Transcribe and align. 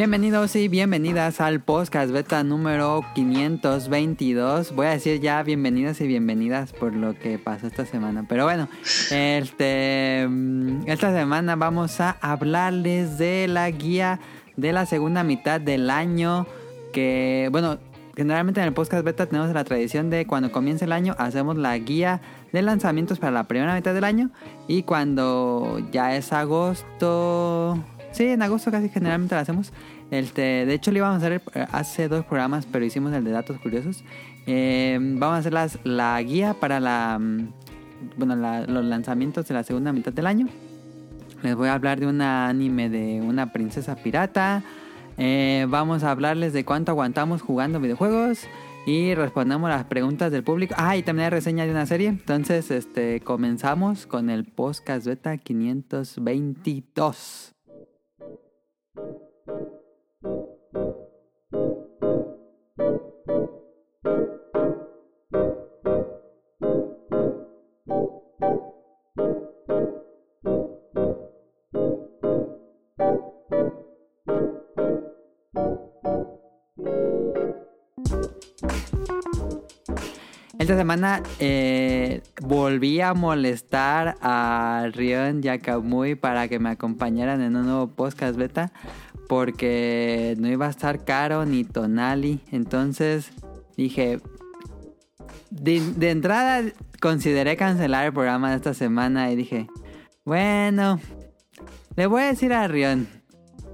Bienvenidos 0.00 0.56
y 0.56 0.68
bienvenidas 0.68 1.42
al 1.42 1.60
podcast 1.60 2.10
beta 2.10 2.42
número 2.42 3.04
522. 3.14 4.74
Voy 4.74 4.86
a 4.86 4.92
decir 4.92 5.20
ya 5.20 5.42
bienvenidos 5.42 6.00
y 6.00 6.06
bienvenidas 6.06 6.72
por 6.72 6.94
lo 6.94 7.18
que 7.18 7.38
pasó 7.38 7.66
esta 7.66 7.84
semana. 7.84 8.24
Pero 8.26 8.44
bueno, 8.44 8.66
este, 9.10 10.26
mm, 10.26 10.84
esta 10.88 11.14
semana 11.14 11.54
vamos 11.54 12.00
a 12.00 12.16
hablarles 12.22 13.18
de 13.18 13.46
la 13.46 13.70
guía 13.70 14.20
de 14.56 14.72
la 14.72 14.86
segunda 14.86 15.22
mitad 15.22 15.60
del 15.60 15.90
año. 15.90 16.46
Que, 16.94 17.50
bueno, 17.52 17.78
generalmente 18.16 18.62
en 18.62 18.68
el 18.68 18.72
podcast 18.72 19.04
beta 19.04 19.26
tenemos 19.26 19.52
la 19.52 19.64
tradición 19.64 20.08
de 20.08 20.26
cuando 20.26 20.50
comienza 20.50 20.86
el 20.86 20.92
año 20.92 21.14
hacemos 21.18 21.58
la 21.58 21.76
guía 21.76 22.22
de 22.54 22.62
lanzamientos 22.62 23.18
para 23.18 23.32
la 23.32 23.46
primera 23.46 23.74
mitad 23.74 23.92
del 23.92 24.04
año. 24.04 24.30
Y 24.66 24.84
cuando 24.84 25.78
ya 25.92 26.16
es 26.16 26.32
agosto 26.32 27.76
Sí, 28.12 28.24
en 28.24 28.42
agosto 28.42 28.70
casi 28.70 28.88
generalmente 28.88 29.34
lo 29.34 29.40
hacemos. 29.40 29.72
Este, 30.10 30.66
de 30.66 30.74
hecho, 30.74 30.90
lo 30.90 30.98
íbamos 30.98 31.22
a 31.22 31.26
hacer 31.26 31.42
eh, 31.54 31.66
hace 31.70 32.08
dos 32.08 32.24
programas, 32.24 32.66
pero 32.66 32.84
hicimos 32.84 33.12
el 33.12 33.24
de 33.24 33.30
datos 33.30 33.58
curiosos. 33.60 34.04
Eh, 34.46 34.98
vamos 35.00 35.36
a 35.36 35.38
hacer 35.38 35.52
las, 35.52 35.78
la 35.84 36.20
guía 36.22 36.54
para 36.54 36.80
la, 36.80 37.18
mm, 37.20 37.52
bueno, 38.16 38.34
los 38.66 38.84
lanzamientos 38.84 39.46
de 39.46 39.54
la 39.54 39.62
segunda 39.62 39.92
mitad 39.92 40.12
del 40.12 40.26
año. 40.26 40.48
Les 41.42 41.54
voy 41.54 41.68
a 41.68 41.74
hablar 41.74 42.00
de 42.00 42.06
un 42.06 42.20
anime 42.20 42.90
de 42.90 43.22
una 43.22 43.52
princesa 43.52 43.96
pirata. 43.96 44.62
Eh, 45.16 45.66
vamos 45.68 46.02
a 46.02 46.10
hablarles 46.10 46.52
de 46.52 46.64
cuánto 46.64 46.90
aguantamos 46.92 47.42
jugando 47.42 47.80
videojuegos. 47.80 48.46
Y 48.86 49.14
respondemos 49.14 49.68
las 49.68 49.84
preguntas 49.84 50.32
del 50.32 50.42
público. 50.42 50.74
Ah, 50.76 50.96
y 50.96 51.02
también 51.02 51.26
hay 51.26 51.30
reseña 51.30 51.66
de 51.66 51.70
una 51.70 51.84
serie. 51.86 52.08
Entonces, 52.08 52.70
este, 52.70 53.20
comenzamos 53.20 54.06
con 54.06 54.30
el 54.30 54.46
podcast 54.46 55.06
beta 55.06 55.36
522. 55.36 57.54
Esta 80.60 80.76
semana 80.76 81.22
eh, 81.38 82.22
volví 82.42 83.00
a 83.00 83.14
molestar 83.14 84.16
a 84.20 84.86
Rion 84.92 85.40
y 85.42 86.14
para 86.14 86.48
que 86.48 86.58
me 86.58 86.68
acompañaran 86.68 87.40
en 87.40 87.56
un 87.56 87.64
nuevo 87.64 87.88
podcast 87.88 88.36
beta 88.36 88.70
porque 89.30 90.34
no 90.40 90.48
iba 90.48 90.66
a 90.66 90.70
estar 90.70 91.04
caro 91.04 91.46
ni 91.46 91.62
Tonali. 91.62 92.40
Entonces 92.50 93.30
dije, 93.76 94.18
de, 95.50 96.10
entrada 96.10 96.64
consideré 97.00 97.56
cancelar 97.56 98.06
el 98.06 98.12
programa 98.12 98.50
de 98.50 98.56
esta 98.56 98.74
semana 98.74 99.30
y 99.30 99.36
dije, 99.36 99.68
bueno, 100.24 100.98
le 101.94 102.06
voy 102.06 102.22
a 102.22 102.26
decir 102.26 102.52
a 102.52 102.66
Rion. 102.66 103.06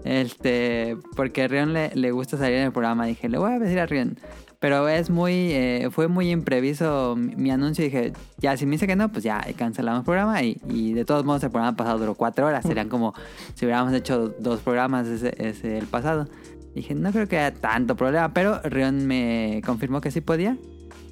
Este, 0.05 0.99
porque 1.17 1.45
a 1.45 1.49
Rion 1.49 1.73
le, 1.73 1.91
le 1.95 2.11
gusta 2.11 2.37
salir 2.37 2.59
en 2.59 2.65
el 2.65 2.73
programa. 2.73 3.07
Dije, 3.07 3.31
le 3.31 3.39
voy 3.39 3.55
a 3.55 3.59
decir 3.59 3.81
a 3.81 3.87
Rion. 3.87 4.19
Pero 4.59 4.89
es 4.89 5.11
muy, 5.11 5.53
eh, 5.53 5.89
fue 5.91 6.09
muy 6.09 6.31
imprevisto 6.31 7.15
mi, 7.17 7.51
anuncio. 7.51 7.85
Dije, 7.85 8.13
ya 8.39 8.57
si 8.57 8.65
me 8.65 8.73
dice 8.73 8.87
que 8.87 8.97
no, 8.97 9.11
pues 9.11 9.23
ya 9.23 9.45
cancelamos 9.57 10.01
el 10.01 10.05
programa. 10.05 10.43
Y, 10.43 10.93
de 10.95 11.05
todos 11.05 11.25
modos 11.25 11.43
el 11.45 11.51
programa 11.51 11.77
pasado 11.77 11.99
duró 11.99 12.15
cuatro 12.15 12.47
horas. 12.47 12.65
Serían 12.65 12.89
como 12.89 13.15
si 13.55 13.67
hubiéramos 13.67 13.93
hecho 13.93 14.29
dos 14.39 14.61
programas 14.61 15.07
ese, 15.07 15.79
el 15.79 15.87
pasado. 15.87 16.27
Dije, 16.75 16.95
no 16.95 17.13
creo 17.13 17.29
que 17.29 17.39
haya 17.39 17.55
tanto 17.55 17.97
problema. 17.97 18.33
Pero 18.33 18.61
Rion 18.63 19.07
me 19.07 19.61
confirmó 19.65 20.01
que 20.01 20.11
sí 20.11 20.21
podía. 20.21 20.57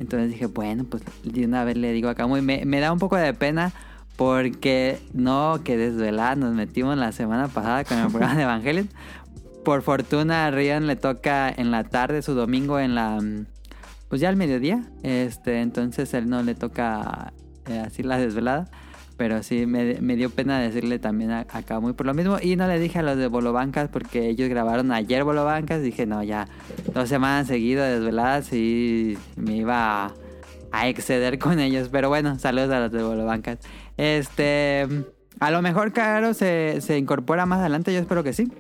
Entonces 0.01 0.31
dije, 0.31 0.47
bueno, 0.47 0.85
pues 0.85 1.03
de 1.23 1.45
una 1.45 1.65
vez 1.65 1.77
le 1.77 1.93
digo 1.93 2.09
acá 2.09 2.27
muy... 2.27 2.41
Me, 2.41 2.65
me 2.65 2.81
da 2.81 2.93
un 2.93 2.99
poco 2.99 3.17
de 3.17 3.35
pena 3.35 3.73
porque 4.17 4.99
no, 5.13 5.61
que 5.65 5.77
desvelada 5.77 6.37
nos 6.37 6.55
metimos 6.55 6.97
la 6.97 7.13
semana 7.13 7.49
pasada 7.49 7.85
con 7.85 7.99
el 7.99 8.09
programa 8.09 8.37
de 8.37 8.43
Evangelion 8.43 8.89
por 9.65 9.83
fortuna 9.83 10.47
a 10.47 10.51
Rian 10.51 10.87
le 10.87 10.97
toca 10.97 11.49
en 11.49 11.71
la 11.71 11.85
tarde 11.85 12.23
su 12.23 12.35
domingo 12.35 12.79
en 12.79 12.95
la 12.95 13.19
pues 14.09 14.21
ya 14.21 14.29
al 14.29 14.37
mediodía. 14.37 14.83
Este 15.03 15.61
entonces 15.61 16.15
él 16.15 16.29
no 16.29 16.43
le 16.43 16.55
toca 16.55 17.33
eh, 17.67 17.81
así 17.81 18.03
la 18.03 18.19
desvelada 18.19 18.71
pero 19.17 19.43
sí 19.43 19.67
me, 19.67 20.17
dio 20.17 20.31
pena 20.31 20.59
decirle 20.59 20.99
también 20.99 21.31
acá 21.31 21.81
muy 21.81 21.93
por 21.93 22.07
lo 22.07 22.15
mismo. 22.15 22.39
Y 22.43 22.57
no 22.57 22.67
le 22.67 22.79
dije 22.79 22.99
a 22.99 23.03
los 23.03 23.17
de 23.17 23.29
Bolobancas 23.29 23.89
porque 23.89 24.29
ellos 24.29 24.49
grabaron 24.49 24.93
ayer 24.93 25.25
Bolobancas. 25.25 25.83
Dije 25.83 26.07
no 26.07 26.23
ya 26.23 26.49
dos 26.93 27.09
semanas 27.09 27.47
seguidas 27.47 27.99
desveladas 27.99 28.53
y 28.53 29.17
me 29.37 29.57
iba 29.57 30.13
a, 30.73 30.89
exceder 30.89 31.39
con 31.39 31.61
ellos 31.61 31.89
pero 31.91 32.09
bueno 32.09 32.37
saludos 32.39 32.71
a 32.71 32.81
los 32.81 32.93
de 32.93 33.03
Bolobancas. 33.03 33.59
Este 33.97 34.87
a 35.41 35.51
lo 35.51 35.63
mejor 35.63 35.93
Caro 35.93 36.35
se, 36.35 36.81
se 36.81 36.99
incorpora 36.99 37.47
más 37.47 37.61
adelante 37.61 37.93
yo 37.93 38.01
espero 38.01 38.25
que 38.25 38.33
sí 38.33 38.51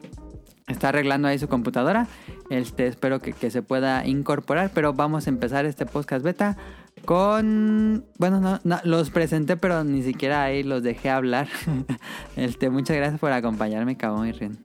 está 0.66 0.88
arreglando 0.88 1.28
ahí 1.28 1.38
su 1.38 1.48
computadora. 1.48 2.06
Este, 2.50 2.86
espero 2.86 3.20
que, 3.20 3.50
se 3.50 3.62
pueda 3.62 4.06
incorporar, 4.06 4.70
pero 4.74 4.92
vamos 4.92 5.26
a 5.26 5.30
empezar 5.30 5.64
este 5.64 5.86
podcast 5.86 6.24
beta 6.24 6.56
con... 7.04 8.04
Bueno, 8.18 8.60
no, 8.62 8.80
los 8.84 9.10
presenté, 9.10 9.56
pero 9.56 9.84
ni 9.84 10.02
siquiera 10.02 10.42
ahí 10.42 10.62
los 10.62 10.82
dejé 10.82 11.10
hablar. 11.10 11.48
este, 12.36 12.70
muchas 12.70 12.96
gracias 12.96 13.20
por 13.20 13.32
acompañarme, 13.32 13.96
Cabón 13.96 14.28
y 14.28 14.32
Ren. 14.32 14.64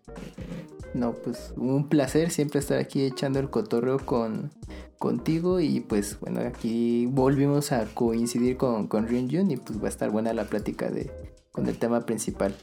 No, 0.94 1.14
pues 1.14 1.54
un 1.56 1.88
placer 1.88 2.32
siempre 2.32 2.60
estar 2.60 2.80
aquí 2.80 3.04
echando 3.04 3.40
el 3.40 3.50
cotorreo 3.50 4.00
con 4.00 4.52
contigo 4.98 5.60
y 5.62 5.80
pues 5.80 6.20
bueno, 6.20 6.42
aquí 6.42 7.06
volvimos 7.06 7.72
a 7.72 7.86
coincidir 7.86 8.58
con, 8.58 8.88
con 8.88 9.08
Jun 9.08 9.50
y 9.50 9.58
pues 9.58 9.82
va 9.82 9.86
a 9.86 9.90
estar 9.90 10.10
buena 10.12 10.34
la 10.34 10.44
plática 10.44 10.90
de, 10.90 11.10
con 11.52 11.68
el 11.68 11.78
tema 11.78 12.02
principal. 12.06 12.54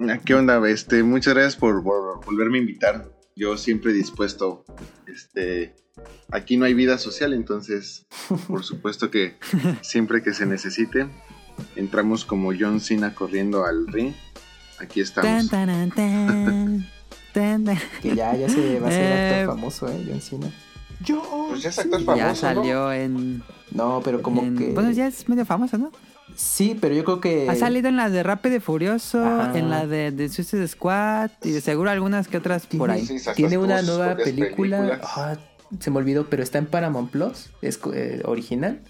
Ah, 0.00 0.18
¿Qué 0.24 0.34
onda? 0.34 0.60
Este, 0.68 1.02
muchas 1.02 1.34
gracias 1.34 1.56
por, 1.56 1.82
volverme 1.82 2.58
a 2.58 2.60
invitar. 2.60 3.08
Yo 3.34 3.56
siempre 3.56 3.92
dispuesto. 3.92 4.64
Este, 5.06 5.74
aquí 6.30 6.56
no 6.56 6.64
hay 6.64 6.74
vida 6.74 6.98
social, 6.98 7.32
entonces, 7.32 8.06
por 8.48 8.64
supuesto 8.64 9.10
que 9.10 9.36
siempre 9.82 10.22
que 10.22 10.34
se 10.34 10.46
necesite, 10.46 11.08
entramos 11.76 12.24
como 12.24 12.52
John 12.58 12.80
Cena 12.80 13.14
corriendo 13.14 13.64
al 13.64 13.86
ring. 13.86 14.12
Aquí 14.78 15.00
estamos. 15.00 15.50
que 18.02 18.14
ya, 18.14 18.36
ya 18.36 18.48
se 18.48 18.80
va 18.80 18.88
a 18.88 18.90
actor 18.90 18.98
eh, 19.00 19.44
famoso, 19.46 19.88
¿eh? 19.88 20.04
John 20.06 20.20
Cena. 20.20 20.52
Yo, 21.00 21.46
pues 21.48 21.62
ya 21.62 21.70
es 21.70 21.78
actor 21.78 22.04
famoso. 22.04 22.26
Ya 22.26 22.34
salió 22.34 22.92
en. 22.92 23.42
No, 23.70 24.02
pero 24.04 24.20
como 24.20 24.42
que. 24.56 24.72
Bueno, 24.72 24.90
ya 24.90 25.06
es 25.06 25.26
medio 25.28 25.46
famoso, 25.46 25.78
¿no? 25.78 25.90
Sí, 26.36 26.76
pero 26.78 26.94
yo 26.94 27.04
creo 27.04 27.20
que. 27.20 27.48
Ha 27.48 27.56
salido 27.56 27.88
en 27.88 27.96
la 27.96 28.10
de 28.10 28.22
Rápido 28.22 28.56
y 28.56 28.60
Furioso, 28.60 29.24
en 29.54 29.70
la 29.70 29.86
de, 29.86 30.10
de, 30.12 30.28
Suicide 30.28 30.68
Squad 30.68 31.30
y 31.42 31.50
de 31.50 31.60
seguro 31.62 31.90
algunas 31.90 32.28
que 32.28 32.36
otras 32.36 32.66
por 32.66 32.90
ahí. 32.90 33.08
Tiene 33.34 33.56
una 33.58 33.82
nueva 33.82 34.16
película. 34.16 35.00
Ah, 35.02 35.36
se 35.80 35.90
me 35.90 35.98
olvidó, 35.98 36.28
pero 36.28 36.42
está 36.42 36.58
en 36.58 36.66
Paramount 36.66 37.10
Plus, 37.10 37.50
es 37.62 37.80
eh, 37.92 38.22
original. 38.24 38.80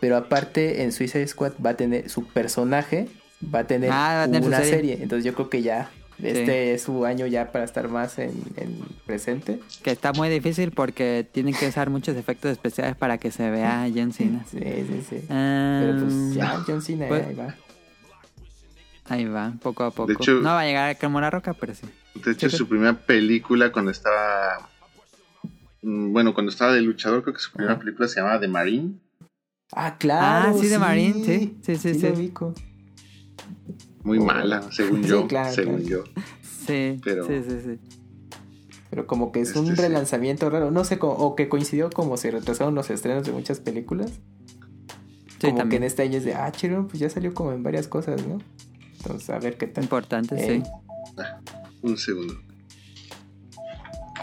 Pero 0.00 0.16
aparte 0.16 0.82
en 0.82 0.92
Suicide 0.92 1.26
Squad 1.26 1.52
va 1.64 1.70
a 1.70 1.76
tener 1.76 2.08
su 2.08 2.26
personaje, 2.26 3.08
va 3.52 3.60
a 3.60 3.64
tener, 3.64 3.90
ah, 3.92 4.26
una 4.28 4.60
serie. 4.62 4.98
Entonces 5.00 5.24
yo 5.24 5.34
creo 5.34 5.50
que 5.50 5.62
ya 5.62 5.90
este 6.24 6.74
es 6.74 6.82
su 6.82 7.04
año 7.04 7.26
ya 7.26 7.52
para 7.52 7.64
estar 7.64 7.88
más 7.88 8.18
en, 8.18 8.32
presente. 9.06 9.60
Que 9.82 9.90
está 9.90 10.12
muy 10.12 10.28
difícil 10.28 10.70
porque 10.70 11.26
tienen 11.30 11.54
que 11.54 11.68
usar 11.68 11.90
muchos 11.90 12.16
efectos 12.16 12.50
especiales 12.50 12.96
para 12.96 13.18
que 13.18 13.30
se 13.30 13.50
vea 13.50 13.88
John 13.94 14.12
Cena. 14.12 14.44
Sí, 14.50 14.58
sí, 14.58 15.06
sí. 15.08 15.24
Pero 15.28 15.98
pues 16.00 16.34
ya, 16.34 16.62
John 16.66 16.82
Cena, 16.82 17.08
pues, 17.08 17.26
ahí 17.26 17.34
va. 17.34 17.54
Ahí 19.06 19.24
va, 19.26 19.52
poco 19.60 19.84
a 19.84 19.90
poco. 19.90 20.12
no 20.28 20.42
va 20.42 20.60
a 20.60 20.64
llegar 20.64 20.98
como 20.98 21.20
la 21.20 21.30
roca, 21.30 21.52
pero 21.54 21.74
sí. 21.74 21.86
De 22.24 22.32
hecho, 22.32 22.48
su 22.48 22.66
primera 22.68 22.94
película 22.94 23.70
cuando 23.70 23.90
estaba... 23.90 24.68
Mm, 25.82 26.12
bueno, 26.12 26.32
cuando 26.32 26.50
estaba 26.50 26.72
de 26.72 26.80
luchador, 26.80 27.22
creo 27.22 27.34
que 27.34 27.40
su 27.40 27.52
primera 27.52 27.78
película 27.78 28.08
se 28.08 28.20
llamaba 28.20 28.40
The 28.40 28.48
Marine. 28.48 28.94
Ah, 29.72 29.96
claro. 29.98 30.56
Ah, 30.56 30.60
sí, 30.60 30.68
The 30.68 30.78
Marine, 30.78 31.24
sí. 31.24 31.58
Sí, 31.62 31.76
sí, 31.76 31.94
sí. 31.94 32.32
Muy 34.04 34.20
mala, 34.20 34.70
según 34.70 35.02
yo. 35.02 35.26
según 35.50 35.82
yo. 35.82 36.04
Sí, 36.66 36.98
Pero... 37.04 37.26
sí, 37.26 37.42
sí, 37.46 37.58
sí. 37.62 37.78
Pero 38.88 39.06
como 39.06 39.32
que 39.32 39.40
es 39.42 39.54
un 39.54 39.68
este, 39.68 39.82
relanzamiento 39.82 40.48
raro. 40.48 40.70
No 40.70 40.82
sé, 40.84 40.98
o 40.98 41.34
que 41.36 41.50
coincidió 41.50 41.90
como 41.90 42.16
se 42.16 42.30
retrasaron 42.30 42.74
los 42.74 42.88
estrenos 42.88 43.26
de 43.26 43.32
muchas 43.32 43.60
películas. 43.60 44.12
Sí, 45.40 45.50
como 45.50 45.68
que 45.68 45.76
en 45.76 45.82
este 45.82 46.02
año 46.02 46.16
es 46.16 46.24
de, 46.24 46.32
ah, 46.32 46.50
chero, 46.52 46.86
pues 46.88 47.00
ya 47.00 47.10
salió 47.10 47.34
como 47.34 47.52
en 47.52 47.62
varias 47.62 47.86
cosas, 47.86 48.26
¿no? 48.26 48.38
Entonces, 48.96 49.28
a 49.28 49.38
ver 49.40 49.58
qué 49.58 49.66
tal. 49.66 49.84
Importante, 49.84 50.38
sí. 50.38 50.62
Ah, 51.18 51.38
un 51.82 51.98
segundo. 51.98 52.34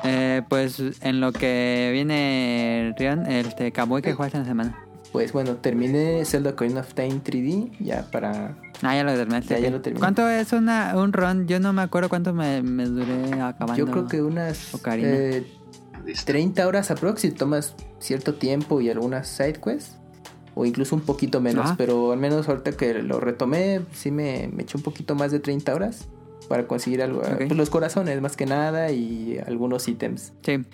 Eh, 0.03 0.41
pues 0.49 0.81
en 1.01 1.19
lo 1.19 1.31
que 1.31 1.91
viene 1.93 2.95
Rion, 2.97 3.27
este 3.27 3.71
Kamui 3.71 4.01
que 4.01 4.13
juega 4.13 4.27
esta 4.27 4.45
semana. 4.45 4.90
Pues 5.11 5.33
bueno, 5.33 5.55
terminé 5.55 6.23
Zelda 6.25 6.55
Coin 6.55 6.77
of 6.77 6.93
Time 6.93 7.21
3D 7.23 7.71
ya 7.79 8.09
para 8.11 8.55
Ah, 8.81 8.95
ya 8.95 9.03
lo 9.03 9.13
terminaste. 9.13 9.61
Ya, 9.61 9.69
lo 9.69 9.81
terminé. 9.81 9.99
¿Cuánto 9.99 10.27
es 10.27 10.53
una, 10.53 10.93
un 10.95 11.13
run? 11.13 11.47
Yo 11.47 11.59
no 11.59 11.73
me 11.73 11.81
acuerdo 11.81 12.09
cuánto 12.09 12.33
me, 12.33 12.61
me 12.63 12.85
duré 12.85 13.39
acabando. 13.41 13.75
Yo 13.75 13.91
creo 13.91 14.07
que 14.07 14.21
unas 14.21 14.73
eh, 14.85 15.45
30 16.25 16.67
horas 16.67 16.89
aprox 16.89 17.21
si 17.21 17.31
tomas 17.31 17.75
cierto 17.99 18.35
tiempo 18.35 18.81
y 18.81 18.89
algunas 18.89 19.27
side 19.27 19.59
quests. 19.63 19.97
O 20.53 20.65
incluso 20.65 20.95
un 20.95 21.01
poquito 21.01 21.39
menos. 21.39 21.71
Ah. 21.71 21.75
Pero 21.77 22.11
al 22.11 22.19
menos 22.19 22.49
ahorita 22.49 22.71
que 22.73 23.01
lo 23.03 23.19
retomé, 23.19 23.81
sí 23.93 24.11
me, 24.11 24.49
me 24.51 24.63
eché 24.63 24.77
un 24.77 24.83
poquito 24.83 25.15
más 25.15 25.31
de 25.31 25.39
30 25.39 25.73
horas 25.73 26.07
para 26.49 26.67
conseguir 26.67 27.01
algo. 27.01 27.21
Pues 27.21 27.55
los 27.55 27.69
corazones 27.69 28.19
más 28.21 28.35
que 28.35 28.45
nada 28.45 28.91
y 28.91 29.39
algunos 29.45 29.87
ítems. 29.87 30.33
Sí. 30.41 30.65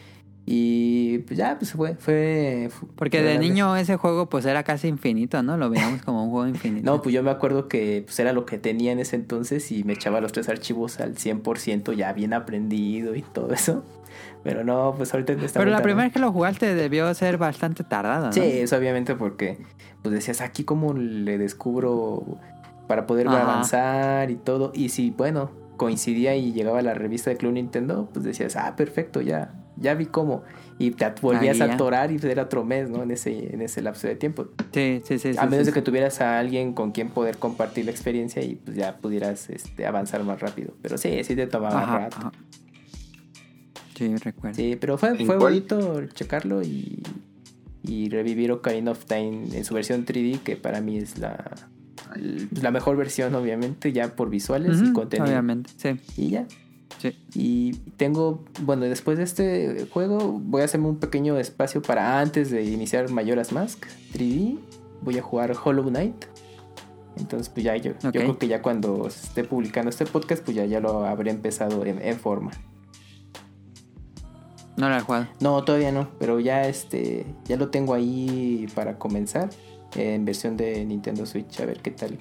Y 0.49 1.17
pues 1.27 1.37
ya, 1.37 1.57
pues 1.59 1.73
fue, 1.73 1.95
fue... 1.95 2.69
Porque 2.95 3.21
de 3.21 3.37
niño 3.37 3.75
ese 3.75 3.97
juego 3.97 4.29
pues 4.29 4.45
era 4.45 4.63
casi 4.63 4.87
infinito, 4.87 5.43
¿no? 5.43 5.57
Lo 5.57 5.69
veíamos 5.69 6.01
como 6.03 6.23
un 6.23 6.31
juego 6.31 6.47
infinito. 6.47 6.89
no, 6.89 7.01
pues 7.01 7.13
yo 7.13 7.21
me 7.21 7.31
acuerdo 7.31 7.67
que 7.67 8.03
pues 8.05 8.17
era 8.21 8.31
lo 8.31 8.45
que 8.45 8.57
tenía 8.57 8.93
en 8.93 8.99
ese 8.99 9.17
entonces 9.17 9.69
y 9.73 9.83
me 9.83 9.91
echaba 9.91 10.21
los 10.21 10.31
tres 10.31 10.47
archivos 10.47 11.01
al 11.01 11.15
100% 11.15 11.93
ya 11.97 12.13
bien 12.13 12.33
aprendido 12.33 13.13
y 13.13 13.23
todo 13.23 13.51
eso. 13.53 13.83
Pero 14.41 14.63
no, 14.63 14.93
pues 14.95 15.13
ahorita 15.13 15.33
está 15.33 15.59
Pero 15.59 15.69
la 15.69 15.81
primera 15.81 16.05
vez 16.05 16.13
que 16.13 16.19
lo 16.19 16.31
jugaste 16.31 16.75
debió 16.75 17.13
ser 17.13 17.37
bastante 17.37 17.83
tardado, 17.83 18.27
¿no? 18.27 18.31
Sí, 18.31 18.39
eso 18.39 18.77
obviamente 18.77 19.15
porque 19.15 19.57
pues 20.01 20.15
decías, 20.15 20.39
aquí 20.39 20.63
como 20.63 20.93
le 20.93 21.37
descubro 21.37 22.23
para 22.87 23.05
poder 23.05 23.27
avanzar 23.27 24.31
y 24.31 24.37
todo. 24.37 24.71
Y 24.73 24.89
si, 24.89 25.11
bueno, 25.11 25.51
coincidía 25.75 26.37
y 26.37 26.53
llegaba 26.53 26.81
la 26.81 26.93
revista 26.93 27.31
de 27.31 27.35
Club 27.35 27.51
Nintendo, 27.51 28.09
pues 28.13 28.23
decías, 28.23 28.55
ah, 28.55 28.77
perfecto, 28.77 29.19
ya 29.19 29.56
ya 29.79 29.93
vi 29.93 30.05
cómo. 30.05 30.43
Y 30.79 30.91
te 30.91 31.11
volvías 31.21 31.59
a 31.61 31.73
atorar 31.73 32.11
y 32.11 32.19
era 32.23 32.43
otro 32.43 32.63
mes, 32.63 32.89
¿no? 32.89 33.01
En 33.03 33.11
ese, 33.11 33.53
en 33.53 33.61
ese 33.61 33.81
lapso 33.81 34.07
de 34.07 34.15
tiempo. 34.15 34.47
Sí, 34.71 35.01
sí, 35.03 35.17
sí. 35.17 35.31
A 35.37 35.45
menos 35.47 35.65
de 35.65 35.73
que 35.73 35.81
tuvieras 35.81 36.21
a 36.21 36.37
alguien 36.37 36.73
con 36.73 36.91
quien 36.91 37.09
poder 37.09 37.37
compartir 37.37 37.85
la 37.85 37.91
experiencia 37.91 38.43
y 38.43 38.55
pues 38.55 38.77
ya 38.77 38.97
pudieras 38.97 39.49
este, 39.49 39.87
avanzar 39.87 40.23
más 40.23 40.39
rápido. 40.39 40.73
Pero 40.81 40.97
sí, 40.97 41.23
sí 41.23 41.35
te 41.35 41.47
tomaba 41.47 42.09
rato. 42.09 42.31
Sí, 43.95 44.15
recuerdo. 44.17 44.55
Sí, 44.55 44.77
pero 44.79 44.97
fue, 44.99 45.15
fue 45.25 45.37
bonito 45.37 46.05
checarlo 46.13 46.61
y, 46.61 47.01
y 47.81 48.09
revivir 48.09 48.51
Ocarina 48.51 48.91
of 48.91 49.05
Time 49.05 49.47
en 49.53 49.65
su 49.65 49.73
versión 49.73 50.05
3D, 50.05 50.41
que 50.41 50.55
para 50.55 50.81
mí 50.81 50.97
es 50.97 51.17
la, 51.17 51.55
la 52.61 52.71
mejor 52.71 52.97
versión, 52.97 53.33
obviamente, 53.33 53.91
ya 53.93 54.15
por 54.15 54.29
visuales 54.29 54.79
y 54.83 54.93
contenido. 54.93 55.27
Obviamente, 55.27 55.71
sí. 55.77 55.99
Y 56.15 56.29
ya, 56.29 56.47
y 57.33 57.73
tengo, 57.97 58.43
bueno, 58.61 58.85
después 58.85 59.17
de 59.17 59.23
este 59.23 59.87
juego 59.91 60.39
voy 60.43 60.61
a 60.61 60.65
hacerme 60.65 60.87
un 60.87 60.97
pequeño 60.97 61.37
espacio 61.37 61.81
para 61.81 62.19
antes 62.19 62.49
de 62.49 62.63
iniciar 62.63 63.09
Mayoras 63.09 63.51
Mask 63.51 63.85
3D. 64.13 64.57
Voy 65.01 65.17
a 65.17 65.21
jugar 65.21 65.55
Hollow 65.63 65.85
Knight. 65.85 66.25
Entonces, 67.17 67.49
pues 67.49 67.63
ya 67.63 67.75
yo, 67.77 67.93
yo 68.01 68.11
creo 68.11 68.37
que 68.37 68.47
ya 68.47 68.61
cuando 68.61 69.07
esté 69.07 69.43
publicando 69.43 69.89
este 69.89 70.05
podcast, 70.05 70.43
pues 70.43 70.55
ya, 70.55 70.65
ya 70.65 70.79
lo 70.79 71.05
habré 71.05 71.31
empezado 71.31 71.83
en, 71.85 72.19
forma. 72.19 72.51
¿No 74.75 74.89
lo 74.89 74.95
he 74.95 75.01
jugado? 75.01 75.27
No, 75.39 75.63
todavía 75.63 75.91
no, 75.91 76.09
pero 76.19 76.39
ya 76.39 76.67
este 76.67 77.25
ya 77.45 77.57
lo 77.57 77.69
tengo 77.69 77.95
ahí 77.95 78.67
para 78.75 78.99
comenzar 78.99 79.49
en 79.95 80.25
versión 80.25 80.57
de 80.57 80.85
Nintendo 80.85 81.25
Switch, 81.25 81.59
a 81.59 81.65
ver 81.65 81.79
qué 81.81 81.89
tal 81.91 82.19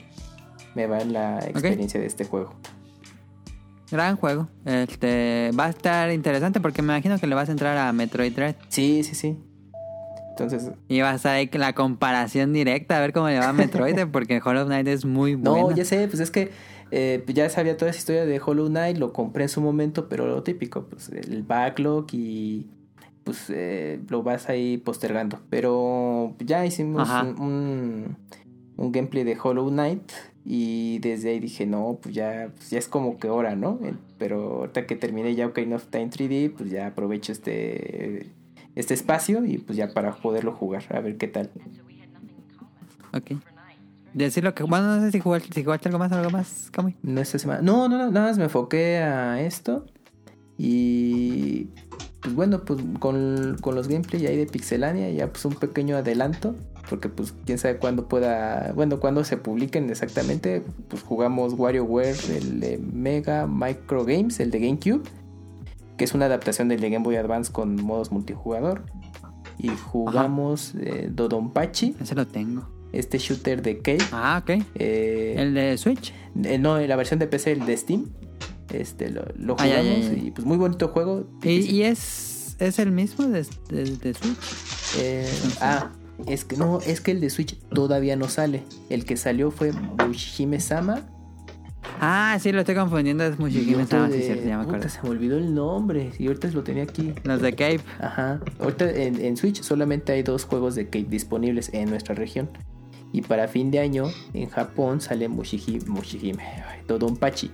me 0.75 0.87
va 0.87 1.01
en 1.01 1.13
la 1.13 1.39
experiencia 1.41 2.01
de 2.01 2.07
este 2.07 2.25
juego. 2.25 2.55
Gran 3.91 4.17
juego. 4.17 4.49
Este 4.65 5.51
va 5.59 5.67
a 5.67 5.71
estar 5.71 6.11
interesante 6.11 6.61
porque 6.61 6.83
me 6.83 6.93
imagino 6.93 7.19
que 7.19 7.27
le 7.27 7.35
vas 7.35 7.49
a 7.49 7.53
entrar 7.53 7.77
a 7.79 7.93
Metroid 7.93 8.33
Dread. 8.33 8.57
Sí, 8.69 9.03
sí, 9.05 9.15
sí. 9.15 9.37
Entonces. 10.31 10.71
Y 10.89 11.01
vas 11.01 11.25
a 11.25 11.33
ver 11.33 11.55
la 11.55 11.75
comparación 11.75 12.53
directa, 12.53 12.99
a 12.99 13.01
ver 13.01 13.13
cómo 13.13 13.29
le 13.29 13.39
va 13.39 13.49
a 13.49 13.53
Metroid, 13.53 14.07
porque 14.13 14.41
Hollow 14.45 14.67
Knight 14.67 14.87
es 14.89 15.05
muy 15.05 15.35
bueno. 15.35 15.71
No, 15.71 15.75
ya 15.75 15.85
sé, 15.85 16.09
pues 16.09 16.21
es 16.21 16.31
que 16.31 16.51
eh, 16.91 17.25
ya 17.29 17.49
sabía 17.49 17.77
toda 17.77 17.91
esa 17.91 17.99
historia 17.99 18.27
de 18.27 18.41
Hollow 18.45 18.69
Knight, 18.69 18.99
lo 18.99 19.13
compré 19.13 19.45
en 19.45 19.49
su 19.49 19.61
momento, 19.61 20.09
pero 20.09 20.27
lo 20.27 20.43
típico, 20.43 20.85
pues 20.85 21.09
el 21.09 21.43
backlog 21.43 22.07
y 22.13 22.67
pues 23.25 23.51
eh, 23.51 24.01
lo 24.09 24.23
vas 24.23 24.49
ahí 24.49 24.79
postergando. 24.79 25.41
Pero 25.51 26.37
ya 26.39 26.65
hicimos 26.65 27.09
un, 27.39 28.17
un, 28.77 28.93
gameplay 28.93 29.25
de 29.25 29.37
Hollow 29.43 29.69
Knight 29.69 30.13
y 30.49 31.01
desde 31.01 31.31
ahí 31.31 31.41
dije, 31.41 31.67
no, 31.67 31.99
pues 32.01 32.15
ya, 32.15 32.53
pues 32.55 32.71
ya 32.71 32.79
es 32.79 32.87
como 32.87 33.19
que 33.19 33.29
hora, 33.29 33.57
¿no? 33.57 33.81
Pero 34.17 34.59
ahorita 34.59 34.87
que 34.87 34.95
terminé 34.95 35.35
ya 35.35 35.49
Ocarina 35.49 35.75
of 35.75 35.87
Time 35.87 36.09
3D, 36.09 36.55
pues 36.57 36.71
ya 36.71 36.87
aprovecho 36.87 37.33
este, 37.33 38.31
este 38.77 38.95
espacio 38.95 39.45
y 39.45 39.59
pues 39.59 39.77
ya 39.77 39.93
para 39.93 40.15
poderlo 40.15 40.53
jugar, 40.53 40.85
a 40.91 41.01
ver 41.01 41.17
qué 41.17 41.27
tal. 41.27 41.51
Ok. 43.13 43.41
Decirlo 44.15 44.55
que, 44.55 44.63
bueno, 44.63 44.95
no 44.95 45.03
sé 45.03 45.11
si 45.11 45.19
jugaste, 45.19 45.53
si 45.53 45.65
jugaste 45.65 45.89
algo 45.89 45.99
más, 45.99 46.13
algo 46.13 46.31
más, 46.31 46.71
No 47.03 47.21
esta 47.21 47.41
semana. 47.41 47.61
No, 47.61 47.89
no, 47.89 47.99
no, 47.99 48.13
nada 48.13 48.29
más 48.29 48.39
me 48.39 48.45
enfoqué 48.45 48.99
a 48.99 49.41
esto. 49.43 49.85
Y 50.59 51.71
pues 52.21 52.37
bueno, 52.37 52.65
pues 52.65 52.81
con, 53.01 53.57
con 53.61 53.75
los 53.75 53.89
gameplay 53.89 54.25
ahí 54.29 54.37
de 54.37 54.47
Pixelania, 54.47 55.11
ya 55.11 55.27
pues 55.27 55.45
un 55.45 55.57
pequeño 55.57 55.97
adelanto 55.97 56.55
porque 56.89 57.09
pues 57.09 57.35
quién 57.45 57.59
sabe 57.59 57.79
cuándo 57.79 58.09
pueda, 58.09 58.73
bueno, 58.75 59.01
cuando 59.01 59.25
se 59.25 59.37
publiquen 59.37 59.91
exactamente, 59.91 60.63
pues 60.89 61.03
jugamos 61.03 61.55
WarioWare, 61.55 62.17
el 62.37 62.61
de 62.61 62.79
Mega 62.79 63.47
Micro 63.47 64.05
Games, 64.05 64.41
el 64.41 64.51
de 64.51 64.61
GameCube, 64.61 65.03
que 65.97 66.05
es 66.05 66.15
una 66.15 66.27
adaptación 66.27 66.69
del 66.69 66.81
de 66.81 66.91
Game 66.91 67.05
Boy 67.05 67.17
Advance 67.17 67.53
con 67.53 67.77
modos 67.77 68.13
multijugador. 68.13 68.85
Y 69.59 69.69
jugamos 69.69 70.75
eh, 70.75 71.09
Dodonpachi. 71.11 71.97
Ese 72.01 72.15
lo 72.15 72.27
tengo. 72.27 72.69
Este 72.93 73.19
shooter 73.19 73.63
de 73.63 73.79
Cave. 73.79 74.05
Ah, 74.13 74.43
ok. 74.43 74.63
Eh, 74.75 75.35
¿El 75.39 75.55
de 75.55 75.79
Switch? 75.79 76.13
Eh, 76.45 76.59
no, 76.59 76.79
la 76.79 76.97
versión 76.97 77.19
de 77.19 77.27
PC, 77.27 77.53
el 77.53 77.67
de 77.67 77.77
Steam. 77.77 78.07
Este, 78.73 79.11
lo, 79.11 79.25
lo 79.37 79.57
jugamos 79.57 80.13
y 80.17 80.31
pues 80.33 80.47
muy 80.47 80.59
bonito 80.59 80.89
juego. 80.89 81.27
¿Y, 81.43 81.83
es, 81.83 82.57
es 82.59 82.79
el 82.79 82.93
mismo 82.93 83.27
de, 83.27 83.45
de, 83.71 84.15
Switch? 84.15 84.99
Eh, 84.99 85.31
ah, 85.61 85.91
es 86.27 86.45
que 86.45 86.57
no, 86.57 86.81
es 86.81 87.01
que 87.01 87.11
el 87.11 87.21
de 87.21 87.31
Switch 87.31 87.59
todavía 87.69 88.17
no 88.17 88.29
sale. 88.29 88.63
El 88.89 89.05
que 89.05 89.17
salió 89.17 89.51
fue 89.51 89.73
Mushihime 89.73 90.61
Sama. 90.61 91.03
Ah, 92.01 92.37
sí, 92.41 92.53
lo 92.53 92.61
estoy 92.61 92.75
confundiendo. 92.75 93.25
Es 93.25 93.39
Mushihime 93.39 93.87
Sama, 93.87 94.11
sí, 94.11 94.23
cierto, 94.23 94.49
ya 94.49 94.57
me 94.57 94.65
acuerdo. 94.65 94.89
se 94.89 95.03
me 95.03 95.11
olvidó 95.11 95.37
el 95.37 95.55
nombre. 95.55 96.11
Y 96.19 96.27
ahorita 96.27 96.49
lo 96.49 96.63
tenía 96.63 96.85
aquí. 96.85 97.13
Los 97.25 97.43
de 97.43 97.53
Cape. 97.53 97.81
Ajá. 98.01 98.41
Ahorita 98.59 98.91
en, 98.91 99.37
Switch 99.37 99.63
solamente 99.63 100.13
hay 100.13 100.23
dos 100.23 100.45
juegos 100.45 100.75
de 100.75 100.87
Cape 100.87 101.07
disponibles 101.09 101.71
en 101.73 101.91
nuestra 101.91 102.15
región. 102.15 102.49
Y 103.13 103.23
para 103.23 103.47
fin 103.47 103.71
de 103.71 103.79
año, 103.79 104.07
en 104.33 104.49
Japón 104.49 105.01
sale 105.01 105.29
Mushihime, 105.29 105.85
Mushihime 105.87 106.43
Dodonpachi. 106.89 107.51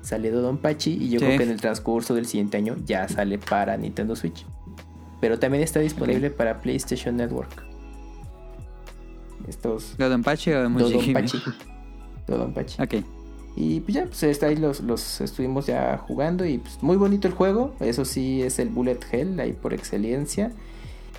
Sale 0.00 0.30
Dodonpachi 0.30 0.92
y 0.92 1.10
yo 1.10 1.20
creo 1.20 1.36
que 1.36 1.44
en 1.44 1.50
el 1.50 1.60
transcurso 1.60 2.14
del 2.14 2.26
siguiente 2.26 2.56
año 2.56 2.76
ya 2.84 3.08
sale 3.08 3.38
para 3.38 3.76
Nintendo 3.76 4.16
Switch. 4.16 4.46
Pero 5.20 5.38
también 5.38 5.62
está 5.62 5.80
disponible 5.80 6.30
para 6.30 6.60
PlayStation 6.60 7.16
Network. 7.16 7.75
Estos. 9.48 9.96
¿Don 9.96 10.22
Pachi 10.22 10.52
o 10.52 10.68
de 12.26 12.36
Don 12.36 12.52
Pachi. 12.52 12.82
Ok. 12.82 12.94
Y 13.56 13.80
pues 13.80 13.94
ya, 13.94 14.04
pues 14.04 14.42
ahí 14.42 14.56
los, 14.56 14.80
los 14.80 15.22
estuvimos 15.22 15.66
ya 15.66 15.96
jugando 15.96 16.44
y 16.44 16.58
pues 16.58 16.82
muy 16.82 16.96
bonito 16.96 17.26
el 17.26 17.32
juego. 17.32 17.74
Eso 17.80 18.04
sí 18.04 18.42
es 18.42 18.58
el 18.58 18.68
Bullet 18.68 18.98
Hell 19.10 19.40
ahí 19.40 19.52
por 19.54 19.72
excelencia. 19.72 20.52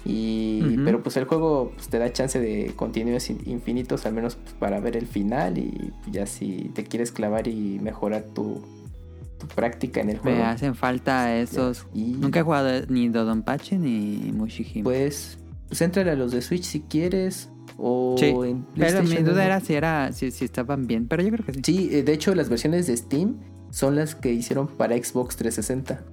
Y, 0.05 0.77
Pero 0.86 1.01
pues 1.03 1.17
el 1.17 1.25
juego 1.25 1.74
pues, 1.75 1.89
te 1.89 2.00
da 2.00 2.13
chance 2.13 2.39
de 2.39 2.72
continuos 2.75 3.29
infinitos, 3.29 4.05
al 4.05 4.13
menos 4.13 4.36
pues, 4.36 4.53
para 4.53 4.79
ver 4.79 4.96
el 4.96 5.07
final. 5.07 5.57
Y 5.57 5.91
ya 6.12 6.27
si 6.27 6.72
te 6.75 6.84
quieres 6.84 7.12
clavar 7.12 7.48
y 7.48 7.79
mejorar 7.81 8.24
tu, 8.36 8.62
tu 9.39 9.48
práctica 9.48 10.01
en 10.01 10.12
el 10.12 10.19
juego. 10.19 10.38
Me 10.38 10.46
hacen 10.46 10.75
falta 10.75 11.36
esos. 11.36 11.88
Nunca 11.93 12.39
he 12.39 12.43
jugado 12.43 12.86
ni 12.88 13.10
Dodonpachi 13.10 13.77
ni 13.77 14.31
Mushihime. 14.31 14.84
Pues, 14.84 15.39
pues 15.67 15.81
entra 15.81 16.10
a 16.10 16.15
los 16.15 16.31
de 16.31 16.41
Switch 16.41 16.63
si 16.63 16.81
quieres. 16.81 17.50
O 17.77 18.15
pero 18.75 19.03
mi 19.03 19.17
duda 19.17 19.46
era 19.46 19.60
si 19.60 19.75
era 19.75 20.12
si, 20.12 20.27
estaban 20.27 20.88
bien, 20.88 21.07
pero 21.07 21.22
yo 21.22 21.29
creo 21.29 21.46
que 21.46 21.53
sí. 21.53 21.62
Sí, 21.63 21.89
eh, 21.91 22.03
de 22.03 22.13
hecho 22.13 22.34
las 22.34 22.50
versiones 22.50 22.88
de 22.88 22.98
Steam 22.98 23.38
son 23.69 23.96
las 23.96 24.15
que 24.15 24.34
hicieron 24.34 24.67
para 24.67 24.96
Xbox 24.96 25.36
360. 25.38 26.03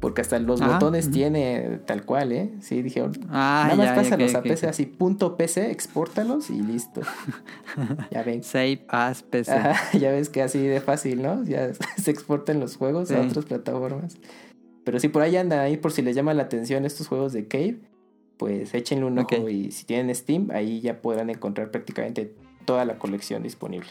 Porque 0.00 0.20
hasta 0.20 0.38
los 0.38 0.60
botones 0.60 1.10
tiene 1.10 1.80
tal 1.86 2.04
cual, 2.04 2.30
¿eh? 2.32 2.50
Sí, 2.60 2.82
dijeron. 2.82 3.12
Ah, 3.30 3.64
nada 3.70 3.76
más 3.76 3.96
pásalos 3.96 4.34
a 4.34 4.42
PC 4.42 4.66
así, 4.66 4.84
punto 4.84 5.38
PC, 5.38 5.70
expórtalos 5.70 6.50
y 6.50 6.60
listo. 6.60 7.00
ya 8.10 8.22
ven. 8.22 8.42
Save 8.42 8.84
as 8.88 9.22
PC. 9.22 9.54
ya 9.98 10.10
ves 10.10 10.28
que 10.28 10.42
así 10.42 10.58
de 10.58 10.82
fácil, 10.82 11.22
¿no? 11.22 11.42
Ya 11.44 11.72
se 11.96 12.10
exportan 12.10 12.60
los 12.60 12.76
juegos 12.76 13.10
a 13.12 13.20
otras 13.22 13.46
plataformas. 13.46 14.18
Pero 14.84 15.00
si 15.00 15.08
por 15.08 15.22
ahí 15.22 15.38
anda 15.38 15.62
ahí 15.62 15.78
por 15.78 15.90
si 15.90 16.02
les 16.02 16.14
llama 16.14 16.34
la 16.34 16.42
atención 16.42 16.84
estos 16.84 17.08
juegos 17.08 17.32
de 17.32 17.48
Cave, 17.48 17.80
pues 18.36 18.74
échenle 18.74 19.04
un 19.04 19.18
ojo 19.18 19.48
y 19.48 19.70
si 19.70 19.84
tienen 19.84 20.14
Steam, 20.14 20.50
ahí 20.52 20.80
ya 20.80 21.00
podrán 21.00 21.30
encontrar 21.30 21.70
prácticamente 21.70 22.34
toda 22.64 22.84
la 22.84 22.98
colección 22.98 23.42
disponible. 23.42 23.88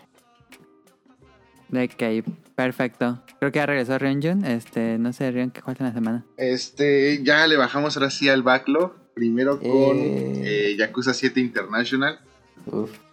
Ok, 1.72 2.26
perfecto. 2.56 3.20
Creo 3.40 3.52
que 3.52 3.60
ya 3.60 3.66
regresó 3.66 3.98
Ryunjun. 3.98 4.46
Este, 4.46 4.98
no 5.00 5.12
sé, 5.12 5.32
Rion, 5.32 5.50
¿qué 5.50 5.62
falta 5.62 5.84
en 5.84 5.90
la 5.90 5.94
semana? 5.94 6.26
Este, 6.38 7.24
ya 7.24 7.48
le 7.48 7.58
bajamos 7.58 7.98
ahora 7.98 8.12
sí 8.12 8.30
al 8.30 8.44
backlog. 8.44 8.94
Primero 9.16 9.60
con 9.60 9.98
eh... 9.98 10.72
eh 10.72 10.76
Yakuza 10.78 11.14
7 11.14 11.40
International. 11.40 12.20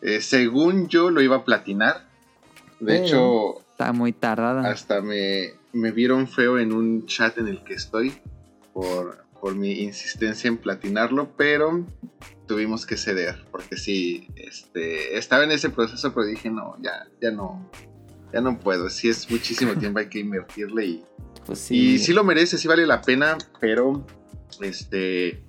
Eh, 0.03 0.21
según 0.21 0.89
yo 0.89 1.11
lo 1.11 1.23
iba 1.23 1.37
a 1.37 1.45
platinar. 1.45 2.07
De 2.81 2.99
hecho... 2.99 3.61
Está 3.73 3.93
muy 3.93 4.13
tardada. 4.13 4.71
Hasta 4.71 5.01
me, 5.01 5.55
me 5.73 5.91
vieron 5.91 6.29
feo 6.29 6.59
en 6.59 6.73
un 6.73 7.07
chat 7.07 7.39
en 7.39 7.49
el 7.49 7.65
que 7.65 7.75
estoy 7.75 8.13
por, 8.75 9.25
por 9.41 9.55
mi 9.55 9.73
insistencia 9.81 10.49
en 10.49 10.59
platinarlo, 10.59 11.35
pero 11.37 11.85
tuvimos 12.47 12.85
que 12.85 12.97
ceder, 12.97 13.45
porque 13.51 13.77
sí, 13.77 14.29
este, 14.37 15.17
estaba 15.17 15.45
en 15.45 15.53
ese 15.53 15.71
proceso, 15.71 16.13
pero 16.13 16.27
dije, 16.27 16.51
no, 16.51 16.77
ya, 16.83 17.07
ya 17.21 17.31
no, 17.31 17.71
ya 18.33 18.41
no 18.41 18.59
puedo, 18.59 18.91
si 18.91 19.09
es 19.09 19.31
muchísimo 19.31 19.75
tiempo, 19.77 20.01
hay 20.01 20.09
que 20.09 20.19
invertirle 20.19 20.85
y, 20.85 21.05
pues 21.47 21.61
sí. 21.61 21.95
y 21.95 21.99
sí 21.99 22.13
lo 22.13 22.25
merece, 22.25 22.59
sí 22.59 22.67
vale 22.67 22.87
la 22.87 23.01
pena, 23.03 23.39
pero, 23.61 24.05
este, 24.61 25.43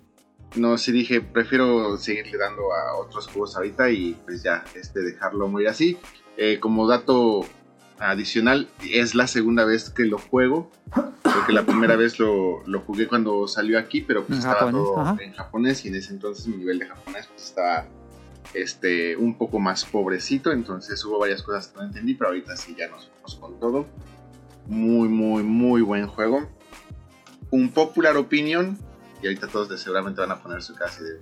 no, 0.56 0.78
sí 0.78 0.92
dije, 0.92 1.22
prefiero 1.22 1.98
seguirle 1.98 2.38
dando 2.38 2.74
a 2.74 2.98
otros 2.98 3.28
juegos 3.28 3.56
ahorita 3.56 3.90
y 3.90 4.14
pues 4.26 4.44
ya, 4.44 4.64
este, 4.76 5.02
dejarlo 5.02 5.48
morir 5.48 5.70
así. 5.70 5.98
Eh, 6.38 6.60
como 6.60 6.88
dato 6.88 7.46
adicional, 8.02 8.68
es 8.90 9.16
la 9.16 9.28
segunda 9.28 9.64
vez 9.64 9.90
que 9.90 10.06
lo 10.06 10.18
juego. 10.18 10.72
Porque 11.22 11.54
la 11.54 11.66
primera 11.66 11.96
vez 11.96 12.20
lo, 12.20 12.64
jugué 12.86 13.08
cuando 13.08 13.48
salió 13.48 13.80
aquí, 13.80 14.02
pero 14.02 14.26
pues 14.26 14.40
estaba 14.40 14.70
todo 14.70 15.18
en 15.20 15.34
japonés 15.34 15.86
y 15.86 15.88
en 15.88 15.96
ese 15.96 16.12
entonces 16.12 16.48
mi 16.48 16.58
nivel 16.58 16.80
de 16.80 16.88
japonés 16.88 17.28
pues 17.28 17.44
estaba 17.44 17.86
este, 18.54 19.16
un 19.16 19.38
poco 19.38 19.60
más 19.60 19.86
pobrecito, 19.86 20.52
entonces 20.52 21.04
hubo 21.06 21.20
varias 21.20 21.42
cosas 21.42 21.68
que 21.68 21.78
no 21.78 21.86
entendí, 21.86 22.16
pero 22.16 22.30
ahorita 22.30 22.58
sí 22.58 22.76
ya 22.78 22.90
nos 22.90 23.08
fuimos 23.08 23.36
con 23.36 23.60
todo. 23.60 23.86
Muy, 24.68 25.08
muy, 25.08 25.44
muy 25.44 25.82
buen 25.82 26.08
juego. 26.08 26.50
Un 27.50 27.70
popular 27.70 28.18
opinion, 28.18 28.78
y 29.22 29.28
ahorita 29.28 29.48
todos 29.48 29.80
seguramente 29.80 30.20
van 30.20 30.32
a 30.32 30.42
poner 30.42 30.62
su 30.62 30.76
casa 30.76 31.02
de, 31.02 31.20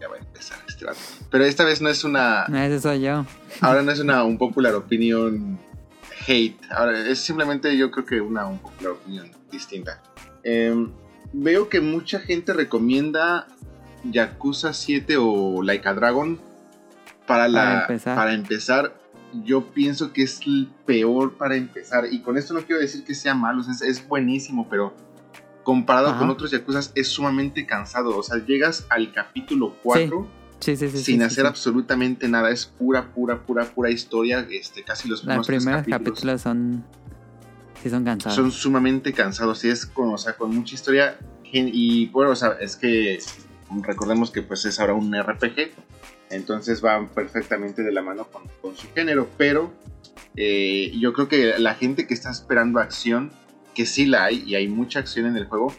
ya 0.00 0.08
va 0.08 0.16
a 0.16 0.18
empezar 0.18 0.58
este 0.68 0.86
Pero 1.30 1.44
esta 1.44 1.64
vez 1.64 1.80
no 1.82 1.88
es 1.88 2.04
una... 2.04 2.44
Ese 2.44 2.80
soy 2.80 3.00
yo. 3.00 3.26
Ahora 3.60 3.82
no 3.82 3.90
es 3.90 3.98
una 3.98 4.22
un 4.22 4.38
popular 4.38 4.74
opinion 4.74 5.58
hate. 6.28 6.58
Ahora, 6.70 7.08
es 7.08 7.20
simplemente 7.20 7.76
yo 7.76 7.90
creo 7.90 8.04
que 8.04 8.20
una, 8.20 8.46
opinión 8.46 9.30
distinta. 9.50 10.02
Em, 10.42 10.92
veo 11.32 11.68
que 11.68 11.80
mucha 11.80 12.20
gente 12.20 12.52
recomienda 12.52 13.46
Yakuza 14.04 14.72
7 14.72 15.16
o 15.18 15.62
Like 15.62 15.88
a 15.88 15.94
Dragon 15.94 16.38
para, 17.26 17.48
la, 17.48 17.86
para 18.04 18.34
empezar. 18.34 18.94
Yo 19.44 19.72
pienso 19.72 20.12
que 20.12 20.22
es 20.22 20.40
el 20.46 20.70
peor 20.86 21.36
para 21.36 21.56
empezar. 21.56 22.06
Y 22.10 22.20
con 22.20 22.38
esto 22.38 22.54
no 22.54 22.60
quiero 22.60 22.80
decir 22.80 23.04
que 23.04 23.14
sea 23.14 23.34
malo, 23.34 23.62
es, 23.62 24.08
buenísimo, 24.08 24.68
pero 24.68 24.94
comparado 25.64 26.18
con 26.18 26.30
otros 26.30 26.50
Yakuza 26.50 26.80
es 26.94 27.08
sumamente 27.08 27.66
cansado. 27.66 28.16
O 28.16 28.22
sea, 28.22 28.38
llegas 28.44 28.86
al 28.88 29.12
capítulo 29.12 29.76
4 29.82 30.26
sin 30.60 31.22
hacer 31.22 31.46
absolutamente 31.46 32.28
nada. 32.28 32.50
Es 32.50 32.66
pura, 32.66 33.12
pura, 33.12 33.38
pura, 33.44 33.64
pura 33.64 33.90
historia. 33.90 34.46
Este, 34.50 34.82
casi 34.82 35.08
los 35.08 35.20
primeros, 35.20 35.46
primeros 35.46 35.86
capítulos, 35.86 36.42
son. 36.42 36.84
Sí, 37.82 37.90
son 37.90 38.04
cansados. 38.04 38.36
Son 38.36 38.50
sumamente 38.50 39.12
cansados. 39.12 39.64
Y 39.64 39.70
es 39.70 39.86
con, 39.86 40.12
o 40.12 40.18
sea, 40.18 40.36
con 40.36 40.54
mucha 40.54 40.74
historia. 40.74 41.18
Y 41.50 42.06
bueno, 42.08 42.32
o 42.32 42.36
sea, 42.36 42.56
es 42.60 42.76
que 42.76 43.18
recordemos 43.82 44.30
que 44.30 44.42
pues 44.42 44.64
es 44.64 44.80
ahora 44.80 44.94
un 44.94 45.14
RPG. 45.14 45.70
Entonces 46.30 46.84
va 46.84 47.06
perfectamente 47.08 47.82
de 47.82 47.92
la 47.92 48.02
mano 48.02 48.28
con, 48.60 48.76
su 48.76 48.88
género. 48.94 49.28
Pero 49.38 49.72
eh, 50.36 50.92
yo 50.98 51.12
creo 51.12 51.28
que 51.28 51.58
la 51.58 51.74
gente 51.74 52.06
que 52.06 52.14
está 52.14 52.30
esperando 52.30 52.80
acción, 52.80 53.30
que 53.74 53.86
sí 53.86 54.06
la 54.06 54.24
hay, 54.24 54.42
y 54.46 54.56
hay 54.56 54.68
mucha 54.68 54.98
acción 54.98 55.26
en 55.26 55.36
el 55.36 55.46
juego, 55.46 55.72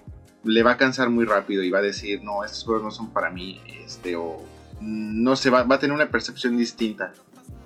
le 0.43 0.63
va 0.63 0.71
a 0.71 0.77
cansar 0.77 1.09
muy 1.09 1.25
rápido 1.25 1.63
y 1.63 1.69
va 1.69 1.79
a 1.79 1.81
decir, 1.81 2.23
no, 2.23 2.43
estos 2.43 2.63
juegos 2.63 2.83
no 2.83 2.91
son 2.91 3.11
para 3.11 3.29
mí, 3.29 3.61
este, 3.85 4.15
o 4.15 4.41
no 4.81 5.35
se 5.35 5.49
va, 5.49 5.63
va 5.63 5.75
a 5.75 5.79
tener 5.79 5.95
una 5.95 6.09
percepción 6.09 6.57
distinta. 6.57 7.13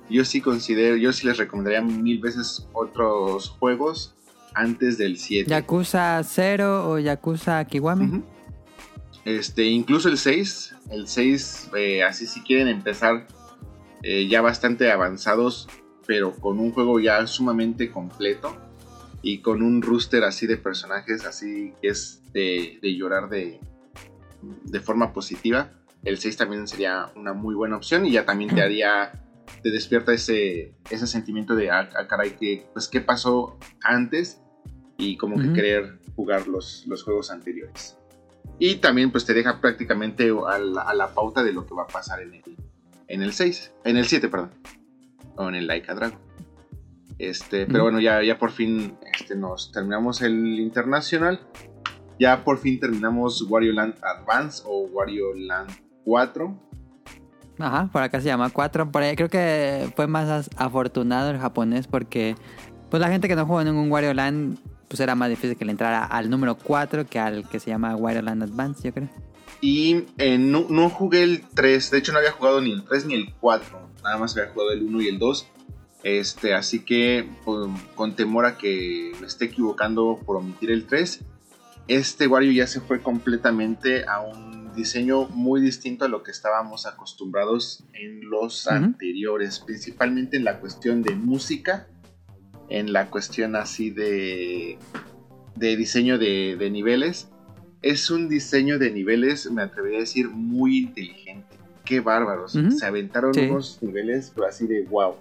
Yo 0.09 0.25
sí 0.25 0.41
considero, 0.41 0.95
yo 0.95 1.13
sí 1.13 1.27
les 1.27 1.37
recomendaría 1.37 1.81
mil 1.81 2.19
veces 2.19 2.67
otros 2.73 3.49
juegos 3.49 4.15
antes 4.53 4.97
del 4.97 5.17
7. 5.17 5.49
Yakuza 5.49 6.21
0 6.23 6.89
o 6.89 6.99
Yakuza 6.99 7.63
Kiwami. 7.65 8.23
Este, 9.25 9.63
incluso 9.65 10.09
el 10.09 10.17
6, 10.17 10.75
el 10.91 11.07
6, 11.07 11.69
eh, 11.77 12.03
así 12.03 12.27
si 12.27 12.41
quieren 12.41 12.67
empezar 12.67 13.27
eh, 14.01 14.27
ya 14.27 14.41
bastante 14.41 14.91
avanzados, 14.91 15.69
pero 16.05 16.33
con 16.33 16.59
un 16.59 16.71
juego 16.73 16.99
ya 16.99 17.25
sumamente 17.25 17.89
completo 17.89 18.55
y 19.21 19.39
con 19.39 19.63
un 19.63 19.81
rooster 19.81 20.25
así 20.25 20.45
de 20.45 20.57
personajes, 20.57 21.25
así 21.25 21.73
que 21.81 21.87
es 21.87 22.21
de, 22.33 22.79
de 22.81 22.95
llorar 22.95 23.29
de, 23.29 23.61
de 24.41 24.79
forma 24.81 25.13
positiva 25.13 25.71
el 26.03 26.17
6 26.17 26.37
también 26.37 26.67
sería 26.67 27.11
una 27.15 27.33
muy 27.33 27.55
buena 27.55 27.77
opción 27.77 28.05
y 28.05 28.11
ya 28.11 28.25
también 28.25 28.53
te 28.53 28.61
haría, 28.61 29.23
te 29.61 29.71
despierta 29.71 30.13
ese, 30.13 30.75
ese 30.89 31.07
sentimiento 31.07 31.55
de, 31.55 31.71
ah, 31.71 31.89
ah 31.97 32.07
caray, 32.07 32.31
que, 32.31 32.65
pues, 32.73 32.87
¿qué 32.87 33.01
pasó 33.01 33.57
antes? 33.83 34.41
Y 34.97 35.17
como 35.17 35.39
que 35.39 35.53
querer 35.53 35.99
jugar 36.15 36.47
los, 36.47 36.85
los 36.87 37.03
juegos 37.03 37.31
anteriores. 37.31 37.97
Y 38.59 38.75
también 38.75 39.11
pues 39.11 39.25
te 39.25 39.33
deja 39.33 39.59
prácticamente 39.59 40.31
a 40.47 40.59
la, 40.59 41.13
pauta 41.13 41.43
de 41.43 41.53
lo 41.53 41.65
que 41.65 41.73
va 41.73 41.83
a 41.83 41.87
pasar 41.87 42.21
en 42.21 42.33
el, 42.35 42.43
en 43.07 43.23
el 43.23 43.33
6, 43.33 43.73
en 43.83 43.97
el 43.97 44.05
7, 44.05 44.29
perdón, 44.29 44.51
o 45.35 45.49
en 45.49 45.55
el 45.55 45.67
Laika 45.67 45.95
Dragon. 45.95 46.19
Este, 47.17 47.65
pero 47.65 47.83
bueno, 47.83 47.99
ya, 47.99 48.21
ya 48.23 48.37
por 48.37 48.51
fin 48.51 48.97
este, 49.17 49.35
nos 49.35 49.71
terminamos 49.71 50.21
el 50.21 50.59
internacional. 50.59 51.39
Ya 52.19 52.43
por 52.43 52.59
fin 52.59 52.79
terminamos 52.79 53.41
Wario 53.49 53.73
Land 53.73 53.95
Advance 54.03 54.63
o 54.65 54.85
Wario 54.85 55.33
Land 55.33 55.71
4. 56.03 56.57
Ajá, 57.59 57.89
por 57.91 58.01
acá 58.01 58.19
se 58.19 58.27
llama 58.27 58.49
4. 58.49 58.91
Por 58.91 59.03
ahí 59.03 59.15
creo 59.15 59.29
que 59.29 59.91
fue 59.95 60.07
más 60.07 60.49
afortunado 60.57 61.31
el 61.31 61.37
japonés 61.37 61.87
porque 61.87 62.35
pues 62.89 63.01
la 63.01 63.09
gente 63.09 63.27
que 63.27 63.35
no 63.35 63.45
jugó 63.45 63.61
en 63.61 63.69
un 63.69 63.91
Wario 63.91 64.13
Land 64.13 64.59
pues 64.87 64.99
era 64.99 65.15
más 65.15 65.29
difícil 65.29 65.57
que 65.57 65.65
le 65.65 65.71
entrara 65.71 66.05
al 66.05 66.29
número 66.29 66.55
4 66.55 67.07
que 67.07 67.17
al 67.19 67.49
que 67.49 67.59
se 67.59 67.71
llama 67.71 67.95
Wario 67.95 68.21
Land 68.21 68.43
Advance, 68.43 68.83
yo 68.83 68.93
creo. 68.93 69.09
Y 69.59 70.05
eh, 70.17 70.37
no, 70.37 70.89
jugué 70.89 71.23
el 71.23 71.41
3, 71.55 71.89
de 71.89 71.97
hecho 71.97 72.11
no 72.11 72.19
había 72.19 72.33
jugado 72.33 72.61
ni 72.61 72.73
el 72.73 72.83
3 72.83 73.05
ni 73.05 73.15
el 73.15 73.33
4, 73.39 73.89
nada 74.03 74.17
más 74.17 74.37
había 74.37 74.51
jugado 74.51 74.71
el 74.71 74.83
1 74.83 75.01
y 75.01 75.07
el 75.07 75.19
2. 75.19 75.47
Este, 76.03 76.53
así 76.53 76.81
que 76.81 77.27
pues, 77.45 77.69
con 77.95 78.13
temor 78.13 78.45
a 78.45 78.57
que 78.57 79.13
me 79.21 79.25
esté 79.25 79.45
equivocando 79.45 80.19
por 80.25 80.35
omitir 80.35 80.69
el 80.69 80.85
3, 80.85 81.21
este 81.87 82.27
Wario 82.27 82.51
ya 82.51 82.67
se 82.67 82.81
fue 82.81 83.01
completamente 83.01 84.05
a 84.05 84.19
un 84.19 84.52
diseño 84.75 85.27
muy 85.29 85.61
distinto 85.61 86.05
a 86.05 86.07
lo 86.07 86.23
que 86.23 86.31
estábamos 86.31 86.85
acostumbrados 86.85 87.83
en 87.93 88.29
los 88.29 88.67
anteriores, 88.67 89.59
principalmente 89.59 90.37
en 90.37 90.43
la 90.43 90.59
cuestión 90.59 91.01
de 91.01 91.15
música, 91.15 91.87
en 92.69 92.93
la 92.93 93.09
cuestión 93.09 93.55
así 93.55 93.89
de, 93.89 94.77
de 95.55 95.77
diseño 95.77 96.17
de, 96.17 96.69
niveles. 96.71 97.29
Es 97.81 98.09
un 98.09 98.29
diseño 98.29 98.79
de 98.79 98.91
niveles, 98.91 99.49
me 99.51 99.61
atrevería 99.61 99.99
a 99.99 100.01
decir, 100.01 100.29
muy 100.29 100.79
inteligente. 100.79 101.57
Qué 101.85 101.99
bárbaros. 101.99 102.57
Se 102.77 102.85
aventaron 102.85 103.37
unos 103.37 103.79
niveles 103.81 104.31
pero 104.33 104.47
así 104.47 104.65
de 104.67 104.83
wow. 104.83 105.15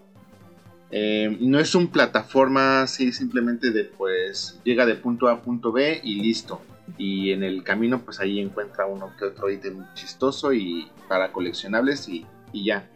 Eh, 0.93 1.39
no 1.41 1.59
es 1.59 1.75
un 1.75 1.89
plataforma 1.89 2.83
así 2.83 3.13
simplemente 3.13 3.71
de 3.71 3.85
pues 3.85 4.61
llega 4.63 4.85
de 4.85 4.95
punto 4.95 5.27
A 5.27 5.33
a 5.33 5.43
punto 5.43 5.73
B 5.73 6.01
y 6.05 6.21
listo 6.21 6.61
y 6.99 7.33
en 7.33 7.43
el 7.43 7.63
camino 7.63 8.01
pues 8.01 8.21
ahí 8.21 8.41
encuentra 8.41 8.87
uno 8.87 9.13
que 9.19 9.27
otro 9.27 9.51
ítem 9.51 9.85
chistoso 9.95 10.53
y 10.53 10.91
para 11.09 11.33
coleccionables 11.33 12.09
y, 12.09 12.27
ya. 12.53 12.89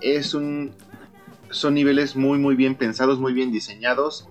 Es 0.00 0.34
un... 0.34 0.72
Son 1.50 1.74
niveles 1.74 2.16
muy 2.16 2.38
muy 2.38 2.56
bien 2.56 2.74
pensados, 2.74 3.18
muy 3.18 3.32
bien 3.32 3.52
diseñados. 3.52 4.28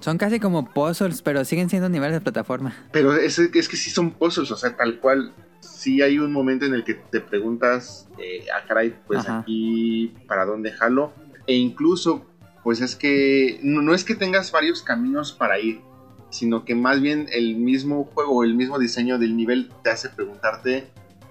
Son 0.00 0.18
casi 0.18 0.40
como 0.40 0.72
puzzles, 0.72 1.22
pero 1.22 1.44
siguen 1.44 1.70
siendo 1.70 1.88
niveles 1.88 2.14
de 2.14 2.20
plataforma. 2.20 2.74
Pero 2.92 3.14
es, 3.14 3.38
es 3.38 3.68
que 3.68 3.76
sí 3.76 3.90
son 3.90 4.12
puzzles, 4.12 4.50
o 4.50 4.56
sea, 4.56 4.76
tal 4.76 4.98
cual. 4.98 5.32
Sí 5.60 6.00
hay 6.00 6.18
un 6.18 6.32
momento 6.32 6.64
en 6.64 6.74
el 6.74 6.84
que 6.84 6.94
te 6.94 7.20
preguntas, 7.20 8.08
eh, 8.18 8.46
ah, 8.54 8.64
caray, 8.66 8.94
pues 9.06 9.28
aquí, 9.28 10.14
¿para 10.26 10.46
dónde 10.46 10.72
jalo? 10.72 11.12
E 11.46 11.54
incluso, 11.54 12.26
pues 12.62 12.80
es 12.80 12.96
que 12.96 13.60
no 13.62 13.94
es 13.94 14.04
que 14.04 14.14
tengas 14.14 14.52
varios 14.52 14.82
caminos 14.82 15.32
para 15.32 15.58
ir, 15.58 15.82
sino 16.30 16.64
que 16.64 16.74
más 16.74 17.00
bien 17.00 17.28
el 17.32 17.56
mismo 17.56 18.04
juego, 18.04 18.44
el 18.44 18.54
mismo 18.54 18.78
diseño 18.78 19.18
del 19.18 19.36
nivel 19.36 19.70
te 19.82 19.90
hace 19.90 20.08
preguntarte 20.08 20.86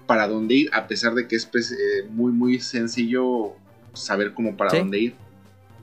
para 0.06 0.28
dónde 0.28 0.54
ir, 0.54 0.70
a 0.72 0.86
pesar 0.86 1.14
de 1.14 1.26
que 1.26 1.36
es 1.36 1.46
pues, 1.46 1.72
eh, 1.72 2.06
muy 2.10 2.32
muy 2.32 2.60
sencillo 2.60 3.54
saber 3.94 4.34
cómo 4.34 4.56
para 4.56 4.78
dónde 4.78 4.98
ir 4.98 5.14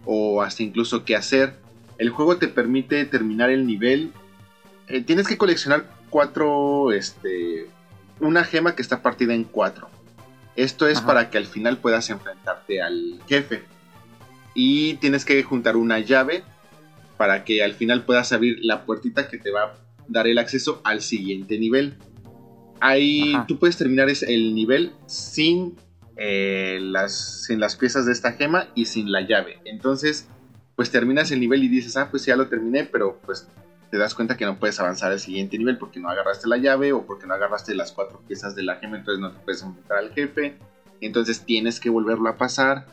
o 0.06 0.42
hasta 0.42 0.64
incluso 0.64 1.04
qué 1.04 1.16
hacer. 1.16 1.56
El 1.98 2.10
juego 2.10 2.38
te 2.38 2.48
permite 2.48 3.04
terminar 3.06 3.50
el 3.50 3.68
nivel. 3.68 4.14
Eh, 4.88 5.02
tienes 5.02 5.28
que 5.28 5.38
coleccionar 5.38 5.86
cuatro, 6.10 6.92
este, 6.92 7.68
una 8.20 8.44
gema 8.44 8.76
que 8.76 8.82
está 8.82 9.02
partida 9.02 9.34
en 9.34 9.44
cuatro. 9.44 9.90
Esto 10.56 10.88
es 10.88 11.02
para 11.02 11.30
que 11.30 11.38
al 11.38 11.46
final 11.46 11.78
puedas 11.78 12.10
enfrentarte 12.10 12.82
al 12.82 13.20
jefe. 13.28 13.64
Y 14.56 14.96
tienes 14.96 15.24
que 15.24 15.44
juntar 15.44 15.76
una 15.76 16.00
llave 16.00 16.44
para 17.18 17.44
que 17.44 17.64
al 17.64 17.74
final 17.74 18.06
puedas 18.06 18.32
abrir 18.32 18.60
la 18.62 18.86
puertita 18.86 19.28
que 19.28 19.38
te 19.38 19.52
va 19.52 19.64
a 19.64 19.74
dar 20.08 20.28
el 20.28 20.38
acceso 20.38 20.82
al 20.84 21.02
siguiente 21.02 21.58
nivel. 21.58 21.96
Ahí 22.80 23.34
tú 23.48 23.58
puedes 23.58 23.76
terminar 23.78 24.08
el 24.10 24.54
nivel 24.54 24.94
sin, 25.08 25.76
eh, 26.16 26.78
las, 26.82 27.46
sin 27.46 27.60
las 27.60 27.76
piezas 27.76 28.06
de 28.06 28.12
esta 28.12 28.34
gema 28.34 28.68
y 28.76 28.86
sin 28.86 29.12
la 29.12 29.22
llave. 29.22 29.60
Entonces, 29.66 30.28
pues 30.76 30.92
terminas 30.92 31.32
el 31.32 31.40
nivel 31.40 31.64
y 31.64 31.68
dices, 31.70 31.98
ah, 31.98 32.10
pues 32.12 32.26
ya 32.26 32.36
lo 32.36 32.48
terminé, 32.48 32.84
pero 32.84 33.20
pues 33.26 33.48
te 33.90 33.98
das 33.98 34.14
cuenta 34.14 34.38
que 34.38 34.46
no 34.46 34.60
puedes 34.60 34.80
avanzar 34.80 35.12
al 35.12 35.20
siguiente 35.20 35.58
nivel 35.58 35.78
porque 35.78 36.00
no 36.00 36.10
agarraste 36.10 36.48
la 36.48 36.58
llave 36.58 36.92
o 36.94 37.06
porque 37.06 37.26
no 37.26 37.34
agarraste 37.34 37.74
las 37.74 37.92
cuatro 37.92 38.22
piezas 38.28 38.56
de 38.56 38.64
la 38.64 38.76
gema, 38.76 38.98
entonces 38.98 39.20
no 39.20 39.32
te 39.32 39.40
puedes 39.40 39.62
enfrentar 39.62 39.98
al 39.98 40.14
jefe. 40.14 40.56
Entonces 41.02 41.46
tienes 41.46 41.80
que 41.80 41.90
volverlo 41.90 42.30
a 42.30 42.38
pasar. 42.38 42.86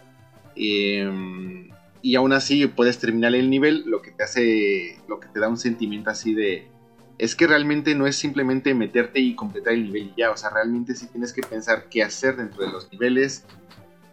Em, 0.57 1.69
y 2.05 2.17
aún 2.17 2.35
así 2.35 2.67
puedes 2.67 2.99
terminar 2.99 3.35
el 3.35 3.49
nivel, 3.49 3.85
lo 3.87 4.03
que 4.03 4.11
te 4.11 4.25
hace, 4.25 5.01
lo 5.09 5.21
que 5.21 5.29
te 5.29 5.41
da 5.41 5.49
un 5.49 5.57
sentimiento 5.57 6.11
así 6.11 6.35
de, 6.35 6.69
es 7.17 7.35
que 7.35 7.47
realmente 7.47 7.95
no 7.95 8.07
es 8.07 8.15
simplemente 8.15 8.75
meterte 8.75 9.21
y 9.21 9.35
completar 9.35 9.73
el 9.73 9.85
nivel 9.85 10.13
y 10.15 10.15
ya, 10.19 10.31
o 10.31 10.37
sea, 10.37 10.51
realmente 10.51 10.95
sí 10.95 11.07
tienes 11.07 11.33
que 11.33 11.41
pensar 11.41 11.87
qué 11.89 12.03
hacer 12.03 12.37
dentro 12.37 12.67
de 12.67 12.71
los 12.71 12.93
niveles. 12.93 13.47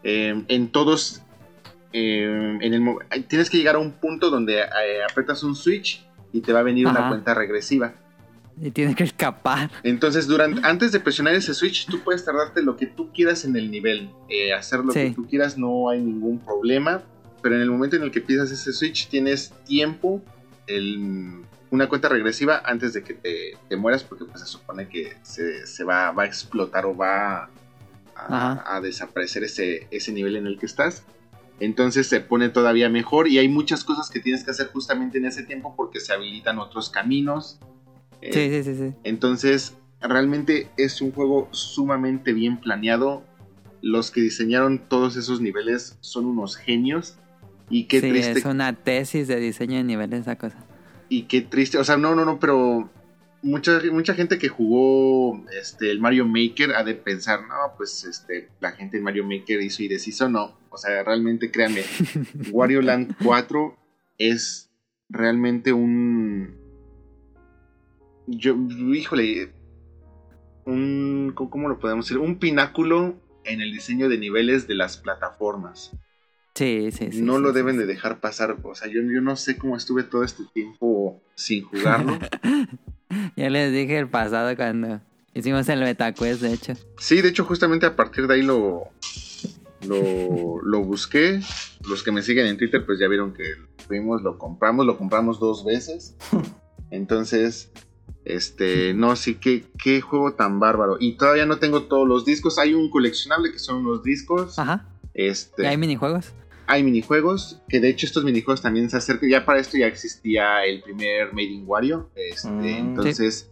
Em, 0.03 0.45
en 0.47 0.69
todos 0.69 1.21
eh, 1.91 2.57
en 2.61 2.73
el, 2.73 3.25
tienes 3.27 3.49
que 3.49 3.57
llegar 3.57 3.75
a 3.75 3.79
un 3.79 3.91
punto 3.91 4.29
donde 4.29 4.59
eh, 4.59 5.03
apretas 5.09 5.43
un 5.43 5.53
switch 5.53 6.07
y 6.31 6.39
te 6.39 6.53
va 6.53 6.59
a 6.59 6.63
venir 6.63 6.87
una 6.87 7.09
cuenta 7.09 7.33
regresiva. 7.33 7.93
Y 8.61 8.71
tienes 8.71 8.95
que 8.95 9.03
escapar. 9.03 9.69
Entonces, 9.83 10.27
durante, 10.27 10.65
antes 10.65 10.93
de 10.93 11.01
presionar 11.01 11.33
ese 11.33 11.53
switch, 11.53 11.87
tú 11.87 11.99
puedes 11.99 12.23
tardarte 12.23 12.61
lo 12.61 12.77
que 12.77 12.85
tú 12.85 13.11
quieras 13.11 13.43
en 13.43 13.57
el 13.57 13.69
nivel. 13.69 14.11
Eh, 14.29 14.53
hacer 14.53 14.79
lo 14.79 14.93
que 14.93 15.11
tú 15.11 15.27
quieras, 15.27 15.57
no 15.57 15.89
hay 15.89 15.99
ningún 15.99 16.39
problema. 16.39 17.03
Pero 17.41 17.55
en 17.55 17.61
el 17.61 17.71
momento 17.71 17.95
en 17.95 18.03
el 18.03 18.11
que 18.11 18.21
pisas 18.21 18.51
ese 18.51 18.73
switch, 18.73 19.09
tienes 19.09 19.51
tiempo, 19.65 20.21
una 21.71 21.89
cuenta 21.89 22.09
regresiva 22.09 22.61
antes 22.65 22.93
de 22.93 23.03
que 23.03 23.13
te, 23.13 23.75
mueras, 23.75 24.03
porque 24.03 24.25
pues, 24.25 24.41
se 24.41 24.47
supone 24.47 24.87
que 24.87 25.17
se, 25.23 25.83
va, 25.83 26.11
va, 26.11 26.23
a 26.23 26.25
explotar 26.25 26.85
o 26.85 26.95
va 26.95 27.49
a, 28.15 28.75
a, 28.75 28.81
desaparecer 28.81 29.43
ese, 29.43 29.87
ese 29.91 30.11
nivel 30.11 30.35
en 30.35 30.47
el 30.47 30.59
que 30.59 30.65
estás. 30.65 31.03
Entonces 31.61 32.07
se 32.07 32.19
pone 32.21 32.49
todavía 32.49 32.89
mejor 32.89 33.27
y 33.27 33.37
hay 33.37 33.47
muchas 33.47 33.83
cosas 33.83 34.09
que 34.09 34.19
tienes 34.19 34.43
que 34.43 34.49
hacer 34.49 34.71
justamente 34.73 35.19
en 35.19 35.25
ese 35.25 35.43
tiempo 35.43 35.75
porque 35.77 35.99
se 35.99 36.11
habilitan 36.11 36.57
otros 36.57 36.89
caminos. 36.89 37.59
sí, 38.19 38.31
sí, 38.31 38.63
sí, 38.63 38.75
sí. 38.75 38.93
Entonces, 39.03 39.75
realmente 40.01 40.69
es 40.77 41.01
un 41.01 41.11
juego 41.11 41.47
sumamente 41.51 42.33
bien 42.33 42.59
planeado. 42.59 43.23
Los 43.83 44.09
que 44.09 44.21
diseñaron 44.21 44.79
todos 44.79 45.15
esos 45.15 45.39
niveles 45.39 45.97
son 46.01 46.25
unos 46.25 46.55
genios. 46.55 47.15
Y 47.71 47.85
qué 47.85 48.01
sí, 48.01 48.11
Es 48.15 48.45
una 48.45 48.73
tesis 48.73 49.27
de 49.27 49.39
diseño 49.39 49.77
de 49.77 49.83
niveles 49.83 50.21
esa 50.21 50.37
cosa. 50.37 50.57
Y 51.09 51.23
qué 51.23 51.41
triste. 51.41 51.77
O 51.77 51.83
sea, 51.83 51.97
no, 51.97 52.15
no, 52.15 52.25
no, 52.25 52.39
pero 52.39 52.89
mucha, 53.41 53.79
mucha 53.91 54.13
gente 54.13 54.37
que 54.37 54.49
jugó 54.49 55.43
este, 55.59 55.91
el 55.91 55.99
Mario 55.99 56.25
Maker 56.25 56.73
ha 56.75 56.83
de 56.83 56.95
pensar, 56.95 57.41
no, 57.41 57.55
pues 57.77 58.03
este, 58.03 58.49
la 58.59 58.71
gente 58.71 58.97
en 58.97 59.03
Mario 59.03 59.25
Maker 59.25 59.61
hizo 59.61 59.83
y 59.83 59.87
deshizo, 59.87 60.29
no. 60.29 60.57
O 60.69 60.77
sea, 60.77 61.03
realmente 61.03 61.51
créanme, 61.51 61.83
Wario 62.51 62.81
Land 62.81 63.15
4 63.23 63.77
es 64.17 64.69
realmente 65.09 65.73
un... 65.73 66.55
Yo, 68.27 68.55
híjole, 68.93 69.51
un... 70.65 71.33
¿Cómo 71.35 71.67
lo 71.67 71.79
podemos 71.79 72.05
decir? 72.05 72.19
Un 72.19 72.37
pináculo 72.37 73.19
en 73.43 73.61
el 73.61 73.71
diseño 73.71 74.07
de 74.09 74.17
niveles 74.17 74.67
de 74.67 74.75
las 74.75 74.97
plataformas. 74.97 75.91
Sí, 76.61 76.91
sí, 76.91 77.11
sí. 77.11 77.21
No 77.23 77.39
lo 77.39 77.53
deben 77.53 77.79
de 77.79 77.87
dejar 77.87 78.19
pasar. 78.19 78.55
O 78.61 78.75
sea, 78.75 78.87
yo, 78.87 79.01
yo 79.01 79.19
no 79.19 79.35
sé 79.35 79.57
cómo 79.57 79.75
estuve 79.75 80.03
todo 80.03 80.23
este 80.23 80.43
tiempo 80.53 81.19
sin 81.33 81.63
jugarlo. 81.63 82.19
ya 83.35 83.49
les 83.49 83.73
dije 83.73 83.97
el 83.97 84.07
pasado 84.07 84.55
cuando 84.55 85.01
hicimos 85.33 85.67
el 85.69 85.79
MetaQuest, 85.79 86.39
de 86.43 86.53
hecho. 86.53 86.73
Sí, 86.99 87.19
de 87.23 87.29
hecho, 87.29 87.45
justamente 87.45 87.87
a 87.87 87.95
partir 87.95 88.27
de 88.27 88.35
ahí 88.35 88.41
lo, 88.43 88.89
lo, 89.81 90.83
busqué. 90.83 91.41
Los 91.89 92.03
que 92.03 92.11
me 92.11 92.21
siguen 92.21 92.45
en 92.45 92.57
Twitter, 92.57 92.85
pues 92.85 92.99
ya 92.99 93.07
vieron 93.07 93.33
que 93.33 93.55
fuimos, 93.87 94.21
lo 94.21 94.37
compramos, 94.37 94.85
lo 94.85 94.99
compramos 94.99 95.39
dos 95.39 95.65
veces. 95.65 96.15
Entonces, 96.91 97.71
este, 98.23 98.93
no, 98.93 99.15
sí, 99.15 99.33
qué, 99.33 99.63
qué 99.83 99.99
juego 99.99 100.35
tan 100.35 100.59
bárbaro. 100.59 100.97
Y 100.99 101.17
todavía 101.17 101.47
no 101.47 101.57
tengo 101.57 101.85
todos 101.85 102.07
los 102.07 102.23
discos. 102.23 102.59
Hay 102.59 102.75
un 102.75 102.91
coleccionable 102.91 103.51
que 103.51 103.57
son 103.57 103.77
unos 103.77 104.03
discos. 104.03 104.59
Ajá. 104.59 104.87
Este, 105.15 105.63
¿Y 105.63 105.65
hay 105.65 105.77
minijuegos? 105.77 106.33
Hay 106.71 106.83
minijuegos, 106.83 107.61
que 107.67 107.81
de 107.81 107.89
hecho 107.89 108.05
estos 108.05 108.23
minijuegos 108.23 108.61
también 108.61 108.89
se 108.89 108.95
acercan, 108.95 109.29
ya 109.29 109.43
para 109.43 109.59
esto 109.59 109.77
ya 109.77 109.87
existía 109.87 110.63
el 110.63 110.81
primer 110.81 111.33
Made 111.33 111.43
in 111.43 111.63
Wario, 111.67 112.09
este, 112.15 112.49
mm, 112.49 112.65
entonces 112.65 113.51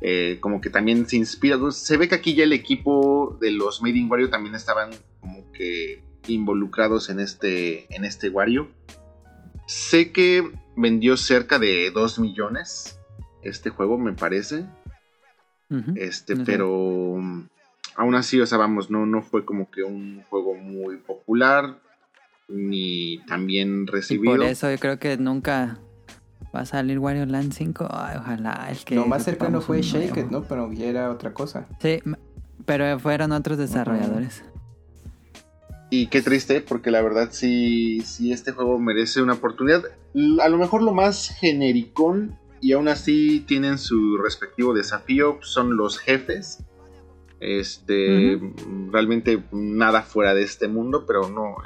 eh, 0.00 0.38
como 0.38 0.60
que 0.60 0.70
también 0.70 1.04
se 1.08 1.16
inspira, 1.16 1.58
se 1.72 1.96
ve 1.96 2.08
que 2.08 2.14
aquí 2.14 2.34
ya 2.34 2.44
el 2.44 2.52
equipo 2.52 3.36
de 3.40 3.50
los 3.50 3.82
Made 3.82 3.98
in 3.98 4.08
Wario 4.08 4.30
también 4.30 4.54
estaban 4.54 4.90
como 5.18 5.50
que 5.50 6.04
involucrados 6.28 7.10
en 7.10 7.18
este, 7.18 7.92
en 7.92 8.04
este 8.04 8.28
Wario. 8.28 8.68
Sé 9.66 10.12
que 10.12 10.48
vendió 10.76 11.16
cerca 11.16 11.58
de 11.58 11.90
2 11.90 12.20
millones 12.20 13.00
este 13.42 13.70
juego, 13.70 13.98
me 13.98 14.12
parece. 14.12 14.64
este, 15.96 16.36
pero 16.36 17.16
aún 17.96 18.14
así, 18.14 18.40
o 18.40 18.46
sea, 18.46 18.58
vamos, 18.58 18.90
no, 18.90 19.06
no 19.06 19.22
fue 19.22 19.44
como 19.44 19.70
que 19.72 19.82
un 19.82 20.22
juego 20.30 20.54
muy 20.54 20.98
popular 20.98 21.80
ni 22.50 23.18
también 23.26 23.86
recibido. 23.86 24.36
por 24.36 24.44
eso 24.44 24.70
yo 24.70 24.78
creo 24.78 24.98
que 24.98 25.16
nunca 25.16 25.78
va 26.54 26.60
a 26.60 26.66
salir 26.66 26.98
Wario 26.98 27.26
Land 27.26 27.52
5. 27.52 27.84
ojalá. 27.84 28.68
Es 28.70 28.84
que 28.84 28.94
Lo 28.94 29.06
más 29.06 29.24
cercano 29.24 29.60
fue 29.60 29.82
Shake 29.82 30.16
It, 30.16 30.26
¿no? 30.30 30.42
Pero 30.42 30.72
ya 30.72 30.86
era 30.86 31.10
otra 31.10 31.32
cosa. 31.32 31.66
Sí, 31.80 32.00
pero 32.64 32.98
fueron 32.98 33.32
otros 33.32 33.58
desarrolladores. 33.58 34.42
Y 35.90 36.06
qué 36.06 36.22
triste, 36.22 36.60
porque 36.60 36.90
la 36.92 37.02
verdad 37.02 37.28
sí, 37.32 38.02
sí 38.02 38.32
este 38.32 38.52
juego 38.52 38.78
merece 38.78 39.22
una 39.22 39.34
oportunidad. 39.34 39.82
A 40.40 40.48
lo 40.48 40.56
mejor 40.56 40.82
lo 40.82 40.92
más 40.92 41.30
genericón, 41.40 42.38
y 42.60 42.72
aún 42.72 42.88
así 42.88 43.40
tienen 43.40 43.78
su 43.78 44.16
respectivo 44.18 44.72
desafío, 44.72 45.38
son 45.42 45.76
los 45.76 45.98
jefes. 45.98 46.64
Este, 47.40 48.38
realmente 48.90 49.42
nada 49.50 50.02
fuera 50.02 50.34
de 50.34 50.42
este 50.42 50.68
mundo, 50.68 51.06
pero 51.06 51.30
no, 51.30 51.56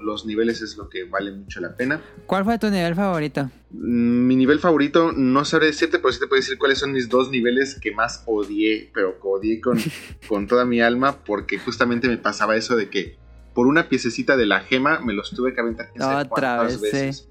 los 0.00 0.26
niveles 0.26 0.62
es 0.62 0.76
lo 0.76 0.88
que 0.88 1.04
vale 1.04 1.32
mucho 1.32 1.60
la 1.60 1.76
pena. 1.76 2.00
¿Cuál 2.26 2.44
fue 2.44 2.56
tu 2.56 2.70
nivel 2.70 2.94
favorito? 2.94 3.50
Mm, 3.70 4.26
mi 4.28 4.36
nivel 4.36 4.60
favorito, 4.60 5.10
no 5.10 5.44
sabré 5.44 5.66
decirte, 5.66 5.98
pero 5.98 6.12
sí 6.12 6.20
te 6.20 6.28
puedo 6.28 6.40
decir 6.40 6.56
cuáles 6.56 6.78
son 6.78 6.92
mis 6.92 7.08
dos 7.08 7.30
niveles 7.30 7.80
que 7.80 7.90
más 7.90 8.22
odié, 8.26 8.92
pero 8.94 9.18
odié 9.22 9.60
con, 9.60 9.76
con 10.28 10.46
toda 10.46 10.64
mi 10.64 10.80
alma, 10.80 11.24
porque 11.24 11.58
justamente 11.58 12.06
me 12.06 12.16
pasaba 12.16 12.54
eso 12.54 12.76
de 12.76 12.88
que 12.88 13.18
por 13.54 13.66
una 13.66 13.88
piececita 13.88 14.36
de 14.36 14.46
la 14.46 14.60
gema 14.60 15.00
me 15.00 15.14
los 15.14 15.30
tuve 15.30 15.52
que 15.52 15.60
aventar 15.60 15.90
otra 15.98 16.62
vez, 16.62 16.80
veces. 16.80 17.28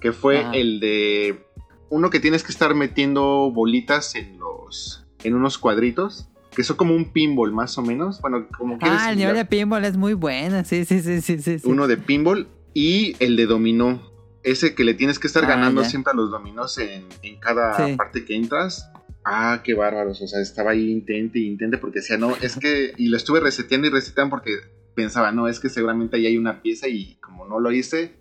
Que 0.00 0.12
fue 0.12 0.44
el 0.52 0.78
de 0.78 1.46
uno 1.88 2.10
que 2.10 2.20
tienes 2.20 2.42
que 2.42 2.52
estar 2.52 2.74
metiendo 2.74 3.50
bolitas 3.50 4.14
en 4.14 4.38
los 4.38 5.06
en 5.24 5.34
unos 5.34 5.56
cuadritos 5.56 6.28
que 6.56 6.64
son 6.64 6.78
como 6.78 6.94
un 6.94 7.12
pinball 7.12 7.52
más 7.52 7.76
o 7.76 7.82
menos. 7.82 8.18
Bueno, 8.22 8.48
como 8.56 8.78
Ah, 8.80 9.10
el 9.12 9.18
nivel 9.18 9.36
de 9.36 9.44
pinball 9.44 9.84
es 9.84 9.98
muy 9.98 10.14
bueno, 10.14 10.64
sí, 10.64 10.86
sí, 10.86 11.02
sí, 11.02 11.20
sí, 11.20 11.38
sí. 11.38 11.60
Uno 11.64 11.86
de 11.86 11.98
pinball 11.98 12.48
y 12.72 13.14
el 13.20 13.36
de 13.36 13.44
dominó. 13.44 14.10
Ese 14.42 14.74
que 14.74 14.82
le 14.84 14.94
tienes 14.94 15.18
que 15.18 15.26
estar 15.26 15.44
ah, 15.44 15.48
ganando 15.48 15.84
siempre 15.84 16.12
a 16.12 16.16
los 16.16 16.30
dominós 16.30 16.78
en, 16.78 17.04
cada 17.40 17.94
parte 17.96 18.24
que 18.24 18.34
entras. 18.34 18.90
Ah, 19.22 19.60
qué 19.62 19.74
bárbaros. 19.74 20.22
O 20.22 20.26
sea, 20.26 20.40
estaba 20.40 20.70
ahí 20.70 20.90
intente 20.90 21.40
y 21.40 21.46
intente 21.46 21.76
porque 21.76 21.98
decía, 21.98 22.16
no, 22.16 22.34
es 22.36 22.56
que. 22.56 22.94
Y 22.96 23.08
lo 23.08 23.18
estuve 23.18 23.40
reseteando 23.40 23.88
y 23.88 23.90
reseteando 23.90 24.30
porque 24.30 24.52
pensaba, 24.94 25.32
no, 25.32 25.48
es 25.48 25.60
que 25.60 25.68
seguramente 25.68 26.16
ahí 26.16 26.26
hay 26.26 26.38
una 26.38 26.62
pieza 26.62 26.88
y 26.88 27.16
como 27.16 27.46
no 27.46 27.60
lo 27.60 27.70
hice, 27.70 28.14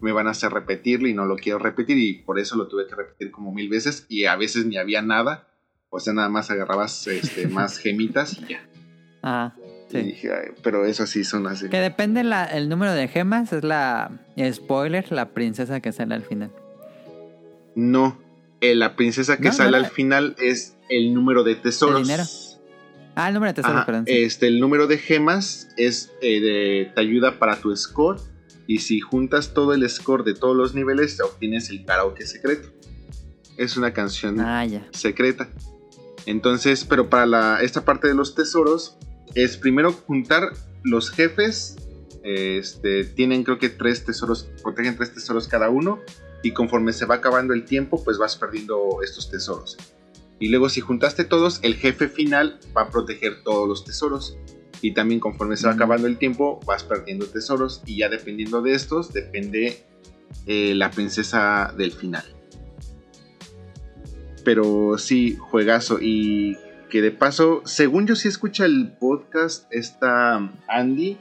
me 0.00 0.12
van 0.12 0.26
a 0.26 0.30
hacer 0.30 0.52
repetirlo 0.52 1.06
y 1.06 1.12
no 1.12 1.26
lo 1.26 1.36
quiero 1.36 1.58
repetir 1.58 1.98
y 1.98 2.22
por 2.22 2.38
eso 2.38 2.56
lo 2.56 2.66
tuve 2.66 2.86
que 2.86 2.94
repetir 2.94 3.30
como 3.30 3.52
mil 3.52 3.68
veces 3.68 4.06
y 4.08 4.24
a 4.24 4.36
veces 4.36 4.64
ni 4.64 4.78
había 4.78 5.02
nada 5.02 5.53
o 5.94 6.00
sea, 6.00 6.12
nada 6.12 6.28
más 6.28 6.50
agarrabas 6.50 7.06
este, 7.06 7.46
más 7.48 7.78
gemitas 7.78 8.36
y 8.38 8.52
ya. 8.52 8.66
Ah, 9.22 9.54
sí. 9.90 9.98
dije, 9.98 10.28
pero 10.62 10.84
eso 10.84 11.06
sí 11.06 11.22
son 11.22 11.46
así. 11.46 11.68
Que 11.68 11.78
depende 11.78 12.22
el 12.52 12.68
número 12.68 12.92
de 12.92 13.06
gemas, 13.06 13.52
es 13.52 13.62
la 13.62 14.10
spoiler, 14.52 15.10
la 15.12 15.30
princesa 15.30 15.80
que 15.80 15.92
sale 15.92 16.16
al 16.16 16.22
final. 16.22 16.50
No, 17.76 18.18
eh, 18.60 18.74
la 18.74 18.96
princesa 18.96 19.36
que 19.36 19.52
sale 19.52 19.76
al 19.76 19.86
final 19.86 20.34
es 20.38 20.76
el 20.88 21.14
número 21.14 21.44
de 21.44 21.54
tesoros. 21.54 22.00
¿El 22.00 22.02
dinero? 22.04 22.24
Ah, 23.14 23.28
el 23.28 23.34
número 23.34 23.52
de 23.52 23.62
tesoros, 23.62 23.84
perdón. 23.84 24.04
Este, 24.06 24.48
el 24.48 24.58
número 24.58 24.88
de 24.88 24.98
gemas 24.98 25.68
es 25.76 26.12
eh, 26.20 26.40
de, 26.40 26.92
te 26.92 27.00
ayuda 27.00 27.38
para 27.38 27.56
tu 27.56 27.74
score. 27.76 28.18
Y 28.66 28.78
si 28.78 28.98
juntas 28.98 29.54
todo 29.54 29.74
el 29.74 29.88
score 29.88 30.24
de 30.24 30.34
todos 30.34 30.56
los 30.56 30.74
niveles, 30.74 31.20
obtienes 31.20 31.70
el 31.70 31.84
karaoke 31.84 32.26
secreto. 32.26 32.70
Es 33.56 33.76
una 33.76 33.92
canción 33.92 34.40
ah, 34.40 34.66
secreta. 34.90 35.48
Entonces, 36.26 36.84
pero 36.84 37.10
para 37.10 37.26
la, 37.26 37.62
esta 37.62 37.84
parte 37.84 38.08
de 38.08 38.14
los 38.14 38.34
tesoros 38.34 38.96
es 39.34 39.56
primero 39.56 39.92
juntar 39.92 40.52
los 40.82 41.10
jefes. 41.10 41.76
Este, 42.22 43.04
tienen 43.04 43.44
creo 43.44 43.58
que 43.58 43.68
tres 43.68 44.04
tesoros, 44.04 44.48
protegen 44.62 44.96
tres 44.96 45.12
tesoros 45.12 45.48
cada 45.48 45.68
uno. 45.70 46.00
Y 46.42 46.52
conforme 46.52 46.92
se 46.92 47.06
va 47.06 47.16
acabando 47.16 47.54
el 47.54 47.64
tiempo, 47.64 48.02
pues 48.04 48.18
vas 48.18 48.36
perdiendo 48.36 49.02
estos 49.02 49.30
tesoros. 49.30 49.78
Y 50.38 50.48
luego 50.48 50.68
si 50.68 50.80
juntaste 50.80 51.24
todos, 51.24 51.58
el 51.62 51.74
jefe 51.74 52.08
final 52.08 52.58
va 52.76 52.82
a 52.82 52.90
proteger 52.90 53.42
todos 53.42 53.68
los 53.68 53.84
tesoros. 53.84 54.36
Y 54.82 54.92
también 54.92 55.20
conforme 55.20 55.56
se 55.56 55.66
va 55.66 55.72
acabando 55.72 56.06
el 56.06 56.18
tiempo, 56.18 56.60
vas 56.66 56.84
perdiendo 56.84 57.26
tesoros. 57.26 57.82
Y 57.86 57.98
ya 57.98 58.10
dependiendo 58.10 58.60
de 58.60 58.74
estos, 58.74 59.12
depende 59.12 59.86
eh, 60.46 60.74
la 60.74 60.90
princesa 60.90 61.72
del 61.76 61.92
final. 61.92 62.24
Pero 64.44 64.98
sí, 64.98 65.36
juegazo. 65.36 65.98
Y 66.00 66.56
que 66.90 67.02
de 67.02 67.10
paso, 67.10 67.62
según 67.64 68.06
yo 68.06 68.14
sí 68.14 68.28
escucha 68.28 68.66
el 68.66 68.92
podcast, 68.92 69.66
está 69.72 70.36
Andy 70.68 71.18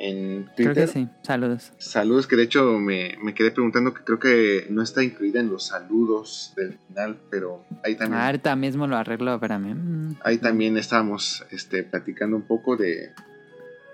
en 0.00 0.46
Twitter. 0.56 0.72
Creo 0.72 0.86
que 0.86 0.92
sí, 0.92 1.08
saludos. 1.22 1.72
Saludos, 1.78 2.26
que 2.26 2.36
de 2.36 2.42
hecho 2.44 2.78
me, 2.78 3.16
quedé 3.34 3.50
preguntando 3.50 3.94
que 3.94 4.02
creo 4.02 4.18
que 4.18 4.66
no 4.70 4.82
está 4.82 5.02
incluida 5.02 5.40
en 5.40 5.50
los 5.50 5.66
saludos 5.66 6.52
del 6.56 6.78
final, 6.88 7.18
pero 7.30 7.64
ahí 7.84 7.94
también. 7.94 8.20
Ahorita 8.20 8.56
mismo 8.56 8.86
lo 8.86 8.96
arreglo, 8.96 9.34
espérame. 9.34 10.16
Ahí 10.24 10.38
también 10.38 10.76
estábamos 10.78 11.44
este, 11.50 11.82
platicando 11.82 12.36
un 12.36 12.42
poco 12.42 12.76
de. 12.76 13.12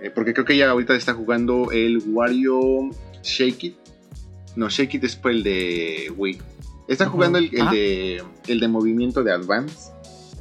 Eh, 0.00 0.10
porque 0.14 0.32
creo 0.32 0.44
que 0.44 0.54
ella 0.54 0.70
ahorita 0.70 0.94
está 0.94 1.14
jugando 1.14 1.70
el 1.72 2.02
Wario 2.06 2.90
Shake 3.22 3.64
It. 3.64 3.76
No, 4.54 4.68
Shake 4.68 4.94
It 4.94 5.04
es 5.04 5.20
el 5.24 5.42
de 5.42 6.12
Wii. 6.16 6.38
Está 6.88 7.06
jugando 7.06 7.38
el, 7.38 7.50
de, 7.50 8.22
el 8.46 8.60
de 8.60 8.68
movimiento 8.68 9.22
de 9.24 9.32
Advance. 9.32 9.92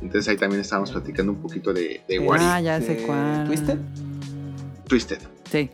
Entonces 0.02 0.28
ahí 0.28 0.38
también 0.38 0.62
estábamos 0.62 0.92
platicando 0.92 1.32
un 1.32 1.42
poquito 1.42 1.74
de, 1.74 2.02
de 2.08 2.20
Wario. 2.20 2.48
Ah, 2.48 2.62
ya 2.62 2.82
sé 2.82 2.98
cuál. 3.06 3.48
¿Twisted? 3.48 3.78
Twisted. 4.88 5.20
Sí. 5.50 5.70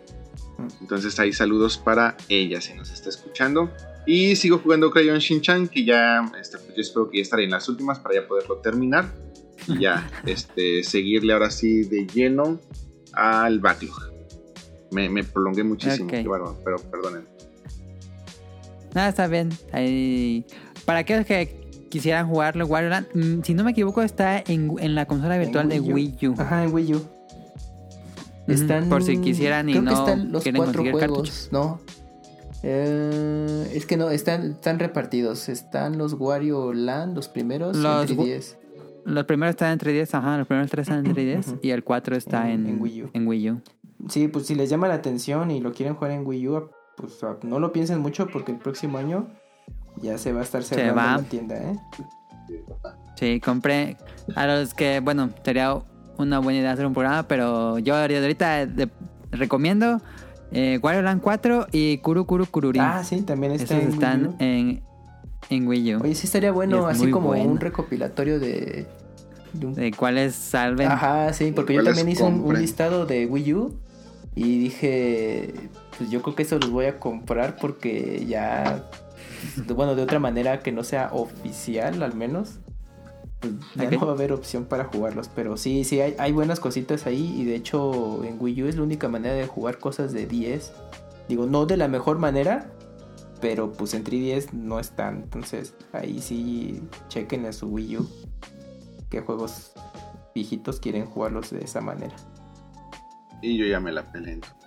Entonces 0.80 1.20
ahí 1.20 1.34
saludos 1.34 1.78
para 1.78 2.16
ella 2.30 2.62
si 2.62 2.74
nos 2.74 2.92
está 2.92 3.10
escuchando. 3.10 3.72
Y 4.06 4.36
sigo 4.36 4.60
jugando 4.60 4.90
Crayon 4.90 5.20
Shin-Chan, 5.20 5.68
que 5.68 5.86
ya 5.86 6.32
este, 6.40 6.58
pues 6.58 6.76
yo 6.76 6.82
espero 6.82 7.10
que 7.10 7.18
ya 7.18 7.24
estaré 7.24 7.44
en 7.44 7.52
las 7.52 7.68
últimas 7.70 8.00
para 8.00 8.16
ya 8.16 8.28
poderlo 8.28 8.58
terminar. 8.58 9.12
Y 9.68 9.80
ya 9.80 10.10
este, 10.26 10.84
seguirle 10.84 11.34
ahora 11.34 11.52
sí 11.52 11.84
de 11.84 12.08
lleno 12.08 12.60
al 13.14 13.60
backlog. 13.60 14.12
Me, 14.92 15.10
me 15.10 15.24
prolongué 15.24 15.64
muchísimo, 15.64 16.10
pero 16.10 16.78
perdonen. 16.92 17.31
Nada, 18.94 19.10
está 19.10 19.28
bien. 19.28 19.50
Ahí... 19.72 20.46
Para 20.86 21.00
aquellos 21.00 21.26
que 21.26 21.62
quisieran 21.90 22.28
jugarlo, 22.28 22.66
Wario 22.66 22.90
Land, 22.90 23.08
mm, 23.14 23.44
si 23.44 23.54
no 23.54 23.64
me 23.64 23.72
equivoco, 23.72 24.02
está 24.02 24.40
en, 24.40 24.74
en 24.80 24.96
la 24.96 25.06
consola 25.06 25.38
virtual 25.38 25.70
de 25.70 25.80
Wii 25.80 26.28
U. 26.28 26.36
Ajá, 26.38 26.64
en 26.64 26.74
Wii 26.74 26.96
U. 26.96 27.06
Están, 28.48 28.90
Por 28.90 29.04
si 29.04 29.18
quisieran 29.20 29.70
y 29.70 29.80
no 29.80 29.92
están 29.92 30.32
los 30.32 30.44
cuatro 30.56 30.84
juegos, 30.92 31.50
No. 31.52 31.80
Eh, 32.64 33.72
es 33.74 33.88
que 33.88 33.98
no, 33.98 34.10
están, 34.10 34.52
están 34.52 34.78
repartidos. 34.78 35.50
Están 35.50 35.98
los 35.98 36.14
Wario 36.14 36.74
Land, 36.74 37.16
los 37.16 37.28
primeros, 37.28 37.76
los, 37.78 38.10
en 38.10 38.18
3DS. 38.18 38.56
Los 39.04 39.26
primeros 39.26 39.54
están 39.54 39.72
en 39.72 39.80
3DS, 39.80 40.14
ajá. 40.14 40.38
Los 40.38 40.48
primeros 40.48 40.70
tres 40.70 40.88
están 40.88 41.06
en 41.06 41.16
3DS. 41.16 41.60
y 41.62 41.72
el 41.72 41.84
4 41.84 42.16
está 42.16 42.52
en, 42.52 42.80
Wii 42.80 43.04
U. 43.04 43.10
en 43.14 43.28
Wii 43.28 43.52
U. 43.52 43.62
Sí, 44.10 44.28
pues 44.28 44.46
si 44.46 44.56
les 44.56 44.70
llama 44.70 44.88
la 44.88 44.96
atención 44.96 45.50
y 45.50 45.60
lo 45.60 45.74
quieren 45.74 45.96
jugar 45.96 46.12
en 46.12 46.26
Wii 46.26 46.48
U, 46.50 46.70
pues 47.02 47.44
no 47.44 47.60
lo 47.60 47.72
piensen 47.72 48.00
mucho 48.00 48.28
porque 48.28 48.52
el 48.52 48.58
próximo 48.60 48.98
año 48.98 49.28
ya 50.02 50.18
se 50.18 50.32
va 50.32 50.42
a 50.42 50.44
estar 50.44 50.64
cerrando 50.64 51.22
la 51.22 51.30
tienda, 51.30 51.56
¿eh? 51.56 51.76
Sí, 53.16 53.40
compré. 53.40 53.98
A 54.36 54.48
los 54.48 54.74
que, 54.74 55.00
bueno, 55.00 55.30
sería 55.44 55.76
una 56.18 56.40
buena 56.40 56.60
idea 56.60 56.72
hacer 56.72 56.86
un 56.86 56.94
programa, 56.94 57.28
pero 57.28 57.80
yo 57.80 57.96
ahorita 57.96 58.68
recomiendo 59.32 60.02
eh, 60.52 60.80
Wario 60.82 61.02
Land 61.02 61.22
4 61.22 61.68
y 61.72 61.98
Kuru 62.00 62.26
Kuru 62.26 62.46
Kururin. 62.46 62.82
Ah, 62.82 63.04
sí, 63.04 63.22
también 63.22 63.54
está 63.54 63.80
en 63.80 63.90
están 63.90 64.22
Wii 64.22 64.28
U. 64.28 64.36
En, 64.40 64.84
en 65.50 65.68
Wii 65.68 65.96
U. 65.96 66.02
Oye, 66.04 66.16
sí 66.16 66.26
estaría 66.26 66.52
bueno, 66.52 66.88
así 66.88 67.10
como 67.10 67.32
un 67.32 67.60
recopilatorio 67.60 68.40
de, 68.40 68.88
de, 69.54 69.92
cuáles 69.92 70.36
salven. 70.36 70.88
Ajá, 70.88 71.32
sí, 71.34 71.52
porque 71.52 71.74
yo 71.74 71.84
también 71.84 72.10
hice 72.10 72.24
un, 72.24 72.54
listado 72.60 73.06
de 73.06 73.26
Wii 73.26 73.54
U 73.54 73.80
y 74.36 74.60
dije, 74.60 75.54
pues 76.02 76.10
yo 76.10 76.24
creo 76.24 76.36
que 76.36 76.42
eso 76.42 76.58
los 76.58 76.72
voy 76.72 76.86
a 76.86 77.00
comprar 77.00 77.58
porque 77.58 78.26
ya, 78.26 78.90
bueno, 79.68 79.94
de 79.94 80.02
otra 80.02 80.18
manera 80.18 80.62
que 80.62 80.72
no 80.72 80.84
sea 80.84 81.12
oficial 81.14 82.02
al 82.02 82.16
menos, 82.16 82.58
pues, 83.40 83.54
ya 83.76 83.92
no 83.92 84.00
va 84.00 84.14
a 84.14 84.16
haber 84.16 84.32
opción 84.32 84.66
para 84.66 84.86
jugarlos. 84.86 85.30
Pero 85.36 85.58
sí, 85.58 85.84
sí, 85.84 86.02
hay, 86.02 86.16
hay 86.18 86.32
buenas 86.32 86.60
cositas 86.60 87.06
ahí. 87.06 87.40
Y 87.40 87.46
de 87.46 87.54
hecho, 87.54 88.24
en 88.24 88.38
Wii 88.40 88.64
U 88.64 88.68
es 88.68 88.78
la 88.78 88.82
única 88.82 89.10
manera 89.10 89.36
de 89.36 89.46
jugar 89.46 89.78
cosas 89.78 90.12
de 90.12 90.26
10. 90.26 90.74
Digo, 91.30 91.46
no 91.46 91.68
de 91.68 91.78
la 91.78 91.88
mejor 91.88 92.18
manera, 92.18 92.72
pero 93.42 93.72
pues 93.72 93.94
en 93.94 94.04
3DS 94.04 94.54
no 94.54 94.80
están. 94.80 95.22
Entonces, 95.22 95.76
ahí 95.94 96.20
sí, 96.20 96.82
chequen 97.10 97.46
a 97.46 97.54
su 97.54 97.68
Wii 97.68 97.98
U 97.98 98.10
qué 99.12 99.22
juegos 99.22 99.74
viejitos 100.34 100.80
quieren 100.80 101.06
jugarlos 101.06 101.52
de 101.52 101.64
esa 101.64 101.80
manera. 101.80 102.16
Y 103.44 103.56
yo 103.56 103.68
ya 103.68 103.80
me 103.80 103.92
la 103.92 104.12
peleé 104.12 104.34
entonces. 104.34 104.61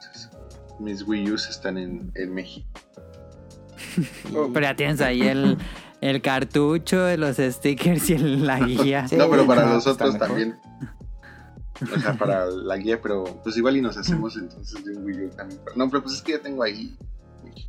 Mis 0.78 1.06
Wii 1.06 1.30
U 1.30 1.34
están 1.34 1.78
en, 1.78 2.10
en 2.14 2.34
México. 2.34 2.68
Pero 4.52 4.60
ya 4.60 4.76
tienes 4.76 5.00
ahí 5.00 5.22
el, 5.22 5.58
el 6.00 6.20
cartucho, 6.20 7.16
los 7.16 7.36
stickers 7.36 8.10
y 8.10 8.18
la 8.18 8.60
guía. 8.60 9.06
no, 9.16 9.30
pero 9.30 9.46
para 9.46 9.66
nosotros 9.66 10.18
también. 10.18 10.58
O 11.80 11.98
sea, 11.98 12.14
para 12.16 12.46
la 12.46 12.76
guía, 12.76 13.00
pero 13.02 13.24
pues 13.42 13.56
igual 13.56 13.76
y 13.76 13.80
nos 13.80 13.96
hacemos 13.96 14.36
entonces 14.40 14.84
de 14.84 14.96
un 14.96 15.04
Wii 15.04 15.24
U 15.24 15.30
también. 15.30 15.60
No, 15.74 15.88
pero 15.90 16.02
pues 16.02 16.16
es 16.16 16.22
que 16.22 16.32
ya 16.32 16.38
tengo 16.40 16.62
ahí. 16.62 16.96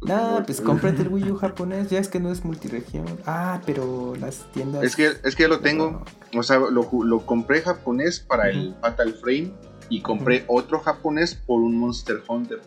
No, 0.02 0.44
pues 0.46 0.62
cómprate 0.62 1.02
el 1.02 1.08
Wii 1.08 1.32
U 1.32 1.38
japonés, 1.38 1.90
ya 1.90 2.00
es 2.00 2.08
que 2.08 2.20
no 2.20 2.32
es 2.32 2.44
multiregión. 2.44 3.06
Ah, 3.26 3.62
pero 3.66 4.16
las 4.20 4.52
tiendas. 4.52 4.84
Es 4.84 4.96
que, 4.96 5.12
es 5.24 5.36
que 5.36 5.44
ya 5.44 5.50
lo 5.50 5.60
tengo. 5.60 6.04
O 6.36 6.44
sea, 6.44 6.60
lo, 6.60 6.90
lo 6.92 7.26
compré 7.26 7.62
japonés 7.62 8.20
para 8.20 8.50
el 8.50 8.76
Fatal 8.82 9.14
Frame 9.14 9.54
y 9.90 10.02
compré 10.02 10.44
otro 10.48 10.80
japonés 10.80 11.36
por 11.36 11.62
un 11.62 11.78
Monster 11.78 12.22
Hunter. 12.28 12.62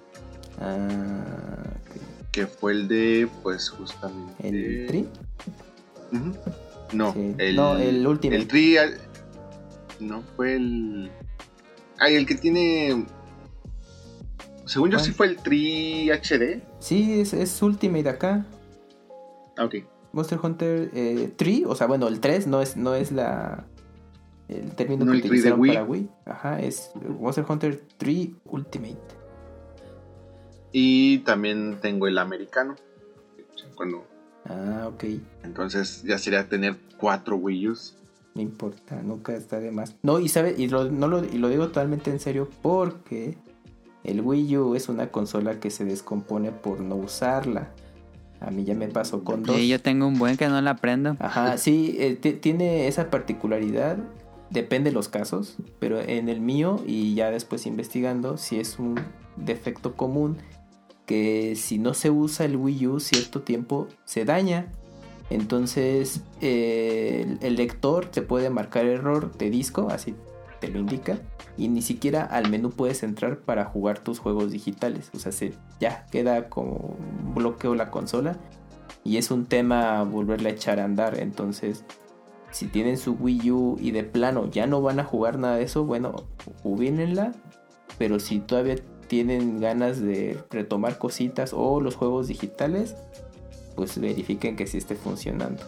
Ah, 0.60 1.70
que 2.32 2.46
fue 2.46 2.72
el 2.72 2.88
de, 2.88 3.28
pues 3.42 3.70
justamente. 3.70 4.48
¿El 4.48 4.86
Tri? 4.86 5.08
No, 6.92 7.14
el, 7.38 7.56
no, 7.56 7.76
el 7.76 8.06
último. 8.06 8.34
El 8.34 8.46
Tri. 8.46 8.76
No 10.00 10.22
fue 10.36 10.56
el. 10.56 11.10
Ay, 11.98 12.14
el 12.14 12.26
que 12.26 12.34
tiene. 12.34 13.06
Según 14.64 14.90
yo, 14.90 14.98
sí 14.98 15.12
fue 15.12 15.26
el 15.26 15.36
Tri 15.36 16.10
HD. 16.10 16.62
Sí, 16.78 17.20
es, 17.20 17.32
es 17.32 17.62
Ultimate 17.62 18.08
acá. 18.08 18.46
Ah, 19.56 19.64
ok. 19.64 19.76
Monster 20.12 20.38
Hunter 20.42 20.90
eh, 20.94 21.32
Tri, 21.36 21.64
o 21.66 21.74
sea, 21.74 21.86
bueno, 21.86 22.08
el 22.08 22.20
3 22.20 22.46
no 22.46 22.60
es, 22.60 22.76
no 22.76 22.94
es 22.94 23.12
la. 23.12 23.66
El 24.48 24.70
término 24.72 25.04
que 25.04 25.18
utilizaron 25.18 25.60
para 25.66 25.84
Wii. 25.84 26.08
Ajá, 26.24 26.60
es 26.60 26.90
Monster 27.20 27.44
Hunter 27.46 27.82
3 27.98 28.28
Ultimate. 28.46 29.17
Y 30.72 31.18
también 31.18 31.78
tengo 31.80 32.06
el 32.06 32.18
americano. 32.18 32.76
Cuando... 33.74 34.06
Ah, 34.44 34.88
ok. 34.88 35.04
Entonces 35.44 36.02
ya 36.02 36.18
sería 36.18 36.48
tener 36.48 36.76
cuatro 36.96 37.36
Wii 37.36 37.68
U's. 37.68 37.96
No 38.34 38.42
importa, 38.42 39.02
nunca 39.02 39.34
está 39.34 39.58
de 39.58 39.70
más. 39.72 39.96
No, 40.02 40.20
y 40.20 40.28
sabe, 40.28 40.54
y 40.56 40.68
lo, 40.68 40.90
no 40.90 41.08
lo, 41.08 41.24
y 41.24 41.38
lo 41.38 41.48
digo 41.48 41.66
totalmente 41.66 42.10
en 42.10 42.20
serio 42.20 42.48
porque 42.62 43.36
el 44.04 44.20
Wii 44.20 44.56
U 44.58 44.74
es 44.74 44.88
una 44.88 45.10
consola 45.10 45.58
que 45.58 45.70
se 45.70 45.84
descompone 45.84 46.52
por 46.52 46.80
no 46.80 46.94
usarla. 46.94 47.70
A 48.40 48.50
mí 48.50 48.64
ya 48.64 48.74
me 48.74 48.86
pasó 48.86 49.24
con 49.24 49.42
dos. 49.42 49.56
Sí, 49.56 49.66
yo 49.66 49.80
tengo 49.80 50.06
un 50.06 50.18
buen 50.18 50.36
que 50.36 50.48
no 50.48 50.60
la 50.60 50.76
prendo. 50.76 51.16
Ajá, 51.18 51.58
sí, 51.58 51.96
eh, 51.98 52.14
tiene 52.14 52.86
esa 52.86 53.10
particularidad. 53.10 53.98
Depende 54.50 54.90
de 54.90 54.94
los 54.94 55.08
casos, 55.08 55.56
pero 55.80 56.00
en 56.00 56.28
el 56.28 56.40
mío 56.40 56.80
y 56.86 57.14
ya 57.14 57.30
después 57.30 57.66
investigando, 57.66 58.36
si 58.36 58.60
es 58.60 58.78
un 58.78 58.94
defecto 59.36 59.94
común 59.94 60.38
que 61.08 61.56
si 61.56 61.78
no 61.78 61.94
se 61.94 62.10
usa 62.10 62.44
el 62.44 62.56
Wii 62.56 62.86
U 62.86 63.00
cierto 63.00 63.40
tiempo 63.40 63.88
se 64.04 64.26
daña. 64.26 64.70
Entonces 65.30 66.20
eh, 66.42 67.38
el, 67.40 67.56
lector 67.56 68.06
te 68.06 68.20
puede 68.20 68.50
marcar 68.50 68.84
error 68.84 69.36
de 69.36 69.48
disco, 69.50 69.88
así 69.90 70.14
te 70.60 70.68
lo 70.68 70.78
indica. 70.78 71.18
Y 71.56 71.68
ni 71.68 71.80
siquiera 71.80 72.24
al 72.24 72.50
menú 72.50 72.70
puedes 72.70 73.02
entrar 73.02 73.38
para 73.38 73.64
jugar 73.64 73.98
tus 73.98 74.18
juegos 74.18 74.52
digitales. 74.52 75.10
O 75.14 75.18
sea, 75.18 75.32
se, 75.32 75.54
ya 75.80 76.06
queda 76.10 76.50
como 76.50 76.96
bloqueo 77.34 77.74
la 77.74 77.90
consola. 77.90 78.36
Y 79.02 79.16
es 79.16 79.30
un 79.30 79.46
tema 79.46 80.02
volverla 80.04 80.50
a 80.50 80.52
echar 80.52 80.78
a 80.78 80.84
andar. 80.84 81.18
Entonces, 81.18 81.84
si 82.50 82.66
tienen 82.66 82.98
su 82.98 83.14
Wii 83.14 83.50
U 83.50 83.76
y 83.80 83.92
de 83.92 84.04
plano 84.04 84.50
ya 84.50 84.66
no 84.66 84.82
van 84.82 85.00
a 85.00 85.04
jugar 85.04 85.38
nada 85.38 85.56
de 85.56 85.64
eso, 85.64 85.84
bueno, 85.84 86.26
ubínenla. 86.64 87.32
Pero 87.96 88.20
si 88.20 88.40
todavía 88.40 88.76
tienen 89.08 89.60
ganas 89.60 90.00
de 90.00 90.38
retomar 90.50 90.98
cositas 90.98 91.52
o 91.52 91.80
los 91.80 91.96
juegos 91.96 92.28
digitales, 92.28 92.94
pues 93.74 93.98
verifiquen 93.98 94.56
que 94.56 94.66
sí 94.66 94.78
esté 94.78 94.94
funcionando. 94.94 95.62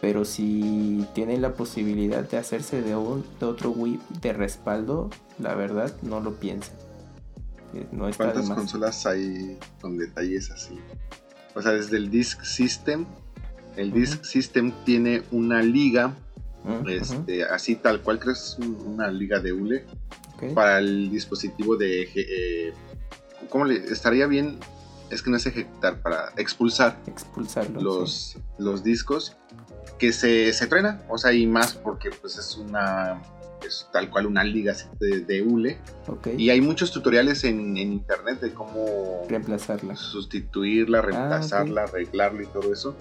Pero 0.00 0.24
si 0.24 1.06
tienen 1.14 1.42
la 1.42 1.52
posibilidad 1.54 2.28
de 2.28 2.38
hacerse 2.38 2.80
de, 2.80 2.96
un, 2.96 3.24
de 3.38 3.46
otro 3.46 3.70
Wii 3.70 4.00
de 4.22 4.32
respaldo, 4.32 5.10
la 5.38 5.54
verdad 5.54 5.94
no 6.02 6.20
lo 6.20 6.34
piensen. 6.34 6.74
Eh, 7.74 7.86
no 7.92 8.08
está 8.08 8.32
¿Cuántas 8.32 8.50
consolas 8.50 9.04
hay 9.06 9.58
con 9.80 9.98
detalles 9.98 10.50
así? 10.50 10.78
O 11.54 11.60
sea, 11.60 11.72
desde 11.72 11.98
el 11.98 12.10
Disk 12.10 12.42
System, 12.42 13.04
el 13.76 13.92
Disk 13.92 14.24
System 14.24 14.72
tiene 14.84 15.22
una 15.30 15.62
liga, 15.62 16.14
este, 16.86 17.44
así 17.44 17.76
tal 17.76 18.00
cual, 18.00 18.18
crees 18.18 18.56
una 18.86 19.10
liga 19.10 19.38
de 19.38 19.52
hule 19.52 19.84
para 20.54 20.78
el 20.78 21.10
dispositivo 21.10 21.76
de... 21.76 22.08
Eh, 22.14 22.72
¿Cómo 23.48 23.64
le 23.64 23.76
estaría 23.76 24.26
bien 24.26 24.58
es 25.10 25.22
que 25.22 25.30
no 25.30 25.36
es 25.36 25.46
ejecutar, 25.46 26.00
para 26.00 26.32
expulsar 26.36 26.96
los, 27.80 28.36
los 28.58 28.84
discos 28.84 29.36
que 29.98 30.12
se, 30.12 30.52
se 30.52 30.66
truena, 30.66 31.02
o 31.08 31.18
sea, 31.18 31.32
y 31.32 31.46
más 31.46 31.74
porque 31.74 32.10
pues 32.10 32.38
es 32.38 32.56
una 32.56 33.20
es 33.66 33.86
tal 33.92 34.08
cual 34.08 34.26
una 34.26 34.42
liga 34.42 34.74
de, 34.98 35.20
de 35.20 35.42
hule. 35.42 35.78
Y 36.36 36.48
hay 36.50 36.60
muchos 36.60 36.92
tutoriales 36.92 37.44
en, 37.44 37.76
internet 37.76 38.40
de 38.40 38.54
cómo 38.54 39.26
reemplazarla, 39.28 39.96
sustituirla, 39.96 40.98
ah, 40.98 41.02
reemplazarla, 41.02 41.82
arreglarla 41.82 42.42
y 42.42 42.46
todo 42.46 42.72
eso. 42.72 42.96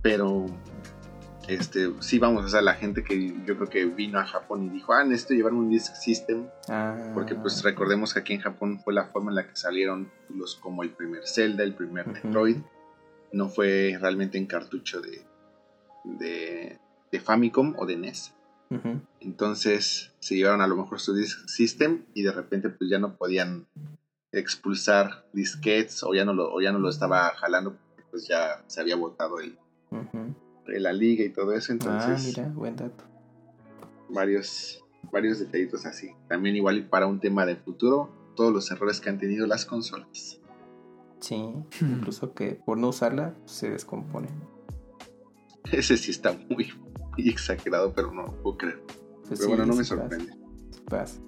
Pero 0.00 0.46
este, 1.48 1.90
sí, 2.00 2.18
vamos, 2.18 2.44
o 2.44 2.48
sea, 2.48 2.60
la 2.60 2.74
gente 2.74 3.02
que 3.02 3.34
yo 3.46 3.56
creo 3.56 3.68
que 3.68 3.86
vino 3.86 4.18
a 4.18 4.26
Japón 4.26 4.64
y 4.64 4.68
dijo, 4.68 4.92
ah, 4.92 5.02
necesito 5.02 5.34
llevar 5.34 5.54
un 5.54 5.70
Disk 5.70 5.94
System. 5.94 6.46
Ah. 6.68 7.12
Porque 7.14 7.34
pues 7.34 7.62
recordemos 7.62 8.12
que 8.12 8.20
aquí 8.20 8.34
en 8.34 8.40
Japón 8.40 8.80
fue 8.84 8.92
la 8.92 9.06
forma 9.06 9.30
en 9.30 9.36
la 9.36 9.48
que 9.48 9.56
salieron 9.56 10.10
los 10.28 10.56
como 10.56 10.82
el 10.82 10.90
primer 10.90 11.26
Zelda, 11.26 11.64
el 11.64 11.74
primer 11.74 12.06
Metroid. 12.06 12.58
No 13.32 13.48
fue 13.48 13.96
realmente 14.00 14.36
en 14.36 14.46
cartucho 14.46 15.00
de, 15.00 15.22
de, 16.04 16.78
de 17.10 17.20
Famicom 17.20 17.74
o 17.78 17.86
de 17.86 17.96
NES. 17.96 18.34
Entonces 19.20 20.12
se 20.18 20.36
llevaron 20.36 20.60
a 20.60 20.66
lo 20.66 20.76
mejor 20.76 21.00
su 21.00 21.14
Disk 21.14 21.48
System 21.48 22.04
y 22.12 22.22
de 22.22 22.32
repente 22.32 22.68
pues 22.68 22.90
ya 22.90 22.98
no 22.98 23.16
podían 23.16 23.66
expulsar 24.30 25.24
disquetes 25.32 26.02
o 26.02 26.12
ya 26.12 26.26
no 26.26 26.34
lo, 26.34 26.52
o 26.52 26.60
ya 26.60 26.70
no 26.70 26.78
lo 26.78 26.90
estaba 26.90 27.30
jalando 27.36 27.72
porque 27.74 28.04
pues 28.10 28.28
ya 28.28 28.62
se 28.66 28.82
había 28.82 28.96
botado 28.96 29.40
el, 29.40 29.58
de 29.90 30.47
la 30.68 30.92
liga 30.92 31.24
y 31.24 31.30
todo 31.30 31.52
eso. 31.52 31.72
Entonces, 31.72 32.10
ah, 32.10 32.22
mira, 32.24 32.48
buen 32.54 32.76
dato. 32.76 33.04
Varios, 34.08 34.84
varios 35.10 35.38
detallitos 35.38 35.86
así. 35.86 36.10
También 36.28 36.56
igual 36.56 36.88
para 36.88 37.06
un 37.06 37.20
tema 37.20 37.46
de 37.46 37.56
futuro, 37.56 38.10
todos 38.36 38.52
los 38.52 38.70
errores 38.70 39.00
que 39.00 39.10
han 39.10 39.18
tenido 39.18 39.46
las 39.46 39.64
consolas. 39.64 40.40
Sí, 41.20 41.36
incluso 41.80 42.34
que 42.34 42.54
por 42.54 42.78
no 42.78 42.88
usarla 42.88 43.34
se 43.44 43.70
descompone. 43.70 44.28
Ese 45.72 45.96
sí 45.96 46.10
está 46.10 46.32
muy, 46.48 46.72
exagerado, 47.16 47.92
pero 47.92 48.12
no 48.12 48.26
puedo 48.42 48.56
creer. 48.56 48.82
Pues 49.26 49.40
pero 49.40 49.50
bueno, 49.50 49.66
no 49.66 49.74
me 49.74 49.84
sorprende. 49.84 50.32
Pasa. 50.86 51.20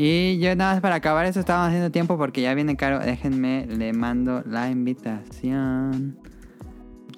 Y 0.00 0.38
yo 0.38 0.54
nada 0.54 0.74
más 0.74 0.80
para 0.80 0.94
acabar 0.94 1.26
eso 1.26 1.40
estamos 1.40 1.66
haciendo 1.66 1.90
tiempo 1.90 2.16
porque 2.16 2.40
ya 2.40 2.54
viene 2.54 2.76
caro. 2.76 3.00
Déjenme, 3.00 3.66
le 3.66 3.92
mando 3.92 4.44
la 4.46 4.70
invitación. 4.70 6.16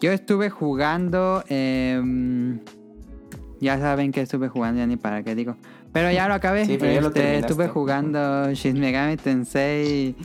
Yo 0.00 0.12
estuve 0.12 0.48
jugando. 0.48 1.44
Em, 1.48 2.58
ya 3.60 3.78
saben 3.78 4.12
que 4.12 4.22
estuve 4.22 4.48
jugando, 4.48 4.78
ya 4.78 4.86
ni 4.86 4.96
para 4.96 5.22
qué 5.22 5.34
digo. 5.34 5.56
Pero 5.92 6.10
ya 6.10 6.26
lo 6.26 6.32
acabé. 6.32 6.62
Este, 6.62 7.36
estuve 7.36 7.68
jugando 7.68 8.50
Shin 8.54 8.80
Megami 8.80 9.18
Tensei 9.18 10.16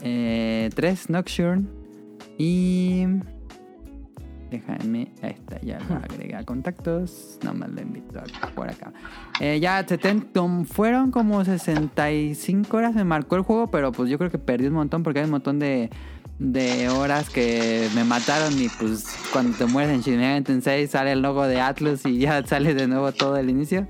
eh, 0.00 0.70
3 0.72 1.10
Nocturne. 1.10 1.64
Y 2.38 3.04
Déjame, 4.50 5.12
ahí 5.22 5.30
está, 5.30 5.60
ya 5.60 5.78
lo 5.88 5.96
agregué 5.96 6.34
a 6.34 6.44
contactos. 6.44 7.38
Nomás 7.44 7.70
lo 7.70 7.80
invito 7.80 8.20
por 8.54 8.68
acá. 8.68 8.92
Eh, 9.40 9.60
ya 9.60 9.86
fueron 10.66 11.12
como 11.12 11.44
65 11.44 12.76
horas, 12.76 12.94
me 12.94 13.04
marcó 13.04 13.36
el 13.36 13.42
juego, 13.42 13.68
pero 13.70 13.92
pues 13.92 14.10
yo 14.10 14.18
creo 14.18 14.30
que 14.30 14.38
perdí 14.38 14.66
un 14.66 14.74
montón 14.74 15.02
porque 15.04 15.20
hay 15.20 15.26
un 15.26 15.30
montón 15.30 15.60
de, 15.60 15.90
de 16.40 16.88
horas 16.88 17.30
que 17.30 17.88
me 17.94 18.02
mataron 18.02 18.60
y 18.60 18.68
pues 18.68 19.04
cuando 19.32 19.56
te 19.56 19.66
mueres 19.66 19.94
en 19.94 20.00
Shin 20.00 20.18
Megami 20.18 20.42
Tensei 20.42 20.86
sale 20.88 21.12
el 21.12 21.22
logo 21.22 21.46
de 21.46 21.60
Atlus 21.60 22.04
y 22.06 22.18
ya 22.18 22.44
sale 22.44 22.74
de 22.74 22.88
nuevo 22.88 23.12
todo 23.12 23.36
el 23.36 23.50
inicio. 23.50 23.86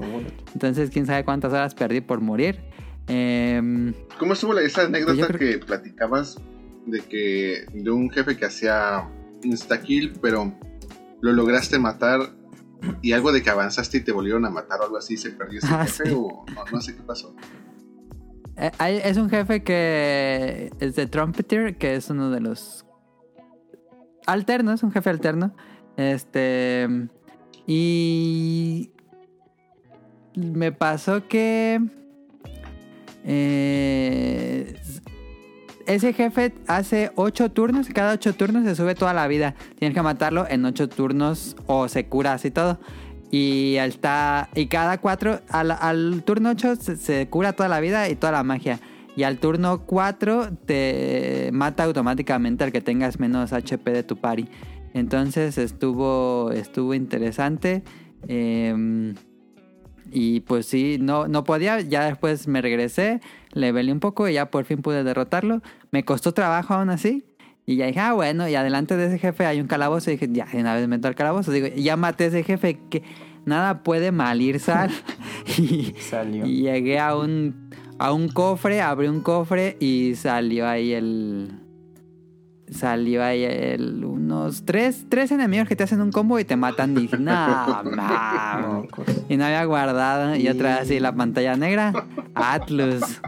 Entonces 0.53 0.91
quién 0.91 1.07
sabe 1.07 1.25
cuántas 1.25 1.53
horas 1.53 1.75
perdí 1.75 2.03
por 2.03 2.21
morir. 2.21 2.61
Em, 3.07 3.95
¿Cómo 4.19 4.35
estuvo 4.35 4.59
esa 4.59 4.83
anécdota 4.83 5.27
pues 5.27 5.39
que 5.39 5.59
platicabas 5.59 6.39
de 6.87 7.01
que 7.01 7.65
de 7.73 7.91
un 7.91 8.11
jefe 8.11 8.37
que 8.37 8.45
hacía 8.45 9.09
insta-kill, 9.43 10.19
pero 10.21 10.55
lo 11.21 11.33
lograste 11.33 11.79
matar 11.79 12.33
y 13.03 13.13
algo 13.13 13.33
de 13.33 13.43
que 13.43 13.51
avanzaste 13.51 13.99
y 13.99 14.01
te 14.01 14.13
volvieron 14.13 14.45
a 14.47 14.51
matar 14.51 14.81
o 14.81 14.85
algo 14.85 14.97
así, 14.97 15.17
se 15.17 15.31
perdió 15.31 15.59
ese 15.59 15.69
ah, 15.71 15.85
jefe 15.85 16.13
o 16.15 16.45
no, 16.73 16.81
sé 16.81 16.97
qué 16.97 17.03
pasó. 17.03 17.35
Eh, 18.57 19.03
es 19.05 19.17
un 19.17 19.29
jefe 19.31 19.63
que 19.63 20.71
es 20.81 20.97
de 20.97 21.07
Trumpeter, 21.07 21.77
que 21.77 21.97
es 21.97 22.11
uno 22.11 22.31
de 22.31 22.41
los 22.41 22.87
alternos, 24.27 24.75
es 24.75 24.83
un 24.83 24.93
jefe 24.93 25.11
alterno. 25.11 25.55
Este. 25.97 26.89
Y. 27.67 28.91
Me 30.35 30.73
pasó 30.73 31.27
que. 31.29 31.81
Eh, 33.25 34.81
ese 35.95 36.13
jefe 36.13 36.55
hace 36.69 37.11
8 37.17 37.51
turnos 37.51 37.91
y 37.91 37.93
cada 37.93 38.13
8 38.13 38.35
turnos 38.35 38.65
se 38.65 38.77
sube 38.77 38.95
toda 38.95 39.13
la 39.13 39.27
vida. 39.27 39.55
Tienes 39.79 39.95
que 39.95 40.03
matarlo 40.03 40.47
en 40.49 40.65
8 40.65 40.89
turnos 40.89 41.57
o 41.67 41.89
se 41.89 42.07
cura 42.07 42.35
así 42.35 42.51
todo. 42.51 42.79
Y 43.31 43.77
está. 43.77 44.49
Y 44.55 44.67
cada 44.67 44.99
4. 44.99 45.41
Al, 45.49 46.23
turno 46.25 46.51
8 46.51 46.77
se, 46.77 47.29
cura 47.29 47.55
toda 47.55 47.69
la 47.69 47.81
vida 47.81 48.09
y 48.09 48.15
toda 48.15 48.33
la 48.33 48.45
magia. 48.45 48.79
Y 49.17 49.25
al 49.25 49.39
turno 49.39 49.85
4 49.87 50.51
te 50.65 51.51
mata 51.53 51.85
automáticamente 51.85 52.63
al 52.63 52.73
que 52.73 52.81
tengas 52.81 53.19
menos 53.19 53.53
HP 53.53 53.91
de 53.91 54.03
tu 54.03 54.17
party. 54.17 54.49
Entonces 54.95 55.59
estuvo. 55.59 56.53
Estuvo 56.53 56.95
interesante. 56.95 57.83
Eh, 58.29 59.15
y 60.13 60.41
pues 60.41 60.67
sí, 60.67 60.99
no, 61.01 61.29
no 61.29 61.45
podía. 61.45 61.81
Ya 61.81 62.05
después 62.05 62.49
me 62.49 62.61
regresé, 62.63 63.21
le 63.53 63.73
velé 63.73 63.93
un 63.93 64.01
poco 64.01 64.29
y 64.29 64.35
ya 64.35 64.51
por 64.51 64.65
fin 64.65 64.83
pude 64.83 65.05
derrotarlo. 65.05 65.63
Me 65.91 66.05
costó 66.05 66.33
trabajo 66.33 66.75
aún 66.75 66.91
así. 66.91 67.25
Y 67.67 67.77
ya 67.77 67.87
dije, 67.87 68.01
ah, 68.01 68.13
bueno, 68.15 68.49
y 68.49 68.55
adelante 68.55 68.97
de 68.97 69.07
ese 69.07 69.19
jefe 69.19 69.47
hay 69.47 69.61
un 69.61 69.67
calabozo. 69.67 70.11
Y 70.11 70.15
dije, 70.15 70.29
ya, 70.33 70.49
una 70.55 70.75
vez 70.75 70.89
meto 70.89 71.09
al 71.09 71.15
calabozo. 71.15 71.53
Digo, 71.53 71.69
ya 71.69 71.97
maté 71.97 72.25
a 72.25 72.27
ese 72.29 72.43
jefe 72.43 72.81
que 72.91 73.03
nada 73.45 73.83
puede 73.83 74.11
mal 74.13 74.41
ir 74.41 74.59
sal. 74.59 74.91
y, 75.59 75.95
salió. 76.01 76.47
y 76.47 76.63
llegué 76.63 76.99
a 76.99 77.17
un, 77.17 77.71
a 77.99 78.13
un 78.13 78.29
cofre, 78.29 78.81
abrí 78.81 79.07
un 79.09 79.21
cofre 79.21 79.77
y 79.79 80.15
salió 80.17 80.67
ahí 80.67 80.93
el 80.93 81.60
salió 82.71 83.23
ahí 83.25 83.45
el, 83.45 84.05
unos 84.05 84.65
tres, 84.65 85.07
tres 85.09 85.31
enemigos 85.33 85.69
que 85.69 85.77
te 85.77 85.85
hacen 85.85 86.01
un 86.01 86.11
combo 86.11 86.39
y 86.39 86.45
te 86.45 86.57
matan. 86.57 86.97
Y 86.97 87.09
no, 87.19 88.87
Y 89.29 89.37
no 89.37 89.45
había 89.45 89.65
guardado. 89.65 90.37
Y 90.37 90.49
otra 90.49 90.71
vez 90.71 90.83
así 90.83 91.01
la 91.01 91.15
pantalla 91.15 91.57
negra. 91.57 91.93
Atlus. 92.35 93.21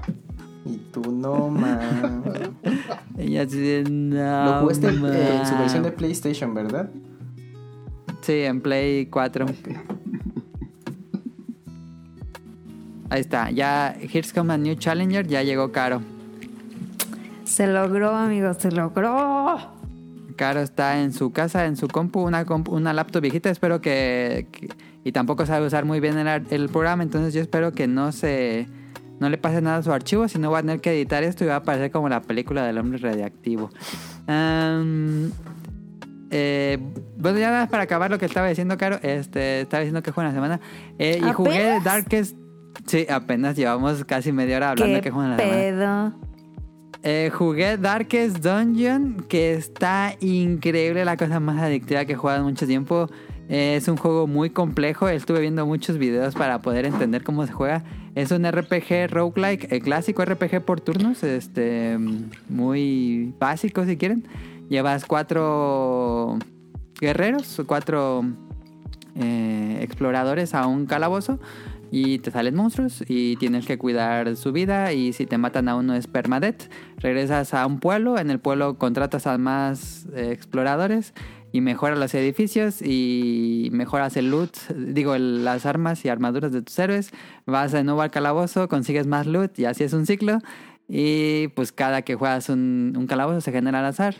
Y 0.65 0.77
tú 0.93 1.13
no, 1.13 1.49
man. 1.49 2.23
Y 3.19 3.37
así 3.37 3.83
no. 3.89 4.45
Lo 4.45 4.61
jugaste 4.61 4.89
en 4.89 5.47
su 5.47 5.57
versión 5.57 5.83
de 5.83 5.93
PlayStation, 5.93 6.55
¿verdad? 6.55 6.91
Sí, 8.21 8.43
en 8.43 8.61
Play 8.61 9.07
4. 9.07 9.47
Ahí 13.11 13.21
está. 13.21 13.51
Ya, 13.51 13.97
Here's 14.01 14.33
Come 14.33 14.55
a 14.55 14.57
New 14.57 14.77
Challenger. 14.77 15.27
Ya 15.27 15.43
llegó 15.43 15.73
caro. 15.73 16.01
Se 17.53 17.67
logró, 17.67 18.17
amigos, 18.17 18.57
se 18.61 18.71
logró. 18.73 19.59
Caro 20.37 20.61
está 20.61 21.03
en 21.03 21.13
su 21.13 21.33
casa, 21.33 21.67
en 21.67 21.77
su 21.77 21.87
compu, 21.87 22.23
una, 22.23 22.47
una 22.71 22.95
laptop 22.95 23.21
viejita. 23.21 23.51
Espero 23.51 23.83
que, 23.83 24.47
Y 25.05 25.13
tampoco 25.13 25.45
sabe 25.45 25.67
usar 25.67 25.85
muy 25.85 26.01
bien 26.01 26.17
el, 26.17 26.69
programa, 26.71 27.03
entonces 27.03 27.35
yo 27.35 27.43
espero 27.43 27.73
que 27.73 27.87
no 27.87 28.11
se. 28.11 28.69
No 29.21 29.29
le 29.29 29.37
pase 29.37 29.61
nada 29.61 29.77
a 29.77 29.83
su 29.83 29.93
archivo, 29.93 30.29
si 30.29 30.39
no 30.39 30.51
va 30.51 30.61
a 30.61 30.63
tener 30.63 30.81
que 30.81 30.93
editar 30.93 31.23
esto 31.25 31.45
y 31.45 31.49
va 31.49 31.57
a 31.57 31.59
aparecer 31.59 31.91
como 31.91 32.09
la 32.09 32.23
película 32.23 32.65
del 32.65 32.79
hombre 32.79 32.99
radiactivo. 32.99 33.69
Eh, 36.35 36.79
bueno, 37.19 37.39
ya 37.39 37.51
nada 37.51 37.69
para 37.69 37.83
acabar 37.83 38.11
lo 38.11 38.19
que 38.19 38.25
estaba 38.25 38.49
diciendo, 38.49 38.79
Caro. 38.79 38.99
Este, 39.03 39.61
estaba 39.61 39.83
diciendo 39.83 40.03
que 40.03 40.11
juega 40.11 40.31
la 40.31 40.35
semana. 40.35 40.61
Eh, 40.99 41.21
y 41.23 41.33
jugué 41.35 41.81
Darkest. 41.85 42.35
Sí, 42.87 43.07
apenas 43.11 43.57
llevamos 43.57 44.07
casi 44.07 44.33
media 44.33 44.57
hora 44.57 44.71
hablando 44.71 44.95
de 44.95 45.01
que 45.03 45.11
juega 45.11 45.29
la 45.29 45.37
semana. 45.37 46.17
Eh, 47.05 47.31
jugué 47.35 47.79
Darkest 47.79 48.39
Dungeon, 48.39 49.25
que 49.29 49.55
está 49.55 50.15
increíble, 50.21 51.05
la 51.05 51.17
cosa 51.17 51.41
más 51.41 51.61
adictiva 51.61 52.05
que 52.05 52.13
he 52.13 52.17
jugado 52.17 52.41
en 52.41 52.45
mucho 52.45 52.67
tiempo. 52.67 53.09
Eh, 53.49 53.75
es 53.77 53.89
un 53.89 53.97
juego 53.97 54.29
muy 54.29 54.51
complejo, 54.51 55.09
estuve 55.09 55.41
viendo 55.41 55.67
muchos 55.67 55.99
videos 55.99 56.35
para 56.35 56.63
poder 56.63 56.87
entender 56.87 57.25
cómo 57.25 57.45
se 57.45 57.53
juega. 57.53 57.83
Es 58.15 58.31
un 58.31 58.49
RPG 58.49 59.11
roguelike, 59.11 59.73
el 59.73 59.83
clásico 59.83 60.25
RPG 60.25 60.65
por 60.65 60.81
turnos, 60.81 61.25
este, 61.25 61.99
muy 62.49 63.35
básico 63.39 63.85
si 63.85 63.97
quieren. 63.97 64.29
Llevas 64.69 65.05
cuatro 65.05 66.39
guerreros, 67.01 67.63
cuatro 67.67 68.25
eh, 69.17 69.79
exploradores 69.83 70.55
a 70.55 70.69
un 70.69 70.87
calabozo 70.87 71.41
y 71.95 72.21
te 72.21 72.31
salen 72.31 72.55
monstruos 72.55 73.05
y 73.07 73.37
tienes 73.37 73.67
que 73.67 73.77
cuidar 73.77 74.35
su 74.37 74.51
vida 74.51 74.95
y 74.95 75.13
si 75.13 75.27
te 75.27 75.37
matan 75.37 75.69
a 75.69 75.77
uno 75.77 75.95
es 75.95 76.07
permadeath. 76.07 76.71
Regresas 76.97 77.53
a 77.53 77.67
un 77.67 77.81
pueblo, 77.81 78.19
en 78.19 78.31
el 78.31 78.41
pueblo 78.41 78.79
contratas 78.79 79.27
a 79.27 79.37
más 79.37 80.07
eh, 80.15 80.31
exploradores 80.33 81.13
y 81.53 81.61
mejoras 81.61 81.99
los 81.99 82.15
edificios 82.15 82.81
y 82.81 83.69
mejoras 83.73 84.17
el 84.17 84.31
loot, 84.31 84.57
digo, 84.75 85.19
las 85.19 85.67
armas 85.67 86.03
y 86.07 86.09
armaduras 86.09 86.51
de 86.51 86.63
tus 86.63 86.79
héroes. 86.79 87.11
Vas 87.45 87.73
de 87.73 87.85
nuevo 87.85 88.01
al 88.01 88.11
calabozo, 88.11 88.69
consigues 88.69 89.07
más 89.07 89.27
loot 89.27 89.59
y 89.59 89.67
así 89.67 89.85
es 89.85 89.93
un 89.93 90.07
ciclo. 90.07 90.39
Y 90.89 91.49
pues 91.49 91.73
cada 91.73 92.03
que 92.03 92.15
juegas 92.15 92.49
un, 92.49 92.95
un 92.97 93.07
calabozo 93.07 93.43
se 93.43 93.53
genera 93.53 93.81
al 93.81 93.85
azar. 93.85 94.15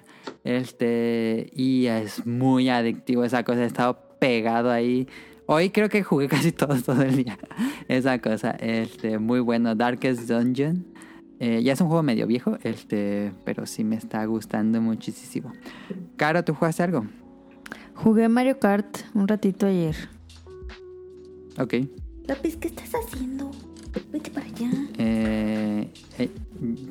Este, 0.45 1.51
y 1.55 1.87
es 1.87 2.27
muy 2.27 2.69
adictivo 2.69 3.25
esa 3.25 3.45
cosa. 3.45 3.63
He 3.63 3.67
estado 3.67 3.99
pegado 4.19 4.71
ahí. 4.71 5.09
Hoy 5.47 5.71
creo 5.71 5.89
que 5.89 6.03
jugué 6.03 6.29
casi 6.29 6.53
todo, 6.53 6.81
todo 6.81 7.03
el 7.03 7.17
día. 7.17 7.39
Esa 7.89 8.21
cosa. 8.21 8.53
Este, 8.53 9.19
muy 9.19 9.41
bueno. 9.41 9.75
Darkest 9.75 10.29
Dungeon. 10.29 10.87
Eh, 11.41 11.61
ya 11.65 11.73
es 11.73 11.81
un 11.81 11.89
juego 11.89 12.05
medio 12.05 12.29
viejo, 12.29 12.57
este, 12.63 13.33
pero 13.45 13.67
sí 13.67 13.83
me 13.83 13.97
está 13.97 14.25
gustando 14.27 14.81
muchísimo. 14.81 15.53
Caro, 16.17 16.45
¿tú 16.45 16.55
jugaste 16.55 16.85
algo? 16.85 17.05
Jugué 17.97 18.29
Mario 18.29 18.61
Kart 18.61 18.99
un 19.13 19.27
ratito 19.27 19.67
ayer. 19.67 19.97
Ok. 21.59 21.75
Lápiz, 22.29 22.57
¿qué 22.59 22.69
estás 22.69 22.93
haciendo? 22.95 23.51
Vete 24.13 24.31
para 24.31 24.47
allá. 24.47 24.71
Eh, 24.99 25.91
eh, 26.19 26.31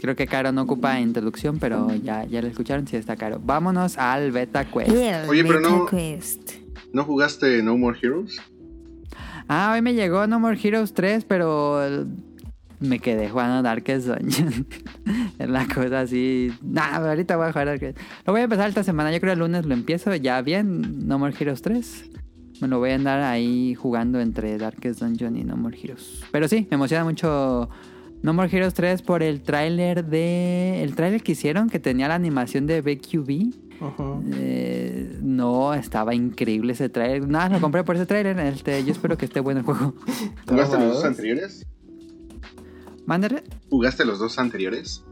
creo 0.01 0.17
que 0.17 0.27
Caro 0.27 0.51
no 0.51 0.63
ocupa 0.63 0.99
introducción, 0.99 1.57
pero 1.57 1.87
ya, 1.95 2.25
ya 2.25 2.41
lo 2.41 2.49
escucharon, 2.49 2.85
sí 2.85 2.97
está 2.97 3.15
Caro. 3.15 3.39
Vámonos 3.41 3.97
al 3.97 4.33
Beta 4.33 4.65
Quest. 4.65 4.91
Oye, 5.29 5.45
pero 5.45 5.61
no, 5.61 5.85
¿no 6.93 7.03
jugaste 7.03 7.61
No 7.63 7.77
More 7.77 7.97
Heroes? 8.01 8.41
Ah, 9.47 9.71
hoy 9.73 9.81
me 9.81 9.93
llegó 9.93 10.25
No 10.27 10.39
More 10.39 10.59
Heroes 10.61 10.93
3, 10.93 11.25
pero 11.25 12.05
me 12.81 12.99
quedé 12.99 13.29
jugando 13.29 13.61
Darkest 13.61 14.07
Dungeon. 14.07 14.65
es 15.39 15.49
la 15.49 15.67
cosa 15.67 16.01
así. 16.01 16.51
Nah, 16.61 16.95
ahorita 16.95 17.37
voy 17.37 17.47
a 17.47 17.51
jugar 17.51 17.67
Darkest. 17.67 17.99
Lo 18.25 18.33
voy 18.33 18.41
a 18.41 18.43
empezar 18.45 18.69
esta 18.69 18.83
semana. 18.83 19.11
Yo 19.11 19.19
creo 19.21 19.33
el 19.33 19.39
lunes 19.39 19.65
lo 19.65 19.73
empiezo 19.73 20.13
ya 20.15 20.41
bien. 20.41 21.07
No 21.07 21.19
More 21.19 21.33
Heroes 21.39 21.61
3. 21.61 22.09
Me 22.61 22.67
lo 22.67 22.79
voy 22.79 22.91
a 22.91 22.95
andar 22.95 23.21
ahí 23.21 23.75
jugando 23.75 24.19
entre 24.19 24.57
Darkest 24.57 25.01
Dungeon 25.01 25.35
y 25.35 25.43
No 25.43 25.57
More 25.57 25.77
Heroes. 25.81 26.23
Pero 26.31 26.47
sí, 26.47 26.67
me 26.69 26.75
emociona 26.75 27.03
mucho 27.03 27.69
No 28.23 28.33
More 28.33 28.49
Heroes 28.55 28.73
3 28.73 29.01
por 29.03 29.21
el 29.21 29.41
tráiler 29.41 30.05
de... 30.05 30.81
El 30.83 30.95
tráiler 30.95 31.23
que 31.23 31.33
hicieron 31.33 31.69
que 31.69 31.79
tenía 31.79 32.07
la 32.07 32.15
animación 32.15 32.67
de 32.67 32.81
BQB. 32.81 33.70
Eh, 34.33 35.17
no, 35.21 35.73
estaba 35.73 36.13
increíble 36.13 36.73
ese 36.73 36.89
tráiler. 36.89 37.27
Nada, 37.27 37.49
lo 37.49 37.61
compré 37.61 37.83
por 37.83 37.95
ese 37.95 38.05
tráiler. 38.05 38.39
Este, 38.39 38.83
yo 38.83 38.91
espero 38.91 39.17
que 39.17 39.25
esté 39.25 39.39
bueno 39.39 39.61
el 39.61 39.65
juego. 39.65 39.93
¿Jugaste 40.47 40.77
los 40.77 40.95
dos 40.95 41.05
anteriores? 41.05 41.65
¿Mándale? 43.05 43.43
¿Jugaste 43.69 44.05
los 44.05 44.19
dos 44.19 44.37
anteriores? 44.39 45.03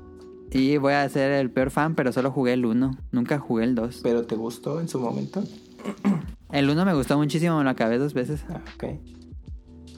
Y 0.51 0.77
voy 0.77 0.93
a 0.93 1.07
ser 1.09 1.31
el 1.31 1.51
peor 1.51 1.69
fan, 1.69 1.95
pero 1.95 2.11
solo 2.11 2.31
jugué 2.31 2.53
el 2.53 2.65
1. 2.65 2.97
Nunca 3.11 3.39
jugué 3.39 3.63
el 3.65 3.75
2. 3.75 4.01
¿Pero 4.03 4.25
te 4.25 4.35
gustó 4.35 4.79
en 4.79 4.87
su 4.87 4.99
momento? 4.99 5.43
El 6.51 6.67
1 6.67 6.83
me 6.83 6.95
gustó 6.95 7.15
muchísimo, 7.15 7.59
me 7.59 7.63
lo 7.63 7.69
acabé 7.69 7.99
dos 7.99 8.15
veces. 8.15 8.43
Ah, 8.49 8.61
ok. 8.73 8.85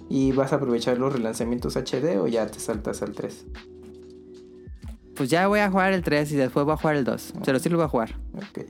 ¿Y 0.10 0.34
vas 0.34 0.52
a 0.52 0.58
aprovechar 0.58 0.98
los 0.98 1.14
relanzamientos 1.14 1.78
HD 1.78 2.20
o 2.20 2.28
ya 2.28 2.46
te 2.48 2.60
saltas 2.60 3.02
al 3.02 3.14
3? 3.14 3.46
Pues 5.16 5.30
ya 5.30 5.48
voy 5.48 5.60
a 5.60 5.70
jugar 5.70 5.94
el 5.94 6.02
3 6.04 6.32
y 6.32 6.36
después 6.36 6.66
voy 6.66 6.74
a 6.74 6.78
jugar 6.78 6.96
el 6.96 7.04
2. 7.04 7.34
Se 7.44 7.54
lo 7.54 7.60
sí 7.60 7.70
lo 7.70 7.78
voy 7.78 7.86
a 7.86 7.90
jugar. 7.90 8.16
Ok. 8.36 8.66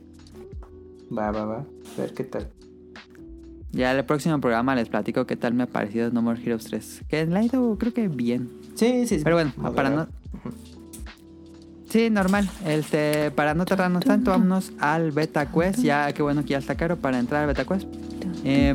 Va, 1.16 1.32
va, 1.32 1.46
va. 1.46 1.58
A 1.58 2.02
ver 2.02 2.14
qué 2.14 2.24
tal. 2.24 2.50
Ya 3.72 3.92
el 3.92 4.04
próximo 4.06 4.40
programa 4.42 4.76
les 4.76 4.90
platico 4.90 5.26
qué 5.26 5.38
tal 5.38 5.54
me 5.54 5.64
ha 5.64 5.68
parecido 5.68 6.12
No 6.12 6.22
More 6.22 6.42
Heroes 6.42 6.66
3. 6.66 7.04
Que 7.08 7.26
la 7.26 7.40
ha 7.40 7.44
ido 7.44 7.78
creo 7.78 7.94
que 7.94 8.08
bien. 8.08 8.50
Sí, 8.76 9.08
sí. 9.08 9.22
Pero 9.24 9.36
bueno, 9.38 9.54
para 9.74 9.90
no... 9.90 10.08
Sí, 11.90 12.10
normal. 12.10 12.50
Este, 12.66 13.32
para 13.32 13.54
no 13.54 13.66
tardarnos 13.66 14.06
tanto, 14.06 14.32
vámonos 14.32 14.72
al 14.80 15.12
Beta 15.12 15.46
Quest. 15.52 15.80
Ya, 15.80 16.12
qué 16.14 16.24
bueno 16.24 16.44
que 16.44 16.50
ya 16.50 16.58
está 16.58 16.76
caro 16.76 16.96
para 16.98 17.20
entrar 17.20 17.42
al 17.42 17.48
Beta 17.48 17.66
Quest. 17.66 17.88
Eh, 18.46 18.74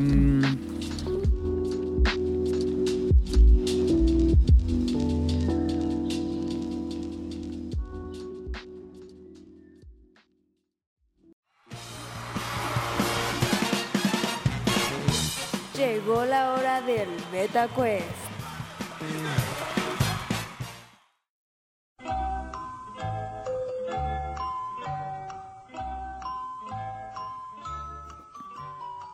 Beta 17.47 17.67
Quest. 17.69 18.03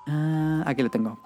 Ah, 0.07 0.63
aquí 0.65 0.81
lo 0.81 0.89
tengo. 0.89 1.19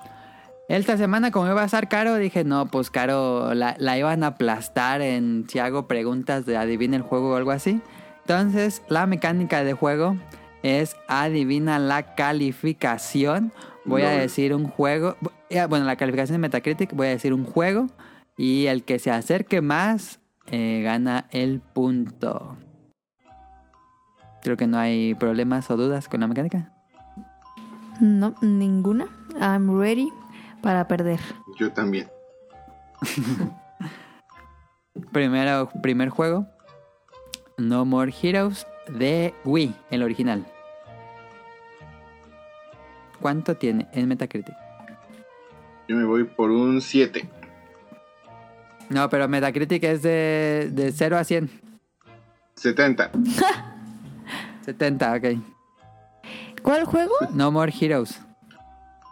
Esta 0.68 0.98
semana, 0.98 1.32
como 1.32 1.48
iba 1.48 1.62
a 1.62 1.66
estar 1.66 1.88
caro, 1.88 2.16
dije, 2.16 2.44
no, 2.44 2.66
pues 2.66 2.90
caro, 2.90 3.54
la, 3.54 3.76
la, 3.80 3.98
iban 3.98 4.26
a 4.26 4.28
aplastar 4.28 5.02
en 5.02 5.46
si 5.48 5.60
hago 5.60 5.88
preguntas 5.88 6.46
de 6.46 6.58
adivina 6.58 6.98
el 6.98 7.04
juego 7.04 7.32
o 7.32 7.36
algo 7.38 7.52
así. 7.52 7.82
Entonces, 8.20 8.82
la 8.90 9.06
mecánica 9.06 9.64
de 9.64 9.72
juego 9.72 10.18
es 10.62 10.98
adivina 11.08 11.80
la 11.80 12.16
calificación. 12.16 13.54
Voy 13.86 14.02
no. 14.02 14.10
a 14.10 14.12
decir 14.12 14.54
un 14.54 14.68
juego. 14.68 15.16
Bueno, 15.50 15.86
la 15.86 15.96
calificación 15.96 16.36
de 16.36 16.40
Metacritic, 16.40 16.94
voy 16.94 17.08
a 17.08 17.12
decir 17.12 17.34
un 17.34 17.46
juego. 17.46 17.88
Y 18.38 18.68
el 18.68 18.84
que 18.84 19.00
se 19.00 19.12
acerque 19.12 19.62
más 19.62 20.20
eh, 20.52 20.82
gana 20.84 21.28
el 21.32 21.60
punto. 21.60 22.58
Creo 24.44 24.58
que 24.58 24.68
no 24.68 24.78
hay 24.78 25.16
problemas 25.16 25.70
o 25.72 25.78
dudas 25.78 26.08
con 26.08 26.22
la 26.22 26.28
mecánica. 26.28 26.72
No, 28.00 28.36
ninguna. 28.42 29.08
I'm 29.40 29.80
ready 29.80 30.10
para 30.62 30.88
perder. 30.88 31.20
Yo 31.58 31.72
también. 31.74 32.10
Primero, 35.12 35.70
primer 35.82 36.10
juego. 36.10 36.48
No 37.58 37.86
More 37.86 38.14
Heroes 38.22 38.68
de 38.88 39.34
Wii, 39.44 39.76
el 39.90 40.04
original. 40.04 40.46
¿Cuánto 43.20 43.58
tiene 43.58 43.88
en 43.94 44.08
Metacritic? 44.08 44.56
Yo 45.88 45.96
me 45.96 46.04
voy 46.06 46.24
por 46.26 46.52
un 46.52 46.82
7. 46.82 47.28
No, 48.90 49.10
pero 49.10 49.28
Metacritic 49.28 49.84
es 49.84 50.02
de, 50.02 50.70
de 50.72 50.92
0 50.92 51.18
a 51.18 51.24
100. 51.24 51.50
70. 52.56 53.12
70, 54.66 55.14
ok. 55.16 55.26
¿Cuál 56.64 56.86
juego? 56.86 57.14
No 57.34 57.52
More 57.52 57.74
Heroes. 57.80 58.20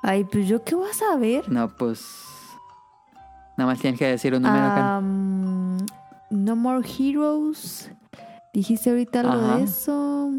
Ay, 0.01 0.23
pues 0.25 0.47
yo 0.47 0.63
qué 0.63 0.75
voy 0.75 0.89
a 0.89 0.93
saber. 0.93 1.49
No, 1.49 1.69
pues. 1.75 2.05
Nada 3.57 3.71
más 3.71 3.79
tienes 3.79 3.97
que 3.97 4.07
decir 4.07 4.33
un 4.35 4.43
número. 4.43 4.99
Um, 4.99 5.77
no 6.29 6.55
More 6.55 6.85
Heroes. 6.87 7.91
Dijiste 8.53 8.89
ahorita 8.89 9.21
algo 9.21 9.33
Ajá. 9.33 9.57
de 9.57 9.63
eso. 9.63 10.31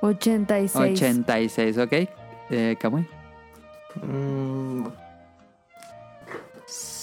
86. 0.00 0.92
86, 1.02 1.78
ok. 1.78 1.92
Eh, 2.50 2.76
Kamui. 2.80 3.06
Mm, 4.02 4.84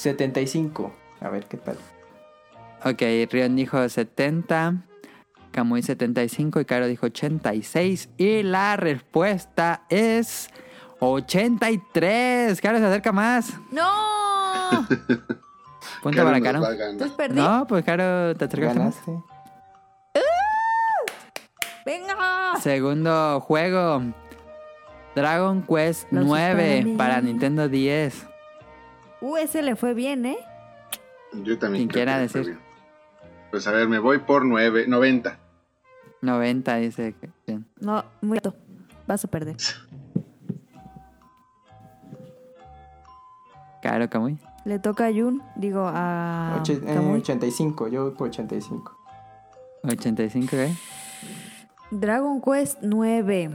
75. 0.05 0.93
A 1.21 1.29
ver 1.29 1.45
qué 1.45 1.57
tal. 1.57 1.77
Ok, 2.83 3.01
Rion 3.31 3.55
dijo 3.55 3.87
70. 3.89 4.75
Kamui 5.51 5.81
75 5.81 6.59
y 6.59 6.65
Caro 6.65 6.85
dijo 6.87 7.07
86. 7.07 8.09
Y 8.17 8.43
la 8.43 8.77
respuesta 8.77 9.83
es 9.89 10.49
83. 10.99 12.61
Caro 12.61 12.77
se 12.77 12.85
acerca 12.85 13.11
más. 13.11 13.53
¡No! 13.71 14.87
Punto 16.03 16.23
para 16.23 16.41
Caro. 16.41 16.71
Entonces 16.71 17.11
perdí. 17.17 17.35
No, 17.35 17.65
pues 17.67 17.83
Caro 17.83 18.35
te 18.35 18.45
acercaste 18.45 18.79
más. 18.79 18.95
¡Venga! 21.85 22.53
Segundo 22.62 23.39
juego. 23.41 24.03
Dragon 25.15 25.63
Quest 25.63 26.12
Los 26.12 26.25
9 26.25 26.95
para 26.97 27.21
Nintendo 27.21 27.69
10. 27.69 28.35
Uh, 29.21 29.37
ese 29.37 29.61
le 29.61 29.75
fue 29.75 29.93
bien, 29.93 30.25
¿eh? 30.25 30.37
Yo 31.43 31.57
también. 31.57 31.87
Quien 31.87 31.93
quiera 31.93 32.19
decir. 32.19 32.57
Pues 33.51 33.67
a 33.67 33.71
ver, 33.71 33.87
me 33.87 33.99
voy 33.99 34.19
por 34.19 34.45
9, 34.45 34.85
90. 34.87 35.39
90 36.21 36.75
dice 36.77 37.15
bien. 37.45 37.65
No, 37.79 38.03
muy 38.21 38.37
alto. 38.37 38.55
Vas 39.07 39.23
a 39.23 39.27
perder. 39.27 39.55
Claro, 43.81 44.09
Kamui. 44.09 44.39
Le 44.65 44.79
toca 44.79 45.05
a 45.05 45.13
Jun, 45.13 45.43
digo 45.55 45.85
a. 45.85 46.57
Oche, 46.59 46.81
eh, 46.83 46.97
85, 46.97 47.87
yo 47.87 48.05
voy 48.05 48.15
por 48.15 48.29
85. 48.29 48.97
85, 49.83 50.55
¿eh? 50.55 50.75
Dragon 51.91 52.41
Quest 52.41 52.79
9. 52.81 53.51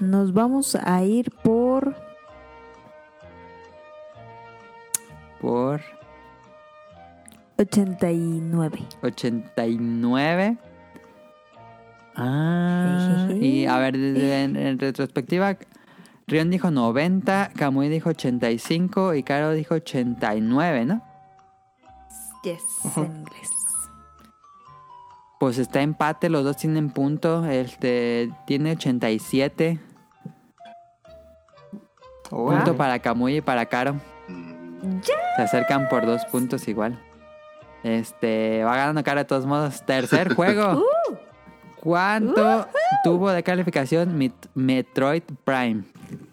Nos 0.00 0.32
vamos 0.32 0.76
a 0.76 1.02
ir 1.02 1.32
por. 1.42 1.96
Por. 5.40 5.80
89. 7.58 8.78
89. 9.02 10.58
Ah. 12.18 13.28
y 13.30 13.66
a 13.66 13.78
ver, 13.78 13.94
en, 13.94 14.56
en 14.56 14.78
retrospectiva, 14.78 15.58
Rion 16.26 16.50
dijo 16.50 16.70
90, 16.70 17.50
Kamui 17.54 17.88
dijo 17.90 18.08
85 18.08 19.14
y 19.14 19.22
Caro 19.22 19.52
dijo 19.52 19.74
89, 19.74 20.86
¿no? 20.86 21.02
Yes, 22.42 22.62
uh 22.84 22.88
-huh. 22.88 23.04
en 23.04 23.16
inglés. 23.16 23.50
Pues 25.38 25.58
está 25.58 25.82
empate, 25.82 26.30
los 26.30 26.44
dos 26.44 26.56
tienen 26.56 26.90
punto. 26.90 27.44
Este 27.44 28.30
tiene 28.46 28.72
87. 28.72 29.78
Punto 32.30 32.76
para 32.76 32.98
Camuy 32.98 33.36
y 33.36 33.40
para 33.40 33.66
Caro. 33.66 33.96
Se 35.36 35.42
acercan 35.42 35.88
por 35.88 36.06
dos 36.06 36.24
puntos 36.26 36.66
igual. 36.68 37.00
Este, 37.82 38.64
va 38.64 38.76
ganando 38.76 39.04
Caro 39.04 39.20
de 39.20 39.24
todos 39.24 39.46
modos. 39.46 39.84
Tercer 39.84 40.34
juego. 40.36 40.82
Uh. 40.82 41.16
¿Cuánto 41.76 42.60
uh. 42.60 42.66
tuvo 43.04 43.30
de 43.30 43.42
calificación 43.42 44.18
Metroid 44.54 45.22
Prime? 45.44 45.84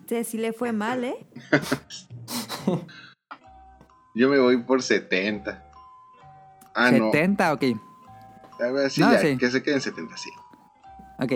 Sí, 0.08 0.24
sí 0.24 0.38
le 0.38 0.54
fue 0.54 0.72
mal, 0.72 1.04
¿eh? 1.04 1.26
Yo 4.16 4.30
me 4.30 4.40
voy 4.40 4.58
por 4.58 4.82
70. 4.82 5.64
Ah, 6.76 6.90
70, 6.90 7.48
no. 7.48 7.54
ok. 7.54 7.64
A 8.60 8.72
ver, 8.72 8.90
sí, 8.90 9.02
ya, 9.02 9.38
que 9.38 9.50
se 9.50 9.62
queden 9.64 9.82
70, 9.82 10.18
sí. 10.18 10.30
Ok. 11.20 11.34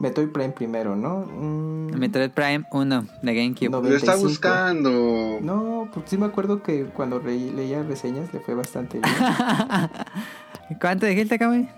Metroid 0.00 0.30
Prime 0.30 0.50
primero, 0.50 0.96
¿no? 0.96 1.26
Mm. 1.26 1.98
Metroid 1.98 2.30
Prime 2.30 2.64
1 2.72 3.06
de 3.22 3.34
GameCube. 3.34 3.68
Lo 3.70 3.94
está 3.94 4.16
buscando. 4.16 5.38
No, 5.42 5.90
porque 5.92 6.08
sí 6.08 6.16
me 6.16 6.24
acuerdo 6.24 6.62
que 6.62 6.86
cuando 6.86 7.20
leía 7.20 7.82
reseñas 7.82 8.32
le 8.32 8.40
fue 8.40 8.54
bastante 8.54 8.98
bien. 8.98 9.14
¿Cuánto 10.80 11.04
dijiste, 11.04 11.38
Kamui? 11.38 11.68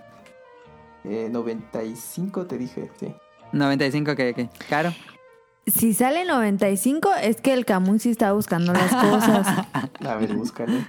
Eh, 1.04 1.28
95 1.32 2.46
te 2.46 2.58
dije, 2.58 2.90
sí. 3.00 3.12
95, 3.52 4.14
que, 4.14 4.34
que. 4.34 4.48
Claro. 4.68 4.94
Si 5.66 5.92
sale 5.92 6.24
95 6.24 7.10
es 7.22 7.40
que 7.40 7.52
el 7.52 7.64
Camuy 7.64 7.98
sí 7.98 8.10
está 8.10 8.32
buscando 8.32 8.72
las 8.72 8.92
cosas. 8.94 9.66
A 10.06 10.14
ver, 10.14 10.34
búscale. 10.34 10.86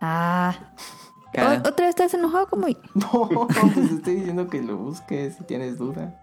Ah. 0.00 0.56
¿Otra 1.32 1.86
vez 1.86 1.90
estás 1.90 2.14
enojado 2.14 2.46
como 2.48 2.66
No, 2.94 3.48
pues 3.48 3.90
estoy 3.90 4.16
diciendo 4.16 4.48
que 4.48 4.62
lo 4.62 4.76
busques 4.76 5.36
si 5.36 5.44
tienes 5.44 5.78
duda. 5.78 6.20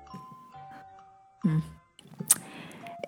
Mm. 1.44 1.60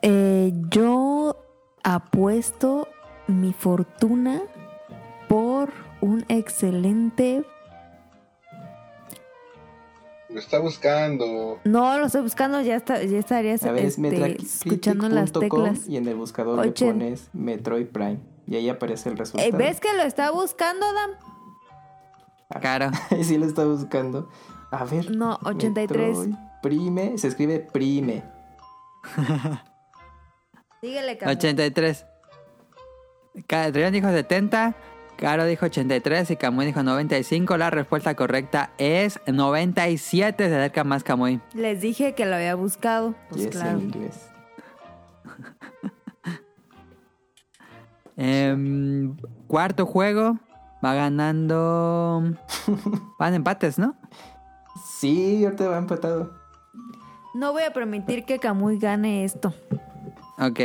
Eh, 0.02 0.54
yo 0.70 1.36
apuesto 1.84 2.88
mi 3.28 3.54
fortuna 3.54 4.42
por 5.28 5.72
un 6.02 6.26
excelente 6.28 7.46
lo 10.34 10.40
está 10.40 10.60
buscando. 10.60 11.60
No, 11.66 11.98
lo 11.98 12.06
estoy 12.06 12.22
buscando, 12.22 12.62
ya 12.62 12.78
está, 12.78 13.04
ya 13.04 13.20
estarías 13.20 13.64
este, 13.64 14.38
escuchando 14.42 15.10
las 15.10 15.34
teclas. 15.34 15.90
Y 15.90 15.98
en 15.98 16.08
el 16.08 16.16
buscador 16.16 16.66
le 16.66 16.72
pones 16.72 17.30
Metroid 17.34 17.88
Prime. 17.88 18.20
Y 18.48 18.56
ahí 18.56 18.70
aparece 18.70 19.10
el 19.10 19.18
resultado. 19.18 19.58
¿Ves 19.58 19.82
que 19.82 19.94
lo 19.94 20.04
está 20.04 20.32
buscando, 20.32 20.86
Adam? 20.86 21.31
Cara. 22.60 22.92
sí 23.22 23.38
lo 23.38 23.46
está 23.46 23.66
buscando. 23.66 24.30
A 24.72 24.86
ver. 24.86 25.16
No, 25.16 25.40
83. 25.44 26.30
prime, 26.62 27.18
se 27.18 27.28
escribe 27.28 27.60
prime. 27.60 28.24
Síguele, 30.82 31.18
83. 31.26 32.06
Adrián 33.50 33.94
dijo 33.94 34.10
70. 34.10 34.76
Caro 35.16 35.46
dijo 35.46 35.68
83 35.68 36.32
y 36.32 36.36
Camuy 36.36 36.66
dijo 36.66 36.82
95. 36.82 37.56
La 37.58 37.70
respuesta 37.70 38.16
correcta 38.16 38.72
es 38.80 39.20
97. 39.28 40.50
Se 40.50 40.56
acerca 40.56 40.84
más 40.84 41.04
Camuy. 41.04 41.40
Les 41.54 41.80
dije 41.80 42.16
que 42.16 42.26
lo 42.26 42.36
había 42.36 42.56
buscado. 42.56 43.14
Pues 43.30 43.48
claro. 43.48 43.80
Em, 48.18 49.16
cuarto 49.48 49.86
juego. 49.86 50.38
Va 50.84 50.94
ganando. 50.94 52.24
Van 53.20 53.34
empates, 53.34 53.78
¿no? 53.78 53.96
Sí, 54.84 55.44
ahorita 55.44 55.68
va 55.68 55.78
empatado. 55.78 56.32
No 57.34 57.54
voy 57.54 57.64
a 57.64 57.74
permitir 57.74 58.26
que 58.26 58.40
Camuy 58.40 58.78
gane 58.78 59.24
esto. 59.24 59.54
Ok. 60.40 60.60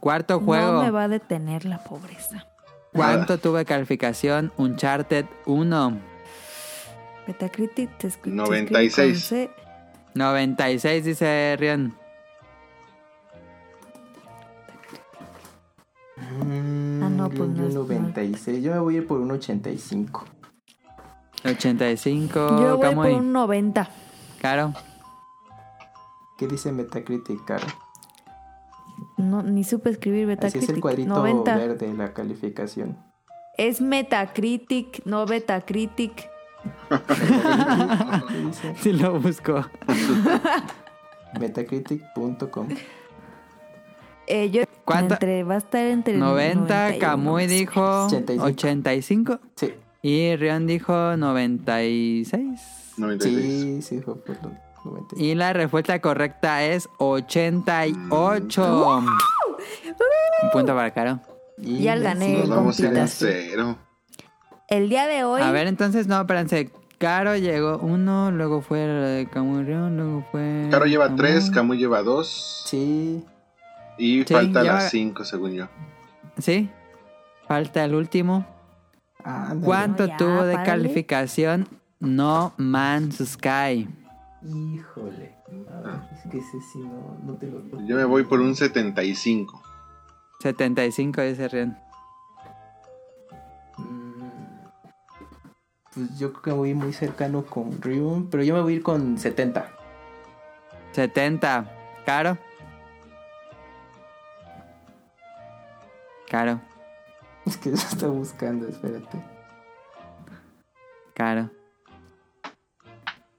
Cuarto 0.00 0.40
juego. 0.40 0.72
No 0.72 0.82
me 0.82 0.90
va 0.90 1.04
a 1.04 1.08
detener 1.08 1.64
la 1.64 1.78
pobreza. 1.78 2.46
¿Cuánto 2.92 3.38
tuve 3.38 3.64
calificación 3.64 4.52
Uncharted 4.56 5.26
1? 5.44 5.98
Metacritic 7.26 7.98
te 7.98 8.06
escucho. 8.08 8.34
96. 8.34 9.34
96 10.14 11.04
dice 11.04 11.56
Rion. 11.58 11.94
No, 17.38 17.54
pues 17.54 17.74
no. 17.74 17.80
96. 17.80 18.62
Yo 18.62 18.72
me 18.72 18.78
voy 18.78 18.94
a 18.96 18.98
ir 18.98 19.06
por 19.06 19.20
un 19.20 19.30
85. 19.30 20.24
85. 21.44 22.34
Yo 22.60 22.76
voy 22.78 22.94
por 22.94 23.06
un 23.06 23.32
90. 23.32 23.88
Caro. 24.40 24.72
¿Qué 26.38 26.46
dice 26.46 26.72
Metacritic, 26.72 27.44
Caro? 27.44 27.66
No, 29.16 29.42
ni 29.42 29.64
supe 29.64 29.90
escribir 29.90 30.26
Metacritic. 30.26 30.62
Así 30.62 30.70
es 30.70 30.76
el 30.76 30.80
cuadrito 30.80 31.14
90. 31.14 31.56
verde, 31.56 31.94
la 31.94 32.12
calificación. 32.12 32.96
Es 33.56 33.80
Metacritic, 33.80 35.04
no 35.06 35.24
Metacritic. 35.26 36.28
sí 38.80 38.92
lo 38.92 39.18
busco. 39.18 39.64
Metacritic.com. 41.38 42.68
Eh, 44.26 44.50
yo 44.50 44.62
Entre, 44.94 45.44
va 45.44 45.54
a 45.54 45.58
estar 45.58 45.86
entre 45.86 46.16
90, 46.16 46.98
Camuy 46.98 47.46
dijo 47.46 48.06
85. 48.06 49.40
Sí. 49.56 49.74
Y 50.02 50.36
Rion 50.36 50.66
dijo 50.66 51.16
96. 51.16 52.94
96. 52.96 53.44
Sí, 53.44 53.82
sí, 53.82 54.00
fue 54.00 54.16
por 54.16 54.36
y 55.16 55.34
la 55.34 55.52
respuesta 55.52 56.00
correcta 56.00 56.64
es 56.64 56.88
88. 56.98 59.02
Un 60.42 60.50
punto 60.52 60.74
para 60.74 60.90
Caro. 60.92 61.20
Y 61.58 61.82
ya 61.82 61.96
gané. 61.96 62.38
Nos 62.38 62.48
vamos 62.48 62.80
a 62.80 63.06
cero. 63.06 63.76
El 64.68 64.88
día 64.88 65.06
de 65.06 65.24
hoy. 65.24 65.42
A 65.42 65.50
ver, 65.50 65.66
entonces, 65.66 66.06
no, 66.06 66.20
espérense. 66.20 66.70
Caro 66.98 67.36
llegó 67.36 67.78
uno, 67.78 68.30
luego 68.30 68.62
fue 68.62 68.78
de 68.78 69.28
Camurrión, 69.28 69.96
luego 69.96 70.24
fue. 70.30 70.68
Caro 70.70 70.86
lleva 70.86 71.14
tres, 71.14 71.50
Camu 71.50 71.74
lleva 71.74 72.02
dos. 72.02 72.64
Sí. 72.66 73.22
Y 73.98 74.24
falta 74.24 74.62
las 74.62 74.90
cinco, 74.90 75.24
según 75.24 75.52
yo. 75.52 75.68
Sí. 76.38 76.70
Falta 77.46 77.84
el 77.84 77.94
último. 77.94 78.46
¿Cuánto 79.62 80.08
tuvo 80.16 80.44
de 80.44 80.54
calificación 80.62 81.68
No 82.00 82.54
Man's 82.56 83.16
Sky? 83.24 83.88
Híjole. 84.42 85.34
es 86.12 86.30
que 86.30 86.38
ese 86.38 86.60
sí 86.72 86.78
no, 86.78 87.18
no 87.24 87.34
te 87.34 87.46
lo... 87.46 87.62
Yo 87.86 87.96
me 87.96 88.04
voy 88.04 88.24
por 88.24 88.40
un 88.40 88.54
75. 88.54 89.62
75 90.40 91.22
dice 91.22 91.48
Rian. 91.48 91.78
Mm, 93.78 94.28
pues 95.94 96.18
yo 96.18 96.32
creo 96.32 96.42
que 96.42 96.50
voy 96.52 96.74
muy 96.74 96.92
cercano 96.92 97.44
con 97.44 97.80
Ryun, 97.80 98.28
pero 98.30 98.42
yo 98.44 98.54
me 98.54 98.60
voy 98.60 98.74
a 98.74 98.76
ir 98.76 98.82
con 98.82 99.18
70. 99.18 99.72
70. 100.92 101.72
¿Caro? 102.04 102.38
Caro. 106.28 106.60
Es 107.46 107.56
que 107.56 107.70
eso 107.70 107.86
está 107.86 108.08
buscando, 108.08 108.66
espérate. 108.66 109.22
Caro. 111.14 111.48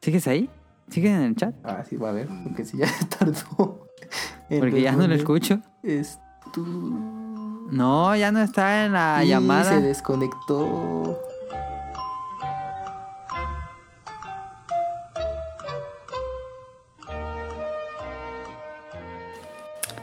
¿Sigues 0.02 0.26
ahí? 0.30 0.50
¿Sigue 0.90 1.14
en 1.14 1.22
el 1.24 1.36
chat? 1.36 1.54
Ah, 1.66 1.84
sí, 1.84 1.98
va 1.98 2.10
a 2.10 2.14
ver, 2.14 2.30
porque 2.44 2.64
si 2.64 2.78
ya 2.78 2.88
tardó. 3.20 3.86
Porque 4.48 4.82
ya 4.82 4.94
no 4.94 5.06
lo 5.08 5.14
escucho. 5.14 5.60
Es 5.84 6.20
tú. 6.54 6.66
No, 7.70 8.16
ya 8.16 8.32
no 8.32 8.40
está 8.40 8.86
en 8.86 8.94
la 8.94 9.22
y 9.26 9.28
llamada. 9.28 9.72
Se 9.72 9.82
desconectó. 9.82 11.20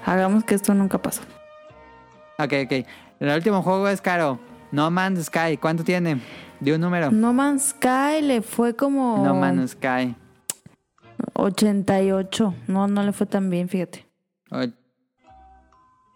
Hagamos 0.05 0.45
que 0.45 0.55
esto 0.55 0.75
nunca 0.75 0.99
pasó. 0.99 1.23
Ok, 2.39 2.53
ok. 2.65 2.87
El 3.21 3.35
último 3.35 3.63
juego 3.63 3.89
es 3.89 4.01
caro. 4.01 4.39
No 4.73 4.91
Man's 4.91 5.27
Sky. 5.27 5.57
¿Cuánto 5.61 5.85
tiene? 5.85 6.21
De 6.61 6.75
un 6.75 6.81
número. 6.81 7.11
No 7.11 7.33
Man's 7.33 7.71
Sky 7.71 8.23
le 8.23 8.43
fue 8.43 8.75
como. 8.75 9.25
No 9.25 9.35
Man's 9.35 9.73
Sky. 9.73 10.15
88. 11.35 12.55
No, 12.67 12.89
no 12.89 13.03
le 13.03 13.13
fue 13.13 13.27
tan 13.27 13.51
bien, 13.51 13.69
fíjate. 13.69 14.07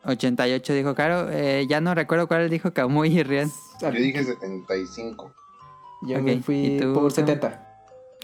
88 0.05 0.73
dijo 0.73 0.95
Caro. 0.95 1.29
Eh, 1.31 1.67
ya 1.69 1.81
no 1.81 1.95
recuerdo 1.95 2.29
cuál 2.29 2.49
dijo 2.51 2.73
Camuy 2.73 3.19
y 3.19 3.23
Rian. 3.23 3.51
Yo 3.81 3.91
dije 3.91 4.25
75. 4.25 5.33
Yo 6.03 6.23
me 6.23 6.41
fui 6.41 6.81
por 6.95 7.13
70. 7.13 7.65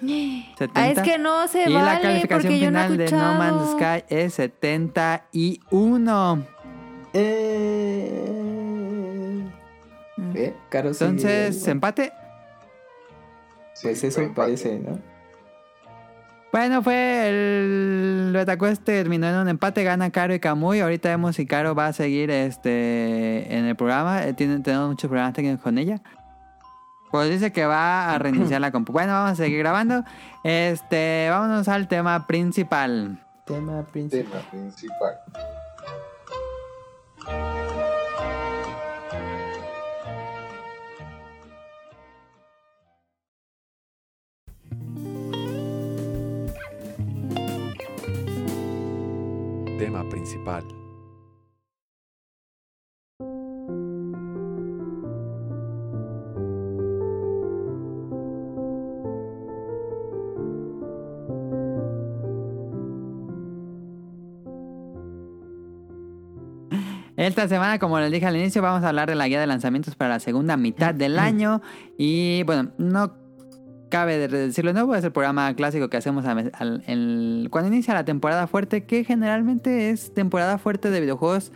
70. 0.00 0.72
Ah, 0.74 0.88
es 0.88 0.98
que 1.00 1.18
no 1.18 1.46
se 1.48 1.70
y 1.70 1.72
vale 1.72 1.86
la 1.86 2.00
calificación 2.00 2.52
final 2.52 2.90
no 2.90 2.96
de 3.04 3.10
No 3.10 3.34
Man's 3.34 3.72
Sky 3.72 4.04
es 4.08 4.34
71. 4.34 6.46
Eh... 7.14 8.34
¿Eh? 10.34 10.54
Caro 10.68 10.90
Entonces, 10.90 11.66
empate. 11.68 12.12
Pues 13.82 14.02
eso 14.02 14.20
parece, 14.34 14.78
¿no? 14.78 14.98
Bueno, 16.54 16.82
fue 16.84 17.28
el 17.28 18.30
Betacuest 18.32 18.84
terminó 18.84 19.28
en 19.28 19.34
un 19.34 19.48
empate, 19.48 19.82
gana 19.82 20.10
Caro 20.10 20.34
y 20.34 20.38
Camuy. 20.38 20.78
Ahorita 20.78 21.08
vemos 21.08 21.34
si 21.34 21.46
Caro 21.46 21.74
va 21.74 21.88
a 21.88 21.92
seguir 21.92 22.30
este 22.30 23.52
en 23.52 23.64
el 23.64 23.74
programa. 23.74 24.24
Eh, 24.24 24.34
tienen, 24.34 24.62
tenemos 24.62 24.88
muchos 24.88 25.08
programas 25.08 25.34
técnicos 25.34 25.60
con 25.60 25.78
ella. 25.78 26.00
Pues 27.10 27.28
dice 27.28 27.52
que 27.52 27.66
va 27.66 28.14
a 28.14 28.18
reiniciar 28.20 28.60
la 28.60 28.70
compu. 28.70 28.92
Bueno, 28.92 29.14
vamos 29.14 29.32
a 29.32 29.34
seguir 29.34 29.58
grabando. 29.58 30.04
Este, 30.44 31.26
vámonos 31.28 31.66
al 31.66 31.88
tema 31.88 32.28
principal. 32.28 33.18
Tema 33.46 33.82
principal. 33.82 34.30
Tema 34.30 34.50
principal. 34.50 35.63
Tema 37.24 37.32
principal. 50.10 50.83
Esta 67.24 67.48
semana, 67.48 67.78
como 67.78 67.98
les 67.98 68.10
dije 68.12 68.26
al 68.26 68.36
inicio, 68.36 68.60
vamos 68.60 68.84
a 68.84 68.88
hablar 68.90 69.08
de 69.08 69.14
la 69.14 69.26
guía 69.28 69.40
de 69.40 69.46
lanzamientos 69.46 69.94
para 69.96 70.10
la 70.10 70.20
segunda 70.20 70.58
mitad 70.58 70.94
del 70.94 71.18
año. 71.18 71.62
Y 71.96 72.42
bueno, 72.42 72.72
no 72.76 73.14
cabe 73.88 74.18
de 74.18 74.28
decirlo 74.28 74.70
de 74.72 74.74
nuevo, 74.74 74.94
es 74.94 75.04
el 75.04 75.12
programa 75.12 75.54
clásico 75.54 75.88
que 75.88 75.96
hacemos 75.96 76.26
al- 76.26 76.52
al- 76.54 76.82
el- 76.86 77.48
cuando 77.50 77.68
inicia 77.72 77.94
la 77.94 78.04
temporada 78.04 78.46
fuerte, 78.46 78.84
que 78.84 79.04
generalmente 79.04 79.88
es 79.88 80.12
temporada 80.12 80.58
fuerte 80.58 80.90
de 80.90 81.00
videojuegos. 81.00 81.50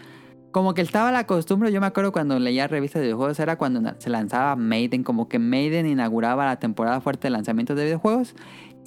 Como 0.52 0.72
que 0.72 0.80
estaba 0.80 1.12
la 1.12 1.26
costumbre, 1.26 1.70
yo 1.70 1.80
me 1.82 1.86
acuerdo 1.86 2.12
cuando 2.12 2.38
leía 2.38 2.66
revistas 2.66 3.00
de 3.00 3.08
videojuegos, 3.08 3.38
era 3.38 3.56
cuando 3.58 3.92
se 3.98 4.08
lanzaba 4.08 4.56
Maiden, 4.56 5.04
como 5.04 5.28
que 5.28 5.38
Maiden 5.38 5.86
inauguraba 5.86 6.46
la 6.46 6.58
temporada 6.58 7.02
fuerte 7.02 7.26
de 7.26 7.32
lanzamientos 7.32 7.76
de 7.76 7.84
videojuegos. 7.84 8.34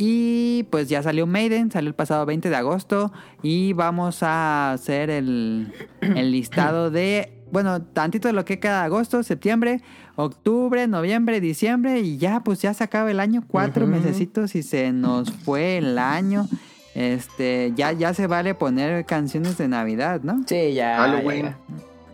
Y 0.04 0.64
pues 0.72 0.90
ya 0.90 1.04
salió 1.04 1.28
Maiden, 1.28 1.70
salió 1.70 1.88
el 1.88 1.94
pasado 1.94 2.26
20 2.26 2.50
de 2.50 2.56
agosto 2.56 3.14
y 3.44 3.74
vamos 3.74 4.24
a 4.24 4.72
hacer 4.72 5.12
el, 5.12 5.72
el 6.02 6.32
listado 6.32 6.90
de, 6.90 7.32
bueno, 7.52 7.84
tantito 7.84 8.28
de 8.28 8.34
lo 8.34 8.44
que 8.44 8.60
queda 8.60 8.84
agosto, 8.84 9.22
septiembre, 9.22 9.84
octubre, 10.16 10.88
noviembre, 10.88 11.40
diciembre 11.40 12.00
y 12.00 12.18
ya 12.18 12.40
pues 12.40 12.60
ya 12.64 12.74
se 12.74 12.84
acaba 12.84 13.12
el 13.12 13.20
año, 13.20 13.44
cuatro 13.48 13.84
Ujú. 13.86 13.92
mesecitos 13.94 14.56
y 14.56 14.64
se 14.64 14.92
nos 14.92 15.30
fue 15.32 15.78
el 15.78 16.00
año. 16.00 16.48
Este, 16.96 17.72
ya, 17.76 17.92
ya 17.92 18.16
se 18.16 18.26
vale 18.26 18.56
poner 18.56 19.06
canciones 19.06 19.60
de 19.60 19.68
Navidad, 19.68 20.22
¿no? 20.24 20.42
Sí, 20.48 20.74
ya. 20.74 20.98
Halloween. 20.98 21.46
ya. 21.46 21.58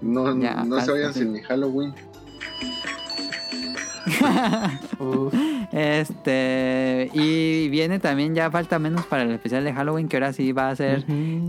No, 0.02 0.42
Ya, 0.42 0.64
no 0.66 0.82
se 0.82 0.92
vayan 0.92 1.14
sin 1.14 1.32
mi 1.32 1.40
Halloween. 1.40 1.94
Uf, 5.00 5.34
Este, 5.72 7.10
y 7.14 7.70
viene 7.70 8.00
también, 8.00 8.34
ya 8.36 8.50
falta 8.50 8.80
menos 8.80 9.06
para 9.06 9.24
el 9.24 9.32
especial 9.32 9.64
de 9.64 9.74
Halloween, 9.74 10.08
que 10.08 10.18
ahora 10.18 10.34
sí 10.34 10.52
va 10.52 10.70
a 10.70 10.76
ser. 10.76 11.04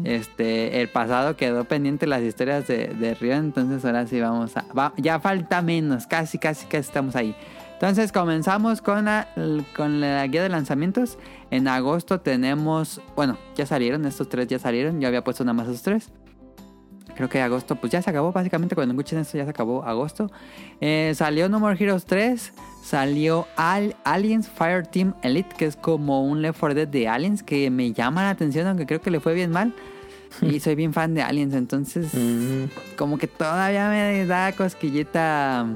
Este, 0.05 0.81
el 0.81 0.89
pasado 0.89 1.37
quedó 1.37 1.65
pendiente 1.65 2.07
las 2.07 2.23
historias 2.23 2.67
de, 2.67 2.89
de 2.89 3.15
Río, 3.15 3.35
entonces 3.35 3.85
ahora 3.85 4.07
sí 4.07 4.21
vamos 4.21 4.57
a... 4.57 4.65
va- 4.77 4.93
ya 4.97 5.21
falta 5.21 5.63
menos, 5.63 6.07
casi, 6.07 6.39
casi, 6.39 6.67
casi 6.67 6.89
estamos 6.89 7.15
ahí. 7.17 7.35
Entonces 7.75 8.11
comenzamos 8.11 8.83
con 8.83 9.05
la, 9.05 9.29
con 9.77 10.01
la 10.01 10.27
guía 10.27 10.43
de 10.43 10.49
lanzamientos. 10.49 11.17
En 11.53 11.69
agosto 11.69 12.21
tenemos, 12.21 13.01
bueno, 13.15 13.39
ya 13.57 13.67
salieron, 13.67 14.05
estos 14.05 14.29
tres 14.29 14.49
ya 14.49 14.59
salieron, 14.59 15.01
yo 15.01 15.07
había 15.07 15.23
puesto 15.23 15.45
nada 15.45 15.55
más 15.55 15.69
esos 15.69 15.83
tres. 15.83 16.11
Creo 17.19 17.29
que 17.29 17.43
agosto, 17.43 17.75
pues 17.75 17.91
ya 17.93 18.01
se 18.01 18.09
acabó, 18.11 18.31
básicamente 18.31 18.77
cuando 18.77 18.95
escuchen 18.95 19.19
esto 19.19 19.37
ya 19.37 19.43
se 19.43 19.51
acabó 19.51 19.83
agosto. 19.83 20.31
Eh, 20.81 21.13
salió 21.17 21.49
No 21.49 21.59
More 21.59 21.77
Heroes 21.79 22.05
3, 22.05 22.53
salió 22.85 23.49
Al- 23.57 23.97
Aliens 24.05 24.49
Fire 24.49 24.87
Team 24.87 25.15
Elite, 25.23 25.53
que 25.59 25.67
es 25.67 25.75
como 25.75 26.25
un 26.25 26.43
Left 26.43 26.61
4 26.61 26.75
Dead 26.77 26.87
de 26.87 27.09
Aliens, 27.09 27.43
que 27.43 27.71
me 27.71 27.93
llama 27.93 28.23
la 28.23 28.31
atención, 28.31 28.69
aunque 28.69 28.87
creo 28.87 29.01
que 29.01 29.11
le 29.11 29.19
fue 29.19 29.35
bien 29.35 29.51
mal. 29.51 29.75
Y 30.43 30.61
soy 30.61 30.77
bien 30.77 30.93
fan 30.93 31.13
de 31.15 31.23
Aliens, 31.23 31.55
entonces 31.55 32.15
Mm, 32.15 32.67
como 32.97 33.19
que 33.19 33.27
todavía 33.27 33.89
me 33.89 34.25
da 34.25 34.53
cosquillita 34.53 35.67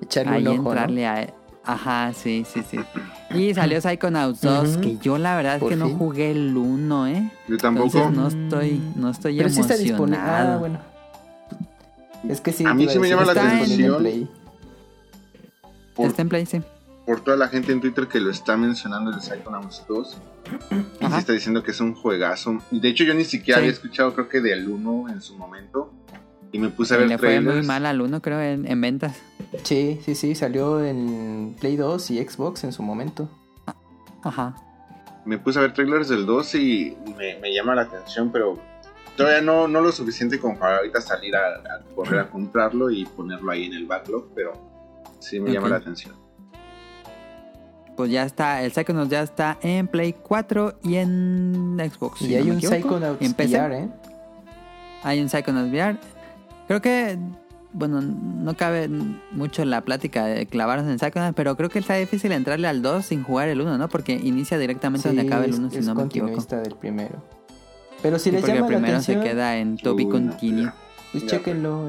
Echarle 0.00 0.32
ahí 0.34 0.42
un 0.48 0.48
ojo, 0.60 0.62
¿no? 0.64 0.70
entrarle 0.72 1.06
a... 1.06 1.34
Ajá, 1.64 2.12
sí, 2.12 2.44
sí, 2.50 2.62
sí. 2.68 2.78
Y 3.34 3.54
salió 3.54 3.80
Psychonauts 3.80 4.40
2, 4.42 4.68
Ujú. 4.68 4.80
que 4.82 4.96
yo 4.98 5.16
la 5.16 5.36
verdad 5.36 5.56
es 5.56 5.62
que 5.62 5.76
no 5.76 5.86
fin. 5.88 5.96
jugué 5.98 6.30
el 6.32 6.54
1, 6.56 7.06
¿eh? 7.06 7.32
Yo 7.48 7.56
tampoco. 7.56 7.86
Entonces 7.98 8.12
no 8.16 8.28
estoy, 8.28 8.82
no 8.96 9.08
estoy 9.10 9.36
Pero 9.38 9.48
sí 9.48 9.60
está 9.60 9.76
disponible. 9.76 10.18
emocionado. 10.18 10.52
Ah, 10.52 10.56
bueno. 10.58 10.78
Es 12.28 12.40
que 12.42 12.52
sí. 12.52 12.64
A 12.66 12.74
mí 12.74 12.86
sí 12.88 12.98
me 12.98 13.08
llama 13.08 13.24
la 13.24 13.32
en 13.32 13.38
atención. 13.38 13.98
Play. 13.98 14.28
Por, 15.94 16.06
Está 16.06 16.22
en 16.22 16.28
Play, 16.28 16.46
sí. 16.46 16.60
por 17.06 17.20
toda 17.20 17.36
la 17.36 17.48
gente 17.48 17.72
en 17.72 17.80
Twitter 17.80 18.06
que 18.06 18.20
lo 18.20 18.30
está 18.30 18.56
mencionando 18.56 19.10
el 19.10 19.20
Psychonauts 19.20 19.84
2. 19.88 20.16
Y 21.00 21.04
Ajá. 21.04 21.14
se 21.14 21.20
está 21.20 21.32
diciendo 21.32 21.62
que 21.62 21.70
es 21.70 21.80
un 21.80 21.94
juegazo. 21.94 22.58
Y 22.70 22.80
de 22.80 22.88
hecho 22.88 23.04
yo 23.04 23.14
ni 23.14 23.24
siquiera 23.24 23.58
Sí. 23.58 23.64
había 23.64 23.72
escuchado 23.72 24.12
creo 24.14 24.28
que 24.28 24.40
del 24.40 24.68
1 24.68 25.08
en 25.08 25.20
su 25.22 25.36
momento. 25.36 25.90
Y 26.52 26.58
me 26.58 26.68
puse 26.68 26.94
a 26.94 26.98
ver 26.98 27.08
le 27.08 27.18
fue 27.18 27.40
muy 27.40 27.62
mal 27.62 27.86
al 27.86 28.00
1, 28.00 28.20
creo, 28.20 28.40
en, 28.40 28.66
en 28.70 28.80
ventas. 28.80 29.16
Sí, 29.62 29.98
sí, 30.04 30.14
sí. 30.14 30.34
Salió 30.34 30.84
en 30.84 31.56
Play 31.58 31.76
2 31.76 32.10
y 32.10 32.22
Xbox 32.22 32.64
en 32.64 32.72
su 32.72 32.82
momento. 32.82 33.28
Ajá. 34.22 34.54
Me 35.24 35.38
puse 35.38 35.58
a 35.58 35.62
ver 35.62 35.72
trailers 35.72 36.08
del 36.08 36.26
2 36.26 36.54
y 36.56 36.96
me, 37.16 37.38
me 37.38 37.54
llama 37.54 37.74
la 37.74 37.82
atención, 37.82 38.30
pero 38.30 38.58
todavía 39.16 39.40
no, 39.40 39.66
no 39.66 39.80
lo 39.80 39.92
suficiente 39.92 40.38
como 40.38 40.58
para 40.58 40.78
ahorita 40.78 41.00
salir 41.00 41.34
a, 41.36 41.40
a 41.40 41.80
correr 41.94 42.20
a 42.20 42.28
comprarlo 42.28 42.90
y 42.90 43.04
ponerlo 43.06 43.50
ahí 43.50 43.64
en 43.64 43.74
el 43.74 43.86
backlog, 43.86 44.28
pero 44.34 44.52
sí 45.20 45.40
me 45.40 45.52
llama 45.52 45.68
la 45.68 45.76
atención. 45.76 46.14
Pues 47.96 48.10
ya 48.10 48.24
está, 48.24 48.62
el 48.62 48.72
Psychonauts 48.72 49.10
ya 49.10 49.22
está 49.22 49.58
en 49.62 49.86
Play 49.86 50.14
4 50.14 50.78
y 50.82 50.96
en 50.96 51.76
Xbox. 51.78 52.18
si 52.20 52.32
y 52.32 52.34
hay 52.36 52.44
no 52.44 52.54
un. 52.54 52.60
Psychonauts. 52.60 53.20
VR, 53.20 53.78
¿eh? 53.78 53.88
Hay 55.02 55.20
un 55.20 55.28
Psychonauts 55.28 55.70
VR. 55.70 55.98
Creo 56.66 56.80
que, 56.80 57.18
bueno, 57.72 58.00
no 58.00 58.54
cabe 58.56 58.88
mucho 59.32 59.64
la 59.64 59.80
plática 59.82 60.24
de 60.26 60.46
clavarnos 60.46 60.88
en 60.90 60.98
Psychonauts, 60.98 61.34
pero 61.34 61.56
creo 61.56 61.68
que 61.68 61.78
está 61.78 61.94
difícil 61.94 62.32
entrarle 62.32 62.68
al 62.68 62.82
2 62.82 63.04
sin 63.06 63.22
jugar 63.22 63.48
el 63.48 63.60
1, 63.60 63.78
¿no? 63.78 63.88
Porque 63.88 64.12
inicia 64.14 64.58
directamente 64.58 65.08
donde 65.08 65.22
acaba 65.22 65.44
el 65.44 65.50
es- 65.52 65.58
1, 65.58 65.70
si 65.70 65.80
no 65.80 65.94
me 65.94 66.04
equivoco. 66.04 66.42
del 66.56 66.74
primero. 66.76 67.22
Pero 68.02 68.18
si 68.18 68.24
Sí, 68.24 68.30
les 68.32 68.40
porque 68.40 68.52
el 68.52 68.58
llama 68.58 68.70
la 68.70 68.76
primero 68.78 68.96
atención, 68.98 69.22
se 69.22 69.28
queda 69.28 69.56
en 69.58 69.76
To 69.76 69.94
Be 69.94 70.04
Uy, 70.04 70.08
no, 70.08 70.10
Continue. 70.30 70.72
pues 71.12 71.22
Ya. 71.24 71.30
chéquenlo. 71.30 71.88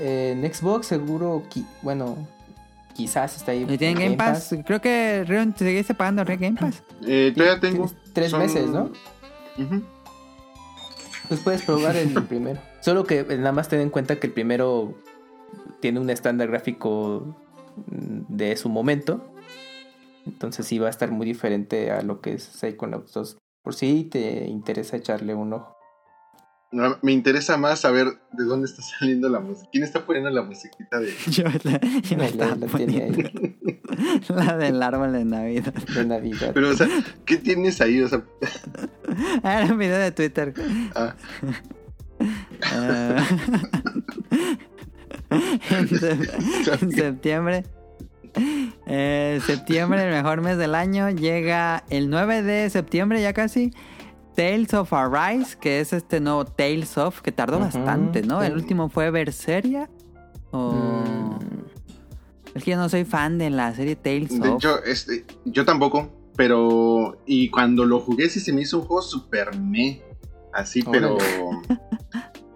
En, 0.00 0.06
en 0.42 0.54
Xbox 0.54 0.86
seguro, 0.86 1.42
qui- 1.52 1.66
bueno, 1.82 2.16
quizás 2.94 3.36
está 3.36 3.52
ahí. 3.52 3.66
¿Y 3.68 3.76
tienen 3.78 3.98
Game 3.98 4.16
Pass? 4.16 4.54
Creo 4.66 4.80
que 4.80 5.24
Rion, 5.26 5.52
¿te 5.52 5.64
seguiste 5.66 5.94
pagando 5.94 6.24
Re 6.24 6.36
Game 6.38 6.58
Pass? 6.58 6.82
Eh, 7.06 7.32
todavía 7.36 7.60
tengo. 7.60 7.90
Tres 8.14 8.30
Son- 8.30 8.40
meses, 8.40 8.68
¿no? 8.70 8.90
Pues 11.28 11.40
puedes 11.40 11.62
probar 11.62 11.96
el 11.96 12.10
primero. 12.24 12.60
Solo 12.82 13.04
que 13.04 13.20
eh, 13.20 13.38
nada 13.38 13.52
más 13.52 13.68
ten 13.68 13.80
en 13.80 13.90
cuenta 13.90 14.16
que 14.20 14.26
el 14.26 14.32
primero 14.32 14.94
tiene 15.80 15.98
un 16.00 16.10
estándar 16.10 16.48
gráfico 16.48 17.34
mm, 17.86 18.36
de 18.36 18.56
su 18.56 18.68
momento. 18.68 19.24
Entonces 20.26 20.66
sí 20.66 20.78
va 20.78 20.86
a 20.88 20.90
estar 20.90 21.10
muy 21.10 21.26
diferente 21.26 21.90
a 21.90 22.02
lo 22.02 22.20
que 22.20 22.34
es 22.34 22.42
Psychonauts 22.44 23.12
2. 23.12 23.38
Por 23.62 23.74
si 23.74 24.04
te 24.04 24.46
interesa 24.46 24.96
echarle 24.96 25.34
un 25.34 25.52
ojo. 25.54 25.76
No, 26.72 26.96
me 27.02 27.12
interesa 27.12 27.58
más 27.58 27.80
saber 27.80 28.06
de 28.32 28.44
dónde 28.44 28.66
está 28.66 28.80
saliendo 28.82 29.28
la 29.28 29.40
música. 29.40 29.68
¿Quién 29.70 29.84
está 29.84 30.06
poniendo 30.06 30.30
la 30.30 30.42
musiquita 30.42 30.98
de.? 31.00 31.12
Yo 31.30 31.44
la, 31.44 31.78
yo 32.00 32.16
la 32.16 32.22
La- 32.22 32.26
estaba 32.28 32.56
la 32.56 32.66
tiene 32.66 33.02
ahí 33.02 33.70
La 34.30 34.56
del 34.56 34.82
árbol 34.82 35.12
de 35.12 35.24
Navidad. 35.24 35.74
de 35.74 36.04
Navidad. 36.06 36.50
Pero, 36.54 36.70
o 36.70 36.74
sea, 36.74 36.88
¿qué 37.26 37.36
tienes 37.36 37.80
ahí? 37.82 38.00
O 38.00 38.08
sea, 38.08 38.22
Ah, 39.42 39.60
Era 39.62 39.72
un 39.72 39.78
video 39.78 39.98
de 39.98 40.12
Twitter. 40.12 40.54
Ah. 40.94 41.14
en, 45.30 45.88
sep- 45.88 46.82
en 46.82 46.92
septiembre. 46.92 47.64
eh, 48.86 49.40
septiembre, 49.46 50.04
el 50.04 50.10
mejor 50.10 50.40
mes 50.40 50.56
del 50.58 50.74
año. 50.74 51.10
Llega 51.10 51.84
el 51.90 52.08
9 52.10 52.42
de 52.42 52.70
septiembre, 52.70 53.20
ya 53.22 53.32
casi. 53.32 53.72
Tales 54.36 54.72
of 54.72 54.92
Arise, 54.92 55.56
que 55.60 55.80
es 55.80 55.92
este 55.92 56.18
nuevo 56.20 56.46
Tales 56.46 56.96
of, 56.96 57.20
que 57.20 57.32
tardó 57.32 57.58
bastante, 57.58 58.22
¿no? 58.22 58.42
El 58.42 58.54
último 58.54 58.88
fue 58.88 59.10
Berseria. 59.10 59.90
O... 60.52 60.72
Mm, 60.72 61.38
Es 62.54 62.64
que 62.64 62.70
yo 62.70 62.76
no 62.78 62.88
soy 62.88 63.04
fan 63.04 63.36
de 63.38 63.50
la 63.50 63.74
serie 63.74 63.94
Tales 63.96 64.40
de 64.40 64.48
of. 64.48 64.54
hecho, 64.56 64.82
este, 64.84 65.24
yo 65.44 65.64
tampoco. 65.64 66.08
Pero. 66.34 67.18
Y 67.26 67.50
cuando 67.50 67.84
lo 67.84 68.00
jugué, 68.00 68.30
sí 68.30 68.40
se 68.40 68.54
me 68.54 68.62
hizo 68.62 68.78
un 68.78 68.86
juego 68.86 69.02
super 69.02 69.54
me. 69.58 70.00
Así, 70.54 70.82
pero. 70.82 71.18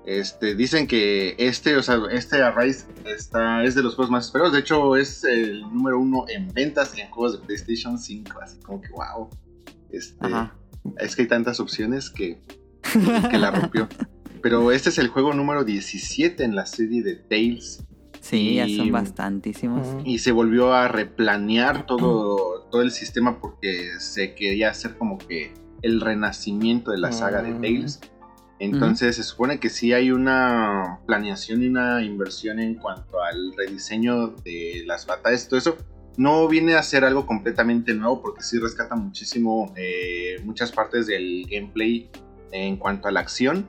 Este, 0.06 0.54
dicen 0.54 0.86
que 0.86 1.34
este, 1.36 1.76
o 1.76 1.82
sea, 1.82 1.98
este 2.12 2.40
Arise 2.40 2.86
está, 3.04 3.64
es 3.64 3.74
de 3.74 3.82
los 3.82 3.96
juegos 3.96 4.10
más 4.10 4.26
esperados. 4.26 4.52
De 4.52 4.60
hecho, 4.60 4.96
es 4.96 5.24
el 5.24 5.62
número 5.62 5.98
uno 5.98 6.26
en 6.28 6.46
ventas 6.54 6.96
en 6.96 7.10
juegos 7.10 7.40
de 7.40 7.44
PlayStation 7.44 7.98
5. 7.98 8.40
Así 8.40 8.58
como 8.60 8.80
que, 8.80 8.88
wow. 8.90 9.28
Este, 9.90 10.28
es 10.98 11.16
que 11.16 11.22
hay 11.22 11.28
tantas 11.28 11.58
opciones 11.58 12.08
que, 12.08 12.40
que 13.30 13.38
la 13.38 13.50
rompió. 13.50 13.88
Pero 14.42 14.70
este 14.70 14.90
es 14.90 14.98
el 14.98 15.08
juego 15.08 15.34
número 15.34 15.64
17 15.64 16.44
en 16.44 16.54
la 16.54 16.66
serie 16.66 17.02
de 17.02 17.16
Tales. 17.16 17.84
Sí, 18.20 18.54
ya 18.54 18.68
son 18.68 18.92
bastantísimos. 18.92 19.88
Y 20.04 20.20
se 20.20 20.30
volvió 20.30 20.72
a 20.72 20.86
replanear 20.86 21.86
todo, 21.86 22.68
todo 22.70 22.82
el 22.82 22.92
sistema 22.92 23.40
porque 23.40 23.98
se 23.98 24.36
quería 24.36 24.70
hacer 24.70 24.96
como 24.96 25.18
que 25.18 25.52
el 25.82 26.00
renacimiento 26.00 26.92
de 26.92 26.98
la 26.98 27.10
saga 27.10 27.42
de 27.42 27.54
Tales. 27.54 28.00
Entonces 28.58 29.16
se 29.16 29.22
supone 29.22 29.60
que 29.60 29.68
sí 29.68 29.92
hay 29.92 30.10
una 30.10 31.00
planeación 31.06 31.62
y 31.62 31.68
una 31.68 32.02
inversión 32.02 32.58
en 32.58 32.76
cuanto 32.76 33.22
al 33.22 33.52
rediseño 33.56 34.28
de 34.28 34.82
las 34.86 35.06
batallas, 35.06 35.48
todo 35.48 35.58
eso. 35.58 35.76
No 36.16 36.48
viene 36.48 36.74
a 36.74 36.82
ser 36.82 37.04
algo 37.04 37.26
completamente 37.26 37.92
nuevo 37.92 38.22
porque 38.22 38.42
sí 38.42 38.58
rescata 38.58 38.96
muchísimo 38.96 39.74
eh, 39.76 40.40
muchas 40.44 40.72
partes 40.72 41.06
del 41.06 41.46
gameplay 41.46 42.10
en 42.52 42.78
cuanto 42.78 43.08
a 43.08 43.10
la 43.10 43.20
acción 43.20 43.68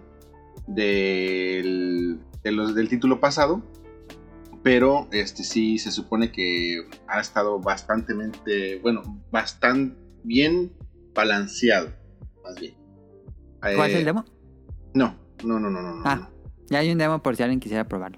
del, 0.65 2.19
del 2.43 2.89
título 2.89 3.19
pasado. 3.19 3.61
Pero 4.63 5.09
este 5.11 5.43
sí 5.43 5.77
se 5.77 5.91
supone 5.91 6.31
que 6.31 6.87
ha 7.07 7.19
estado 7.19 7.59
bastante, 7.59 8.13
bueno, 8.81 9.21
bastante 9.29 9.97
bien 10.23 10.71
balanceado, 11.13 11.93
más 12.43 12.59
bien. 12.59 12.75
¿Cuál 13.59 13.89
es 13.89 13.95
el 13.95 14.01
eh, 14.01 14.05
demo? 14.05 14.36
No, 14.97 15.15
no, 15.43 15.59
no, 15.59 15.69
no, 15.69 15.81
no. 15.81 16.01
Ah, 16.03 16.29
ya 16.69 16.79
hay 16.79 16.91
un 16.91 16.97
demo 16.97 17.21
por 17.21 17.35
si 17.35 17.43
alguien 17.43 17.59
quisiera 17.59 17.87
probarlo. 17.87 18.17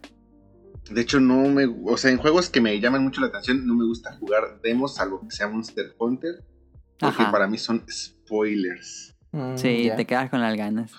De 0.90 1.02
hecho, 1.02 1.20
no 1.20 1.48
me. 1.50 1.66
O 1.86 1.98
sea, 1.98 2.10
en 2.10 2.18
juegos 2.18 2.50
que 2.50 2.62
me 2.62 2.80
llaman 2.80 3.04
mucho 3.04 3.22
la 3.22 3.28
atención, 3.28 3.68
no 3.68 3.76
me 3.76 3.86
gusta 3.86 4.16
jugar 4.18 4.60
demos, 4.64 4.96
salvo 4.96 5.22
que 5.22 5.32
sea 5.32 5.48
Monster 5.48 5.94
Hunter. 6.00 6.44
Porque 6.98 7.24
para 7.32 7.48
mí 7.48 7.58
son 7.58 7.84
spoilers. 7.90 9.16
Mm, 9.32 9.56
sí, 9.56 9.92
te 9.96 10.06
quedas 10.06 10.30
con 10.30 10.42
las 10.42 10.56
ganas. 10.56 10.92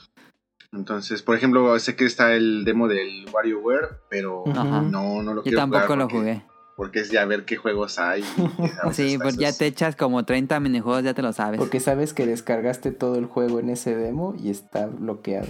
Entonces, 0.72 1.22
por 1.22 1.34
ejemplo, 1.36 1.76
sé 1.78 1.96
que 1.96 2.04
está 2.04 2.34
el 2.34 2.64
demo 2.64 2.88
del 2.88 3.26
WarioWare, 3.32 4.02
pero 4.08 4.44
no, 4.46 5.22
no 5.22 5.34
lo 5.34 5.42
quiero 5.42 5.56
Yo 5.56 5.68
tampoco 5.68 5.96
lo 5.96 6.08
jugué. 6.08 6.44
Porque 6.76 7.00
es 7.00 7.10
ya 7.10 7.24
ver 7.26 7.44
qué 7.44 7.56
juegos 7.56 7.98
hay. 7.98 8.22
sí, 8.92 9.18
pues 9.20 9.36
ya 9.36 9.52
te 9.52 9.66
echas 9.66 9.96
como 9.96 10.24
30 10.24 10.60
minijuegos, 10.60 11.02
ya 11.04 11.12
te 11.12 11.20
lo 11.20 11.32
sabes. 11.32 11.58
Porque 11.58 11.80
sabes 11.80 12.14
que 12.14 12.24
descargaste 12.24 12.92
todo 12.92 13.16
el 13.16 13.26
juego 13.26 13.58
en 13.58 13.68
ese 13.68 13.94
demo 13.96 14.34
y 14.38 14.48
está 14.48 14.86
bloqueado. 14.86 15.48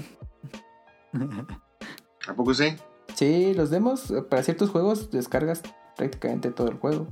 ¿A 2.29 2.35
poco 2.35 2.55
sí? 2.55 2.77
Sí, 3.15 3.55
los 3.55 3.71
demos, 3.71 4.13
para 4.29 4.43
ciertos 4.43 4.71
juegos 4.71 5.11
descargas 5.11 5.63
prácticamente 5.97 6.51
todo 6.51 6.69
el 6.69 6.77
juego. 6.77 7.09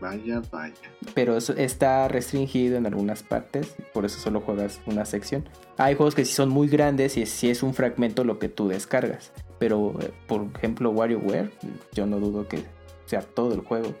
Vaya, 0.00 0.40
vaya. 0.50 0.74
Pero 1.14 1.36
está 1.36 2.08
restringido 2.08 2.78
en 2.78 2.86
algunas 2.86 3.22
partes, 3.22 3.74
por 3.92 4.06
eso 4.06 4.18
solo 4.18 4.40
juegas 4.40 4.80
una 4.86 5.04
sección. 5.04 5.46
Hay 5.76 5.94
juegos 5.94 6.14
que 6.14 6.24
sí 6.24 6.32
son 6.32 6.48
muy 6.48 6.68
grandes 6.68 7.18
y 7.18 7.26
si 7.26 7.50
es 7.50 7.62
un 7.62 7.74
fragmento 7.74 8.24
lo 8.24 8.38
que 8.38 8.48
tú 8.48 8.68
descargas. 8.68 9.32
Pero, 9.58 9.94
eh, 10.00 10.10
por 10.26 10.46
ejemplo, 10.56 10.90
WarioWare, 10.90 11.52
yo 11.92 12.06
no 12.06 12.18
dudo 12.18 12.48
que 12.48 12.64
sea 13.04 13.20
todo 13.20 13.52
el 13.52 13.60
juego. 13.60 13.94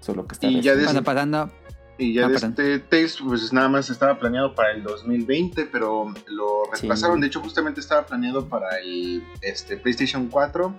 Solo 0.00 0.26
que 0.26 0.34
está 0.34 0.48
y 0.48 0.60
ya 0.60 0.74
pasando. 1.04 1.50
Y 1.98 2.12
ya 2.12 2.26
ah, 2.26 2.30
este 2.34 2.78
Tales, 2.78 3.18
pues 3.24 3.52
nada 3.52 3.68
más 3.68 3.88
estaba 3.88 4.18
planeado 4.18 4.54
para 4.54 4.72
el 4.72 4.82
2020, 4.82 5.66
pero 5.66 6.12
lo 6.26 6.64
retrasaron. 6.70 7.20
De 7.20 7.28
hecho, 7.28 7.40
justamente 7.40 7.80
estaba 7.80 8.04
planeado 8.04 8.48
para 8.48 8.78
el 8.80 9.22
este, 9.40 9.76
PlayStation 9.78 10.28
4 10.28 10.74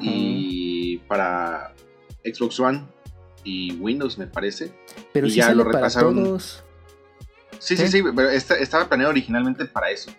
y 0.00 0.98
para 1.08 1.74
Xbox 2.24 2.58
One 2.58 2.84
y 3.44 3.72
Windows, 3.74 4.18
me 4.18 4.26
parece. 4.26 4.72
Pero 5.12 5.26
y 5.26 5.30
ya 5.30 5.54
lo 5.54 5.64
retrasaron. 5.64 6.38
Sí, 7.58 7.76
sí, 7.76 7.88
sí, 7.88 8.02
pero 8.14 8.28
estaba 8.30 8.88
planeado 8.88 9.10
originalmente 9.10 9.66
para 9.66 9.90
eso. 9.90 10.10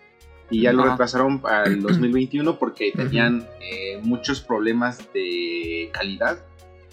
Y 0.50 0.62
ya 0.62 0.72
lo 0.72 0.84
retrasaron 0.84 1.42
para 1.42 1.66
el 1.66 1.82
2021 1.82 2.58
porque 2.58 2.94
tenían 2.96 3.48
eh, 3.60 4.00
muchos 4.02 4.40
problemas 4.40 5.00
de 5.14 5.90
calidad. 5.92 6.40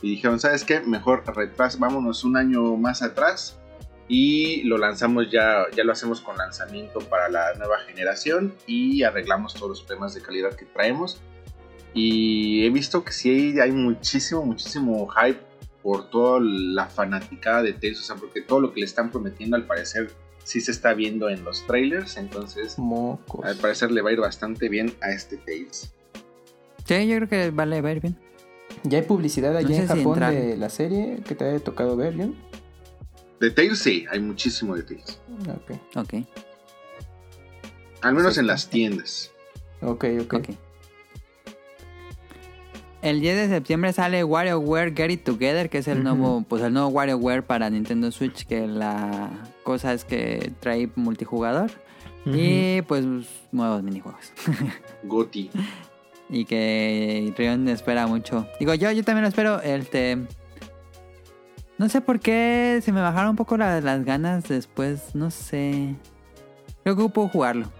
Y 0.02 0.10
dijeron, 0.10 0.38
¿sabes 0.38 0.64
qué? 0.64 0.80
Mejor 0.80 1.24
retras, 1.34 1.78
vámonos 1.78 2.24
un 2.24 2.36
año 2.36 2.76
más 2.76 3.02
atrás 3.02 3.58
y 4.06 4.62
lo 4.64 4.76
lanzamos 4.76 5.30
ya, 5.30 5.64
ya 5.74 5.82
lo 5.84 5.92
hacemos 5.92 6.20
con 6.20 6.36
lanzamiento 6.36 7.00
para 7.00 7.28
la 7.28 7.54
nueva 7.54 7.78
generación 7.86 8.54
y 8.66 9.02
arreglamos 9.02 9.54
todos 9.54 9.70
los 9.70 9.82
problemas 9.82 10.14
de 10.14 10.20
calidad 10.20 10.54
que 10.54 10.66
traemos. 10.66 11.20
Y 11.94 12.66
he 12.66 12.70
visto 12.70 13.04
que 13.04 13.12
sí 13.12 13.58
hay 13.60 13.70
muchísimo, 13.70 14.44
muchísimo 14.44 15.08
hype 15.08 15.40
por 15.82 16.10
toda 16.10 16.40
la 16.40 16.86
fanaticada 16.86 17.62
de 17.62 17.72
Tales, 17.72 18.00
o 18.00 18.02
sea, 18.02 18.16
porque 18.16 18.40
todo 18.42 18.60
lo 18.60 18.72
que 18.72 18.80
le 18.80 18.86
están 18.86 19.10
prometiendo 19.10 19.56
al 19.56 19.66
parecer 19.66 20.10
sí 20.42 20.60
se 20.60 20.72
está 20.72 20.92
viendo 20.92 21.28
en 21.30 21.44
los 21.44 21.66
trailers, 21.66 22.16
entonces 22.16 22.76
al 23.42 23.56
parecer 23.56 23.90
le 23.90 24.02
va 24.02 24.10
a 24.10 24.12
ir 24.12 24.20
bastante 24.20 24.68
bien 24.68 24.94
a 25.00 25.10
este 25.10 25.36
Tales. 25.36 25.94
Sí, 26.84 27.06
yo 27.06 27.16
creo 27.16 27.28
que 27.28 27.50
vale 27.50 27.80
ver 27.80 28.00
bien. 28.00 28.18
¿Ya 28.84 28.98
hay 28.98 29.04
publicidad 29.04 29.56
allá 29.56 29.76
en 29.76 29.86
Japón 29.86 30.20
de 30.20 30.56
la 30.56 30.68
serie 30.68 31.20
que 31.26 31.34
te 31.34 31.44
haya 31.44 31.58
tocado 31.58 31.96
ver, 31.96 32.14
John? 32.16 32.36
De 33.40 33.50
Tales 33.50 33.78
sí, 33.78 34.04
hay 34.10 34.20
muchísimo 34.20 34.76
de 34.76 34.82
Tales. 34.82 35.20
Ok. 35.48 35.78
Ok. 35.96 36.14
Al 38.02 38.14
menos 38.14 38.36
en 38.36 38.46
las 38.46 38.68
tiendas. 38.68 39.32
Ok, 39.80 40.04
ok. 40.20 40.34
okay. 40.34 40.58
El 43.00 43.20
10 43.20 43.36
de 43.36 43.48
septiembre 43.48 43.92
sale 43.92 44.24
WarioWare 44.24 44.94
Get 44.94 45.10
It 45.10 45.24
Together, 45.24 45.68
que 45.68 45.78
es 45.78 45.88
el 45.88 46.02
nuevo, 46.02 46.42
pues 46.48 46.62
el 46.62 46.72
nuevo 46.72 46.88
WarioWare 46.88 47.42
para 47.42 47.68
Nintendo 47.68 48.10
Switch, 48.10 48.46
que 48.46 48.66
la 48.66 49.30
cosa 49.62 49.92
es 49.92 50.06
que 50.06 50.52
trae 50.60 50.88
multijugador 50.94 51.70
y 52.24 52.80
pues 52.82 53.04
nuevos 53.52 53.82
minijuegos. 53.82 54.32
Goti. 55.02 55.50
Y 56.28 56.44
que 56.44 57.32
Rion 57.36 57.68
espera 57.68 58.06
mucho. 58.06 58.46
Digo, 58.58 58.74
yo, 58.74 58.90
yo 58.90 59.04
también 59.04 59.22
lo 59.22 59.28
espero. 59.28 59.60
Este, 59.60 60.18
no 61.78 61.88
sé 61.88 62.00
por 62.00 62.20
qué 62.20 62.80
se 62.82 62.92
me 62.92 63.00
bajaron 63.00 63.30
un 63.30 63.36
poco 63.36 63.56
las 63.56 64.04
ganas 64.04 64.44
después, 64.44 65.14
no 65.14 65.30
sé. 65.30 65.96
Creo 66.82 66.96
que 66.96 67.08
puedo 67.08 67.28
jugarlo. 67.28 67.70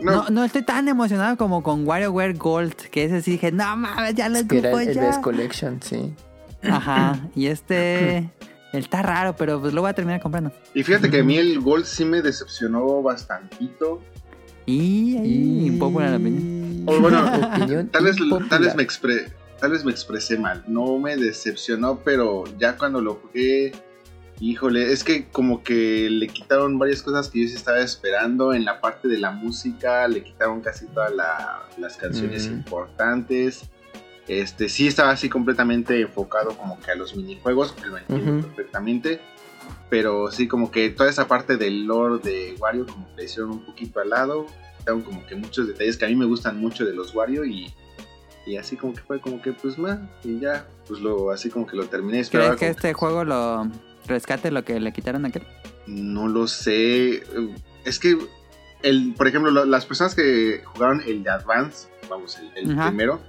No. 0.00 0.28
no. 0.28 0.44
estoy 0.44 0.62
tan 0.62 0.88
emocionado 0.88 1.36
como 1.36 1.62
con 1.62 1.86
WarioWare 1.86 2.34
Gold, 2.36 2.74
que 2.74 3.04
ese 3.04 3.22
sí 3.22 3.32
dije, 3.32 3.52
no 3.52 3.76
mames, 3.76 4.14
ya 4.14 4.28
lo 4.28 4.38
es 4.38 4.46
era 4.50 4.70
el, 4.70 4.98
Best 4.98 5.20
Collection, 5.22 5.80
sí. 5.82 6.14
Ajá, 6.62 7.28
y 7.34 7.46
este... 7.46 8.18
Él 8.18 8.30
está 8.72 9.02
raro, 9.02 9.36
pero 9.36 9.60
pues 9.60 9.72
lo 9.72 9.80
voy 9.82 9.90
a 9.90 9.94
terminar 9.94 10.20
comprando. 10.20 10.52
Y 10.74 10.82
fíjate 10.82 11.10
que 11.10 11.20
a 11.20 11.24
mí 11.24 11.36
el 11.36 11.60
Gold 11.60 11.84
sí 11.84 12.04
me 12.04 12.22
decepcionó 12.22 13.02
bastantito. 13.02 14.02
Y, 14.66 15.16
y... 15.16 15.70
un 15.70 15.78
poco 15.78 16.00
la 16.00 16.16
opinión. 16.16 16.84
bueno, 16.84 17.24
tal 17.90 18.04
vez, 18.04 18.16
tal 18.48 18.62
vez 18.62 18.74
me 18.74 18.86
tal 19.58 19.70
vez 19.70 19.84
me 19.84 19.92
expresé 19.92 20.38
mal. 20.38 20.64
No 20.66 20.98
me 20.98 21.16
decepcionó, 21.16 22.00
pero 22.04 22.44
ya 22.58 22.76
cuando 22.76 23.00
lo 23.00 23.14
jugué 23.14 23.72
Híjole, 24.40 24.92
es 24.92 25.04
que 25.04 25.28
como 25.28 25.62
que 25.62 26.08
le 26.10 26.26
quitaron 26.26 26.78
varias 26.78 27.02
cosas 27.02 27.28
que 27.28 27.42
yo 27.42 27.48
sí 27.48 27.54
estaba 27.54 27.80
esperando. 27.80 28.52
En 28.52 28.64
la 28.64 28.80
parte 28.80 29.06
de 29.06 29.18
la 29.18 29.30
música, 29.30 30.08
le 30.08 30.24
quitaron 30.24 30.60
casi 30.60 30.86
todas 30.86 31.12
las 31.78 31.96
canciones 31.96 32.46
importantes. 32.46 33.70
Este, 34.26 34.68
sí 34.68 34.86
estaba 34.86 35.10
así 35.10 35.28
completamente 35.28 36.00
enfocado 36.00 36.56
como 36.56 36.80
que 36.80 36.90
a 36.90 36.94
los 36.94 37.14
minijuegos, 37.14 37.72
que 37.72 37.86
lo 37.86 37.98
entiendo 37.98 38.46
perfectamente. 38.48 39.20
Pero 39.94 40.28
sí, 40.32 40.48
como 40.48 40.72
que 40.72 40.90
toda 40.90 41.08
esa 41.08 41.28
parte 41.28 41.56
del 41.56 41.84
lore 41.84 42.20
de 42.20 42.56
Wario, 42.58 42.84
como 42.84 43.06
que 43.10 43.14
le 43.14 43.24
hicieron 43.26 43.52
un 43.52 43.64
poquito 43.64 44.00
al 44.00 44.10
lado. 44.10 44.44
Quitaron 44.78 45.02
como 45.02 45.24
que 45.24 45.36
muchos 45.36 45.68
detalles 45.68 45.96
que 45.96 46.04
a 46.04 46.08
mí 46.08 46.16
me 46.16 46.24
gustan 46.24 46.58
mucho 46.58 46.84
de 46.84 46.92
los 46.92 47.14
Wario 47.14 47.44
y, 47.44 47.72
y 48.44 48.56
así 48.56 48.76
como 48.76 48.92
que 48.92 49.02
fue 49.02 49.20
como 49.20 49.40
que 49.40 49.52
pues 49.52 49.78
más, 49.78 50.00
y 50.24 50.40
ya, 50.40 50.66
pues 50.88 50.98
lo, 50.98 51.30
así 51.30 51.48
como 51.48 51.64
que 51.64 51.76
lo 51.76 51.86
terminé. 51.86 52.24
¿Crees 52.24 52.56
que 52.56 52.70
este 52.70 52.92
juego 52.92 53.22
lo, 53.22 53.70
rescate 54.08 54.50
lo 54.50 54.64
que 54.64 54.80
le 54.80 54.92
quitaron 54.92 55.26
a 55.26 55.28
aquel? 55.28 55.46
No 55.86 56.26
lo 56.26 56.48
sé. 56.48 57.22
Es 57.84 58.00
que, 58.00 58.18
el, 58.82 59.14
por 59.16 59.28
ejemplo, 59.28 59.64
las 59.64 59.86
personas 59.86 60.16
que 60.16 60.60
jugaron 60.64 61.02
el 61.06 61.22
de 61.22 61.30
Advance, 61.30 61.86
vamos, 62.10 62.36
el, 62.56 62.76
primero. 62.76 63.20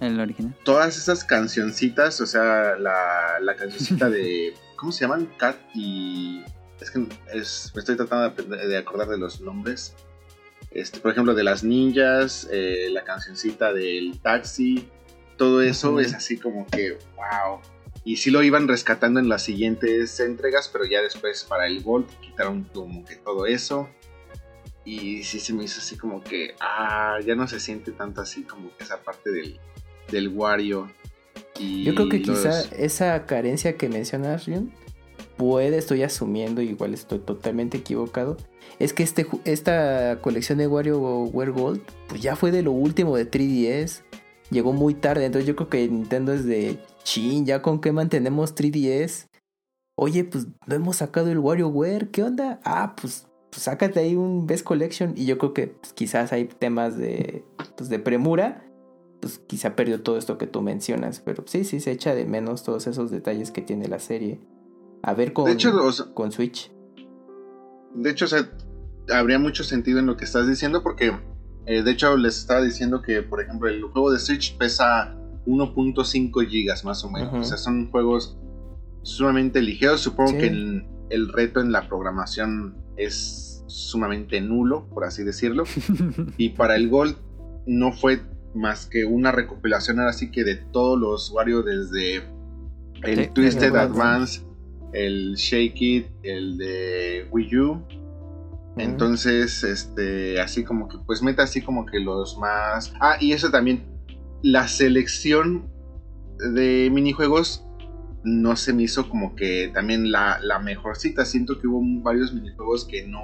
El 0.00 0.18
original. 0.18 0.56
Todas 0.64 0.96
esas 0.96 1.22
cancioncitas, 1.22 2.18
o 2.22 2.26
sea, 2.26 2.76
la, 2.78 3.40
la 3.42 3.56
cancioncita 3.56 4.08
de. 4.08 4.54
¿Cómo 4.78 4.92
se 4.92 5.00
llaman? 5.04 5.26
Cat 5.36 5.56
y. 5.74 6.44
Es 6.80 6.92
que 6.92 7.04
es, 7.34 7.72
me 7.74 7.80
estoy 7.80 7.96
tratando 7.96 8.30
de, 8.56 8.78
acordar 8.78 9.08
de 9.08 9.18
los 9.18 9.40
nombres. 9.40 9.94
Este, 10.70 11.00
por 11.00 11.10
ejemplo, 11.10 11.34
de 11.34 11.42
las 11.42 11.64
ninjas, 11.64 12.48
eh, 12.52 12.88
la 12.90 13.02
cancioncita 13.02 13.72
del 13.72 14.20
taxi, 14.20 14.88
todo 15.36 15.62
eso 15.62 15.98
es 15.98 16.14
así 16.14 16.38
como 16.38 16.66
que, 16.66 16.98
wow. 17.16 17.60
Y 18.04 18.18
sí 18.18 18.30
lo 18.30 18.42
iban 18.44 18.68
rescatando 18.68 19.18
en 19.18 19.28
las 19.28 19.42
siguientes 19.42 20.20
entregas, 20.20 20.68
pero 20.72 20.84
ya 20.84 21.02
después 21.02 21.44
para 21.44 21.66
el 21.66 21.82
Gold 21.82 22.06
quitaron 22.20 22.64
como 22.64 23.04
que 23.04 23.16
todo 23.16 23.46
eso. 23.46 23.88
y 24.84 25.24
sí 25.24 25.40
se 25.40 25.52
me 25.52 25.64
hizo 25.64 25.80
así 25.80 25.96
como 25.96 26.22
que, 26.22 26.54
ah, 26.60 27.18
ya 27.26 27.34
no 27.34 27.48
se 27.48 27.58
siente 27.58 27.90
tanto 27.90 28.20
así 28.20 28.44
como 28.44 28.74
que 28.76 28.84
esa 28.84 29.02
parte 29.02 29.30
del, 29.30 29.58
del 30.12 30.28
Wario. 30.28 30.88
Y 31.58 31.84
Yo 31.84 31.94
creo 31.94 32.08
que 32.08 32.22
quizá 32.22 32.62
esa 32.76 33.26
carencia 33.26 33.76
que 33.76 33.88
mencionas, 33.88 34.46
Rion, 34.46 34.72
puede, 35.36 35.78
estoy 35.78 36.02
asumiendo, 36.02 36.62
igual 36.62 36.94
estoy 36.94 37.18
totalmente 37.18 37.78
equivocado, 37.78 38.36
es 38.78 38.92
que 38.92 39.02
este, 39.02 39.26
esta 39.44 40.20
colección 40.20 40.58
de 40.58 40.66
WarioWare 40.66 41.50
Gold, 41.50 41.82
pues 42.08 42.20
ya 42.22 42.36
fue 42.36 42.50
de 42.50 42.62
lo 42.62 42.72
último 42.72 43.16
de 43.16 43.30
3DS, 43.30 44.02
llegó 44.50 44.72
muy 44.72 44.94
tarde, 44.94 45.24
entonces 45.24 45.46
yo 45.46 45.56
creo 45.56 45.68
que 45.68 45.88
Nintendo 45.88 46.32
es 46.32 46.44
de, 46.44 46.78
chin, 47.02 47.46
ya 47.46 47.62
con 47.62 47.80
qué 47.80 47.92
mantenemos 47.92 48.54
3DS. 48.54 49.26
Oye, 49.96 50.24
pues 50.24 50.46
no 50.66 50.74
hemos 50.76 50.96
sacado 50.96 51.30
el 51.30 51.38
WarioWare, 51.38 52.10
¿qué 52.10 52.22
onda? 52.22 52.60
Ah, 52.64 52.94
pues 53.00 53.28
pues 53.50 53.62
sácate 53.62 54.00
ahí 54.00 54.14
un 54.14 54.46
Best 54.46 54.64
Collection 54.64 55.14
y 55.16 55.24
yo 55.24 55.38
creo 55.38 55.54
que 55.54 55.68
pues, 55.68 55.92
quizás 55.92 56.32
hay 56.32 56.44
temas 56.44 56.96
de, 56.96 57.44
pues, 57.76 57.88
de 57.88 57.98
premura, 57.98 58.64
pues 59.28 59.46
quizá 59.46 59.76
perdió 59.76 60.02
todo 60.02 60.16
esto 60.16 60.38
que 60.38 60.46
tú 60.46 60.62
mencionas, 60.62 61.20
pero 61.20 61.44
sí, 61.46 61.64
sí, 61.64 61.80
se 61.80 61.92
echa 61.92 62.14
de 62.14 62.24
menos 62.24 62.62
todos 62.62 62.86
esos 62.86 63.10
detalles 63.10 63.50
que 63.50 63.60
tiene 63.60 63.86
la 63.86 63.98
serie. 63.98 64.40
A 65.02 65.12
ver 65.12 65.34
con, 65.34 65.54
con 66.14 66.32
Switch. 66.32 66.72
De 67.94 68.10
hecho, 68.10 68.26
habría 69.12 69.38
mucho 69.38 69.64
sentido 69.64 69.98
en 69.98 70.06
lo 70.06 70.16
que 70.16 70.24
estás 70.24 70.48
diciendo 70.48 70.82
porque, 70.82 71.12
eh, 71.66 71.82
de 71.82 71.90
hecho, 71.90 72.16
les 72.16 72.38
estaba 72.38 72.62
diciendo 72.62 73.02
que, 73.02 73.22
por 73.22 73.42
ejemplo, 73.42 73.68
el 73.68 73.82
juego 73.82 74.10
de 74.10 74.18
Switch 74.18 74.56
pesa 74.56 75.14
1.5 75.46 76.46
gigas 76.48 76.84
más 76.84 77.04
o 77.04 77.10
menos. 77.10 77.34
O 77.34 77.44
sea, 77.44 77.58
son 77.58 77.90
juegos 77.90 78.38
sumamente 79.02 79.60
ligeros. 79.60 80.00
Supongo 80.00 80.32
que 80.32 80.46
el, 80.46 80.86
el 81.10 81.32
reto 81.32 81.60
en 81.60 81.70
la 81.70 81.86
programación 81.86 82.76
es 82.96 83.62
sumamente 83.66 84.40
nulo, 84.40 84.88
por 84.88 85.04
así 85.04 85.22
decirlo. 85.22 85.64
y 86.38 86.50
para 86.50 86.76
el 86.76 86.88
Gold 86.88 87.16
no 87.66 87.92
fue 87.92 88.22
más 88.54 88.86
que 88.86 89.04
una 89.04 89.32
recopilación 89.32 90.00
ahora 90.00 90.12
sí 90.12 90.30
que 90.30 90.44
de 90.44 90.56
todos 90.56 90.98
los 90.98 91.30
Wario 91.30 91.62
desde 91.62 92.22
el 93.02 93.30
Twisted 93.30 93.74
Advance, 93.76 94.42
el 94.92 95.34
Shake 95.34 95.82
It, 95.82 96.06
el 96.22 96.58
de 96.58 97.28
Wii 97.30 97.56
U. 97.58 97.82
Entonces, 98.76 99.64
este, 99.64 100.40
así 100.40 100.62
como 100.62 100.88
que, 100.88 100.98
pues 101.04 101.22
meta 101.22 101.42
así 101.42 101.62
como 101.62 101.84
que 101.84 101.98
los 101.98 102.38
más... 102.38 102.92
Ah, 103.00 103.16
y 103.20 103.32
eso 103.32 103.50
también, 103.50 103.84
la 104.42 104.68
selección 104.68 105.68
de 106.54 106.88
minijuegos 106.92 107.64
no 108.22 108.56
se 108.56 108.72
me 108.72 108.84
hizo 108.84 109.08
como 109.08 109.34
que 109.34 109.70
también 109.74 110.12
la, 110.12 110.38
la 110.42 110.58
mejorcita. 110.60 111.24
Siento 111.24 111.60
que 111.60 111.66
hubo 111.66 111.80
varios 112.02 112.32
minijuegos 112.32 112.84
que 112.84 113.06
no, 113.06 113.22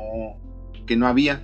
que 0.87 0.97
no 0.97 1.07
había. 1.07 1.43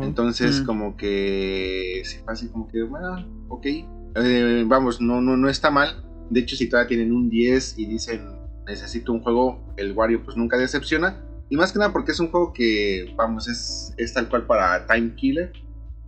Entonces, 0.00 0.62
mm. 0.62 0.66
como 0.66 0.96
que 0.96 2.02
fue 2.24 2.32
así 2.32 2.48
como 2.48 2.68
que, 2.68 2.82
bueno, 2.82 3.26
ok. 3.48 3.66
Eh, 4.14 4.64
vamos, 4.66 5.00
no, 5.00 5.20
no, 5.20 5.36
no 5.36 5.48
está 5.48 5.70
mal. 5.70 6.04
De 6.30 6.40
hecho, 6.40 6.56
si 6.56 6.68
todavía 6.68 6.88
tienen 6.88 7.12
un 7.12 7.28
10 7.28 7.78
y 7.78 7.86
dicen 7.86 8.42
necesito 8.66 9.12
un 9.12 9.20
juego, 9.20 9.60
el 9.76 9.92
Wario 9.92 10.22
pues 10.24 10.36
nunca 10.36 10.56
decepciona. 10.56 11.24
Y 11.48 11.56
más 11.56 11.72
que 11.72 11.78
nada 11.78 11.92
porque 11.92 12.12
es 12.12 12.20
un 12.20 12.30
juego 12.30 12.52
que, 12.52 13.12
vamos, 13.16 13.48
es, 13.48 13.92
es 13.96 14.14
tal 14.14 14.28
cual 14.28 14.46
para 14.46 14.86
Time 14.86 15.14
Killer. 15.14 15.52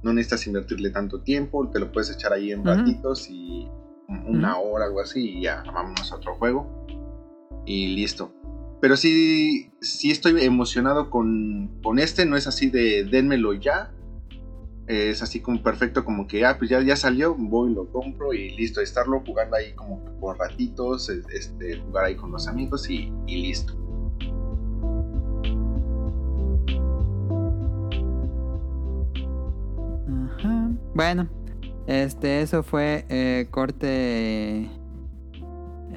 No 0.03 0.12
necesitas 0.12 0.47
invertirle 0.47 0.91
tanto 0.91 1.20
tiempo, 1.20 1.68
te 1.70 1.81
lo 1.81 1.91
puedes 1.91 2.11
echar 2.11 2.33
ahí 2.33 2.53
en 2.53 2.64
ratitos 2.64 3.29
y 3.31 3.68
una 4.27 4.59
hora, 4.59 4.85
algo 4.85 5.01
así, 5.01 5.39
y 5.39 5.43
ya 5.43 5.62
vámonos 5.66 6.12
a 6.12 6.16
otro 6.16 6.35
juego. 6.35 6.87
Y 7.64 7.95
listo. 7.97 8.33
Pero 8.85 8.99
sí, 8.99 9.72
sí 9.80 10.11
estoy 10.11 10.45
emocionado 10.45 11.09
con, 11.09 11.80
con 11.82 11.99
este, 11.99 12.26
no 12.26 12.37
es 12.37 12.47
así 12.47 12.68
de 12.68 13.05
dénmelo 13.05 13.55
ya. 13.55 13.95
Es 14.87 15.22
así 15.22 15.41
como 15.41 15.62
perfecto, 15.62 16.05
como 16.05 16.26
que, 16.26 16.45
ah, 16.45 16.59
pues 16.59 16.68
ya, 16.68 16.82
ya 16.82 16.95
salió, 16.95 17.35
voy, 17.35 17.72
lo 17.72 17.91
compro 17.91 18.35
y 18.35 18.51
listo. 18.51 18.82
Estarlo 18.82 19.22
jugando 19.24 19.57
ahí 19.57 19.72
como 19.72 20.05
por 20.20 20.39
ratitos, 20.39 21.09
este, 21.09 21.78
jugar 21.78 22.05
ahí 22.05 22.14
con 22.14 22.30
los 22.30 22.47
amigos 22.47 22.91
y, 22.91 23.11
listo. 23.26 23.72
Bueno, 30.95 31.30
este, 31.87 32.43
eso 32.43 32.62
fue 32.62 33.07
eh, 33.09 33.47
corte. 33.51 34.68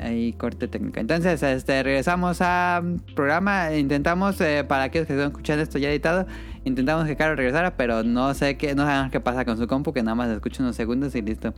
Ahí, 0.02 0.34
corte 0.34 0.68
técnico. 0.68 1.00
Entonces, 1.00 1.42
este, 1.44 1.84
regresamos 1.84 2.42
al 2.42 3.02
programa. 3.16 3.74
Intentamos, 3.74 4.40
eh, 4.42 4.64
para 4.68 4.84
aquellos 4.84 5.08
que 5.08 5.14
están 5.14 5.30
escuchando 5.30 5.64
esto 5.64 5.78
ya 5.80 5.90
editado, 5.90 6.28
intentamos 6.64 7.06
que 7.06 7.16
Caro 7.16 7.36
regresara, 7.36 7.78
pero 7.78 8.04
no 8.04 8.34
sé 8.34 8.58
qué, 8.58 8.76
no 8.76 8.84
sabemos 8.86 9.12
qué 9.12 9.20
pasa 9.20 9.46
con 9.46 9.58
su 9.58 9.68
compu, 9.68 9.94
que 9.94 10.04
nada 10.04 10.16
más 10.16 10.30
escucho 10.30 10.64
unos 10.64 10.76
segundos 10.76 11.16
y 11.16 11.22
listo. 11.22 11.54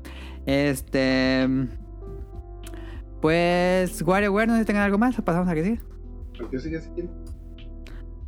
Este. 0.46 1.48
Pues, 3.22 4.02
WarioWare, 4.02 4.48
no 4.48 4.54
sé 4.54 4.62
si 4.62 4.66
tengan 4.66 4.84
algo 4.84 4.98
más, 4.98 5.16
pasamos 5.22 5.50
a 5.50 5.54
que 5.54 5.64
siga. 5.64 5.82
¿Qué 6.50 6.60
sigue 6.60 6.80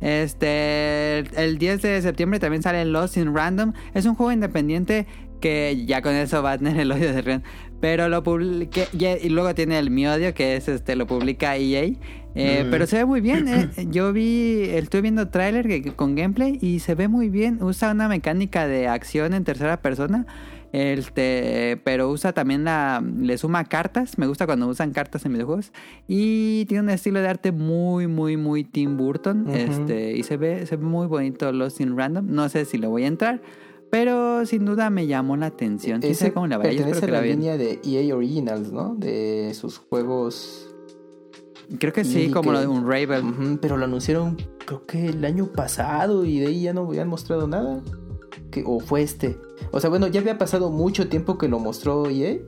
Este, 0.00 1.18
el 1.42 1.58
10 1.58 1.82
de 1.82 2.02
septiembre 2.02 2.38
también 2.38 2.62
sale 2.62 2.84
Lost 2.84 3.16
in 3.16 3.34
Random. 3.34 3.72
Es 3.94 4.04
un 4.04 4.14
juego 4.14 4.32
independiente 4.32 5.06
que 5.40 5.84
ya 5.86 6.02
con 6.02 6.14
eso 6.14 6.42
va 6.42 6.52
a 6.52 6.58
tener 6.58 6.78
el 6.78 6.92
odio 6.92 7.12
de 7.12 7.22
Rion. 7.22 7.42
Pero 7.82 8.08
lo 8.08 8.22
publiqué, 8.22 8.86
y 9.20 9.28
luego 9.28 9.56
tiene 9.56 9.76
el 9.76 9.90
mi 9.90 10.06
odio, 10.06 10.32
que 10.34 10.54
es 10.54 10.68
este, 10.68 10.94
lo 10.94 11.08
publica 11.08 11.56
EA. 11.56 11.90
Eh, 12.36 12.64
pero 12.70 12.86
se 12.86 12.98
ve 12.98 13.04
muy 13.04 13.20
bien. 13.20 13.48
Eh. 13.48 13.70
Yo 13.90 14.12
vi, 14.12 14.68
estoy 14.70 15.00
viendo 15.00 15.30
tráiler 15.30 15.92
con 15.96 16.14
gameplay 16.14 16.60
y 16.62 16.78
se 16.78 16.94
ve 16.94 17.08
muy 17.08 17.28
bien. 17.28 17.60
Usa 17.60 17.90
una 17.90 18.06
mecánica 18.06 18.68
de 18.68 18.86
acción 18.86 19.34
en 19.34 19.42
tercera 19.42 19.82
persona. 19.82 20.26
Este, 20.70 21.80
pero 21.82 22.08
usa 22.08 22.32
también 22.32 22.62
la. 22.62 23.02
Le 23.18 23.36
suma 23.36 23.64
cartas. 23.64 24.16
Me 24.16 24.28
gusta 24.28 24.46
cuando 24.46 24.68
usan 24.68 24.92
cartas 24.92 25.26
en 25.26 25.32
videojuegos. 25.32 25.72
Y 26.06 26.66
tiene 26.66 26.84
un 26.84 26.90
estilo 26.90 27.18
de 27.18 27.26
arte 27.26 27.50
muy, 27.50 28.06
muy, 28.06 28.36
muy 28.36 28.62
Tim 28.62 28.96
Burton. 28.96 29.50
Este. 29.50 30.12
Y 30.12 30.22
se 30.22 30.36
ve, 30.36 30.66
se 30.66 30.76
ve 30.76 30.84
muy 30.84 31.08
bonito 31.08 31.50
Lost 31.50 31.80
in 31.80 31.98
Random. 31.98 32.26
No 32.28 32.48
sé 32.48 32.64
si 32.64 32.78
lo 32.78 32.90
voy 32.90 33.02
a 33.02 33.08
entrar. 33.08 33.40
Pero 33.92 34.46
sin 34.46 34.64
duda 34.64 34.88
me 34.88 35.06
llamó 35.06 35.36
la 35.36 35.44
atención. 35.44 36.00
Sí 36.00 36.14
sé 36.14 36.32
cómo 36.32 36.46
la 36.46 36.58
Pertenece 36.58 37.04
a 37.04 37.08
la, 37.08 37.20
línea 37.20 37.58
de 37.58 37.78
EA 37.84 38.16
Originals, 38.16 38.72
¿no? 38.72 38.94
De 38.94 39.52
sus 39.52 39.76
juegos. 39.76 40.74
Creo 41.78 41.92
que 41.92 42.02
sí, 42.02 42.30
como 42.30 42.52
lo 42.52 42.60
de 42.60 42.66
un 42.68 42.88
Raven. 42.88 43.58
pero 43.60 43.76
lo 43.76 43.84
anunciaron 43.84 44.38
creo 44.64 44.86
que 44.86 45.08
el 45.08 45.22
año 45.26 45.46
pasado 45.52 46.24
y 46.24 46.40
de 46.40 46.46
ahí 46.46 46.62
ya 46.62 46.72
no 46.72 46.86
habían 46.86 47.06
mostrado 47.06 47.46
nada. 47.46 47.82
Que, 48.50 48.64
o 48.66 48.80
fue 48.80 49.02
este. 49.02 49.38
O 49.72 49.80
sea, 49.80 49.90
bueno, 49.90 50.06
ya 50.06 50.20
había 50.20 50.38
pasado 50.38 50.70
mucho 50.70 51.10
tiempo 51.10 51.36
que 51.36 51.48
lo 51.48 51.58
mostró 51.58 52.08
EA. 52.08 52.38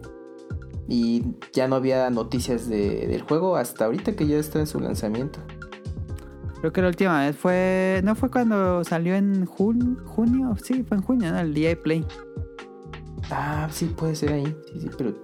Y 0.88 1.24
ya 1.52 1.68
no 1.68 1.76
había 1.76 2.08
noticias 2.08 2.70
del 2.70 3.20
juego 3.20 3.56
hasta 3.56 3.84
ahorita 3.84 4.16
que 4.16 4.26
ya 4.26 4.38
está 4.38 4.60
en 4.60 4.66
su 4.66 4.80
lanzamiento. 4.80 5.40
Creo 6.64 6.72
que 6.72 6.80
la 6.80 6.88
última 6.88 7.20
vez 7.20 7.36
fue. 7.36 8.00
¿No 8.04 8.14
fue 8.14 8.30
cuando 8.30 8.82
salió 8.84 9.14
en 9.14 9.44
junio? 9.44 10.56
Sí, 10.62 10.82
fue 10.82 10.96
en 10.96 11.02
junio, 11.02 11.30
¿no? 11.30 11.38
El 11.38 11.52
día 11.52 11.78
Play. 11.78 12.06
Ah, 13.30 13.68
sí, 13.70 13.94
puede 13.94 14.16
ser 14.16 14.32
ahí. 14.32 14.56
Sí, 14.72 14.80
sí, 14.80 14.88
pero 14.96 15.14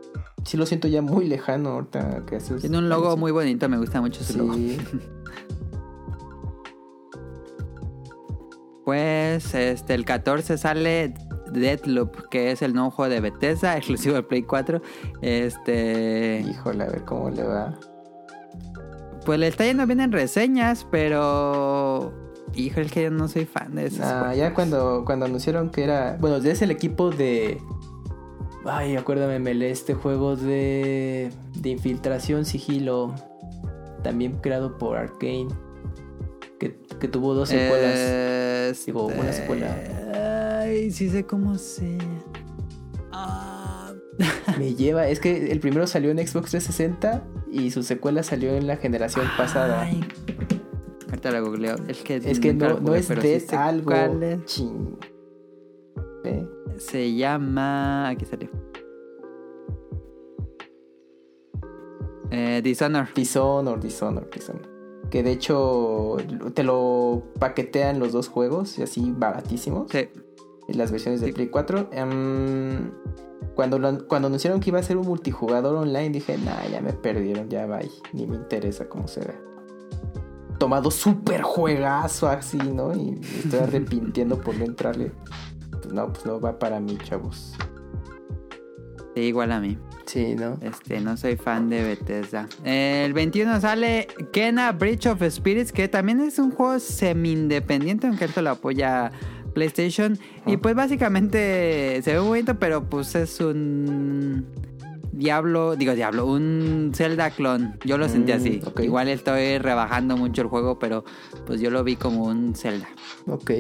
sí 0.45 0.59
lo 0.59 0.67
siento 0.67 0.87
ya 0.87 1.01
muy 1.01 1.27
lejano 1.27 1.71
ahorita 1.71 2.27
que 2.27 2.37
haces. 2.37 2.61
Tiene 2.61 2.77
un 2.77 2.91
logo 2.91 3.17
muy 3.17 3.33
bonito, 3.33 3.71
me 3.71 3.79
gusta 3.79 4.03
mucho 4.03 4.21
ese 4.21 4.37
logo. 4.37 4.55
pues 8.85 9.55
este 9.55 9.95
el 9.95 10.05
14 10.05 10.59
sale 10.59 11.15
Deadloop, 11.55 12.29
que 12.29 12.51
es 12.51 12.61
el 12.61 12.75
nuevo 12.75 12.91
juego 12.91 13.15
de 13.15 13.21
Bethesda, 13.21 13.77
exclusivo 13.79 14.17
de 14.17 14.25
Play 14.25 14.43
4. 14.43 14.83
Este. 15.23 16.45
Híjole, 16.47 16.85
a 16.85 16.89
ver 16.89 17.03
cómo 17.07 17.31
le 17.31 17.45
va 17.45 17.79
pues 19.25 19.39
le 19.39 19.49
está 19.49 19.65
yendo 19.65 19.87
bien 19.87 20.01
en 20.01 20.13
reseñas, 20.13 20.87
pero. 20.91 22.13
Híjole, 22.55 22.87
es 22.87 22.93
que 22.93 23.03
yo 23.05 23.11
no 23.11 23.29
soy 23.29 23.45
fan 23.45 23.75
de 23.77 23.87
eso. 23.87 24.03
Ah, 24.05 24.35
ya 24.35 24.55
cuando, 24.55 25.05
cuando 25.05 25.27
anunciaron 25.27 25.71
que 25.71 25.85
era. 25.85 26.17
Bueno, 26.21 26.37
es 26.37 26.63
el 26.63 26.71
equipo 26.71 27.11
de. 27.11 27.61
Ay, 28.65 28.97
acuérdame, 28.97 29.39
me 29.39 29.71
este 29.71 29.95
juego 29.95 30.37
de. 30.37 31.31
de 31.55 31.69
infiltración 31.69 32.45
sigilo. 32.45 33.15
También 34.03 34.39
creado 34.41 34.79
por 34.79 34.97
Arkane. 34.97 35.49
Que, 36.59 36.79
que 36.99 37.09
tuvo 37.09 37.35
dos 37.35 37.49
secuelas. 37.49 38.85
Digo, 38.85 39.07
una 39.07 39.33
secuela. 39.33 40.61
Ay, 40.61 40.91
sí 40.91 41.09
sé 41.09 41.25
cómo 41.25 41.57
se. 41.57 41.99
Me 44.59 44.75
lleva, 44.75 45.09
es 45.09 45.21
que 45.21 45.51
el 45.51 45.61
primero 45.61 45.87
salió 45.87 46.11
en 46.11 46.19
Xbox 46.19 46.51
360 46.51 47.23
y 47.51 47.71
su 47.71 47.83
secuela 47.83 48.23
salió 48.23 48.55
en 48.55 48.67
la 48.67 48.77
generación 48.77 49.27
pasada. 49.37 49.89
Ahorita 51.09 51.31
la 51.31 51.41
googleo. 51.41 51.77
Es 51.89 52.03
que, 52.03 52.17
es 52.17 52.41
que 52.41 52.55
no, 52.55 52.81
no 52.81 52.95
es 52.95 53.09
de 53.09 53.45
algo. 53.57 53.93
Se 56.77 57.15
llama. 57.15 58.09
Aquí 58.09 58.25
salió. 58.25 58.49
Eh, 62.31 62.61
Dishonor. 62.63 63.09
Dishonor, 63.15 63.81
Dishonor, 63.81 64.31
Dishonor. 64.31 64.69
Que 65.11 65.23
de 65.23 65.33
hecho 65.33 66.17
te 66.55 66.63
lo 66.63 67.25
paquetean 67.39 67.99
los 67.99 68.13
dos 68.13 68.29
juegos, 68.29 68.79
y 68.79 68.83
así 68.83 69.13
baratísimos. 69.15 69.91
Sí. 69.91 70.09
Las 70.75 70.91
versiones 70.91 71.21
de 71.21 71.33
Play 71.33 71.49
4. 71.49 71.91
Em, 71.93 72.91
cuando, 73.55 74.07
cuando 74.07 74.29
anunciaron 74.29 74.61
que 74.61 74.71
iba 74.71 74.79
a 74.79 74.83
ser 74.83 74.97
un 74.97 75.07
multijugador 75.07 75.77
online, 75.77 76.11
dije, 76.11 76.39
nah, 76.39 76.67
ya 76.71 76.81
me 76.81 76.93
perdieron, 76.93 77.49
ya 77.49 77.67
va, 77.67 77.81
ni 78.13 78.27
me 78.27 78.37
interesa 78.37 78.89
cómo 78.89 79.09
se 79.09 79.21
ve. 79.21 79.35
Tomado 80.59 80.91
súper 80.91 81.43
juegazo 81.43 82.29
así, 82.29 82.59
¿no? 82.59 82.93
Y 82.95 83.13
me 83.13 83.21
estoy 83.21 83.61
arrepintiendo 83.61 84.41
por 84.41 84.57
no 84.57 84.65
entrarle. 84.65 85.13
Pues 85.71 85.93
no, 85.93 86.13
pues 86.13 86.27
no 86.27 86.41
va 86.41 86.59
para 86.59 86.81
mí, 86.81 86.99
chavos. 87.03 87.55
Sí, 89.15 89.23
igual 89.23 89.53
a 89.53 89.61
mí. 89.61 89.79
Sí, 90.07 90.35
¿no? 90.35 90.59
Este, 90.61 91.01
no 91.01 91.17
soy 91.17 91.37
fan 91.37 91.69
de 91.69 91.83
Bethesda. 91.83 92.49
El 92.65 93.13
21 93.13 93.61
sale 93.61 94.09
Kena 94.33 94.73
Bridge 94.73 95.07
of 95.07 95.23
Spirits, 95.23 95.73
que 95.73 95.87
también 95.89 96.21
es 96.21 96.39
un 96.39 96.51
juego 96.51 96.79
semi-independiente, 96.81 98.09
aunque 98.09 98.25
esto 98.25 98.43
lo 98.43 98.51
apoya 98.51 99.13
PlayStation. 99.55 100.19
Y 100.47 100.57
pues 100.57 100.75
básicamente 100.75 102.01
se 102.03 102.13
ve 102.13 102.21
muy 102.21 102.29
bonito, 102.29 102.59
pero 102.59 102.89
pues 102.89 103.15
es 103.15 103.41
un 103.41 104.47
Diablo, 105.13 105.77
digo 105.77 105.95
Diablo, 105.95 106.27
un 106.27 106.93
Zelda 106.95 107.31
clon. 107.31 107.79
Yo 107.85 107.99
lo 107.99 108.09
sentí 108.09 108.33
así. 108.33 108.61
ok. 108.65 108.81
Igual 108.81 109.09
estoy 109.09 109.59
rebajando 109.59 110.17
mucho 110.17 110.43
el 110.43 110.49
juego, 110.49 110.79
pero 110.79 111.05
pues 111.47 111.61
yo 111.61 111.71
lo 111.71 111.85
vi 111.85 111.97
como 111.97 112.25
un 112.25 112.55
Zelda. 112.55 112.89
Ok. 113.27 113.51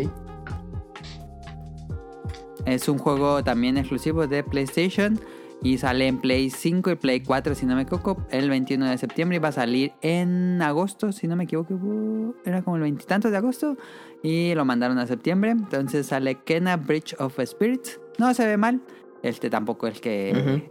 Es 2.67 2.89
un 2.89 2.99
juego 2.99 3.43
también 3.43 3.77
exclusivo 3.79 4.27
de 4.27 4.45
PlayStation 4.45 5.21
y 5.63 5.79
sale 5.79 6.07
en 6.07 6.19
Play 6.19 6.51
5 6.51 6.91
y 6.91 6.95
Play 6.97 7.21
4 7.21 7.55
si 7.55 7.67
no 7.67 7.77
me 7.77 7.83
equivoco 7.83 8.17
el 8.31 8.49
21 8.49 8.87
de 8.87 8.99
septiembre 8.99 9.37
y 9.37 9.41
va 9.41 9.49
a 9.49 9.53
salir 9.53 9.93
en 10.01 10.61
agosto 10.63 11.13
si 11.13 11.29
no 11.29 11.37
me 11.37 11.45
equivoco 11.45 12.35
era 12.45 12.63
como 12.63 12.77
el 12.77 12.83
veintitantos 12.83 13.31
de 13.31 13.37
agosto 13.37 13.77
y 14.23 14.55
lo 14.55 14.65
mandaron 14.65 14.99
a 14.99 15.07
septiembre. 15.07 15.51
Entonces 15.51 16.07
sale 16.07 16.37
Kena 16.37 16.77
Bridge 16.77 17.15
of 17.19 17.39
Spirits. 17.45 18.01
No 18.19 18.33
se 18.35 18.47
ve 18.47 18.57
mal 18.57 18.81
este 19.23 19.51
tampoco 19.51 19.87
es 19.87 20.01
que 20.01 20.69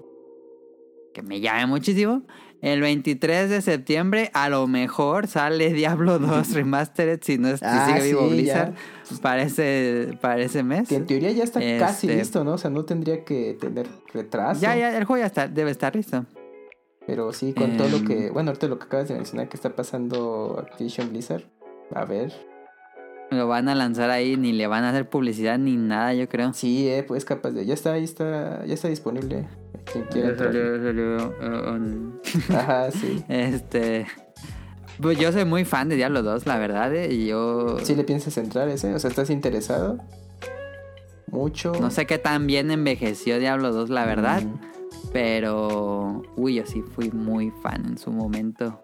que 1.14 1.22
me 1.22 1.40
llame 1.40 1.66
muchísimo 1.66 2.24
el 2.62 2.82
23 2.82 3.50
de 3.50 3.62
septiembre 3.62 4.32
a 4.34 4.50
lo 4.50 4.68
mejor 4.68 5.28
sale 5.28 5.72
Diablo 5.74 6.20
2 6.20 6.54
Remastered 6.54 7.20
si 7.24 7.38
no 7.38 7.48
es 7.50 7.60
si 7.60 7.66
Ah, 7.68 7.88
sigue 7.88 8.08
vivo 8.10 8.28
sí, 8.28 8.34
Blizzard 8.36 8.74
para 9.22 9.42
ese, 9.44 10.18
para 10.22 10.42
ese 10.42 10.62
mes 10.64 10.88
Que 10.90 10.96
en 10.96 11.06
teoría 11.06 11.32
ya 11.32 11.44
está 11.44 11.60
casi 11.80 12.08
Este- 12.08 12.20
listo, 12.20 12.44
¿no? 12.44 12.54
O 12.54 12.58
sea, 12.58 12.70
no 12.70 12.86
tendría 12.86 13.24
que 13.24 13.58
tener 13.60 13.88
retraso. 14.14 14.62
ya 14.62 14.76
ya 14.76 14.98
el 14.98 15.06
juego 15.06 15.22
ya 15.22 15.28
está 15.28 15.48
debe 15.48 15.72
estar 15.72 15.96
listo 15.96 16.26
Pero 17.08 17.34
sí, 17.34 17.54
con 17.54 17.76
todo 17.78 17.88
lo 17.90 17.98
Em. 17.98 18.06
que. 18.08 18.30
Bueno, 18.30 18.52
ahorita 18.52 18.68
lo 18.68 18.78
que 18.78 18.86
acabas 18.86 19.08
de 19.08 19.16
mencionar 19.16 19.50
que 19.50 19.58
está 19.58 19.76
pasando 19.76 20.64
Activision 20.70 21.10
Blizzard. 21.10 21.44
A 21.96 22.06
ver. 22.06 22.32
Lo 23.32 23.48
van 23.48 23.68
a 23.68 23.74
lanzar 23.74 24.12
ahí, 24.12 24.38
ni 24.38 24.54
le 24.54 24.68
van 24.68 24.84
a 24.84 24.90
hacer 24.90 25.10
publicidad 25.10 25.58
ni 25.58 25.76
nada, 25.76 26.14
yo 26.14 26.30
creo. 26.30 26.54
Sí, 26.54 26.88
eh, 26.88 27.04
pues 27.08 27.26
capaz 27.26 27.50
de. 27.52 27.66
Ya 27.66 27.74
está, 27.74 27.94
ahí 27.94 28.04
está. 28.04 28.64
Ya 28.66 28.76
está 28.76 28.90
disponible. 28.90 29.48
Quien 29.92 30.06
quiera 30.06 30.30
entrar. 30.30 30.56
Ajá, 32.56 32.92
sí. 32.92 33.24
Este. 33.28 34.06
Pues 35.02 35.18
yo 35.18 35.32
soy 35.32 35.46
muy 35.46 35.64
fan 35.64 35.88
de 35.88 35.96
Diablo 35.96 36.24
2, 36.24 36.46
la 36.46 36.58
verdad, 36.58 36.94
eh, 36.94 37.14
y 37.14 37.28
yo. 37.28 37.78
¿Sí 37.84 37.96
le 37.96 38.04
piensas 38.04 38.38
entrar 38.38 38.68
ese? 38.68 38.94
O 38.94 39.00
sea, 39.00 39.10
¿estás 39.10 39.30
interesado? 39.30 39.98
Mucho. 41.28 41.72
No 41.80 41.90
sé 41.90 42.06
qué 42.06 42.18
tan 42.18 42.48
bien 42.48 42.70
envejeció 42.72 43.40
Diablo 43.40 43.72
2, 43.72 43.90
la 43.90 44.06
verdad. 44.06 44.44
Mm, 44.44 44.60
Pero. 45.14 46.24
Uy, 46.36 46.56
yo 46.56 46.66
sí 46.66 46.82
fui 46.82 47.12
muy 47.12 47.52
fan 47.64 47.86
en 47.86 47.98
su 47.98 48.12
momento. 48.12 48.84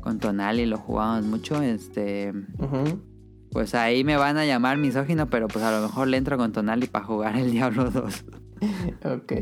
Con 0.00 0.18
Tonali 0.18 0.66
lo 0.66 0.78
jugábamos 0.78 1.24
mucho. 1.24 1.62
Este. 1.62 2.32
Pues 3.50 3.74
ahí 3.74 4.04
me 4.04 4.16
van 4.16 4.36
a 4.36 4.44
llamar 4.44 4.76
misógino, 4.76 5.30
pero 5.30 5.48
pues 5.48 5.64
a 5.64 5.70
lo 5.70 5.86
mejor 5.86 6.08
le 6.08 6.18
entro 6.18 6.36
con 6.36 6.52
Tonali 6.52 6.86
para 6.86 7.06
jugar 7.06 7.36
el 7.36 7.50
Diablo 7.50 7.90
2. 7.90 8.24
Ok. 9.04 9.32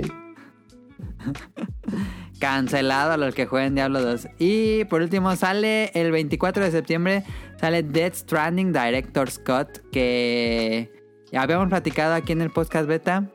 Cancelado 2.40 3.12
a 3.12 3.16
los 3.16 3.34
que 3.34 3.46
jueguen 3.46 3.74
Diablo 3.74 4.02
2. 4.02 4.28
Y 4.38 4.84
por 4.84 5.02
último 5.02 5.34
sale 5.36 5.90
el 5.94 6.10
24 6.10 6.64
de 6.64 6.70
septiembre, 6.70 7.24
sale 7.60 7.82
Dead 7.82 8.12
Stranding 8.14 8.72
Director 8.72 9.30
Scott, 9.30 9.80
que 9.90 10.90
ya 11.32 11.42
habíamos 11.42 11.68
platicado 11.68 12.14
aquí 12.14 12.32
en 12.32 12.42
el 12.42 12.50
podcast 12.50 12.86
beta. 12.86 13.30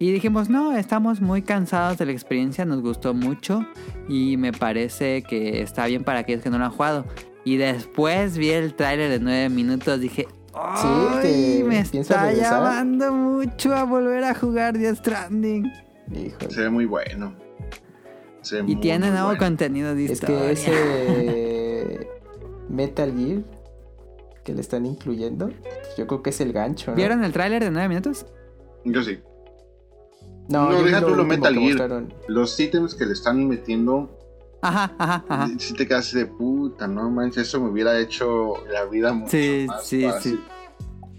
Y 0.00 0.12
dijimos, 0.12 0.48
no, 0.48 0.76
estamos 0.76 1.20
muy 1.20 1.42
cansados 1.42 1.98
de 1.98 2.06
la 2.06 2.12
experiencia, 2.12 2.64
nos 2.64 2.80
gustó 2.82 3.14
mucho 3.14 3.66
y 4.08 4.36
me 4.36 4.52
parece 4.52 5.22
que 5.22 5.60
está 5.60 5.86
bien 5.86 6.04
para 6.04 6.20
aquellos 6.20 6.42
que 6.42 6.50
no 6.50 6.58
lo 6.58 6.66
han 6.66 6.70
jugado. 6.70 7.04
Y 7.44 7.56
después 7.56 8.38
vi 8.38 8.50
el 8.50 8.74
tráiler 8.74 9.10
de 9.10 9.18
9 9.18 9.48
minutos, 9.48 10.00
dije, 10.00 10.28
¡ay! 10.54 11.64
me 11.66 11.80
está 11.80 12.32
llamando 12.32 13.12
mucho 13.12 13.74
a 13.74 13.84
volver 13.84 14.22
a 14.22 14.34
jugar 14.34 14.78
Dead 14.78 14.94
Stranding. 14.94 15.87
Híjole. 16.12 16.50
Se 16.50 16.60
ve 16.62 16.70
muy 16.70 16.84
bueno. 16.86 17.34
Se 18.42 18.56
ve 18.56 18.62
Y 18.62 18.74
muy, 18.74 18.80
tiene 18.80 19.06
muy 19.06 19.10
nuevo 19.10 19.26
bueno. 19.28 19.38
contenido 19.44 19.94
de 19.94 20.04
Es 20.06 20.10
historia. 20.12 20.40
que 20.40 20.50
ese 20.52 22.08
Metal 22.68 23.12
Gear 23.16 23.42
que 24.44 24.54
le 24.54 24.60
están 24.62 24.86
incluyendo, 24.86 25.50
yo 25.98 26.06
creo 26.06 26.22
que 26.22 26.30
es 26.30 26.40
el 26.40 26.52
gancho, 26.54 26.92
¿no? 26.92 26.96
¿Vieron 26.96 27.22
el 27.22 27.32
tráiler 27.32 27.62
de 27.64 27.70
9 27.70 27.88
minutos? 27.88 28.24
Yo 28.84 29.02
sí. 29.02 29.18
No, 30.48 30.70
No, 30.70 30.82
deja 30.82 31.00
tú 31.02 31.14
lo 31.14 31.24
Metal 31.24 31.52
Gear. 31.54 31.64
mostraron. 31.66 32.14
Los 32.28 32.58
ítems 32.58 32.94
que 32.94 33.04
le 33.04 33.12
están 33.12 33.46
metiendo, 33.46 34.10
Ajá, 34.62 34.94
ajá, 34.98 35.24
ajá. 35.28 35.48
si 35.58 35.74
te 35.74 35.86
quedas 35.86 36.10
de 36.14 36.24
puta, 36.26 36.88
no 36.88 37.10
manches, 37.10 37.46
eso 37.48 37.60
me 37.60 37.68
hubiera 37.70 37.98
hecho 38.00 38.54
la 38.72 38.86
vida 38.86 39.12
mucho 39.12 39.30
Sí, 39.30 39.64
más 39.68 39.84
sí, 39.86 40.02
fácil. 40.04 40.40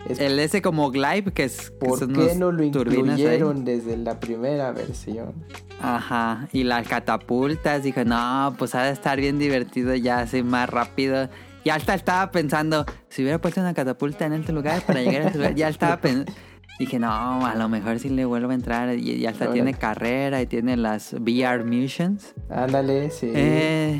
Es- 0.07 0.19
El 0.19 0.39
ese 0.39 0.61
como 0.61 0.91
Glide, 0.91 1.31
que 1.33 1.43
es... 1.43 1.71
que 1.71 1.77
¿Por 1.77 1.99
son 1.99 2.13
qué 2.13 2.35
no 2.35 2.51
lo 2.51 2.61
ahí. 2.61 2.67
incluyeron 2.69 3.65
desde 3.65 3.97
la 3.97 4.19
primera 4.19 4.71
versión? 4.71 5.33
Ajá. 5.81 6.47
Y 6.53 6.63
las 6.63 6.87
catapultas, 6.87 7.83
dije, 7.83 8.05
no, 8.05 8.55
pues 8.57 8.75
ha 8.75 8.83
de 8.83 8.91
estar 8.91 9.19
bien 9.19 9.39
divertido 9.39 9.93
ya 9.95 10.19
así 10.19 10.41
más 10.43 10.69
rápido. 10.69 11.29
Y 11.63 11.69
hasta 11.69 11.93
estaba 11.93 12.31
pensando, 12.31 12.85
si 13.09 13.21
hubiera 13.21 13.39
puesto 13.39 13.59
una 13.61 13.73
catapulta 13.73 14.25
en 14.25 14.33
este 14.33 14.53
lugar 14.53 14.81
para 14.81 15.01
llegar 15.01 15.23
a 15.23 15.25
este 15.27 15.37
lugar, 15.37 15.55
ya 15.55 15.67
estaba 15.69 15.97
pensando... 15.99 16.31
Dije, 16.79 16.97
no, 16.97 17.45
a 17.45 17.55
lo 17.55 17.67
mejor 17.67 17.99
sí 17.99 18.07
le 18.07 18.23
vuelvo 18.23 18.51
a 18.51 18.53
entrar. 18.53 18.97
Y, 18.97 19.25
hasta 19.25 19.43
Órale. 19.45 19.53
tiene 19.61 19.73
carrera 19.77 20.41
y 20.41 20.45
tiene 20.47 20.77
las 20.77 21.11
VR 21.11 21.65
missions. 21.65 22.33
Ándale, 22.49 23.09
sí. 23.11 23.29
Eh, 23.35 23.99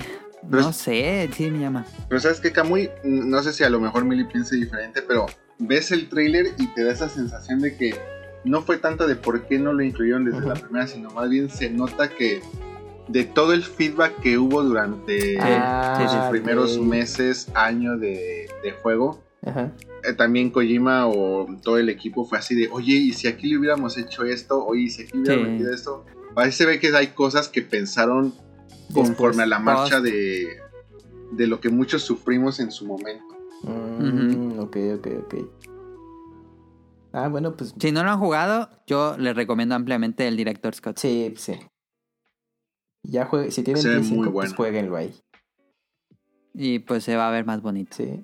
Pero 0.50 0.62
no 0.64 0.70
es- 0.70 0.78
sé, 0.78 1.30
sí 1.34 1.52
me 1.52 1.60
llama. 1.60 1.86
Pero 2.08 2.22
sabes 2.22 2.40
que 2.40 2.54
Camuy, 2.54 2.90
no 3.04 3.44
sé 3.44 3.52
si 3.52 3.66
a 3.66 3.70
lo 3.70 3.82
mejor 3.82 4.06
Milly 4.06 4.24
piense 4.24 4.56
diferente, 4.56 5.02
pero 5.02 5.26
ves 5.60 5.92
el 5.92 6.10
trailer 6.10 6.48
y 6.58 6.68
te 6.74 6.84
da 6.84 6.92
esa 6.94 7.10
sensación 7.10 7.60
de 7.60 7.76
que 7.76 7.96
no 8.46 8.62
fue 8.62 8.78
tanto 8.78 9.08
de 9.08 9.16
por 9.16 9.46
qué 9.48 9.60
no 9.60 9.74
lo 9.74 9.84
incluyeron 9.84 10.26
desde 10.26 10.46
la 10.46 10.54
primera, 10.56 10.88
sino 10.88 11.12
más 11.12 11.30
bien 11.30 11.50
se 11.50 11.70
nota 11.70 12.10
que 12.10 12.42
de 13.08 13.24
todo 13.26 13.54
el 13.54 13.64
feedback 13.64 14.20
que 14.22 14.38
hubo 14.38 14.64
durante 14.64 15.38
Ah, 15.42 16.08
sus 16.10 16.24
ok. 16.24 16.30
primeros 16.30 16.80
meses, 16.80 17.50
año 17.56 17.98
de, 17.98 18.48
de 18.64 18.72
juego, 18.72 19.22
eh, 19.46 20.14
también 20.16 20.52
Kojima 20.52 21.08
o 21.08 21.48
todo 21.62 21.78
el 21.78 21.90
equipo 21.90 22.24
fue 22.26 22.38
así 22.38 22.56
de, 22.56 22.70
oye, 22.72 22.94
¿y 22.94 23.14
si 23.14 23.28
aquí 23.28 23.48
le 23.48 23.58
hubiéramos 23.58 23.98
hecho 23.98 24.24
esto? 24.24 24.64
Oye, 24.66 24.84
¿y 24.84 24.90
si 24.90 25.02
aquí 25.04 25.12
le 25.18 25.22
hubiéramos 25.24 25.46
Sí. 25.48 25.52
metido 25.54 25.74
esto? 25.74 26.06
Ahí 26.36 26.52
se 26.52 26.66
ve 26.66 26.80
que 26.80 26.96
hay 26.96 27.08
cosas 27.08 27.50
que 27.50 27.62
pensaron 27.62 28.34
conforme 28.94 29.44
a 29.44 29.46
la 29.48 29.60
marcha 29.60 30.00
de, 30.00 30.48
de 31.32 31.48
lo 31.48 31.60
que 31.60 31.70
muchos 31.70 32.04
sufrimos 32.04 32.60
en 32.60 32.72
su 32.72 32.86
momento. 32.86 33.26
Mm, 33.64 34.60
Ok, 34.60 34.78
ok, 34.98 35.08
ok. 35.26 35.36
Ah, 37.12 37.28
bueno, 37.28 37.56
pues 37.56 37.74
Si 37.80 37.92
no 37.92 38.04
lo 38.04 38.12
han 38.12 38.20
jugado, 38.20 38.70
yo 38.86 39.18
les 39.18 39.36
recomiendo 39.36 39.74
ampliamente 39.76 40.28
el 40.28 40.38
Director 40.38 40.74
Scott. 40.76 40.98
sí, 40.98 41.34
sí. 41.38 41.54
Ya 43.04 43.26
juegue, 43.26 43.50
si 43.52 43.64
tienen 43.64 43.82
Play 43.84 44.04
5, 44.04 44.24
muy 44.24 44.32
pues 44.32 44.54
jueguenlo 44.54 44.96
ahí. 44.98 45.14
Y 46.54 46.80
pues 46.80 47.04
se 47.04 47.16
va 47.16 47.28
a 47.30 47.32
ver 47.32 47.46
más 47.46 47.62
bonito. 47.62 47.96
Sí. 47.96 48.24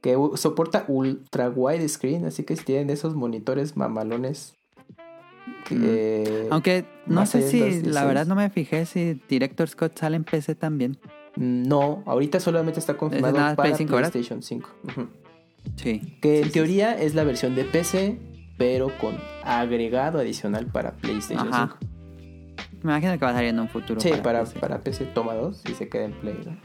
Que 0.00 0.16
soporta 0.34 0.84
ultra 0.88 1.50
wide 1.50 1.86
screen, 1.88 2.24
así 2.24 2.42
que 2.44 2.56
si 2.56 2.64
tienen 2.64 2.90
esos 2.90 3.14
monitores 3.14 3.76
mamalones. 3.76 4.54
que, 5.66 5.74
Mm. 5.74 5.82
eh, 5.84 6.48
Aunque 6.50 6.86
no 7.06 7.26
sé 7.26 7.42
si, 7.50 7.58
la 7.60 7.66
16. 7.66 8.06
verdad 8.06 8.26
no 8.26 8.34
me 8.34 8.48
fijé 8.48 8.86
si 8.86 9.20
Director 9.28 9.68
Scott 9.68 9.98
sale 9.98 10.16
en 10.16 10.24
PC 10.24 10.54
también. 10.54 10.96
No, 11.38 12.02
ahorita 12.06 12.40
solamente 12.40 12.80
está 12.80 12.94
confirmado 12.96 13.36
nada 13.36 13.54
para 13.56 13.68
Play 13.68 13.78
5, 13.78 13.94
¿verdad? 13.94 14.10
PlayStation 14.10 14.42
5. 14.42 14.68
Ujú. 14.88 15.08
Sí. 15.76 16.18
Que 16.20 16.36
Sí, 16.36 16.38
en 16.38 16.44
sí, 16.44 16.50
teoría 16.50 16.98
es 16.98 17.14
la 17.14 17.24
versión 17.24 17.54
de 17.54 17.64
PC, 17.64 18.18
pero 18.56 18.90
con 18.98 19.16
agregado 19.44 20.18
adicional 20.18 20.66
para 20.66 20.92
PlayStation 20.96 21.48
Ajá. 21.52 21.76
5. 21.80 21.92
Me 22.82 22.92
imagino 22.92 23.12
que 23.18 23.24
va 23.24 23.30
a 23.30 23.34
salir 23.34 23.50
en 23.50 23.60
un 23.60 23.68
futuro. 23.68 24.00
Sí, 24.00 24.10
para, 24.22 24.40
PC. 24.44 24.58
para 24.60 24.80
PC 24.80 25.04
toma 25.06 25.34
2 25.34 25.62
y 25.70 25.74
se 25.74 25.88
queda 25.88 26.04
en 26.04 26.12
Play. 26.12 26.38
¿no? 26.44 26.56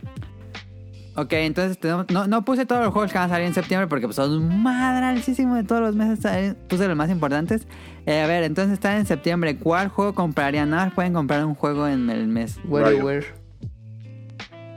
Ok, 1.16 1.34
entonces 1.34 1.78
tenemos- 1.78 2.08
no, 2.12 2.26
no 2.28 2.44
puse 2.44 2.66
todos 2.66 2.84
los 2.84 2.92
juegos 2.92 3.12
que 3.12 3.18
van 3.20 3.28
a 3.30 3.34
salir 3.34 3.46
en 3.48 3.54
septiembre 3.54 3.88
porque 3.88 4.08
pues, 4.08 4.16
son 4.16 4.32
un 4.32 4.64
madralísimo 4.64 5.54
de 5.56 5.64
todos 5.64 5.82
los 5.82 5.96
meses. 5.96 6.56
Puse 6.68 6.88
los 6.88 6.98
más 6.98 7.10
importantes. 7.12 7.68
Eh, 8.08 8.22
a 8.22 8.28
ver, 8.28 8.44
entonces 8.44 8.74
están 8.74 8.98
en 8.98 9.06
septiembre. 9.06 9.58
¿Cuál 9.58 9.90
juego 9.90 10.14
comprarían? 10.16 10.72
Nada 10.72 10.90
pueden 10.96 11.14
comprar 11.14 11.46
un 11.46 11.54
juego 11.54 11.88
en 11.88 12.10
el 12.10 12.28
mes. 12.28 12.60
WarioWare. 12.68 13.43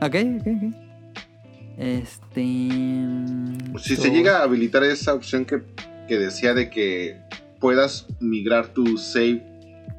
Ok, 0.01 0.15
ok, 0.41 0.47
ok. 0.47 0.87
Este. 1.79 2.43
Si 3.79 3.97
se 3.97 4.11
llega 4.11 4.39
a 4.39 4.43
habilitar 4.45 4.83
esa 4.85 5.15
opción 5.15 5.45
que, 5.45 5.63
que 6.09 6.19
decía 6.19 6.55
de 6.55 6.71
que 6.71 7.21
puedas 7.61 8.07
migrar 8.21 8.69
tu 8.69 8.97
save 8.97 9.43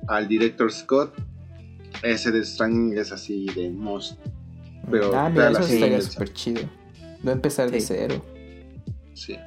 al 0.08 0.28
Director 0.28 0.72
Scott, 0.72 1.14
ese 2.04 2.32
de 2.32 2.44
Stranding 2.44 2.98
es 2.98 3.12
así 3.12 3.46
de 3.56 3.70
most. 3.70 4.20
Pero 4.90 5.16
ah, 5.16 5.30
mira, 5.30 5.52
eso 5.52 5.62
estaría 5.62 6.02
súper 6.02 6.34
chido. 6.34 6.62
No 7.24 7.32
empezar 7.32 7.70
de 7.70 7.82
cero. 7.82 8.24
Sí. 9.14 9.38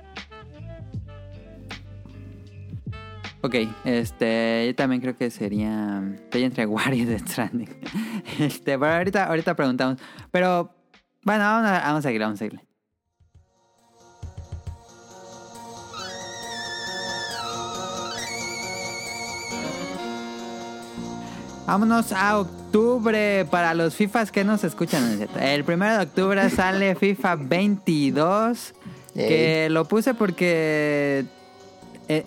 Ok, 3.43 3.55
este, 3.85 4.67
yo 4.67 4.75
también 4.75 5.01
creo 5.01 5.17
que 5.17 5.31
sería. 5.31 6.03
Estoy 6.15 6.45
entre 6.45 6.67
Wario 6.67 7.05
y 7.05 7.07
The 7.07 7.19
Stranding. 7.21 7.69
Este, 8.39 8.79
pero 8.79 8.93
ahorita, 8.93 9.25
ahorita 9.27 9.55
preguntamos. 9.57 9.99
Pero, 10.31 10.75
bueno, 11.25 11.45
vamos 11.45 11.71
a, 11.71 11.81
vamos 11.81 11.99
a 12.01 12.03
seguir, 12.03 12.21
vamos 12.21 12.35
a 12.37 12.39
seguir. 12.39 12.61
Vámonos 21.67 22.13
a 22.13 22.41
octubre 22.41 23.47
para 23.51 23.75
los 23.75 23.95
FIFAs 23.95 24.33
que 24.33 24.45
nos 24.45 24.65
escuchan. 24.65 25.29
El 25.41 25.65
primero 25.65 25.97
de 25.97 26.03
octubre 26.03 26.51
sale 26.51 26.95
FIFA 26.97 27.37
22. 27.37 28.75
Que 29.15 29.69
lo 29.71 29.87
puse 29.87 30.15
porque 30.15 31.25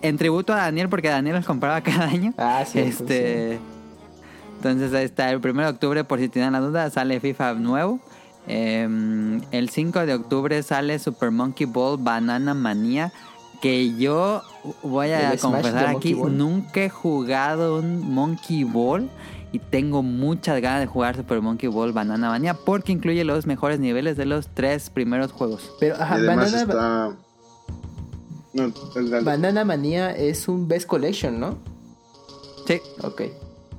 en 0.02 0.18
tributo 0.18 0.54
a 0.54 0.58
Daniel, 0.58 0.88
porque 0.88 1.10
Daniel 1.10 1.36
los 1.36 1.46
compraba 1.46 1.82
cada 1.82 2.06
año. 2.06 2.34
Ah, 2.38 2.64
sí. 2.66 2.80
Este, 2.80 3.60
Entonces 4.58 4.94
ahí 4.94 5.04
está, 5.04 5.30
el 5.30 5.38
1 5.38 5.62
de 5.62 5.68
octubre, 5.68 6.04
por 6.06 6.20
si 6.20 6.30
tienen 6.30 6.54
la 6.54 6.60
duda, 6.60 6.90
sale 6.90 7.20
FIFA 7.20 7.56
nuevo. 7.56 8.00
Em, 8.48 9.42
el 9.52 9.70
5 9.70 10.06
de 10.06 10.14
octubre 10.14 10.62
sale 10.64 11.00
Super 11.00 11.32
Monkey 11.32 11.66
Ball 11.66 11.98
Banana 11.98 12.54
Manía. 12.54 13.12
Que 13.62 13.96
yo 13.96 14.42
voy 14.82 15.12
a 15.12 15.38
confesar 15.38 15.88
aquí, 15.88 16.14
nunca 16.16 16.84
he 16.84 16.90
jugado 16.90 17.80
un 17.80 18.14
Monkey 18.14 18.64
Ball. 18.64 19.10
Y 19.54 19.60
tengo 19.60 20.02
muchas 20.02 20.60
ganas 20.62 20.80
de 20.80 20.88
jugar 20.88 21.16
Super 21.16 21.40
Monkey 21.40 21.70
Ball 21.70 21.92
Banana 21.94 22.30
Manía 22.30 22.54
porque 22.54 22.92
incluye 22.92 23.24
los 23.24 23.46
mejores 23.46 23.80
niveles 23.80 24.18
de 24.18 24.26
los 24.26 24.48
tres 24.48 24.90
primeros 24.90 25.32
juegos. 25.32 25.72
Pero, 25.80 25.96
ajá, 25.96 26.18
Banana, 26.18 27.16
Banana 29.24 29.66
Manía 29.66 30.12
es 30.12 30.48
un 30.48 30.68
Best 30.68 30.88
Collection, 30.88 31.40
¿no? 31.40 31.58
Sí. 32.68 32.80
Ok. 33.02 33.24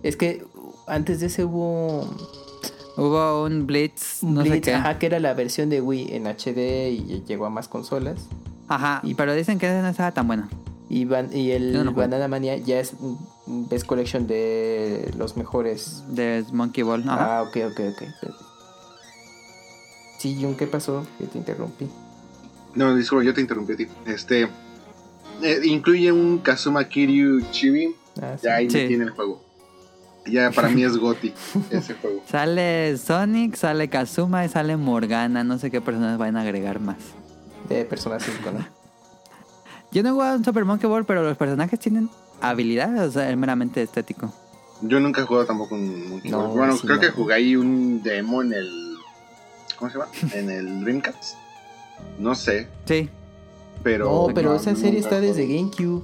Es 0.03 0.17
que 0.17 0.45
antes 0.87 1.21
de 1.21 1.27
ese 1.27 1.45
hubo. 1.45 2.09
Hubo 2.97 3.45
un 3.45 3.67
Blitz, 3.67 4.23
no 4.23 4.43
Blitz, 4.43 4.55
sé 4.55 4.61
qué. 4.61 4.75
Ajá, 4.75 4.99
que 5.01 5.07
era 5.07 5.19
la 5.19 5.35
versión 5.35 5.69
de 5.69 5.81
Wii 5.81 6.15
en 6.15 6.27
HD 6.27 6.91
y 6.93 7.25
llegó 7.27 7.47
a 7.47 7.51
más 7.51 7.67
consolas. 7.67 8.29
Ajá, 8.69 9.01
y, 9.03 9.15
pero 9.15 9.35
dicen 9.35 9.59
que 9.59 9.69
no 9.69 9.89
estaba 9.89 10.13
tan 10.13 10.29
bueno. 10.29 10.49
Y, 10.89 11.09
y 11.33 11.51
el 11.51 11.91
Banana 11.91 12.29
Mania 12.29 12.57
ya 12.57 12.79
es 12.79 12.95
un 13.01 13.69
Best 13.69 13.87
Collection 13.87 14.29
de 14.29 15.13
los 15.17 15.37
mejores. 15.37 16.05
De 16.09 16.45
Monkey 16.53 16.85
Ball, 16.85 17.03
Ajá. 17.09 17.39
Ah, 17.39 17.43
ok, 17.43 17.57
ok, 17.73 17.81
ok. 17.81 18.35
Sí, 20.19 20.39
Jun, 20.41 20.55
¿qué 20.55 20.67
pasó? 20.67 21.05
Que 21.19 21.27
te 21.27 21.39
interrumpí. 21.39 21.89
No, 22.75 22.95
disculpa, 22.95 23.25
yo 23.25 23.35
te 23.35 23.41
interrumpí 23.41 23.73
a 23.73 23.77
ti. 23.77 23.89
Este. 24.07 24.49
Eh, 25.43 25.61
incluye 25.65 26.13
un 26.13 26.39
Kazuma 26.39 26.89
Kiryu 26.89 27.41
Chibi. 27.51 27.95
Ah, 28.21 28.37
ya 28.43 28.57
ahí 28.57 28.69
tiene 28.69 29.05
el 29.05 29.11
juego. 29.11 29.43
Ya 30.27 30.51
para 30.51 30.69
mí 30.69 30.83
es 30.83 30.97
Goti 30.97 31.35
ese 31.71 31.95
juego. 31.95 32.23
Sale 32.27 32.97
Sonic, 32.97 33.57
sale 33.57 33.89
Kazuma 33.89 34.45
y 34.45 34.49
sale 34.49 34.77
Morgana. 34.77 35.45
No 35.45 35.59
sé 35.59 35.71
qué 35.71 35.81
personas 35.81 36.19
van 36.19 36.37
a 36.37 36.43
agregar 36.43 36.81
más. 36.81 36.97
De 37.69 37.85
personas 37.85 38.23
5, 38.23 38.51
¿no? 38.53 38.67
Yo 39.93 40.03
no 40.03 40.09
he 40.09 40.13
jugado 40.13 40.37
un 40.39 40.45
Super 40.45 40.65
Monkey 40.65 40.89
Ball, 40.89 41.05
pero 41.05 41.23
los 41.23 41.37
personajes 41.37 41.79
tienen 41.79 42.11
habilidades, 42.41 43.01
o 43.01 43.13
sea, 43.13 43.31
es 43.31 43.37
meramente 43.37 43.83
estético. 43.83 44.33
Yo 44.81 44.99
nunca 44.99 45.21
he 45.23 45.25
jugado 45.25 45.47
tampoco 45.47 45.75
un 45.77 46.11
Monkey 46.11 46.33
Ball. 46.33 46.49
Bueno, 46.49 46.77
creo 46.79 46.99
que 46.99 47.11
jugué 47.11 47.35
ahí 47.35 47.57
un 47.57 48.03
demo 48.03 48.43
en 48.43 48.53
el. 48.55 48.97
¿Cómo 49.79 49.91
se 49.91 49.99
llama? 49.99 50.11
en 50.33 50.51
el 50.51 50.81
Dreamcast. 50.83 51.37
No 52.19 52.35
sé. 52.35 52.69
Sí. 52.87 53.09
Pero. 53.85 54.27
No, 54.29 54.35
pero 54.35 54.57
esa 54.57 54.75
serie 54.75 54.99
está 54.99 55.21
desde 55.21 55.47
GameCube. 55.47 56.03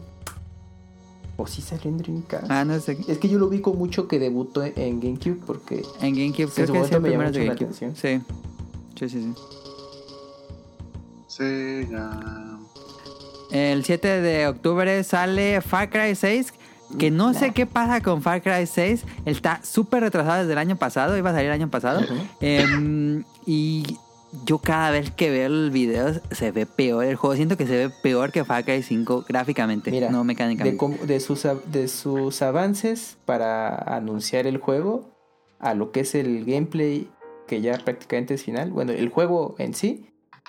O 1.37 1.47
sí 1.47 1.63
salió 1.63 1.91
en 1.91 1.97
Dreamcast. 1.97 2.51
Ah, 2.51 2.65
no 2.67 2.79
sé. 2.79 2.99
Es 3.09 3.19
que 3.19 3.29
yo 3.29 3.39
lo 3.39 3.47
ubico 3.47 3.73
mucho 3.73 4.07
que 4.07 4.19
debutó 4.19 4.63
en 4.63 5.01
GameCube 5.01 5.41
porque. 5.47 5.83
En 6.03 6.15
GameCube, 6.15 6.53
creo 6.55 6.73
que 6.73 6.81
es 6.81 6.93
el 6.93 7.03
primero 7.03 7.33
de 7.33 7.47
GameCube. 7.47 7.73
Sí. 7.73 8.21
Sí, 8.97 9.09
sí, 9.09 9.09
sí. 9.09 9.35
Sega. 11.27 12.59
El 13.51 13.85
7 13.85 14.21
de 14.21 14.47
octubre 14.47 15.03
sale 15.03 15.61
Far 15.63 15.89
Cry 15.91 16.15
6. 16.15 16.53
Que 16.99 17.11
no 17.11 17.35
sé 17.35 17.53
qué 17.53 17.67
pasa 17.67 18.03
con 18.03 18.21
Far 18.21 18.43
Cry 18.43 18.67
6. 18.67 19.05
Está 19.25 19.61
súper 19.63 20.03
retrasado 20.03 20.41
desde 20.41 20.53
el 20.53 20.59
año 20.59 20.77
pasado. 20.77 21.17
Iba 21.17 21.31
a 21.31 21.33
salir 21.33 21.47
el 21.47 21.55
año 21.55 21.71
pasado. 21.71 22.03
Em, 22.41 23.25
y 23.47 23.97
yo 24.45 24.59
cada 24.59 24.91
vez 24.91 25.11
que 25.11 25.31
veo 25.31 25.47
el 25.47 25.71
video 25.71 26.21
se 26.31 26.53
ve 26.53 26.67
peor 26.67 27.05
el 27.05 27.17
juego. 27.17 27.37
Siento 27.37 27.57
que 27.57 27.67
se 27.67 27.77
ve 27.77 27.95
peor 28.03 28.33
que 28.33 28.45
Far 28.45 28.65
Cry 28.65 28.83
5 28.83 29.25
gráficamente, 29.29 30.09
no 30.11 30.25
mecánicamente. 30.25 30.87
De, 30.87 31.07
de, 31.07 31.21
sus, 31.21 31.47
de 31.67 31.89
sus 31.89 32.43
avances 32.43 33.19
para 33.25 33.75
anunciar 33.75 34.47
el 34.47 34.59
juego 34.59 35.11
a 35.59 35.75
lo 35.75 35.93
que 35.93 36.01
es 36.01 36.15
el 36.15 36.45
gameplay 36.45 37.09
que 37.47 37.61
ya 37.61 37.79
prácticamente 37.79 38.35
es 38.35 38.45
final. 38.45 38.71
Bueno, 38.71 38.93
el 38.93 39.09
juego 39.09 39.57
en 39.59 39.75
sí, 39.75 40.07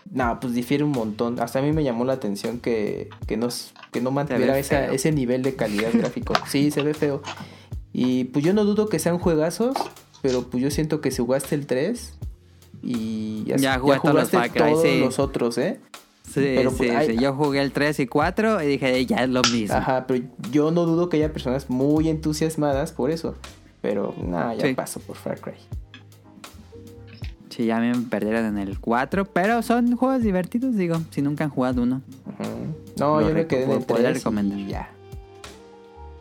no, 0.10 0.40
pues 0.40 0.54
difiere 0.54 0.84
un 0.84 0.92
montón. 0.92 1.40
Hasta 1.40 1.60
a 1.60 1.62
mí 1.62 1.72
me 1.72 1.84
llamó 1.84 2.06
la 2.06 2.14
atención 2.14 2.60
que, 2.60 3.10
que, 3.28 3.38
no, 3.38 3.50
que 3.92 4.02
no 4.02 4.12
mantuviera 4.12 4.58
ese 4.60 5.12
nivel 5.12 5.42
de 5.42 5.56
calidad 5.56 5.90
gráfico. 5.94 6.34
Sí, 6.48 6.72
se 6.72 6.84
ve 6.84 6.94
feo. 6.94 7.22
Y 7.94 8.26
pues 8.26 8.46
yo 8.46 8.54
no 8.54 8.64
dudo 8.64 8.88
que 8.88 9.00
sean 9.00 9.18
juegazos, 9.18 9.76
pero 10.22 10.50
pues 10.50 10.64
yo 10.64 10.72
siento 10.72 11.02
que 11.02 11.12
si 11.12 11.22
jugaste 11.22 11.56
el 11.56 11.66
3 11.66 12.18
y 12.82 13.44
ya, 13.46 13.58
ya, 13.58 13.80
jugaste 13.80 14.38
todos 14.58 14.86
los 15.00 15.20
otros, 15.20 15.58
¿eh? 15.58 15.80
Sí, 16.24 16.54
pero, 16.56 16.72
sí, 16.72 16.88
pues, 16.88 17.08
sí, 17.08 17.18
yo 17.18 17.34
jugué 17.34 17.62
el 17.62 17.74
3 17.74 18.00
y 18.00 18.08
4 18.08 18.64
y 18.64 18.68
dije, 18.68 19.06
ya 19.06 19.18
es 19.18 19.30
lo 19.30 19.42
mismo. 19.52 19.76
Ajá, 19.76 20.08
pero 20.08 20.24
yo 20.50 20.72
no 20.72 20.86
dudo 20.86 21.10
que 21.10 21.18
haya 21.18 21.34
personas 21.34 21.70
muy 21.70 22.08
entusiasmadas 22.08 22.94
por 22.94 23.12
eso. 23.12 23.36
Pero 23.82 24.16
nada, 24.24 24.54
ya 24.56 24.74
paso 24.76 25.00
por 25.02 25.18
Far 25.18 25.42
Cry. 25.42 25.56
Sí, 27.50 27.66
ya 27.66 27.80
me 27.80 27.94
perdieron 28.04 28.46
en 28.46 28.60
el 28.60 28.80
4, 28.80 29.26
pero 29.26 29.62
son 29.62 29.98
juegos 29.98 30.22
divertidos, 30.22 30.78
digo, 30.78 31.02
si 31.10 31.22
nunca 31.22 31.44
han 31.44 31.50
jugado 31.50 31.82
uno. 31.82 32.02
No, 32.98 33.22
yo 33.22 33.34
me 33.34 33.46
quedé 33.48 33.64
en 33.64 33.72
el 33.72 33.86
3 33.86 34.14
recomendar. 34.14 34.60
ya. 34.68 34.90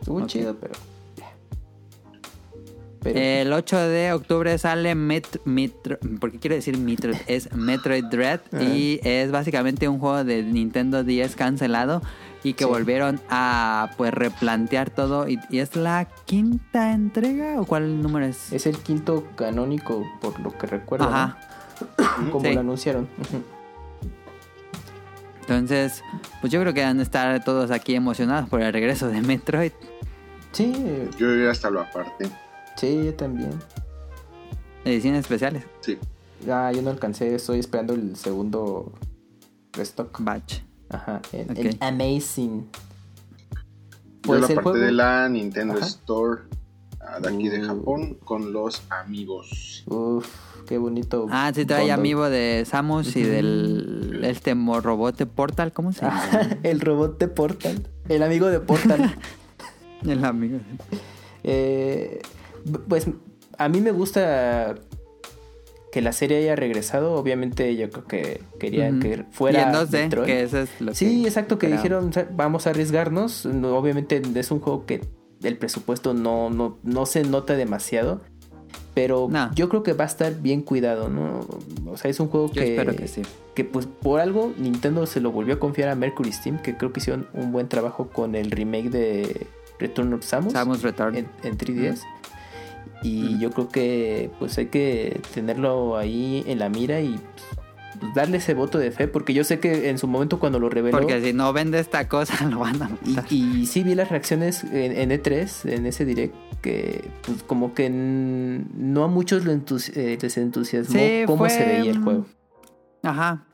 Estuvo 0.01 0.25
chido, 0.25 0.55
pero 0.59 0.73
el 3.03 3.51
8 3.51 3.77
de 3.87 4.13
octubre 4.13 4.57
sale 4.57 4.93
Metro, 4.95 5.41
Metro 5.45 5.97
¿por 6.19 6.31
qué 6.31 6.39
quiero 6.39 6.55
decir 6.55 6.77
Metro? 6.77 7.13
Es 7.27 7.53
Metroid 7.53 8.05
Dread 8.05 8.41
y 8.59 8.99
es 9.03 9.31
básicamente 9.31 9.87
un 9.87 9.99
juego 9.99 10.23
de 10.23 10.43
Nintendo 10.43 11.03
10 11.03 11.35
cancelado 11.35 12.01
y 12.43 12.53
que 12.53 12.65
volvieron 12.65 13.19
a 13.29 13.91
pues 13.97 14.13
replantear 14.13 14.89
todo 14.89 15.27
y, 15.27 15.39
es 15.51 15.75
la 15.75 16.07
quinta 16.25 16.91
entrega 16.91 17.59
o 17.59 17.65
cuál 17.65 18.01
número 18.01 18.25
es? 18.25 18.51
Es 18.51 18.65
el 18.65 18.77
quinto 18.77 19.27
canónico 19.35 20.05
por 20.21 20.39
lo 20.39 20.57
que 20.57 20.67
recuerdo. 20.67 21.05
Ajá. 21.05 21.37
Como 22.31 22.49
lo 22.49 22.59
anunciaron. 22.59 23.07
Entonces, 25.41 26.03
pues 26.39 26.53
yo 26.53 26.61
creo 26.61 26.73
que 26.73 26.83
van 26.83 26.99
a 26.99 27.03
estar 27.03 27.43
todos 27.43 27.71
aquí 27.71 27.95
emocionados 27.95 28.47
por 28.49 28.61
el 28.61 28.71
regreso 28.71 29.07
de 29.07 29.21
Metroid. 29.21 29.71
Sí. 30.51 30.73
Yo 31.17 31.35
ya 31.35 31.51
hasta 31.51 31.69
lo 31.69 31.81
aparte. 31.81 32.29
Sí, 32.75 33.05
yo 33.05 33.13
también. 33.13 33.51
¿Ediciones 34.85 35.21
especiales? 35.21 35.63
Sí. 35.81 35.97
Ah, 36.49 36.71
yo 36.73 36.81
no 36.81 36.89
alcancé, 36.89 37.35
estoy 37.35 37.59
esperando 37.59 37.93
el 37.93 38.15
segundo 38.15 38.91
restock. 39.73 40.17
Batch. 40.21 40.61
Ajá, 40.89 41.21
el, 41.31 41.77
Amazing. 41.79 42.67
Pues 44.21 44.47
yo 44.47 44.55
la 44.55 44.61
parte 44.61 44.79
de 44.79 44.91
la 44.91 45.29
Nintendo 45.29 45.77
Store 45.79 46.41
ah, 46.99 47.19
de 47.19 47.29
aquí 47.29 47.49
de 47.49 47.63
uh. 47.63 47.67
Japón 47.67 48.17
con 48.23 48.51
los 48.51 48.83
amigos. 48.89 49.83
Uf, 49.87 50.27
qué 50.67 50.77
bonito. 50.77 51.27
Ah, 51.31 51.51
sí 51.53 51.65
trae 51.65 51.91
amigo 51.91 52.29
de 52.29 52.65
Samus 52.67 53.15
y 53.15 53.23
del 53.23 54.21
este 54.23 54.53
robot 54.53 55.17
de 55.17 55.25
Portal, 55.25 55.71
¿cómo 55.71 55.93
se 55.93 56.01
llama? 56.01 56.23
el 56.63 56.81
robot 56.81 57.19
de 57.19 57.27
Portal. 57.27 57.87
El 58.09 58.23
amigo 58.23 58.47
de 58.47 58.59
Portal. 58.59 59.15
el 60.07 60.25
amigo. 60.25 60.59
eh, 61.43 62.21
pues 62.87 63.07
a 63.57 63.69
mí 63.69 63.81
me 63.81 63.91
gusta 63.91 64.75
que 65.91 66.01
la 66.01 66.13
serie 66.13 66.37
haya 66.37 66.55
regresado. 66.55 67.13
Obviamente 67.13 67.75
yo 67.75 67.89
creo 67.89 68.05
que 68.05 68.41
querían 68.59 68.99
que 68.99 69.25
fuera... 69.31 69.59
Y 69.59 69.63
en 69.63 69.73
2D, 69.73 70.25
que 70.25 70.43
eso 70.43 70.59
es 70.59 70.69
lo 70.79 70.95
Sí, 70.95 71.25
exacto, 71.25 71.59
que 71.59 71.67
dijeron, 71.67 72.11
vamos 72.31 72.65
a 72.65 72.71
arriesgarnos. 72.71 73.45
obviamente 73.45 74.21
es 74.35 74.51
un 74.51 74.59
juego 74.59 74.85
que 74.85 75.01
el 75.43 75.57
presupuesto 75.57 76.13
no, 76.13 76.49
no, 76.49 76.77
no 76.83 77.05
se 77.05 77.23
nota 77.23 77.55
demasiado. 77.55 78.21
Pero 78.93 79.29
yo 79.55 79.69
creo 79.69 79.83
que 79.83 79.93
va 79.93 80.03
a 80.03 80.07
estar 80.07 80.41
bien 80.41 80.61
cuidado, 80.61 81.07
¿no? 81.07 81.47
O 81.85 81.95
sea, 81.95 82.11
es 82.11 82.19
un 82.19 82.27
juego 82.27 82.51
que. 82.51 82.75
Espero 82.75 82.93
que 82.93 83.07
sí. 83.07 83.21
Que 83.55 83.63
pues 83.63 83.85
por 83.85 84.19
algo 84.19 84.53
Nintendo 84.57 85.05
se 85.05 85.21
lo 85.21 85.31
volvió 85.31 85.55
a 85.55 85.59
confiar 85.59 85.87
a 85.87 85.95
Mercury 85.95 86.33
Steam, 86.33 86.61
que 86.61 86.75
creo 86.75 86.91
que 86.91 86.99
hicieron 86.99 87.27
un 87.33 87.53
buen 87.53 87.69
trabajo 87.69 88.09
con 88.09 88.35
el 88.35 88.51
remake 88.51 88.89
de 88.89 89.47
Return 89.79 90.13
of 90.13 90.25
Samus. 90.25 90.51
Samus 90.51 90.81
Return. 90.81 91.15
En, 91.15 91.57
3DS. 91.57 92.01
Y 93.03 93.39
yo 93.39 93.51
creo 93.51 93.69
que 93.69 94.29
pues 94.37 94.57
hay 94.57 94.67
que 94.67 95.21
tenerlo 95.33 95.97
ahí 95.97 96.43
en 96.45 96.59
la 96.59 96.69
mira 96.69 97.01
y 97.01 97.19
pues, 98.01 98.13
darle 98.15 98.37
ese 98.37 98.53
voto 98.53 98.79
de 98.79 98.91
fe, 98.91 99.07
porque 99.07 99.33
yo 99.33 99.43
sé 99.43 99.59
que 99.59 99.89
en 99.89 99.97
su 99.97 100.07
momento 100.07 100.39
cuando 100.39 100.59
lo 100.59 100.69
reveló... 100.69 100.97
Porque 100.97 101.21
si 101.21 101.33
no 101.33 101.53
vende 101.53 101.79
esta 101.79 102.07
cosa, 102.07 102.45
lo 102.49 102.59
van 102.59 102.81
a 102.81 102.89
matar. 102.89 103.25
Y, 103.29 103.67
sí 103.67 103.83
vi 103.83 103.95
las 103.95 104.09
reacciones 104.09 104.63
en, 104.63 105.11
E3, 105.11 105.71
en 105.71 105.85
ese 105.85 106.05
direct, 106.05 106.35
que 106.61 107.09
pues 107.21 107.43
como 107.43 107.73
que 107.73 107.89
no 107.89 109.03
a 109.03 109.07
muchos 109.07 109.43
eh, 109.45 110.17
les 110.19 110.37
entusiasmó 110.37 110.99
cómo 111.27 111.47
se 111.47 111.63
veía 111.63 111.91
el 111.91 111.99
juego. 111.99 112.25
Ajá. 113.03 113.45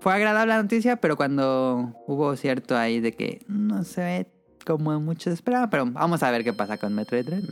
Fue 0.00 0.12
agradable 0.12 0.54
la 0.54 0.62
noticia, 0.62 0.96
pero 0.96 1.16
cuando 1.16 1.94
hubo 2.08 2.34
cierto 2.34 2.76
ahí 2.76 2.98
de 2.98 3.12
que 3.12 3.44
no 3.46 3.84
se 3.84 4.00
ve 4.00 4.31
como 4.64 4.98
muchos 5.00 5.32
esperaban, 5.32 5.70
pero 5.70 5.86
vamos 5.86 6.22
a 6.22 6.30
ver 6.30 6.44
qué 6.44 6.52
pasa 6.52 6.78
con 6.78 6.94
Metroid 6.94 7.24
Dread. 7.24 7.44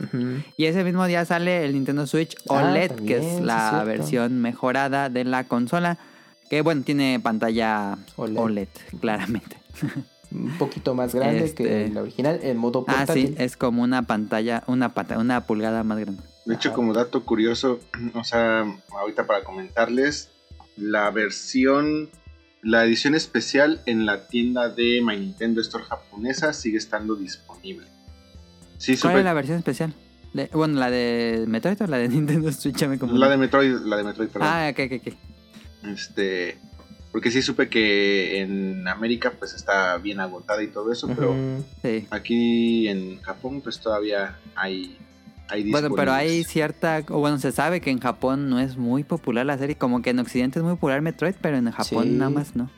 Y 0.57 0.65
ese 0.65 0.83
mismo 0.83 1.05
día 1.05 1.25
sale 1.25 1.65
el 1.65 1.73
Nintendo 1.73 2.07
Switch 2.07 2.35
ah, 2.49 2.69
OLED, 2.69 2.91
que 3.05 3.17
es 3.17 3.41
la 3.41 3.83
versión 3.83 4.41
mejorada 4.41 5.09
de 5.09 5.23
la 5.23 5.45
consola, 5.45 5.97
que 6.49 6.61
bueno, 6.61 6.83
tiene 6.83 7.19
pantalla 7.21 7.97
OLED, 8.15 8.69
claramente. 8.99 9.57
Un 10.31 10.57
poquito 10.57 10.95
más 10.95 11.13
grande 11.13 11.53
que 11.53 11.83
este, 11.83 11.89
la 11.89 12.01
original, 12.01 12.39
en 12.41 12.57
modo 12.57 12.85
portátil. 12.85 13.33
Ah, 13.33 13.37
sí, 13.37 13.43
es 13.43 13.57
como 13.57 13.83
una 13.83 14.03
pantalla, 14.03 14.63
una, 14.67 14.93
una 15.17 15.41
pulgada 15.45 15.83
más 15.83 15.99
grande. 15.99 16.23
De 16.45 16.55
hecho, 16.55 16.73
como 16.73 16.93
dato 16.93 17.23
curioso, 17.23 17.79
o 18.15 18.23
sea, 18.23 18.65
ahorita 18.91 19.27
para 19.27 19.43
comentarles, 19.43 20.29
la 20.77 21.11
versión 21.11 22.09
la 22.61 22.85
edición 22.85 23.15
especial 23.15 23.81
en 23.85 24.05
la 24.05 24.27
tienda 24.27 24.69
de 24.69 25.01
My 25.03 25.17
Nintendo 25.17 25.61
Store 25.61 25.83
japonesa 25.83 26.53
sigue 26.53 26.77
estando 26.77 27.15
disponible. 27.15 27.87
Sí, 28.77 28.97
¿Cuál 28.97 29.19
es 29.19 29.23
la 29.23 29.33
versión 29.33 29.57
especial? 29.57 29.93
bueno, 30.53 30.79
¿la 30.79 30.89
de 30.89 31.43
Metroid 31.47 31.81
o 31.81 31.87
la 31.87 31.97
de 31.97 32.09
Nintendo 32.09 32.51
Switch? 32.51 32.81
la 32.81 33.29
de 33.29 33.37
Metroid, 33.37 33.73
la 33.85 33.97
de 33.97 34.03
Metroid, 34.03 34.29
perdón. 34.29 34.47
Ah, 34.49 34.71
ok, 34.71 34.79
ok, 34.85 35.07
ok. 35.07 35.13
Este... 35.93 36.57
Porque 37.11 37.29
sí 37.29 37.41
supe 37.41 37.67
que 37.67 38.39
en 38.39 38.87
América 38.87 39.33
pues 39.37 39.53
está 39.53 39.97
bien 39.97 40.21
agotada 40.21 40.63
y 40.63 40.67
todo 40.67 40.93
eso, 40.93 41.09
pero 41.09 41.35
aquí 42.09 42.87
en 42.87 43.21
Japón 43.21 43.59
pues 43.59 43.81
todavía 43.81 44.39
hay 44.55 44.97
bueno, 45.69 45.89
pero 45.95 46.13
hay 46.13 46.43
cierta, 46.43 47.03
o 47.09 47.19
bueno, 47.19 47.37
se 47.37 47.51
sabe 47.51 47.81
que 47.81 47.91
en 47.91 47.99
Japón 47.99 48.49
no 48.49 48.59
es 48.59 48.77
muy 48.77 49.03
popular 49.03 49.45
la 49.45 49.57
serie, 49.57 49.75
como 49.75 50.01
que 50.01 50.11
en 50.11 50.19
Occidente 50.19 50.59
es 50.59 50.63
muy 50.63 50.73
popular 50.73 51.01
Metroid, 51.01 51.35
pero 51.41 51.57
en 51.57 51.71
Japón 51.71 52.17
nada 52.17 52.29
más 52.29 52.55
no. 52.55 52.69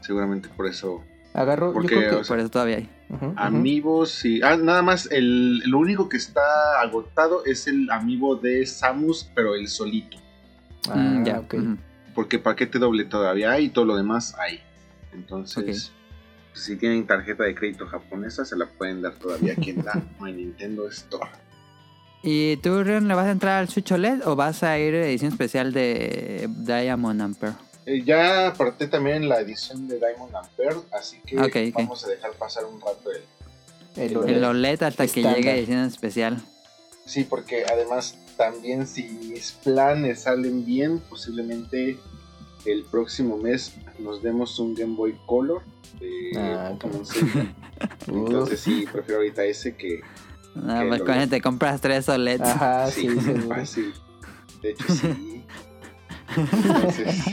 Seguramente 0.00 0.48
por 0.48 0.66
eso. 0.66 1.02
Agarro, 1.34 1.72
porque, 1.72 1.94
yo 1.94 2.00
creo 2.00 2.20
que 2.22 2.26
por 2.26 2.38
eso 2.38 2.48
todavía 2.48 2.78
hay. 2.78 2.88
Amigos 3.36 4.24
y 4.24 4.42
ah, 4.42 4.56
nada 4.56 4.82
más 4.82 5.10
el 5.10 5.60
lo 5.60 5.78
único 5.78 6.08
que 6.08 6.18
está 6.18 6.80
agotado 6.80 7.44
es 7.46 7.66
el 7.66 7.90
amiibo 7.90 8.36
de 8.36 8.66
Samus, 8.66 9.30
pero 9.34 9.54
el 9.54 9.68
solito. 9.68 10.18
Mm, 10.88 10.90
ah, 10.90 11.22
ya, 11.24 11.40
ok. 11.40 11.54
Porque 12.14 12.38
paquete 12.38 12.78
doble 12.78 13.04
todavía 13.04 13.52
hay 13.52 13.66
y 13.66 13.68
todo 13.70 13.84
lo 13.84 13.96
demás 13.96 14.34
hay. 14.38 14.60
Entonces, 15.12 15.92
si 16.58 16.76
tienen 16.76 17.06
tarjeta 17.06 17.44
de 17.44 17.54
crédito 17.54 17.86
japonesa, 17.86 18.44
se 18.44 18.56
la 18.56 18.66
pueden 18.66 19.02
dar 19.02 19.14
todavía 19.14 19.52
aquí 19.52 19.70
en 19.70 19.84
la 19.84 20.02
My 20.20 20.32
Nintendo 20.32 20.88
Store. 20.88 21.28
¿Y 22.22 22.56
tú, 22.58 22.82
Rion, 22.82 23.06
le 23.06 23.14
vas 23.14 23.26
a 23.26 23.30
entrar 23.30 23.58
al 23.58 23.68
Switch 23.68 23.92
OLED 23.92 24.26
o 24.26 24.34
vas 24.34 24.62
a 24.62 24.78
ir 24.78 24.94
a 24.94 25.06
edición 25.06 25.32
especial 25.32 25.72
de 25.72 26.48
Diamond 26.48 27.22
Ampere? 27.22 27.52
Eh, 27.86 28.02
ya 28.04 28.48
aparté 28.48 28.88
también 28.88 29.28
la 29.28 29.40
edición 29.40 29.88
de 29.88 29.98
Diamond 29.98 30.34
Ampere, 30.34 30.76
así 30.92 31.20
que 31.24 31.36
vamos 31.74 32.04
a 32.04 32.08
dejar 32.08 32.32
pasar 32.32 32.64
un 32.64 32.80
rato 32.80 33.10
el, 33.96 34.16
el, 34.28 34.44
OLED. 34.44 34.82
hasta 34.82 35.06
que 35.06 35.22
llegue 35.22 35.48
a 35.48 35.56
edición 35.56 35.84
especial. 35.84 36.42
Sí, 37.06 37.24
porque 37.24 37.64
además 37.64 38.18
también 38.36 38.86
si 38.86 39.04
mis 39.04 39.52
planes 39.52 40.20
salen 40.20 40.66
bien, 40.66 40.98
posiblemente 40.98 41.98
el 42.66 42.84
próximo 42.84 43.38
mes 43.38 43.72
nos 43.98 44.22
demos 44.22 44.58
un 44.58 44.74
Game 44.74 44.94
Boy 44.94 45.18
Color 45.26 45.62
ah, 46.36 46.72
Entonces 48.06 48.60
sí, 48.60 48.86
prefiero 48.90 49.20
ahorita 49.20 49.44
ese 49.44 49.76
que... 49.76 50.00
No, 50.54 50.88
pues 50.88 51.02
con 51.02 51.28
te 51.28 51.40
compras 51.40 51.80
tres 51.80 52.08
OLEDs. 52.08 52.40
Ajá, 52.40 52.86
sí, 52.90 53.08
sí, 53.66 53.92
De 54.62 54.70
hecho 54.70 54.84
sí. 54.92 55.44
Entonces, 56.36 57.24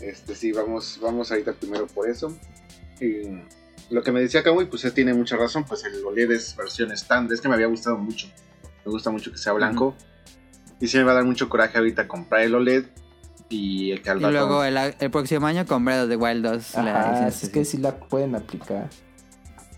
este 0.00 0.34
sí, 0.34 0.52
vamos, 0.52 0.98
vamos 1.02 1.30
ahorita 1.30 1.52
primero 1.54 1.86
por 1.86 2.08
eso. 2.08 2.36
lo 3.90 4.02
que 4.02 4.12
me 4.12 4.20
decía 4.20 4.42
Kamui, 4.42 4.66
pues 4.66 4.84
él 4.84 4.92
tiene 4.92 5.12
mucha 5.12 5.36
razón, 5.36 5.64
pues 5.64 5.84
el 5.84 6.04
OLED 6.04 6.30
es 6.32 6.56
versión 6.56 6.92
estándar, 6.92 7.34
es 7.34 7.40
que 7.40 7.48
me 7.48 7.54
había 7.54 7.66
gustado 7.66 7.98
mucho. 7.98 8.28
Me 8.84 8.92
gusta 8.92 9.10
mucho 9.10 9.32
que 9.32 9.38
sea 9.38 9.52
blanco. 9.52 9.94
Y 10.80 10.86
sí 10.86 10.96
me 10.96 11.04
va 11.04 11.12
a 11.12 11.16
dar 11.16 11.24
mucho 11.24 11.48
coraje 11.48 11.76
ahorita 11.76 12.08
comprar 12.08 12.42
el 12.42 12.54
OLED 12.54 12.86
y 13.50 13.90
el 13.90 13.98
Y 13.98 14.20
luego 14.20 14.64
el, 14.64 15.10
próximo 15.10 15.46
año 15.46 15.66
con 15.66 15.84
Breath 15.84 16.04
of 16.04 16.08
the 16.08 16.16
Wild 16.16 16.44
2. 16.44 16.74
es 17.26 17.48
que 17.50 17.64
sí 17.64 17.78
la 17.78 17.98
pueden 17.98 18.36
aplicar. 18.36 18.88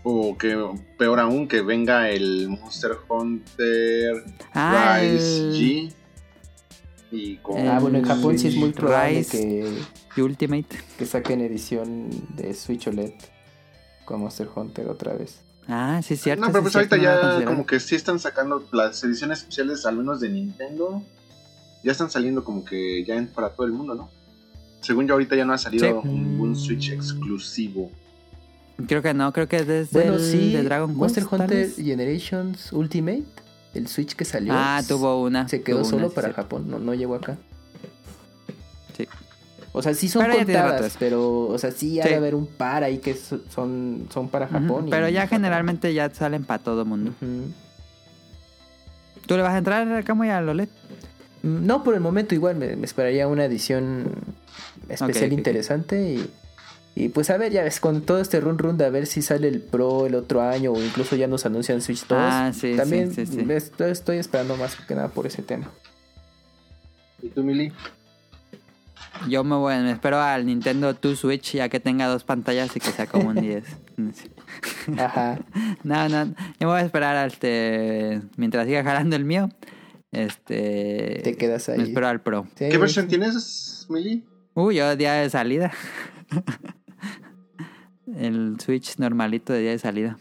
O 0.03 0.37
que 0.37 0.55
peor 0.97 1.19
aún, 1.19 1.47
que 1.47 1.61
venga 1.61 2.09
el 2.09 2.49
Monster 2.49 2.91
Hunter 3.07 4.23
ah, 4.53 4.99
Rise 5.01 5.51
G. 5.51 5.93
Y 7.11 7.37
con... 7.37 7.67
Ah, 7.67 7.79
bueno, 7.79 7.97
en 7.99 8.05
Japón 8.05 8.37
sí 8.37 8.49
es 8.49 8.55
muy 8.55 8.71
probable 8.71 9.25
que, 9.25 10.21
Ultimate. 10.21 10.77
que 10.97 11.05
saquen 11.05 11.41
edición 11.41 12.09
de 12.35 12.53
Switch 12.53 12.87
OLED 12.87 13.13
con 14.05 14.21
Monster 14.21 14.49
Hunter 14.53 14.87
otra 14.87 15.13
vez. 15.13 15.41
Ah, 15.67 16.01
sí, 16.03 16.15
es 16.15 16.21
cierto. 16.21 16.45
No, 16.45 16.51
pero 16.51 16.63
pues 16.63 16.75
ahorita 16.75 16.97
ya 16.97 17.45
como 17.45 17.65
que 17.65 17.79
sí 17.79 17.95
están 17.95 18.19
sacando 18.19 18.67
las 18.71 19.03
ediciones 19.03 19.39
especiales, 19.39 19.85
al 19.85 19.97
menos 19.97 20.19
de 20.19 20.29
Nintendo 20.29 21.01
ya 21.83 21.91
están 21.91 22.09
saliendo 22.09 22.43
como 22.43 22.63
que 22.63 23.03
ya 23.03 23.25
para 23.33 23.49
todo 23.49 23.67
el 23.67 23.73
mundo, 23.73 23.93
¿no? 23.93 24.09
Según 24.81 25.07
yo 25.07 25.13
ahorita 25.13 25.35
ya 25.35 25.45
no 25.45 25.53
ha 25.53 25.57
salido 25.57 26.01
ningún 26.03 26.55
Switch 26.55 26.91
exclusivo. 26.91 27.91
Creo 28.87 29.01
que 29.01 29.13
no, 29.13 29.31
creo 29.31 29.47
que 29.47 29.57
es 29.57 29.67
desde 29.67 30.09
bueno, 30.09 30.19
sí, 30.19 30.53
de 30.53 30.63
Dragon 30.63 30.89
Quest. 30.89 30.99
Monster 30.99 31.25
Hunter 31.29 31.69
Generations 31.75 32.73
Ultimate, 32.73 33.23
el 33.73 33.87
Switch 33.87 34.15
que 34.15 34.25
salió. 34.25 34.53
Ah, 34.55 34.81
tuvo 34.87 35.21
una. 35.21 35.47
Se 35.47 35.61
quedó 35.61 35.85
solo 35.85 36.09
para 36.09 36.33
Japón, 36.33 36.69
no, 36.69 36.79
no 36.79 36.93
llegó 36.93 37.15
acá. 37.15 37.37
Sí. 38.97 39.07
O 39.71 39.81
sea, 39.81 39.93
sí 39.93 40.07
son 40.07 40.29
contadas, 40.29 40.95
pero, 40.99 41.47
o 41.47 41.57
sea, 41.57 41.71
sí 41.71 41.99
hay 41.99 42.09
que 42.09 42.15
haber 42.15 42.35
un 42.35 42.45
par 42.45 42.83
ahí 42.83 42.99
que 42.99 43.15
son, 43.15 44.07
son 44.13 44.29
para 44.29 44.47
Japón. 44.47 44.87
pero 44.89 45.09
ya 45.09 45.27
generalmente 45.27 45.93
ya 45.93 46.09
salen 46.09 46.43
para 46.43 46.63
todo 46.63 46.81
el 46.81 46.87
mundo. 46.87 47.13
¿Tú 49.25 49.35
le 49.37 49.41
vas 49.41 49.53
a 49.53 49.57
entrar 49.57 49.91
acá 49.93 50.13
muy 50.13 50.29
a 50.29 50.41
Lolet? 50.41 50.69
Mm, 50.69 50.82
no, 51.43 51.83
por 51.83 51.93
el 51.93 51.99
momento 51.99 52.33
igual 52.33 52.55
me, 52.55 52.73
esperaría 52.83 53.27
una 53.27 53.45
edición 53.45 54.15
especial 54.87 55.33
interesante 55.33 56.01
y, 56.01 56.29
y, 56.95 57.09
pues 57.09 57.29
a 57.29 57.37
ver, 57.37 57.51
ya 57.51 57.63
ves, 57.63 57.81
con 57.81 58.01
todo 58.01 58.19
este 58.19 58.39
run 58.39 58.57
run 58.57 58.77
de 58.77 58.85
a 58.85 58.89
ver 58.89 59.07
si 59.07 59.21
sale 59.21 59.49
el 59.49 59.61
Pro 59.61 60.05
el 60.05 60.15
otro 60.15 60.41
año 60.41 60.71
o 60.71 60.81
incluso 60.81 61.17
ya 61.17 61.27
nos 61.27 61.45
anuncian 61.45 61.81
Switch 61.81 62.07
2. 62.07 62.17
Ah, 62.17 62.51
sí, 62.53 62.75
También 62.77 63.13
Estoy, 63.49 64.17
esperando 64.17 64.55
más 64.55 64.77
que 64.77 64.95
nada 64.95 65.09
por 65.09 65.27
ese 65.27 65.41
tema. 65.41 65.69
¿Y 67.21 67.27
tú, 67.27 67.43
Mili? 67.43 67.73
Yo 69.27 69.43
me 69.43 69.55
voy, 69.55 69.75
me 69.75 69.91
espero 69.91 70.21
al 70.21 70.45
Nintendo 70.45 70.93
2 70.93 71.19
Switch 71.19 71.53
ya 71.53 71.67
que 71.67 71.79
tenga 71.79 72.07
dos 72.07 72.23
pantallas 72.23 72.75
y 72.75 72.79
que 72.79 72.91
sea 72.91 73.05
como 73.07 73.29
un 73.29 73.35
10. 73.35 73.65
Ajá. 74.97 75.39
No, 75.83 76.07
no, 76.07 76.25
yo 76.25 76.33
me 76.61 76.65
voy 76.67 76.79
a 76.79 76.85
esperar 76.85 77.27
este, 77.27 78.21
mientras 78.37 78.65
siga 78.65 78.83
jalando 78.83 79.17
el 79.17 79.25
mío. 79.25 79.49
Este. 80.13 81.21
Te 81.23 81.35
quedas 81.35 81.67
ahí. 81.69 81.81
espero 81.81 82.07
al 82.07 82.21
Pro. 82.21 82.47
¿Qué 82.55 82.77
versión 82.77 83.07
tienes, 83.07 83.87
Mili? 83.89 84.23
Uy, 84.53 84.75
yo 84.75 84.95
día 84.95 85.13
de 85.13 85.29
salida. 85.29 85.71
el 88.15 88.59
Switch 88.59 88.97
normalito 88.99 89.53
de 89.53 89.61
día 89.61 89.71
de 89.71 89.79
salida. 89.79 90.19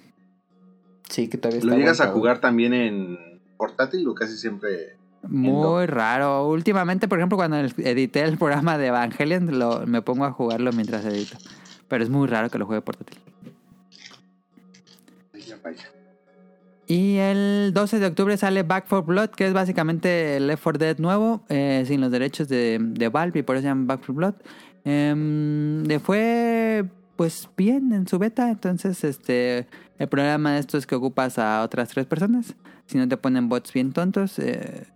Sí, 1.10 1.28
que 1.28 1.36
todavía 1.36 1.58
está. 1.58 1.70
¿Lo 1.70 1.76
llegas 1.76 2.00
a 2.00 2.08
jugar 2.08 2.40
también 2.40 2.72
en 2.72 3.18
portátil 3.58 4.08
o 4.08 4.14
casi 4.14 4.38
siempre.? 4.38 4.96
Muy 5.28 5.84
raro. 5.86 6.48
Últimamente, 6.48 7.06
por 7.06 7.18
ejemplo, 7.18 7.36
cuando 7.36 7.58
edité 7.58 8.22
el 8.22 8.38
programa 8.38 8.78
de 8.78 8.86
Evangelion, 8.86 9.58
lo, 9.58 9.86
me 9.86 10.00
pongo 10.00 10.24
a 10.24 10.32
jugarlo 10.32 10.72
mientras 10.72 11.04
edito. 11.04 11.36
Pero 11.86 12.02
es 12.02 12.08
muy 12.10 12.26
raro 12.26 12.48
que 12.48 12.58
lo 12.58 12.64
juegue 12.64 12.80
portátil. 12.80 13.18
Vaya. 15.62 15.92
Y 16.86 17.16
el 17.16 17.72
12 17.72 18.00
de 18.00 18.06
octubre 18.06 18.36
sale 18.36 18.64
Back 18.64 18.86
for 18.86 19.04
Blood, 19.04 19.30
que 19.30 19.46
es 19.46 19.52
básicamente 19.52 20.38
Left 20.40 20.62
4 20.62 20.78
Dead 20.78 20.98
nuevo, 20.98 21.44
eh, 21.48 21.84
sin 21.86 22.00
los 22.00 22.10
derechos 22.10 22.48
de, 22.48 22.78
de, 22.80 23.08
Valve, 23.08 23.40
y 23.40 23.42
por 23.42 23.56
eso 23.56 23.62
se 23.62 23.68
llama 23.68 23.86
Back 23.86 24.04
for 24.04 24.14
Blood. 24.14 24.34
Eh, 24.84 25.82
le 25.86 26.00
fue 26.00 26.84
pues 27.16 27.48
bien 27.56 27.92
en 27.92 28.08
su 28.08 28.18
beta. 28.18 28.50
Entonces, 28.50 29.04
este, 29.04 29.68
el 29.98 30.08
problema 30.08 30.52
de 30.52 30.60
esto 30.60 30.78
es 30.78 30.86
que 30.86 30.94
ocupas 30.94 31.38
a 31.38 31.62
otras 31.62 31.88
tres 31.90 32.06
personas. 32.06 32.54
Si 32.86 32.98
no 32.98 33.08
te 33.08 33.16
ponen 33.16 33.48
bots 33.48 33.72
bien 33.72 33.92
tontos, 33.92 34.38
eh, 34.38 34.86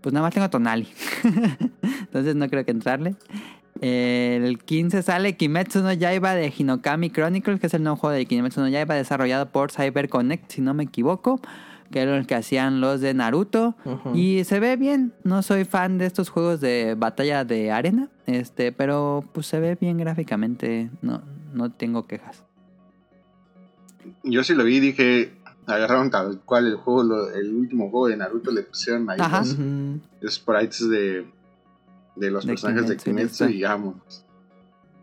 pues 0.00 0.12
nada 0.12 0.26
más 0.26 0.34
tengo 0.34 0.50
Tonali. 0.50 0.88
Entonces 2.00 2.36
no 2.36 2.48
creo 2.48 2.64
que 2.64 2.72
entrarle. 2.72 3.14
El 3.80 4.58
15 4.58 5.02
sale 5.02 5.36
Kimetsu 5.36 5.80
no 5.80 5.92
Yaiba 5.92 6.34
de 6.34 6.52
Hinokami 6.56 7.10
Chronicles, 7.10 7.60
que 7.60 7.66
es 7.66 7.74
el 7.74 7.82
nuevo 7.82 7.96
juego 7.96 8.14
de 8.14 8.26
Kimetsu 8.26 8.60
no 8.60 8.68
Yaiba 8.68 8.94
desarrollado 8.94 9.46
por 9.46 9.72
CyberConnect, 9.72 10.50
si 10.50 10.60
no 10.60 10.74
me 10.74 10.84
equivoco, 10.84 11.40
que 11.90 12.00
era 12.00 12.16
el 12.16 12.26
que 12.26 12.34
hacían 12.34 12.80
los 12.80 13.00
de 13.00 13.14
Naruto. 13.14 13.74
Y 14.14 14.44
se 14.44 14.60
ve 14.60 14.76
bien. 14.76 15.12
No 15.24 15.42
soy 15.42 15.64
fan 15.64 15.98
de 15.98 16.06
estos 16.06 16.28
juegos 16.28 16.60
de 16.60 16.94
batalla 16.96 17.44
de 17.44 17.70
arena, 17.70 18.08
este, 18.26 18.72
pero 18.72 19.24
pues 19.32 19.46
se 19.46 19.60
ve 19.60 19.76
bien 19.80 19.98
gráficamente. 19.98 20.90
No, 21.00 21.22
no 21.54 21.70
tengo 21.70 22.06
quejas. 22.06 22.42
Yo 24.24 24.44
sí 24.44 24.54
lo 24.54 24.64
vi, 24.64 24.80
dije, 24.80 25.32
agarraron 25.66 26.10
tal 26.10 26.40
cual 26.40 26.66
el 26.66 26.76
juego, 26.76 27.30
el 27.30 27.54
último 27.54 27.90
juego 27.90 28.08
de 28.08 28.16
Naruto, 28.16 28.50
le 28.50 28.62
pusieron 28.62 29.08
ahí 29.08 29.18
los 30.20 30.34
sprites 30.34 30.88
de, 30.88 31.26
de 32.16 32.30
los 32.30 32.46
personajes 32.46 32.88
de 32.88 32.96
Kimetsu 32.96 33.46
y 33.46 33.62
vámonos. 33.62 34.24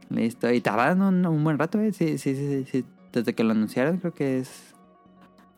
Listo, 0.10 0.52
y 0.52 0.62
tardaron 0.62 1.26
un, 1.26 1.44
buen 1.44 1.58
rato, 1.58 1.80
¿eh? 1.80 1.92
Sí, 1.92 2.18
sí, 2.18 2.36
sí, 2.36 2.66
sí, 2.72 2.86
Desde 3.12 3.34
que 3.34 3.44
lo 3.44 3.52
anunciaron, 3.52 3.98
creo 3.98 4.14
que 4.14 4.40
es. 4.40 4.74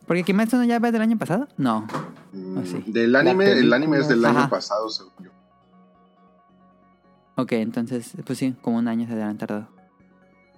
Porque 0.06 0.24
Kimetsu 0.24 0.56
no 0.56 0.64
ya 0.64 0.78
va 0.78 0.90
del 0.90 1.02
año 1.02 1.18
pasado? 1.18 1.46
No. 1.56 1.86
Mm, 2.32 2.90
del 2.92 3.14
anime, 3.14 3.52
el 3.52 3.72
anime 3.72 3.98
es 3.98 4.08
del 4.08 4.24
año 4.24 4.48
pasado, 4.48 4.88
según 4.88 5.12
yo. 5.22 5.30
Ok, 7.36 7.52
entonces, 7.52 8.12
pues 8.24 8.38
sí, 8.38 8.54
como 8.60 8.78
un 8.78 8.88
año 8.88 9.06
se 9.06 9.12
habían 9.12 9.38
tardado. 9.38 9.68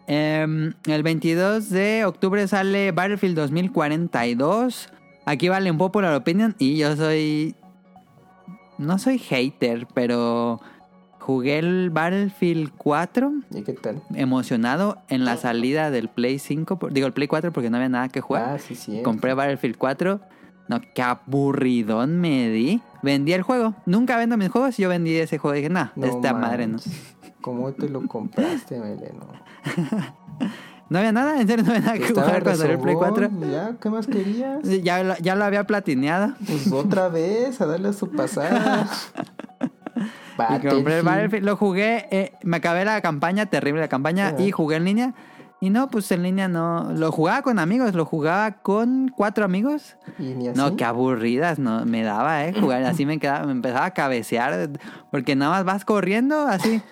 Em, 0.07 0.73
el 0.87 1.03
22 1.03 1.71
de 1.71 2.05
octubre 2.05 2.49
sale 2.49 2.93
Battlefield 2.93 3.37
2042. 3.37 4.89
Aquí 5.25 5.49
vale 5.49 5.71
un 5.71 5.79
popular 5.79 6.15
opinion 6.15 6.57
y 6.59 6.77
yo 6.77 6.97
soy... 6.97 7.55
No 8.79 8.99
soy 8.99 9.19
hater, 9.19 9.87
pero 9.95 10.61
jugué 11.23 11.59
el 11.59 11.91
Battlefield 11.91 12.73
4. 12.77 13.33
¿Y 13.53 13.63
qué 13.63 13.73
tal? 13.75 14.03
Emocionado 14.15 14.99
en 15.09 15.25
la 15.25 15.37
salida 15.37 15.91
del 15.91 16.09
Play 16.09 16.39
5. 16.39 16.89
Digo, 16.91 17.07
el 17.07 17.13
Play 17.13 17.29
4 17.29 17.53
porque 17.53 17.71
no 17.71 17.77
había 17.77 17.89
nada 17.89 18.09
que 18.09 18.21
jugar. 18.21 18.49
Ah, 18.49 18.59
sí, 18.59 18.75
sí. 18.75 19.03
Compré 19.03 19.33
Battlefield 19.33 19.77
4. 19.79 20.21
No, 20.69 20.81
qué 20.95 21.03
aburridón 21.03 22.21
me 22.21 22.51
di. 22.51 22.83
Vendí 23.03 23.33
el 23.33 23.43
juego. 23.43 23.75
Nunca 23.87 24.17
vendo 24.17 24.37
mis 24.37 24.49
juegos. 24.49 24.77
Yo 24.77 24.89
vendí 24.89 25.15
ese 25.15 25.39
juego. 25.39 25.55
Dije, 25.55 25.71
nah, 25.71 25.89
esta 26.03 26.35
madre 26.35 26.67
no. 26.67 26.79
¿Cómo 27.41 27.73
te 27.73 27.89
lo 27.89 28.07
compraste, 28.07 28.79
Meleno? 28.81 29.27
¿No 30.89 30.99
había 30.99 31.13
nada? 31.13 31.41
¿En 31.41 31.47
serio 31.47 31.65
no 31.65 31.71
había 31.71 31.87
nada 31.87 31.99
que 31.99 32.09
jugar 32.09 32.43
cuando 32.43 32.65
el 32.65 32.79
Play 32.79 32.95
4? 32.97 33.31
¿Ya? 33.51 33.77
¿Qué 33.81 33.91
más 33.91 34.07
querías? 34.07 34.63
Ya, 34.83 35.19
ya 35.19 35.35
lo 35.37 35.45
había 35.45 35.65
platineado. 35.67 36.35
Pues 36.47 36.71
otra 36.71 37.09
vez, 37.09 37.61
a 37.61 37.67
darle 37.67 37.93
su 37.93 38.11
pasada. 38.11 38.89
y 40.39 40.67
compré 40.67 40.99
el 40.99 41.05
Battlefield, 41.05 41.45
lo 41.45 41.57
jugué, 41.57 42.09
eh, 42.11 42.33
me 42.43 42.59
acabé 42.59 42.85
la 42.85 43.01
campaña, 43.01 43.47
terrible 43.47 43.81
la 43.81 43.89
campaña, 43.89 44.35
y 44.39 44.51
jugué 44.51 44.77
en 44.77 44.85
línea. 44.85 45.15
Y 45.63 45.71
no, 45.71 45.87
pues 45.87 46.11
en 46.11 46.25
línea 46.25 46.49
no. 46.49 46.93
Lo 46.93 47.13
jugaba 47.13 47.43
con 47.43 47.61
amigos, 47.61 47.95
lo 47.95 48.05
jugaba 48.05 48.51
con 48.51 49.13
cuatro 49.15 49.45
amigos. 49.45 49.97
¿Y 50.19 50.35
ni 50.35 50.49
así? 50.49 50.59
No, 50.59 50.77
qué 50.77 50.85
aburridas 50.85 51.61
no 51.61 51.87
me 51.87 52.03
daba, 52.03 52.47
eh, 52.47 52.53
jugar. 52.53 52.83
Así 52.83 53.07
me 53.07 53.21
quedaba, 53.21 53.47
me 53.47 53.53
empezaba 53.53 53.85
a 53.85 53.93
cabecear. 53.93 54.71
Porque 55.13 55.37
nada 55.37 55.53
más 55.53 55.65
vas 55.65 55.85
corriendo, 55.85 56.49
así. 56.49 56.83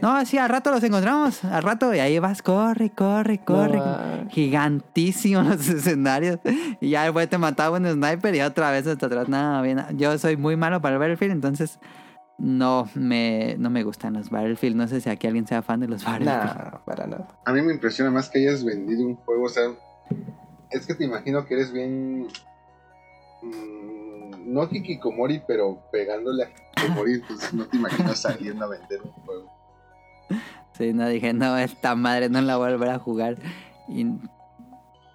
No, 0.00 0.14
así 0.14 0.38
al 0.38 0.48
rato 0.48 0.70
los 0.70 0.84
encontramos, 0.84 1.42
al 1.42 1.64
rato, 1.64 1.92
y 1.92 1.98
ahí 1.98 2.20
vas, 2.20 2.40
corre, 2.40 2.90
corre, 2.90 3.38
corre. 3.38 3.82
Gigantísimos 4.28 5.46
los 5.46 5.68
escenarios. 5.68 6.38
Y 6.80 6.90
ya 6.90 7.02
después 7.02 7.28
te 7.28 7.36
mataba 7.36 7.78
un 7.78 7.86
sniper 7.90 8.32
y 8.32 8.42
otra 8.42 8.70
vez 8.70 8.86
hasta 8.86 9.06
atrás. 9.06 9.28
Nada, 9.28 9.60
bien. 9.60 9.84
Yo 9.96 10.16
soy 10.18 10.36
muy 10.36 10.54
malo 10.54 10.80
para 10.80 10.94
el 10.94 11.00
Battlefield, 11.00 11.32
entonces 11.32 11.80
no 12.40 12.88
me, 12.94 13.56
no 13.58 13.70
me 13.70 13.82
gustan 13.82 14.14
los 14.14 14.30
Battlefield. 14.30 14.76
No 14.76 14.88
sé 14.88 15.00
si 15.00 15.10
aquí 15.10 15.26
alguien 15.26 15.46
sea 15.46 15.62
fan 15.62 15.80
de 15.80 15.88
los 15.88 16.04
Battlefield. 16.04 16.72
No, 16.72 16.80
para 16.84 17.06
nada. 17.06 17.28
A 17.44 17.52
mí 17.52 17.60
me 17.62 17.72
impresiona 17.72 18.10
más 18.10 18.30
que 18.30 18.38
hayas 18.38 18.64
vendido 18.64 19.06
un 19.06 19.16
juego. 19.16 19.44
O 19.44 19.48
sea, 19.48 19.70
es 20.70 20.86
que 20.86 20.94
te 20.94 21.04
imagino 21.04 21.44
que 21.46 21.54
eres 21.54 21.72
bien. 21.72 22.28
Mmm, 23.42 24.52
no 24.52 24.68
Kikikomori, 24.68 25.42
pero 25.46 25.82
pegándole 25.92 26.44
a 26.44 26.48
Kikikomori. 26.48 27.14
Entonces 27.14 27.52
no 27.52 27.66
te 27.66 27.76
imaginas 27.76 28.18
saliendo 28.20 28.64
a 28.64 28.68
vender 28.68 29.00
un 29.04 29.12
juego. 29.12 29.50
Sí, 30.72 30.94
no 30.94 31.06
dije, 31.08 31.34
no, 31.34 31.58
esta 31.58 31.94
madre 31.94 32.30
no 32.30 32.40
la 32.40 32.56
voy 32.56 32.68
a 32.68 32.72
volver 32.72 32.88
a 32.88 32.98
jugar. 32.98 33.36
Y 33.86 34.06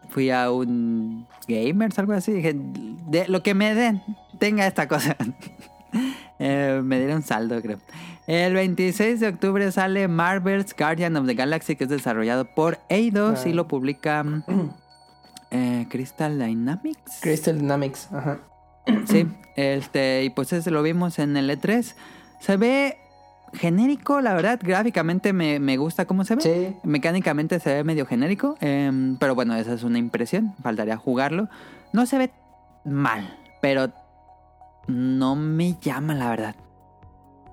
fui 0.09 0.29
a 0.29 0.51
un 0.51 1.27
Gamers, 1.47 1.97
algo 1.97 2.13
así. 2.13 2.33
Dije, 2.33 2.53
de, 2.55 3.27
lo 3.27 3.41
que 3.41 3.55
me 3.55 3.73
den, 3.73 4.03
tenga 4.37 4.67
esta 4.67 4.87
cosa. 4.87 5.17
Eh, 6.39 6.81
me 6.83 6.99
dieron 6.99 7.23
saldo, 7.23 7.61
creo. 7.61 7.79
El 8.27 8.53
26 8.53 9.19
de 9.19 9.27
octubre 9.27 9.71
sale 9.71 10.07
Marvel's 10.07 10.75
Guardian 10.75 11.15
of 11.15 11.27
the 11.27 11.35
Galaxy, 11.35 11.75
que 11.75 11.83
es 11.83 11.89
desarrollado 11.89 12.45
por 12.45 12.79
Eidos 12.89 13.45
y 13.45 13.53
lo 13.53 13.67
publica 13.67 14.25
eh, 15.51 15.85
Crystal 15.89 16.37
Dynamics. 16.37 17.19
Crystal 17.21 17.57
Dynamics, 17.57 18.09
ajá. 18.11 18.39
Sí, 19.05 19.27
este, 19.55 20.23
y 20.23 20.29
pues 20.29 20.53
ese 20.53 20.71
lo 20.71 20.81
vimos 20.83 21.19
en 21.19 21.37
el 21.37 21.49
E3. 21.49 21.95
Se 22.39 22.57
ve 22.57 22.97
genérico, 23.53 24.21
la 24.21 24.33
verdad, 24.33 24.59
gráficamente 24.61 25.33
me, 25.33 25.59
me 25.59 25.77
gusta 25.77 26.05
cómo 26.05 26.23
se 26.23 26.35
ve. 26.35 26.41
Sí. 26.41 26.75
Mecánicamente 26.83 27.59
se 27.59 27.73
ve 27.73 27.83
medio 27.83 28.05
genérico, 28.05 28.57
em, 28.59 29.17
pero 29.17 29.35
bueno, 29.35 29.55
esa 29.55 29.73
es 29.73 29.83
una 29.83 29.97
impresión, 29.97 30.53
faltaría 30.61 30.97
jugarlo. 30.97 31.47
No 31.93 32.05
se 32.05 32.17
ve 32.17 32.31
mal, 32.83 33.37
pero 33.61 33.91
no 34.87 35.35
me 35.35 35.77
llama, 35.79 36.13
la 36.13 36.29
verdad. 36.29 36.55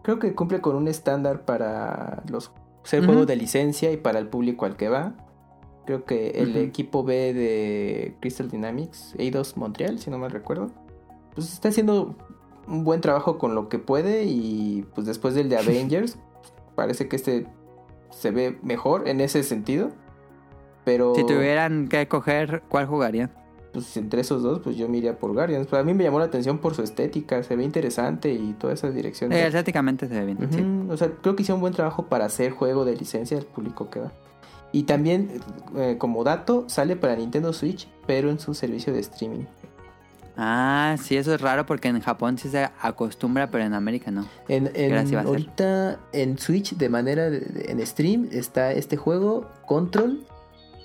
Creo 0.03 0.19
que 0.19 0.35
cumple 0.35 0.61
con 0.61 0.77
un 0.77 0.89
estándar 0.89 1.45
para 1.45 2.23
los 2.29 2.53
ser 2.83 3.05
juegos 3.05 3.27
de 3.27 3.37
licencia 3.37 3.93
y 3.93 3.97
para 3.97 4.19
el 4.19 4.29
público 4.29 4.67
al 4.67 4.77
que 4.77 4.89
va. 4.89 5.15
Creo 5.87 6.05
que 6.05 6.31
el 6.31 6.57
equipo 6.57 7.03
B 7.03 7.35
de 7.35 8.17
Crystal 8.21 8.49
Dynamics, 8.49 9.15
Eidos 9.19 9.57
Montreal, 9.57 9.99
si 9.99 10.11
no 10.11 10.19
mal 10.19 10.31
recuerdo, 10.31 10.71
pues 11.35 11.53
está 11.53 11.69
haciendo 11.69 12.15
un 12.69 12.85
buen 12.85 13.01
trabajo 13.01 13.39
con 13.39 13.55
lo 13.55 13.69
que 13.69 13.79
puede 13.79 14.25
y 14.25 14.87
pues 14.95 15.07
después 15.07 15.35
del 15.35 15.49
de 15.49 15.57
Avengers, 15.59 16.19
parece 16.75 17.09
que 17.09 17.17
este 17.17 17.47
se 18.11 18.31
ve 18.31 18.59
mejor 18.63 19.09
en 19.09 19.21
ese 19.21 19.43
sentido. 19.43 19.91
Pero... 20.85 21.15
Si 21.15 21.25
tuvieran 21.25 21.89
que 21.89 22.03
escoger, 22.03 22.63
¿cuál 22.69 22.87
jugarían? 22.87 23.31
Pues 23.73 23.97
entre 23.97 24.21
esos 24.21 24.43
dos, 24.43 24.61
pues 24.61 24.77
yo 24.77 24.89
me 24.89 24.99
iría 24.99 25.19
por 25.19 25.33
Guardians. 25.33 25.67
Pero 25.69 25.81
a 25.81 25.85
mí 25.85 25.95
me 25.95 26.05
llamó 26.05 26.19
la 26.19 26.27
atención 26.27 26.59
por 26.59 26.75
su 26.75 26.83
estética, 26.83 27.43
se 27.43 27.57
ve 27.57 27.65
interesante 27.65 28.33
y 28.33 28.53
toda 28.53 28.75
esa 28.75 28.91
dirección. 28.91 29.33
Eh, 29.33 29.47
estéticamente 29.47 30.09
se 30.09 30.15
ve 30.15 30.27
bien. 30.27 30.91
O 30.91 30.97
sea, 30.97 31.11
creo 31.11 31.35
que 31.35 31.43
hicieron 31.43 31.59
un 31.59 31.63
buen 31.63 31.75
trabajo 31.75 32.07
para 32.07 32.27
hacer 32.27 32.53
juego 32.53 32.85
de 32.85 32.97
licencia 32.97 33.37
del 33.37 33.47
público 33.47 33.89
que 33.91 34.01
va. 34.01 34.13
Y 34.73 34.85
también, 34.85 35.41
eh, 35.77 35.97
como 35.99 36.25
dato, 36.25 36.65
sale 36.69 36.97
para 36.97 37.15
Nintendo 37.17 37.53
Switch, 37.53 37.89
pero 38.07 38.31
en 38.31 38.39
su 38.39 38.55
servicio 38.55 38.93
de 38.93 39.01
streaming. 39.01 39.45
Ah, 40.37 40.97
sí, 41.03 41.17
eso 41.17 41.35
es 41.35 41.41
raro 41.43 41.67
porque 41.67 41.89
en 41.89 42.01
Japón 42.01 42.39
sí 42.39 42.49
se 42.49 42.71
acostumbra, 42.81 43.51
pero 43.51 43.65
en 43.65 43.75
América 43.75 44.11
no. 44.11 44.27
En, 44.49 44.71
ahorita 45.15 46.01
en 46.13 46.39
Switch, 46.39 46.75
de 46.75 46.89
manera 46.89 47.27
en 47.27 47.87
stream, 47.87 48.29
está 48.33 48.73
este 48.73 48.97
juego, 48.97 49.51
Control, 49.67 50.25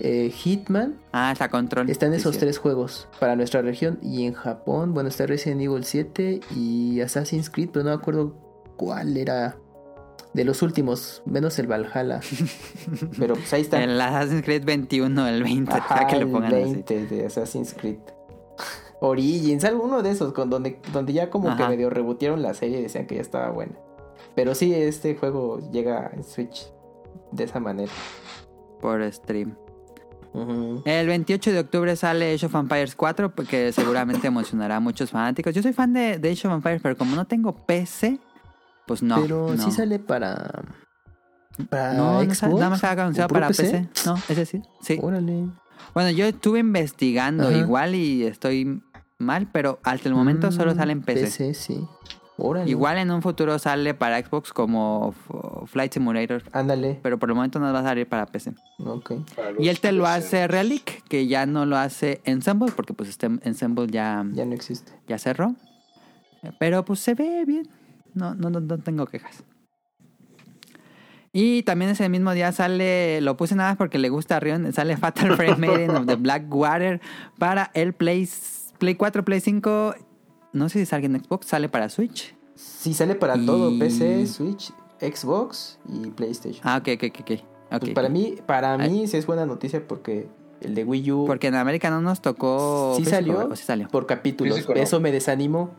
eh, 0.00 0.30
Hitman. 0.30 0.96
Ah, 1.12 1.32
está 1.32 1.48
Control. 1.48 1.90
Están 1.90 2.12
esos 2.14 2.38
tres 2.38 2.58
juegos 2.58 3.08
para 3.18 3.36
nuestra 3.36 3.62
región. 3.62 3.98
Y 4.02 4.26
en 4.26 4.34
Japón, 4.34 4.94
bueno, 4.94 5.08
está 5.08 5.26
Resident 5.26 5.60
Evil 5.60 5.84
7 5.84 6.40
y 6.54 7.00
Assassin's 7.00 7.50
Creed, 7.50 7.70
pero 7.72 7.84
no 7.84 7.90
me 7.90 7.96
acuerdo 7.96 8.34
cuál 8.76 9.16
era 9.16 9.56
de 10.34 10.44
los 10.44 10.62
últimos, 10.62 11.22
menos 11.26 11.58
el 11.58 11.66
Valhalla. 11.66 12.20
pero 13.18 13.34
pues 13.34 13.52
ahí 13.52 13.62
está. 13.62 13.82
El 13.82 14.00
Assassin's 14.00 14.44
Creed 14.44 14.64
21, 14.64 15.28
el 15.28 15.42
20, 15.42 15.72
que 16.08 16.16
le 16.16 16.26
pongan 16.26 16.54
el 16.54 16.64
20 16.64 17.06
de 17.06 17.26
Assassin's 17.26 17.74
Creed. 17.74 17.98
Origins, 19.00 19.64
alguno 19.64 20.02
de 20.02 20.10
esos, 20.10 20.32
con 20.32 20.50
donde, 20.50 20.80
donde 20.92 21.12
ya 21.12 21.30
como 21.30 21.56
que 21.56 21.68
medio 21.68 21.88
rebutieron 21.88 22.42
la 22.42 22.54
serie 22.54 22.80
y 22.80 22.82
decían 22.82 23.06
que 23.06 23.16
ya 23.16 23.20
estaba 23.20 23.50
buena. 23.50 23.78
Pero 24.34 24.54
sí, 24.54 24.74
este 24.74 25.14
juego 25.14 25.60
llega 25.70 26.10
en 26.14 26.24
Switch 26.24 26.72
de 27.32 27.44
esa 27.44 27.60
manera. 27.60 27.92
Por 28.80 29.02
stream. 29.12 29.56
El 30.84 31.06
28 31.06 31.52
de 31.52 31.60
octubre 31.60 31.96
sale 31.96 32.34
Age 32.34 32.46
of 32.46 32.54
Empires 32.54 32.94
4, 32.94 33.34
porque 33.34 33.72
seguramente 33.72 34.26
emocionará 34.26 34.76
a 34.76 34.80
muchos 34.80 35.10
fanáticos. 35.10 35.54
Yo 35.54 35.62
soy 35.62 35.72
fan 35.72 35.92
de, 35.92 36.18
de 36.18 36.30
Age 36.30 36.48
of 36.48 36.54
Empires, 36.54 36.80
pero 36.82 36.96
como 36.96 37.16
no 37.16 37.26
tengo 37.26 37.54
PC, 37.66 38.18
pues 38.86 39.02
no. 39.02 39.20
Pero 39.20 39.56
sí 39.56 39.70
sale 39.70 39.98
para. 39.98 40.64
Para 41.68 41.94
no, 41.94 42.22
nada 42.22 42.70
más 42.70 42.84
anunciado 42.84 43.28
para 43.28 43.48
PC? 43.48 43.88
No, 44.06 44.14
ese 44.28 44.46
sí. 44.46 44.62
Sí. 44.80 44.98
Órale. 45.02 45.48
Bueno, 45.94 46.10
yo 46.10 46.26
estuve 46.26 46.60
investigando 46.60 47.50
igual 47.50 47.94
y 47.94 48.24
estoy 48.24 48.82
mal, 49.18 49.48
pero 49.50 49.80
hasta 49.82 50.08
el 50.08 50.14
momento 50.14 50.52
solo 50.52 50.74
sale 50.74 50.92
en 50.92 51.02
PC. 51.02 51.22
PC, 51.22 51.54
sí. 51.54 51.86
Igual 52.66 52.98
en 52.98 53.10
un 53.10 53.20
futuro 53.20 53.58
sale 53.58 53.94
para 53.94 54.20
Xbox 54.20 54.52
como 54.52 55.12
Flight 55.66 55.92
Simulator. 55.92 56.42
Ándale. 56.52 56.98
Pero 57.02 57.18
por 57.18 57.30
el 57.30 57.34
momento 57.34 57.58
no 57.58 57.72
va 57.72 57.80
a 57.80 57.82
salir 57.82 58.08
para 58.08 58.26
PC. 58.26 58.54
Ok. 58.78 59.12
Y 59.58 59.68
él 59.68 59.80
te 59.80 59.90
lo 59.92 60.06
hace 60.06 60.46
Relic, 60.46 61.02
que 61.08 61.26
ya 61.26 61.46
no 61.46 61.66
lo 61.66 61.76
hace 61.76 62.20
Ensemble, 62.24 62.72
porque 62.74 62.94
pues 62.94 63.08
este 63.08 63.26
Ensemble 63.26 63.88
ya... 63.88 64.24
Ya 64.32 64.44
no 64.44 64.54
existe. 64.54 64.92
Ya 65.08 65.18
cerró. 65.18 65.54
Pero 66.60 66.84
pues 66.84 67.00
se 67.00 67.14
ve 67.14 67.44
bien. 67.44 67.68
No, 68.14 68.34
no, 68.34 68.50
no, 68.50 68.60
no 68.60 68.78
tengo 68.78 69.06
quejas. 69.06 69.42
Y 71.32 71.62
también 71.64 71.90
ese 71.90 72.08
mismo 72.08 72.32
día 72.32 72.52
sale, 72.52 73.20
lo 73.20 73.36
puse 73.36 73.54
nada 73.54 73.70
más 73.70 73.78
porque 73.78 73.98
le 73.98 74.08
gusta 74.08 74.36
a 74.36 74.40
Rion, 74.40 74.72
sale 74.72 74.96
Fatal 74.96 75.36
Frame 75.36 75.56
Maiden 75.56 75.90
of 75.90 76.06
the 76.06 76.14
Blackwater 76.16 77.00
para 77.38 77.70
el 77.74 77.92
Play, 77.92 78.28
Play 78.78 78.94
4, 78.94 79.24
Play 79.24 79.40
5. 79.40 79.94
No 80.52 80.68
sé 80.68 80.80
si 80.80 80.86
sale 80.86 81.06
en 81.06 81.22
Xbox, 81.22 81.46
sale 81.46 81.68
para 81.68 81.88
Switch. 81.88 82.34
Sí, 82.54 82.94
sale 82.94 83.14
para 83.14 83.34
todo, 83.44 83.78
PC, 83.78 84.26
Switch, 84.26 84.72
Xbox 85.00 85.78
y 85.88 86.08
PlayStation. 86.10 86.60
Ah, 86.64 86.78
ok, 86.78 86.88
ok, 86.96 87.04
ok. 87.04 87.20
okay. 87.20 87.44
Pues 87.78 87.92
para 87.92 88.08
mí, 88.08 88.36
para 88.46 88.76
mí 88.78 89.06
sí 89.06 89.16
es 89.16 89.26
buena 89.26 89.46
noticia 89.46 89.86
porque 89.86 90.28
el 90.60 90.74
de 90.74 90.84
Wii 90.84 91.12
U... 91.12 91.24
Porque 91.26 91.48
en 91.48 91.54
América 91.54 91.90
no 91.90 92.00
nos 92.00 92.20
tocó... 92.20 92.94
Sí 92.96 93.04
salió, 93.04 93.54
sí 93.54 93.64
salió. 93.64 93.88
por 93.88 94.06
capítulos. 94.06 94.66
Eso 94.74 95.00
me 95.00 95.12
desanimó. 95.12 95.70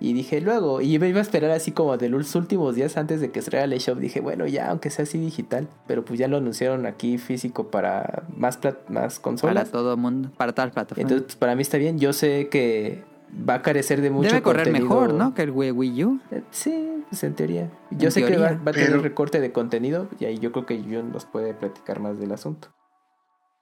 Y 0.00 0.12
dije 0.12 0.40
luego, 0.40 0.80
y 0.82 0.98
me 0.98 1.08
iba 1.08 1.20
a 1.20 1.22
esperar 1.22 1.50
así 1.52 1.72
como 1.72 1.96
de 1.96 2.08
los 2.08 2.34
últimos 2.34 2.74
días 2.74 2.96
antes 2.96 3.20
de 3.20 3.30
que 3.30 3.40
se 3.40 3.58
el 3.62 3.72
eShop. 3.72 3.98
Dije, 3.98 4.20
bueno, 4.20 4.46
ya, 4.46 4.68
aunque 4.68 4.90
sea 4.90 5.04
así 5.04 5.18
digital. 5.18 5.68
Pero 5.86 6.04
pues 6.04 6.18
ya 6.18 6.28
lo 6.28 6.36
anunciaron 6.36 6.84
aquí 6.84 7.16
físico 7.16 7.70
para 7.70 8.24
más, 8.36 8.58
más 8.88 9.20
consolas. 9.20 9.70
Para 9.70 9.70
todo 9.70 9.94
el 9.94 10.00
mundo, 10.00 10.30
para 10.36 10.52
todas 10.52 10.66
las 10.66 10.74
plataformas. 10.74 11.02
Entonces, 11.02 11.24
pues, 11.26 11.36
para 11.36 11.54
mí 11.54 11.62
está 11.62 11.78
bien. 11.78 11.98
Yo 11.98 12.12
sé 12.12 12.48
que 12.50 13.04
va 13.48 13.54
a 13.54 13.62
carecer 13.62 14.00
de 14.00 14.10
mucho 14.10 14.28
Debe 14.28 14.42
correr 14.42 14.70
mejor, 14.70 15.14
¿no? 15.14 15.34
Que 15.34 15.42
el 15.42 15.50
Wii 15.50 16.04
U. 16.04 16.20
Eh, 16.30 16.42
sí, 16.50 17.04
pues 17.08 17.24
en 17.24 17.34
teoría. 17.34 17.70
Yo 17.90 18.10
sé 18.10 18.24
que 18.24 18.36
va, 18.36 18.48
a 18.64 18.72
tener 18.72 19.00
recorte 19.00 19.40
de 19.40 19.52
contenido 19.52 20.08
y 20.18 20.24
ahí 20.26 20.38
yo 20.38 20.52
creo 20.52 20.66
que 20.66 20.78
Jun 20.78 21.12
nos 21.12 21.24
puede 21.24 21.54
platicar 21.54 22.00
más 22.00 22.18
del 22.18 22.32
asunto. 22.32 22.68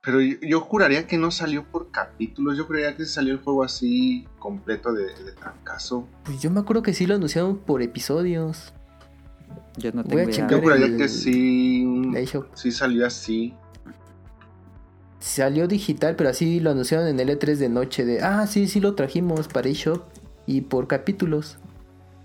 Pero 0.04 0.20
yo, 0.20 0.60
juraría 0.60 1.06
que 1.06 1.16
no 1.16 1.30
salió 1.30 1.64
por 1.70 1.92
capítulos. 1.92 2.58
Yo 2.58 2.66
creía 2.66 2.96
que 2.96 3.04
salió 3.04 3.34
el 3.34 3.38
juego 3.38 3.62
así 3.62 4.26
completo 4.40 4.92
de, 4.92 5.04
de 5.04 5.32
trancazo. 5.32 6.08
Pues 6.24 6.42
yo 6.42 6.50
me 6.50 6.58
acuerdo 6.58 6.82
que 6.82 6.92
sí 6.92 7.06
lo 7.06 7.14
anunciaron 7.14 7.58
por 7.58 7.82
episodios. 7.82 8.74
Yo 9.76 9.92
no 9.92 10.02
tengo 10.02 10.28
idea. 10.28 10.48
Yo 10.48 10.60
juraría 10.60 10.96
que 10.96 11.08
sí. 11.08 11.86
Sí 12.54 12.72
salió 12.72 13.06
así. 13.06 13.54
Salió 15.22 15.68
digital, 15.68 16.16
pero 16.16 16.30
así 16.30 16.58
lo 16.58 16.72
anunciaron 16.72 17.06
en 17.06 17.20
el 17.20 17.28
E3 17.28 17.54
de 17.56 17.68
noche. 17.68 18.04
De 18.04 18.22
ah, 18.22 18.44
sí, 18.48 18.66
sí 18.66 18.80
lo 18.80 18.96
trajimos 18.96 19.46
para 19.46 19.68
eShop. 19.68 20.02
Y 20.46 20.62
por 20.62 20.88
capítulos. 20.88 21.58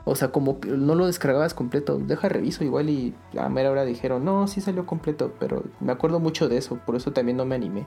O 0.04 0.16
sea, 0.16 0.32
como 0.32 0.60
no 0.66 0.96
lo 0.96 1.06
descargabas 1.06 1.54
completo, 1.54 2.00
deja 2.00 2.28
reviso 2.28 2.64
igual 2.64 2.90
y 2.90 3.14
a 3.38 3.50
mera 3.50 3.70
hora 3.70 3.86
dijeron, 3.86 4.26
no, 4.26 4.48
sí 4.48 4.62
salió 4.62 4.88
completo, 4.88 5.34
pero 5.38 5.66
me 5.80 5.92
acuerdo 5.92 6.20
mucho 6.20 6.50
de 6.50 6.58
eso, 6.58 6.80
por 6.86 6.96
eso 6.96 7.12
también 7.12 7.38
no 7.38 7.46
me 7.46 7.56
animé. 7.56 7.86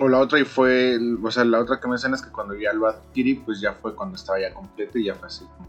O 0.00 0.08
la 0.08 0.18
otra 0.18 0.40
y 0.40 0.44
fue, 0.44 0.98
o 1.22 1.30
sea, 1.30 1.44
la 1.44 1.60
otra 1.60 1.78
que 1.78 1.86
me 1.86 1.94
es 1.94 2.02
que 2.02 2.32
cuando 2.32 2.54
ya 2.54 2.72
lo 2.72 2.88
adquirí, 2.88 3.34
pues 3.34 3.60
ya 3.60 3.74
fue 3.74 3.94
cuando 3.94 4.16
estaba 4.16 4.40
ya 4.40 4.52
completo 4.54 4.98
y 4.98 5.04
ya 5.04 5.14
fue 5.14 5.28
así 5.28 5.44
como 5.44 5.68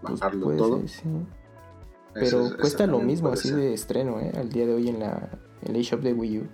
pues 0.00 0.20
bajarlo 0.20 0.56
todo. 0.56 0.82
Pero 2.14 2.56
cuesta 2.58 2.86
lo 2.86 2.98
mismo 2.98 3.28
así 3.28 3.52
de 3.52 3.74
estreno, 3.74 4.18
¿eh? 4.18 4.32
Al 4.36 4.48
día 4.48 4.66
de 4.66 4.74
hoy 4.74 4.88
en 4.88 5.00
la 5.00 5.28
en 5.62 5.76
eShop 5.76 6.00
de 6.00 6.14
Wii 6.14 6.38
U. 6.38 6.48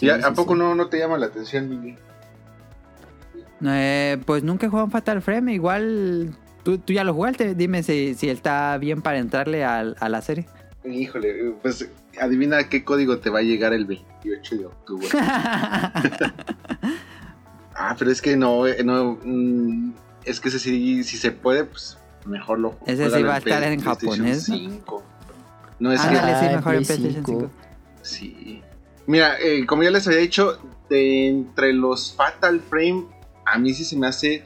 ¿Y 0.00 0.10
a, 0.10 0.32
poco 0.32 0.54
no, 0.54 0.74
no 0.74 0.88
te 0.88 0.98
llama 0.98 1.18
la 1.18 1.26
atención, 1.26 1.68
Mimi? 1.68 1.96
Eh, 3.64 4.18
pues 4.24 4.42
nunca 4.44 4.66
he 4.66 4.68
jugado 4.68 4.86
un 4.86 4.90
Fatal 4.92 5.20
Frame. 5.22 5.54
Igual 5.54 6.34
tú, 6.62 6.78
tú 6.78 6.92
ya 6.92 7.04
lo 7.04 7.14
jugaste. 7.14 7.54
Dime 7.54 7.82
si, 7.82 8.14
si 8.14 8.28
está 8.28 8.76
bien 8.78 9.02
para 9.02 9.18
entrarle 9.18 9.64
a, 9.64 9.80
a, 9.80 10.08
la 10.08 10.22
serie. 10.22 10.46
Híjole, 10.84 11.54
pues 11.62 11.88
adivina 12.20 12.68
qué 12.68 12.84
código 12.84 13.18
te 13.18 13.30
va 13.30 13.40
a 13.40 13.42
llegar 13.42 13.72
el 13.72 13.84
28 13.86 14.56
de 14.56 14.66
octubre. 14.66 15.08
ah, 17.74 17.96
pero 17.98 18.10
es 18.10 18.22
que 18.22 18.36
no, 18.36 18.66
eh, 18.66 18.82
no 18.84 19.18
mm, 19.22 19.92
es 20.24 20.40
que 20.40 20.48
ese 20.48 20.58
sí, 20.58 21.04
si 21.04 21.16
se 21.16 21.32
puede, 21.32 21.64
pues 21.64 21.98
mejor 22.26 22.58
lo 22.58 22.76
Ese 22.86 23.10
sí 23.10 23.22
va 23.22 23.36
a 23.36 23.38
estar 23.38 23.62
en 23.62 23.80
japonés. 23.80 24.48
No 25.78 25.92
es 25.92 26.00
que... 26.00 26.08
sí, 26.08 26.54
mejor 26.54 26.74
en 26.74 26.84
PlayStation 26.84 27.24
5. 27.24 27.50
Sí. 28.02 28.62
Mira, 29.08 29.40
eh, 29.40 29.64
como 29.64 29.82
ya 29.82 29.90
les 29.90 30.06
había 30.06 30.18
dicho, 30.18 30.60
de 30.90 31.28
entre 31.28 31.72
los 31.72 32.12
Fatal 32.12 32.60
Frame 32.60 33.06
a 33.46 33.58
mí 33.58 33.72
sí 33.72 33.86
se 33.86 33.96
me 33.96 34.06
hace 34.06 34.44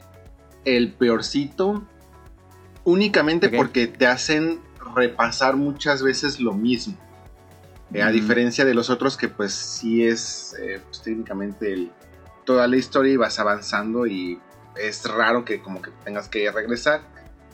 el 0.65 0.93
peorcito. 0.93 1.83
Únicamente 2.85 3.49
porque 3.49 3.89
te 3.89 4.07
hacen 4.07 4.61
repasar 4.95 5.57
muchas 5.57 6.05
veces 6.05 6.39
lo 6.39 6.55
mismo. 6.55 6.97
Eh, 7.93 8.03
a 8.03 8.11
diferencia 8.11 8.65
de 8.65 8.73
los 8.73 8.89
otros 8.89 9.17
que 9.17 9.29
pues 9.29 9.53
sí 9.53 10.07
es 10.07 10.55
eh, 10.61 10.81
pues, 10.85 11.03
técnicamente 11.03 11.91
toda 12.45 12.69
la 12.69 12.77
historia 12.77 13.13
y 13.13 13.17
vas 13.17 13.41
avanzando 13.41 14.07
y 14.07 14.39
es 14.77 15.05
raro 15.05 15.45
que 15.45 15.61
como 15.61 15.83
que 15.83 15.91
tengas 16.05 16.29
que 16.29 16.49
regresar. 16.53 17.01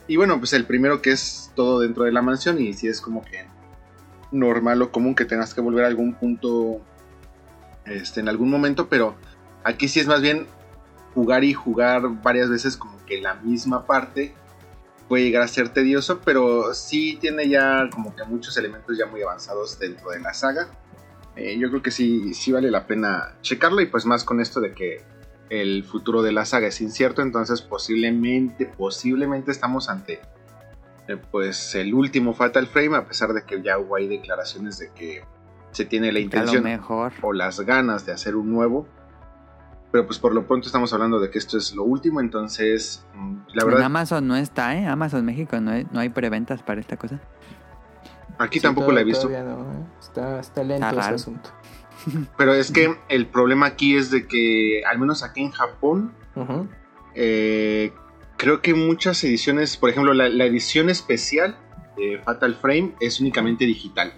Y 0.07 0.15
bueno, 0.15 0.37
pues 0.37 0.53
el 0.53 0.65
primero 0.65 1.01
que 1.01 1.11
es 1.11 1.51
todo 1.55 1.79
dentro 1.79 2.03
de 2.03 2.11
la 2.11 2.21
mansión 2.21 2.61
y 2.61 2.73
sí 2.73 2.87
es 2.87 3.01
como 3.01 3.25
que 3.25 3.47
normal 4.31 4.79
o 4.83 4.91
común 4.91 5.15
que 5.15 5.25
tengas 5.25 5.55
que 5.55 5.61
volver 5.61 5.85
a 5.85 5.87
algún 5.87 6.13
punto 6.13 6.81
este, 7.89 8.19
en 8.19 8.29
algún 8.29 8.49
momento, 8.49 8.87
pero 8.87 9.15
aquí 9.63 9.87
sí 9.87 9.99
es 9.99 10.07
más 10.07 10.21
bien 10.21 10.47
jugar 11.13 11.43
y 11.43 11.53
jugar 11.53 12.03
varias 12.21 12.49
veces 12.49 12.77
como 12.77 13.03
que 13.05 13.21
la 13.21 13.35
misma 13.35 13.85
parte 13.85 14.33
puede 15.07 15.23
llegar 15.23 15.41
a 15.41 15.47
ser 15.47 15.69
tedioso, 15.69 16.21
pero 16.23 16.73
sí 16.73 17.17
tiene 17.19 17.49
ya 17.49 17.89
como 17.91 18.15
que 18.15 18.23
muchos 18.25 18.55
elementos 18.57 18.97
ya 18.97 19.07
muy 19.07 19.21
avanzados 19.21 19.79
dentro 19.79 20.11
de 20.11 20.19
la 20.19 20.33
saga. 20.33 20.69
Eh, 21.35 21.57
yo 21.57 21.69
creo 21.69 21.81
que 21.81 21.91
sí, 21.91 22.33
sí 22.33 22.51
vale 22.51 22.69
la 22.69 22.85
pena 22.85 23.35
checarlo 23.41 23.81
y 23.81 23.87
pues 23.87 24.05
más 24.05 24.23
con 24.23 24.39
esto 24.39 24.61
de 24.61 24.73
que 24.73 25.01
el 25.49 25.83
futuro 25.83 26.21
de 26.21 26.31
la 26.31 26.45
saga 26.45 26.67
es 26.67 26.79
incierto, 26.79 27.23
entonces 27.23 27.61
posiblemente, 27.61 28.65
posiblemente 28.65 29.51
estamos 29.51 29.89
ante 29.89 30.19
eh, 31.07 31.17
pues 31.31 31.73
el 31.73 31.95
último 31.95 32.33
Fatal 32.33 32.67
Frame, 32.67 32.97
a 32.97 33.07
pesar 33.07 33.33
de 33.33 33.43
que 33.43 33.61
ya 33.63 33.79
hubo 33.79 33.95
ahí 33.95 34.07
declaraciones 34.07 34.77
de 34.77 34.91
que 34.91 35.23
se 35.71 35.85
tiene 35.85 36.11
la 36.11 36.19
intención 36.19 36.65
o 37.21 37.33
las 37.33 37.59
ganas 37.61 38.05
de 38.05 38.11
hacer 38.11 38.35
un 38.35 38.51
nuevo. 38.51 38.87
Pero 39.91 40.05
pues 40.05 40.19
por 40.19 40.35
lo 40.35 40.45
pronto 40.45 40.67
estamos 40.67 40.93
hablando 40.93 41.19
de 41.19 41.31
que 41.31 41.39
esto 41.39 41.57
es 41.57 41.73
lo 41.73 41.83
último, 41.83 42.21
entonces 42.21 43.03
mm, 43.15 43.37
la 43.53 43.65
verdad... 43.65 43.79
En 43.79 43.85
Amazon 43.87 44.27
no 44.27 44.35
está, 44.35 44.75
¿eh? 44.75 44.85
Amazon 44.85 45.25
México 45.25 45.59
no 45.59 45.71
hay, 45.71 45.87
no 45.91 45.99
hay 45.99 46.09
preventas 46.09 46.61
para 46.61 46.79
esta 46.79 46.95
cosa. 46.95 47.19
Aquí 48.37 48.59
tampoco 48.59 48.91
la 48.91 49.01
he 49.01 49.03
visto. 49.03 49.29
¿eh? 49.29 49.43
está, 49.99 50.39
está, 50.39 50.63
lento 50.63 50.99
ese 50.99 51.09
asunto. 51.09 51.49
Pero 52.37 52.53
es 52.53 52.71
que 52.71 52.95
el 53.09 53.27
problema 53.27 53.65
aquí 53.65 53.95
es 53.95 54.11
de 54.11 54.27
que, 54.27 54.83
al 54.89 54.99
menos 54.99 55.23
aquí 55.23 55.41
en 55.41 55.51
Japón, 55.51 56.13
eh, 57.15 57.91
creo 58.37 58.61
que 58.61 58.73
muchas 58.73 59.21
ediciones, 59.25 59.75
por 59.75 59.89
ejemplo, 59.89 60.13
la, 60.13 60.45
edición 60.45 60.89
especial 60.89 61.57
de 61.97 62.19
Fatal 62.23 62.55
Frame 62.55 62.95
es 63.01 63.19
únicamente 63.19 63.65
digital. 63.65 64.13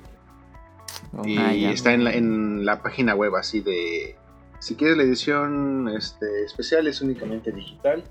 Y 1.25 1.37
ah, 1.37 1.71
está 1.71 1.93
en 1.93 2.03
la, 2.03 2.13
en 2.13 2.65
la 2.65 2.81
página 2.81 3.15
web 3.15 3.35
así 3.35 3.61
de 3.61 4.15
si 4.61 4.75
quieres 4.75 4.95
la 4.95 5.03
edición 5.03 5.89
este, 5.89 6.43
especial 6.43 6.85
es 6.85 7.01
únicamente 7.01 7.51
digital, 7.51 8.03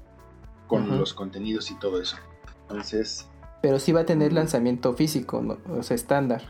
con 0.66 0.98
los 0.98 1.14
contenidos 1.14 1.70
y 1.70 1.78
todo 1.78 2.02
eso. 2.02 2.16
Entonces... 2.62 3.28
Pero 3.62 3.78
sí 3.78 3.92
va 3.92 4.00
a 4.00 4.04
tener 4.04 4.32
lanzamiento 4.32 4.92
físico, 4.94 5.58
o 5.68 5.82
sea, 5.84 5.94
estándar. 5.94 6.42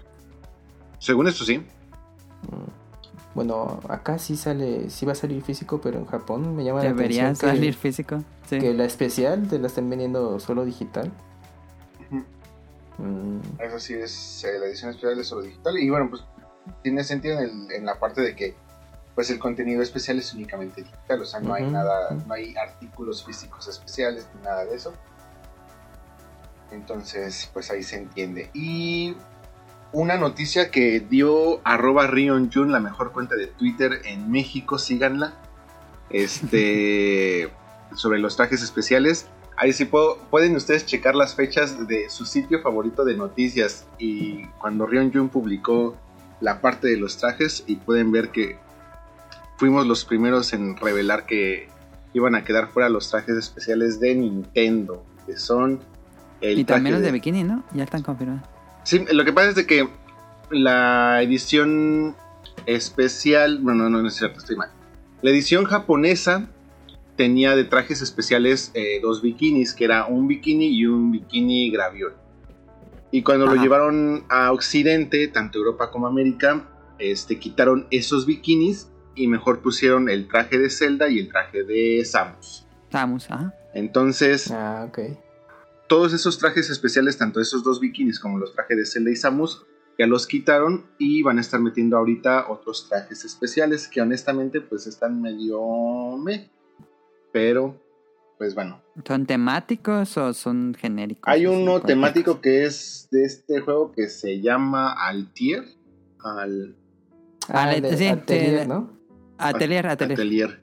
Según 0.98 1.28
esto 1.28 1.44
sí. 1.44 1.58
Mm. 1.58 2.80
Bueno, 3.34 3.80
acá 3.88 4.18
sí 4.18 4.36
sale, 4.36 4.88
sí 4.88 5.04
va 5.04 5.12
a 5.12 5.14
salir 5.14 5.42
físico, 5.42 5.80
pero 5.82 5.98
en 5.98 6.06
Japón 6.06 6.56
me 6.56 6.64
llama 6.64 6.82
la 6.82 6.90
atención. 6.90 7.08
Debería 7.08 7.34
salir 7.34 7.74
físico. 7.74 8.24
Que 8.48 8.72
la 8.72 8.86
especial 8.86 9.48
te 9.48 9.58
la 9.58 9.66
estén 9.66 9.88
vendiendo 9.90 10.40
solo 10.40 10.64
digital. 10.64 11.12
Mm. 12.96 13.40
Eso 13.58 13.78
sí 13.78 13.94
es, 13.94 14.44
eh, 14.44 14.58
la 14.58 14.66
edición 14.66 14.90
especial 14.90 15.18
es 15.18 15.28
solo 15.28 15.42
digital. 15.42 15.78
Y 15.78 15.90
bueno, 15.90 16.08
pues 16.10 16.22
tiene 16.82 17.04
sentido 17.04 17.40
en 17.40 17.86
la 17.86 17.98
parte 17.98 18.20
de 18.20 18.34
que 18.34 18.54
pues 19.14 19.30
el 19.30 19.38
contenido 19.38 19.82
especial 19.82 20.18
es 20.18 20.32
únicamente 20.32 20.82
digital, 20.82 21.20
o 21.20 21.24
sea, 21.24 21.40
no 21.40 21.52
hay 21.54 21.66
nada, 21.66 22.10
no 22.26 22.32
hay 22.32 22.56
artículos 22.56 23.24
físicos 23.24 23.68
especiales 23.68 24.26
ni 24.34 24.42
nada 24.42 24.64
de 24.64 24.74
eso. 24.74 24.94
Entonces, 26.70 27.50
pues 27.52 27.70
ahí 27.70 27.82
se 27.82 27.96
entiende. 27.96 28.48
Y 28.54 29.16
una 29.92 30.16
noticia 30.16 30.70
que 30.70 31.00
dio 31.00 31.60
arroba 31.64 32.06
Rion 32.06 32.50
Jun, 32.52 32.70
la 32.72 32.80
mejor 32.80 33.12
cuenta 33.12 33.34
de 33.36 33.48
Twitter 33.48 34.00
en 34.04 34.30
México, 34.30 34.78
síganla. 34.78 35.34
Este 36.08 37.50
sobre 37.94 38.20
los 38.20 38.36
trajes 38.36 38.62
especiales. 38.62 39.26
Ahí 39.56 39.72
sí 39.72 39.84
puedo, 39.84 40.16
pueden 40.30 40.56
ustedes 40.56 40.86
checar 40.86 41.14
las 41.14 41.34
fechas 41.34 41.86
de 41.86 42.08
su 42.08 42.24
sitio 42.24 42.62
favorito 42.62 43.04
de 43.04 43.16
noticias 43.16 43.86
y 43.98 44.46
cuando 44.62 44.86
Rion 44.86 45.12
Jun 45.12 45.28
publicó 45.28 45.96
la 46.40 46.60
parte 46.60 46.88
de 46.88 46.96
los 46.96 47.16
trajes 47.18 47.64
y 47.66 47.76
pueden 47.76 48.12
ver 48.12 48.30
que 48.30 48.58
fuimos 49.58 49.86
los 49.86 50.04
primeros 50.04 50.52
en 50.52 50.76
revelar 50.76 51.26
que 51.26 51.68
iban 52.14 52.34
a 52.34 52.44
quedar 52.44 52.68
fuera 52.68 52.88
los 52.88 53.10
trajes 53.10 53.36
especiales 53.36 54.00
de 54.00 54.14
Nintendo. 54.14 55.04
que 55.26 55.36
son 55.36 55.80
el 56.40 56.58
Y 56.58 56.64
también 56.64 56.94
los 56.94 57.02
de, 57.02 57.12
bikini, 57.12 57.44
¿no? 57.44 57.62
Ya 57.74 57.84
están 57.84 58.02
confirmados. 58.02 58.42
Sí, 58.84 59.04
lo 59.12 59.24
que 59.24 59.32
pasa 59.32 59.50
es 59.50 59.54
de 59.54 59.66
que 59.66 59.88
la 60.50 61.22
edición 61.22 62.16
especial, 62.66 63.58
bueno, 63.58 63.90
no, 63.90 64.02
no 64.02 64.08
es 64.08 64.14
cierto, 64.14 64.38
estoy 64.38 64.56
mal. 64.56 64.70
La 65.22 65.30
edición 65.30 65.64
japonesa 65.66 66.48
tenía 67.16 67.54
de 67.54 67.64
trajes 67.64 68.00
especiales 68.00 68.70
eh, 68.72 68.98
dos 69.02 69.20
bikinis, 69.20 69.74
que 69.74 69.84
era 69.84 70.06
un 70.06 70.26
bikini 70.26 70.68
y 70.68 70.86
un 70.86 71.12
bikini 71.12 71.70
graviol. 71.70 72.14
Y 73.12 73.22
cuando 73.22 73.46
lo 73.46 73.56
llevaron 73.56 74.24
a 74.28 74.52
Occidente, 74.52 75.26
tanto 75.28 75.58
Europa 75.58 75.90
como 75.90 76.06
América, 76.06 76.68
este, 76.98 77.38
quitaron 77.38 77.86
esos 77.90 78.26
bikinis 78.26 78.88
y 79.14 79.26
mejor 79.26 79.60
pusieron 79.60 80.08
el 80.08 80.28
traje 80.28 80.58
de 80.58 80.70
Zelda 80.70 81.08
y 81.08 81.18
el 81.18 81.28
traje 81.28 81.64
de 81.64 82.04
Samus. 82.04 82.66
Samus, 82.90 83.30
ajá. 83.30 83.54
Entonces, 83.74 84.50
ah, 84.50 84.90
todos 85.88 86.12
esos 86.12 86.38
trajes 86.38 86.70
especiales, 86.70 87.18
tanto 87.18 87.40
esos 87.40 87.64
dos 87.64 87.80
bikinis 87.80 88.20
como 88.20 88.38
los 88.38 88.52
trajes 88.52 88.76
de 88.76 88.86
Zelda 88.86 89.10
y 89.10 89.16
Samus, 89.16 89.66
ya 89.98 90.06
los 90.06 90.26
quitaron 90.26 90.86
y 90.98 91.22
van 91.22 91.38
a 91.38 91.40
estar 91.40 91.60
metiendo 91.60 91.96
ahorita 91.98 92.48
otros 92.48 92.88
trajes 92.88 93.24
especiales 93.24 93.86
que 93.86 94.00
honestamente 94.00 94.60
pues 94.60 94.86
están 94.86 95.20
medio 95.20 96.16
me. 96.16 96.50
Pero, 97.32 97.80
pues 98.40 98.54
bueno. 98.54 98.80
¿Son 99.06 99.26
temáticos 99.26 100.16
o 100.16 100.32
son 100.32 100.74
genéricos? 100.74 101.24
Hay 101.26 101.44
uno 101.44 101.82
temático 101.82 102.40
que 102.40 102.64
es 102.64 103.06
de 103.10 103.24
este 103.24 103.60
juego 103.60 103.92
que 103.92 104.08
se 104.08 104.40
llama 104.40 104.94
Altier. 104.94 105.64
Al 106.20 106.74
Ah, 107.48 107.68
atelier, 107.68 108.66
¿no? 108.66 108.96
Atelier, 109.36 109.86
atelier. 109.88 110.62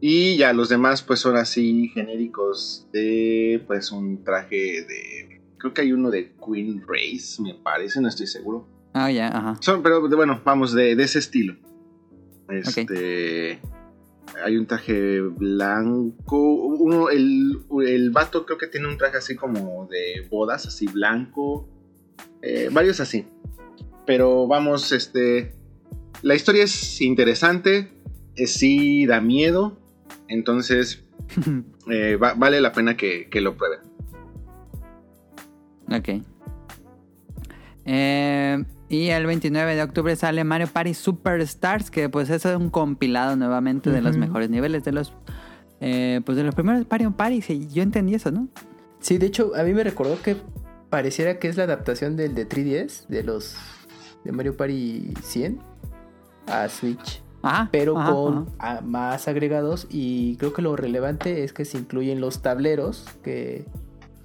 Y 0.00 0.38
ya 0.38 0.54
los 0.54 0.70
demás 0.70 1.02
pues 1.02 1.20
son 1.20 1.36
así 1.36 1.88
genéricos 1.88 2.88
de 2.94 3.62
pues 3.66 3.92
un 3.92 4.24
traje 4.24 4.56
de... 4.56 5.42
Creo 5.58 5.74
que 5.74 5.82
hay 5.82 5.92
uno 5.92 6.10
de 6.10 6.32
Queen 6.42 6.82
Race, 6.88 7.42
me 7.42 7.52
parece, 7.52 8.00
no 8.00 8.08
estoy 8.08 8.26
seguro. 8.26 8.66
Ah, 8.94 9.10
ya, 9.10 9.28
ajá. 9.28 9.58
Son, 9.60 9.82
pero 9.82 10.08
bueno, 10.08 10.40
vamos, 10.46 10.72
de, 10.72 10.92
ese 10.92 11.18
estilo. 11.18 11.56
Este... 12.48 13.60
Hay 14.44 14.56
un 14.56 14.66
traje 14.66 15.20
blanco. 15.20 16.38
Uno, 16.38 17.10
el, 17.10 17.60
el 17.86 18.10
vato 18.10 18.46
creo 18.46 18.58
que 18.58 18.66
tiene 18.66 18.88
un 18.88 18.98
traje 18.98 19.18
así 19.18 19.36
como 19.36 19.86
de 19.90 20.26
bodas, 20.30 20.66
así 20.66 20.86
blanco. 20.86 21.68
Eh, 22.40 22.68
varios 22.72 23.00
así. 23.00 23.26
Pero 24.06 24.46
vamos, 24.46 24.92
este 24.92 25.54
la 26.22 26.36
historia 26.36 26.62
es 26.62 27.00
interesante, 27.00 27.88
eh, 28.36 28.46
sí 28.46 29.06
da 29.06 29.20
miedo, 29.20 29.76
entonces 30.28 31.04
eh, 31.90 32.16
vale 32.16 32.60
la 32.60 32.72
pena 32.72 32.96
que, 32.96 33.28
lo 33.34 33.56
prueben. 33.56 33.80
Ok. 35.92 36.24
Eh, 37.84 38.64
y 38.92 39.08
el 39.08 39.26
29 39.26 39.74
de 39.74 39.82
octubre 39.82 40.14
sale 40.16 40.44
Mario 40.44 40.66
Party 40.66 40.94
Superstars, 40.94 41.90
que 41.90 42.08
pues 42.08 42.28
eso 42.30 42.50
es 42.50 42.56
un 42.56 42.70
compilado 42.70 43.36
nuevamente 43.36 43.90
de 43.90 44.02
los 44.02 44.16
mejores 44.16 44.50
niveles 44.50 44.84
de 44.84 44.92
los 44.92 45.12
pues 45.80 46.36
de 46.36 46.44
los 46.44 46.54
primeros 46.54 46.86
Mario 46.88 47.12
Party. 47.12 47.68
yo 47.72 47.82
entendí 47.82 48.14
eso, 48.14 48.30
¿no? 48.30 48.48
Sí, 49.00 49.18
de 49.18 49.26
hecho, 49.26 49.52
a 49.56 49.64
mí 49.64 49.72
me 49.72 49.82
recordó 49.82 50.20
que 50.22 50.36
pareciera 50.90 51.38
que 51.38 51.48
es 51.48 51.56
la 51.56 51.64
adaptación 51.64 52.16
del 52.16 52.34
de 52.34 52.46
3DS, 52.46 53.06
de 53.08 53.22
los 53.24 53.56
de 54.24 54.32
Mario 54.32 54.56
Party 54.56 55.14
100 55.22 55.58
a 56.46 56.68
Switch. 56.68 57.22
pero 57.70 57.94
con 57.94 58.48
más 58.84 59.26
agregados 59.26 59.86
y 59.90 60.36
creo 60.36 60.52
que 60.52 60.62
lo 60.62 60.76
relevante 60.76 61.44
es 61.44 61.52
que 61.52 61.64
se 61.64 61.78
incluyen 61.78 62.20
los 62.20 62.42
tableros 62.42 63.06
que 63.24 63.64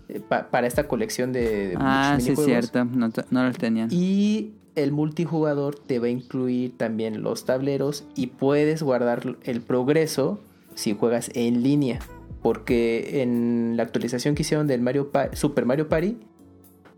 eh, 0.09 0.19
para 0.19 0.67
esta 0.67 0.87
colección 0.87 1.33
de, 1.33 1.75
ah 1.79 2.17
sí 2.19 2.31
es 2.31 2.39
cierto 2.43 2.85
no, 2.85 3.09
no 3.31 3.43
los 3.43 3.57
tenían 3.57 3.89
y 3.91 4.53
el 4.77 4.91
multijugador 4.91 5.75
te 5.75 5.99
va 5.99 6.07
a 6.07 6.09
incluir 6.09 6.77
también 6.77 7.21
los 7.21 7.45
tableros 7.45 8.05
y 8.15 8.27
puedes 8.27 8.83
guardar 8.83 9.37
el 9.43 9.61
progreso 9.61 10.39
si 10.75 10.93
juegas 10.93 11.31
en 11.33 11.63
línea 11.63 11.99
porque 12.41 13.21
en 13.21 13.73
la 13.75 13.83
actualización 13.83 14.35
que 14.35 14.43
hicieron 14.43 14.67
del 14.67 14.81
Mario 14.81 15.11
Super 15.33 15.65
Mario 15.65 15.89
Party 15.89 16.17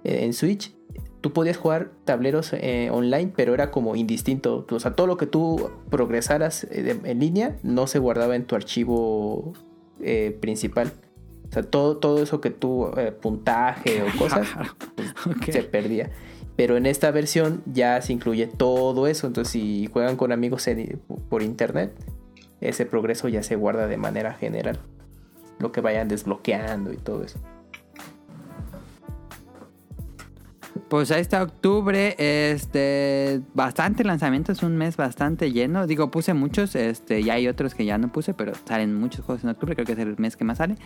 eh, 0.04 0.26
en 0.26 0.34
Switch 0.34 0.74
tú 1.22 1.34
podías 1.34 1.58
jugar 1.58 1.92
tableros 2.06 2.54
eh, 2.54 2.90
online, 2.92 3.32
pero 3.36 3.54
era 3.54 3.72
como 3.72 3.96
indistinto. 3.96 4.66
O 4.70 4.80
sea, 4.80 4.96
todo 4.96 5.08
lo 5.08 5.18
que 5.18 5.26
tú 5.26 5.70
progresaras 5.90 6.66
eh, 6.66 7.00
en 7.04 7.20
línea 7.20 7.58
no 7.64 7.88
se 7.88 8.00
guardaba 8.00 8.36
en 8.36 8.46
tu 8.46 8.56
archivo 8.56 9.54
eh, 10.02 10.38
principal. 10.40 10.92
O 11.50 11.52
sea, 11.52 11.64
todo, 11.64 11.98
todo 11.98 12.22
eso 12.22 12.42
que 12.42 12.52
tú, 12.52 12.92
puntaje 13.22 14.04
o 14.04 14.06
cosas, 14.18 14.48
pues, 14.96 15.14
se 15.48 15.64
perdía. 15.64 16.12
Pero 16.60 16.76
en 16.76 16.86
esta 16.88 17.10
versión 17.12 17.64
ya 17.68 18.02
se 18.02 18.12
incluye 18.12 18.46
todo 18.46 19.08
eso. 19.08 19.28
Entonces, 19.28 19.50
si 19.54 19.88
juegan 19.94 20.18
con 20.18 20.34
amigos 20.34 20.68
por 21.30 21.42
internet, 21.42 21.94
ese 22.60 22.86
progreso 22.86 23.30
ya 23.30 23.44
se 23.44 23.56
guarda 23.56 23.88
de 23.88 23.96
manera 23.96 24.34
general. 24.34 24.78
Lo 25.60 25.72
que 25.72 25.80
vayan 25.80 26.10
desbloqueando 26.10 26.92
y 26.92 26.98
todo 26.98 27.24
eso. 27.24 27.40
Pues 30.90 31.12
ahí 31.12 31.22
está 31.22 31.44
octubre, 31.44 32.16
este, 32.18 33.42
bastante 33.54 34.04
lanzamientos, 34.04 34.58
es 34.58 34.64
un 34.64 34.76
mes 34.76 34.98
bastante 34.98 35.52
lleno. 35.52 35.86
Digo, 35.86 36.10
puse 36.10 36.34
muchos, 36.34 36.74
este, 36.74 37.22
y 37.22 37.30
hay 37.30 37.48
otros 37.48 37.76
que 37.76 37.86
ya 37.86 38.00
no 38.00 38.12
puse, 38.12 38.34
pero 38.34 38.54
salen 38.66 38.96
muchos 38.96 39.24
juegos 39.24 39.44
en 39.44 39.52
octubre, 39.52 39.76
creo 39.76 39.86
que 39.86 39.92
es 39.92 40.00
el 40.00 40.18
mes 40.18 40.36
que 40.36 40.46
más 40.46 40.58
sale. 40.58 40.78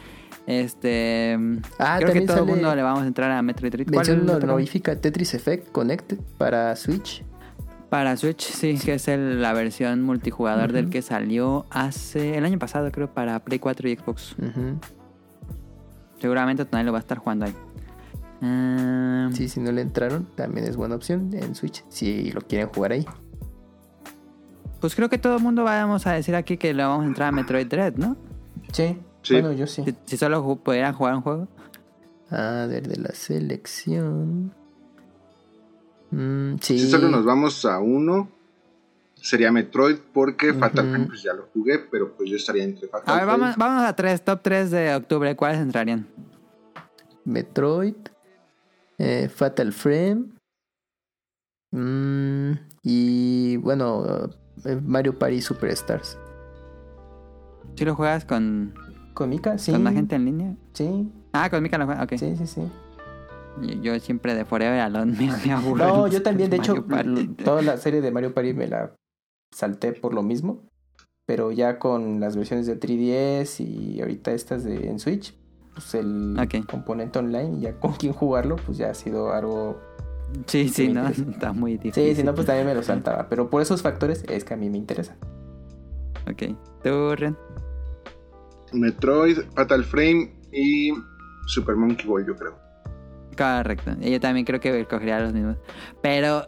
Este, 0.46 1.38
ah, 1.80 2.00
creo 2.02 2.12
que 2.12 2.22
todo 2.22 2.40
el 2.40 2.46
mundo 2.46 2.76
le 2.76 2.84
vamos 2.84 3.04
a 3.04 3.08
entrar 3.08 3.32
a 3.32 3.42
Metroid 3.42 3.72
Dread. 3.72 3.88
¿Cuál 3.94 4.26
lo 4.26 4.40
notifica 4.40 4.94
Tetris 4.94 5.36
Effect 5.36 5.72
Connect 5.72 6.14
para 6.38 6.76
Switch. 6.76 7.24
Para 7.90 8.18
Switch, 8.18 8.42
sí, 8.42 8.78
que 8.84 8.96
es 8.96 9.08
la 9.08 9.54
versión 9.54 10.02
multijugador 10.02 10.74
del 10.74 10.90
que 10.90 11.02
salió 11.02 11.66
hace 11.70 12.38
el 12.38 12.44
año 12.44 12.60
pasado, 12.60 12.92
creo, 12.92 13.14
para 13.14 13.40
Play 13.40 13.60
4 13.60 13.88
y 13.88 13.96
Xbox. 13.96 14.36
Seguramente 16.20 16.66
también 16.66 16.88
lo 16.88 16.92
va 16.92 16.98
a 16.98 17.02
estar 17.02 17.20
jugando 17.20 17.46
ahí. 17.46 17.56
Ah. 18.45 19.30
Sí, 19.34 19.48
si 19.48 19.61
no 19.61 19.72
le 19.72 19.82
entraron, 19.82 20.28
también 20.36 20.68
es 20.68 20.76
buena 20.76 20.95
opción 20.95 21.30
en 21.34 21.56
Switch, 21.56 21.86
si 21.88 22.30
lo 22.32 22.41
quieren 22.41 22.68
jugar 22.68 22.91
ahí. 22.91 23.06
Pues 24.82 24.95
creo 24.95 25.10
que 25.10 25.18
todo 25.18 25.38
el 25.38 25.41
mundo 25.41 25.64
vamos 25.64 26.06
a 26.07 26.11
decir 26.11 26.36
aquí 26.36 26.57
que 26.57 26.74
le 26.74 26.84
vamos 26.84 27.06
a 27.06 27.07
entrar 27.07 27.30
a 27.30 27.32
Metroid 27.32 27.68
Dread, 27.68 27.95
¿no? 27.95 28.18
Sí, 28.74 28.99
bueno, 29.30 29.53
yo 29.53 29.65
sí. 29.65 29.84
Si, 30.06 30.18
solo 30.18 30.57
pudieran 30.57 30.94
jugar 30.94 31.15
un 31.15 31.22
juego. 31.22 31.48
A 32.30 32.65
ver, 32.68 32.86
de 32.86 32.98
la 32.98 33.14
selección. 33.14 34.53
Mm, 36.11 36.56
sí. 36.60 36.80
Si 36.80 36.90
solo 36.90 37.07
nos 37.07 37.24
vamos 37.24 37.64
a 37.64 37.80
uno, 37.80 38.28
sería 39.15 39.53
Metroid, 39.53 39.99
porque 40.11 40.53
Fatal 40.53 40.90
Frame 40.90 41.06
pues 41.06 41.24
ya 41.24 41.34
lo 41.34 41.48
jugué, 41.53 41.80
pero 41.80 42.14
pues 42.14 42.30
yo 42.30 42.36
estaría 42.36 42.65
entre 42.65 42.90
Fatal 42.90 43.15
A 43.15 43.18
ver, 43.20 43.26
vamos, 43.26 43.56
vamos 43.56 43.86
a 43.86 43.95
tres, 43.95 44.22
top 44.22 44.41
3 44.41 44.70
de 44.70 44.95
octubre, 44.95 45.34
¿cuáles 45.38 45.61
entrarían? 45.61 46.07
Metroid, 47.24 47.95
eh, 48.98 49.30
Fatal 49.30 49.74
Frame. 49.74 50.26
Mm, 51.72 52.52
y 52.84 53.57
bueno, 53.57 54.30
eh, 54.65 54.80
Mario 54.84 55.18
Party 55.18 55.41
Superstars. 55.41 56.18
¿Si 57.76 57.86
lo 57.86 57.95
juegas 57.95 58.26
con. 58.26 58.74
¿Con 59.14 59.30
Mika? 59.30 59.57
Sí. 59.57 59.72
¿Con 59.72 59.84
más 59.84 59.94
gente 59.94 60.15
en 60.15 60.26
línea? 60.26 60.56
Sí. 60.74 61.11
Ah, 61.34 61.49
con 61.49 61.64
Mika 61.64 61.78
lo 61.78 61.86
juegas, 61.86 62.03
ok. 62.03 62.14
Sí, 62.18 62.36
sí, 62.36 62.48
sí. 62.48 62.61
Yo, 63.82 63.99
siempre 63.99 64.34
de 64.34 64.45
Forever 64.45 64.80
Alone 64.80 65.15
me, 65.18 65.32
me 65.45 65.52
aburro. 65.52 65.88
No, 65.88 66.07
yo 66.07 66.24
también, 66.24 66.49
de 66.49 66.57
hecho, 66.57 66.86
toda 67.44 67.61
la 67.61 67.78
serie 67.78 68.02
de 68.02 68.11
Mario 68.11 68.34
Party 68.34 68.53
me 68.53 68.68
la 68.68 68.95
salté 69.52 69.94
por 69.94 70.14
lo 70.14 70.24
mismo. 70.24 70.68
Pero 71.26 71.52
ya 71.52 71.80
con 71.80 72.20
las 72.20 72.36
versiones 72.36 72.65
de 72.65 72.78
3DS 72.78 73.61
y 73.65 74.02
ahorita 74.02 74.34
estas 74.34 74.64
de 74.65 74.90
en 74.90 74.99
Switch, 74.99 75.34
pues 75.74 75.95
el 75.95 76.38
componente 76.70 77.20
online, 77.20 77.60
ya 77.60 77.74
con 77.80 77.94
quién 77.94 78.14
jugarlo, 78.14 78.56
pues 78.58 78.78
ya 78.78 78.90
ha 78.90 78.94
sido 78.94 79.34
algo... 79.34 79.80
Sí, 80.45 80.70
sí, 80.70 80.90
no, 80.90 81.08
está 81.10 81.54
muy 81.54 81.74
difícil. 81.74 82.04
Sí, 82.04 82.16
si 82.16 82.24
no, 82.24 82.34
pues 82.34 82.48
también 82.48 82.68
me 82.68 82.74
lo 82.74 82.84
saltaba, 82.84 83.28
pero 83.30 83.50
por 83.50 83.62
esos 83.62 83.82
factores 83.82 84.24
es 84.30 84.44
que 84.44 84.54
a 84.54 84.58
mí 84.58 84.70
me 84.70 84.78
interesa. 84.78 85.16
Ok, 86.30 86.56
¿tú, 86.84 87.16
Ren? 87.16 87.38
Metroid, 88.72 89.40
Fatal 89.56 89.84
Frame 89.84 90.34
y 90.52 90.91
Super 91.48 91.76
Monkey 91.76 92.08
Ball, 92.08 92.26
yo 92.26 92.36
creo. 92.36 92.58
Correcto, 93.38 93.91
yo 94.00 94.20
también 94.20 94.45
creo 94.45 94.60
que 94.60 94.86
cogería 94.86 95.20
los 95.20 95.34
mismos. 95.34 95.58
Pero 96.02 96.48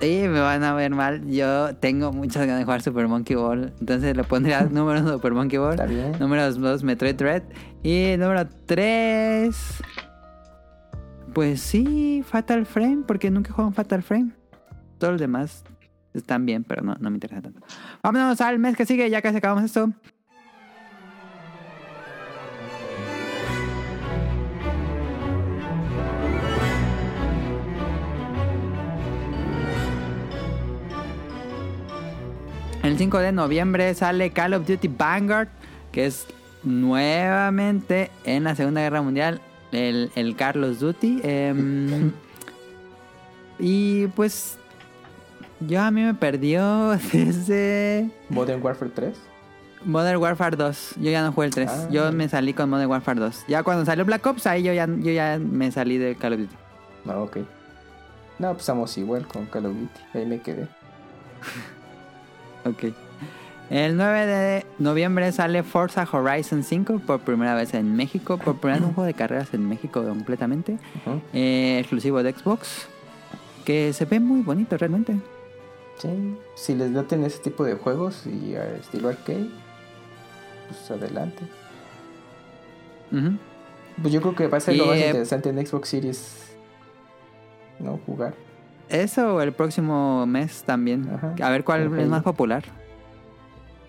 Sí, 0.00 0.22
me 0.28 0.40
van 0.40 0.64
a 0.64 0.72
ver 0.72 0.94
mal. 0.94 1.26
Yo 1.26 1.76
tengo 1.76 2.10
muchas 2.10 2.46
ganas 2.46 2.60
de 2.60 2.64
jugar 2.64 2.80
Super 2.80 3.06
Monkey 3.06 3.36
Ball. 3.36 3.72
Entonces 3.80 4.16
le 4.16 4.24
pondría 4.24 4.62
número 4.70 5.00
uno 5.00 5.12
Super 5.12 5.34
Monkey 5.34 5.58
Ball. 5.58 5.76
Número 6.18 6.52
dos 6.54 6.82
Metroid 6.82 7.14
Dread. 7.16 7.42
Y 7.82 8.16
número 8.16 8.48
tres. 8.64 9.82
Pues 11.34 11.60
sí, 11.60 12.24
Fatal 12.26 12.64
Frame. 12.64 13.04
Porque 13.06 13.30
nunca 13.30 13.52
juego 13.52 13.72
Fatal 13.72 14.02
Frame. 14.02 14.30
Todos 14.98 15.12
los 15.12 15.20
demás 15.20 15.64
están 16.14 16.46
bien, 16.46 16.64
pero 16.64 16.82
no, 16.82 16.94
no 16.98 17.10
me 17.10 17.16
interesa 17.16 17.42
tanto. 17.42 17.60
Vámonos 18.02 18.40
al 18.40 18.58
mes 18.58 18.76
que 18.76 18.86
sigue, 18.86 19.08
ya 19.10 19.20
casi 19.20 19.36
acabamos 19.36 19.64
esto. 19.64 19.90
5 33.00 33.18
de 33.20 33.32
noviembre 33.32 33.94
sale 33.94 34.30
Call 34.30 34.52
of 34.52 34.66
Duty 34.66 34.88
Vanguard, 34.88 35.48
que 35.90 36.04
es 36.04 36.26
nuevamente 36.62 38.10
en 38.24 38.44
la 38.44 38.54
Segunda 38.54 38.82
Guerra 38.82 39.00
Mundial 39.00 39.40
el, 39.72 40.12
el 40.16 40.36
Carlos 40.36 40.80
Duty. 40.80 41.22
Em, 41.24 42.12
y 43.58 44.06
pues 44.08 44.58
yo 45.60 45.80
a 45.80 45.90
mí 45.90 46.02
me 46.02 46.12
perdió 46.12 46.90
desde... 47.12 48.10
Modern 48.28 48.62
Warfare 48.62 48.90
3. 48.94 49.16
Modern 49.86 50.18
Warfare 50.18 50.58
2. 50.58 50.96
Yo 51.00 51.10
ya 51.10 51.22
no 51.22 51.32
jugué 51.32 51.46
el 51.46 51.54
3. 51.54 51.70
Ah. 51.70 51.88
Yo 51.90 52.12
me 52.12 52.28
salí 52.28 52.52
con 52.52 52.68
Modern 52.68 52.90
Warfare 52.90 53.18
2. 53.18 53.44
Ya 53.48 53.62
cuando 53.62 53.86
salió 53.86 54.04
Black 54.04 54.26
Ops, 54.26 54.46
ahí 54.46 54.62
yo 54.62 54.74
ya, 54.74 54.86
yo 54.86 55.10
ya 55.10 55.38
me 55.38 55.72
salí 55.72 55.96
de 55.96 56.16
Call 56.16 56.34
of 56.34 56.40
Duty. 56.40 56.56
No, 57.06 57.22
ok. 57.22 57.38
No, 58.38 58.48
pues 58.48 58.60
estamos 58.60 58.98
igual 58.98 59.26
con 59.26 59.46
Call 59.46 59.64
of 59.64 59.72
Duty. 59.72 60.00
Ahí 60.12 60.26
me 60.26 60.42
quedé. 60.42 60.68
Ok. 62.64 62.92
El 63.70 63.96
9 63.96 64.26
de 64.26 64.66
noviembre 64.78 65.30
sale 65.30 65.62
Forza 65.62 66.06
Horizon 66.10 66.64
5 66.64 67.02
por 67.06 67.20
primera 67.20 67.54
vez 67.54 67.72
en 67.74 67.94
México. 67.94 68.36
Por 68.36 68.56
primera 68.56 68.80
vez 68.80 68.88
un 68.88 68.94
juego 68.94 69.06
de 69.06 69.14
carreras 69.14 69.54
en 69.54 69.68
México 69.68 70.02
completamente. 70.02 70.76
Eh, 71.32 71.78
exclusivo 71.78 72.22
de 72.22 72.32
Xbox. 72.32 72.88
Que 73.64 73.92
se 73.92 74.06
ve 74.06 74.18
muy 74.18 74.42
bonito 74.42 74.76
realmente. 74.76 75.20
Sí. 75.98 76.36
Si 76.56 76.74
les 76.74 76.90
laten 76.90 77.22
ese 77.24 77.38
tipo 77.38 77.62
de 77.62 77.74
juegos 77.74 78.26
y 78.26 78.54
estilo 78.54 79.08
arcade, 79.08 79.48
pues 80.68 80.90
adelante. 80.90 81.44
Ujú. 83.12 83.38
Pues 84.02 84.12
yo 84.12 84.20
creo 84.20 84.34
que 84.34 84.48
va 84.48 84.58
a 84.58 84.60
ser 84.60 84.76
lo 84.76 84.86
más 84.86 84.96
eh, 84.96 85.06
interesante 85.06 85.50
en 85.50 85.64
Xbox 85.64 85.88
Series. 85.88 86.56
No 87.78 88.00
jugar. 88.04 88.34
Eso 88.90 89.40
el 89.40 89.52
próximo 89.52 90.26
mes 90.26 90.62
también. 90.64 91.08
Ajá. 91.14 91.34
A 91.42 91.50
ver 91.50 91.64
cuál 91.64 91.98
es 91.98 92.08
más 92.08 92.22
popular. 92.22 92.64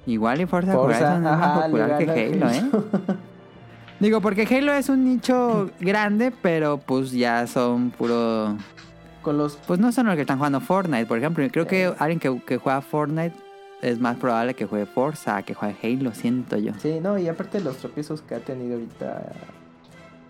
Igual 0.06 0.41
y 0.41 0.45
Forza, 0.45 0.73
Forza, 0.73 0.98
Horizon 1.14 1.15
es 1.15 1.22
más 1.38 1.60
popular 1.64 1.98
que 1.98 2.10
Halo, 2.11 2.49
¿eh? 2.49 2.64
Digo, 3.99 4.19
porque 4.22 4.48
Halo 4.49 4.73
es 4.73 4.90
un 4.90 5.03
nicho 5.06 5.69
grande, 5.80 6.32
pero 6.41 6.78
pues 6.80 7.11
ya 7.11 7.45
son 7.48 7.91
puro... 7.91 8.57
Con 9.22 9.38
los 9.38 9.57
Pues 9.68 9.80
no 9.80 9.91
son 9.91 10.07
los 10.07 10.15
que 10.15 10.22
están 10.22 10.38
jugando 10.38 10.60
Fortnite, 10.60 11.06
por 11.06 11.19
ejemplo. 11.19 11.48
Creo 11.52 11.68
que 11.68 11.86
Eh. 11.86 11.94
alguien 11.99 12.19
que, 12.19 12.41
que 12.44 12.57
juega 12.57 12.82
Fortnite 12.82 13.36
es 13.84 13.99
más 13.99 14.18
probable 14.18 14.56
que 14.56 14.65
juegue 14.65 14.88
Forza 14.88 15.44
que 15.44 15.53
juegue 15.53 15.76
Halo, 15.84 16.14
siento 16.15 16.57
yo. 16.57 16.73
Sí, 16.80 16.99
no, 16.99 17.18
y 17.19 17.28
aparte 17.28 17.60
los 17.61 17.78
tropiezos 17.78 18.22
que 18.23 18.34
ha 18.36 18.40
tenido 18.40 18.73
ahorita 18.76 19.22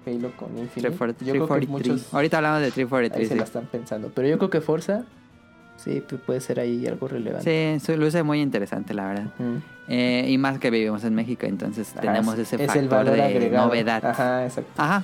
Halo 0.06 0.32
con 0.38 0.50
Infinite. 0.58 0.90
343. 0.98 1.28
yo 1.28 1.46
creo 1.46 1.60
que 1.60 1.68
muchos 1.68 2.14
Ahorita 2.14 2.38
hablamos 2.38 2.60
de 2.60 2.66
ahí 2.66 2.72
343. 2.72 3.28
se 3.30 3.36
la 3.36 3.44
sí. 3.44 3.48
están 3.48 3.66
pensando. 3.66 4.12
Pero 4.14 4.28
yo 4.28 4.38
creo 4.38 4.50
que 4.50 4.62
Forza, 4.62 5.04
sí, 5.78 6.04
puede 6.26 6.42
ser 6.42 6.60
ahí 6.60 6.86
algo 6.88 7.08
relevante. 7.08 7.80
Sí, 7.80 7.86
su- 7.86 7.98
luce 7.98 8.24
muy 8.24 8.42
interesante, 8.42 8.94
la 8.94 9.08
verdad. 9.08 9.26
Eh, 9.88 10.26
y 10.30 10.38
más 10.38 10.58
que 10.60 10.70
vivimos 10.72 11.04
en 11.04 11.14
México, 11.16 11.46
entonces 11.46 11.92
Ajá, 11.92 12.02
tenemos 12.02 12.34
es- 12.36 12.52
ese 12.54 12.56
es 12.64 12.68
factor 12.68 12.84
el 12.84 12.90
valor 12.90 13.14
de 13.16 13.24
agregado. 13.24 13.68
novedad. 13.68 14.06
Ajá, 14.06 14.46
exacto. 14.46 14.72
Ajá. 14.78 15.04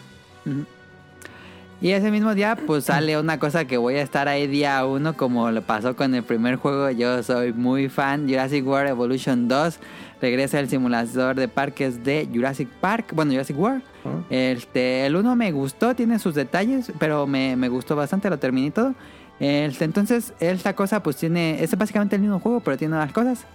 Y 1.79 1.91
ese 1.91 2.09
mismo 2.09 2.33
día, 2.33 2.55
pues 2.65 2.85
sale 2.85 3.19
una 3.19 3.37
cosa 3.39 3.65
que 3.65 3.77
voy 3.77 3.95
a 3.95 4.01
estar 4.01 4.27
ahí 4.27 4.47
día 4.47 4.83
uno, 4.85 5.15
como 5.15 5.51
lo 5.51 5.61
pasó 5.61 5.95
con 5.95 6.15
el 6.15 6.23
primer 6.23 6.55
juego. 6.55 6.89
Yo 6.89 7.21
soy 7.21 7.53
muy 7.53 7.87
fan. 7.89 8.27
Jurassic 8.27 8.65
World 8.65 8.89
Evolution 8.89 9.47
2. 9.47 9.79
Regresa 10.19 10.59
el 10.59 10.67
simulador 10.67 11.35
de 11.35 11.47
parques 11.47 12.03
de 12.03 12.27
Jurassic 12.33 12.67
Park. 12.81 13.11
Bueno, 13.13 13.31
Jurassic 13.31 13.59
World. 13.59 13.83
Este, 14.29 15.05
el 15.05 15.15
uno 15.15 15.35
me 15.35 15.51
gustó, 15.51 15.95
tiene 15.95 16.19
sus 16.19 16.35
detalles, 16.35 16.91
pero 16.99 17.27
me, 17.27 17.55
me 17.55 17.69
gustó 17.69 17.95
bastante, 17.95 18.29
lo 18.29 18.39
terminé 18.39 18.71
todo. 18.71 18.93
Este, 19.39 19.85
entonces, 19.85 20.33
esta 20.39 20.75
cosa, 20.75 21.03
pues 21.03 21.17
tiene. 21.17 21.63
Es 21.63 21.77
básicamente 21.77 22.15
el 22.15 22.21
mismo 22.21 22.39
juego, 22.39 22.59
pero 22.59 22.77
tiene 22.77 22.95
otras 22.95 23.13
cosas. 23.13 23.45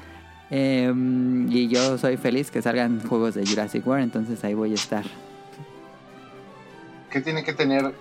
Eh, 0.50 0.92
y 1.48 1.68
yo 1.68 1.96
soy 1.96 2.18
feliz 2.18 2.50
que 2.50 2.60
salgan 2.60 3.00
juegos 3.08 3.34
de 3.34 3.46
Jurassic 3.46 3.86
World, 3.86 4.04
entonces 4.04 4.44
ahí 4.44 4.54
voy 4.54 4.72
a 4.72 4.74
estar. 4.74 5.04
¿Qué 7.10 7.20
tiene 7.20 7.42
que 7.42 7.54
tener 7.54 7.94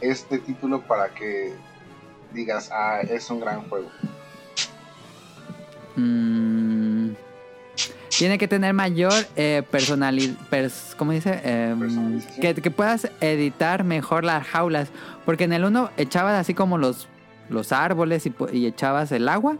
este 0.00 0.38
título 0.38 0.82
para 0.82 1.08
que 1.10 1.54
digas, 2.32 2.70
ah, 2.72 3.00
es 3.00 3.30
un 3.30 3.40
gran 3.40 3.62
juego? 3.68 3.88
Mm, 5.96 7.12
tiene 8.18 8.38
que 8.38 8.48
tener 8.48 8.74
mayor 8.74 9.12
eh, 9.36 9.62
personalidad. 9.70 10.34
¿Cómo 10.96 11.12
dice? 11.12 11.40
Em, 11.44 12.20
que, 12.40 12.54
que 12.54 12.70
puedas 12.70 13.10
editar 13.20 13.84
mejor 13.84 14.24
las 14.24 14.46
jaulas. 14.46 14.88
Porque 15.24 15.44
en 15.44 15.52
el 15.52 15.64
1 15.64 15.90
echabas 15.96 16.38
así 16.38 16.54
como 16.54 16.78
los, 16.78 17.08
los 17.48 17.72
árboles 17.72 18.28
y 18.52 18.66
echabas 18.66 19.12
el 19.12 19.28
agua. 19.28 19.56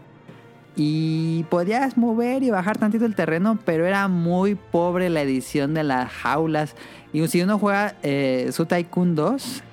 Y 0.77 1.43
podías 1.49 1.97
mover 1.97 2.43
y 2.43 2.49
bajar 2.49 2.77
tantito 2.77 3.05
el 3.05 3.15
terreno, 3.15 3.57
pero 3.63 3.85
era 3.85 4.09
muy 4.09 4.55
pobre 4.55 5.09
la 5.09 5.21
edición 5.21 5.73
de 5.73 5.83
las 5.83 6.11
jaulas. 6.11 6.75
Y 7.13 7.25
si 7.27 7.41
uno 7.41 7.57
juega 7.59 7.95
eh, 8.03 8.49
Su 8.51 8.65
Tycoon 8.65 9.15
2 9.15 9.63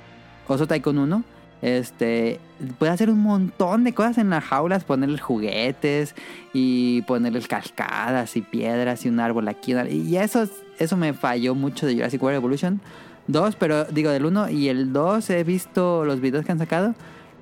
o 0.46 0.58
Su 0.58 0.66
Tycoon 0.66 0.98
1, 0.98 1.24
este, 1.62 2.40
puede 2.78 2.92
hacer 2.92 3.08
un 3.08 3.20
montón 3.20 3.84
de 3.84 3.94
cosas 3.94 4.18
en 4.18 4.30
las 4.30 4.44
jaulas, 4.44 4.84
ponerles 4.84 5.20
juguetes 5.20 6.14
y 6.52 7.02
ponerles 7.02 7.46
cascadas 7.46 8.36
y 8.36 8.42
piedras 8.42 9.06
y 9.06 9.08
un 9.08 9.20
árbol 9.20 9.48
aquí. 9.48 9.74
Y 9.88 10.16
eso, 10.16 10.48
eso 10.78 10.96
me 10.96 11.12
falló 11.12 11.54
mucho 11.54 11.86
de 11.86 11.94
Jurassic 11.94 12.22
World 12.22 12.36
Evolution 12.36 12.80
2, 13.28 13.56
pero 13.56 13.84
digo 13.84 14.10
del 14.10 14.26
1 14.26 14.50
y 14.50 14.68
el 14.68 14.92
2 14.92 15.30
he 15.30 15.44
visto 15.44 16.04
los 16.04 16.20
videos 16.20 16.44
que 16.44 16.52
han 16.52 16.58
sacado 16.58 16.94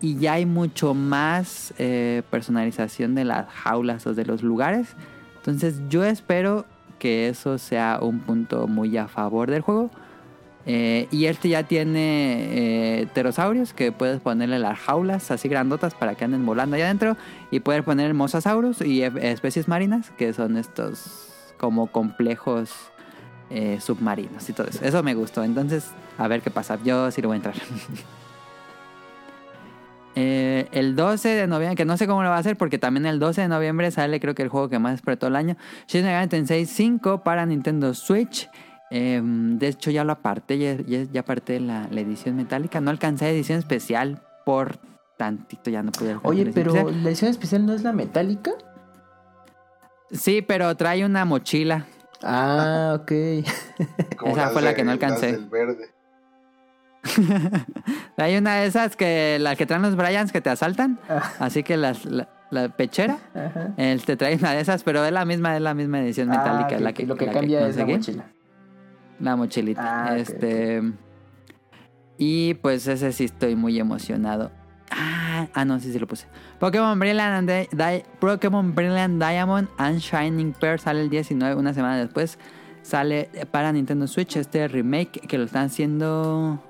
y 0.02 0.16
ya 0.16 0.34
hay 0.34 0.46
mucho 0.46 0.94
más 0.94 1.74
eh, 1.78 2.22
personalización 2.30 3.14
de 3.14 3.24
las 3.24 3.48
jaulas 3.48 4.06
o 4.06 4.14
de 4.14 4.24
los 4.24 4.42
lugares. 4.42 4.94
Entonces 5.36 5.80
yo 5.88 6.04
espero 6.04 6.66
que 6.98 7.28
eso 7.28 7.58
sea 7.58 7.98
un 8.02 8.20
punto 8.20 8.66
muy 8.66 8.96
a 8.96 9.08
favor 9.08 9.50
del 9.50 9.62
juego. 9.62 9.90
Eh, 10.66 11.08
y 11.10 11.24
este 11.24 11.48
ya 11.48 11.62
tiene 11.62 13.00
eh, 13.00 13.06
pterosaurios 13.12 13.72
que 13.72 13.92
puedes 13.92 14.20
ponerle 14.20 14.58
las 14.58 14.78
jaulas 14.78 15.30
así 15.30 15.48
grandotas 15.48 15.94
para 15.94 16.14
que 16.14 16.24
anden 16.24 16.44
volando 16.44 16.76
allá 16.76 16.86
adentro. 16.86 17.16
Y 17.50 17.60
puedes 17.60 17.82
poner 17.82 18.12
mosasaurus 18.14 18.80
y 18.82 19.02
e- 19.02 19.30
especies 19.32 19.68
marinas 19.68 20.10
que 20.18 20.32
son 20.32 20.56
estos 20.56 21.28
como 21.58 21.88
complejos 21.88 22.70
eh, 23.50 23.78
submarinos 23.80 24.48
y 24.48 24.52
todo 24.52 24.68
eso. 24.68 24.84
Eso 24.84 25.02
me 25.02 25.14
gustó. 25.14 25.42
Entonces, 25.44 25.90
a 26.18 26.28
ver 26.28 26.42
qué 26.42 26.50
pasa. 26.50 26.78
Yo 26.84 27.10
sí 27.10 27.22
lo 27.22 27.28
voy 27.28 27.36
a 27.36 27.38
entrar. 27.38 27.54
Eh, 30.16 30.68
el 30.72 30.96
12 30.96 31.28
de 31.28 31.46
noviembre, 31.46 31.76
que 31.76 31.84
no 31.84 31.96
sé 31.96 32.08
cómo 32.08 32.24
lo 32.24 32.30
va 32.30 32.36
a 32.36 32.40
hacer 32.40 32.56
porque 32.56 32.78
también 32.78 33.06
el 33.06 33.20
12 33.20 33.42
de 33.42 33.48
noviembre 33.48 33.92
sale 33.92 34.18
creo 34.18 34.34
que 34.34 34.42
el 34.42 34.48
juego 34.48 34.68
que 34.68 34.80
más 34.80 35.00
todo 35.02 35.28
el 35.28 35.36
año, 35.36 35.56
Shin 35.86 36.04
Megami 36.04 36.26
Tensei 36.26 36.66
5 36.66 37.22
para 37.22 37.46
Nintendo 37.46 37.94
Switch. 37.94 38.50
Eh, 38.90 39.20
de 39.22 39.68
hecho 39.68 39.90
ya 39.90 40.02
lo 40.04 40.12
aparté, 40.12 40.58
ya, 40.58 40.74
ya, 40.84 41.04
ya 41.10 41.20
aparté 41.20 41.60
la, 41.60 41.86
la 41.90 42.00
edición 42.00 42.36
metálica, 42.36 42.80
no 42.80 42.90
alcancé 42.90 43.26
la 43.26 43.30
edición 43.30 43.58
especial 43.58 44.20
por 44.44 44.78
tantito, 45.16 45.70
ya 45.70 45.82
no 45.82 45.92
pude 45.92 46.08
alcanzar 46.12 46.24
la 46.24 46.30
Oye, 46.30 46.42
edición 46.42 46.54
pero 46.64 46.74
especial. 46.76 47.02
la 47.04 47.08
edición 47.10 47.30
especial 47.30 47.66
no 47.66 47.72
es 47.74 47.82
la 47.84 47.92
metálica. 47.92 48.50
Sí, 50.10 50.42
pero 50.42 50.74
trae 50.76 51.04
una 51.04 51.24
mochila. 51.24 51.86
Ah, 52.22 52.98
ok. 53.00 53.10
Esa 54.26 54.50
fue 54.50 54.60
la 54.62 54.74
que 54.74 54.82
no 54.84 54.90
alcancé. 54.90 55.38
verde. 55.50 55.86
Hay 58.16 58.36
una 58.36 58.56
de 58.56 58.66
esas 58.66 58.96
que 58.96 59.38
las 59.40 59.56
que 59.56 59.66
traen 59.66 59.82
los 59.82 59.96
Bryans 59.96 60.32
que 60.32 60.40
te 60.40 60.50
asaltan, 60.50 60.98
Ah. 61.08 61.32
así 61.38 61.62
que 61.62 61.76
las, 61.76 62.04
la, 62.04 62.28
la 62.50 62.68
pechera. 62.68 63.18
Ajá. 63.34 63.72
Él 63.76 64.04
te 64.04 64.16
trae 64.16 64.36
una 64.36 64.52
de 64.52 64.60
esas, 64.60 64.82
pero 64.82 65.04
es 65.04 65.12
la 65.12 65.24
misma, 65.24 65.56
es 65.56 65.62
la 65.62 65.74
misma 65.74 66.00
edición 66.00 66.28
metálica. 66.28 66.70
Ah, 66.72 66.76
ok, 66.76 66.80
la 66.80 66.92
que, 66.92 67.06
lo 67.06 67.16
que 67.16 67.26
la 67.26 67.32
cambia 67.32 67.66
es 67.66 67.76
la 67.76 67.86
mochila. 67.86 68.24
La 69.20 69.36
mochilita. 69.36 70.06
Ah, 70.06 70.16
este. 70.16 70.82
Y 72.18 72.54
pues 72.54 72.86
ese 72.86 73.12
sí 73.12 73.24
estoy 73.24 73.56
muy 73.56 73.78
emocionado. 73.78 74.50
Ah, 74.90 75.46
ah, 75.54 75.64
no, 75.64 75.78
sí, 75.80 75.92
sí 75.92 75.98
lo 75.98 76.06
puse. 76.06 76.26
Pokémon 76.58 76.98
Brilliant, 76.98 77.48
and 77.50 77.68
Di- 77.72 78.02
Pokémon 78.18 78.74
Brilliant 78.74 79.22
Diamond 79.22 79.68
and 79.78 79.98
Shining 80.00 80.52
Pearl 80.52 80.78
sale 80.80 81.00
el 81.02 81.10
19, 81.10 81.54
una 81.54 81.72
semana 81.72 81.96
después. 81.98 82.38
Sale 82.82 83.30
para 83.50 83.72
Nintendo 83.72 84.06
Switch 84.06 84.36
este 84.36 84.66
remake 84.66 85.20
que 85.20 85.38
lo 85.38 85.44
están 85.44 85.66
haciendo. 85.66 86.62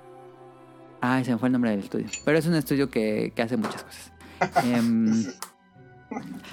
Ay, 1.01 1.25
se 1.25 1.33
me 1.33 1.39
fue 1.39 1.49
el 1.49 1.53
nombre 1.53 1.71
del 1.71 1.81
estudio. 1.81 2.07
Pero 2.25 2.37
es 2.39 2.47
un 2.47 2.55
estudio 2.55 2.91
que, 2.91 3.33
que 3.35 3.43
hace 3.43 3.57
muchas 3.57 3.85
cosas. 3.85 4.13
Em, 4.65 5.25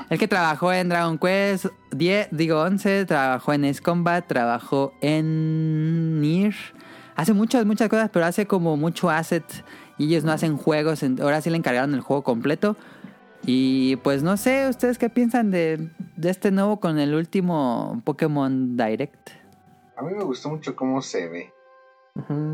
el 0.10 0.20
que 0.20 0.28
trabajó 0.28 0.72
en 0.72 0.90
Dragon 0.90 1.18
Quest 1.18 1.68
10, 1.92 2.30
digo 2.32 2.62
11, 2.62 3.06
trabajó 3.06 3.54
en 3.54 3.66
Ace 3.66 3.82
Combat, 3.82 4.26
trabajó 4.28 4.94
en 5.02 6.22
Nier. 6.22 6.56
Hace 7.16 7.34
muchas, 7.34 7.66
muchas 7.66 7.90
cosas, 7.90 8.10
pero 8.12 8.26
hace 8.26 8.46
como 8.46 8.78
mucho 8.78 9.10
asset. 9.10 9.44
Y 9.98 10.06
ellos 10.06 10.24
no 10.24 10.32
hacen 10.32 10.58
juegos. 10.58 11.04
Ahora 11.22 11.42
sí 11.42 11.50
le 11.50 11.58
encargaron 11.58 11.94
el 11.94 12.02
juego 12.02 12.24
completo. 12.24 12.78
Y 13.46 13.96
pues 13.98 14.24
no 14.24 14.38
sé, 14.38 14.68
¿ustedes 14.68 14.98
qué 14.98 15.10
piensan 15.10 15.52
de, 15.52 15.90
de 16.16 16.30
este 16.30 16.52
nuevo 16.52 16.80
con 16.80 17.00
el 17.00 17.16
último 17.16 18.02
Pokémon 18.04 18.76
Direct? 18.78 19.30
A 19.96 20.04
mí 20.04 20.14
me 20.14 20.24
gustó 20.24 20.50
mucho 20.50 20.76
cómo 20.76 21.02
se 21.02 21.28
ve. 21.28 21.54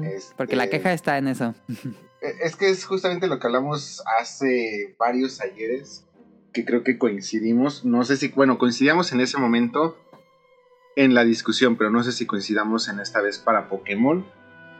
Este, 0.04 0.34
Porque 0.36 0.56
la 0.56 0.68
queja 0.68 0.94
está 0.94 1.18
en 1.18 1.28
eso. 1.28 1.54
Eh, 2.22 2.36
Es 2.42 2.56
que 2.56 2.70
es 2.70 2.86
justamente 2.86 3.28
lo 3.28 3.40
que 3.40 3.48
hablamos 3.48 4.02
hace 4.20 4.96
varios 4.98 5.42
ayeres. 5.42 6.06
Que 6.54 6.66
creo 6.66 6.84
que 6.84 6.98
coincidimos, 6.98 7.84
no 7.84 8.04
sé 8.04 8.16
si, 8.18 8.30
bueno, 8.30 8.58
coincidíamos 8.58 9.12
en 9.12 9.22
ese 9.22 9.38
momento 9.38 9.98
en 10.96 11.14
la 11.14 11.24
discusión, 11.24 11.76
pero 11.76 11.90
no 11.90 12.04
sé 12.04 12.12
si 12.12 12.26
coincidamos 12.26 12.88
en 12.88 13.00
esta 13.00 13.22
vez 13.22 13.40
para 13.40 13.68
Pokémon. 13.68 14.26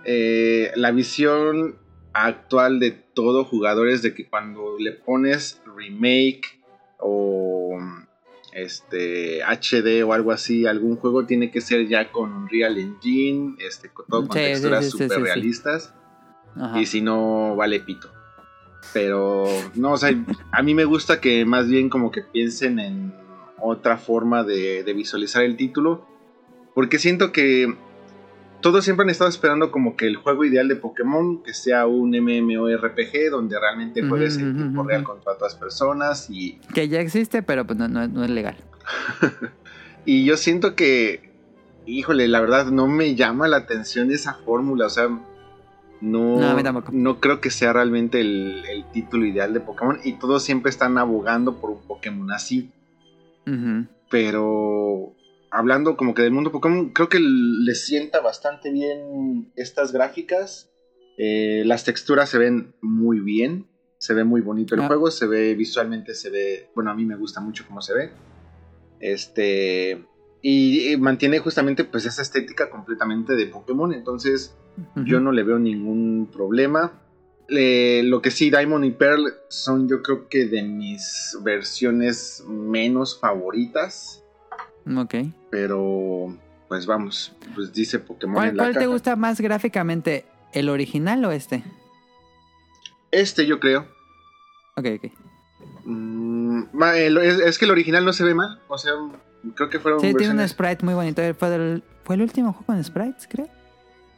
Eh, 0.06 0.72
la 0.76 0.92
visión 0.92 1.78
actual 2.14 2.80
de 2.80 2.92
todo 2.92 3.46
jugador 3.46 3.90
es 3.90 4.04
de 4.04 4.14
que 4.14 4.30
cuando 4.30 4.78
le 4.78 4.92
pones 4.92 5.62
remake 5.76 6.62
o 7.00 7.80
este 8.54 9.42
HD 9.44 10.04
o 10.04 10.14
algo 10.14 10.32
así, 10.32 10.68
algún 10.68 10.98
juego 10.98 11.26
tiene 11.26 11.50
que 11.50 11.62
ser 11.62 11.88
ya 11.88 12.12
con 12.12 12.48
Real 12.50 12.78
Engine, 12.78 13.56
este, 13.60 13.90
con 13.90 14.06
todo 14.06 14.28
con 14.28 14.30
texturas 14.30 14.90
super 14.90 15.22
realistas. 15.22 15.94
Y 16.76 16.86
si 16.86 17.02
no, 17.02 17.56
vale 17.56 17.80
pito. 17.80 18.12
Pero, 18.92 19.46
no, 19.76 19.94
o 19.94 19.98
sea, 19.98 20.12
a 20.52 20.62
mí 20.62 20.76
me 20.76 20.86
gusta 20.86 21.22
que 21.22 21.46
más 21.46 21.68
bien 21.68 21.90
como 21.90 22.12
que 22.12 22.22
piensen 22.22 22.80
en 22.80 23.14
otra 23.64 23.98
forma 23.98 24.44
de, 24.44 24.84
visualizar 24.96 25.44
el 25.44 25.56
título. 25.58 26.06
Porque 26.76 27.00
siento 27.00 27.32
que 27.32 27.76
todos 28.62 28.84
siempre 28.84 29.04
han 29.04 29.10
estado 29.10 29.30
esperando 29.30 29.72
como 29.72 29.96
que 29.96 30.08
el 30.08 30.16
juego 30.16 30.44
ideal 30.44 30.68
de 30.68 30.76
Pokémon, 30.76 31.44
que 31.44 31.54
sea 31.54 31.86
un 31.86 32.12
MMORPG 32.12 33.30
donde 33.30 33.60
realmente 33.60 34.02
juegues 34.08 34.38
en 34.38 34.56
tiempo 34.56 34.84
real 34.84 35.04
contra 35.04 35.34
otras 35.34 35.56
personas 35.56 36.30
y... 36.30 36.60
Que 36.74 36.88
ya 36.88 37.00
existe, 37.00 37.44
pero 37.44 37.66
pues 37.66 37.78
no, 37.78 38.24
es 38.24 38.30
legal. 38.30 38.58
y 40.06 40.26
yo 40.26 40.36
siento 40.38 40.76
que, 40.76 41.32
híjole, 41.86 42.28
la 42.28 42.42
verdad 42.42 42.68
no 42.68 42.88
me 42.88 43.16
llama 43.16 43.48
la 43.48 43.58
atención 43.58 44.12
esa 44.12 44.34
fórmula, 44.34 44.88
o 44.88 44.90
sea, 44.90 45.10
no, 46.04 46.62
no, 46.92 47.20
creo 47.22 47.40
que 47.40 47.50
sea 47.50 47.72
realmente 47.72 48.20
el, 48.20 48.86
título 48.92 49.26
ideal 49.26 49.54
de 49.54 49.62
Pokémon 49.62 50.00
y 50.04 50.20
todos 50.20 50.44
siempre 50.44 50.70
están 50.70 50.98
abogando 50.98 51.62
por 51.62 51.70
un 51.70 51.82
Pokémon 51.88 52.30
así. 52.32 52.72
Pero 54.10 55.16
hablando 55.50 55.96
como 55.96 56.14
que 56.14 56.22
del 56.22 56.32
mundo 56.32 56.52
Pokémon, 56.52 56.90
creo 56.90 57.08
que 57.08 57.20
le 57.22 57.74
sienta 57.76 58.20
bastante 58.20 58.70
bien 58.70 59.54
estas 59.56 59.94
gráficas. 59.94 60.70
Eh, 61.18 61.64
las 61.66 61.86
texturas 61.86 62.30
se 62.30 62.38
ven 62.38 62.76
muy 62.82 63.22
bien, 63.22 63.68
se 63.98 64.14
ve 64.14 64.26
muy 64.26 64.42
bonito 64.42 64.76
el 64.76 64.82
ah. 64.82 64.88
juego, 64.88 65.10
se 65.10 65.26
ve 65.26 65.56
visualmente, 65.56 66.16
se 66.16 66.30
ve, 66.30 66.70
bueno, 66.76 66.92
a 66.92 66.96
mí 66.96 67.06
me 67.06 67.16
gusta 67.16 67.40
mucho 67.40 67.64
cómo 67.66 67.82
se 67.82 67.94
ve. 67.94 68.12
Este, 69.00 70.06
y, 70.42 70.98
mantiene 70.98 71.40
justamente 71.40 71.86
pues 71.86 72.06
esa 72.06 72.22
estética 72.22 72.70
completamente 72.70 73.36
de 73.36 73.48
Pokémon, 73.48 73.94
entonces 73.94 74.58
yo 74.96 75.20
no 75.20 75.32
le 75.32 75.44
veo 75.44 75.60
ningún 75.60 76.30
problema. 76.32 76.94
lo 77.48 78.22
que 78.22 78.32
sí, 78.32 78.50
Diamond 78.50 78.86
y 78.86 78.92
Pearl 78.92 79.34
son 79.50 79.88
yo 79.88 80.02
creo 80.02 80.28
que 80.28 80.46
de 80.46 80.64
mis 80.64 81.38
versiones 81.44 82.44
menos 82.48 83.20
favoritas. 83.20 84.24
Ok. 84.98 85.16
Pero, 85.50 86.38
pues 86.68 86.86
vamos, 86.86 87.36
pues 87.56 87.72
dice 87.72 88.00
Pokémon. 88.00 88.36
¿Cuál, 88.36 88.58
¿cuál 88.58 88.78
te 88.78 88.88
gusta 88.88 89.16
más 89.16 89.40
gráficamente? 89.40 90.26
¿El 90.54 90.70
original 90.70 91.24
o 91.26 91.32
este? 91.32 91.64
Este, 93.12 93.46
yo 93.46 93.60
creo. 93.60 93.88
Ok, 94.76 94.86
ok. 94.98 95.12
Mm, 95.86 96.64
es, 97.22 97.58
que 97.58 97.66
el 97.66 97.72
original 97.72 98.06
no 98.06 98.14
se 98.14 98.24
ve 98.24 98.34
mal. 98.34 98.60
O 98.68 98.78
sea, 98.78 98.94
creo 99.56 99.70
que 99.70 99.80
fueron. 99.80 100.00
Sí, 100.00 100.14
tiene 100.16 100.34
un 100.34 100.48
sprite 100.48 100.84
muy 100.84 100.94
bonito. 100.94 101.22
Fue, 101.36 101.56
el, 101.56 101.84
fue 102.04 102.16
el 102.16 102.22
último 102.22 102.54
juego 102.54 102.66
con 102.66 102.84
sprites, 102.84 103.28
creo. 103.30 103.48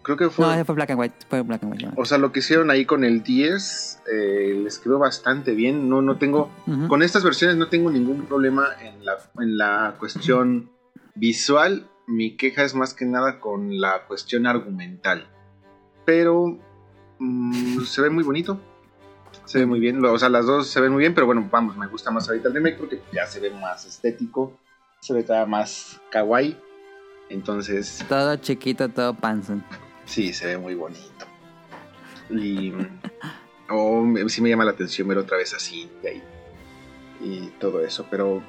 Creo 0.06 0.18
que 0.18 0.30
fue. 0.30 0.46
No, 0.46 0.66
fue 0.66 0.76
Black 0.76 0.92
and 0.92 1.00
White. 1.00 1.16
Fue 1.28 1.42
Black 1.42 1.64
and 1.64 1.74
White. 1.74 1.90
O 1.96 2.06
sea, 2.06 2.20
lo 2.20 2.32
que 2.32 2.38
hicieron 2.38 2.70
ahí 2.70 2.86
con 2.86 3.04
el 3.04 3.24
10 3.24 4.04
eh, 4.06 4.62
les 4.64 4.78
quedó 4.78 5.00
bastante 5.00 5.56
bien. 5.56 5.90
No, 5.90 6.04
no 6.04 6.20
tengo. 6.20 6.52
Con 6.88 7.02
estas 7.02 7.24
versiones 7.24 7.58
no 7.58 7.70
tengo 7.70 7.90
ningún 7.90 8.28
problema 8.28 8.68
en 8.82 9.04
la, 9.04 9.18
en 9.40 9.58
la 9.58 9.96
cuestión 9.98 10.70
visual. 11.16 11.90
Mi 12.06 12.38
queja 12.38 12.64
es 12.64 12.76
más 12.76 12.94
que 12.94 13.06
nada 13.06 13.40
con 13.40 13.82
la 13.82 14.06
cuestión 14.06 14.46
argumental. 14.46 15.28
Pero 16.06 16.60
mm, 17.18 17.82
se 17.82 18.04
ve 18.04 18.12
muy 18.12 18.24
bonito. 18.24 18.60
Se 19.46 19.58
ve 19.58 19.66
muy 19.66 19.80
bien. 19.80 20.06
O 20.06 20.20
sea, 20.20 20.30
las 20.30 20.46
dos 20.46 20.68
se 20.68 20.82
ven 20.82 20.92
muy 20.92 21.00
bien, 21.00 21.16
pero 21.16 21.26
bueno, 21.26 21.50
vamos, 21.52 21.78
me 21.78 21.88
gusta 21.88 22.12
más 22.12 22.30
ahorita 22.30 22.50
el 22.50 22.54
remake 22.54 22.78
porque 22.78 23.02
ya 23.12 23.26
se 23.26 23.40
ve 23.40 23.50
más 23.50 23.88
estético. 23.88 24.54
Se 25.00 25.16
ve 25.16 25.26
más 25.48 26.00
kawaii. 26.12 26.56
Entonces. 27.30 28.06
Todo 28.08 28.36
chiquito, 28.36 28.88
todo 28.88 29.16
panzón. 29.16 29.64
Sí, 30.06 30.34
se 30.34 30.48
ve 30.48 30.58
muy 30.58 30.76
bonito. 30.76 31.26
Y. 32.30 32.74
oh, 33.70 34.06
sí 34.28 34.42
me 34.42 34.50
llama 34.50 34.66
la 34.66 34.72
atención 34.72 35.08
ver 35.08 35.18
otra 35.18 35.38
vez 35.38 35.54
así 35.54 35.90
y, 37.22 37.26
y 37.26 37.54
todo 37.60 37.82
eso, 37.82 38.06
pero. 38.10 38.42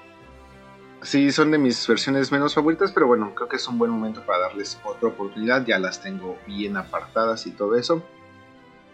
Sí, 1.02 1.30
son 1.30 1.50
de 1.50 1.58
mis 1.58 1.86
versiones 1.86 2.32
menos 2.32 2.54
favoritas, 2.54 2.90
pero 2.90 3.06
bueno, 3.06 3.34
creo 3.34 3.48
que 3.48 3.56
es 3.56 3.68
un 3.68 3.78
buen 3.78 3.90
momento 3.90 4.24
para 4.24 4.40
darles 4.40 4.80
otra 4.82 5.08
oportunidad. 5.08 5.64
Ya 5.66 5.78
las 5.78 6.02
tengo 6.02 6.38
bien 6.46 6.76
apartadas 6.76 7.46
y 7.46 7.50
todo 7.50 7.76
eso. 7.76 8.02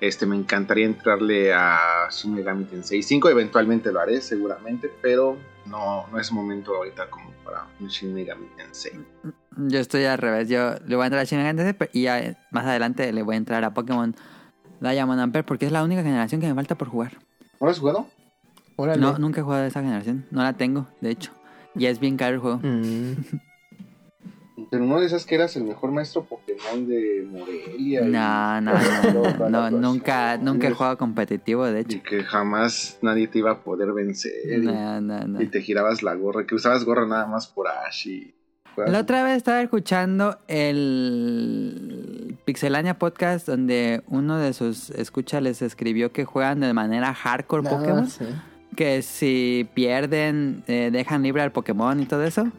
Este, 0.03 0.27
me 0.27 0.35
encantaría 0.35 0.85
entrarle 0.85 1.55
a 1.55 2.09
Shin 2.11 2.35
Megami 2.35 2.65
Tensei 2.65 3.05
5, 3.05 3.29
eventualmente 3.31 3.93
lo 3.93 4.01
haré 4.01 4.21
seguramente, 4.21 4.91
pero 5.01 5.39
no, 5.65 6.09
no 6.09 6.19
es 6.19 6.33
momento 6.33 6.75
ahorita 6.75 7.09
como 7.09 7.32
para 7.45 7.67
un 7.81 7.89
Shin 7.89 8.15
Megami 8.15 8.47
Tensei. 8.57 8.93
Yo 9.57 9.79
estoy 9.79 10.05
al 10.05 10.19
revés, 10.19 10.49
yo 10.49 10.75
le 10.87 10.97
voy 10.97 11.05
a 11.05 11.07
entrar 11.07 11.23
a 11.23 11.25
Shin 11.25 11.39
Megami 11.39 11.59
Tensei 11.59 11.89
y 11.93 12.07
más 12.51 12.65
adelante 12.65 13.13
le 13.13 13.23
voy 13.23 13.35
a 13.35 13.39
entrar 13.39 13.65
a 13.65 13.75
Pokémon 13.75 14.15
Diamond 14.81 15.21
Amper 15.21 15.45
porque 15.45 15.67
es 15.67 15.73
la 15.73 15.85
única 15.85 16.03
generación 16.03 16.41
que 16.41 16.49
me 16.49 16.55
falta 16.55 16.77
por 16.77 16.89
jugar. 16.89 17.19
¿No 17.61 17.69
has 17.69 17.79
jugado? 17.79 18.07
No, 18.77 19.19
nunca 19.19 19.41
he 19.41 19.45
jugado 19.45 19.65
a 19.65 19.67
esa 19.67 19.81
generación, 19.81 20.27
no 20.31 20.43
la 20.43 20.55
tengo, 20.55 20.89
de 21.01 21.11
hecho. 21.11 21.33
Y 21.75 21.87
es 21.87 22.01
bien 22.01 22.17
caro 22.17 22.35
el 22.35 22.41
juego. 22.41 22.61
Mm. 22.63 23.15
Pero 24.71 24.85
no 24.85 25.01
esas 25.01 25.27
que 25.27 25.35
eras 25.35 25.57
el 25.57 25.65
mejor 25.65 25.91
maestro 25.93 26.25
Pokémon 26.25 26.87
de 26.87 27.27
Morelia. 27.31 28.03
No, 28.03 28.61
no, 28.61 28.73
no, 29.13 29.49
no, 29.51 29.71
nunca, 29.71 30.37
nunca 30.39 30.69
he 30.69 30.73
jugado 30.73 30.99
competitivo, 30.99 31.65
de 31.65 31.81
hecho. 31.81 31.97
Y 31.99 32.01
que 32.01 32.23
jamás 32.23 32.99
nadie 33.03 33.29
te 33.29 33.39
iba 33.39 33.53
a 33.53 33.63
poder 33.63 33.93
vencer. 33.93 34.33
No, 34.61 35.01
no, 35.01 35.27
no. 35.27 35.43
Y 35.43 35.47
te 35.47 35.61
girabas 35.61 36.03
la 36.03 36.15
gorra, 36.15 36.47
que 36.47 36.55
usabas 36.55 36.85
gorra 36.85 37.07
nada 37.07 37.27
más 37.27 37.47
por 37.47 37.69
Ash 37.69 38.07
y... 38.07 38.35
La 38.75 39.01
otra 39.01 39.23
vez 39.23 39.37
estaba 39.37 39.61
escuchando 39.61 40.39
el 40.49 42.39
Pixelania 42.47 42.99
Podcast 42.99 43.47
donde 43.47 44.03
uno 44.07 44.39
de 44.39 44.55
sus 44.55 44.89
escuchas 44.91 45.43
les 45.43 45.61
escribió 45.61 46.11
que 46.11 46.25
juegan 46.25 46.61
de 46.61 46.73
manera 46.73 47.13
hardcore 47.13 47.69
Pokémon 47.69 48.09
que 48.77 49.03
si 49.03 49.69
pierden 49.75 50.65
eh, 50.67 50.91
dejan 50.93 51.23
libre 51.23 51.43
al 51.43 51.53
Pokémon 51.53 52.01
y 52.01 52.07
todo 52.07 52.25
eso. 52.25 52.51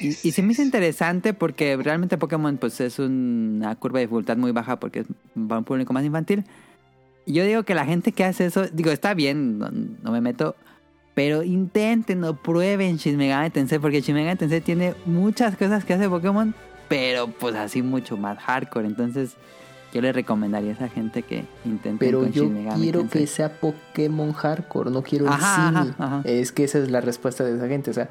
y, 0.00 0.08
y, 0.08 0.32
se 0.32 0.42
me 0.42 0.52
hizo 0.52 0.62
interesante 0.62 1.34
porque 1.34 1.76
realmente 1.76 2.18
Pokémon 2.18 2.56
pues 2.56 2.80
es 2.80 2.98
una 2.98 3.74
curva 3.76 3.98
de 3.98 4.06
dificultad 4.06 4.36
muy 4.36 4.52
baja 4.52 4.78
porque 4.80 5.00
es 5.00 5.06
para 5.48 5.58
un 5.58 5.64
público 5.64 5.92
más 5.92 6.04
infantil. 6.04 6.44
Yo 7.26 7.44
digo 7.44 7.62
que 7.62 7.74
la 7.74 7.84
gente 7.84 8.12
que 8.12 8.24
hace 8.24 8.46
eso, 8.46 8.66
digo, 8.72 8.90
está 8.90 9.12
bien, 9.14 9.58
no, 9.58 10.12
me 10.12 10.20
meto, 10.20 10.56
pero 11.14 11.42
intenten 11.42 12.24
o 12.24 12.34
prueben 12.34 12.96
Shin 12.96 13.18
Megami 13.18 13.50
Tensei 13.50 13.78
porque 13.78 14.00
Shin 14.00 14.14
Megami 14.14 14.38
Tensei 14.38 14.62
tiene 14.62 14.94
muchas 15.04 15.56
cosas 15.56 15.84
que 15.84 15.92
hace 15.92 16.08
Pokémon, 16.08 16.54
pero 16.88 17.28
pues 17.28 17.54
así 17.54 17.82
mucho 17.82 18.16
más 18.16 18.38
hardcore, 18.38 18.86
entonces 18.86 19.36
yo 19.92 20.02
le 20.02 20.12
recomendaría 20.12 20.70
a 20.70 20.74
esa 20.74 20.88
gente 20.88 21.22
que 21.22 21.44
intente 21.64 22.04
Pero 22.04 22.26
yo 22.26 22.50
quiero 22.76 23.08
que 23.08 23.26
sea 23.26 23.58
Pokémon 23.60 24.32
hardcore, 24.32 24.90
no 24.90 25.02
quiero 25.02 25.26
el 25.26 26.24
Es 26.24 26.52
que 26.52 26.64
esa 26.64 26.78
es 26.78 26.90
la 26.90 27.00
respuesta 27.00 27.44
de 27.44 27.56
esa 27.56 27.68
gente. 27.68 27.90
O 27.90 27.94
sea, 27.94 28.10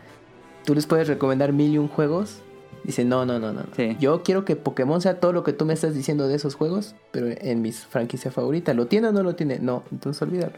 tú 0.65 0.73
les 0.73 0.87
puedes 0.87 1.07
recomendar 1.07 1.53
mil 1.53 1.73
y 1.73 1.77
un 1.77 1.87
juegos. 1.87 2.41
Dice, 2.83 3.03
no, 3.03 3.25
no, 3.25 3.37
no, 3.37 3.53
no. 3.53 3.63
Yo 3.99 4.23
quiero 4.23 4.45
que 4.45 4.55
Pokémon 4.55 5.01
sea 5.01 5.19
todo 5.19 5.33
lo 5.33 5.43
que 5.43 5.53
tú 5.53 5.65
me 5.65 5.73
estás 5.73 5.93
diciendo 5.93 6.27
de 6.27 6.35
esos 6.35 6.55
juegos, 6.55 6.95
pero 7.11 7.27
en 7.29 7.61
mis 7.61 7.85
franquicia 7.85 8.31
favorita. 8.31 8.73
¿Lo 8.73 8.87
tiene 8.87 9.09
o 9.09 9.11
no 9.11 9.23
lo 9.23 9.35
tiene? 9.35 9.59
No, 9.59 9.83
entonces 9.91 10.21
olvídalo. 10.21 10.53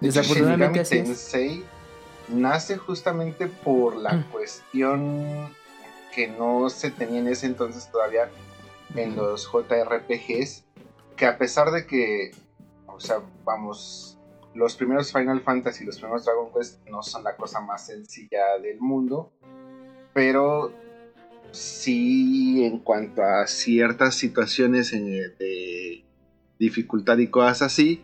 Desafortunadamente 0.00 0.80
así 0.80 1.02
Tensei 1.02 1.64
nace 2.28 2.76
justamente 2.76 3.46
por 3.46 3.96
la 3.96 4.14
mm. 4.14 4.24
cuestión 4.30 5.48
que 6.14 6.28
no 6.28 6.70
se 6.70 6.90
tenía 6.90 7.20
en 7.20 7.28
ese 7.28 7.46
entonces 7.46 7.90
todavía 7.90 8.28
en 8.94 9.16
los 9.16 9.50
JRPGs, 9.50 10.64
que 11.16 11.26
a 11.26 11.38
pesar 11.38 11.70
de 11.70 11.86
que, 11.86 12.30
o 12.86 13.00
sea, 13.00 13.20
vamos, 13.44 14.18
los 14.54 14.76
primeros 14.76 15.12
Final 15.12 15.40
Fantasy 15.40 15.84
los 15.84 15.98
primeros 15.98 16.24
Dragon 16.24 16.52
Quest 16.52 16.86
no 16.88 17.02
son 17.02 17.24
la 17.24 17.36
cosa 17.36 17.60
más 17.60 17.86
sencilla 17.86 18.58
del 18.62 18.80
mundo, 18.80 19.32
pero 20.14 20.72
sí 21.52 22.64
en 22.64 22.78
cuanto 22.78 23.22
a 23.22 23.46
ciertas 23.46 24.14
situaciones 24.14 24.90
de 24.90 26.04
dificultad 26.58 27.18
y 27.18 27.28
cosas 27.28 27.62
así, 27.62 28.02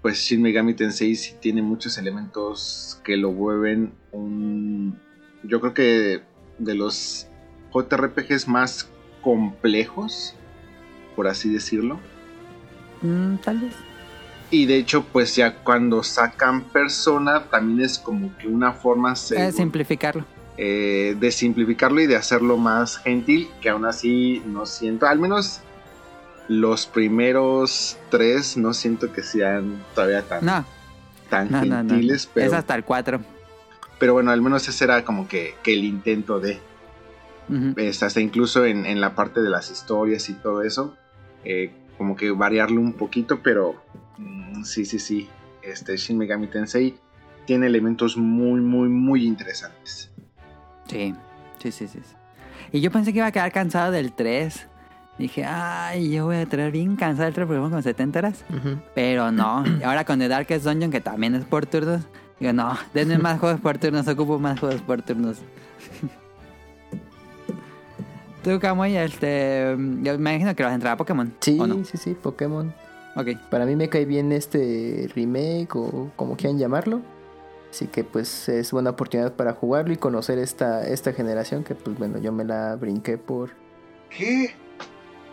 pues 0.00 0.18
Shin 0.18 0.42
Megami 0.42 0.74
Tensei 0.74 1.14
sí 1.14 1.36
tiene 1.40 1.62
muchos 1.62 1.96
elementos 1.96 3.00
que 3.04 3.16
lo 3.16 3.32
vuelven 3.32 3.92
un... 4.10 5.00
Yo 5.44 5.60
creo 5.60 5.74
que 5.74 6.22
de 6.58 6.74
los 6.74 7.28
JRPGs 7.72 8.48
más 8.48 8.88
complejos, 9.22 10.34
por 11.16 11.28
así 11.28 11.50
decirlo. 11.50 11.98
Mm, 13.00 13.36
tal 13.36 13.58
vez. 13.58 13.74
Y 14.50 14.66
de 14.66 14.76
hecho, 14.76 15.04
pues 15.04 15.34
ya 15.34 15.54
cuando 15.64 16.02
sacan 16.02 16.64
persona, 16.64 17.44
también 17.44 17.80
es 17.86 17.98
como 17.98 18.36
que 18.36 18.48
una 18.48 18.72
forma 18.72 19.14
de 19.30 19.50
simplificarlo. 19.52 20.26
Eh, 20.58 21.16
de 21.18 21.32
simplificarlo 21.32 22.02
y 22.02 22.06
de 22.06 22.16
hacerlo 22.16 22.58
más 22.58 22.98
gentil, 22.98 23.48
que 23.62 23.70
aún 23.70 23.86
así 23.86 24.42
no 24.44 24.66
siento, 24.66 25.06
al 25.06 25.18
menos 25.18 25.62
los 26.48 26.86
primeros 26.86 27.96
tres 28.10 28.56
no 28.56 28.74
siento 28.74 29.10
que 29.12 29.22
sean 29.22 29.82
todavía 29.94 30.22
tan, 30.22 30.66
tan 31.30 31.48
gentiles. 31.48 32.28
pero, 32.32 32.46
es 32.46 32.52
hasta 32.52 32.74
el 32.74 32.84
cuatro. 32.84 33.20
Pero 33.98 34.14
bueno, 34.14 34.32
al 34.32 34.42
menos 34.42 34.68
ese 34.68 34.84
era 34.84 35.04
como 35.04 35.28
que, 35.28 35.54
el 35.64 35.84
intento 35.84 36.40
de. 36.40 36.60
Hasta 38.02 38.20
incluso 38.20 38.64
en, 38.64 39.00
la 39.00 39.14
parte 39.14 39.40
de 39.42 39.50
las 39.50 39.70
historias 39.70 40.28
y 40.28 40.34
todo 40.34 40.62
eso. 40.62 40.96
Eh, 41.44 41.72
como 41.98 42.16
que 42.16 42.30
variarlo 42.30 42.80
un 42.80 42.94
poquito, 42.94 43.40
pero 43.42 43.82
mm, 44.18 44.64
sí, 44.64 44.84
sí, 44.84 44.98
sí. 44.98 45.28
Este 45.62 45.96
Shin 45.96 46.18
Megami 46.18 46.48
Tensei 46.48 46.96
tiene 47.46 47.66
elementos 47.66 48.16
muy, 48.16 48.60
muy, 48.60 48.88
muy 48.88 49.24
interesantes. 49.24 50.10
Sí, 50.88 51.14
sí, 51.58 51.70
sí, 51.70 51.88
sí. 51.88 52.00
Y 52.72 52.80
yo 52.80 52.90
pensé 52.90 53.12
que 53.12 53.18
iba 53.18 53.26
a 53.26 53.32
quedar 53.32 53.52
cansado 53.52 53.92
del 53.92 54.12
3. 54.12 54.68
Dije, 55.18 55.44
ay, 55.44 56.10
yo 56.10 56.24
voy 56.24 56.36
a 56.36 56.46
traer 56.46 56.72
bien 56.72 56.96
cansado 56.96 57.28
el 57.28 57.34
3 57.34 57.46
porque 57.46 57.70
con 57.70 57.82
70 57.82 58.18
horas. 58.18 58.44
Pero 58.94 59.30
no. 59.30 59.64
Ahora 59.84 60.04
con 60.04 60.18
The 60.18 60.28
Darkest 60.28 60.64
Dungeon, 60.64 60.90
que 60.90 61.00
también 61.00 61.34
es 61.34 61.44
por 61.44 61.66
turnos, 61.66 62.02
digo, 62.40 62.52
no, 62.52 62.76
denme 62.94 63.18
más 63.18 63.38
juegos 63.38 63.60
por 63.60 63.78
turnos, 63.78 64.08
ocupo 64.08 64.38
más 64.38 64.58
juegos 64.58 64.80
por 64.80 65.02
turnos. 65.02 65.38
Tú, 68.42 68.58
Camuy, 68.58 68.96
este. 68.96 69.76
Yo 70.02 70.18
me 70.18 70.32
imagino 70.32 70.54
que 70.56 70.62
vas 70.62 70.72
a 70.72 70.74
entrar 70.74 70.94
a 70.94 70.96
Pokémon. 70.96 71.32
Sí, 71.40 71.58
sí, 71.84 71.98
sí, 71.98 72.14
Pokémon. 72.14 72.74
Ok. 73.14 73.28
Para 73.50 73.66
mí 73.66 73.76
me 73.76 73.88
cae 73.88 74.04
bien 74.04 74.32
este 74.32 75.08
remake 75.14 75.76
o 75.76 76.10
como 76.16 76.36
quieran 76.36 76.58
llamarlo. 76.58 77.00
Así 77.70 77.86
que 77.86 78.04
pues 78.04 78.50
es 78.50 78.70
buena 78.70 78.90
oportunidad 78.90 79.32
para 79.32 79.54
jugarlo 79.54 79.94
y 79.94 79.96
conocer 79.96 80.38
esta, 80.38 80.86
esta 80.86 81.14
generación 81.14 81.64
que 81.64 81.74
pues 81.74 81.96
bueno, 81.98 82.18
yo 82.18 82.30
me 82.30 82.44
la 82.44 82.76
brinqué 82.76 83.16
por... 83.16 83.50
¿Qué? 84.10 84.54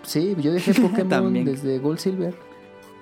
Sí, 0.03 0.37
yo 0.39 0.53
dejé 0.53 0.73
Pokémon 0.81 1.33
desde 1.43 1.79
Gold 1.79 1.99
Silver. 1.99 2.33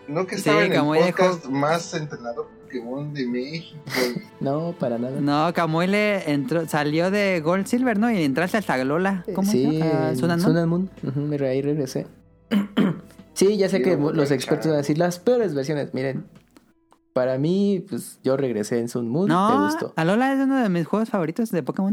No 0.07 0.25
que 0.25 0.35
estaba 0.35 0.63
en 0.63 0.73
el 0.73 0.79
podcast 0.79 1.45
más 1.47 1.93
entrenado 1.93 2.47
Pokémon 2.63 3.13
de 3.13 3.27
México. 3.27 3.77
no, 4.39 4.73
para 4.79 4.97
nada. 4.97 5.19
No, 5.19 5.53
Camuy 5.53 5.87
le 5.87 6.31
entró, 6.31 6.67
salió 6.67 7.11
de 7.11 7.41
Gold 7.41 7.67
Silver, 7.67 7.97
¿no? 7.99 8.09
Y 8.11 8.23
entraste 8.23 8.57
hasta 8.57 8.81
Lola. 8.83 9.25
¿Cómo 9.33 9.51
sí, 9.51 9.79
se 9.79 10.21
llama? 10.21 10.39
Sun 10.39 10.69
Moon. 10.69 10.89
ahí 11.41 11.61
regresé. 11.61 12.07
sí, 13.33 13.57
ya 13.57 13.69
sé 13.69 13.81
que 13.81 13.97
los 13.97 14.31
expertos 14.31 14.67
van 14.67 14.75
a 14.75 14.77
decir 14.77 14.97
las 14.97 15.19
peores 15.19 15.53
versiones. 15.53 15.93
Miren, 15.93 16.25
para 17.17 17.37
mí, 17.37 17.83
pues 17.89 18.19
yo 18.23 18.37
regresé 18.37 18.79
en 18.79 18.89
Sun 18.89 19.09
Moon. 19.09 19.27
No, 19.27 19.57
me 19.57 19.65
gustó. 19.65 19.91
Alola 19.95 20.33
es 20.33 20.39
uno 20.39 20.61
de 20.61 20.69
mis 20.69 20.85
juegos 20.85 21.09
favoritos 21.09 21.49
de 21.51 21.63
Pokémon. 21.63 21.91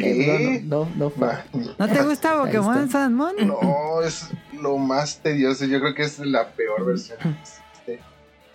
No, 0.69 0.87
no, 0.97 1.13
no, 1.13 1.13
no, 1.79 1.89
te 1.89 2.03
gusta 2.03 2.39
Pokémon 2.45 2.91
Sun 2.91 3.15
Moon? 3.15 3.35
No, 3.47 4.03
es 4.03 4.29
lo 4.61 4.77
más 4.77 5.21
tedioso. 5.21 5.65
Yo 5.65 5.81
creo 5.81 5.95
que 5.95 6.03
es 6.03 6.19
la 6.19 6.51
peor 6.51 6.85
versión. 6.85 7.19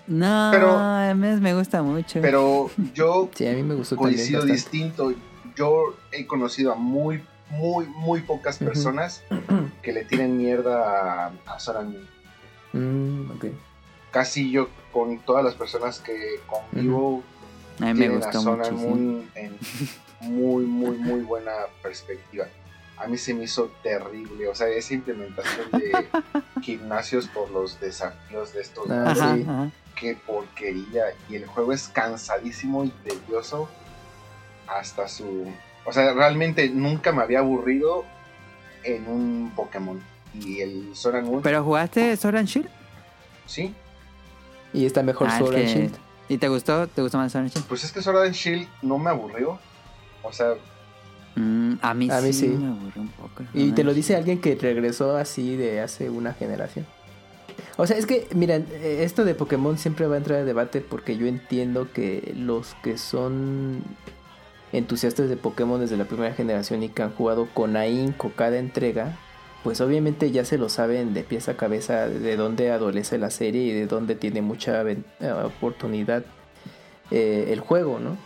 No, 0.10 0.50
pero, 0.52 0.78
a 0.78 1.14
mí 1.14 1.28
me 1.40 1.54
gusta 1.54 1.82
mucho. 1.84 2.20
Pero 2.22 2.70
yo 2.94 3.30
sí, 3.36 3.48
a 3.48 3.54
mí 3.54 3.64
me 3.64 3.76
gustó 3.76 3.96
coincido 3.96 4.44
distinto. 4.44 5.14
Yo 5.56 5.96
he 6.12 6.26
conocido 6.26 6.74
a 6.74 6.76
muy, 6.76 7.24
muy, 7.50 7.86
muy 7.86 8.22
pocas 8.22 8.58
personas 8.58 9.24
que 9.82 9.94
le 9.94 10.04
tienen 10.06 10.38
mierda 10.38 11.28
a, 11.28 11.32
a 11.46 11.84
mm, 12.74 13.32
Casi 14.12 14.50
yo 14.52 14.70
con 14.92 15.20
todas 15.20 15.46
las 15.46 15.54
personas 15.54 16.00
que 16.00 16.40
convivo 16.48 17.24
a 17.80 17.94
mí 17.94 18.00
me 18.00 18.10
gustó 18.10 18.44
mucho, 18.44 18.70
en 19.36 19.58
muy, 20.22 20.66
muy, 20.66 20.98
muy 20.98 21.22
buena 21.22 21.52
perspectiva. 21.82 22.48
A 22.98 23.08
mí 23.08 23.18
se 23.18 23.34
me 23.34 23.44
hizo 23.44 23.72
terrible, 23.82 24.50
o 24.50 24.56
sea, 24.56 24.68
esa 24.68 24.94
implementación 24.94 25.72
de 25.72 26.08
gimnasios 26.62 27.28
por 27.28 27.50
los 27.52 27.80
desafíos 27.80 28.54
de 28.54 28.62
estos 28.62 28.90
ah, 28.90 29.70
qué 30.00 30.16
porquería. 30.16 31.04
Y 31.30 31.36
el 31.36 31.46
juego 31.46 31.74
es 31.74 31.88
cansadísimo 31.90 32.86
y 32.86 32.90
tedioso 32.90 33.70
hasta 34.68 35.08
su... 35.08 35.52
O 35.86 35.92
sea, 35.92 36.14
realmente 36.14 36.70
nunca 36.70 37.12
me 37.12 37.22
había 37.22 37.40
aburrido 37.40 38.06
en 38.84 39.08
un 39.08 39.52
Pokémon. 39.56 40.02
Y 40.34 40.62
el 40.62 40.96
Soran 40.96 41.26
Moon... 41.26 41.42
¿Pero 41.42 41.64
jugaste 41.64 42.16
Soran 42.16 42.46
Shield? 42.46 42.70
Sí. 43.46 43.74
Y 44.74 44.86
está 44.86 45.04
mejor 45.04 45.28
ah, 45.30 45.40
Soran 45.40 45.66
Shield. 45.66 45.96
¿Y 46.28 46.38
te 46.38 46.48
gustó? 46.48 46.88
¿Te 46.88 47.02
gustó 47.02 47.18
más 47.18 47.32
Soran 47.32 47.50
Shield? 47.50 47.66
Pues 47.68 47.84
es 47.84 47.92
que 47.92 48.02
Soran 48.02 48.32
Shield 48.32 48.68
no 48.82 48.98
me 48.98 49.10
aburrió. 49.10 49.60
O 50.24 50.32
sea... 50.32 50.54
Mm, 51.36 51.76
a 51.82 51.94
mí, 51.94 52.10
a 52.12 52.22
mí 52.22 52.34
sí, 52.34 52.48
me 52.48 52.68
aburrió 52.68 53.02
un 53.02 53.10
poco. 53.10 53.44
Y 53.54 53.72
te 53.72 53.84
lo 53.84 53.94
dice 53.94 54.16
alguien 54.16 54.40
que 54.40 54.56
regresó 54.56 55.18
así 55.18 55.56
de 55.56 55.82
hace 55.82 56.10
una 56.10 56.34
generación. 56.34 56.86
O 57.78 57.88
sea, 57.88 57.98
es 57.98 58.06
que, 58.06 58.28
miren, 58.34 58.68
eh, 58.72 59.00
esto 59.04 59.26
de 59.26 59.36
Pokémon 59.36 59.78
siempre 59.78 60.08
va 60.08 60.16
a 60.16 60.18
entrar 60.18 60.40
a 60.40 60.44
debate 60.46 60.82
porque 60.82 61.18
yo 61.18 61.28
entiendo 61.28 61.92
que 61.94 62.34
los 62.36 62.76
que 62.84 62.98
son 62.98 63.84
entusiastas 64.72 65.30
de 65.30 65.38
Pokémon 65.38 65.80
desde 65.80 65.98
la 65.98 66.06
primera 66.06 66.34
generación 66.34 66.84
y 66.84 66.90
que 66.90 67.04
han 67.04 67.12
jugado 67.12 67.48
con 67.54 67.76
ahínco 67.76 68.32
cada 68.36 68.58
entrega, 68.58 69.18
pues 69.64 69.82
obviamente 69.82 70.32
ya 70.32 70.46
se 70.46 70.58
lo 70.58 70.70
saben 70.70 71.14
de 71.14 71.24
pieza 71.24 71.52
a 71.52 71.58
cabeza 71.58 72.08
de 72.08 72.38
dónde 72.38 72.72
adolece 72.72 73.18
la 73.18 73.30
serie 73.30 73.64
y 73.64 73.72
de 73.72 73.88
dónde 73.88 74.16
tiene 74.16 74.42
mucha 74.42 74.82
eh, 74.84 74.98
oportunidad 75.44 76.24
eh, 77.12 77.50
el 77.50 77.60
juego, 77.60 78.00
¿no? 78.00 78.18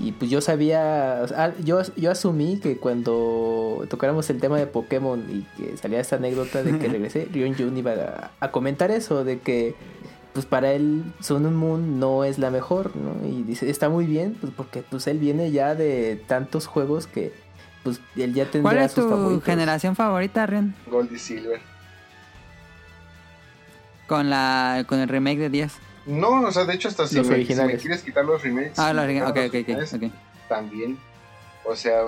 Y 0.00 0.12
pues 0.12 0.30
yo 0.30 0.40
sabía, 0.40 1.24
yo, 1.64 1.82
yo 1.96 2.12
asumí 2.12 2.58
que 2.58 2.76
cuando 2.76 3.84
tocáramos 3.90 4.30
el 4.30 4.40
tema 4.40 4.56
de 4.56 4.68
Pokémon 4.68 5.20
y 5.28 5.42
que 5.56 5.76
salía 5.76 5.98
esta 5.98 6.16
anécdota 6.16 6.62
de 6.62 6.78
que 6.78 6.88
regresé, 6.88 7.28
Rion 7.32 7.56
Jun 7.56 7.76
iba 7.76 8.30
a, 8.38 8.50
comentar 8.52 8.92
eso, 8.92 9.24
de 9.24 9.40
que 9.40 9.74
pues 10.32 10.46
para 10.46 10.72
él 10.72 11.02
Sun 11.20 11.52
Moon 11.52 11.98
no 11.98 12.22
es 12.22 12.38
la 12.38 12.52
mejor, 12.52 12.92
¿no? 12.94 13.26
Y 13.26 13.42
dice, 13.42 13.68
está 13.68 13.88
muy 13.88 14.06
bien, 14.06 14.36
pues 14.40 14.52
porque 14.56 14.82
pues 14.82 15.08
él 15.08 15.18
viene 15.18 15.50
ya 15.50 15.74
de 15.74 16.22
tantos 16.28 16.68
juegos 16.68 17.08
que 17.08 17.32
pues 17.82 18.00
él 18.14 18.34
ya 18.34 18.44
tendrá 18.48 18.70
¿Cuál 18.70 18.84
es 18.84 18.94
tu 18.94 19.40
generación 19.40 19.96
favorita, 19.96 20.46
Rion? 20.46 20.76
Gold 20.88 21.10
y 21.12 21.18
Silver. 21.18 21.60
Con 24.06 24.30
la 24.30 24.84
con 24.86 25.00
el 25.00 25.08
remake 25.08 25.38
de 25.38 25.50
10. 25.50 25.87
No, 26.08 26.40
o 26.40 26.50
sea, 26.50 26.64
de 26.64 26.74
hecho, 26.74 26.88
hasta 26.88 27.06
si, 27.06 27.20
me, 27.20 27.44
quieres 27.44 28.02
quitar 28.02 28.24
los 28.24 28.42
remakes. 28.42 28.78
Ah, 28.78 28.94
los 28.94 29.04
okay, 29.04 29.46
okay, 29.48 29.62
okay, 29.62 30.12
También. 30.48 30.98
O 31.66 31.76
sea, 31.76 32.00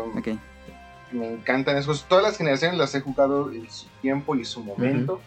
me 1.12 1.34
encantan 1.34 1.76
esos. 1.76 2.04
Todas 2.04 2.24
las 2.24 2.38
generaciones 2.38 2.78
las 2.78 2.94
he 2.94 3.02
jugado 3.02 3.52
en 3.52 3.70
su 3.70 3.86
tiempo 4.00 4.34
y 4.36 4.46
su 4.46 4.64
momento. 4.64 5.20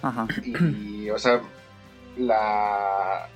Ajá. 0.00 0.28
Y, 0.46 1.10
o 1.10 1.18
sea, 1.18 1.40
la. 2.16 3.28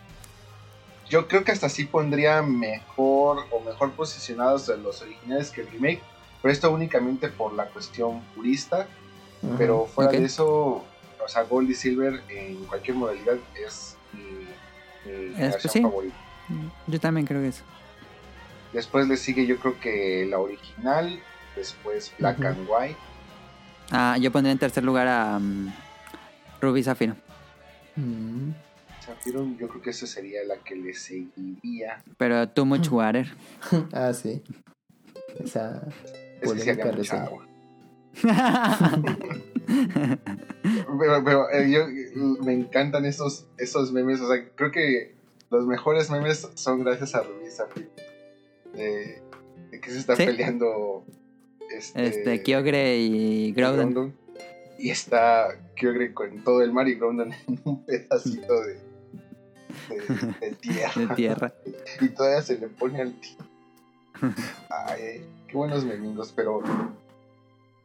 Yo 1.08 1.26
creo 1.26 1.42
que 1.42 1.50
hasta 1.50 1.68
sí 1.68 1.84
pondría 1.84 2.40
mejor 2.42 3.44
o 3.50 3.60
mejor 3.60 3.90
posicionados 3.90 4.68
los 4.78 5.02
originales 5.02 5.50
que 5.50 5.62
el 5.62 5.70
remake. 5.72 6.02
Pero 6.40 6.52
esto 6.52 6.70
únicamente 6.70 7.28
por 7.28 7.52
la 7.52 7.66
cuestión 7.66 8.20
purista. 8.36 8.86
Pero 9.58 9.86
fuera 9.86 10.12
de 10.12 10.24
eso, 10.24 10.84
o 11.24 11.28
sea, 11.28 11.42
Gold 11.42 11.68
y 11.68 11.74
Silver 11.74 12.22
en 12.28 12.64
cualquier 12.66 12.96
modalidad 12.96 13.34
es 13.66 13.91
sí. 15.58 15.82
Yo 16.86 17.00
también 17.00 17.26
creo 17.26 17.40
que 17.40 17.48
eso. 17.48 17.64
Después 18.72 19.06
le 19.06 19.16
sigue 19.16 19.46
yo 19.46 19.58
creo 19.58 19.78
que 19.78 20.26
la 20.28 20.38
original, 20.38 21.20
después 21.56 22.12
Black 22.18 22.42
and 22.44 22.66
White. 22.68 22.98
Ah, 23.90 24.16
yo 24.18 24.32
pondría 24.32 24.52
en 24.52 24.58
tercer 24.58 24.82
lugar 24.82 25.06
a 25.08 25.36
um, 25.36 25.70
Ruby 26.60 26.82
Zafiro. 26.82 27.14
Mm. 27.96 28.52
Zafiro, 29.04 29.46
yo 29.58 29.68
creo 29.68 29.82
que 29.82 29.90
esa 29.90 30.06
sería 30.06 30.44
la 30.44 30.56
que 30.56 30.76
le 30.76 30.94
seguiría. 30.94 32.02
Pero 32.16 32.48
Too 32.48 32.64
Much 32.64 32.88
Water. 32.90 33.30
ah, 33.92 34.12
sí. 34.14 34.42
Esa 35.38 35.82
es 36.40 37.12
pero, 40.98 41.24
pero 41.24 41.50
eh, 41.50 41.70
yo, 41.70 41.86
me 42.44 42.52
encantan 42.52 43.04
esos, 43.04 43.46
esos 43.58 43.92
memes. 43.92 44.20
O 44.20 44.28
sea, 44.28 44.44
creo 44.54 44.70
que 44.70 45.14
los 45.50 45.66
mejores 45.66 46.10
memes 46.10 46.48
son 46.54 46.84
gracias 46.84 47.14
a 47.14 47.22
Rubí 47.22 47.46
De, 48.74 49.22
de, 49.70 49.80
que 49.80 49.90
se 49.90 49.98
está 49.98 50.16
peleando 50.16 51.04
este, 51.70 52.06
este 52.06 52.42
Kyogre 52.42 52.98
y 52.98 53.52
Groudon. 53.52 54.14
Y 54.78 54.90
está 54.90 55.58
Kyogre 55.76 56.12
con 56.12 56.42
todo 56.42 56.62
el 56.62 56.72
mar 56.72 56.88
y 56.88 56.96
Groudon 56.96 57.32
en 57.32 57.60
un 57.64 57.84
pedacito 57.86 58.60
de, 58.62 58.78
de, 60.40 60.52
tierra. 60.60 60.92
de 60.96 61.14
tierra. 61.14 61.54
y 62.00 62.08
todavía 62.08 62.42
se 62.42 62.58
le 62.58 62.68
pone 62.68 63.00
al 63.00 63.12
tío. 63.14 63.38
Ay, 64.68 65.24
qué 65.48 65.56
buenos 65.56 65.84
memingos, 65.84 66.32
pero 66.34 66.62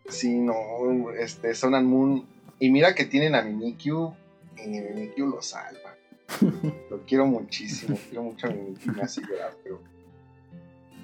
Sí, 0.09 0.39
no, 0.39 1.11
este, 1.11 1.53
Son 1.53 1.85
Moon. 1.85 2.25
Y 2.59 2.69
mira 2.71 2.95
que 2.95 3.05
tienen 3.05 3.35
a 3.35 3.41
Mimikyu 3.41 4.13
y 4.57 4.67
ni 4.67 4.81
Mimikyu 4.81 5.27
lo 5.27 5.41
salva. 5.41 5.95
lo 6.89 7.05
quiero 7.05 7.25
muchísimo, 7.25 7.97
quiero 8.09 8.23
mucho 8.23 8.47
a 8.47 8.51
mi 8.51 8.75
me 8.93 9.01
hace 9.01 9.21
llorar, 9.21 9.55
pero. 9.63 9.81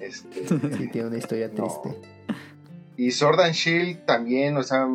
Este. 0.00 0.46
Sí, 0.76 0.88
tiene 0.88 1.08
una 1.08 1.18
historia 1.18 1.50
triste. 1.50 1.90
Y 2.96 3.10
Sword 3.10 3.40
and 3.40 3.54
Shield 3.54 4.04
también, 4.04 4.56
o 4.56 4.62
sea, 4.62 4.88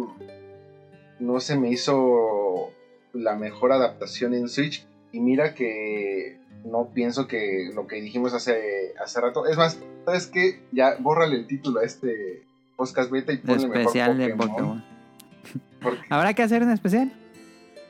no 1.20 1.40
se 1.40 1.58
me 1.58 1.70
hizo 1.70 2.72
la 3.14 3.36
mejor 3.36 3.72
adaptación 3.72 4.34
en 4.34 4.50
Switch. 4.50 4.86
Y 5.12 5.20
mira 5.20 5.54
que 5.54 6.38
no 6.64 6.92
pienso 6.94 7.28
que 7.28 7.72
lo 7.74 7.88
que 7.88 8.02
dijimos 8.02 8.34
hace, 8.34 8.94
hace 9.02 9.22
rato. 9.22 9.46
Es 9.48 9.58
más, 9.58 9.80
¿sabes 10.06 10.28
qué? 10.28 10.62
Ya 10.72 10.98
bórrale 11.00 11.36
el 11.36 11.48
título 11.48 11.80
a 11.80 11.84
este 11.84 12.49
podcast 12.80 13.12
beta 13.12 13.34
y 13.34 13.38
ponle 13.38 13.66
especial 13.66 14.16
mejor 14.16 14.38
Pokémon. 14.38 14.78
de 14.78 15.84
Pokémon. 15.84 16.00
¿Habrá 16.10 16.34
que 16.34 16.44
hacer 16.44 16.64
un 16.64 16.72
especial? 16.72 17.12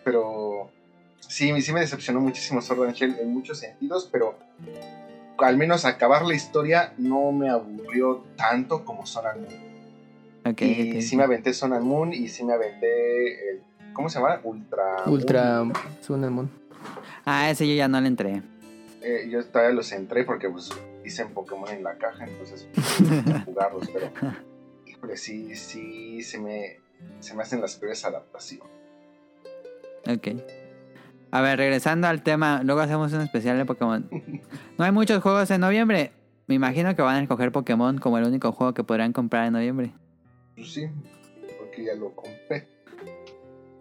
Pero 0.04 0.72
sí, 1.20 1.62
sí 1.62 1.72
me 1.72 1.82
decepcionó 1.82 2.20
muchísimo 2.20 2.60
Sword 2.60 2.88
and 2.88 2.96
Shield 2.96 3.20
en 3.20 3.32
muchos 3.32 3.60
sentidos, 3.60 4.10
pero 4.12 4.36
al 5.38 5.58
menos 5.58 5.86
acabar 5.86 6.26
la 6.26 6.34
historia 6.34 6.94
no 6.98 7.32
me 7.32 7.50
aburrió 7.50 8.24
tanto 8.36 8.84
como 8.84 9.06
Sun 9.06 9.28
and 9.28 9.42
Moon. 9.42 9.70
Okay, 10.54 10.98
y 10.98 11.02
sí 11.04 11.16
me 11.16 11.24
aventé 11.24 11.54
Sun 11.54 11.74
and 11.74 11.86
Moon 11.86 12.12
y 12.12 12.28
sí 12.28 12.44
me 12.44 12.54
aventé 12.54 13.52
el, 13.52 13.62
¿cómo 13.94 14.10
se 14.10 14.18
llama? 14.18 14.40
Ultra 14.44 15.04
Ultra 15.06 15.66
Sun 16.02 16.24
and 16.24 16.34
Moon. 16.34 16.50
Ah, 17.26 17.52
ese 17.52 17.68
yo 17.68 17.76
ya 17.76 17.88
no 17.88 18.02
le 18.02 18.08
entré. 18.08 18.42
Eh, 19.02 19.30
yo 19.30 19.46
todavía 19.46 19.76
los 19.76 19.92
entré 19.92 20.24
porque 20.24 20.50
pues 20.50 20.72
dicen 21.04 21.30
Pokémon 21.30 21.70
en 21.70 21.84
la 21.84 21.96
caja, 21.96 22.26
entonces 22.26 22.68
jugarlos, 23.46 23.88
pero 23.94 24.12
híjole, 25.00 25.18
sí, 25.18 25.56
sí 25.56 26.22
se 26.22 26.40
me, 26.40 26.78
se 27.20 27.34
me 27.34 27.44
hacen 27.44 27.62
las 27.62 27.76
peores 27.76 28.04
adaptaciones. 28.06 28.68
Ok. 30.08 30.28
A 31.32 31.42
ver, 31.42 31.58
regresando 31.58 32.08
al 32.08 32.24
tema, 32.24 32.62
luego 32.64 32.82
hacemos 32.82 33.14
un 33.14 33.22
especial 33.22 33.58
de 33.58 33.66
Pokémon. 33.66 34.08
No 34.78 34.86
hay 34.86 34.94
muchos 34.94 35.22
juegos 35.22 35.52
en 35.52 35.60
noviembre. 35.60 36.14
Me 36.48 36.56
imagino 36.56 36.96
que 36.96 37.02
van 37.02 37.18
a 37.18 37.22
escoger 37.22 37.52
Pokémon 37.52 37.98
como 37.98 38.18
el 38.18 38.24
único 38.24 38.54
juego 38.54 38.74
que 38.74 38.82
podrán 38.86 39.12
comprar 39.12 39.48
en 39.48 39.54
noviembre. 39.54 39.92
Pues 40.56 40.72
sí, 40.72 40.88
porque 41.60 41.84
ya 41.84 41.96
lo 41.96 42.16
compré. 42.16 42.66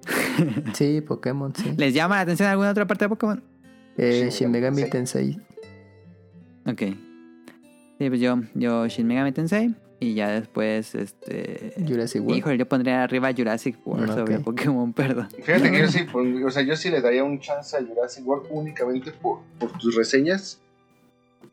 sí, 0.75 1.01
Pokémon, 1.01 1.55
sí. 1.55 1.73
¿Les 1.77 1.95
llama 1.95 2.17
la 2.17 2.23
atención 2.23 2.49
alguna 2.49 2.73
otra 2.73 2.85
parte 2.89 3.05
de 3.05 3.09
Pokémon? 3.11 3.45
Eh, 3.97 4.29
Shin 4.33 4.51
Megami 4.51 4.91
Tensei. 4.91 5.41
Ok. 6.67 6.83
Sí, 7.99 8.09
pues 8.09 8.21
yo, 8.21 8.41
yo 8.55 8.89
Shin 8.89 9.07
Megami 9.07 9.31
Tensei. 9.31 9.73
Y 10.01 10.15
ya 10.15 10.29
después, 10.29 10.95
este. 10.95 11.75
Jurassic 11.87 12.23
World. 12.23 12.39
Híjole, 12.39 12.59
yo 12.59 12.69
pondría 12.69 13.03
arriba 13.03 13.33
Jurassic 13.37 13.85
World 13.85 14.15
sobre 14.15 14.39
Pokémon, 14.39 14.93
perdón. 14.95 15.29
Fíjate 15.31 15.71
que 15.71 15.79
yo 15.79 15.89
sí, 15.89 16.07
o 16.45 16.51
sea, 16.51 16.63
yo 16.63 16.77
sí 16.77 16.91
le 16.91 17.01
daría 17.01 17.25
un 17.25 17.41
chance 17.41 17.77
a 17.77 17.81
Jurassic 17.81 18.27
World 18.27 18.47
únicamente 18.51 19.11
por, 19.13 19.41
por 19.59 19.73
tus 19.79 19.97
reseñas. 19.97 20.61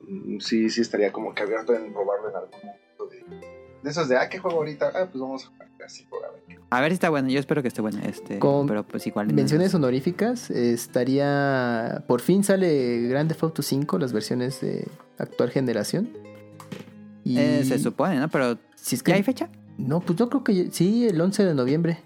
Mm, 0.07 0.39
sí, 0.39 0.69
sí 0.69 0.81
estaría 0.81 1.11
como 1.11 1.33
que 1.33 1.41
abierto 1.43 1.73
en 1.73 1.91
probarlo 1.91 2.29
en 2.29 2.35
algún 2.35 2.59
momento 2.59 3.07
de, 3.07 3.47
de 3.81 3.89
esos 3.89 4.07
de, 4.07 4.17
ah, 4.17 4.29
¿qué 4.29 4.37
juego 4.37 4.57
ahorita? 4.57 4.91
Ah, 4.93 5.07
pues 5.11 5.19
vamos 5.19 5.45
a 5.45 5.47
jugar 5.47 5.69
Jurassic 5.71 6.11
World. 6.11 6.25
A 6.69 6.81
ver. 6.81 6.91
si 6.91 6.93
está 6.95 7.09
bueno, 7.09 7.29
yo 7.29 7.39
espero 7.39 7.63
que 7.63 7.69
esté 7.69 7.81
bueno. 7.81 7.99
Este, 8.05 8.37
Con 8.37 8.67
pero 8.67 8.83
pues 8.83 9.07
igual. 9.07 9.33
Menciones 9.33 9.73
honoríficas, 9.73 10.51
estaría. 10.51 12.03
Por 12.07 12.21
fin 12.21 12.43
sale 12.43 13.07
Grand 13.07 13.27
Theft 13.27 13.43
Auto 13.43 13.61
5, 13.63 13.97
las 13.97 14.13
versiones 14.13 14.61
de 14.61 14.87
actual 15.17 15.49
generación. 15.49 16.09
Eh, 17.25 17.63
se 17.65 17.79
supone, 17.79 18.19
¿no? 18.19 18.29
Pero 18.29 18.57
si 18.75 18.95
es 18.95 19.03
que... 19.03 19.11
¿ya 19.11 19.17
hay 19.17 19.23
fecha? 19.23 19.49
No, 19.77 19.99
pues 19.99 20.17
yo 20.17 20.29
creo 20.29 20.43
que 20.43 20.71
sí, 20.71 21.07
el 21.07 21.19
11 21.19 21.43
de 21.43 21.53
noviembre. 21.53 21.97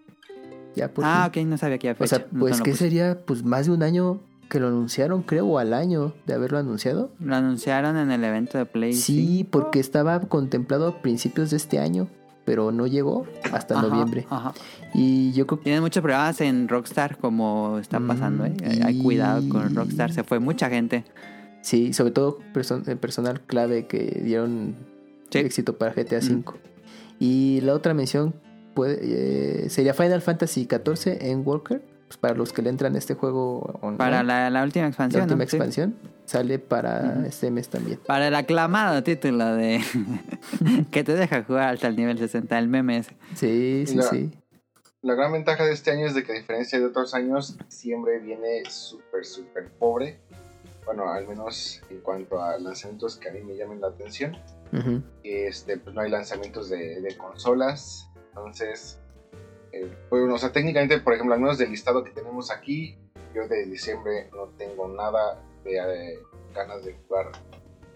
Ya 0.75 0.91
ah, 1.03 1.27
ok, 1.29 1.37
no 1.45 1.57
sabía 1.57 1.77
que 1.77 1.89
había 1.89 1.97
fecha. 1.97 2.15
O 2.15 2.19
sea, 2.19 2.27
pues 2.27 2.61
que 2.61 2.73
sería 2.73 3.19
pues 3.25 3.43
más 3.43 3.65
de 3.65 3.73
un 3.73 3.83
año 3.83 4.21
que 4.49 4.59
lo 4.59 4.67
anunciaron, 4.67 5.21
creo, 5.21 5.45
o 5.45 5.59
al 5.59 5.73
año 5.73 6.13
de 6.25 6.33
haberlo 6.33 6.57
anunciado. 6.57 7.11
Lo 7.19 7.35
anunciaron 7.35 7.97
en 7.97 8.11
el 8.11 8.23
evento 8.23 8.57
de 8.57 8.65
Play. 8.65 8.93
Sí, 8.93 9.47
porque 9.49 9.79
estaba 9.79 10.19
contemplado 10.21 10.87
a 10.87 11.01
principios 11.01 11.51
de 11.51 11.57
este 11.57 11.79
año, 11.79 12.07
pero 12.45 12.71
no 12.71 12.87
llegó 12.87 13.25
hasta 13.51 13.79
noviembre. 13.81 14.25
Ajá. 14.29 14.53
Y 14.93 15.31
yo 15.33 15.45
creo 15.45 15.59
que... 15.59 15.65
Tienen 15.65 15.81
muchos 15.81 16.01
problemas 16.01 16.41
en 16.41 16.67
Rockstar, 16.67 17.17
como 17.17 17.77
está 17.77 17.99
pasando, 17.99 18.45
¿eh? 18.45 18.55
Hay 18.83 19.01
cuidado 19.01 19.47
con 19.47 19.75
Rockstar, 19.75 20.11
se 20.11 20.23
fue 20.23 20.39
mucha 20.39 20.69
gente. 20.69 21.05
Sí, 21.61 21.93
sobre 21.93 22.11
todo 22.11 22.39
el 22.87 22.97
personal 22.97 23.41
clave 23.41 23.85
que 23.85 24.21
dieron 24.23 24.75
éxito 25.31 25.77
para 25.77 25.93
GTA 25.93 26.19
V. 26.19 26.43
Y 27.19 27.61
la 27.61 27.73
otra 27.73 27.93
mención 27.93 28.33
puede, 28.73 28.99
eh, 29.65 29.69
sería 29.69 29.93
Final 29.93 30.21
Fantasy 30.21 30.67
XIV 30.69 31.17
en 31.21 31.45
Walker. 31.45 31.81
Pues 32.07 32.17
para 32.17 32.33
los 32.33 32.53
que 32.53 32.63
le 32.63 32.71
entran 32.71 32.95
a 32.95 32.97
este 32.97 33.13
juego 33.13 33.79
Para 33.97 34.23
la, 34.23 34.63
última 34.63 34.87
expansión. 34.87 35.19
La 35.19 35.25
última 35.25 35.43
expansión. 35.43 35.95
Sale 36.25 36.57
para 36.57 37.23
este 37.27 37.51
mes 37.51 37.69
también. 37.69 37.99
Para 38.07 38.29
el 38.29 38.35
aclamado 38.35 39.03
título 39.03 39.45
de 39.53 39.79
que 40.91 41.03
te 41.03 41.13
deja 41.13 41.43
jugar 41.43 41.75
hasta 41.75 41.87
el 41.87 41.95
nivel 41.95 42.17
60, 42.17 42.57
el 42.57 42.67
meme 42.67 43.03
Sí, 43.35 43.83
sí, 43.85 43.99
sí. 44.09 44.31
La 45.03 45.13
gran 45.13 45.31
ventaja 45.31 45.63
de 45.65 45.71
este 45.71 45.91
año 45.91 46.07
es 46.07 46.15
de 46.15 46.23
que 46.23 46.31
a 46.31 46.35
diferencia 46.35 46.79
de 46.79 46.85
otros 46.85 47.13
años, 47.13 47.57
diciembre 47.69 48.19
viene 48.19 48.63
súper, 48.67 49.23
súper 49.23 49.69
pobre. 49.77 50.19
Bueno, 50.85 51.09
al 51.09 51.27
menos 51.27 51.81
en 51.91 52.01
cuanto 52.01 52.41
a 52.41 52.57
lanzamientos 52.57 53.17
que 53.17 53.29
a 53.29 53.31
mí 53.31 53.41
me 53.41 53.55
llamen 53.55 53.79
la 53.79 53.87
atención 53.89 54.35
este, 55.23 55.77
pues 55.77 55.95
no 55.95 56.01
hay 56.01 56.09
lanzamientos 56.09 56.69
de, 56.69 57.15
consolas. 57.17 58.09
Entonces, 58.29 58.99
eh, 59.71 59.91
o 60.11 60.37
sea, 60.37 60.51
técnicamente, 60.51 60.99
por 60.99 61.13
ejemplo, 61.13 61.33
al 61.33 61.41
menos 61.41 61.57
del 61.57 61.71
listado 61.71 62.03
que 62.03 62.11
tenemos 62.11 62.51
aquí, 62.51 62.97
yo 63.33 63.47
de 63.47 63.65
diciembre 63.65 64.29
no 64.33 64.47
tengo 64.57 64.87
nada 64.87 65.41
de, 65.63 65.77
eh, 65.77 66.19
ganas 66.53 66.83
de 66.83 66.93
jugar. 66.93 67.31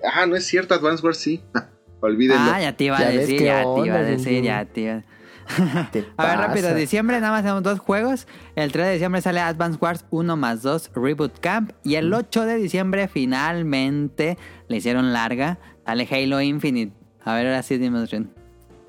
Ah, 0.03 0.25
no 0.25 0.35
es 0.35 0.45
cierto, 0.45 0.73
Advance 0.73 1.03
Wars 1.03 1.17
sí. 1.17 1.43
Olvídenlo. 2.01 2.51
Ah, 2.51 2.61
ya 2.61 2.75
te 2.75 2.85
iba 2.85 2.97
a 2.97 3.09
decir, 3.09 3.41
ya 3.41 3.63
te 3.63 3.85
iba 3.85 3.95
a 3.95 4.03
decir, 4.03 4.43
ya 4.43 4.65
te 4.65 4.81
iba 4.81 4.93
a 4.95 5.03
ver, 5.93 6.37
rápido, 6.37 6.73
diciembre 6.73 7.19
nada 7.19 7.31
más 7.31 7.41
tenemos 7.41 7.63
dos 7.63 7.79
juegos. 7.79 8.27
El 8.55 8.71
3 8.71 8.87
de 8.87 8.93
diciembre 8.93 9.21
sale 9.21 9.39
Advance 9.39 9.77
Wars 9.79 10.05
1 10.09 10.37
más 10.37 10.61
2 10.61 10.91
Reboot 10.95 11.39
Camp. 11.39 11.71
Y 11.83 11.95
el 11.95 12.13
8 12.13 12.45
de 12.45 12.55
diciembre 12.55 13.07
finalmente 13.07 14.37
le 14.67 14.77
hicieron 14.77 15.13
larga. 15.13 15.59
Sale 15.85 16.07
Halo 16.09 16.41
Infinite. 16.41 16.93
A 17.25 17.35
ver, 17.35 17.47
ahora 17.47 17.63
sí 17.63 17.77
dime, 17.77 18.05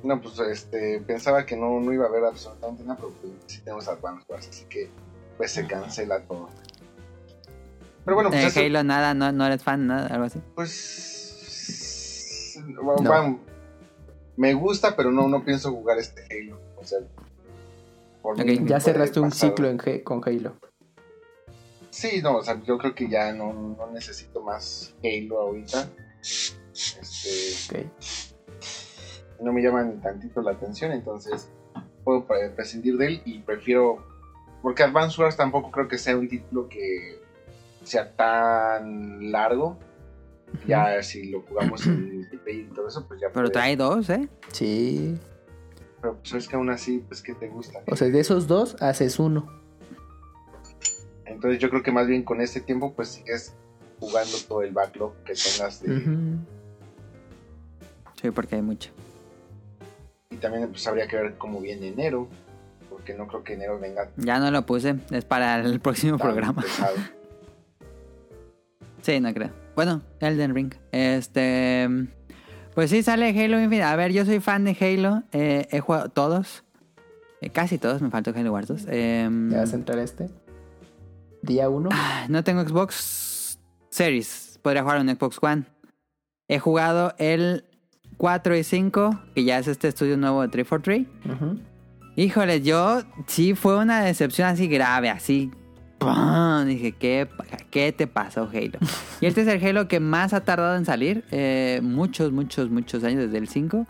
No, 0.03 0.21
pues 0.21 0.39
este, 0.39 1.01
pensaba 1.01 1.47
que 1.47 1.57
no, 1.57 1.81
no 1.81 1.93
iba 1.93 2.05
a 2.05 2.09
haber 2.09 2.25
absolutamente 2.25 2.83
nada, 2.83 2.97
pero 2.97 3.13
pues, 3.21 3.33
sí 3.47 3.61
tenemos 3.63 3.89
Advance 3.89 4.25
Wars, 4.29 4.49
así 4.49 4.65
que 4.69 4.91
pues 5.37 5.53
se 5.53 5.67
cancela 5.67 6.21
todo. 6.23 6.49
Pero 8.05 8.15
bueno, 8.17 8.31
pues. 8.31 8.57
Eh, 8.57 8.67
Halo, 8.67 8.85
nada, 8.85 9.15
no, 9.15 9.33
no 9.33 9.47
eres 9.47 9.63
fan, 9.63 9.87
nada, 9.87 10.09
algo 10.09 10.27
así. 10.27 10.41
Pues. 10.55 12.61
me 14.37 14.53
gusta, 14.55 14.97
pero 14.97 15.11
no, 15.11 15.29
no 15.29 15.45
pienso 15.45 15.73
jugar 15.73 15.99
este 15.99 16.23
Halo. 16.31 16.61
O 16.77 16.85
sea, 16.85 16.99
ya 18.65 18.81
cerraste 18.81 19.21
un 19.21 19.33
ciclo 19.33 19.69
en 19.69 19.79
con 20.03 20.23
Halo. 20.25 20.57
Sí, 21.91 22.21
no, 22.23 22.39
o 22.39 22.43
sea, 22.43 22.61
yo 22.65 22.79
creo 22.79 22.95
que 22.95 23.09
ya 23.09 23.33
no, 23.33 23.53
no 23.53 23.91
necesito 23.93 24.43
más 24.43 24.95
Halo 25.03 25.41
ahorita. 25.41 25.89
Este, 26.75 27.89
No 29.41 29.53
me 29.53 29.63
llama 29.63 29.85
ni 29.85 30.01
tantito 30.01 30.43
la 30.43 30.53
atención, 30.53 30.93
entonces 30.93 31.49
puedo 32.03 32.27
prescindir 32.27 32.97
de 32.97 33.07
él 33.07 33.23
y 33.25 33.39
prefiero. 33.41 34.05
Porque 34.63 34.83
Advance 34.83 35.21
Wars 35.21 35.37
tampoco 35.37 35.71
creo 35.71 35.89
que 35.89 35.99
sea 35.99 36.17
un 36.17 36.29
título 36.29 36.69
que 36.69 37.21
sea 37.83 38.15
tan 38.17 39.31
largo. 39.31 39.79
Ya 40.67 41.03
si 41.03 41.31
lo 41.31 41.43
jugamos 41.43 41.87
en 41.87 42.29
y 42.47 42.65
todo 42.75 42.89
eso, 42.89 43.07
pues 43.07 43.21
ya. 43.21 43.29
Pero 43.33 43.51
trae 43.51 43.77
dos, 43.77 44.09
¿eh? 44.11 44.29
Sí. 44.53 45.19
Pero 46.01 46.17
pues 46.19 46.35
es 46.35 46.49
que 46.49 46.57
aún 46.57 46.71
así, 46.71 47.05
pues 47.07 47.23
que 47.23 47.35
te 47.35 47.49
gusta. 47.49 47.81
O 47.87 47.97
sea, 47.97 48.09
de 48.09 48.21
esos 48.21 48.47
dos 48.47 48.77
haces 48.81 49.19
uno. 49.19 49.49
Entonces 51.25 51.61
yo 51.61 51.71
creo 51.71 51.83
que 51.83 51.93
más 51.93 52.07
bien 52.07 52.23
con 52.23 52.41
este 52.41 52.61
tiempo, 52.61 52.95
pues 52.95 53.09
sigues 53.09 53.55
jugando 54.01 54.37
todo 54.47 54.63
el 54.63 54.73
backlog 54.73 55.15
que 55.25 55.35
tengas 55.35 55.83
de. 55.83 56.37
Sí, 58.25 58.31
porque 58.31 58.55
hay 58.57 58.63
mucho. 58.63 58.91
Y 60.31 60.37
también 60.37 60.67
pues 60.71 60.87
habría 60.87 61.07
que 61.07 61.15
ver 61.15 61.35
cómo 61.37 61.61
viene 61.61 61.89
enero, 61.89 62.27
porque 62.89 63.13
no 63.13 63.27
creo 63.27 63.45
que 63.45 63.53
enero 63.53 63.79
venga. 63.79 64.09
Ya 64.17 64.39
no 64.39 64.51
lo 64.51 64.65
puse, 64.65 64.95
es 65.11 65.27
para 65.27 65.61
el 65.61 65.79
próximo 65.83 66.17
programa. 66.17 66.65
sí, 69.03 69.21
no 69.21 69.35
creo. 69.35 69.51
Bueno, 69.77 70.01
Elden 70.21 70.55
Ring. 70.55 70.73
Este. 70.91 71.87
Pues 72.75 72.89
sí, 72.89 73.03
sale 73.03 73.29
Halo 73.29 73.61
Infinite. 73.61 73.83
A 73.83 73.95
ver, 73.95 74.11
yo 74.15 74.25
soy 74.25 74.41
fan 74.41 74.65
de 74.65 74.75
Halo. 74.81 75.23
Eh, 75.33 75.69
he 75.71 75.81
jugado 75.81 76.09
todos. 76.09 76.65
Eh, 77.43 77.51
casi 77.51 77.77
todos, 77.77 78.01
me 78.01 78.09
faltó 78.09 78.33
Halo 78.35 78.55
Wars 78.55 78.69
2. 78.69 78.87
Em, 78.89 79.51
¿Ya 79.51 79.59
vas 79.59 79.73
a 79.75 79.77
entrar 79.77 79.99
este? 79.99 80.31
¿Día 81.43 81.69
1? 81.69 81.91
Ah, 81.93 82.25
no 82.31 82.43
tengo 82.43 82.63
Xbox 82.67 83.59
Series. 83.91 84.59
Podría 84.63 84.81
jugar 84.83 84.97
en 85.03 85.15
Xbox 85.15 85.37
One. 85.43 85.65
He 86.49 86.59
jugado 86.59 87.13
el 87.19 87.67
4 88.17 88.57
y 88.57 88.65
5, 88.65 89.21
que 89.35 89.45
ya 89.45 89.59
es 89.59 89.69
este 89.69 89.89
estudio 89.89 90.17
nuevo 90.17 90.43
de 90.43 90.49
343. 90.49 91.61
Híjole, 92.17 92.61
yo 92.63 93.03
sí 93.27 93.55
fue 93.55 93.77
una 93.77 94.03
decepción 94.03 94.49
así 94.49 94.69
grave, 94.69 95.11
así. 95.11 95.51
Dije, 96.67 96.93
¿qué, 96.93 97.29
¿qué 97.71 97.93
te 97.93 98.07
pasó, 98.07 98.49
Halo? 98.53 98.79
y 99.21 99.27
este 99.27 99.43
es 99.43 99.49
el 99.49 99.65
Halo 99.65 99.89
que 99.89 100.01
más 100.01 100.33
ha 100.33 100.43
tardado 100.43 100.77
en 100.77 100.85
salir. 100.85 101.25
Eh, 101.31 101.81
muchos, 101.83 102.33
muchos, 102.33 102.71
muchos 102.71 103.03
años 103.05 103.25
desde 103.25 103.39
el 103.39 103.49
5. 103.49 103.87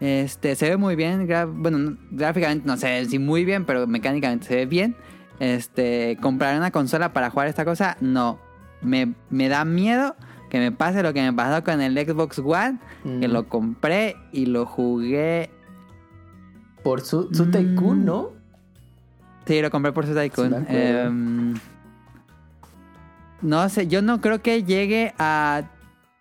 Este, 0.00 0.54
se 0.56 0.70
ve 0.70 0.76
muy 0.76 0.96
bien. 0.96 1.26
bueno, 1.54 1.96
gráficamente 2.10 2.66
no 2.66 2.76
sé 2.76 3.04
si 3.06 3.18
muy 3.18 3.44
bien, 3.44 3.64
pero 3.64 3.86
mecánicamente 3.86 4.46
se 4.46 4.56
ve 4.56 4.66
bien. 4.66 4.96
Este, 5.38 6.18
comprar 6.20 6.56
una 6.56 6.70
consola 6.70 7.12
para 7.12 7.30
jugar 7.30 7.48
esta 7.48 7.64
cosa, 7.64 7.96
no. 8.00 8.38
Me, 8.82 9.14
me 9.30 9.48
da 9.48 9.64
miedo 9.64 10.16
que 10.48 10.58
me 10.58 10.72
pase 10.72 11.02
lo 11.02 11.12
que 11.12 11.22
me 11.22 11.32
pasó 11.32 11.64
con 11.64 11.80
el 11.80 11.94
Xbox 11.94 12.38
One, 12.38 12.78
que 13.20 13.28
lo 13.28 13.48
compré 13.48 14.16
y 14.32 14.46
lo 14.46 14.66
jugué. 14.66 15.50
Por 16.82 17.00
su, 17.00 17.28
su 17.34 17.50
Tycoon, 17.50 18.04
¿no? 18.04 18.30
Sí, 19.46 19.60
lo 19.60 19.70
compré 19.70 19.92
por 19.92 20.06
su 20.06 20.14
Tycoon. 20.14 20.66
Em, 20.68 21.54
no 23.42 23.68
sé, 23.68 23.88
yo 23.88 24.02
no 24.02 24.20
creo 24.20 24.40
que 24.40 24.62
llegue 24.62 25.14
a 25.18 25.64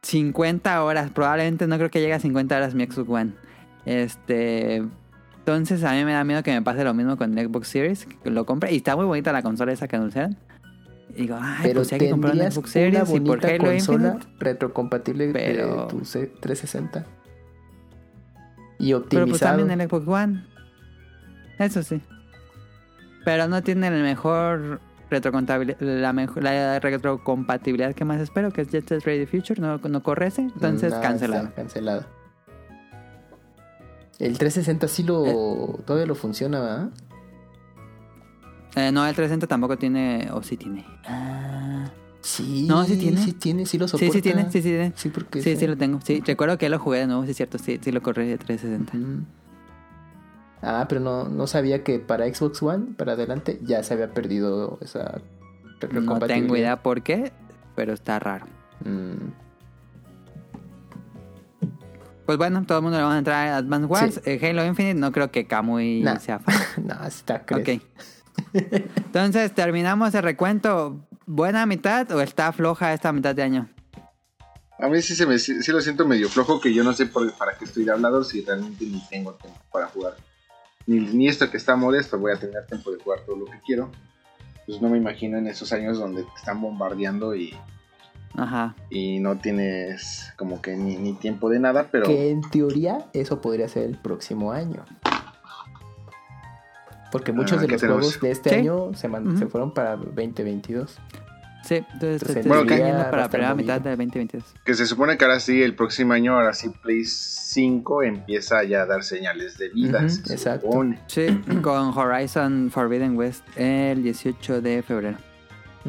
50 0.01 0.83
horas. 0.83 1.11
Probablemente 1.11 1.67
no 1.67 1.77
creo 1.77 1.89
que 1.89 1.99
llegue 1.99 2.13
a 2.13 2.19
50 2.19 2.55
horas 2.55 2.75
mi 2.75 2.85
Xbox 2.85 3.09
One. 3.09 3.33
Este. 3.85 4.83
Entonces 5.37 5.83
a 5.83 5.93
mí 5.93 6.03
me 6.03 6.13
da 6.13 6.23
miedo 6.23 6.41
que 6.41 6.51
me 6.51 6.63
pase 6.63 6.83
lo 6.83 6.95
mismo 6.95 7.17
con 7.17 7.37
el 7.37 7.47
Xbox 7.47 7.67
Series. 7.67 8.07
Que 8.23 8.31
lo 8.31 8.45
compré. 8.45 8.73
Y 8.73 8.77
está 8.77 8.95
muy 8.95 9.05
bonita 9.05 9.31
la 9.31 9.43
consola 9.43 9.71
esa 9.71 9.87
que 9.87 9.95
anunciaron. 9.95 10.37
Y 11.09 11.21
digo, 11.21 11.37
ay, 11.39 11.59
pero 11.63 11.75
pues 11.75 11.93
hay 11.93 11.99
que 11.99 12.09
comprar 12.09 12.35
un 12.35 12.51
Xbox 12.51 12.69
Series 12.69 13.09
y 13.09 13.19
por 13.19 13.45
Halo 13.45 13.63
consola 13.63 14.19
retrocompatible 14.39 15.31
pero... 15.31 15.83
de 15.83 15.87
tu 15.87 15.99
360. 15.99 17.05
Y 18.79 18.93
optimizado. 18.93 19.07
Pero 19.09 19.27
pues 19.27 19.39
también 19.39 19.71
el 19.79 19.87
Xbox 19.87 20.07
One. 20.07 20.43
Eso 21.59 21.83
sí. 21.83 22.01
Pero 23.23 23.47
no 23.47 23.63
tiene 23.63 23.87
el 23.87 24.03
mejor 24.03 24.81
retrocompatibilidad, 25.09 25.79
la, 25.79 26.13
mejor, 26.13 26.43
la 26.43 26.79
retrocompatibilidad 26.79 27.93
que 27.93 28.05
más 28.05 28.19
espero, 28.19 28.51
que 28.51 28.61
es 28.61 28.69
Jet 28.69 28.87
Set 28.87 29.03
Ready 29.03 29.25
Future. 29.25 29.61
No, 29.61 29.77
no 29.77 30.03
corre 30.03 30.27
ese. 30.27 30.41
Entonces, 30.41 30.93
cancelado. 30.93 31.51
Cancelado. 31.55 32.05
El 34.19 34.37
360 34.37 34.87
sí 34.87 35.03
lo. 35.03 35.25
Eh. 35.25 35.83
todavía 35.85 36.05
lo 36.05 36.15
funciona, 36.15 36.59
¿verdad? 36.59 36.89
Eh, 38.75 38.91
no, 38.91 39.05
el 39.05 39.15
360 39.15 39.47
tampoco 39.47 39.77
tiene. 39.77 40.29
O 40.31 40.43
sí 40.43 40.57
tiene. 40.57 40.85
Ah. 41.05 41.89
Sí. 42.21 42.65
No, 42.67 42.83
sí 42.85 42.97
tiene. 42.97 43.23
Sí 43.23 43.33
tiene, 43.33 43.65
sí 43.65 43.77
lo 43.77 43.87
soporta. 43.87 44.11
Sí, 44.11 44.17
sí 44.17 44.21
tiene, 44.21 44.43
sí, 44.45 44.61
sí 44.61 44.69
tiene. 44.69 44.93
Sí, 44.95 45.09
porque 45.09 45.41
sí, 45.41 45.55
sí, 45.55 45.67
lo 45.67 45.77
tengo. 45.77 45.99
Sí, 46.03 46.23
recuerdo 46.25 46.57
que 46.57 46.69
lo 46.69 46.79
jugué 46.79 46.99
de 46.99 47.07
nuevo, 47.07 47.23
sí 47.23 47.31
es 47.31 47.37
cierto. 47.37 47.57
Sí, 47.59 47.79
sí 47.81 47.91
lo 47.91 48.01
corrí 48.01 48.27
de 48.27 48.37
360. 48.37 49.25
Ah, 50.61 50.87
pero 50.89 51.01
no, 51.01 51.25
no 51.29 51.45
sabía 51.45 51.83
que 51.83 51.99
para 51.99 52.25
Xbox 52.25 52.63
One, 52.63 52.93
para 52.97 53.13
adelante, 53.13 53.59
ya 53.61 53.83
se 53.83 53.93
había 53.93 54.11
perdido 54.11 54.79
esa 54.81 55.21
No 55.91 56.19
tengo 56.19 56.57
idea 56.57 56.81
por 56.81 57.03
qué, 57.03 57.31
pero 57.75 57.93
está 57.93 58.17
raro. 58.17 58.47
Mm. 58.83 59.29
Pues 62.25 62.39
bueno, 62.39 62.63
todo 62.65 62.79
el 62.79 62.83
mundo 62.83 62.97
le 62.97 63.03
va 63.03 63.13
a 63.13 63.17
entrar 63.19 63.47
a 63.47 63.57
Advance 63.57 63.85
Wars. 63.85 64.21
Eh, 64.25 64.39
Halo 64.41 64.65
Infinite 64.65 64.95
no 64.95 65.11
creo 65.11 65.29
que 65.29 65.45
Kamui 65.45 66.03
sea 66.19 66.39
fan. 66.39 66.55
no, 66.83 67.05
está 67.05 67.45
creo. 67.45 67.59
Ok. 67.59 67.83
Entonces, 68.53 69.53
terminamos 69.53 70.13
el 70.15 70.23
recuento. 70.23 71.07
¿Buena 71.25 71.65
mitad 71.65 72.09
o 72.11 72.21
está 72.21 72.51
floja 72.51 72.93
esta 72.93 73.11
mitad 73.11 73.35
de 73.35 73.43
año? 73.43 73.69
A 74.77 74.87
mí 74.87 75.01
sí, 75.01 75.15
se 75.15 75.25
me, 75.25 75.39
sí, 75.39 75.71
lo 75.71 75.81
siento 75.81 76.05
medio 76.05 76.29
flojo, 76.29 76.59
que 76.59 76.73
yo 76.73 76.83
no 76.83 76.93
sé 76.93 77.05
por, 77.05 77.31
para 77.37 77.57
qué 77.57 77.65
estoy 77.65 77.85
de 77.85 77.91
hablador 77.91 78.25
si 78.25 78.41
realmente 78.41 78.85
ni 78.85 79.01
tengo 79.09 79.33
tiempo 79.33 79.59
para 79.71 79.87
jugar. 79.87 80.15
Ni, 80.85 80.99
ni 80.99 81.27
esto 81.27 81.49
que 81.49 81.57
está 81.57 81.75
modesto, 81.75 82.19
voy 82.19 82.33
a 82.33 82.37
tener 82.37 82.65
tiempo 82.65 82.91
de 82.91 83.01
jugar 83.01 83.21
todo 83.25 83.37
lo 83.37 83.45
que 83.45 83.59
quiero. 83.65 83.89
Pues 84.65 84.81
no 84.81 84.89
me 84.89 84.97
imagino 84.97 85.37
en 85.37 85.47
esos 85.47 85.71
años 85.71 85.97
donde 85.97 86.23
te 86.23 86.29
están 86.37 86.61
bombardeando 86.61 87.35
y 87.35 87.55
Ajá. 88.37 88.75
Y 88.89 89.19
no 89.19 89.37
tienes 89.37 90.33
como 90.37 90.61
que 90.61 90.75
ni, 90.75 91.13
tiempo 91.13 91.49
de 91.49 91.59
nada, 91.59 91.87
pero... 91.91 92.05
Que 92.05 92.31
en 92.31 92.41
teoría 92.41 93.05
eso 93.13 93.41
podría 93.41 93.67
ser 93.67 93.83
el 93.83 93.97
próximo 93.97 94.51
año. 94.51 94.83
Porque 97.15 97.31
muchos 97.31 97.59
ah, 97.59 97.61
de 97.61 97.67
los 97.69 97.81
juegos 97.81 98.19
de 98.19 98.29
este 98.29 98.55
año 98.55 98.91
se, 98.93 99.07
fueron 99.47 99.73
para 99.73 99.95
2022. 99.95 100.99
Sí, 101.63 101.75
entonces, 101.93 102.45
bueno, 102.45 102.65
que, 102.65 102.77
para 102.77 103.21
la 103.21 103.29
primera 103.29 103.55
mitad 103.55 103.79
de 103.79 103.91
2022. 103.91 104.43
Que 104.65 104.73
se 104.73 104.85
supone 104.85 105.17
que 105.17 105.23
ahora 105.23 105.39
sí, 105.39 105.63
el 105.63 105.75
próximo 105.75 106.11
año, 106.11 106.33
ahora 106.33 106.53
sí, 106.53 106.67
Play 106.81 107.05
5 107.05 108.03
empieza 108.03 108.65
ya 108.65 108.81
a 108.81 108.85
dar 108.85 109.05
señales 109.05 109.57
de 109.57 109.69
vida. 109.69 110.01
exacto. 110.01 110.69
Sí, 111.07 111.27
con 111.61 111.97
Horizon 111.97 112.69
Forbidden 112.69 113.15
West 113.15 113.45
el 113.55 114.03
18 114.03 114.61
de 114.61 114.83
febrero. 114.83 115.17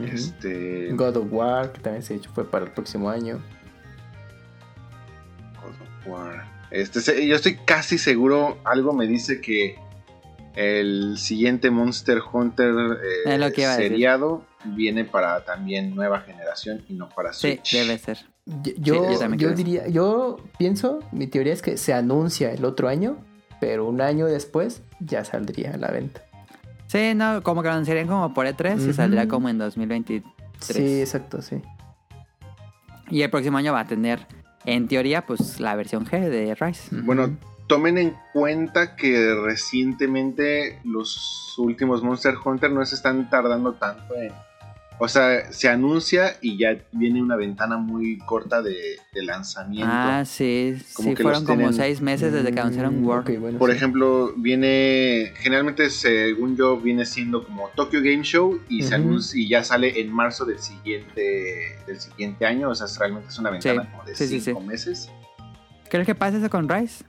Este... 0.00 0.92
God 0.92 1.16
of 1.16 1.26
War, 1.32 1.72
que 1.72 1.80
también 1.80 2.04
se 2.04 2.14
ha 2.14 2.18
fue 2.32 2.48
para 2.48 2.66
el 2.66 2.70
próximo 2.70 3.10
año. 3.10 3.40
God 5.60 5.70
of 5.70 6.06
War. 6.06 6.44
Este, 6.70 7.26
yo 7.26 7.34
estoy 7.34 7.56
casi 7.64 7.98
seguro, 7.98 8.58
algo 8.62 8.92
me 8.92 9.08
dice 9.08 9.40
que 9.40 9.76
el 10.56 11.18
siguiente 11.18 11.70
Monster 11.70 12.20
Hunter 12.32 12.98
eh, 13.26 13.52
seriado 13.76 14.42
viene 14.64 15.04
para 15.04 15.44
también 15.44 15.94
nueva 15.94 16.20
generación 16.20 16.82
y 16.88 16.94
no 16.94 17.08
para 17.10 17.32
Switch. 17.34 17.60
Sí, 17.62 17.78
debe 17.78 17.98
ser. 17.98 18.18
Yo, 18.78 19.06
yo 19.36 19.50
diría, 19.50 19.86
yo 19.88 20.38
pienso, 20.58 21.00
mi 21.12 21.26
teoría 21.26 21.52
es 21.52 21.62
que 21.62 21.76
se 21.76 21.92
anuncia 21.92 22.52
el 22.52 22.64
otro 22.64 22.88
año, 22.88 23.18
pero 23.60 23.86
un 23.86 24.00
año 24.00 24.26
después 24.26 24.82
ya 25.00 25.24
saldría 25.24 25.74
a 25.74 25.76
la 25.76 25.88
venta. 25.88 26.22
Sí, 26.86 27.14
no, 27.14 27.42
como 27.42 27.62
que 27.62 27.68
lo 27.68 27.74
anunciarían 27.74 28.06
como 28.06 28.32
por 28.32 28.46
E3 28.46 28.88
y 28.88 28.92
saldría 28.92 29.28
como 29.28 29.48
en 29.48 29.58
2023. 29.58 30.24
Sí, 30.60 31.00
exacto, 31.00 31.42
sí. 31.42 31.60
Y 33.10 33.22
el 33.22 33.30
próximo 33.30 33.58
año 33.58 33.72
va 33.72 33.80
a 33.80 33.86
tener, 33.86 34.26
en 34.64 34.88
teoría, 34.88 35.26
pues 35.26 35.60
la 35.60 35.74
versión 35.74 36.06
G 36.06 36.28
de 36.28 36.54
Rise. 36.54 36.88
Bueno, 37.02 37.36
tomen 37.66 37.98
en 37.98 38.16
cuenta 38.32 38.96
que 38.96 39.34
recientemente 39.34 40.78
los 40.84 41.54
últimos 41.58 42.02
Monster 42.02 42.34
Hunter 42.42 42.70
no 42.70 42.84
se 42.84 42.94
están 42.94 43.28
tardando 43.30 43.72
tanto 43.74 44.14
en 44.14 44.32
o 44.98 45.08
sea, 45.08 45.52
se 45.52 45.68
anuncia 45.68 46.36
y 46.40 46.56
ya 46.56 46.78
viene 46.92 47.20
una 47.20 47.36
ventana 47.36 47.76
muy 47.76 48.16
corta 48.18 48.62
de, 48.62 48.98
lanzamiento. 49.12 49.86
Ah, 49.90 50.24
sí, 50.24 50.76
sí, 50.86 51.14
fueron 51.16 51.44
como 51.44 51.72
seis 51.72 52.00
meses 52.00 52.32
desde 52.32 52.50
que 52.52 52.60
anunciaron 52.60 53.02
mm, 53.02 53.06
World. 53.06 53.58
Por 53.58 53.70
ejemplo, 53.70 54.32
viene, 54.36 55.32
generalmente 55.36 55.90
según 55.90 56.56
yo, 56.56 56.78
viene 56.78 57.04
siendo 57.04 57.44
como 57.44 57.68
Tokyo 57.74 58.00
Game 58.00 58.22
Show 58.22 58.60
y, 58.68 58.82
se 58.82 58.94
anuncia, 58.94 59.38
y 59.40 59.48
ya 59.48 59.64
sale 59.64 60.00
en 60.00 60.10
marzo 60.12 60.46
del 60.46 60.60
siguiente, 60.60 61.78
del 61.86 62.00
siguiente 62.00 62.46
año. 62.46 62.70
O 62.70 62.74
sea, 62.74 62.86
realmente 62.98 63.28
es 63.28 63.38
una 63.38 63.50
ventana 63.50 63.90
como 63.90 64.04
de 64.04 64.14
cinco 64.14 64.60
meses. 64.60 65.10
¿Crees 65.90 66.06
que 66.06 66.14
pasa 66.14 66.38
eso 66.38 66.48
con 66.48 66.68
Rise? 66.68 67.04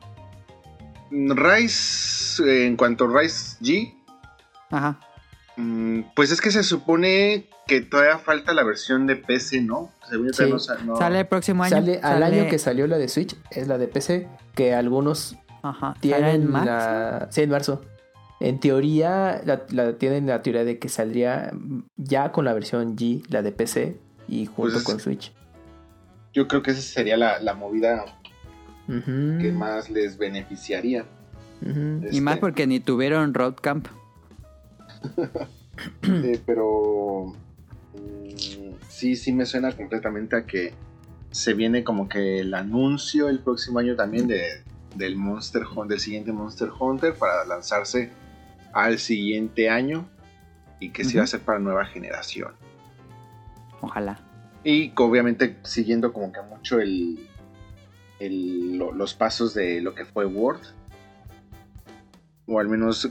Rise, 1.12 2.68
en 2.68 2.76
cuanto 2.78 3.06
a 3.06 3.22
Rise 3.22 3.58
G. 3.62 3.94
Ajá. 4.70 5.00
Mm, 5.58 6.02
pues 6.16 6.32
es 6.32 6.40
que 6.40 6.52
se 6.52 6.64
supone 6.64 7.50
que 7.66 7.82
todavía 7.82 8.20
falta 8.20 8.54
la 8.54 8.64
versión 8.64 9.08
de 9.08 9.16
PC, 9.16 9.62
¿no? 9.62 9.92
Sale 10.02 11.20
el 11.20 11.28
próximo 11.28 11.64
año. 11.64 11.76
Sale 11.76 12.00
al 12.02 12.24
año 12.24 12.48
que 12.48 12.60
salió 12.60 12.88
la 12.88 12.98
de 12.98 13.10
Switch, 13.10 13.36
es 13.52 13.68
la 13.68 13.78
de 13.78 13.88
PC, 13.88 14.28
que 14.56 14.74
algunos 14.74 15.36
tienen 16.00 16.26
en 16.26 16.52
marzo? 16.52 17.28
Sí, 17.30 17.42
en 17.42 17.50
marzo. 17.50 17.82
En 18.40 18.60
teoría, 18.60 19.42
la, 19.44 19.98
tienen 19.98 20.28
la 20.28 20.42
teoría 20.44 20.64
de 20.64 20.78
que 20.78 20.90
saldría 20.90 21.52
ya 21.96 22.32
con 22.32 22.46
la 22.46 22.54
versión 22.54 22.96
G, 22.96 23.24
la 23.30 23.42
de 23.42 23.52
PC, 23.52 24.00
y 24.28 24.46
junto 24.46 24.74
pues 24.74 24.84
con 24.84 25.00
Switch. 25.00 25.34
Yo 26.34 26.48
creo 26.48 26.62
que 26.62 26.72
esa 26.72 26.82
sería 26.82 27.18
la, 27.18 27.54
movida 27.56 28.17
que 28.88 29.52
más 29.52 29.90
les 29.90 30.18
beneficiaría. 30.18 31.06
Y 31.62 32.22
más 32.22 32.36
este. 32.36 32.42
porque 32.42 32.68
ni 32.68 32.80
tuvieron 32.80 33.34
Road 33.34 33.56
Camp. 33.62 33.88
pero 36.46 37.34
mm, 37.94 38.74
sí, 38.88 39.16
sí 39.16 39.34
me 39.34 39.46
suena 39.46 39.72
completamente 39.72 40.36
a 40.36 40.46
que 40.46 40.74
se 41.32 41.54
viene 41.54 41.84
como 41.84 42.08
que 42.08 42.40
el 42.40 42.54
anuncio 42.54 43.30
el 43.30 43.40
próximo 43.40 43.80
año 43.80 43.96
también 43.96 44.28
de, 44.28 44.64
del 44.96 45.16
Monster 45.16 45.64
del 45.88 46.00
siguiente 46.00 46.32
Monster 46.32 46.70
Hunter 46.80 47.14
para 47.14 47.46
lanzarse 47.46 48.12
al 48.74 49.00
siguiente 49.00 49.70
año 49.70 50.08
y 50.80 50.90
que 50.90 51.04
se 51.04 51.18
va 51.18 51.24
a 51.24 51.28
ser 51.28 51.42
para 51.42 51.60
nueva 51.60 51.86
generación. 51.86 52.52
Ojalá. 53.82 54.20
Y 54.64 54.92
obviamente 54.96 55.58
siguiendo 55.64 56.14
como 56.14 56.32
que 56.32 56.42
mucho 56.42 56.80
el, 56.80 57.20
los 58.20 59.14
pasos 59.14 59.54
de 59.54 59.82
lo 59.82 59.96
que 59.96 60.06
fue 60.06 60.26
Word. 60.26 60.62
O 62.48 62.60
al 62.60 62.70
menos 62.70 63.10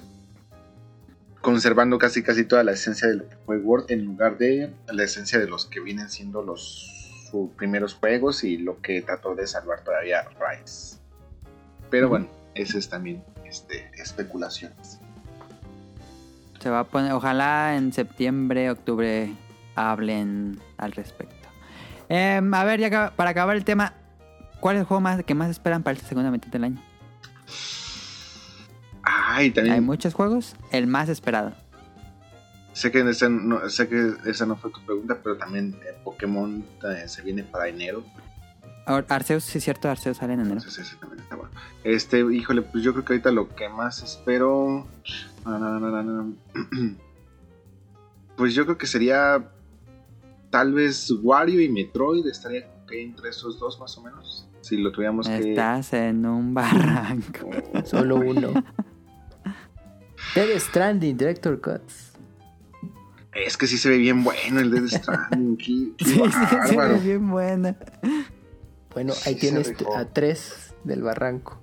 conservando 1.40 1.98
casi 1.98 2.22
casi 2.22 2.44
toda 2.44 2.64
la 2.64 2.72
esencia 2.72 3.06
de 3.08 3.14
lo 3.16 3.28
que 3.28 3.36
fue 3.44 3.58
Word 3.58 3.86
en 3.90 4.04
lugar 4.04 4.38
de 4.38 4.72
la 4.92 5.04
esencia 5.04 5.38
de 5.38 5.46
los 5.46 5.66
que 5.66 5.80
vienen 5.80 6.08
siendo 6.08 6.42
los 6.42 6.96
sus 7.30 7.50
primeros 7.50 7.94
juegos 7.94 8.44
y 8.44 8.56
lo 8.56 8.80
que 8.80 9.02
trató 9.02 9.34
de 9.34 9.46
salvar 9.46 9.82
todavía 9.82 10.24
Rise. 10.40 10.98
Pero 11.90 12.08
bueno, 12.08 12.28
ese 12.54 12.78
es 12.78 12.88
también 12.88 13.22
este, 13.44 13.90
especulaciones. 13.96 15.00
Se 16.60 16.70
va 16.70 16.80
a 16.80 16.84
poner, 16.84 17.12
ojalá 17.12 17.76
en 17.76 17.92
septiembre, 17.92 18.70
octubre 18.70 19.32
hablen 19.74 20.58
al 20.78 20.92
respecto. 20.92 21.48
Em, 22.08 22.52
a 22.54 22.64
ver, 22.64 22.80
ya 22.80 23.12
para 23.14 23.30
acabar 23.30 23.56
el 23.56 23.64
tema, 23.64 23.92
¿cuál 24.60 24.76
es 24.76 24.80
el 24.80 24.86
juego 24.86 25.00
más 25.00 25.22
que 25.24 25.34
más 25.34 25.50
esperan 25.50 25.82
para 25.82 25.96
esta 25.96 26.08
segunda 26.08 26.30
mitad 26.30 26.48
del 26.48 26.64
año? 26.64 26.82
Ay, 29.02 29.50
también. 29.50 29.74
Hay 29.74 29.80
muchos 29.80 30.14
juegos. 30.14 30.56
El 30.72 30.86
más 30.86 31.08
esperado. 31.08 31.52
Sé 32.72 32.90
que, 32.90 33.00
esa 33.08 33.28
no, 33.28 33.68
sé 33.70 33.88
que 33.88 34.12
esa 34.26 34.44
no 34.44 34.56
fue 34.56 34.70
tu 34.70 34.80
pregunta, 34.84 35.18
pero 35.22 35.38
también 35.38 35.78
eh, 35.82 35.96
Pokémon 36.04 36.62
eh, 36.84 37.08
se 37.08 37.22
viene 37.22 37.42
para 37.42 37.68
enero. 37.68 38.04
Arceus, 38.86 39.44
sí 39.44 39.58
es 39.58 39.64
cierto, 39.64 39.88
Arceus 39.88 40.18
sale 40.18 40.34
en 40.34 40.40
enero. 40.40 40.60
Este, 41.82 42.20
híjole, 42.20 42.62
pues 42.62 42.84
yo 42.84 42.92
creo 42.92 43.04
que 43.04 43.14
ahorita 43.14 43.32
lo 43.32 43.48
que 43.54 43.68
más 43.68 44.02
espero. 44.02 44.86
Pues 48.36 48.52
yo 48.52 48.64
creo 48.64 48.76
que 48.76 48.86
sería. 48.86 49.50
Tal 50.50 50.74
vez 50.74 51.10
Wario 51.10 51.58
y 51.62 51.70
Metroid 51.70 52.26
estaría 52.26 52.68
entre 52.90 53.30
esos 53.30 53.58
dos 53.58 53.80
más 53.80 53.96
o 53.96 54.02
menos. 54.02 54.45
Si 54.66 54.76
lo 54.76 54.90
tuviéramos 54.90 55.28
que. 55.28 55.50
Estás 55.50 55.92
en 55.92 56.26
un 56.26 56.52
barranco. 56.52 57.48
Solo 57.84 58.16
uno. 58.16 58.52
Dead 60.34 60.58
Stranding, 60.58 61.16
Director 61.16 61.60
Cuts. 61.60 62.14
Es 63.32 63.56
que 63.56 63.68
sí 63.68 63.78
se 63.78 63.90
ve 63.90 63.98
bien 63.98 64.24
bueno 64.24 64.58
el 64.58 64.72
Dead 64.72 64.86
Stranding. 64.88 65.94
sí, 66.00 66.20
se 66.66 66.76
ve 66.76 66.98
bien 66.98 67.30
bueno. 67.30 67.76
Bueno, 68.92 69.12
ahí 69.24 69.36
tienes 69.36 69.72
a 69.96 70.04
tres 70.06 70.74
del 70.82 71.02
barranco. 71.02 71.62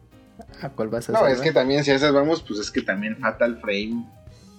¿A 0.62 0.70
cuál 0.70 0.88
vas 0.88 1.10
a 1.10 1.12
No, 1.12 1.28
es 1.28 1.42
que 1.42 1.52
también 1.52 1.84
si 1.84 1.92
a 1.92 1.96
esas 1.96 2.14
vamos, 2.14 2.42
pues 2.42 2.62
es 2.62 2.72
que 2.72 2.84
también 2.84 3.18
Fatal 3.18 3.60
Frame. 3.60 4.08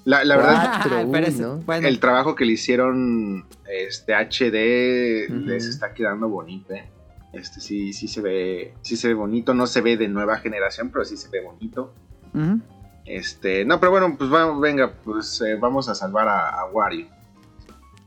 La, 0.04 0.22
la 0.22 0.36
verdad, 0.36 1.82
el 1.82 1.98
trabajo 1.98 2.34
que 2.34 2.44
le 2.44 2.52
hicieron 2.52 3.46
este 3.66 4.12
HD 4.12 5.30
les 5.30 5.64
está 5.64 5.94
quedando 5.94 6.28
bonito. 6.28 6.74
¿eh? 6.74 6.84
Este 7.36 7.60
sí, 7.60 7.92
sí 7.92 8.08
se 8.08 8.20
ve, 8.20 8.74
sí 8.82 8.96
se 8.96 9.08
ve 9.08 9.14
bonito. 9.14 9.54
No 9.54 9.66
se 9.66 9.80
ve 9.80 9.96
de 9.96 10.08
nueva 10.08 10.38
generación, 10.38 10.90
pero 10.90 11.04
sí 11.04 11.16
se 11.16 11.28
ve 11.28 11.42
bonito. 11.42 11.92
Este, 13.04 13.64
no, 13.64 13.78
pero 13.80 13.92
bueno, 13.92 14.16
pues 14.16 14.30
vamos, 14.30 14.60
venga, 14.60 14.92
pues 15.04 15.40
eh, 15.42 15.56
vamos 15.60 15.88
a 15.88 15.94
salvar 15.94 16.28
a, 16.28 16.64
Wario. 16.72 17.06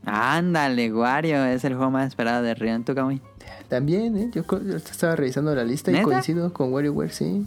Ándale, 0.04 0.92
Wario 0.92 1.44
es 1.44 1.64
el 1.64 1.74
juego 1.74 1.90
más 1.90 2.08
esperado 2.08 2.42
de 2.42 2.54
Rion 2.54 2.84
Tukami. 2.84 3.20
También, 3.68 4.16
¿eh? 4.16 4.30
Yo, 4.32 4.42
estaba 4.76 5.14
revisando 5.14 5.54
la 5.54 5.64
lista 5.64 5.92
y 5.92 6.02
coincido 6.02 6.52
con 6.52 6.72
WarioWare, 6.72 7.12
sí. 7.12 7.46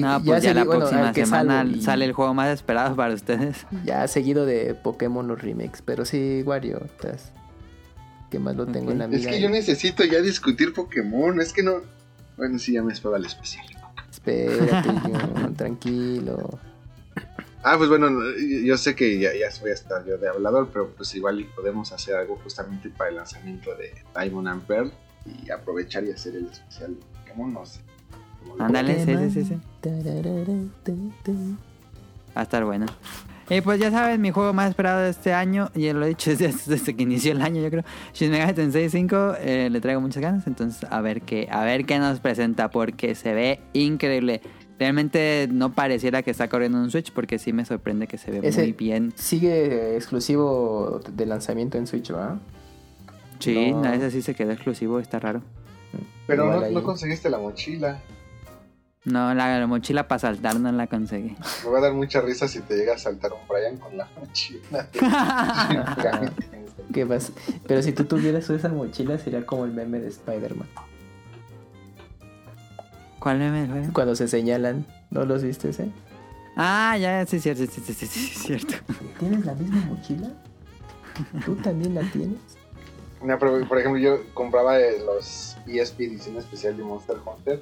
no, 0.00 0.22
pues 0.24 0.42
ya, 0.44 0.54
la 0.54 0.64
próxima 0.64 1.12
semana 1.12 1.66
sale 1.80 2.04
el 2.04 2.12
juego 2.12 2.34
más 2.34 2.48
esperado 2.48 2.94
para 2.94 3.12
ustedes. 3.12 3.66
Ya 3.84 4.06
seguido 4.06 4.46
de 4.46 4.74
Pokémon 4.74 5.26
los 5.26 5.42
remakes, 5.42 5.82
pero 5.82 6.04
sí, 6.04 6.42
Wario, 6.46 6.80
estás... 6.84 7.32
¿qué 8.32 8.38
más 8.38 8.56
lo 8.56 8.66
tengo 8.66 8.92
en 8.92 8.98
la 8.98 9.04
Es 9.04 9.26
que 9.26 9.38
yo 9.38 9.50
necesito 9.50 10.02
ya 10.04 10.22
discutir 10.22 10.72
Pokémon, 10.72 11.38
es 11.38 11.52
que 11.52 11.62
no... 11.62 11.82
Bueno, 12.38 12.58
sí, 12.58 12.72
ya 12.72 12.82
me 12.82 12.94
espero 12.94 13.14
al 13.14 13.26
especial. 13.26 13.66
Espérate, 14.10 14.88
yo, 15.08 15.52
tranquilo. 15.54 16.58
Ah, 17.62 17.76
pues 17.76 17.90
bueno, 17.90 18.08
yo 18.64 18.78
sé 18.78 18.96
que 18.96 19.18
ya, 19.18 19.34
ya 19.34 19.48
voy 19.60 19.70
a 19.70 19.74
estar 19.74 20.02
yo 20.06 20.16
de 20.16 20.28
hablador, 20.30 20.70
pero 20.72 20.88
pues 20.96 21.14
igual 21.14 21.46
podemos 21.54 21.92
hacer 21.92 22.14
algo 22.14 22.40
justamente 22.42 22.88
para 22.88 23.10
el 23.10 23.16
lanzamiento 23.16 23.74
de 23.76 23.92
Diamond 24.18 24.48
and 24.48 24.62
Pearl 24.62 24.90
y 25.26 25.50
aprovechar 25.50 26.02
y 26.04 26.10
hacer 26.10 26.34
el 26.34 26.46
especial 26.46 26.96
Pokémon, 27.18 27.52
no 27.52 27.66
sé. 27.66 27.80
Ándale, 28.58 29.04
sí, 29.04 29.14
sí, 29.14 29.30
sí, 29.30 29.44
sí. 29.44 29.60
Va 32.34 32.40
a 32.40 32.42
estar 32.42 32.64
bueno. 32.64 32.86
Y 33.50 33.60
pues 33.60 33.80
ya 33.80 33.90
saben, 33.90 34.20
mi 34.20 34.30
juego 34.30 34.52
más 34.52 34.70
esperado 34.70 35.00
de 35.00 35.10
este 35.10 35.32
año, 35.32 35.70
y 35.74 35.92
lo 35.92 36.04
he 36.04 36.08
dicho 36.10 36.30
desde, 36.36 36.96
que 36.96 37.02
inició 37.02 37.32
el 37.32 37.42
año, 37.42 37.62
yo 37.62 37.70
creo, 37.70 37.84
Shin 38.14 38.30
Megami 38.30 38.54
Tensei 38.54 38.88
5, 38.88 39.34
eh, 39.40 39.68
le 39.70 39.80
traigo 39.80 40.00
muchas 40.00 40.22
ganas, 40.22 40.46
entonces 40.46 40.86
a 40.90 41.00
ver 41.00 41.22
qué, 41.22 41.48
a 41.50 41.64
ver 41.64 41.84
qué 41.84 41.98
nos 41.98 42.20
presenta, 42.20 42.70
porque 42.70 43.14
se 43.14 43.34
ve 43.34 43.60
increíble. 43.72 44.40
Realmente 44.78 45.48
no 45.52 45.74
pareciera 45.74 46.22
que 46.22 46.32
está 46.32 46.48
corriendo 46.48 46.78
un 46.78 46.90
Switch 46.90 47.12
porque 47.12 47.38
sí 47.38 47.52
me 47.52 47.64
sorprende 47.64 48.08
que 48.08 48.18
se 48.18 48.32
ve 48.32 48.50
muy 48.50 48.72
bien. 48.72 49.12
Sigue 49.14 49.94
exclusivo 49.94 51.00
de 51.08 51.26
lanzamiento 51.26 51.78
en 51.78 51.86
Switch, 51.86 52.12
¿va? 52.12 52.40
Sí, 53.38 53.72
no. 53.72 53.84
ese 53.92 54.10
sí 54.10 54.22
se 54.22 54.34
quedó 54.34 54.50
exclusivo, 54.52 54.98
está 54.98 55.20
raro. 55.20 55.42
Pero 56.26 56.70
no, 56.70 56.82
conseguiste 56.82 57.28
la 57.28 57.38
mochila. 57.38 58.00
No, 59.04 59.34
la, 59.34 59.66
mochila 59.66 60.06
para 60.06 60.20
saltar 60.20 60.60
no 60.60 60.70
la 60.70 60.86
conseguí. 60.86 61.36
Me 61.64 61.70
va 61.70 61.78
a 61.78 61.80
dar 61.82 61.92
mucha 61.92 62.20
risa 62.20 62.46
si 62.46 62.60
te 62.60 62.76
llega 62.76 62.94
a 62.94 62.98
saltar 62.98 63.32
un 63.32 63.40
Brian 63.48 63.76
con 63.76 63.96
la 63.96 64.08
mochila. 64.18 64.88
¿Qué 66.94 67.04
pasa? 67.04 67.32
Pero 67.66 67.82
si 67.82 67.92
tú 67.92 68.04
tuvieras 68.04 68.48
esa 68.48 68.68
mochila 68.68 69.18
sería 69.18 69.44
como 69.44 69.64
el 69.64 69.72
meme 69.72 69.98
de 69.98 70.08
Spider-Man. 70.08 70.68
¿Cuál 73.18 73.38
meme? 73.38 73.90
Cuando 73.92 74.14
se 74.14 74.28
señalan, 74.28 74.86
¿no 75.10 75.24
los 75.24 75.42
viste 75.42 75.70
ese? 75.70 75.90
Ah, 76.56 76.96
ya, 76.96 77.26
sí, 77.26 77.40
cierto, 77.40 77.64
sí, 77.66 77.82
sí, 77.84 77.94
sí, 77.94 78.06
sí, 78.06 78.38
cierto. 78.38 78.74
¿Tienes 79.18 79.44
la 79.44 79.54
misma 79.54 79.80
mochila? 79.86 80.28
¿Tú 81.44 81.56
también 81.56 81.94
la 81.94 82.02
tienes? 82.02 82.38
No, 83.22 83.38
pero, 83.38 83.66
por 83.66 83.78
ejemplo, 83.78 84.00
yo 84.00 84.20
compraba 84.34 84.78
los 84.78 85.56
ESP 85.66 86.00
edición 86.00 86.36
especial 86.36 86.76
de 86.76 86.84
Monster 86.84 87.16
Hunter 87.24 87.60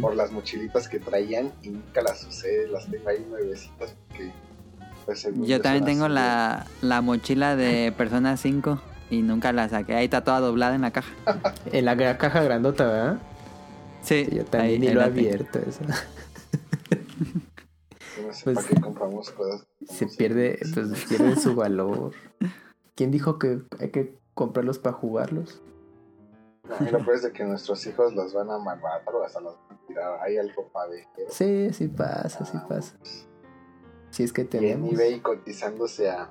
por 0.00 0.16
las 0.16 0.32
mochilitas 0.32 0.88
que 0.88 0.98
traían 0.98 1.52
y 1.62 1.70
nunca 1.70 2.02
las 2.02 2.24
usé, 2.24 2.66
las 2.68 2.86
tengo 2.90 3.08
ahí 3.08 3.24
nuevecitas 3.28 3.94
porque... 4.08 4.32
Pues, 5.04 5.26
yo 5.34 5.62
también 5.62 5.86
tengo 5.86 6.08
la, 6.08 6.66
la 6.82 7.00
mochila 7.00 7.56
de 7.56 7.92
Persona 7.96 8.36
5 8.36 8.80
y 9.10 9.22
nunca 9.22 9.52
la 9.52 9.68
saqué. 9.68 9.94
Ahí 9.94 10.04
está 10.04 10.22
toda 10.22 10.40
doblada 10.40 10.74
en 10.74 10.82
la 10.82 10.90
caja. 10.90 11.12
en 11.72 11.84
la 11.84 12.18
caja 12.18 12.42
grandota, 12.42 12.86
¿verdad? 12.86 13.18
Sí, 14.02 14.26
yo 14.30 14.44
también 14.44 14.80
ni 14.80 14.88
lo 14.88 15.00
he 15.00 15.04
abierto 15.04 15.58
eso. 15.58 15.80
No 18.24 18.34
sé 18.34 18.44
pues, 18.44 18.56
para 18.56 18.68
qué 18.68 18.80
compramos 18.80 19.30
cosas. 19.30 19.66
Se 19.88 20.06
pierde, 20.06 20.58
pues 20.74 21.06
pierde 21.08 21.36
su 21.36 21.54
valor. 21.54 22.12
¿Quién 22.96 23.12
dijo 23.12 23.38
que 23.38 23.60
hay 23.78 23.90
que 23.90 24.18
comprarlos 24.34 24.78
para 24.80 24.96
jugarlos? 24.96 25.62
Lo 26.68 26.98
peor 27.04 27.14
es 27.14 27.22
de 27.22 27.32
que 27.32 27.44
nuestros 27.44 27.86
hijos 27.86 28.14
los 28.14 28.34
van 28.34 28.50
a 28.50 28.58
maltratar 28.58 29.14
o 29.14 29.24
hasta 29.24 29.40
los 29.40 29.56
van 29.68 29.78
a 29.78 29.86
tirar 29.86 30.20
ahí 30.20 30.36
al 30.36 30.48
de 30.48 31.06
Sí, 31.30 31.72
sí 31.72 31.88
pasa, 31.88 32.44
sí 32.44 32.58
pasa. 32.68 32.94
Si 34.10 34.22
es 34.22 34.32
que 34.32 34.44
tenemos. 34.44 34.90
Y 34.90 34.94
en 34.94 35.00
eBay 35.00 35.20
cotizándose 35.20 36.10
a 36.10 36.30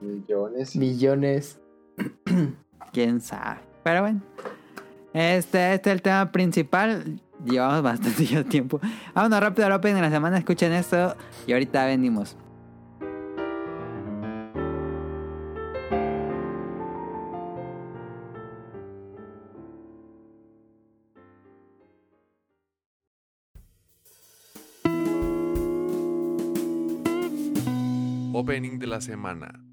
millones. 0.00 0.76
Millones. 0.76 1.60
Quién 2.92 3.20
sabe. 3.20 3.60
Pero 3.82 4.02
bueno. 4.02 4.22
Este, 5.12 5.74
este 5.74 5.90
es 5.90 5.94
el 5.94 6.02
tema 6.02 6.32
principal. 6.32 7.20
Llevamos 7.44 7.82
bastante 7.82 8.44
tiempo. 8.44 8.80
Vámonos 9.14 9.40
rápido 9.40 9.66
al 9.66 9.72
Open 9.72 9.94
de 9.94 10.00
la 10.00 10.10
semana. 10.10 10.38
Escuchen 10.38 10.72
esto. 10.72 11.16
Y 11.46 11.52
ahorita 11.52 11.86
venimos. 11.86 12.36
De 28.62 28.86
la 28.86 29.00
semana. 29.00 29.71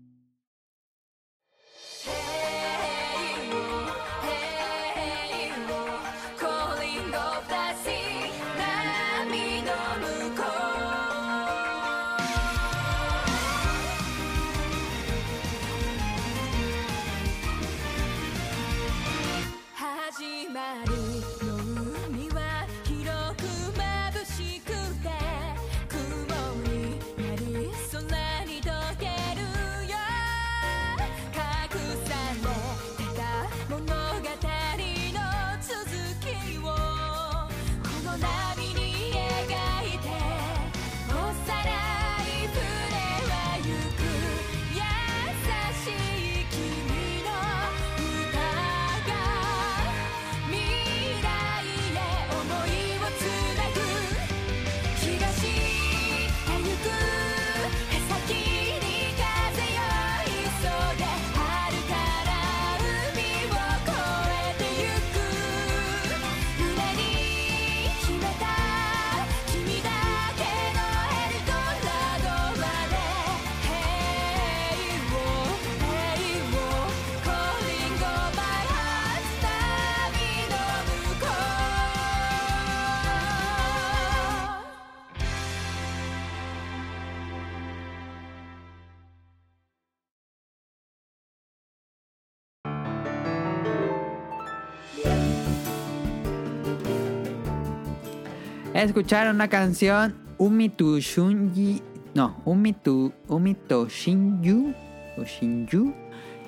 Escuchar 98.83 99.33
una 99.33 99.47
canción 99.47 100.15
Umitu 100.37 100.99
Shunji. 100.99 101.81
No, 102.13 102.41
Umitu, 102.45 103.13
Umito 103.27 103.87
Shinju. 103.87 104.73
O 105.17 105.23
Shinju. 105.23 105.93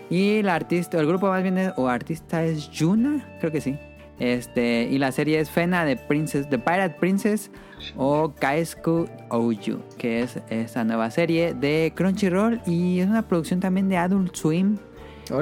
Y 0.09 0.41
la 0.43 0.55
artista, 0.55 0.99
el 0.99 1.07
grupo 1.07 1.27
más 1.27 1.41
bien 1.41 1.57
es, 1.57 1.71
o 1.77 1.87
artista 1.87 2.43
es 2.43 2.69
Yuna, 2.69 3.25
creo 3.39 3.51
que 3.51 3.61
sí. 3.61 3.77
Este, 4.19 4.83
y 4.83 4.97
la 4.97 5.11
serie 5.11 5.39
es 5.39 5.49
Fena 5.49 5.83
de 5.85 5.95
Princess, 5.95 6.47
The 6.49 6.59
Pirate 6.59 6.95
Princess 6.99 7.49
o 7.95 8.33
Kaisku 8.35 9.07
Ouju, 9.29 9.79
que 9.97 10.21
es 10.21 10.37
esa 10.49 10.83
nueva 10.83 11.09
serie 11.09 11.53
de 11.53 11.91
Crunchyroll 11.95 12.61
y 12.67 12.99
es 12.99 13.07
una 13.07 13.27
producción 13.27 13.59
también 13.59 13.89
de 13.89 13.97
Adult 13.97 14.35
Swim. 14.35 14.77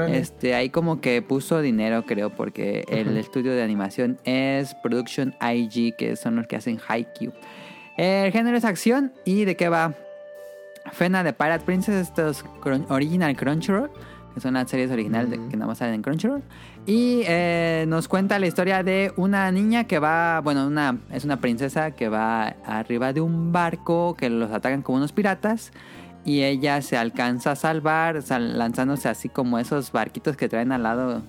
Este, 0.09 0.53
ahí 0.53 0.69
como 0.69 1.01
que 1.01 1.21
puso 1.21 1.61
dinero, 1.61 2.05
creo, 2.05 2.29
porque 2.29 2.85
el 2.89 3.17
estudio 3.17 3.53
de 3.53 3.63
animación 3.63 4.19
es 4.23 4.75
Production 4.75 5.35
IG, 5.41 5.95
que 5.95 6.15
son 6.15 6.35
los 6.35 6.47
que 6.47 6.55
hacen 6.55 6.79
Haikyuu. 6.87 7.33
El 7.97 8.31
género 8.31 8.57
es 8.57 8.65
acción 8.65 9.13
y 9.25 9.45
de 9.45 9.55
qué 9.55 9.69
va. 9.69 9.93
Fena 10.91 11.23
de 11.23 11.33
Pirate 11.33 11.65
Princess, 11.65 11.95
estos 11.95 12.43
original 12.89 13.35
Crunchyroll 13.35 13.91
que 14.33 14.41
son 14.41 14.53
las 14.53 14.69
series 14.69 14.91
originales 14.91 15.39
que 15.49 15.57
nada 15.57 15.67
más 15.67 15.79
salen 15.79 15.95
en 15.95 16.01
Crunchyroll. 16.01 16.43
Y 16.85 17.23
eh, 17.27 17.85
nos 17.87 18.07
cuenta 18.07 18.39
la 18.39 18.47
historia 18.47 18.83
de 18.83 19.11
una 19.15 19.51
niña 19.51 19.85
que 19.85 19.99
va, 19.99 20.41
bueno, 20.41 20.67
una, 20.67 20.97
es 21.11 21.25
una 21.25 21.39
princesa 21.39 21.91
que 21.91 22.09
va 22.09 22.47
arriba 22.65 23.13
de 23.13 23.21
un 23.21 23.51
barco 23.51 24.15
que 24.15 24.29
los 24.29 24.51
atacan 24.51 24.81
como 24.81 24.97
unos 24.97 25.11
piratas. 25.11 25.71
Y 26.25 26.43
ella 26.43 26.81
se 26.81 26.97
alcanza 26.97 27.51
a 27.51 27.55
salvar, 27.55 28.21
lanzándose 28.29 29.09
así 29.09 29.29
como 29.29 29.57
esos 29.57 29.91
barquitos 29.91 30.35
que 30.37 30.49
traen 30.49 30.71
al 30.71 30.83
lado 30.83 31.23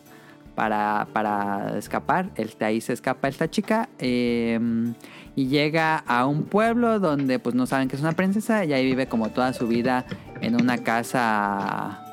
para, 0.55 1.09
para 1.12 1.79
escapar. 1.79 2.31
El, 2.35 2.55
ahí 2.61 2.81
se 2.81 2.93
escapa 2.93 3.29
esta 3.29 3.49
chica. 3.49 3.89
Em, 3.99 4.95
y 5.37 5.47
llega 5.47 5.97
a 5.99 6.27
un 6.27 6.45
pueblo 6.45 6.99
donde 6.99 7.39
pues 7.39 7.55
no 7.55 7.67
saben 7.67 7.89
que 7.89 7.97
es 7.97 8.03
una 8.03 8.12
princesa. 8.12 8.65
Y 8.65 8.73
ahí 8.73 8.85
vive 8.85 9.07
como 9.07 9.31
toda 9.31 9.53
su 9.53 9.67
vida 9.69 10.05
en 10.41 10.61
una 10.61 10.79
casa 10.79 12.05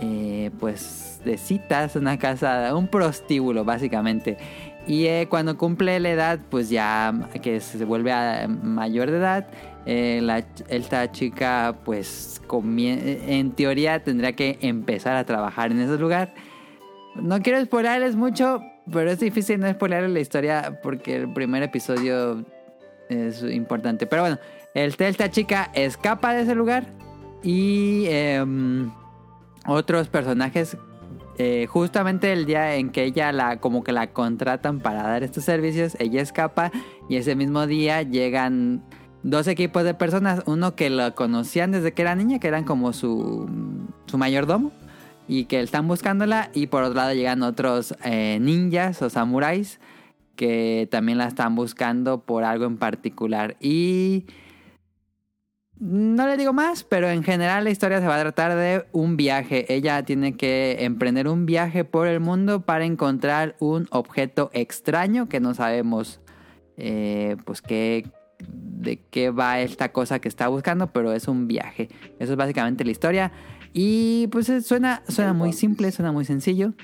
eh, 0.00 0.50
pues 0.58 1.20
de 1.24 1.38
citas, 1.38 1.94
una 1.96 2.18
casa, 2.18 2.74
un 2.74 2.88
prostíbulo 2.88 3.64
básicamente. 3.64 4.38
Y 4.86 5.06
eh, 5.06 5.28
cuando 5.30 5.56
cumple 5.56 5.98
la 6.00 6.10
edad, 6.10 6.40
pues 6.50 6.68
ya 6.68 7.12
que 7.42 7.60
se 7.60 7.84
vuelve 7.84 8.12
a 8.12 8.46
mayor 8.48 9.10
de 9.10 9.18
edad, 9.18 9.46
eh, 9.86 10.44
esta 10.68 11.10
chica 11.12 11.76
pues 11.84 12.40
en 12.50 13.52
teoría 13.52 14.02
tendría 14.02 14.32
que 14.32 14.58
empezar 14.60 15.16
a 15.16 15.24
trabajar 15.24 15.70
en 15.70 15.80
ese 15.80 15.98
lugar. 15.98 16.34
No 17.16 17.40
quiero 17.42 17.64
spoilerles 17.64 18.16
mucho, 18.16 18.60
pero 18.90 19.10
es 19.10 19.20
difícil 19.20 19.60
no 19.60 19.70
spoilerles 19.70 20.10
la 20.10 20.20
historia 20.20 20.80
porque 20.82 21.16
el 21.16 21.32
primer 21.32 21.62
episodio 21.62 22.44
es 23.08 23.42
importante. 23.42 24.06
Pero 24.06 24.22
bueno, 24.22 24.38
esta 24.74 25.30
chica 25.30 25.70
escapa 25.74 26.34
de 26.34 26.42
ese 26.42 26.54
lugar 26.54 26.86
y... 27.42 28.06
Em, 28.08 28.90
otros 29.66 30.08
personajes 30.08 30.76
eh, 31.38 31.66
justamente 31.68 32.32
el 32.32 32.46
día 32.46 32.76
en 32.76 32.90
que 32.90 33.04
ella 33.04 33.32
la 33.32 33.58
como 33.58 33.82
que 33.82 33.92
la 33.92 34.12
contratan 34.12 34.80
para 34.80 35.02
dar 35.02 35.24
estos 35.24 35.44
servicios 35.44 35.96
ella 35.98 36.22
escapa 36.22 36.70
y 37.08 37.16
ese 37.16 37.34
mismo 37.34 37.66
día 37.66 38.02
llegan 38.02 38.84
dos 39.24 39.48
equipos 39.48 39.82
de 39.82 39.94
personas 39.94 40.42
uno 40.46 40.76
que 40.76 40.90
lo 40.90 41.14
conocían 41.14 41.72
desde 41.72 41.92
que 41.92 42.02
era 42.02 42.14
niña 42.14 42.38
que 42.38 42.46
eran 42.46 42.64
como 42.64 42.92
su 42.92 43.48
su 44.06 44.18
mayordomo 44.18 44.70
y 45.26 45.46
que 45.46 45.60
están 45.60 45.88
buscándola 45.88 46.50
y 46.52 46.66
por 46.68 46.84
otro 46.84 46.96
lado 46.96 47.14
llegan 47.14 47.42
otros 47.42 47.96
eh, 48.04 48.38
ninjas 48.40 49.00
o 49.02 49.08
samuráis 49.10 49.80
que 50.36 50.86
también 50.90 51.18
la 51.18 51.26
están 51.26 51.54
buscando 51.54 52.20
por 52.20 52.44
algo 52.44 52.66
en 52.66 52.76
particular 52.76 53.56
y 53.60 54.26
no 55.80 56.28
le 56.28 56.36
digo 56.36 56.52
más, 56.52 56.84
pero 56.84 57.10
en 57.10 57.24
general 57.24 57.64
la 57.64 57.70
historia 57.70 58.00
se 58.00 58.06
va 58.06 58.16
a 58.16 58.20
tratar 58.20 58.54
de 58.54 58.86
un 58.92 59.16
viaje. 59.16 59.66
Ella 59.74 60.04
tiene 60.04 60.36
que 60.36 60.84
emprender 60.84 61.26
un 61.26 61.46
viaje 61.46 61.84
por 61.84 62.06
el 62.06 62.20
mundo 62.20 62.60
para 62.60 62.84
encontrar 62.84 63.56
un 63.58 63.88
objeto 63.90 64.50
extraño 64.54 65.28
que 65.28 65.40
no 65.40 65.52
sabemos 65.52 66.20
eh, 66.76 67.36
pues 67.44 67.60
qué, 67.60 68.06
de 68.48 69.00
qué 69.10 69.30
va 69.30 69.60
esta 69.60 69.92
cosa 69.92 70.18
que 70.18 70.28
está 70.28 70.48
buscando, 70.48 70.92
pero 70.92 71.12
es 71.12 71.28
un 71.28 71.48
viaje. 71.48 71.88
Eso 72.18 72.32
es 72.32 72.36
básicamente 72.36 72.84
la 72.84 72.90
historia. 72.90 73.32
Y 73.72 74.28
pues 74.28 74.50
suena, 74.64 75.02
suena 75.08 75.32
muy 75.32 75.52
simple, 75.52 75.90
suena 75.92 76.12
muy 76.12 76.24
sencillo. 76.24 76.74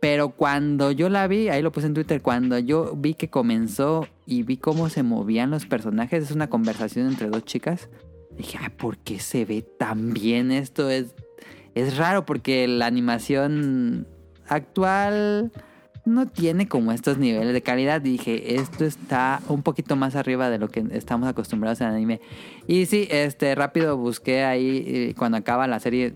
Pero 0.00 0.30
cuando 0.30 0.92
yo 0.92 1.08
la 1.10 1.26
vi, 1.26 1.48
ahí 1.48 1.60
lo 1.60 1.72
puse 1.72 1.86
en 1.86 1.94
Twitter, 1.94 2.22
cuando 2.22 2.58
yo 2.58 2.94
vi 2.96 3.14
que 3.14 3.28
comenzó 3.28 4.06
y 4.26 4.42
vi 4.44 4.56
cómo 4.56 4.88
se 4.88 5.02
movían 5.02 5.50
los 5.50 5.66
personajes, 5.66 6.24
es 6.24 6.30
una 6.30 6.48
conversación 6.48 7.06
entre 7.06 7.28
dos 7.28 7.44
chicas 7.44 7.88
dije, 8.36 8.58
ay, 8.60 8.70
¿por 8.70 8.98
qué 8.98 9.20
se 9.20 9.44
ve 9.44 9.62
tan 9.62 10.12
bien 10.12 10.50
esto? 10.50 10.90
Es, 10.90 11.14
es 11.74 11.96
raro 11.96 12.26
porque 12.26 12.66
la 12.68 12.86
animación 12.86 14.06
actual 14.48 15.52
no 16.04 16.26
tiene 16.26 16.68
como 16.68 16.92
estos 16.92 17.18
niveles 17.18 17.52
de 17.52 17.62
calidad. 17.62 18.00
Dije, 18.00 18.56
esto 18.56 18.84
está 18.84 19.40
un 19.48 19.62
poquito 19.62 19.96
más 19.96 20.16
arriba 20.16 20.50
de 20.50 20.58
lo 20.58 20.68
que 20.68 20.84
estamos 20.92 21.28
acostumbrados 21.28 21.80
en 21.80 21.88
anime. 21.88 22.20
Y 22.66 22.86
sí, 22.86 23.06
este, 23.10 23.54
rápido 23.54 23.96
busqué 23.96 24.44
ahí 24.44 24.84
eh, 24.86 25.14
cuando 25.16 25.38
acaba 25.38 25.66
la 25.66 25.80
serie. 25.80 26.14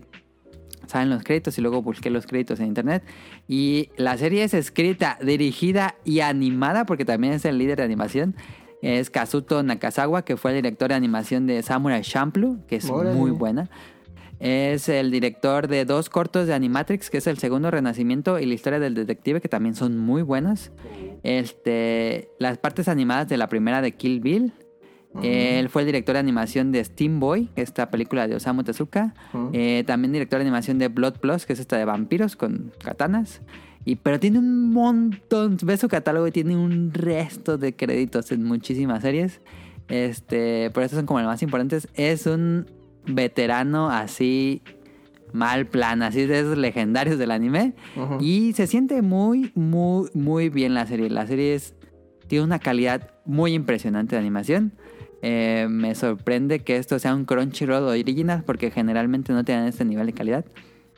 Salen 0.87 1.09
los 1.09 1.23
créditos 1.23 1.57
y 1.57 1.61
luego 1.61 1.81
busqué 1.81 2.11
los 2.11 2.27
créditos 2.27 2.59
en 2.59 2.67
internet. 2.67 3.03
Y 3.47 3.89
la 3.97 4.17
serie 4.17 4.43
es 4.43 4.53
escrita, 4.53 5.17
dirigida 5.21 5.95
y 6.03 6.19
animada, 6.19 6.85
porque 6.85 7.05
también 7.05 7.33
es 7.33 7.45
el 7.45 7.57
líder 7.57 7.77
de 7.77 7.83
animación 7.83 8.35
es 8.85 9.09
Kazuto 9.09 9.63
Nakazawa, 9.63 10.23
que 10.23 10.37
fue 10.37 10.51
el 10.51 10.57
director 10.57 10.89
de 10.89 10.95
animación 10.95 11.47
de 11.47 11.63
Samurai 11.63 12.03
Champloo, 12.03 12.59
que 12.67 12.75
es 12.75 12.85
muy 12.91 13.31
buena. 13.31 13.69
Es 14.45 14.89
el 14.89 15.09
director 15.09 15.67
de 15.67 15.85
dos 15.85 16.11
cortos 16.11 16.45
de 16.45 16.53
Animatrix, 16.53 17.09
que 17.09 17.17
es 17.17 17.25
el 17.25 17.39
segundo 17.39 17.71
renacimiento 17.71 18.37
y 18.37 18.45
la 18.45 18.53
historia 18.53 18.77
del 18.79 18.93
detective, 18.93 19.41
que 19.41 19.49
también 19.49 19.73
son 19.73 19.97
muy 19.97 20.21
buenas. 20.21 20.71
Este, 21.23 22.29
las 22.37 22.59
partes 22.59 22.87
animadas 22.87 23.27
de 23.27 23.37
la 23.37 23.49
primera 23.49 23.81
de 23.81 23.93
Kill 23.93 24.19
Bill. 24.19 24.53
Él 25.23 25.67
fue 25.69 25.81
el 25.81 25.87
director 25.87 26.13
de 26.13 26.19
animación 26.19 26.71
de 26.71 26.83
Steam 26.83 27.19
Boy, 27.19 27.49
esta 27.55 27.89
película 27.89 28.27
de 28.27 28.35
Osamu 28.35 28.63
Tezuka. 28.63 29.15
Eh, 29.51 29.83
también 29.87 30.11
director 30.13 30.37
de 30.37 30.43
animación 30.43 30.77
de 30.77 30.89
Blood 30.89 31.15
Plus, 31.15 31.47
que 31.47 31.53
es 31.53 31.59
esta 31.59 31.77
de 31.77 31.85
vampiros 31.85 32.35
con 32.35 32.71
katanas. 32.83 33.41
Y, 33.83 33.95
pero 33.95 34.19
tiene 34.19 34.37
un 34.37 34.69
montón, 34.69 35.57
ves 35.63 35.79
su 35.79 35.87
catálogo 35.87 36.27
y 36.27 36.31
tiene 36.31 36.55
un 36.55 36.93
resto 36.93 37.57
de 37.57 37.75
créditos 37.75 38.31
en 38.31 38.43
muchísimas 38.43 39.01
series. 39.01 39.41
Este, 39.87 40.69
por 40.69 40.83
eso 40.83 40.97
son 40.97 41.07
como 41.07 41.19
los 41.19 41.27
más 41.27 41.41
importantes. 41.41 41.87
Es 41.95 42.27
un 42.27 42.67
veterano 43.07 43.89
así 43.89 44.61
mal 45.35 45.67
plan, 45.67 46.01
así 46.01 46.25
de 46.25 46.39
esos 46.39 46.57
legendarios 46.57 47.17
del 47.17 47.31
anime. 47.31 47.73
Y 48.19 48.53
se 48.53 48.67
siente 48.67 49.01
muy, 49.01 49.51
muy, 49.55 50.09
muy 50.13 50.49
bien 50.49 50.73
la 50.73 50.87
serie. 50.87 51.09
La 51.09 51.27
serie 51.27 51.59
tiene 52.27 52.45
una 52.45 52.59
calidad 52.59 53.11
muy 53.25 53.53
impresionante 53.53 54.15
de 54.15 54.21
animación. 54.21 54.73
Eh, 55.21 55.67
me 55.69 55.93
sorprende 55.95 56.59
que 56.59 56.77
esto 56.77 56.99
sea 56.99 57.13
un 57.15 57.25
Crunchyroll 57.25 57.83
original 57.83 58.43
porque 58.45 58.71
generalmente 58.71 59.33
no 59.33 59.43
tienen 59.43 59.65
este 59.65 59.83
nivel 59.83 60.07
de 60.07 60.13
calidad. 60.13 60.45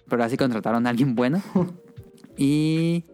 Pero 0.08 0.24
así 0.24 0.38
contrataron 0.38 0.86
a 0.88 0.90
alguien 0.90 1.16
bueno. 1.16 1.42
Y 2.40 3.06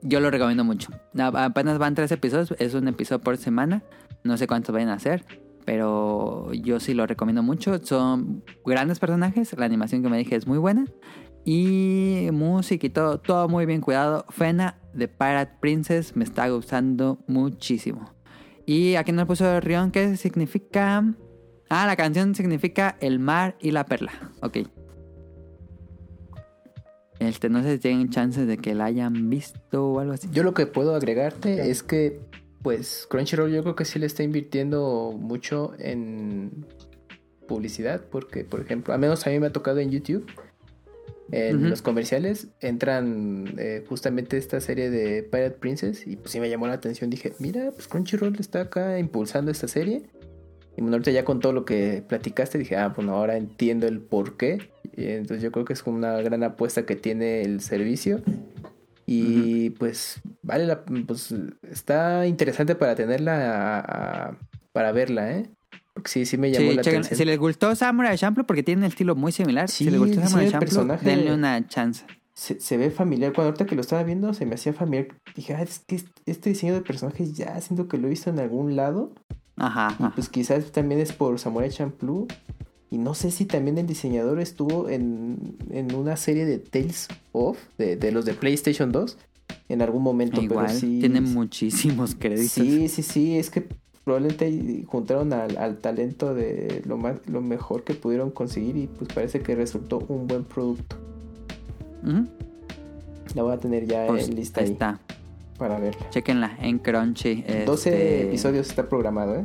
yo 0.00 0.20
lo 0.20 0.30
recomiendo 0.30 0.62
mucho. 0.62 0.92
Apenas 1.18 1.78
van 1.78 1.96
tres 1.96 2.12
episodios, 2.12 2.54
es 2.60 2.74
un 2.74 2.86
episodio 2.86 3.20
por 3.20 3.36
semana. 3.36 3.82
No 4.22 4.36
sé 4.36 4.46
cuántos 4.46 4.72
vayan 4.72 4.90
a 4.90 4.94
hacer, 4.94 5.24
pero 5.64 6.52
yo 6.52 6.80
sí 6.80 6.94
lo 6.94 7.06
recomiendo 7.06 7.42
mucho. 7.42 7.78
Son 7.84 8.44
grandes 8.64 8.98
personajes, 8.98 9.56
la 9.56 9.66
animación 9.66 10.02
que 10.02 10.08
me 10.08 10.18
dije 10.18 10.36
es 10.36 10.46
muy 10.46 10.58
buena. 10.58 10.84
Y 11.44 12.28
música 12.32 12.86
y 12.86 12.90
todo, 12.90 13.20
todo 13.20 13.48
muy 13.48 13.66
bien 13.66 13.80
cuidado. 13.80 14.24
Fena 14.30 14.78
de 14.94 15.08
Pirate 15.08 15.52
Princess 15.60 16.16
me 16.16 16.24
está 16.24 16.48
gustando 16.48 17.18
muchísimo. 17.26 18.14
Y 18.66 18.94
aquí 18.94 19.12
nos 19.12 19.26
puso 19.26 19.60
Rion, 19.60 19.90
¿qué 19.90 20.16
significa? 20.16 21.04
Ah, 21.68 21.86
la 21.86 21.96
canción 21.96 22.34
significa 22.34 22.96
el 23.00 23.18
mar 23.18 23.56
y 23.60 23.72
la 23.72 23.84
perla. 23.84 24.12
Ok. 24.40 24.58
Este, 27.18 27.48
no 27.48 27.62
sé 27.62 27.74
si 27.74 27.78
tienen 27.78 28.10
chances 28.10 28.46
de 28.46 28.58
que 28.58 28.74
la 28.74 28.86
hayan 28.86 29.30
visto 29.30 29.86
o 29.86 30.00
algo 30.00 30.12
así. 30.12 30.28
Yo 30.32 30.42
lo 30.42 30.54
que 30.54 30.66
puedo 30.66 30.94
agregarte 30.94 31.70
es 31.70 31.82
que, 31.82 32.20
pues, 32.64 33.06
Crunchyroll 33.10 33.52
yo 33.52 33.62
creo 33.62 33.76
que 33.76 33.84
sí 33.84 33.98
le 33.98 34.06
está 34.06 34.22
invirtiendo 34.22 35.14
mucho 35.16 35.74
en 35.78 36.64
publicidad, 37.46 38.00
porque, 38.10 38.42
por 38.42 38.62
ejemplo, 38.62 38.94
a 38.94 38.98
menos 38.98 39.26
a 39.26 39.30
mí 39.30 39.38
me 39.38 39.48
ha 39.48 39.52
tocado 39.52 39.80
en 39.80 39.90
YouTube, 39.90 40.26
en 41.30 41.68
los 41.68 41.82
comerciales, 41.82 42.48
entran 42.60 43.54
eh, 43.58 43.84
justamente 43.86 44.38
esta 44.38 44.62
serie 44.62 44.88
de 44.88 45.22
Pirate 45.22 45.58
Princess 45.58 46.06
y 46.06 46.16
pues 46.16 46.30
sí 46.30 46.40
me 46.40 46.48
llamó 46.48 46.66
la 46.66 46.72
atención. 46.72 47.10
Dije, 47.10 47.34
mira, 47.38 47.70
pues 47.70 47.86
Crunchyroll 47.86 48.36
está 48.40 48.62
acá 48.62 48.98
impulsando 48.98 49.50
esta 49.50 49.68
serie. 49.68 50.02
Y 50.76 50.80
bueno, 50.80 50.96
ahorita 50.96 51.10
ya 51.10 51.24
con 51.24 51.40
todo 51.40 51.52
lo 51.52 51.66
que 51.66 52.02
platicaste 52.08 52.56
dije, 52.56 52.76
ah, 52.76 52.88
bueno, 52.88 53.14
ahora 53.14 53.36
entiendo 53.36 53.86
el 53.86 54.00
por 54.00 54.38
qué. 54.38 54.70
entonces 54.96 55.42
yo 55.42 55.52
creo 55.52 55.66
que 55.66 55.74
es 55.74 55.82
una 55.82 56.18
gran 56.22 56.42
apuesta 56.42 56.86
que 56.86 56.96
tiene 56.96 57.42
el 57.42 57.60
servicio. 57.60 58.22
Y 59.06 59.70
pues 59.70 60.20
vale 60.42 60.66
la, 60.66 60.84
pues 60.84 61.34
está 61.70 62.26
interesante 62.26 62.74
para 62.74 62.94
tenerla, 62.94 64.38
para 64.72 64.92
verla, 64.92 65.32
¿eh? 65.32 65.50
Porque 65.92 66.10
sí, 66.10 66.26
sí 66.26 66.36
me 66.38 66.50
llamó 66.50 66.72
la 66.72 66.80
atención. 66.80 67.16
Si 67.16 67.24
les 67.24 67.38
gustó 67.38 67.74
Samurai 67.74 68.16
Champloo, 68.16 68.46
porque 68.46 68.62
tiene 68.62 68.80
un 68.80 68.86
estilo 68.86 69.14
muy 69.14 69.30
similar, 69.30 69.68
si 69.68 69.88
les 69.90 69.98
gustó 69.98 70.20
Samurai 70.22 70.50
Champloo, 70.50 70.96
denle 71.02 71.32
una 71.32 71.66
chance. 71.68 72.04
Se, 72.34 72.76
ve 72.76 72.90
familiar. 72.90 73.32
Cuando 73.32 73.50
ahorita 73.50 73.64
que 73.64 73.76
lo 73.76 73.80
estaba 73.80 74.02
viendo, 74.02 74.34
se 74.34 74.44
me 74.44 74.56
hacía 74.56 74.72
familiar. 74.72 75.06
Dije, 75.36 75.54
ah, 75.54 75.62
es 75.62 75.78
que 75.86 76.02
este 76.26 76.50
diseño 76.50 76.74
de 76.74 76.80
personaje 76.80 77.30
ya 77.30 77.60
siento 77.60 77.86
que 77.86 77.96
lo 77.96 78.08
he 78.08 78.10
visto 78.10 78.28
en 78.28 78.40
algún 78.40 78.74
lado. 78.74 79.12
Ajá. 79.56 79.94
Y 80.00 80.14
pues 80.14 80.28
quizás 80.28 80.72
también 80.72 81.00
es 81.00 81.12
por 81.12 81.38
Samurai 81.38 81.70
Champloo. 81.70 82.26
Y 82.94 82.98
no 82.98 83.14
sé 83.14 83.32
si 83.32 83.44
también 83.44 83.76
el 83.76 83.88
diseñador 83.88 84.38
estuvo 84.38 84.88
en, 84.88 85.56
en 85.70 85.92
una 85.96 86.16
serie 86.16 86.46
de 86.46 86.60
Tales 86.60 87.08
of, 87.32 87.58
de, 87.76 87.96
de, 87.96 88.12
los 88.12 88.24
de 88.24 88.34
PlayStation 88.34 88.92
2, 88.92 89.18
en 89.68 89.82
algún 89.82 90.04
momento. 90.04 90.40
Igual, 90.40 90.66
pero 90.66 90.78
sí, 90.78 91.00
tiene 91.00 91.20
muchísimos 91.20 92.14
créditos. 92.14 92.52
Sí, 92.52 92.86
sí, 92.86 93.02
sí, 93.02 93.36
es 93.36 93.50
que 93.50 93.66
probablemente 94.04 94.84
juntaron 94.86 95.32
al, 95.32 95.78
talento 95.78 96.36
de 96.36 96.82
lo, 96.86 96.96
más, 96.96 97.16
lo 97.26 97.40
mejor 97.40 97.82
que 97.82 97.94
pudieron 97.94 98.30
conseguir 98.30 98.76
y 98.76 98.86
pues 98.86 99.12
parece 99.12 99.40
que 99.40 99.56
resultó 99.56 99.98
un 100.06 100.28
buen 100.28 100.44
producto. 100.44 100.96
La 103.34 103.42
voy 103.42 103.54
a 103.54 103.58
tener 103.58 103.86
ya 103.86 104.06
pues, 104.06 104.28
en 104.28 104.36
lista 104.36 104.60
ahí 104.60 104.70
está. 104.70 105.00
para 105.58 105.80
verla. 105.80 106.08
Chequenla 106.10 106.58
en 106.60 106.78
Crunchy. 106.78 107.44
12 107.66 107.70
este, 107.72 108.28
episodios 108.28 108.68
está 108.68 108.88
programado, 108.88 109.34
¿eh? 109.34 109.44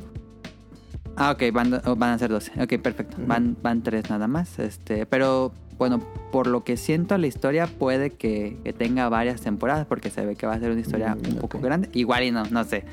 Ah, 1.16 1.32
ok, 1.32 1.52
van, 1.52 1.82
van 1.98 2.12
a 2.12 2.18
ser 2.18 2.30
12. 2.30 2.64
Ok, 2.64 2.82
perfecto. 2.82 3.18
Van, 3.26 3.58
van 3.62 3.82
tres 3.82 4.10
nada 4.10 4.28
más. 4.28 4.58
Este, 4.60 5.06
pero 5.06 5.52
bueno, 5.80 6.02
por 6.32 6.48
lo 6.48 6.64
que 6.64 6.78
siento 6.78 7.18
la 7.18 7.28
historia 7.28 7.66
puede 7.66 8.12
que, 8.12 8.58
tenga 8.78 9.08
varias 9.10 9.42
temporadas 9.42 9.88
porque 9.88 10.10
se 10.10 10.26
ve 10.26 10.36
que 10.36 10.46
va 10.46 10.54
a 10.54 10.60
ser 10.60 10.72
una 10.72 10.82
historia 10.82 11.16
mm, 11.16 11.28
un 11.34 11.38
poco 11.38 11.60
grande. 11.60 11.90
Igual 11.94 12.24
y 12.26 12.32
no, 12.32 12.44
no 12.46 12.64
sé. 12.66 12.84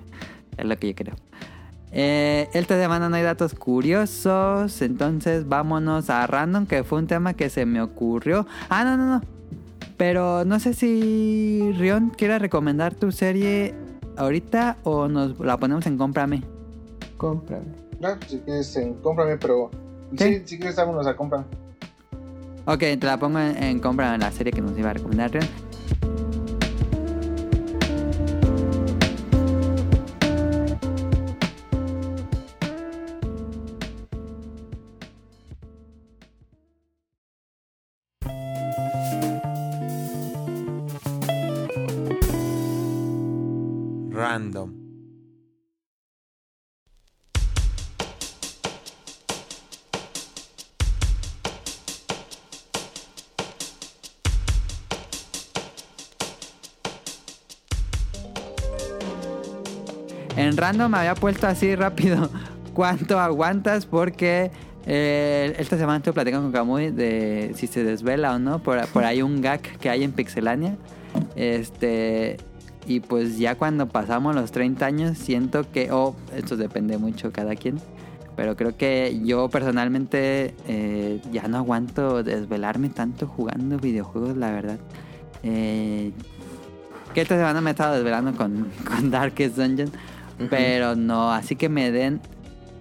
es 0.58 0.64
lo 0.64 0.78
que 0.78 0.88
yo 0.88 0.94
creo. 0.94 1.14
Eh, 1.92 2.48
esta 2.52 2.78
semana 2.78 3.08
no 3.08 3.16
hay 3.16 3.22
datos 3.22 3.54
curiosos, 3.54 4.82
entonces 4.82 5.48
vámonos 5.48 6.10
a 6.10 6.26
Random, 6.26 6.66
que 6.66 6.84
fue 6.84 6.98
un 6.98 7.06
tema 7.06 7.32
que 7.32 7.48
se 7.48 7.64
me 7.64 7.80
ocurrió. 7.80 8.46
Ah, 8.68 8.84
no, 8.84 8.98
no, 8.98 9.06
no. 9.06 9.22
Pero 9.96 10.44
no 10.44 10.60
sé 10.60 10.74
si 10.74 11.72
Rion 11.78 12.10
quiere 12.10 12.38
recomendar 12.38 12.94
tu 12.94 13.12
serie 13.12 13.74
ahorita 14.18 14.76
o 14.82 15.08
nos 15.08 15.38
la 15.40 15.56
ponemos 15.56 15.86
en 15.86 15.96
Cómprame. 15.96 16.55
Cómprame. 17.16 17.66
No, 18.00 18.08
si 18.26 18.38
quieres 18.40 18.76
en 18.76 18.94
Cómprame, 18.94 19.36
pero 19.36 19.70
¿Sí? 20.16 20.42
si 20.44 20.58
quieres 20.58 20.76
vámonos 20.76 21.06
a 21.06 21.16
Cómprame. 21.16 21.44
Ok, 22.66 22.78
te 22.78 22.98
la 23.06 23.18
pongo 23.18 23.38
en, 23.38 23.62
en 23.62 23.80
Cómprame 23.80 24.18
la 24.18 24.30
serie 24.32 24.52
que 24.52 24.60
nos 24.60 24.76
iba 24.78 24.90
a 24.90 24.94
recomendar 24.94 25.30
En 60.36 60.56
random 60.56 60.94
había 60.94 61.14
puesto 61.14 61.46
así 61.46 61.74
rápido 61.74 62.30
cuánto 62.74 63.18
aguantas 63.18 63.86
porque 63.86 64.50
eh, 64.86 65.54
esta 65.58 65.76
semana 65.76 65.98
estoy 65.98 66.12
platicando 66.12 66.44
con 66.44 66.52
Kamui 66.52 66.90
de 66.90 67.52
si 67.56 67.66
se 67.66 67.82
desvela 67.82 68.34
o 68.34 68.38
no. 68.38 68.58
Por, 68.60 68.86
por 68.88 69.04
ahí 69.04 69.22
un 69.22 69.40
gag 69.40 69.60
que 69.60 69.90
hay 69.90 70.04
en 70.04 70.12
Pixelania. 70.12 70.76
Este, 71.34 72.36
y 72.86 73.00
pues 73.00 73.38
ya 73.38 73.56
cuando 73.56 73.88
pasamos 73.88 74.34
los 74.34 74.52
30 74.52 74.86
años, 74.86 75.18
siento 75.18 75.70
que, 75.70 75.90
oh, 75.90 76.14
esto 76.34 76.56
depende 76.56 76.98
mucho 76.98 77.32
cada 77.32 77.56
quien, 77.56 77.80
pero 78.36 78.54
creo 78.56 78.76
que 78.76 79.20
yo 79.24 79.48
personalmente 79.48 80.54
eh, 80.68 81.20
ya 81.32 81.48
no 81.48 81.56
aguanto 81.56 82.22
desvelarme 82.22 82.90
tanto 82.90 83.26
jugando 83.26 83.78
videojuegos, 83.78 84.36
la 84.36 84.52
verdad. 84.52 84.78
Eh, 85.42 86.12
que 87.12 87.22
esta 87.22 87.36
semana 87.36 87.60
me 87.60 87.70
he 87.70 87.72
estado 87.72 87.94
desvelando 87.94 88.36
con, 88.36 88.70
con 88.84 89.10
Darkest 89.10 89.56
Dungeon, 89.56 89.90
pero 90.50 90.96
no, 90.96 91.32
así 91.32 91.56
que 91.56 91.68
me 91.68 91.90
den... 91.90 92.20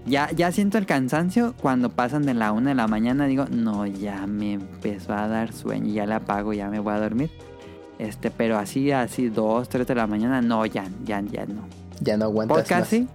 Ya, 0.06 0.30
ya 0.32 0.52
siento 0.52 0.78
el 0.78 0.86
cansancio 0.86 1.56
cuando 1.60 1.90
pasan 1.90 2.28
de 2.28 2.36
la 2.36 2.52
una 2.52 2.70
de 2.70 2.76
la 2.76 2.88
mañana, 2.88 3.26
digo, 3.26 3.46
no, 3.50 3.88
ya 3.88 4.28
me 4.28 4.54
empezó 4.54 5.14
a 5.14 5.28
dar 5.28 5.52
sueño, 5.52 5.92
ya 5.92 6.06
la 6.06 6.18
apago, 6.18 6.54
ya 6.54 6.70
me 6.70 6.80
voy 6.80 6.94
a 6.94 7.00
dormir. 7.00 7.32
Este, 7.98 8.30
pero 8.30 8.58
así, 8.58 8.92
así, 8.92 9.30
dos, 9.30 9.68
tres 9.68 9.88
de 9.88 9.96
la 9.96 10.06
mañana, 10.06 10.42
no, 10.42 10.66
ya, 10.66 10.88
ya, 11.04 11.22
ya 11.22 11.46
no. 11.46 11.64
Ya 12.02 12.18
no 12.18 12.26
aguantas 12.26 12.58
Podcast 12.58 12.90
sí, 12.90 13.08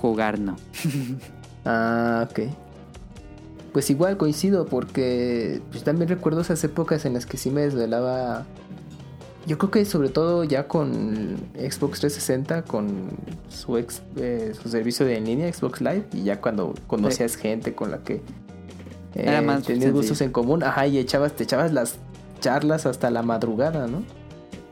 jugar 0.00 0.38
no. 0.38 0.56
ah, 1.64 2.26
ok. 2.30 2.40
Pues 3.72 3.88
igual 3.90 4.16
coincido 4.16 4.66
porque 4.66 5.62
pues, 5.70 5.82
también 5.82 6.08
recuerdo 6.08 6.42
esas 6.42 6.62
épocas 6.62 7.04
en 7.04 7.14
las 7.14 7.26
que 7.26 7.36
sí 7.36 7.50
me 7.50 7.62
desvelaba. 7.62 8.44
Yo 9.46 9.58
creo 9.58 9.70
que 9.70 9.84
sobre 9.84 10.08
todo 10.08 10.44
ya 10.44 10.68
con 10.68 11.36
Xbox 11.54 12.00
360, 12.00 12.62
con 12.62 13.10
su, 13.48 13.76
ex, 13.76 14.02
eh, 14.16 14.52
su 14.60 14.68
servicio 14.68 15.04
de 15.04 15.16
en 15.16 15.24
línea, 15.24 15.52
Xbox 15.52 15.80
Live, 15.80 16.04
y 16.12 16.22
ya 16.22 16.40
cuando 16.40 16.74
conocías 16.86 17.36
gente 17.36 17.74
con 17.74 17.90
la 17.90 17.98
que 17.98 18.22
eh, 19.14 19.60
tenías 19.66 19.92
gustos 19.92 20.20
en 20.20 20.30
común, 20.30 20.62
ajá, 20.62 20.86
y 20.86 20.98
echabas, 20.98 21.34
te 21.34 21.44
echabas 21.44 21.72
las 21.72 21.98
charlas 22.40 22.86
hasta 22.86 23.10
la 23.10 23.22
madrugada, 23.22 23.86
¿no? 23.86 24.02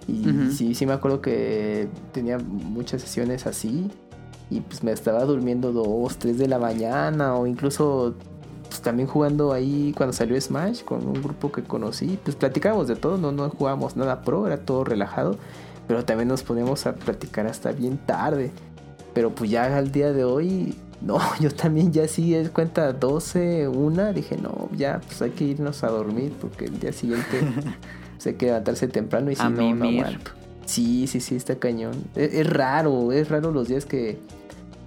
Y 0.07 0.53
sí, 0.53 0.75
sí 0.75 0.87
me 0.87 0.93
acuerdo 0.93 1.21
que 1.21 1.89
tenía 2.13 2.39
muchas 2.39 3.01
sesiones 3.01 3.47
así 3.47 3.91
y 4.51 4.61
pues 4.61 4.83
me 4.83 4.91
estaba 4.91 5.25
durmiendo 5.25 5.73
dos, 5.73 6.17
tres 6.19 6.37
de 6.37 6.49
la 6.49 6.59
mañana 6.59 7.37
o 7.37 7.47
incluso 7.47 8.17
pues 8.71 8.81
también 8.81 9.07
jugando 9.07 9.53
ahí 9.53 9.93
cuando 9.95 10.15
salió 10.15 10.41
Smash 10.41 10.83
con 10.85 11.07
un 11.07 11.23
grupo 11.23 11.53
que 11.53 11.63
conocí, 11.63 12.19
pues 12.25 12.37
platicábamos 12.37 12.89
de 12.89 12.97
todo, 12.97 13.19
no, 13.19 13.33
no 13.33 13.51
jugábamos 13.51 13.97
nada 13.97 14.23
pro, 14.23 14.47
era 14.47 14.57
todo 14.57 14.85
relajado, 14.85 15.37
pero 15.87 16.05
también 16.05 16.29
nos 16.29 16.43
poníamos 16.43 16.87
a 16.87 16.95
platicar 16.95 17.47
hasta 17.47 17.73
bien 17.73 17.99
tarde. 17.99 18.51
Pero 19.13 19.35
pues 19.35 19.51
ya 19.51 19.77
al 19.77 19.93
día 19.93 20.13
de 20.13 20.25
hoy 20.25 20.75
no, 21.01 21.19
yo 21.41 21.51
también 21.51 21.93
ya 21.93 22.09
sí 22.09 22.35
es 22.35 22.51
cuenta 22.51 22.93
12, 22.93 23.69
una, 23.69 24.13
dije, 24.13 24.37
no, 24.37 24.69
ya 24.77 25.01
pues 25.05 25.21
hay 25.23 25.31
que 25.31 25.45
irnos 25.45 25.83
a 25.85 25.89
dormir 25.89 26.33
porque 26.41 26.67
el 26.67 26.79
día 26.79 26.93
siguiente 26.93 27.41
se 28.19 28.31
hay 28.31 28.35
que 28.37 28.47
levantarse 28.47 28.89
temprano 28.89 29.31
y 29.31 29.37
si 29.37 29.43
no, 29.43 29.75
no 29.75 29.87
Sí, 30.67 31.09
sí, 31.09 31.19
sí, 31.21 31.35
está 31.35 31.57
cañón. 31.57 31.95
Es, 32.15 32.49
raro, 32.49 33.11
es 33.11 33.29
raro 33.29 33.51
los 33.51 33.67
días 33.67 33.87
que 33.87 34.21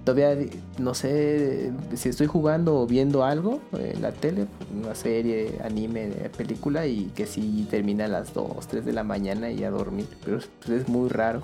todavía 0.04 0.36
no 0.78 0.94
sé 0.94 1.72
si 1.94 2.10
estoy 2.10 2.26
jugando 2.26 2.80
o 2.80 2.86
viendo 2.86 3.24
algo 3.24 3.60
en 3.72 4.02
la 4.02 4.12
tele, 4.12 4.46
una 4.74 4.94
serie, 4.94 5.58
anime, 5.64 6.08
película 6.36 6.86
y 6.86 7.06
que 7.14 7.26
sí 7.26 7.66
termina 7.70 8.04
a 8.04 8.08
las 8.08 8.34
2, 8.34 8.68
3 8.68 8.84
de 8.84 8.92
la 8.92 9.02
mañana 9.02 9.50
y 9.50 9.64
a 9.64 9.70
dormir, 9.70 10.06
pero 10.24 10.40
pues, 10.64 10.80
es 10.82 10.88
muy 10.88 11.08
raro. 11.08 11.42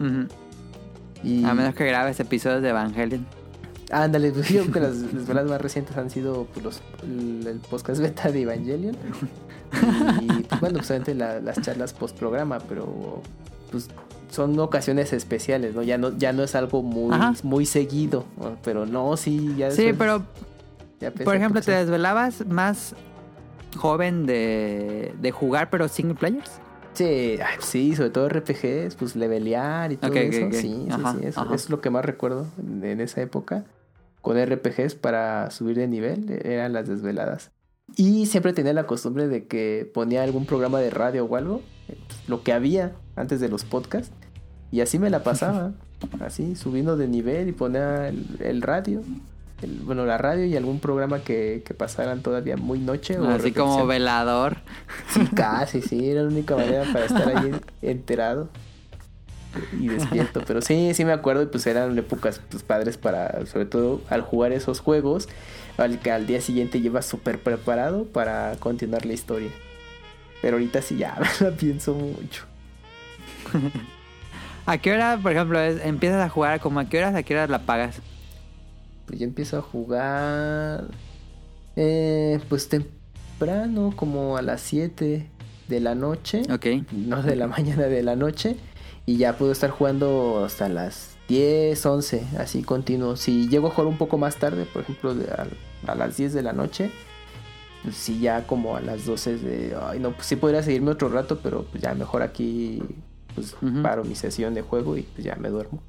A 0.00 1.54
menos 1.54 1.74
que 1.74 1.84
grabes 1.84 2.18
episodios 2.20 2.62
de 2.62 2.70
Evangelion. 2.70 3.26
Ándale, 3.90 4.30
pues 4.30 4.48
yo 4.48 4.70
que 4.70 4.78
las, 4.78 4.96
las 5.28 5.46
más 5.46 5.60
recientes 5.60 5.96
han 5.96 6.10
sido 6.10 6.46
pues, 6.52 6.64
los, 6.64 6.82
el, 7.02 7.60
podcast 7.68 8.00
beta 8.00 8.30
de 8.30 8.42
Evangelion. 8.42 8.96
Y 10.20 10.26
pues, 10.26 10.60
bueno, 10.60 10.80
pues 10.84 11.16
las 11.16 11.60
charlas 11.60 11.92
post 11.92 12.18
programa, 12.18 12.58
pero 12.58 13.22
pues 13.70 13.88
son 14.30 14.58
ocasiones 14.58 15.12
especiales, 15.12 15.74
¿no? 15.74 15.82
Ya 15.82 15.98
no, 15.98 16.16
ya 16.16 16.32
no 16.32 16.42
es 16.42 16.54
algo 16.54 16.82
muy, 16.82 17.16
muy 17.42 17.66
seguido. 17.66 18.24
Pero 18.62 18.86
no, 18.86 19.16
sí, 19.16 19.54
ya 19.56 19.70
Sí, 19.70 19.92
pero 19.96 20.24
por 21.24 21.34
ejemplo, 21.34 21.60
¿te 21.60 21.72
desvelabas 21.72 22.46
más 22.46 22.94
joven 23.76 24.26
de, 24.26 25.14
de 25.20 25.30
jugar 25.30 25.70
pero 25.70 25.88
single 25.88 26.14
players? 26.14 26.60
Sí, 26.92 27.38
sí, 27.60 27.94
sobre 27.94 28.10
todo 28.10 28.28
RPGs, 28.28 28.96
pues 28.96 29.16
levelear 29.16 29.92
y 29.92 29.96
todo 29.96 30.12
eso. 30.12 30.48
Sí, 30.50 30.60
sí, 30.60 30.88
sí, 30.88 31.26
eso, 31.26 31.54
es 31.54 31.70
lo 31.70 31.80
que 31.80 31.90
más 31.90 32.04
recuerdo 32.04 32.46
en 32.58 33.00
esa 33.00 33.22
época. 33.22 33.64
Con 34.20 34.36
RPGs 34.36 34.96
para 34.96 35.50
subir 35.50 35.76
de 35.76 35.88
nivel 35.88 36.30
eran 36.44 36.72
las 36.74 36.88
desveladas. 36.88 37.52
Y 37.96 38.26
siempre 38.26 38.52
tenía 38.52 38.72
la 38.72 38.86
costumbre 38.86 39.28
de 39.28 39.46
que 39.46 39.90
ponía 39.92 40.22
algún 40.22 40.46
programa 40.46 40.80
de 40.80 40.90
radio 40.90 41.24
o 41.24 41.36
algo, 41.36 41.62
lo 42.28 42.42
que 42.42 42.52
había 42.52 42.92
antes 43.16 43.40
de 43.40 43.48
los 43.48 43.64
podcasts, 43.64 44.12
y 44.72 44.80
así 44.80 44.98
me 44.98 45.10
la 45.10 45.22
pasaba, 45.22 45.72
así 46.20 46.56
subiendo 46.56 46.96
de 46.96 47.08
nivel 47.08 47.48
y 47.48 47.52
ponía 47.52 48.08
el, 48.08 48.62
radio 48.62 49.02
bueno, 49.84 50.06
la 50.06 50.16
radio 50.16 50.46
y 50.46 50.56
algún 50.56 50.80
programa 50.80 51.20
que, 51.20 51.62
que 51.66 51.74
pasaran 51.74 52.22
todavía 52.22 52.56
muy 52.56 52.78
noche. 52.78 53.18
O 53.18 53.28
Así 53.28 53.52
como 53.52 53.86
velador. 53.86 54.58
Sí, 55.10 55.20
casi, 55.34 55.82
sí, 55.82 56.08
era 56.10 56.22
la 56.22 56.28
única 56.28 56.56
manera 56.56 56.84
para 56.92 57.04
estar 57.04 57.36
ahí 57.36 57.52
enterado 57.82 58.48
y 59.78 59.88
despierto. 59.88 60.42
Pero 60.46 60.62
sí, 60.62 60.94
sí 60.94 61.04
me 61.04 61.12
acuerdo 61.12 61.42
y 61.42 61.46
pues 61.46 61.66
eran 61.66 61.96
épocas 61.98 62.40
pues, 62.50 62.62
padres 62.62 62.96
para, 62.96 63.44
sobre 63.46 63.66
todo 63.66 64.00
al 64.08 64.22
jugar 64.22 64.52
esos 64.52 64.80
juegos, 64.80 65.28
al 65.76 65.98
que 65.98 66.10
al 66.10 66.26
día 66.26 66.40
siguiente 66.40 66.80
llevas 66.80 67.06
súper 67.06 67.38
preparado 67.38 68.04
para 68.04 68.56
continuar 68.58 69.04
la 69.06 69.12
historia. 69.12 69.50
Pero 70.42 70.56
ahorita 70.56 70.80
sí 70.82 70.96
ya 70.96 71.18
la 71.40 71.50
pienso 71.50 71.94
mucho. 71.94 72.44
¿A 74.70 74.78
qué 74.78 74.92
hora, 74.92 75.18
por 75.20 75.32
ejemplo, 75.32 75.60
empiezas 75.60 76.24
a 76.24 76.28
jugar? 76.28 76.60
¿Como 76.60 76.78
a 76.78 76.84
qué 76.84 76.98
horas, 76.98 77.16
a 77.16 77.24
qué 77.24 77.34
horas 77.34 77.50
la 77.50 77.66
pagas? 77.66 78.00
Pues 79.04 79.18
yo 79.18 79.24
empiezo 79.24 79.58
a 79.58 79.62
jugar... 79.62 80.84
Eh, 81.74 82.38
pues 82.48 82.68
temprano, 82.68 83.92
como 83.96 84.36
a 84.36 84.42
las 84.42 84.60
7 84.60 85.28
de 85.66 85.80
la 85.80 85.96
noche. 85.96 86.42
Ok. 86.52 86.66
No 86.92 87.20
de 87.20 87.34
la 87.34 87.46
mañana, 87.48 87.86
de 87.86 88.04
la 88.04 88.14
noche. 88.14 88.58
Y 89.06 89.16
ya 89.16 89.36
puedo 89.36 89.50
estar 89.50 89.70
jugando 89.70 90.44
hasta 90.44 90.68
las 90.68 91.16
10, 91.26 91.84
11, 91.84 92.26
así 92.38 92.62
continuo. 92.62 93.16
Si 93.16 93.48
llego 93.48 93.66
a 93.66 93.70
jugar 93.70 93.88
un 93.88 93.98
poco 93.98 94.18
más 94.18 94.36
tarde, 94.36 94.66
por 94.72 94.82
ejemplo, 94.82 95.16
a, 95.84 95.94
las 95.96 96.16
10 96.16 96.32
de 96.32 96.42
la 96.42 96.52
noche, 96.52 96.92
pues 97.82 97.96
sí, 97.96 98.20
ya 98.20 98.46
como 98.46 98.76
a 98.76 98.80
las 98.80 99.04
12 99.04 99.36
de... 99.36 99.76
Ay, 99.82 99.98
no, 99.98 100.12
pues 100.12 100.28
sí 100.28 100.36
podría 100.36 100.62
seguirme 100.62 100.92
otro 100.92 101.08
rato, 101.08 101.40
pero 101.42 101.64
pues 101.64 101.82
ya 101.82 101.92
mejor 101.94 102.22
aquí 102.22 102.80
pues 103.34 103.56
paro 103.82 104.04
mi 104.04 104.14
sesión 104.14 104.54
de 104.54 104.62
juego 104.62 104.96
y 104.96 105.02
pues 105.02 105.24
ya 105.24 105.36
me 105.36 105.48
duermo. 105.48 105.82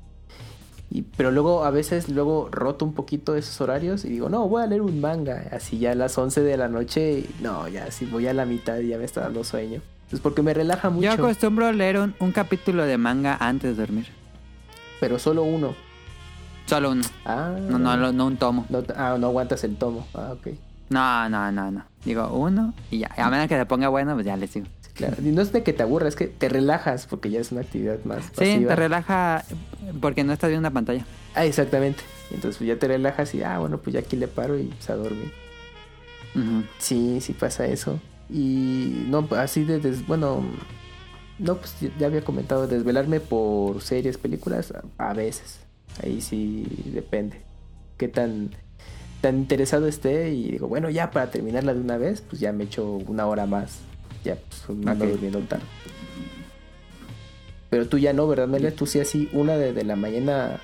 Y, 0.89 1.03
pero 1.03 1.31
luego 1.31 1.63
a 1.63 1.71
veces 1.71 2.09
luego 2.09 2.49
roto 2.51 2.83
un 2.83 2.93
poquito 2.93 3.37
esos 3.37 3.61
horarios 3.61 4.03
y 4.03 4.09
digo, 4.09 4.27
no, 4.27 4.47
voy 4.49 4.61
a 4.61 4.67
leer 4.67 4.81
un 4.81 4.99
manga. 4.99 5.47
Así 5.53 5.79
ya 5.79 5.91
a 5.91 5.95
las 5.95 6.17
11 6.17 6.41
de 6.41 6.57
la 6.57 6.67
noche, 6.67 7.19
y, 7.19 7.35
no, 7.41 7.67
ya 7.69 7.89
si 7.91 8.05
voy 8.05 8.27
a 8.27 8.33
la 8.33 8.45
mitad 8.45 8.77
y 8.79 8.89
ya 8.89 8.97
me 8.97 9.05
está 9.05 9.21
dando 9.21 9.45
sueño. 9.45 9.81
Pues 10.09 10.21
porque 10.21 10.41
me 10.41 10.53
relaja 10.53 10.89
mucho. 10.89 11.05
Yo 11.05 11.13
acostumbro 11.13 11.67
a 11.67 11.71
leer 11.71 11.97
un, 11.97 12.31
capítulo 12.33 12.83
de 12.83 12.97
manga 12.97 13.37
antes 13.39 13.77
de 13.77 13.81
dormir. 13.81 14.07
Pero 14.99 15.17
solo 15.17 15.43
uno. 15.43 15.73
Solo 16.65 16.91
uno. 16.91 17.03
Ah. 17.23 17.55
No, 17.57 17.79
no, 17.79 18.11
no, 18.11 18.25
un 18.25 18.35
tomo. 18.35 18.65
No, 18.67 18.83
ah, 18.97 19.15
no 19.17 19.27
aguantas 19.27 19.63
el 19.63 19.77
tomo. 19.77 20.05
Ah, 20.13 20.33
ok. 20.33 20.47
No, 20.89 21.29
no, 21.29 21.49
no, 21.53 21.71
no. 21.71 21.85
Digo 22.03 22.27
uno 22.27 22.73
y 22.91 22.99
ya. 22.99 23.11
A 23.15 23.29
menos 23.29 23.47
que 23.47 23.57
se 23.57 23.65
ponga 23.65 23.87
bueno, 23.87 24.13
pues 24.13 24.25
ya 24.25 24.35
le 24.35 24.47
sigo. 24.47 24.67
Claro. 25.07 25.17
Y 25.23 25.31
no 25.31 25.41
es 25.41 25.51
de 25.51 25.63
que 25.63 25.73
te 25.73 25.83
aburras, 25.83 26.09
es 26.09 26.15
que 26.15 26.27
te 26.27 26.47
relajas 26.47 27.07
porque 27.07 27.29
ya 27.29 27.39
es 27.39 27.51
una 27.51 27.61
actividad 27.61 28.03
más 28.03 28.29
pasiva. 28.29 28.59
Sí, 28.59 28.65
te 28.65 28.75
relaja 28.75 29.43
porque 29.99 30.23
no 30.23 30.33
estás 30.33 30.49
viendo 30.49 30.67
una 30.67 30.73
pantalla. 30.73 31.05
Ah, 31.33 31.45
exactamente. 31.45 32.03
Entonces 32.29 32.57
pues, 32.57 32.67
ya 32.67 32.77
te 32.77 32.87
relajas 32.87 33.33
y, 33.33 33.43
ah, 33.43 33.59
bueno, 33.59 33.79
pues 33.79 33.93
ya 33.93 34.01
aquí 34.01 34.15
le 34.15 34.27
paro 34.27 34.57
y 34.59 34.65
pues 34.65 34.89
a 34.89 34.95
dormir. 34.95 35.31
Sí, 36.77 37.19
sí 37.21 37.33
pasa 37.33 37.65
eso. 37.65 37.99
Y 38.29 39.05
no, 39.07 39.27
así 39.31 39.65
de, 39.65 39.79
bueno, 40.07 40.43
no, 41.39 41.57
pues 41.57 41.75
ya 41.99 42.07
había 42.07 42.23
comentado, 42.23 42.67
desvelarme 42.67 43.19
por 43.19 43.81
series, 43.81 44.17
películas, 44.17 44.73
a, 44.97 45.13
veces. 45.13 45.59
Ahí 46.01 46.21
sí 46.21 46.65
depende. 46.93 47.41
Qué 47.97 48.07
tan, 48.07 48.51
tan 49.19 49.37
interesado 49.37 49.87
esté 49.87 50.31
y 50.31 50.51
digo, 50.51 50.67
bueno, 50.67 50.89
ya 50.89 51.11
para 51.11 51.31
terminarla 51.31 51.73
de 51.73 51.81
una 51.81 51.97
vez, 51.97 52.21
pues 52.21 52.39
ya 52.39 52.53
me 52.53 52.65
echo 52.65 52.85
una 53.07 53.25
hora 53.27 53.45
más. 53.45 53.79
Ya, 54.23 54.35
pues 54.35 54.77
no 54.77 54.91
ando 54.91 55.05
durmiendo 55.05 55.39
tanto. 55.39 55.65
Pero 57.69 57.87
tú 57.87 57.97
ya 57.97 58.11
no, 58.13 58.27
¿verdad, 58.27 58.47
Mele? 58.47 58.71
Tú 58.71 58.85
sí 58.85 58.99
así, 58.99 59.29
una 59.31 59.55
de, 59.55 59.83
la 59.83 59.95
mañana 59.95 60.59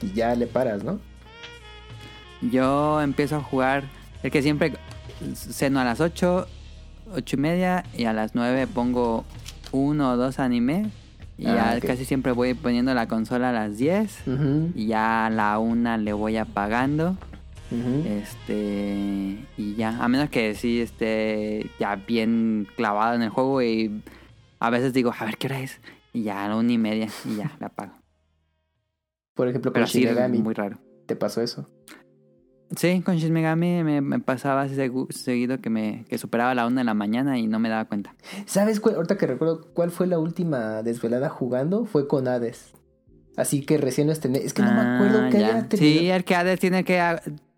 y 0.00 0.12
ya 0.12 0.34
le 0.34 0.46
paras, 0.46 0.84
¿no? 0.84 1.00
Yo 2.40 3.00
empiezo 3.00 3.36
a 3.36 3.40
jugar, 3.40 3.84
el 4.22 4.30
que 4.30 4.40
siempre 4.42 4.74
ceno 5.34 5.80
a 5.80 5.84
las 5.84 6.00
8 6.00 6.46
ocho 7.12 7.36
y 7.36 7.38
media 7.38 7.84
y 7.96 8.04
a 8.04 8.12
las 8.12 8.34
9 8.34 8.66
pongo 8.66 9.24
uno 9.72 10.12
o 10.12 10.16
dos 10.16 10.38
anime. 10.38 10.90
Y 11.36 11.46
ah, 11.46 11.76
ya 11.76 11.80
casi 11.80 12.04
siempre 12.04 12.30
voy 12.30 12.54
poniendo 12.54 12.94
la 12.94 13.08
consola 13.08 13.50
a 13.50 13.52
las 13.52 13.76
10. 13.78 14.18
Y 14.76 14.86
ya 14.86 15.26
a 15.26 15.30
la 15.30 15.58
una 15.58 15.96
le 15.96 16.12
voy 16.12 16.36
apagando. 16.36 17.16
Este. 17.70 19.46
Y 19.56 19.74
ya. 19.76 20.02
A 20.02 20.08
menos 20.08 20.30
que 20.30 20.54
sí 20.54 20.80
esté 20.80 21.70
ya 21.78 21.96
bien 21.96 22.66
clavado 22.76 23.14
en 23.14 23.22
el 23.22 23.30
juego. 23.30 23.62
Y 23.62 24.02
a 24.60 24.70
veces 24.70 24.92
digo, 24.92 25.12
a 25.18 25.24
ver 25.24 25.36
qué 25.36 25.46
hora 25.48 25.60
es. 25.60 25.80
Y 26.12 26.22
ya 26.22 26.44
a 26.44 26.48
la 26.48 26.56
una 26.56 26.72
y 26.72 26.78
media. 26.78 27.08
Y 27.24 27.36
ya 27.36 27.56
la 27.60 27.66
apago. 27.66 27.94
Por 29.34 29.48
ejemplo, 29.48 29.72
con 29.72 29.82
Pero 29.84 30.28
muy 30.28 30.54
raro. 30.54 30.78
¿Te 31.06 31.16
pasó 31.16 31.42
eso? 31.42 31.68
Sí, 32.76 33.02
con 33.02 33.16
Shin 33.16 33.32
Megami 33.32 33.82
me, 33.84 34.20
pasaba 34.20 34.66
seguido 34.68 35.60
que 35.60 35.70
me 35.70 36.04
que 36.08 36.18
superaba 36.18 36.54
la 36.54 36.66
una 36.66 36.80
de 36.80 36.84
la 36.84 36.94
mañana 36.94 37.38
y 37.38 37.46
no 37.46 37.58
me 37.58 37.68
daba 37.68 37.84
cuenta. 37.84 38.14
¿Sabes 38.46 38.80
cuál, 38.80 38.96
ahorita 38.96 39.16
que 39.16 39.26
recuerdo 39.26 39.68
cuál 39.74 39.90
fue 39.90 40.06
la 40.06 40.18
última 40.18 40.82
desvelada 40.82 41.28
jugando? 41.28 41.84
Fue 41.84 42.08
con 42.08 42.26
Hades. 42.26 42.72
Así 43.36 43.64
que 43.64 43.78
recién 43.78 44.10
estrené. 44.10 44.38
Es 44.38 44.54
que 44.54 44.62
no 44.62 44.72
me 44.72 44.80
acuerdo 44.80 45.22
ah, 45.22 45.30
que 45.30 45.38
haya 45.38 45.68
tenido... 45.68 46.00
Sí, 46.00 46.08
el 46.08 46.24
que 46.24 46.34
Hades 46.34 46.60
tiene 46.60 46.84
que 46.84 47.00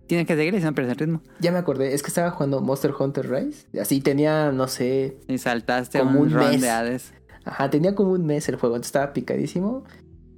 tiene 0.06 0.26
que 0.26 0.36
seguir 0.36 0.54
y 0.54 0.60
siempre 0.60 0.88
el 0.88 0.96
ritmo. 0.96 1.22
Ya 1.40 1.52
me 1.52 1.58
acordé, 1.58 1.94
es 1.94 2.02
que 2.02 2.08
estaba 2.08 2.30
jugando 2.30 2.60
Monster 2.60 2.92
Hunter 2.98 3.30
Rise. 3.30 3.66
Así 3.80 4.00
tenía, 4.00 4.52
no 4.52 4.68
sé. 4.68 5.18
Y 5.28 5.38
saltaste 5.38 5.98
como 6.00 6.20
un, 6.20 6.32
un 6.32 6.38
mes. 6.38 6.60
de 6.60 6.70
Hades. 6.70 7.12
Ajá, 7.44 7.70
tenía 7.70 7.94
como 7.94 8.12
un 8.12 8.26
mes 8.26 8.48
el 8.48 8.56
juego, 8.56 8.76
estaba 8.76 9.12
picadísimo. 9.12 9.84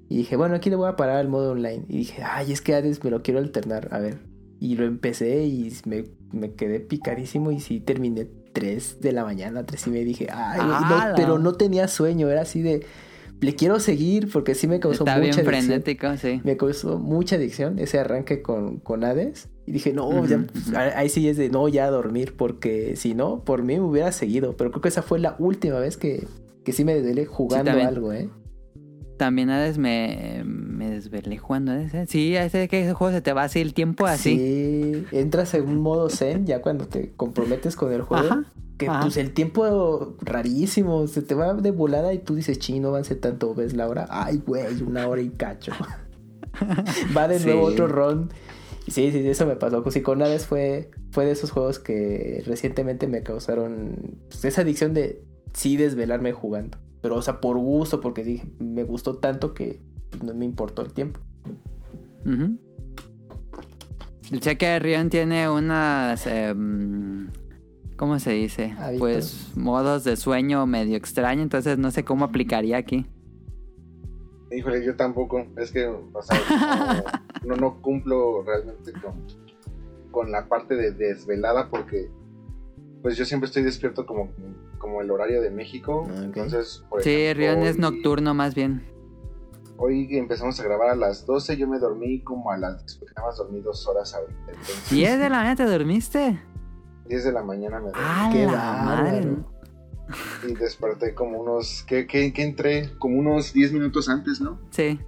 Y 0.09 0.19
dije, 0.19 0.37
bueno, 0.37 0.55
aquí 0.55 0.71
le 0.71 0.77
voy 0.77 0.89
a 0.89 0.97
parar 0.97 1.21
el 1.21 1.29
modo 1.29 1.53
online. 1.53 1.85
Y 1.89 1.99
dije, 1.99 2.23
ay, 2.23 2.53
es 2.53 2.61
que 2.61 2.75
Hades 2.75 3.03
me 3.05 3.11
lo 3.11 3.23
quiero 3.23 3.39
alternar. 3.39 3.89
A 3.93 3.99
ver, 3.99 4.19
y 4.61 4.77
lo 4.77 4.85
empecé 4.85 5.45
y 5.45 5.73
me, 5.85 6.05
me 6.33 6.53
quedé 6.55 6.81
picadísimo 6.81 7.51
y 7.53 7.61
sí 7.61 7.81
terminé 7.81 8.27
3 8.53 9.01
de 9.01 9.13
la 9.13 9.25
mañana, 9.25 9.65
3 9.65 9.87
y 9.87 9.91
me 9.91 10.05
dije, 10.05 10.29
ay, 10.33 10.61
no, 10.61 11.15
pero 11.15 11.39
no 11.39 11.53
tenía 11.55 11.87
sueño, 11.89 12.29
era 12.29 12.43
así 12.43 12.63
de, 12.63 12.85
le 13.41 13.55
quiero 13.55 13.79
seguir 13.79 14.31
porque 14.33 14.55
sí 14.55 14.67
me 14.67 14.81
causó 14.81 15.05
mucha 15.05 15.19
bien 15.19 15.35
frenético, 15.35 16.17
sí. 16.17 16.41
Me 16.45 16.57
causó 16.57 16.99
mucha 16.99 17.37
adicción 17.37 17.79
ese 17.79 17.99
arranque 17.99 18.43
con, 18.43 18.79
con 18.79 19.05
Hades. 19.05 19.49
Y 19.69 19.71
dije, 19.71 19.93
no, 19.93 20.09
pues, 20.09 20.35
ahí 20.75 21.11
sí 21.11 21.29
es 21.29 21.37
de 21.37 21.51
no, 21.51 21.69
ya 21.69 21.85
a 21.85 21.91
dormir, 21.91 22.33
porque 22.39 22.97
si 22.97 23.13
no, 23.13 23.45
por 23.45 23.63
mí 23.63 23.75
me 23.75 23.83
hubiera 23.83 24.13
seguido. 24.13 24.57
Pero 24.57 24.71
creo 24.71 24.81
que 24.81 24.89
esa 24.89 25.03
fue 25.03 25.19
la 25.19 25.37
última 25.39 25.79
vez 25.79 25.99
que, 25.99 26.27
que 26.65 26.73
sí 26.73 26.87
me 26.87 26.95
desvelé 26.95 27.27
jugando 27.27 27.71
algo, 27.73 28.15
¿eh? 28.15 28.31
También 29.19 29.51
a 29.51 29.61
veces 29.61 29.77
me, 29.77 30.43
me 30.47 30.89
desvelé 30.89 31.37
jugando 31.37 31.75
ese. 31.75 32.07
Sí, 32.07 32.35
a 32.37 32.47
ese 32.47 32.67
que 32.67 32.81
ese 32.81 32.95
juego 32.95 33.13
se 33.13 33.21
te 33.21 33.35
va 33.35 33.43
así 33.43 33.61
el 33.61 33.75
tiempo 33.75 34.07
así. 34.07 34.39
Sí, 34.39 35.05
entras 35.13 35.53
en 35.53 35.69
un 35.69 35.81
modo 35.83 36.09
zen 36.09 36.47
ya 36.47 36.63
cuando 36.63 36.87
te 36.87 37.13
comprometes 37.15 37.77
con 37.77 37.93
el 37.93 38.01
juego. 38.01 38.45
que 38.79 38.87
pues 39.03 39.19
el 39.19 39.35
tiempo 39.35 40.17
rarísimo, 40.23 41.07
se 41.09 41.21
te 41.21 41.35
va 41.35 41.53
de 41.53 41.73
volada 41.73 42.15
y 42.15 42.21
tú 42.21 42.37
dices, 42.37 42.59
chino, 42.59 42.89
avance 42.89 43.17
tanto, 43.17 43.55
ves 43.55 43.75
la 43.75 43.87
hora. 43.87 44.07
Ay, 44.09 44.43
güey, 44.47 44.81
una 44.81 45.07
hora 45.09 45.21
y 45.21 45.29
cacho. 45.29 45.73
va 47.15 47.29
de 47.29 47.39
nuevo 47.45 47.65
otro 47.65 47.87
ron. 47.87 48.31
Sí, 48.91 49.13
sí, 49.13 49.27
eso 49.27 49.47
me 49.47 49.57
pasó. 49.57 49.83
Con 50.03 50.19
vez 50.19 50.47
fue, 50.47 50.91
fue 51.11 51.27
de 51.27 51.33
esos 51.33 51.51
juegos 51.51 51.79
que 51.79 52.43
recientemente 52.47 53.07
me 53.07 53.23
causaron 53.23 54.19
pues, 54.29 54.45
esa 54.45 54.63
adicción 54.63 54.95
de 54.95 55.23
sí 55.53 55.77
desvelarme 55.77 56.33
jugando. 56.33 56.79
Pero, 57.01 57.17
o 57.17 57.23
sea, 57.23 57.41
por 57.41 57.59
gusto, 57.59 58.01
porque 58.01 58.25
dije, 58.25 58.49
me 58.59 58.85
gustó 58.85 59.17
tanto 59.17 59.55
que 59.55 59.81
no 60.23 60.35
me 60.35 60.45
importó 60.45 60.83
el 60.83 60.93
tiempo. 60.93 61.21
El 64.31 64.41
cheque 64.41 64.79
Rion 64.79 65.09
tiene 65.09 65.49
unas. 65.49 66.27
Em, 66.27 67.29
¿Cómo 67.97 68.19
se 68.21 68.33
dice? 68.33 68.77
Pues 68.99 69.53
modos 69.57 70.05
de 70.05 70.17
sueño 70.17 70.67
medio 70.67 70.97
extraño, 70.97 71.43
entonces 71.43 71.79
no 71.79 71.91
sé 71.91 72.05
cómo 72.05 72.25
aplicaría 72.25 72.77
aquí. 72.77 73.07
Híjole, 74.51 74.85
yo 74.85 74.97
tampoco. 74.97 75.47
Es 75.57 75.73
que, 75.73 75.87
o 75.87 76.23
sea, 76.23 77.05
no, 77.45 77.57
no, 77.57 77.83
cumplo 77.83 78.43
realmente 78.43 78.93
con, 78.93 79.27
con 80.11 80.31
la 80.33 80.49
parte 80.49 80.75
de 80.75 80.93
desvelada 80.93 81.69
porque 81.69 82.11
pues 83.03 83.17
yo 83.17 83.25
siempre 83.25 83.47
estoy 83.47 83.63
despierto 83.63 84.07
como, 84.07 84.31
como 84.79 85.01
el 85.01 85.11
horario 85.11 85.41
de 85.41 85.51
México. 85.51 86.07
Ah, 86.11 86.23
entonces, 86.25 86.85
por 86.89 87.03
Sí, 87.03 87.33
Rion 87.33 87.63
es 87.63 87.79
nocturno 87.79 88.35
más 88.35 88.55
bien. 88.55 88.85
Hoy 89.77 90.09
empezamos 90.19 90.59
a 90.59 90.65
grabar 90.65 90.91
a 90.91 90.97
las 90.97 91.25
12, 91.25 91.57
yo 91.57 91.69
me 91.69 91.79
dormí 91.79 92.21
como 92.23 92.51
a 92.51 92.59
las 92.59 92.79
10, 92.85 92.97
porque 92.97 93.15
nada 93.15 93.29
más 93.29 93.39
dormí 93.39 93.61
dos 93.61 93.87
horas 93.87 94.13
ahorita. 94.13 94.41
Entonces, 94.49 94.93
¿10 94.93 95.19
de 95.19 95.31
la 95.31 95.37
mañana 95.37 95.57
te 95.57 95.65
dormiste? 95.67 96.41
10 97.07 97.25
de 97.25 97.33
la 97.33 97.45
mañana 97.45 97.79
me 97.79 97.91
dormí. 97.91 98.03
¡Ah, 98.03 98.31
Qué 98.33 98.47
madre! 98.47 99.37
Y 100.47 100.55
desperté 100.55 101.15
como 101.15 101.41
unos, 101.41 101.85
¿qué, 101.87 102.07
qué, 102.07 102.33
qué 102.33 102.43
entré? 102.43 102.91
Como 102.99 103.19
unos 103.19 103.53
10 103.53 103.73
minutos 103.73 104.09
antes, 104.09 104.41
¿no? 104.41 104.61
Sí. 104.71 104.99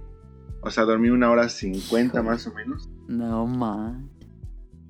O 0.61 0.69
sea, 0.69 0.83
dormí 0.83 1.09
una 1.09 1.31
hora 1.31 1.49
50 1.49 2.21
más 2.21 2.45
o 2.47 2.53
menos. 2.53 2.89
No, 3.07 3.47
man. 3.47 4.09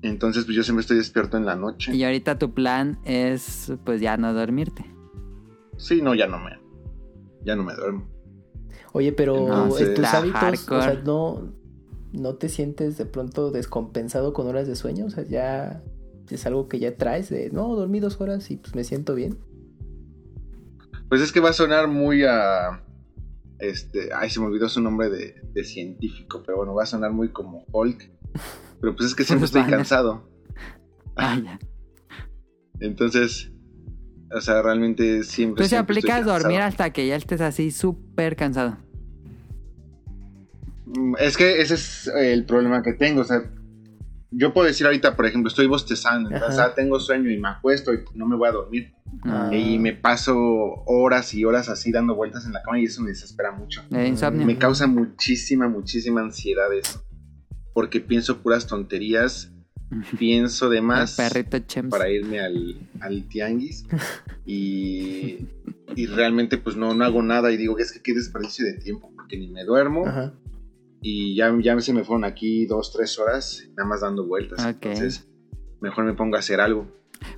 Entonces, 0.02 0.44
pues 0.44 0.56
yo 0.56 0.62
siempre 0.62 0.82
estoy 0.82 0.98
despierto 0.98 1.36
en 1.36 1.46
la 1.46 1.56
noche. 1.56 1.94
Y 1.94 2.04
ahorita 2.04 2.38
tu 2.38 2.52
plan 2.52 2.98
es, 3.04 3.72
pues 3.84 4.00
ya 4.00 4.16
no 4.16 4.34
dormirte. 4.34 4.84
Sí, 5.76 6.02
no, 6.02 6.14
ya 6.14 6.26
no 6.26 6.38
me, 6.38 6.58
ya 7.44 7.56
no 7.56 7.62
me 7.62 7.74
duermo. 7.74 8.08
Oye, 8.92 9.12
pero 9.12 9.68
tus 9.94 10.04
hábitos, 10.04 10.68
o 10.68 10.82
sea, 10.82 11.00
no, 11.04 11.52
¿no 12.12 12.34
te 12.34 12.48
sientes 12.48 12.98
de 12.98 13.06
pronto 13.06 13.50
descompensado 13.50 14.32
con 14.32 14.46
horas 14.46 14.66
de 14.66 14.76
sueño? 14.76 15.06
O 15.06 15.10
sea, 15.10 15.24
ya 15.24 15.82
es 16.28 16.46
algo 16.46 16.68
que 16.68 16.78
ya 16.78 16.96
traes 16.96 17.30
de, 17.30 17.50
no, 17.50 17.74
dormí 17.74 18.00
dos 18.00 18.20
horas 18.20 18.50
y 18.50 18.56
pues 18.56 18.74
me 18.74 18.84
siento 18.84 19.14
bien. 19.14 19.38
Pues 21.12 21.20
es 21.20 21.30
que 21.30 21.40
va 21.40 21.50
a 21.50 21.52
sonar 21.52 21.88
muy 21.88 22.24
a... 22.24 22.82
Este, 23.58 24.08
ay, 24.14 24.30
se 24.30 24.40
me 24.40 24.46
olvidó 24.46 24.66
su 24.70 24.80
nombre 24.80 25.10
de, 25.10 25.62
científico, 25.62 26.42
pero 26.42 26.56
bueno, 26.56 26.72
va 26.72 26.84
a 26.84 26.86
sonar 26.86 27.12
muy 27.12 27.28
como 27.28 27.66
Hulk. 27.70 28.10
Pero 28.80 28.96
pues 28.96 29.10
es 29.10 29.14
que 29.14 29.22
siempre 29.22 29.44
estoy 29.44 29.64
cansado. 29.64 30.26
Ah, 31.14 31.38
ya. 31.38 31.58
Entonces, 32.80 33.52
o 34.34 34.40
sea, 34.40 34.62
realmente 34.62 35.22
siempre... 35.24 35.62
Tú 35.62 35.68
se 35.68 35.76
aplicas 35.76 36.24
dormir 36.24 36.62
hasta 36.62 36.88
que 36.94 37.06
ya 37.06 37.16
estés 37.16 37.42
así 37.42 37.70
súper 37.72 38.34
cansado. 38.34 38.78
Mm, 40.86 41.16
es 41.18 41.36
que 41.36 41.60
ese 41.60 41.74
es 41.74 42.06
el 42.06 42.46
problema 42.46 42.82
que 42.82 42.94
tengo, 42.94 43.20
o 43.20 43.24
sea, 43.24 43.52
yo 44.32 44.52
puedo 44.52 44.66
decir 44.66 44.86
ahorita, 44.86 45.14
por 45.14 45.26
ejemplo, 45.26 45.48
estoy 45.48 45.66
bostezando, 45.66 46.30
o 46.30 46.52
sea, 46.52 46.74
tengo 46.74 46.98
sueño 46.98 47.30
y 47.30 47.38
me 47.38 47.48
acuesto 47.48 47.92
y 47.92 48.00
no 48.14 48.26
me 48.26 48.36
voy 48.36 48.48
a 48.48 48.52
dormir. 48.52 48.92
Ah. 49.24 49.50
Y 49.52 49.78
me 49.78 49.92
paso 49.92 50.34
horas 50.86 51.34
y 51.34 51.44
horas 51.44 51.68
así 51.68 51.92
dando 51.92 52.14
vueltas 52.14 52.46
en 52.46 52.52
la 52.52 52.62
cama 52.62 52.80
y 52.80 52.84
eso 52.84 53.02
me 53.02 53.10
desespera 53.10 53.52
mucho. 53.52 53.84
Me 53.90 54.58
causa 54.58 54.86
muchísima, 54.86 55.68
muchísima 55.68 56.22
ansiedad 56.22 56.72
eso. 56.72 57.04
Porque 57.74 58.00
pienso 58.00 58.38
puras 58.38 58.66
tonterías, 58.66 59.52
pienso 60.18 60.70
de 60.70 60.80
más 60.80 61.16
para 61.90 62.08
irme 62.08 62.40
al, 62.40 62.76
al 63.00 63.28
tianguis 63.28 63.84
y, 64.46 65.46
y, 65.94 66.06
realmente 66.06 66.56
pues 66.56 66.76
no, 66.76 66.94
no 66.94 67.04
hago 67.04 67.22
nada 67.22 67.52
y 67.52 67.56
digo 67.58 67.76
que 67.76 67.82
es 67.82 67.92
que 67.92 68.00
qué 68.00 68.14
desperdicio 68.14 68.64
de 68.64 68.74
tiempo 68.74 69.12
porque 69.14 69.36
ni 69.36 69.48
me 69.48 69.64
duermo. 69.64 70.04
Y 71.02 71.34
ya, 71.34 71.52
ya 71.60 71.78
se 71.80 71.92
me 71.92 72.04
fueron 72.04 72.24
aquí 72.24 72.64
dos, 72.66 72.92
tres 72.92 73.18
horas 73.18 73.68
nada 73.76 73.88
más 73.88 74.00
dando 74.02 74.24
vueltas. 74.24 74.64
Entonces, 74.64 75.28
mejor 75.80 76.04
me 76.04 76.14
pongo 76.14 76.36
a 76.36 76.38
hacer 76.38 76.60
algo. 76.60 76.86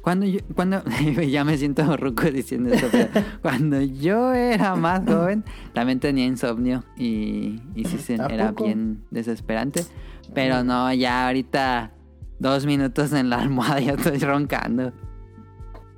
Cuando 0.03 0.27
yo, 0.27 0.41
cuando, 0.55 0.83
ya 1.29 1.45
me 1.45 1.57
siento 1.57 1.97
ruco 1.97 2.31
diciendo 2.31 2.73
eso, 2.73 2.89
pero 2.91 3.09
cuando 3.43 3.81
yo 3.81 4.33
era 4.35 4.75
más 4.77 5.03
joven, 5.07 5.45
también 5.73 5.99
tenía 5.99 6.27
insomnio 6.27 6.85
y, 6.97 7.61
y 7.75 7.85
sí 7.87 7.99
se, 7.99 8.15
era 8.15 8.53
bien 8.53 9.05
desesperante. 9.11 9.85
Pero 10.35 10.63
no, 10.63 10.93
ya 10.93 11.27
ahorita 11.27 11.93
dos 12.39 12.67
minutos 12.67 13.13
en 13.13 13.31
la 13.31 13.41
almohada 13.41 13.81
ya 13.81 13.93
estoy 13.93 14.19
roncando. 14.19 14.93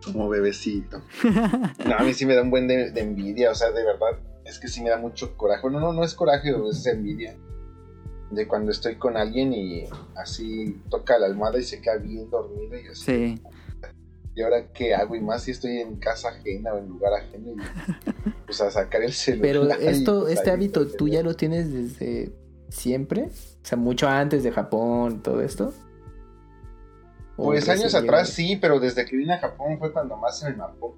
Como 0.05 0.28
bebecito. 0.28 1.02
No, 1.84 1.97
a 1.97 2.02
mí 2.02 2.12
sí 2.12 2.26
me 2.26 2.34
da 2.34 2.43
un 2.43 2.51
buen 2.51 2.68
de, 2.68 2.90
de 2.90 3.01
envidia, 3.01 3.51
o 3.51 3.55
sea, 3.55 3.70
de 3.70 3.84
verdad, 3.84 4.20
es 4.44 4.59
que 4.60 4.68
sí 4.68 4.82
me 4.82 4.90
da 4.90 4.98
mucho 4.98 5.36
coraje. 5.36 5.68
No, 5.68 5.80
no, 5.80 5.93
no 5.93 6.05
es 6.05 6.14
coraje, 6.14 6.51
es 6.70 6.86
envidia 6.86 7.36
de 8.30 8.48
cuando 8.48 8.72
estoy 8.72 8.96
con 8.96 9.16
alguien 9.16 9.52
y 9.52 9.84
así 10.16 10.80
toca 10.90 11.18
la 11.18 11.26
almohada 11.26 11.58
y 11.58 11.62
se 11.62 11.80
queda 11.80 11.96
bien 11.96 12.28
dormido 12.30 12.78
y 12.78 12.88
así. 12.88 13.04
Sí. 13.04 13.42
¿Y 14.34 14.42
ahora 14.42 14.70
qué 14.72 14.94
hago? 14.94 15.16
Y 15.16 15.20
más 15.20 15.44
si 15.44 15.52
estoy 15.52 15.78
en 15.78 15.96
casa 15.96 16.28
ajena 16.28 16.74
o 16.74 16.78
en 16.78 16.88
lugar 16.88 17.14
ajeno. 17.14 17.52
Y, 17.52 18.30
pues 18.46 18.60
a 18.60 18.70
sacar 18.70 19.02
el 19.02 19.12
celular. 19.12 19.42
Pero 19.42 19.90
esto, 19.90 20.22
pues, 20.22 20.34
este 20.34 20.50
hábito, 20.50 20.86
¿tú 20.86 21.08
ya 21.08 21.22
lo 21.22 21.34
tienes 21.34 21.72
desde 21.72 22.32
siempre? 22.68 23.22
O 23.22 23.66
sea, 23.66 23.78
mucho 23.78 24.08
antes 24.08 24.42
de 24.42 24.52
Japón, 24.52 25.22
todo 25.22 25.40
esto. 25.40 25.72
Pues 27.36 27.68
años 27.68 27.94
atrás 27.94 28.30
sí, 28.30 28.56
pero 28.56 28.80
desde 28.80 29.04
que 29.04 29.16
vine 29.16 29.34
a 29.34 29.38
Japón 29.38 29.78
fue 29.78 29.92
cuando 29.92 30.16
más 30.16 30.38
se 30.38 30.50
me 30.50 30.56
marcó. 30.56 30.96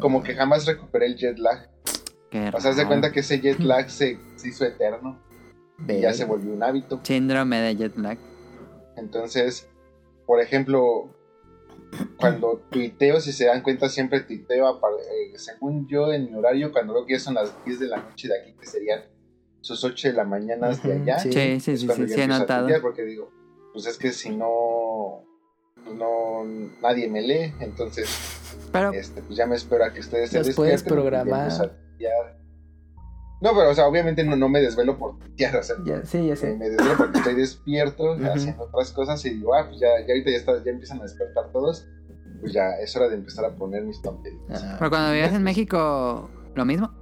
Como 0.00 0.22
que 0.22 0.34
jamás 0.34 0.66
recuperé 0.66 1.06
el 1.06 1.16
jet 1.16 1.38
lag. 1.38 1.70
o 2.54 2.60
sea, 2.60 2.72
se 2.72 2.86
cuenta 2.86 3.12
que 3.12 3.20
ese 3.20 3.40
jet 3.40 3.58
lag 3.60 3.90
se 3.90 4.18
hizo 4.44 4.64
eterno 4.64 5.20
ya 5.88 6.12
se 6.12 6.24
volvió 6.24 6.52
un 6.52 6.62
hábito. 6.62 7.00
Síndrome 7.02 7.60
de 7.60 7.76
jet 7.76 7.96
lag. 7.96 8.18
Entonces, 8.96 9.68
por 10.26 10.40
ejemplo, 10.40 11.10
cuando 12.16 12.62
tuiteo, 12.70 13.20
si 13.20 13.32
se 13.32 13.46
dan 13.46 13.62
cuenta, 13.62 13.88
siempre 13.88 14.20
tuiteo, 14.20 14.76
eh, 14.76 15.38
según 15.38 15.86
yo, 15.88 16.12
en 16.12 16.30
mi 16.30 16.34
horario, 16.34 16.72
cuando 16.72 16.94
veo 16.94 17.06
que 17.06 17.14
ya 17.14 17.20
son 17.20 17.34
las 17.34 17.52
10 17.64 17.80
de 17.80 17.88
la 17.88 17.98
noche 17.98 18.28
de 18.28 18.40
aquí, 18.40 18.54
que 18.58 18.66
serían 18.66 19.02
sus 19.60 19.84
8 19.84 20.08
de 20.08 20.14
la 20.14 20.24
mañana 20.24 20.70
de 20.70 20.92
allá. 20.92 21.18
Sí, 21.18 21.32
sí, 21.32 21.60
sí, 21.60 21.76
sí, 21.76 22.08
sí, 22.08 22.20
he 22.20 22.26
notado. 22.26 22.68
Porque 22.80 23.04
digo, 23.04 23.30
pues 23.72 23.86
es 23.86 23.98
que 23.98 24.12
si 24.12 24.30
no, 24.30 25.24
no, 25.94 26.44
nadie 26.80 27.08
me 27.08 27.22
lee, 27.22 27.54
entonces, 27.60 28.08
este, 28.94 29.22
pues 29.22 29.36
ya 29.36 29.46
me 29.46 29.56
espero 29.56 29.84
a 29.84 29.92
que 29.92 30.00
ustedes 30.00 30.30
se 30.30 30.38
despierten. 30.38 30.56
puedes 30.56 30.82
programar. 30.82 31.76
No, 33.42 33.50
pero, 33.54 33.70
o 33.70 33.74
sea, 33.74 33.88
obviamente 33.88 34.22
no, 34.22 34.36
no 34.36 34.48
me 34.48 34.60
desvelo 34.60 34.96
por 34.96 35.18
tierra, 35.34 35.58
o 35.58 35.62
sea, 35.64 35.74
ya, 35.84 36.04
sí, 36.04 36.28
ya 36.28 36.36
sé. 36.36 36.54
Me 36.54 36.70
desvelo 36.70 36.96
porque 36.96 37.18
estoy 37.18 37.34
despierto, 37.34 38.12
haciendo 38.32 38.62
otras 38.62 38.92
cosas 38.92 39.24
y 39.24 39.30
digo, 39.30 39.52
ah, 39.52 39.66
pues 39.68 39.80
ya, 39.80 39.88
ya 40.06 40.12
ahorita 40.12 40.30
ya, 40.30 40.36
está, 40.36 40.64
ya 40.64 40.70
empiezan 40.70 41.00
a 41.00 41.02
despertar 41.02 41.50
todos, 41.50 41.88
pues 42.40 42.52
ya 42.52 42.70
es 42.80 42.94
hora 42.96 43.08
de 43.08 43.16
empezar 43.16 43.44
a 43.44 43.50
poner 43.56 43.82
mis 43.82 44.00
tonterías. 44.00 44.62
Ah. 44.62 44.76
pero 44.78 44.90
cuando 44.90 45.10
vivías 45.10 45.32
en 45.32 45.42
México, 45.42 46.30
¿lo 46.54 46.64
mismo? 46.64 46.92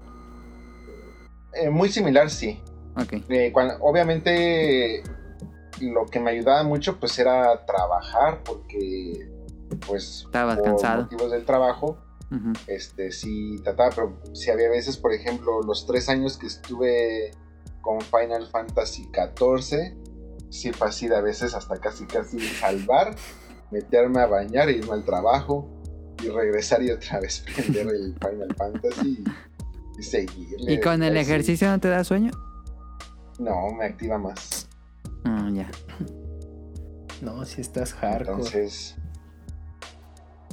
Eh, 1.52 1.68
muy 1.68 1.90
similar, 1.90 2.30
sí. 2.30 2.58
Ok. 2.96 3.22
Eh, 3.28 3.52
obviamente, 3.80 5.02
lo 5.82 6.06
que 6.06 6.20
me 6.20 6.30
ayudaba 6.30 6.62
mucho, 6.62 6.98
pues 6.98 7.18
era 7.18 7.66
trabajar, 7.66 8.40
porque, 8.44 9.28
pues, 9.86 10.22
Estabas 10.24 10.56
por 10.56 10.64
cansado. 10.64 11.02
motivos 11.02 11.32
del 11.32 11.44
trabajo, 11.44 11.98
este, 12.66 13.10
sí 13.10 13.56
trataba, 13.64 13.90
pero 13.90 14.22
si 14.34 14.50
había 14.50 14.68
veces, 14.68 14.96
por 14.96 15.12
ejemplo, 15.12 15.62
los 15.62 15.86
tres 15.86 16.08
años 16.08 16.36
que 16.36 16.46
estuve 16.46 17.32
con 17.80 18.00
Final 18.00 18.46
Fantasy 18.46 19.08
XIV, 19.12 19.96
sí 20.50 20.72
fue 20.72 20.88
así 20.88 21.08
de 21.08 21.16
a 21.16 21.20
veces 21.20 21.54
hasta 21.54 21.76
casi 21.78 22.06
casi 22.06 22.38
salvar, 22.40 23.16
meterme 23.70 24.20
a 24.20 24.26
bañar, 24.26 24.70
irme 24.70 24.92
al 24.92 25.04
trabajo 25.04 25.68
y 26.22 26.28
regresar 26.28 26.82
y 26.82 26.90
otra 26.90 27.20
vez 27.20 27.44
prender 27.54 27.88
el 27.88 28.14
Final 28.14 28.54
Fantasy 28.56 29.24
y, 29.98 30.02
seguir. 30.02 30.56
¿Y 30.58 30.80
con 30.80 31.02
el 31.02 31.16
ejercicio 31.16 31.68
no 31.68 31.80
te 31.80 31.88
da 31.88 32.04
sueño? 32.04 32.30
No, 33.38 33.72
me 33.72 33.86
activa 33.86 34.18
más. 34.18 34.68
Ah, 35.24 35.48
ya. 35.52 35.70
No, 37.22 37.44
si 37.44 37.60
estás 37.60 37.92
hardcore. 37.94 38.32
Entonces, 38.32 38.96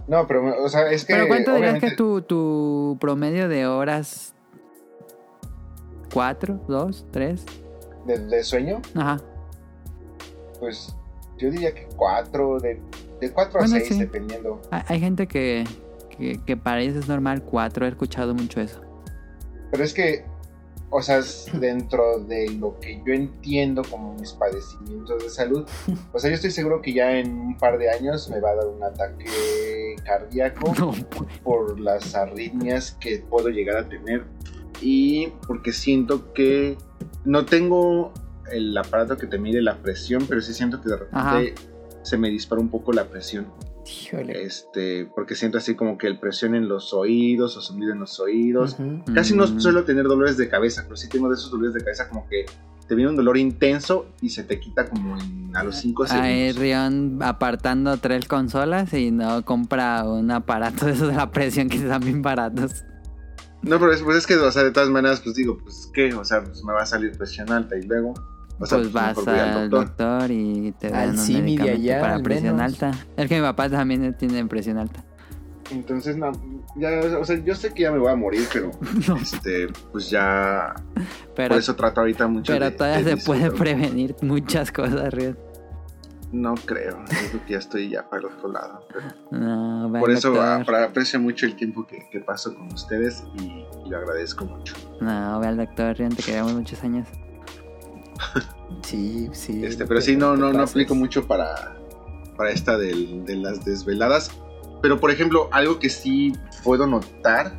no, 0.07 0.27
pero, 0.27 0.63
o 0.63 0.69
sea, 0.69 0.89
es 0.91 1.05
que. 1.05 1.13
¿Pero 1.13 1.27
cuánto 1.27 1.53
dirías 1.55 1.79
que 1.79 1.91
tu, 1.91 2.21
tu 2.21 2.97
promedio 2.99 3.49
de 3.49 3.67
horas? 3.67 4.33
¿Cuatro? 6.13 6.61
¿Dos? 6.67 7.05
¿Tres? 7.11 7.45
¿De, 8.05 8.43
sueño? 8.43 8.81
Ajá. 8.95 9.21
Pues 10.59 10.95
yo 11.37 11.51
diría 11.51 11.73
que 11.73 11.87
cuatro, 11.95 12.59
de, 12.59 12.81
de 13.19 13.31
cuatro 13.31 13.59
a 13.59 13.67
seis, 13.67 13.99
dependiendo. 13.99 14.61
Hay 14.71 14.99
gente 14.99 15.27
que, 15.27 15.65
que, 16.17 16.41
que 16.43 16.55
para 16.55 16.79
ellos 16.79 16.95
es 16.95 17.07
normal 17.07 17.43
cuatro, 17.43 17.85
he 17.85 17.89
escuchado 17.89 18.33
mucho 18.33 18.61
eso. 18.61 18.81
Pero 19.71 19.83
es 19.83 19.93
que 19.93 20.25
o 20.89 21.01
sea, 21.01 21.21
dentro 21.53 22.19
de 22.19 22.49
lo 22.51 22.79
que 22.79 23.01
yo 23.05 23.13
entiendo 23.13 23.81
como 23.89 24.13
mis 24.13 24.31
padecimientos 24.33 25.21
de 25.21 25.29
salud, 25.29 25.67
o 26.13 26.19
sea, 26.19 26.29
yo 26.29 26.35
estoy 26.35 26.51
seguro 26.51 26.81
que 26.81 26.93
ya 26.93 27.17
en 27.19 27.31
un 27.31 27.57
par 27.57 27.77
de 27.77 27.89
años 27.89 28.29
me 28.29 28.39
va 28.39 28.51
a 28.51 28.55
dar 28.55 28.67
un 28.67 28.83
ataque 28.83 29.25
cardíaco 30.05 30.73
por 31.43 31.79
las 31.79 32.15
arritmias 32.15 32.97
que 32.99 33.19
puedo 33.29 33.49
llegar 33.49 33.77
a 33.77 33.89
tener. 33.89 34.25
Y 34.81 35.29
porque 35.47 35.73
siento 35.73 36.33
que 36.33 36.77
no 37.25 37.45
tengo 37.45 38.13
el 38.51 38.77
aparato 38.77 39.17
que 39.17 39.27
te 39.27 39.37
mide 39.37 39.61
la 39.61 39.77
presión, 39.77 40.25
pero 40.27 40.39
sí 40.41 40.53
siento 40.53 40.81
que 40.81 40.89
de 40.89 40.97
repente 40.97 41.55
se 42.03 42.17
me 42.17 42.29
dispara 42.29 42.61
un 42.61 42.69
poco 42.69 42.93
la 42.93 43.05
presión. 43.05 43.47
Este, 44.29 45.09
porque 45.15 45.35
siento 45.35 45.57
así 45.57 45.75
como 45.75 45.97
que 45.97 46.07
el 46.07 46.19
presión 46.19 46.55
en 46.55 46.67
los 46.67 46.93
oídos 46.93 47.57
o 47.57 47.61
sonido 47.61 47.93
en 47.93 47.99
los 47.99 48.19
oídos. 48.19 48.77
Casi 49.13 49.35
no 49.35 49.47
mm. 49.47 49.59
suelo 49.59 49.83
tener 49.83 50.05
dolores 50.05 50.37
de 50.37 50.49
cabeza, 50.49 50.83
pero 50.83 50.95
sí 50.97 51.09
tengo 51.09 51.29
de 51.29 51.35
esos 51.35 51.51
dolores 51.51 51.73
de 51.73 51.81
cabeza 51.81 52.09
como 52.09 52.27
que 52.27 52.45
te 52.87 52.95
viene 52.95 53.09
un 53.09 53.17
dolor 53.17 53.37
intenso 53.37 54.07
y 54.21 54.29
se 54.29 54.43
te 54.43 54.59
quita 54.59 54.89
como 54.89 55.17
en, 55.17 55.55
a 55.55 55.63
los 55.63 55.75
5 55.77 56.07
segundos. 56.07 56.25
Ahí 56.25 56.51
Rion 56.53 57.21
apartando 57.21 57.97
tres 57.97 58.27
consolas 58.27 58.93
y 58.93 59.11
no 59.11 59.43
compra 59.43 60.05
un 60.05 60.31
aparato 60.31 60.85
de 60.85 60.93
esos 60.93 61.09
de 61.09 61.15
la 61.15 61.31
presión 61.31 61.69
que 61.69 61.77
están 61.77 62.01
bien 62.01 62.21
baratos. 62.21 62.85
No, 63.61 63.79
pero 63.79 63.91
es, 63.91 64.01
pues 64.01 64.17
es 64.17 64.27
que, 64.27 64.35
o 64.35 64.51
sea, 64.51 64.63
de 64.63 64.71
todas 64.71 64.89
maneras, 64.89 65.19
pues 65.19 65.35
digo, 65.35 65.57
pues 65.57 65.89
qué, 65.93 66.13
o 66.13 66.23
sea, 66.23 66.43
pues 66.43 66.63
me 66.63 66.73
va 66.73 66.83
a 66.83 66.85
salir 66.85 67.17
presión 67.17 67.51
alta 67.51 67.77
y 67.77 67.83
luego 67.83 68.13
pues, 68.57 68.69
pues 68.71 68.91
vas 68.91 69.27
al 69.27 69.69
doctor. 69.69 70.31
y 70.31 70.73
te 70.79 70.89
dan 70.89 71.17
un 71.17 71.27
medicamento 71.27 72.01
para 72.01 72.19
presión 72.19 72.59
alta. 72.59 72.91
Es 73.15 73.27
que 73.27 73.35
mi 73.35 73.41
papá 73.41 73.69
también 73.69 74.15
tiene 74.17 74.45
presión 74.45 74.77
alta. 74.77 75.03
Entonces, 75.69 76.15
no, 76.15 76.31
ya, 76.77 76.89
o 77.19 77.25
sea, 77.25 77.43
yo 77.43 77.53
sé 77.53 77.73
que 77.73 77.83
ya 77.83 77.91
me 77.91 77.99
voy 77.99 78.11
a 78.11 78.15
morir, 78.15 78.47
pero 78.51 78.71
este, 79.21 79.67
pues 79.91 80.09
ya. 80.09 80.75
por 81.35 81.53
eso 81.53 81.75
trato 81.75 82.01
ahorita 82.01 82.27
mucho. 82.27 82.53
Pero 82.53 82.71
todavía 82.73 83.15
se 83.15 83.17
puede 83.17 83.51
prevenir 83.51 84.15
muchas 84.21 84.71
cosas, 84.71 85.13
Riot. 85.13 85.35
No 86.31 86.55
creo, 86.55 87.05
creo 87.05 87.45
que 87.45 87.53
ya 87.53 87.59
estoy 87.59 87.89
ya 87.89 88.09
para 88.09 88.19
el 88.19 88.25
otro 88.25 88.51
lado. 88.51 88.85
no, 89.31 89.91
por 89.97 90.11
eso 90.11 90.41
aprecio 90.41 91.19
mucho 91.21 91.45
el 91.45 91.55
tiempo 91.55 91.87
que, 91.87 92.07
que 92.11 92.19
paso 92.19 92.53
con 92.53 92.71
ustedes 92.73 93.23
y, 93.39 93.43
y, 93.43 93.89
lo 93.89 93.97
agradezco 93.97 94.45
mucho. 94.45 94.75
No, 94.99 95.39
ve 95.39 95.47
al 95.47 95.57
doctor, 95.57 95.97
Rion, 95.97 96.13
te 96.13 96.23
quedamos 96.23 96.53
muchos 96.53 96.83
años. 96.83 97.07
Sí, 98.83 99.29
sí. 99.31 99.65
Este, 99.65 99.85
pero 99.85 100.01
sí, 100.01 100.15
no, 100.15 100.35
no, 100.35 100.53
no 100.53 100.63
aplico 100.63 100.93
mucho 100.93 101.25
para, 101.25 101.77
para 102.35 102.51
esta 102.51 102.77
de 102.77 103.35
las 103.35 103.65
desveladas. 103.65 104.31
Pero, 104.81 104.99
por 104.99 105.11
ejemplo, 105.11 105.49
algo 105.51 105.79
que 105.79 105.89
sí 105.89 106.33
puedo 106.63 106.85
notar, 106.85 107.53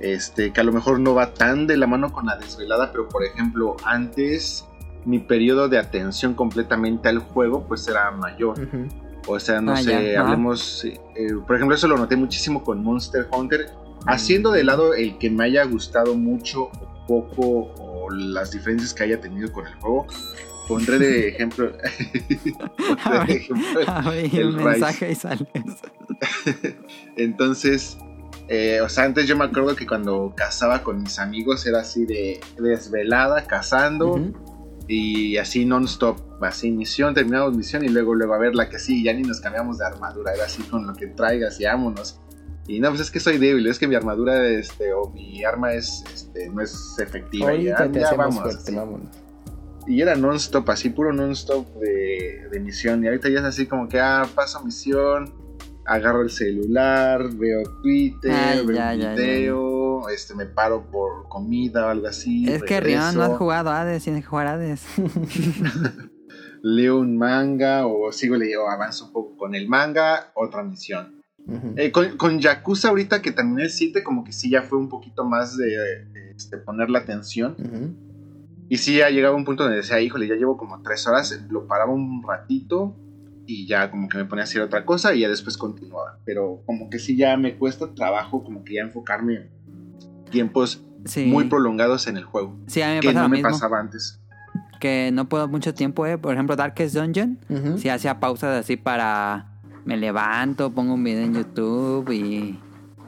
este, 0.00 0.52
que 0.52 0.60
a 0.60 0.64
lo 0.64 0.72
mejor 0.72 1.00
no 1.00 1.14
va 1.14 1.34
tan 1.34 1.66
de 1.66 1.76
la 1.76 1.86
mano 1.86 2.12
con 2.12 2.26
la 2.26 2.36
desvelada, 2.36 2.92
pero 2.92 3.08
por 3.08 3.24
ejemplo, 3.24 3.76
antes 3.84 4.64
mi 5.04 5.18
periodo 5.18 5.68
de 5.68 5.78
atención 5.78 6.34
completamente 6.34 7.08
al 7.08 7.18
juego, 7.18 7.66
pues 7.66 7.86
era 7.88 8.10
mayor. 8.10 8.56
O 9.26 9.38
sea, 9.38 9.60
no 9.60 9.72
ah, 9.72 9.76
sé, 9.76 10.16
hablemos, 10.16 10.84
eh, 10.84 10.98
por 11.46 11.56
ejemplo, 11.56 11.76
eso 11.76 11.88
lo 11.88 11.96
noté 11.96 12.16
muchísimo 12.16 12.62
con 12.62 12.82
Monster 12.82 13.28
Hunter, 13.30 13.70
haciendo 14.06 14.50
de 14.52 14.64
lado 14.64 14.94
el 14.94 15.18
que 15.18 15.30
me 15.30 15.44
haya 15.44 15.64
gustado 15.64 16.14
mucho 16.14 16.70
poco 17.08 17.72
o 17.78 18.10
las 18.10 18.52
diferencias 18.52 18.94
que 18.94 19.02
haya 19.02 19.20
tenido 19.20 19.50
con 19.50 19.66
el 19.66 19.74
juego, 19.76 20.06
pondré 20.68 20.98
de 20.98 21.28
ejemplo, 21.28 21.72
el, 24.12 24.52
mensaje 24.52 25.10
y 25.10 25.14
sales. 25.16 25.48
Entonces, 27.16 27.98
eh, 28.48 28.80
o 28.82 28.88
sea, 28.88 29.04
antes 29.04 29.26
yo 29.26 29.36
me 29.36 29.46
acuerdo 29.46 29.74
que 29.74 29.86
cuando 29.86 30.32
cazaba 30.36 30.82
con 30.82 31.02
mis 31.02 31.18
amigos 31.18 31.66
era 31.66 31.80
así 31.80 32.04
de 32.04 32.38
desvelada, 32.58 33.46
cazando. 33.46 34.20
Y 34.90 35.36
así 35.36 35.66
non-stop, 35.66 36.42
así 36.42 36.70
misión, 36.70 37.12
terminamos 37.12 37.54
misión 37.54 37.84
y 37.84 37.88
luego 37.88 38.14
luego 38.14 38.32
a 38.32 38.38
ver 38.38 38.54
la 38.54 38.70
que 38.70 38.78
sí, 38.78 39.04
ya 39.04 39.12
ni 39.12 39.20
nos 39.20 39.38
cambiamos 39.38 39.76
de 39.76 39.84
armadura, 39.84 40.32
era 40.32 40.46
así 40.46 40.62
con 40.62 40.86
lo 40.86 40.94
que 40.94 41.08
traigas 41.08 41.60
y 41.60 41.64
vámonos. 41.64 42.18
Y 42.68 42.80
no, 42.80 42.90
pues 42.90 43.00
es 43.00 43.10
que 43.10 43.18
soy 43.18 43.38
débil, 43.38 43.66
es 43.66 43.78
que 43.78 43.88
mi 43.88 43.94
armadura 43.94 44.46
este, 44.46 44.92
o 44.92 45.10
mi 45.10 45.42
arma 45.42 45.72
es, 45.72 46.04
este, 46.12 46.50
no 46.50 46.60
es 46.60 46.96
efectiva. 46.98 47.54
y 47.54 47.64
ya, 47.64 47.90
vamos, 48.14 48.38
Y 49.86 50.02
era 50.02 50.14
non-stop, 50.14 50.68
así 50.68 50.90
puro 50.90 51.10
non-stop 51.10 51.66
de, 51.80 52.46
de, 52.52 52.60
misión. 52.60 53.02
Y 53.02 53.06
ahorita 53.06 53.30
ya 53.30 53.38
es 53.38 53.44
así 53.46 53.66
como 53.66 53.88
que, 53.88 53.98
ah, 53.98 54.28
paso 54.34 54.62
misión, 54.62 55.32
agarro 55.86 56.20
el 56.20 56.30
celular, 56.30 57.30
veo 57.32 57.62
Twitter, 57.82 58.62
veo 58.66 59.16
video, 59.16 60.08
este 60.10 60.34
me 60.34 60.44
paro 60.44 60.90
por 60.90 61.26
comida 61.30 61.86
o 61.86 61.88
algo 61.88 62.06
así. 62.06 62.46
Es 62.46 62.62
que 62.62 62.80
Rion 62.80 63.14
no 63.14 63.22
has 63.22 63.38
jugado 63.38 63.70
Hades, 63.70 64.04
tienes 64.04 64.24
que 64.24 64.28
jugar 64.28 64.46
Hades. 64.46 64.84
Leo 66.62 66.98
un 66.98 67.16
manga 67.16 67.86
o 67.86 68.12
sigo 68.12 68.36
leyendo, 68.36 68.68
avanzo 68.68 69.06
un 69.06 69.12
poco 69.12 69.38
con 69.38 69.54
el 69.54 69.68
manga, 69.68 70.32
otra 70.34 70.62
misión. 70.62 71.17
Eh, 71.76 71.90
con, 71.92 72.16
con, 72.18 72.40
Yakuza 72.40 72.88
ahorita 72.88 73.22
que 73.22 73.32
terminé 73.32 73.64
el 73.64 73.70
7 73.70 74.02
como 74.04 74.22
que 74.22 74.32
sí 74.32 74.50
ya 74.50 74.62
fue 74.62 74.78
un 74.78 74.90
poquito 74.90 75.24
más 75.24 75.56
de, 75.56 76.06
este, 76.36 76.58
poner 76.58 76.90
la 76.90 77.00
atención. 77.00 77.56
Y 78.68 78.76
sí 78.76 78.96
ya 78.98 79.08
llegaba 79.08 79.34
un 79.34 79.44
punto 79.44 79.62
donde 79.62 79.78
decía, 79.78 80.00
híjole, 80.00 80.28
ya 80.28 80.34
llevo 80.34 80.58
como 80.58 80.82
tres 80.82 81.06
horas, 81.06 81.42
lo 81.48 81.66
paraba 81.66 81.92
un 81.92 82.22
ratito 82.22 82.94
y 83.46 83.66
ya 83.66 83.90
como 83.90 84.08
que 84.10 84.18
me 84.18 84.26
ponía 84.26 84.42
a 84.42 84.44
hacer 84.44 84.60
otra 84.60 84.84
cosa 84.84 85.14
y 85.14 85.20
ya 85.20 85.28
después 85.28 85.56
continuaba. 85.56 86.18
Pero 86.26 86.62
como 86.66 86.90
que 86.90 86.98
sí 86.98 87.16
ya 87.16 87.36
me 87.38 87.56
cuesta 87.56 87.94
trabajo 87.94 88.44
como 88.44 88.62
que 88.62 88.74
ya 88.74 88.82
enfocarme 88.82 89.36
en 89.36 89.50
tiempos 90.30 90.84
muy 91.26 91.44
prolongados 91.44 92.06
en 92.08 92.18
el 92.18 92.24
juego. 92.24 92.58
Sí, 92.66 92.82
a 92.82 92.88
mí 92.88 92.94
me 92.96 93.00
que 93.00 93.14
no 93.14 93.28
me 93.28 93.40
pasaba 93.40 93.80
antes. 93.80 94.20
Que 94.80 95.10
no 95.12 95.28
puedo 95.28 95.48
mucho 95.48 95.72
tiempo, 95.72 96.06
eh. 96.06 96.18
Por 96.18 96.34
ejemplo, 96.34 96.56
Darkest 96.56 96.94
Dungeon. 96.94 97.38
Si 97.78 97.88
hacía 97.88 98.20
pausas 98.20 98.60
así 98.60 98.76
para... 98.76 99.57
Me 99.88 99.96
levanto, 99.96 100.70
pongo 100.70 100.92
un 100.92 101.02
video 101.02 101.24
en 101.24 101.32
YouTube 101.32 102.10
y, 102.10 102.60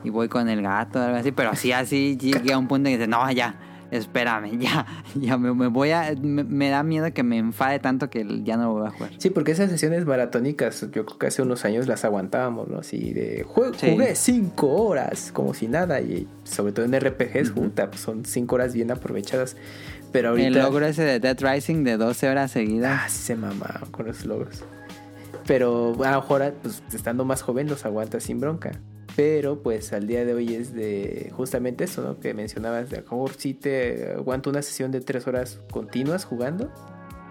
y 0.03 0.09
voy 0.09 0.29
con 0.29 0.49
el 0.49 0.63
gato 0.63 0.99
algo 0.99 1.19
así. 1.19 1.31
Pero 1.31 1.51
así, 1.51 1.73
así 1.73 2.17
llegué 2.17 2.55
a 2.55 2.59
un 2.59 2.69
punto 2.69 2.89
en 2.89 2.95
que 2.95 2.99
dice, 3.01 3.07
no, 3.07 3.31
ya 3.31 3.55
espérame, 3.91 4.59
ya, 4.59 4.87
ya 5.15 5.37
me, 5.37 5.69
voy 5.69 5.91
a, 5.91 6.15
me, 6.23 6.71
da 6.71 6.83
miedo 6.83 7.13
que 7.13 7.23
me 7.23 7.37
enfade 7.37 7.81
tanto 7.81 8.09
que 8.09 8.25
ya 8.45 8.57
no 8.57 8.65
lo 8.65 8.73
voy 8.79 8.87
a 8.87 8.91
jugar. 8.93 9.11
Sí, 9.19 9.29
porque 9.29 9.53
esas 9.53 9.69
sesiones 9.69 10.07
maratónicas, 10.07 10.81
yo 10.81 11.05
creo 11.05 11.19
que 11.19 11.27
hace 11.27 11.43
unos 11.43 11.67
años 11.67 11.87
las 11.87 12.07
aguantábamos, 12.07 12.69
¿no? 12.69 12.79
Así 12.79 13.13
de, 13.13 13.45
jugué 13.47 14.15
cinco 14.15 14.69
horas, 14.69 15.33
como 15.33 15.53
si 15.53 15.69
nada, 15.69 16.01
y 16.01 16.27
sobre 16.45 16.73
todo 16.73 16.87
en 16.87 16.99
RPGs, 16.99 17.51
pues 17.51 18.01
son 18.01 18.25
cinco 18.25 18.55
horas 18.55 18.73
bien 18.73 18.91
aprovechadas. 18.91 19.55
Pero 20.13 20.31
ahorita... 20.31 20.49
El 20.49 20.55
logro 20.55 20.87
ese 20.87 21.03
de 21.03 21.21
Dead 21.21 21.39
Rising 21.39 21.85
de 21.85 21.99
12 21.99 22.31
horas 22.31 22.51
seguidas. 22.51 23.03
Ah, 23.05 23.09
se 23.11 23.37
mamá 23.37 23.83
con 23.91 24.07
los 24.07 24.25
logros. 24.25 24.65
Pero 25.47 25.95
a 26.05 26.11
lo 26.13 26.21
mejor, 26.21 26.55
pues 26.63 26.83
estando 26.93 27.25
más 27.25 27.43
joven, 27.43 27.69
los 27.69 27.85
aguanta 27.85 28.21
sin 28.21 28.41
bronca. 28.41 28.73
Pero 29.17 29.63
pues 29.63 29.93
al 29.93 30.07
día 30.07 30.25
de 30.25 30.35
hoy 30.35 30.55
es 30.55 30.73
de 30.73 31.33
justamente 31.37 31.85
eso, 31.85 32.03
¿no? 32.03 32.21
Que 32.21 32.33
mencionabas, 32.35 32.91
de 32.91 32.99
a 32.99 33.01
lo 33.01 33.05
mejor 33.05 33.33
sí 33.37 33.55
te 33.55 34.13
aguanto 34.13 34.51
una 34.51 34.63
sesión 34.63 34.93
de 34.93 35.01
tres 35.01 35.27
horas 35.27 35.61
continuas 35.71 36.25
jugando, 36.25 36.71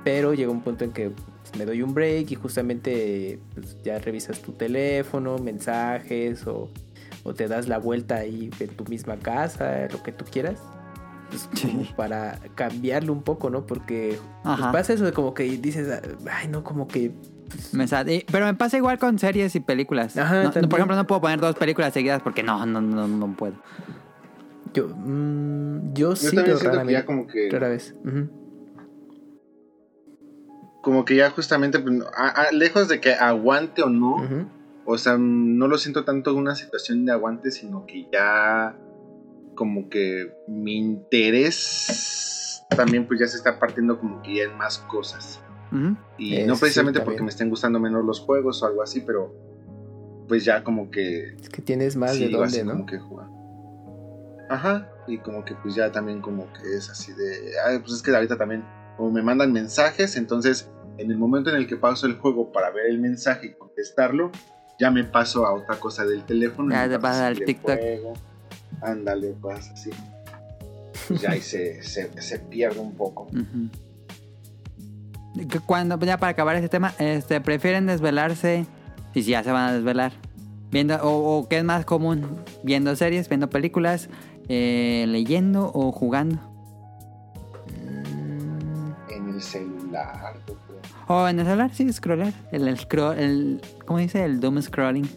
pero 0.03 0.33
llega 0.33 0.51
un 0.51 0.61
punto 0.61 0.83
en 0.83 0.91
que 0.91 1.09
pues, 1.09 1.57
me 1.57 1.65
doy 1.65 1.81
un 1.81 1.93
break 1.93 2.31
y 2.31 2.35
justamente 2.35 3.39
pues, 3.53 3.77
ya 3.83 3.97
revisas 3.99 4.41
tu 4.41 4.51
teléfono, 4.51 5.38
mensajes 5.38 6.45
o, 6.47 6.69
te 7.35 7.47
das 7.47 7.67
la 7.67 7.77
vuelta 7.77 8.15
ahí 8.15 8.49
en 8.59 8.69
tu 8.69 8.85
misma 8.85 9.17
casa, 9.17 9.88
lo 9.91 10.01
que 10.01 10.11
tú 10.11 10.25
quieras. 10.29 10.59
Pues, 11.29 11.47
para 11.95 12.39
cambiarlo 12.55 13.13
un 13.13 13.21
poco, 13.21 13.51
¿no? 13.51 13.67
Porque 13.67 14.17
pasa 14.43 14.93
eso 14.93 15.05
de 15.05 15.11
como 15.11 15.35
que 15.35 15.43
dices, 15.43 16.01
ay, 16.29 16.47
no, 16.47 16.63
como 16.63 16.88
que 16.88 17.11
pero 18.31 18.45
me 18.45 18.53
pasa 18.53 18.77
igual 18.77 18.97
con 18.99 19.19
series 19.19 19.55
y 19.55 19.59
películas. 19.59 20.13
por 20.13 20.79
ejemplo, 20.79 20.95
no 20.95 21.07
puedo 21.07 21.21
poner 21.21 21.39
dos 21.39 21.55
películas 21.55 21.93
seguidas 21.93 22.21
porque 22.21 22.43
no, 22.43 22.65
no, 22.65 22.81
no, 22.81 23.07
no 23.07 23.35
puedo. 23.35 23.55
Yo, 24.73 24.87
mm, 24.87 25.93
yo, 25.93 26.15
sí, 26.15 26.35
pero 26.35 26.89
ya 26.89 27.05
como 27.05 27.27
que... 27.27 27.49
Rara 27.49 27.69
vez. 27.69 27.95
Como 30.81 31.05
que 31.05 31.15
ya 31.15 31.31
justamente, 31.31 31.79
pues, 31.79 31.95
lejos 32.51 32.87
de 32.87 33.01
que 33.01 33.13
aguante 33.13 33.81
o 33.81 33.89
no, 33.89 34.47
o 34.85 34.97
sea, 34.97 35.17
no 35.17 35.67
lo 35.67 35.77
siento 35.77 36.05
tanto 36.05 36.31
en 36.31 36.37
una 36.37 36.55
situación 36.55 37.05
de 37.05 37.11
aguante, 37.11 37.51
sino 37.51 37.85
que 37.85 38.07
ya 38.11 38.75
como 39.55 39.89
que 39.89 40.31
mi 40.47 40.77
interés 40.77 42.63
también 42.75 43.05
pues 43.07 43.19
ya 43.19 43.27
se 43.27 43.35
está 43.35 43.59
partiendo 43.59 43.99
como 43.99 44.21
que 44.21 44.35
ya 44.35 44.43
en 44.43 44.57
más 44.57 44.77
cosas. 44.79 45.41
Y 46.17 46.43
no 46.43 46.56
precisamente 46.56 47.01
porque 47.01 47.22
me 47.22 47.30
estén 47.30 47.49
gustando 47.49 47.80
menos 47.80 48.03
los 48.03 48.19
juegos 48.19 48.61
o 48.64 48.65
algo 48.65 48.81
así, 48.81 49.01
pero 49.01 49.33
pues 50.27 50.45
ya 50.45 50.64
como 50.64 50.89
que... 50.91 51.35
Es 51.35 51.49
que 51.49 51.61
tienes 51.61 51.95
más 51.95 52.17
de 52.17 52.30
dónde, 52.30 52.64
¿no? 52.64 52.72
Como 52.72 52.85
que 52.85 52.99
jugar. 52.99 53.27
Ajá, 54.49 54.91
y 55.07 55.19
como 55.19 55.45
que 55.45 55.56
pues 55.56 55.75
ya 55.75 55.91
también 55.91 56.22
como 56.22 56.51
que 56.53 56.75
es 56.75 56.89
así 56.89 57.14
de... 57.14 57.80
pues 57.81 57.93
es 57.93 58.01
que 58.01 58.15
ahorita 58.15 58.38
también 58.38 58.64
como 58.98 59.11
me 59.11 59.22
mandan 59.22 59.53
mensajes, 59.53 60.15
entonces 60.17 60.69
en 60.98 61.11
el 61.11 61.17
momento 61.17 61.49
en 61.49 61.56
el 61.56 61.67
que 61.67 61.77
paso 61.77 62.07
el 62.07 62.17
juego 62.17 62.51
para 62.51 62.72
ver 62.72 62.88
el 62.88 62.99
mensaje 62.99 63.48
y 63.48 63.53
contestarlo, 63.53 64.31
ya 64.80 64.91
me 64.91 65.03
paso 65.03 65.45
a 65.45 65.53
otra 65.53 65.80
cosa 65.80 66.06
del 66.06 66.23
teléfono. 66.23 66.72
Ya 66.72 66.89
te 66.89 66.99
pasa 66.99 67.27
al 67.27 67.39
TikTok. 67.39 67.80
ándale, 68.81 69.35
cosas 69.39 69.72
así. 69.72 69.91
Pues 71.07 71.22
ya 71.22 71.31
ahí 71.31 71.41
se, 71.41 71.81
se, 71.83 72.39
pierde 72.39 72.80
un 72.80 72.93
poco 72.93 73.27
cuando 75.66 75.99
ya 75.99 76.17
para 76.17 76.32
acabar 76.32 76.56
este 76.56 76.69
tema, 76.69 76.93
este, 76.99 77.41
prefieren 77.41 77.85
desvelarse 77.85 78.66
y 79.14 79.24
si 79.24 79.32
ya 79.32 79.43
se 79.43 79.51
van 79.51 79.69
a 79.69 79.74
desvelar. 79.74 80.11
Viendo, 80.72 80.99
o, 81.01 81.48
qué 81.49 81.58
es 81.58 81.64
más 81.64 81.85
común, 81.85 82.38
viendo 82.64 82.95
series, 82.95 83.27
viendo 83.27 83.49
películas, 83.49 84.09
eh, 84.48 85.06
leyendo 85.08 85.72
o 85.74 85.91
jugando. 85.91 86.38
Mm, 87.75 89.11
en 89.11 89.30
el 89.30 89.41
celular, 89.41 90.35
O 91.08 91.27
en 91.27 91.40
el 91.40 91.45
celular, 91.45 91.72
sí, 91.74 91.91
scrollar. 91.91 92.33
El, 92.51 92.67
el, 92.67 92.77
scroll, 92.77 93.17
el 93.17 93.61
¿cómo 93.85 93.99
dice? 93.99 94.24
El 94.24 94.40
doom 94.40 94.61
scrolling. 94.61 95.09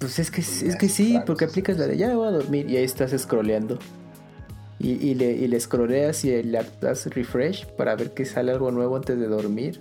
Pues 0.00 0.18
es 0.18 0.30
que, 0.30 0.42
es 0.42 0.76
que 0.76 0.88
sí, 0.88 1.18
porque 1.26 1.46
aplicas 1.46 1.76
la 1.78 1.86
de 1.86 1.96
ya 1.96 2.14
voy 2.14 2.28
a 2.28 2.30
dormir 2.30 2.70
y 2.70 2.76
ahí 2.76 2.84
estás 2.84 3.10
scrolleando 3.20 3.78
y, 4.78 4.92
y, 4.92 5.14
le, 5.14 5.32
y 5.32 5.48
le 5.48 5.58
scrolleas 5.58 6.24
y 6.24 6.42
le 6.42 6.60
das 6.80 7.06
refresh 7.06 7.66
para 7.76 7.96
ver 7.96 8.14
que 8.14 8.24
sale 8.24 8.52
algo 8.52 8.70
nuevo 8.70 8.96
antes 8.96 9.18
de 9.18 9.26
dormir. 9.26 9.80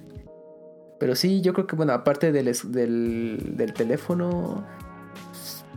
Pero 0.99 1.15
sí, 1.15 1.41
yo 1.41 1.53
creo 1.53 1.67
que, 1.67 1.75
bueno, 1.75 1.93
aparte 1.93 2.31
del, 2.31 2.51
del, 2.69 3.53
del 3.55 3.73
teléfono, 3.73 4.65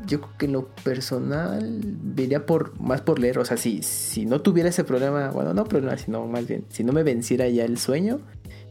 yo 0.06 0.20
creo 0.20 0.38
que 0.38 0.46
en 0.46 0.52
lo 0.52 0.68
personal 0.82 1.80
iría 2.16 2.46
por, 2.46 2.80
más 2.80 3.02
por 3.02 3.18
leer. 3.18 3.38
O 3.38 3.44
sea, 3.44 3.56
si, 3.56 3.82
si 3.82 4.24
no 4.24 4.40
tuviera 4.40 4.70
ese 4.70 4.84
problema, 4.84 5.30
bueno, 5.30 5.52
no 5.52 5.64
problema, 5.64 5.96
sino 5.98 6.26
más 6.26 6.46
bien, 6.46 6.64
si 6.70 6.84
no 6.84 6.92
me 6.92 7.02
venciera 7.02 7.48
ya 7.48 7.64
el 7.64 7.76
sueño, 7.76 8.20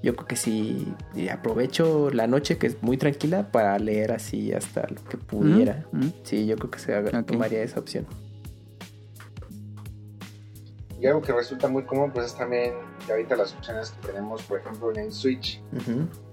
yo 0.02 0.16
creo 0.16 0.28
que 0.28 0.36
sí 0.36 0.88
aprovecho 1.32 2.10
la 2.10 2.26
noche 2.26 2.58
que 2.58 2.68
es 2.68 2.82
muy 2.82 2.98
tranquila 2.98 3.52
para 3.52 3.78
leer 3.78 4.12
así 4.12 4.54
hasta 4.54 4.88
lo 4.88 5.04
que 5.04 5.18
pudiera. 5.18 5.86
Sí, 6.24 6.46
yo 6.46 6.56
creo 6.56 6.72
que 6.72 6.80
se 6.80 7.24
tomaría 7.24 7.62
esa 7.62 7.80
opción. 7.80 8.06
Y 11.00 11.08
algo 11.08 11.22
que 11.22 11.32
resulta 11.32 11.70
muy 11.70 11.84
común, 11.84 12.12
pues 12.12 12.28
es 12.28 12.36
también 12.36 12.74
que 13.06 13.14
ahorita 13.14 13.38
las 13.38 13.54
opciones 13.54 13.92
que 13.92 14.08
tenemos, 14.08 14.44
por 14.44 14.60
ejemplo, 14.60 14.94
en 14.96 15.12
Switch, 15.14 15.62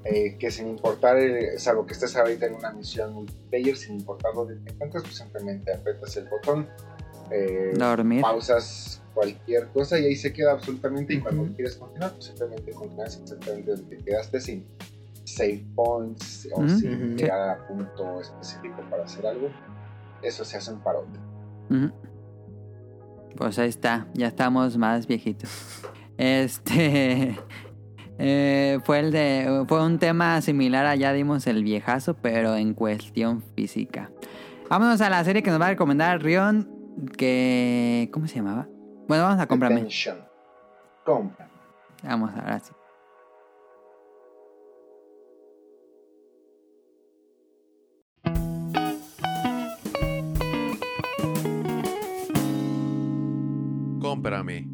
eh, 0.04 0.36
que 0.38 0.50
sin 0.50 0.68
importar, 0.68 1.18
eh, 1.18 1.56
salvo 1.58 1.86
que 1.86 1.92
estés 1.92 2.16
ahorita 2.16 2.46
en 2.46 2.54
una 2.54 2.72
misión 2.72 3.12
multiplayer, 3.12 3.76
sin 3.76 4.00
importar 4.00 4.32
dónde 4.34 4.56
te 4.56 4.72
encuentres, 4.72 5.04
pues 5.04 5.16
simplemente 5.16 5.72
apretas 5.72 6.16
el 6.16 6.28
botón 6.28 6.68
eh, 7.30 7.74
Dormir. 7.76 8.22
pausas 8.22 9.02
cualquier 9.14 9.68
cosa 9.68 9.98
y 9.98 10.06
ahí 10.06 10.16
se 10.16 10.32
queda 10.32 10.52
absolutamente 10.52 11.14
y 11.14 11.20
cuando 11.20 11.44
quieres 11.54 11.76
continuar, 11.76 12.12
pues 12.12 12.26
simplemente 12.26 12.72
continúas 12.72 13.16
exactamente 13.16 13.70
donde 13.70 13.96
te 13.96 14.04
quedaste 14.04 14.40
sin 14.40 14.66
save 15.24 15.64
points 15.74 16.48
o 16.52 16.68
sin 16.68 17.16
llegar 17.16 17.50
a 17.50 17.66
punto 17.66 18.20
específico 18.20 18.82
para 18.90 19.04
hacer 19.04 19.26
algo. 19.26 19.48
Eso 20.22 20.44
se 20.44 20.56
hace 20.56 20.72
un 20.72 20.80
parote. 20.80 21.18
Pues 23.36 23.58
ahí 23.58 23.68
está, 23.68 24.06
ya 24.14 24.28
estamos 24.28 24.76
más 24.76 25.06
viejitos. 25.06 25.82
Este 26.16 27.38
eh, 28.18 28.78
fue 28.84 29.00
el 29.00 29.10
de 29.12 29.64
fue 29.68 29.84
un 29.84 29.98
tema 29.98 30.40
similar 30.40 30.86
a 30.86 30.94
ya 30.94 31.12
dimos 31.12 31.46
el 31.46 31.62
viejazo, 31.62 32.14
pero 32.14 32.56
en 32.56 32.74
cuestión 32.74 33.42
física. 33.54 34.10
Vámonos 34.68 35.00
a 35.00 35.10
la 35.10 35.22
serie 35.24 35.42
que 35.42 35.50
nos 35.50 35.60
va 35.60 35.66
a 35.66 35.70
recomendar 35.70 36.22
Rion, 36.22 36.68
que 37.16 38.08
¿cómo 38.12 38.26
se 38.26 38.36
llamaba? 38.36 38.68
Bueno, 39.06 39.24
vamos 39.24 39.40
a 39.40 39.46
comprarme. 39.46 39.86
Compra. 41.04 41.48
Vamos 42.02 42.32
ahora 42.34 42.58
sí. 42.58 42.72
Cómprame. 54.26 54.66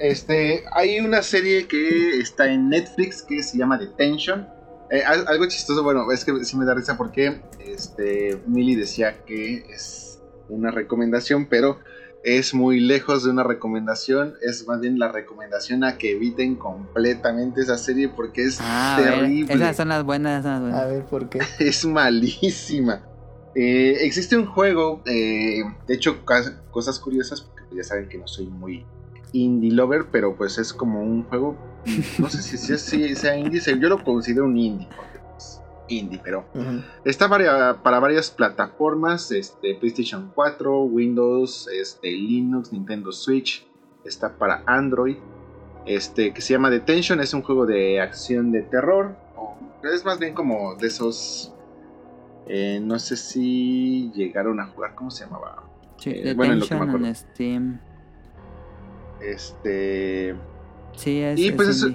Este, 0.00 0.64
hay 0.72 0.98
una 0.98 1.22
serie 1.22 1.68
que 1.68 2.18
está 2.18 2.50
en 2.50 2.68
Netflix 2.68 3.22
que 3.22 3.44
se 3.44 3.58
llama 3.58 3.78
Detention. 3.78 4.48
Eh, 4.90 5.04
algo 5.04 5.46
chistoso, 5.46 5.84
bueno, 5.84 6.10
es 6.10 6.24
que 6.24 6.44
sí 6.44 6.56
me 6.56 6.64
da 6.64 6.74
risa 6.74 6.96
porque 6.96 7.42
este, 7.60 8.40
Millie 8.48 8.76
decía 8.76 9.24
que 9.24 9.66
es 9.72 10.20
una 10.48 10.72
recomendación, 10.72 11.46
pero 11.46 11.78
es 12.22 12.54
muy 12.54 12.80
lejos 12.80 13.24
de 13.24 13.30
una 13.30 13.42
recomendación. 13.42 14.34
Es 14.42 14.66
más 14.66 14.80
bien 14.80 14.98
la 14.98 15.08
recomendación 15.08 15.84
a 15.84 15.98
que 15.98 16.12
eviten 16.12 16.56
completamente 16.56 17.60
esa 17.60 17.78
serie 17.78 18.08
porque 18.08 18.44
es 18.44 18.58
ah, 18.60 18.98
terrible. 19.02 19.54
esas 19.54 19.76
son 19.76 19.88
las 19.88 20.04
buenas, 20.04 20.44
A 20.44 20.86
ver, 20.86 21.04
¿por 21.04 21.28
qué? 21.28 21.40
Es 21.58 21.84
malísima. 21.84 23.02
Eh, 23.54 23.98
existe 24.02 24.36
un 24.36 24.46
juego, 24.46 25.02
eh, 25.06 25.62
de 25.86 25.94
hecho, 25.94 26.24
cosas 26.24 26.98
curiosas, 27.00 27.40
porque 27.40 27.76
ya 27.76 27.82
saben 27.82 28.08
que 28.08 28.16
no 28.16 28.28
soy 28.28 28.46
muy 28.46 28.86
indie 29.32 29.72
lover, 29.72 30.06
pero 30.10 30.36
pues 30.36 30.58
es 30.58 30.72
como 30.72 31.02
un 31.02 31.24
juego, 31.24 31.56
no 32.18 32.30
sé 32.30 32.42
si, 32.42 32.58
si, 32.58 33.14
sea 33.16 33.36
indie, 33.36 33.60
yo 33.78 33.88
lo 33.88 34.02
considero 34.02 34.44
un 34.44 34.56
indie, 34.56 34.88
indie, 35.90 36.20
pero 36.22 36.46
está 37.04 37.28
para 37.28 38.00
varias 38.00 38.30
plataformas, 38.30 39.30
este, 39.32 39.74
PlayStation 39.74 40.32
4, 40.34 40.82
Windows, 40.84 41.68
este, 41.68 42.10
Linux, 42.10 42.72
Nintendo 42.72 43.12
Switch, 43.12 43.66
está 44.04 44.36
para 44.36 44.62
Android, 44.66 45.16
este, 45.86 46.32
que 46.32 46.40
se 46.40 46.54
llama 46.54 46.70
Detention, 46.70 47.20
es 47.20 47.34
un 47.34 47.42
juego 47.42 47.66
de 47.66 48.00
acción 48.00 48.52
de 48.52 48.62
terror, 48.62 49.16
es 49.82 50.04
más 50.04 50.18
bien 50.18 50.34
como 50.34 50.74
de 50.76 50.86
esos, 50.86 51.54
eh, 52.46 52.80
no 52.82 52.98
sé 52.98 53.16
si 53.16 54.10
llegaron 54.14 54.60
a 54.60 54.66
jugar, 54.66 54.94
¿cómo 54.94 55.10
se 55.10 55.24
llamaba? 55.24 55.64
Sí, 55.98 56.10
eh, 56.10 56.34
Detention 56.34 57.04
en 57.04 57.14
Steam. 57.14 57.80
Este. 59.20 60.34
Sí, 60.96 61.20
es. 61.20 61.38
Y 61.38 61.52
pues 61.52 61.68
es, 61.68 61.82
es, 61.82 61.92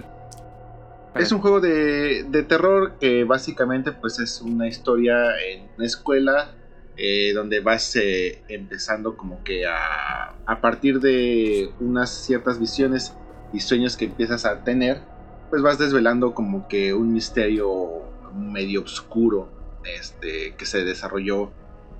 un 1.31 1.39
juego 1.39 1.59
de, 1.59 2.23
de, 2.23 2.43
terror 2.43 2.97
que 2.99 3.23
básicamente 3.23 3.91
pues 3.91 4.19
es 4.19 4.41
una 4.41 4.67
historia 4.67 5.15
en 5.39 5.69
una 5.77 5.85
escuela 5.85 6.55
eh, 6.97 7.33
donde 7.33 7.59
vas 7.59 7.95
eh, 7.95 8.43
empezando 8.47 9.17
como 9.17 9.43
que 9.43 9.65
a, 9.65 10.35
a 10.45 10.61
partir 10.61 10.99
de 10.99 11.71
unas 11.79 12.09
ciertas 12.09 12.59
visiones 12.59 13.13
y 13.53 13.59
sueños 13.59 13.97
que 13.97 14.05
empiezas 14.05 14.45
a 14.45 14.63
tener, 14.63 15.01
pues 15.49 15.61
vas 15.61 15.77
desvelando 15.77 16.33
como 16.33 16.67
que 16.67 16.93
un 16.93 17.13
misterio 17.13 18.03
medio 18.33 18.83
oscuro 18.83 19.49
este, 19.85 20.55
que 20.55 20.65
se 20.65 20.83
desarrolló 20.83 21.51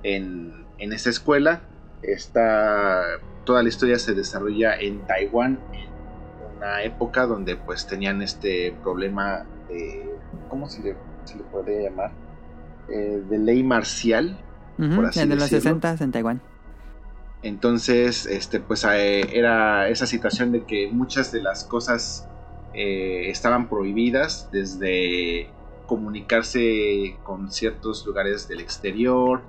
en, 0.02 0.66
en 0.78 0.92
esa 0.92 1.10
escuela. 1.10 1.62
Está 2.02 3.02
toda 3.44 3.62
la 3.62 3.68
historia 3.68 3.98
se 3.98 4.12
desarrolla 4.12 4.74
en 4.78 5.06
Taiwán, 5.06 5.58
una 6.66 6.82
época 6.82 7.26
donde 7.26 7.56
pues 7.56 7.86
tenían 7.86 8.22
este 8.22 8.74
problema 8.82 9.44
de, 9.68 10.04
¿cómo 10.48 10.68
se 10.68 10.82
le, 10.82 10.96
se 11.24 11.36
le 11.36 11.44
podría 11.44 11.90
llamar? 11.90 12.10
Eh, 12.88 13.22
de 13.28 13.38
ley 13.38 13.62
marcial. 13.62 14.38
por 14.76 15.06
así 15.06 15.20
en 15.20 15.36
los 15.36 15.48
60 15.48 15.96
en 16.00 16.12
Taiwán. 16.12 16.40
Entonces, 17.42 18.26
este, 18.26 18.60
pues 18.60 18.84
eh, 18.84 19.28
era 19.32 19.88
esa 19.88 20.06
situación 20.06 20.52
de 20.52 20.64
que 20.64 20.88
muchas 20.90 21.30
de 21.30 21.42
las 21.42 21.64
cosas 21.64 22.28
eh, 22.74 23.30
estaban 23.30 23.68
prohibidas, 23.68 24.48
desde 24.50 25.48
comunicarse 25.86 27.16
con 27.22 27.52
ciertos 27.52 28.04
lugares 28.04 28.48
del 28.48 28.60
exterior, 28.60 29.42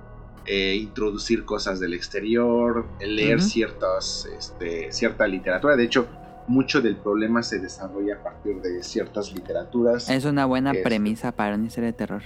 eh, 0.46 0.76
introducir 0.76 1.44
cosas 1.44 1.80
del 1.80 1.94
exterior, 1.96 2.86
leer 3.00 3.42
ciertas, 3.42 4.30
este, 4.38 4.92
cierta 4.92 5.28
literatura. 5.28 5.76
De 5.76 5.84
hecho, 5.84 6.08
mucho 6.48 6.82
del 6.82 6.95
problema 6.95 7.43
se 7.43 7.59
desarrolla 7.59 8.16
a 8.16 8.24
partir 8.24 8.61
de 8.61 8.84
ciertas 8.84 9.34
literaturas. 9.34 10.09
Es 10.09 10.26
una 10.26 10.45
buena 10.45 10.74
premisa 10.84 11.32
para 11.32 11.56
una 11.56 11.69
serie 11.69 11.92
de 11.92 11.98
terror. 11.98 12.24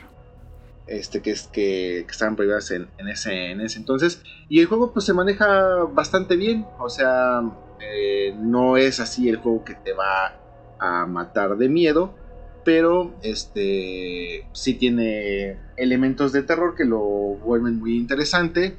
Este, 0.88 1.22
que, 1.22 1.32
es, 1.32 1.48
que, 1.48 2.00
estaban 2.00 2.36
prohibidas 2.36 2.72
en, 2.72 2.88
ese, 3.08 3.52
en 3.52 3.62
ese 3.62 3.80
entonces. 3.80 4.22
Y 4.50 4.60
el 4.60 4.66
juego 4.68 4.92
pues 4.94 5.06
se 5.06 5.14
maneja 5.14 5.84
bastante 5.94 6.36
bien. 6.36 6.66
O 6.80 6.90
sea, 6.90 7.42
eh, 7.80 8.36
no 8.38 8.78
es 8.78 9.00
así 9.00 9.30
el 9.30 9.38
juego 9.38 9.64
que 9.64 9.76
te 9.76 9.94
va 9.94 10.38
a 10.80 11.06
matar 11.06 11.58
de 11.58 11.70
miedo 11.70 12.16
pero 12.64 13.14
este 13.24 14.46
sí 14.54 14.74
tiene 14.76 15.58
elementos 15.78 16.32
de 16.32 16.44
terror 16.44 16.76
que 16.76 16.86
lo 16.86 17.00
vuelven 17.00 17.80
muy 17.80 17.98
interesante, 17.98 18.78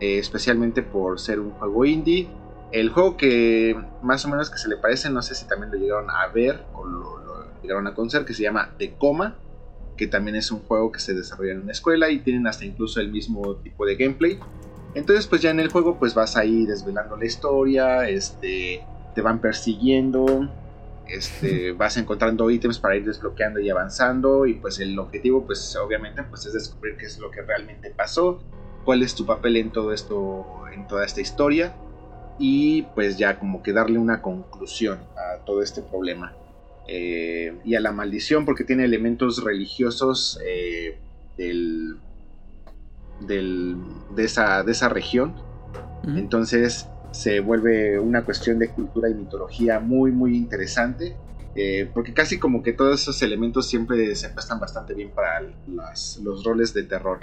eh, 0.00 0.18
especialmente 0.18 0.82
por 0.82 1.18
ser 1.18 1.40
un 1.40 1.50
juego 1.52 1.84
indie. 1.84 2.28
El 2.72 2.90
juego 2.90 3.16
que 3.16 3.76
más 4.02 4.24
o 4.24 4.28
menos 4.28 4.50
que 4.50 4.58
se 4.58 4.68
le 4.68 4.76
parece, 4.76 5.08
no 5.10 5.22
sé 5.22 5.34
si 5.34 5.46
también 5.46 5.72
lo 5.72 5.78
llegaron 5.78 6.10
a 6.10 6.26
ver 6.28 6.64
o 6.74 6.84
lo, 6.84 7.16
llegaron 7.62 7.86
a 7.86 7.94
conocer, 7.94 8.24
que 8.24 8.34
se 8.34 8.42
llama 8.42 8.74
The 8.78 8.94
Coma, 8.94 9.36
que 9.96 10.06
también 10.06 10.36
es 10.36 10.50
un 10.50 10.60
juego 10.60 10.92
que 10.92 11.00
se 11.00 11.14
desarrolla 11.14 11.52
en 11.52 11.62
una 11.62 11.72
escuela 11.72 12.10
y 12.10 12.20
tienen 12.20 12.46
hasta 12.46 12.64
incluso 12.64 13.00
el 13.00 13.10
mismo 13.10 13.56
tipo 13.56 13.86
de 13.86 13.96
gameplay. 13.96 14.38
Entonces 14.94 15.26
pues 15.26 15.42
ya 15.42 15.50
en 15.50 15.60
el 15.60 15.70
juego 15.70 15.98
pues 15.98 16.14
vas 16.14 16.36
ahí 16.36 16.66
desvelando 16.66 17.16
la 17.16 17.24
historia, 17.24 18.08
este, 18.08 18.84
te 19.14 19.20
van 19.20 19.40
persiguiendo, 19.40 20.48
este, 21.08 21.72
vas 21.78 21.96
encontrando 21.96 22.50
ítems 22.50 22.78
para 22.78 22.96
ir 22.96 23.04
desbloqueando 23.04 23.60
y 23.60 23.68
avanzando 23.68 24.46
y 24.46 24.54
pues 24.54 24.78
el 24.80 24.98
objetivo 24.98 25.44
pues 25.44 25.76
obviamente 25.76 26.22
pues 26.22 26.46
es 26.46 26.52
descubrir 26.52 26.96
qué 26.96 27.06
es 27.06 27.18
lo 27.18 27.30
que 27.30 27.42
realmente 27.42 27.90
pasó, 27.90 28.40
cuál 28.84 29.02
es 29.02 29.14
tu 29.14 29.26
papel 29.26 29.56
en 29.56 29.70
todo 29.70 29.92
esto, 29.92 30.46
en 30.72 30.86
toda 30.86 31.04
esta 31.04 31.20
historia 31.20 31.74
y 32.38 32.82
pues 32.94 33.16
ya 33.16 33.38
como 33.38 33.62
que 33.62 33.72
darle 33.72 33.98
una 33.98 34.22
conclusión 34.22 34.98
a 35.16 35.44
todo 35.44 35.62
este 35.62 35.82
problema 35.82 36.34
eh, 36.88 37.58
y 37.64 37.74
a 37.74 37.80
la 37.80 37.92
maldición 37.92 38.44
porque 38.44 38.64
tiene 38.64 38.84
elementos 38.84 39.42
religiosos 39.42 40.38
eh, 40.44 40.98
del, 41.36 41.96
de, 43.20 44.24
esa, 44.24 44.62
de 44.62 44.72
esa 44.72 44.88
región. 44.88 45.34
Entonces, 46.14 46.86
se 47.10 47.40
vuelve 47.40 47.98
una 47.98 48.24
cuestión 48.24 48.60
de 48.60 48.68
cultura 48.68 49.08
y 49.08 49.14
mitología 49.14 49.80
muy, 49.80 50.12
muy 50.12 50.36
interesante. 50.36 51.16
Eh, 51.58 51.90
porque 51.94 52.12
casi 52.12 52.38
como 52.38 52.62
que 52.62 52.74
todos 52.74 53.00
esos 53.00 53.22
elementos 53.22 53.66
siempre 53.66 54.14
se 54.14 54.28
prestan 54.28 54.60
bastante 54.60 54.92
bien 54.92 55.10
para 55.10 55.40
los 55.66 56.44
roles 56.44 56.74
de 56.74 56.82
terror. 56.82 57.18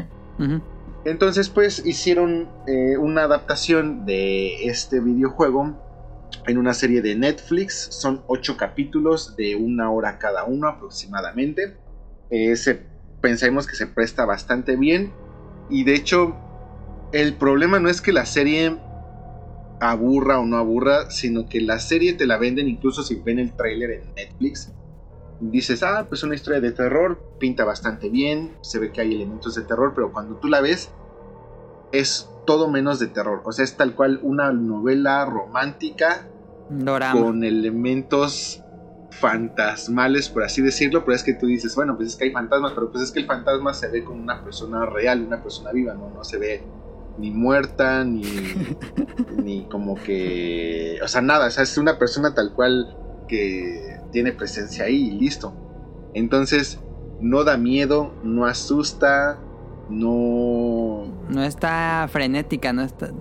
Entonces, 1.05 1.49
pues 1.49 1.85
hicieron 1.85 2.49
eh, 2.67 2.97
una 2.97 3.23
adaptación 3.23 4.05
de 4.05 4.65
este 4.67 4.99
videojuego 5.01 5.77
en 6.47 6.57
una 6.57 6.73
serie 6.73 7.01
de 7.01 7.15
Netflix. 7.15 7.87
Son 7.91 8.23
ocho 8.27 8.55
capítulos 8.57 9.35
de 9.35 9.55
una 9.55 9.91
hora 9.91 10.17
cada 10.17 10.45
uno 10.45 10.67
aproximadamente. 10.67 11.77
Eh, 12.29 12.55
pensamos 13.21 13.67
que 13.67 13.75
se 13.75 13.87
presta 13.87 14.25
bastante 14.25 14.75
bien. 14.75 15.13
Y 15.69 15.83
de 15.83 15.95
hecho, 15.95 16.35
el 17.11 17.35
problema 17.35 17.79
no 17.79 17.89
es 17.89 18.01
que 18.01 18.13
la 18.13 18.25
serie 18.25 18.77
aburra 19.79 20.39
o 20.39 20.45
no 20.45 20.57
aburra, 20.57 21.09
sino 21.09 21.47
que 21.47 21.59
la 21.59 21.79
serie 21.79 22.13
te 22.13 22.25
la 22.25 22.37
venden 22.37 22.67
incluso 22.69 23.03
si 23.03 23.15
ven 23.15 23.39
el 23.39 23.53
tráiler 23.53 23.91
en 23.91 24.13
Netflix. 24.15 24.71
Dices, 25.39 25.83
ah, 25.83 26.05
pues 26.07 26.23
una 26.23 26.35
historia 26.35 26.61
de 26.61 26.71
terror, 26.71 27.19
pinta 27.39 27.65
bastante 27.65 28.09
bien, 28.09 28.55
se 28.61 28.79
ve 28.79 28.91
que 28.91 29.01
hay 29.01 29.13
elementos 29.13 29.55
de 29.55 29.63
terror, 29.63 29.93
pero 29.95 30.11
cuando 30.11 30.35
tú 30.35 30.47
la 30.47 30.61
ves, 30.61 30.91
es 31.91 32.29
todo 32.45 32.69
menos 32.69 32.99
de 32.99 33.07
terror. 33.07 33.41
O 33.45 33.51
sea, 33.51 33.65
es 33.65 33.75
tal 33.77 33.95
cual 33.95 34.19
una 34.23 34.51
novela 34.51 35.25
romántica 35.25 36.27
con 37.11 37.43
elementos 37.43 38.63
fantasmales, 39.11 40.29
por 40.29 40.43
así 40.43 40.61
decirlo, 40.61 41.05
pero 41.05 41.15
es 41.15 41.23
que 41.23 41.33
tú 41.33 41.45
dices, 41.45 41.75
bueno, 41.75 41.95
pues 41.95 42.09
es 42.09 42.15
que 42.15 42.25
hay 42.25 42.31
fantasmas, 42.31 42.73
pero 42.73 42.91
pues 42.91 43.03
es 43.03 43.11
que 43.11 43.19
el 43.19 43.27
fantasma 43.27 43.73
se 43.73 43.87
ve 43.89 44.03
como 44.03 44.21
una 44.21 44.43
persona 44.43 44.85
real, 44.85 45.21
una 45.21 45.41
persona 45.41 45.71
viva, 45.71 45.93
¿no? 45.93 46.09
No 46.09 46.23
se 46.23 46.37
ve 46.37 46.63
ni 47.17 47.31
muerta, 47.31 48.03
ni, 48.03 48.23
ni 49.37 49.65
como 49.65 49.95
que, 49.95 50.99
o 51.03 51.07
sea, 51.07 51.21
nada, 51.21 51.47
o 51.47 51.51
sea, 51.51 51.63
es 51.63 51.77
una 51.77 51.99
persona 51.99 52.33
tal 52.33 52.53
cual 52.53 52.97
que 53.27 53.99
tiene 54.13 54.31
presencia 54.31 54.85
ahí 54.85 55.09
y 55.09 55.11
listo. 55.19 55.53
Entonces, 56.13 56.79
no 57.19 57.43
da 57.43 57.57
miedo, 57.57 58.13
no 58.23 58.45
asusta, 58.45 59.39
no... 59.89 61.05
No 61.29 61.43
está 61.43 62.07
frenética, 62.09 62.71
no 62.71 62.83
está 62.83 63.11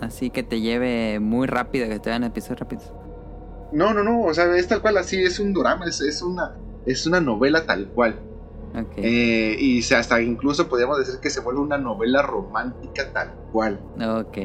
así 0.00 0.30
que 0.30 0.42
te 0.42 0.60
lleve 0.60 1.20
muy 1.20 1.46
rápido, 1.46 1.88
que 1.88 1.98
te 1.98 2.10
vean 2.10 2.24
episodios 2.24 2.60
rápidos. 2.60 2.92
No, 3.72 3.92
no, 3.92 4.02
no, 4.02 4.22
o 4.22 4.34
sea, 4.34 4.54
es 4.56 4.68
tal 4.68 4.80
cual 4.80 4.96
así, 4.96 5.22
es 5.22 5.40
un 5.40 5.52
drama, 5.52 5.86
es, 5.86 6.00
es 6.00 6.22
una, 6.22 6.56
es 6.86 7.06
una 7.06 7.20
novela 7.20 7.66
tal 7.66 7.88
cual. 7.88 8.20
Eh, 8.96 9.56
y 9.58 9.94
hasta 9.94 10.20
incluso 10.20 10.68
podríamos 10.68 10.98
decir 10.98 11.18
que 11.20 11.30
se 11.30 11.40
vuelve 11.40 11.60
una 11.60 11.78
novela 11.78 12.20
romántica 12.20 13.10
tal 13.10 13.32
cual. 13.50 13.80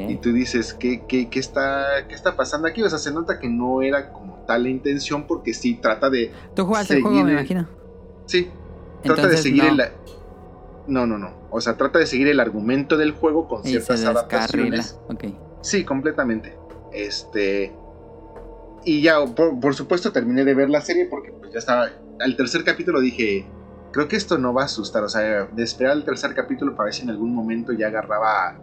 Y 0.08 0.16
tú 0.16 0.32
dices, 0.32 0.72
¿qué, 0.72 1.04
qué, 1.06 1.28
qué, 1.28 1.38
está, 1.38 2.06
¿qué 2.08 2.14
está 2.14 2.34
pasando 2.34 2.66
aquí? 2.66 2.82
O 2.82 2.88
sea, 2.88 2.98
se 2.98 3.12
nota 3.12 3.38
que 3.38 3.48
no 3.50 3.82
era 3.82 4.10
como 4.12 4.31
tal 4.46 4.64
la 4.64 4.68
intención 4.68 5.26
porque 5.26 5.54
sí 5.54 5.74
trata 5.74 6.10
de... 6.10 6.32
Tú 6.54 6.64
jugaste 6.64 6.94
el 6.94 7.02
juego, 7.02 7.24
me 7.24 7.32
imagino. 7.32 7.68
Sí, 8.26 8.50
trata 9.02 9.28
de 9.28 9.36
seguir 9.36 9.64
el... 9.64 9.82
No, 10.86 11.06
no, 11.06 11.18
no. 11.18 11.48
O 11.50 11.60
sea, 11.60 11.76
trata 11.76 11.98
de 11.98 12.06
seguir 12.06 12.28
el 12.28 12.40
argumento 12.40 12.96
del 12.96 13.12
juego 13.12 13.46
con 13.46 13.62
ciertas 13.62 14.04
adaptaciones. 14.04 14.98
Okay. 15.08 15.38
Sí, 15.60 15.84
completamente. 15.84 16.56
Este... 16.92 17.72
Y 18.84 19.00
ya, 19.00 19.24
por, 19.24 19.60
por, 19.60 19.74
supuesto, 19.74 20.10
terminé 20.10 20.44
de 20.44 20.54
ver 20.54 20.68
la 20.68 20.80
serie 20.80 21.06
porque 21.06 21.32
pues 21.32 21.52
ya 21.52 21.58
estaba... 21.58 21.88
Al 22.20 22.36
tercer 22.36 22.64
capítulo 22.64 23.00
dije 23.00 23.46
creo 23.92 24.08
que 24.08 24.16
esto 24.16 24.38
no 24.38 24.52
va 24.52 24.62
a 24.62 24.64
asustar. 24.64 25.04
O 25.04 25.08
sea, 25.08 25.44
de 25.44 25.62
esperar 25.62 25.96
el 25.96 26.04
tercer 26.04 26.34
capítulo 26.34 26.74
para 26.74 26.86
ver 26.86 26.94
si 26.94 27.02
en 27.02 27.10
algún 27.10 27.32
momento 27.34 27.72
ya 27.72 27.88
agarraba 27.88 28.58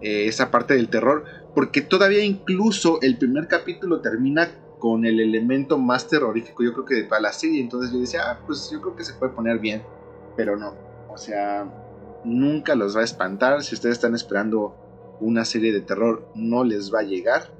eh, 0.00 0.26
esa 0.26 0.50
parte 0.50 0.74
del 0.74 0.88
terror. 0.88 1.24
Porque 1.54 1.82
todavía 1.82 2.24
incluso 2.24 2.98
el 3.02 3.18
primer 3.18 3.46
capítulo 3.46 4.00
termina 4.00 4.48
con 4.78 5.06
el 5.06 5.20
elemento 5.20 5.78
más 5.78 6.08
terrorífico, 6.08 6.62
yo 6.62 6.72
creo 6.72 6.84
que 6.84 6.94
de 6.94 7.02
toda 7.04 7.20
la 7.20 7.32
serie. 7.32 7.60
Entonces 7.60 7.92
yo 7.92 8.00
decía, 8.00 8.30
ah, 8.30 8.40
pues 8.46 8.70
yo 8.70 8.80
creo 8.80 8.96
que 8.96 9.04
se 9.04 9.14
puede 9.14 9.32
poner 9.32 9.58
bien. 9.58 9.82
Pero 10.36 10.56
no. 10.56 10.74
O 11.08 11.16
sea, 11.18 11.66
nunca 12.24 12.74
los 12.74 12.96
va 12.96 13.00
a 13.00 13.04
espantar. 13.04 13.62
Si 13.62 13.74
ustedes 13.74 13.94
están 13.94 14.14
esperando 14.14 14.76
una 15.20 15.44
serie 15.44 15.72
de 15.72 15.80
terror, 15.80 16.28
no 16.34 16.64
les 16.64 16.92
va 16.92 17.00
a 17.00 17.04
llegar. 17.04 17.52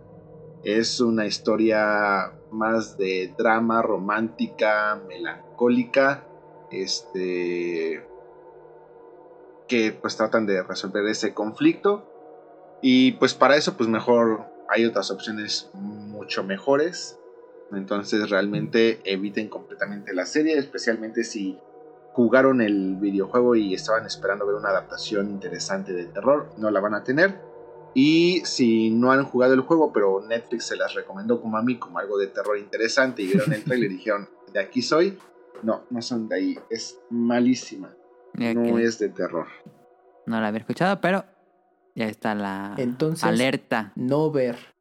Es 0.63 1.01
una 1.01 1.27
historia 1.27 2.33
más 2.51 2.97
de 2.97 3.33
drama 3.37 3.83
romántica, 3.83 5.01
melancólica 5.09 6.25
este 6.71 8.07
que 9.69 9.93
pues 9.93 10.17
tratan 10.17 10.47
de 10.47 10.63
resolver 10.63 11.05
ese 11.07 11.35
conflicto 11.35 12.09
y 12.83 13.13
pues 13.13 13.35
para 13.35 13.57
eso 13.57 13.77
pues 13.77 13.89
mejor 13.89 14.47
hay 14.69 14.85
otras 14.85 15.11
opciones 15.11 15.71
mucho 16.27 16.45
mejores 16.45 17.19
entonces 17.73 18.31
realmente 18.31 19.01
eviten 19.05 19.49
completamente 19.49 20.15
la 20.15 20.27
serie 20.27 20.59
especialmente 20.59 21.25
si 21.25 21.59
jugaron 22.13 22.61
el 22.61 22.97
videojuego 22.97 23.57
y 23.57 23.75
estaban 23.75 24.07
esperando 24.07 24.47
ver 24.47 24.57
una 24.57 24.71
adaptación 24.71 25.31
interesante 25.31 25.93
de 25.93 26.07
terror 26.07 26.51
no 26.57 26.71
la 26.71 26.81
van 26.81 26.95
a 26.95 27.05
tener 27.05 27.41
y 27.95 28.43
si 28.45 28.91
no 28.91 29.13
han 29.13 29.25
jugado 29.25 29.55
el 29.55 29.61
juego 29.61 29.93
pero 29.93 30.21
Netflix 30.27 30.67
se 30.67 30.77
las 30.77 30.95
recomendó 30.95 31.41
como 31.41 31.57
a 31.57 31.63
mí 31.63 31.79
como 31.79 31.99
algo 31.99 32.19
de 32.19 32.29
terror 32.29 32.59
interesante 32.59 33.23
y 33.23 33.27
vieron 33.27 33.53
el 33.53 33.65
trailer 33.65 33.91
y 33.91 33.95
dijeron 33.95 34.29
de 34.53 34.61
aquí 34.61 34.83
soy 34.83 35.19
no, 35.63 35.85
no 35.91 36.03
son 36.03 36.29
de 36.29 36.37
ahí. 36.37 36.59
Es 36.71 36.99
malísima. 37.11 37.95
No 38.35 38.79
es 38.79 38.99
de 38.99 39.09
terror. 39.09 39.47
No 40.27 40.41
la 40.41 40.49
había 40.49 40.61
escuchado, 40.61 41.01
pero 41.01 41.25
ya 41.95 42.07
está 42.07 42.35
la 42.35 42.75
Entonces, 42.77 43.25
alerta. 43.25 43.93
No 43.95 44.31
ver. 44.31 44.76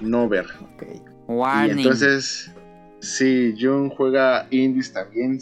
No 0.00 0.28
ver. 0.28 0.46
Okay. 0.74 1.02
Warning. 1.26 1.78
Y 1.78 1.82
entonces, 1.82 2.50
si 3.00 3.54
Jun 3.58 3.90
juega 3.90 4.46
indies 4.50 4.92
también. 4.92 5.38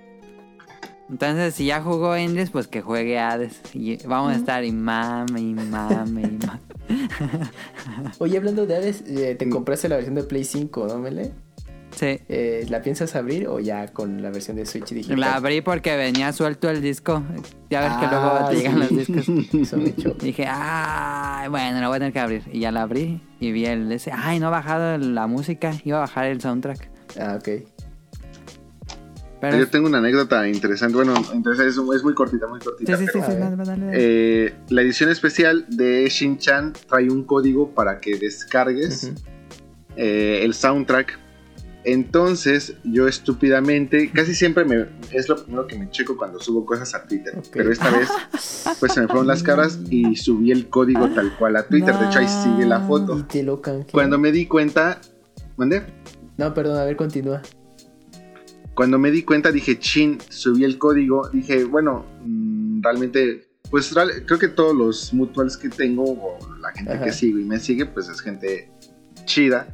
entonces, 1.10 1.54
si 1.54 1.66
ya 1.66 1.80
jugó 1.82 2.16
indies, 2.16 2.50
pues 2.50 2.68
que 2.68 2.82
juegue 2.82 3.18
Hades. 3.18 3.60
Y 3.74 3.96
vamos 4.06 4.32
a 4.32 4.36
estar 4.36 4.64
y 4.64 4.72
mame, 4.72 5.40
y 5.40 5.54
mame, 5.54 6.22
y 6.22 6.38
mame. 6.38 6.60
Oye, 8.18 8.36
hablando 8.36 8.66
de 8.66 8.76
Hades, 8.76 9.02
eh, 9.06 9.34
te 9.34 9.48
compraste 9.48 9.88
la 9.88 9.96
versión 9.96 10.14
de 10.14 10.22
Play 10.22 10.44
5, 10.44 10.86
¿no, 10.88 10.98
Mele? 10.98 11.32
Sí. 11.96 12.20
Eh, 12.28 12.66
¿La 12.68 12.82
piensas 12.82 13.16
abrir 13.16 13.48
o 13.48 13.58
ya 13.58 13.88
con 13.88 14.20
la 14.20 14.30
versión 14.30 14.58
de 14.58 14.66
Switch 14.66 14.90
digital? 14.90 15.18
La 15.18 15.36
abrí 15.36 15.62
porque 15.62 15.96
venía 15.96 16.30
suelto 16.34 16.68
el 16.68 16.82
disco. 16.82 17.22
Ya 17.70 17.80
ves 17.80 17.92
que 17.94 18.06
luego 18.06 18.36
te 18.36 18.44
ah, 18.44 18.52
llegan 18.52 18.78
los 18.80 18.88
discos. 18.90 20.18
Dije, 20.22 20.44
ah, 20.46 21.46
bueno, 21.48 21.80
lo 21.80 21.88
voy 21.88 21.96
a 21.96 21.98
tener 22.00 22.12
que 22.12 22.20
abrir. 22.20 22.42
Y 22.52 22.60
ya 22.60 22.70
la 22.70 22.82
abrí 22.82 23.22
y 23.40 23.50
vi 23.50 23.64
el 23.64 23.90
ese. 23.90 24.12
Ay, 24.14 24.38
no 24.38 24.48
ha 24.48 24.50
bajado 24.50 24.98
la 24.98 25.26
música. 25.26 25.72
Iba 25.84 25.96
a 25.96 26.00
bajar 26.00 26.26
el 26.26 26.40
soundtrack. 26.42 26.90
Ah, 27.18 27.38
ok. 27.40 27.48
Pero... 29.40 29.58
Yo 29.58 29.68
tengo 29.68 29.86
una 29.86 29.98
anécdota 29.98 30.46
interesante. 30.46 30.96
Bueno, 30.96 31.14
entonces 31.32 31.66
es, 31.66 31.78
muy 31.78 32.14
cortita, 32.14 32.46
muy 32.46 32.60
cortita. 32.60 32.94
Sí, 32.98 33.06
sí, 33.06 33.20
sí, 33.20 33.32
eh, 33.92 34.54
la 34.68 34.82
edición 34.82 35.08
especial 35.08 35.64
de 35.68 36.06
Shin-Chan 36.10 36.74
trae 36.88 37.08
un 37.08 37.24
código 37.24 37.70
para 37.70 38.00
que 38.00 38.18
descargues 38.18 39.12
eh, 39.96 40.40
el 40.42 40.52
soundtrack 40.52 41.25
entonces, 41.86 42.74
yo 42.82 43.06
estúpidamente, 43.06 44.10
casi 44.10 44.34
siempre 44.34 44.64
me, 44.64 44.88
es 45.12 45.28
lo 45.28 45.36
primero 45.36 45.68
que 45.68 45.78
me 45.78 45.88
checo 45.88 46.16
cuando 46.16 46.40
subo 46.40 46.66
cosas 46.66 46.92
a 46.96 47.06
Twitter. 47.06 47.40
Pero 47.52 47.70
esta 47.70 47.96
vez, 47.96 48.08
pues 48.80 48.92
se 48.92 49.02
me 49.02 49.06
fueron 49.06 49.28
las 49.28 49.44
caras 49.44 49.78
y 49.88 50.16
subí 50.16 50.50
el 50.50 50.68
código 50.68 51.08
tal 51.10 51.36
cual 51.38 51.54
a 51.54 51.68
Twitter. 51.68 51.96
De 51.96 52.06
hecho, 52.06 52.18
ahí 52.18 52.26
sigue 52.26 52.66
la 52.66 52.80
foto. 52.80 53.24
cuando 53.92 54.18
me 54.18 54.32
di 54.32 54.46
cuenta. 54.46 55.00
¿Mandé? 55.56 55.84
No, 56.36 56.52
perdón, 56.52 56.78
a 56.78 56.84
ver, 56.84 56.96
continúa. 56.96 57.40
Cuando 58.74 58.98
me 58.98 59.12
di 59.12 59.22
cuenta, 59.22 59.52
dije, 59.52 59.78
chin, 59.78 60.18
subí 60.28 60.64
el 60.64 60.78
código. 60.78 61.28
Dije, 61.28 61.62
bueno, 61.62 62.04
mm, 62.24 62.82
realmente, 62.82 63.46
pues 63.70 63.94
creo 64.26 64.40
que 64.40 64.48
todos 64.48 64.74
los 64.74 65.14
mutuals 65.14 65.56
que 65.56 65.68
tengo, 65.68 66.02
o 66.02 66.38
la 66.60 66.72
gente 66.72 66.98
que 66.98 67.12
sigo 67.12 67.38
y 67.38 67.44
me 67.44 67.60
sigue, 67.60 67.86
pues 67.86 68.08
es 68.08 68.20
gente 68.20 68.72
chida 69.24 69.68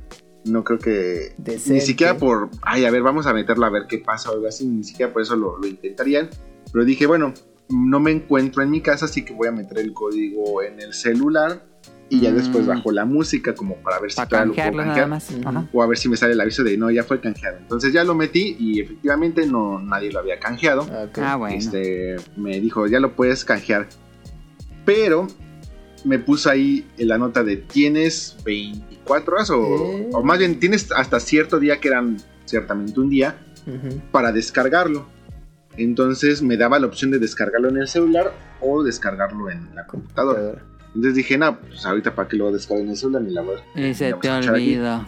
no 0.44 0.64
creo 0.64 0.78
que 0.78 1.34
ni 1.66 1.80
siquiera 1.80 2.16
por, 2.16 2.50
ay, 2.62 2.84
a 2.84 2.90
ver, 2.90 3.02
vamos 3.02 3.26
a 3.26 3.32
meterla 3.32 3.68
a 3.68 3.70
ver 3.70 3.82
qué 3.88 3.98
pasa 3.98 4.30
o 4.30 4.34
algo 4.34 4.48
así, 4.48 4.66
ni 4.66 4.84
siquiera 4.84 5.12
por 5.12 5.22
eso 5.22 5.36
lo, 5.36 5.58
intentarían. 5.66 6.28
Pero 6.72 6.84
dije, 6.84 7.06
bueno, 7.06 7.32
no 7.68 8.00
me 8.00 8.10
encuentro 8.10 8.62
en 8.62 8.70
mi 8.70 8.80
casa, 8.80 9.06
así 9.06 9.24
que 9.24 9.32
voy 9.32 9.48
a 9.48 9.52
meter 9.52 9.78
el 9.78 9.92
código 9.92 10.62
en 10.62 10.80
el 10.80 10.94
celular 10.94 11.64
y 12.08 12.20
ya 12.20 12.30
después 12.30 12.64
mm. 12.64 12.68
bajo 12.68 12.92
la 12.92 13.06
música 13.06 13.54
como 13.54 13.76
para 13.76 13.98
ver 13.98 14.12
si 14.12 14.16
para 14.16 14.44
lo 14.44 14.52
puedo 14.52 14.76
canjear 14.76 15.08
o 15.72 15.82
a 15.82 15.86
ver 15.86 15.96
si 15.96 16.10
me 16.10 16.16
sale 16.18 16.34
el 16.34 16.40
aviso 16.40 16.62
de 16.62 16.76
no, 16.76 16.90
ya 16.90 17.04
fue 17.04 17.20
canjeado. 17.20 17.56
Entonces 17.58 17.92
ya 17.92 18.04
lo 18.04 18.14
metí 18.14 18.56
y 18.58 18.80
efectivamente 18.80 19.46
no 19.46 19.78
nadie 19.78 20.12
lo 20.12 20.18
había 20.18 20.38
canjeado. 20.38 20.86
Ah, 21.16 21.36
bueno. 21.36 21.56
Este, 21.56 22.16
me 22.36 22.60
dijo, 22.60 22.86
ya 22.86 23.00
lo 23.00 23.16
puedes 23.16 23.44
canjear. 23.44 23.88
Pero 24.84 25.26
me 26.04 26.18
puso 26.18 26.50
ahí 26.50 26.86
en 26.98 27.08
la 27.08 27.18
nota 27.18 27.42
de 27.42 27.56
tienes 27.56 28.36
24 28.44 29.34
horas 29.34 29.50
o, 29.50 30.22
más 30.22 30.38
bien 30.38 30.58
tienes 30.58 30.90
hasta 30.92 31.20
cierto 31.20 31.58
día 31.58 31.80
que 31.80 31.88
eran 31.88 32.16
ciertamente 32.44 32.98
un 33.00 33.08
día 33.08 33.36
para 34.10 34.32
descargarlo. 34.32 35.06
Entonces 35.76 36.42
me 36.42 36.56
daba 36.56 36.78
la 36.78 36.86
opción 36.86 37.10
de 37.10 37.18
descargarlo 37.18 37.68
en 37.68 37.78
el 37.78 37.88
celular 37.88 38.32
o 38.60 38.82
descargarlo 38.82 39.50
en 39.50 39.74
la 39.74 39.86
computadora. 39.86 40.62
Entonces 40.88 41.14
dije, 41.14 41.38
no, 41.38 41.58
pues 41.58 41.86
ahorita 41.86 42.14
para 42.14 42.28
qué 42.28 42.36
lo 42.36 42.52
descargo 42.52 42.82
en 42.82 42.90
el 42.90 42.96
celular 42.96 43.22
ni 43.22 43.32
la 43.32 43.40
voy 43.40 43.56
Y 43.74 43.94
se 43.94 44.12
te 44.12 44.30
olvidó. 44.30 45.06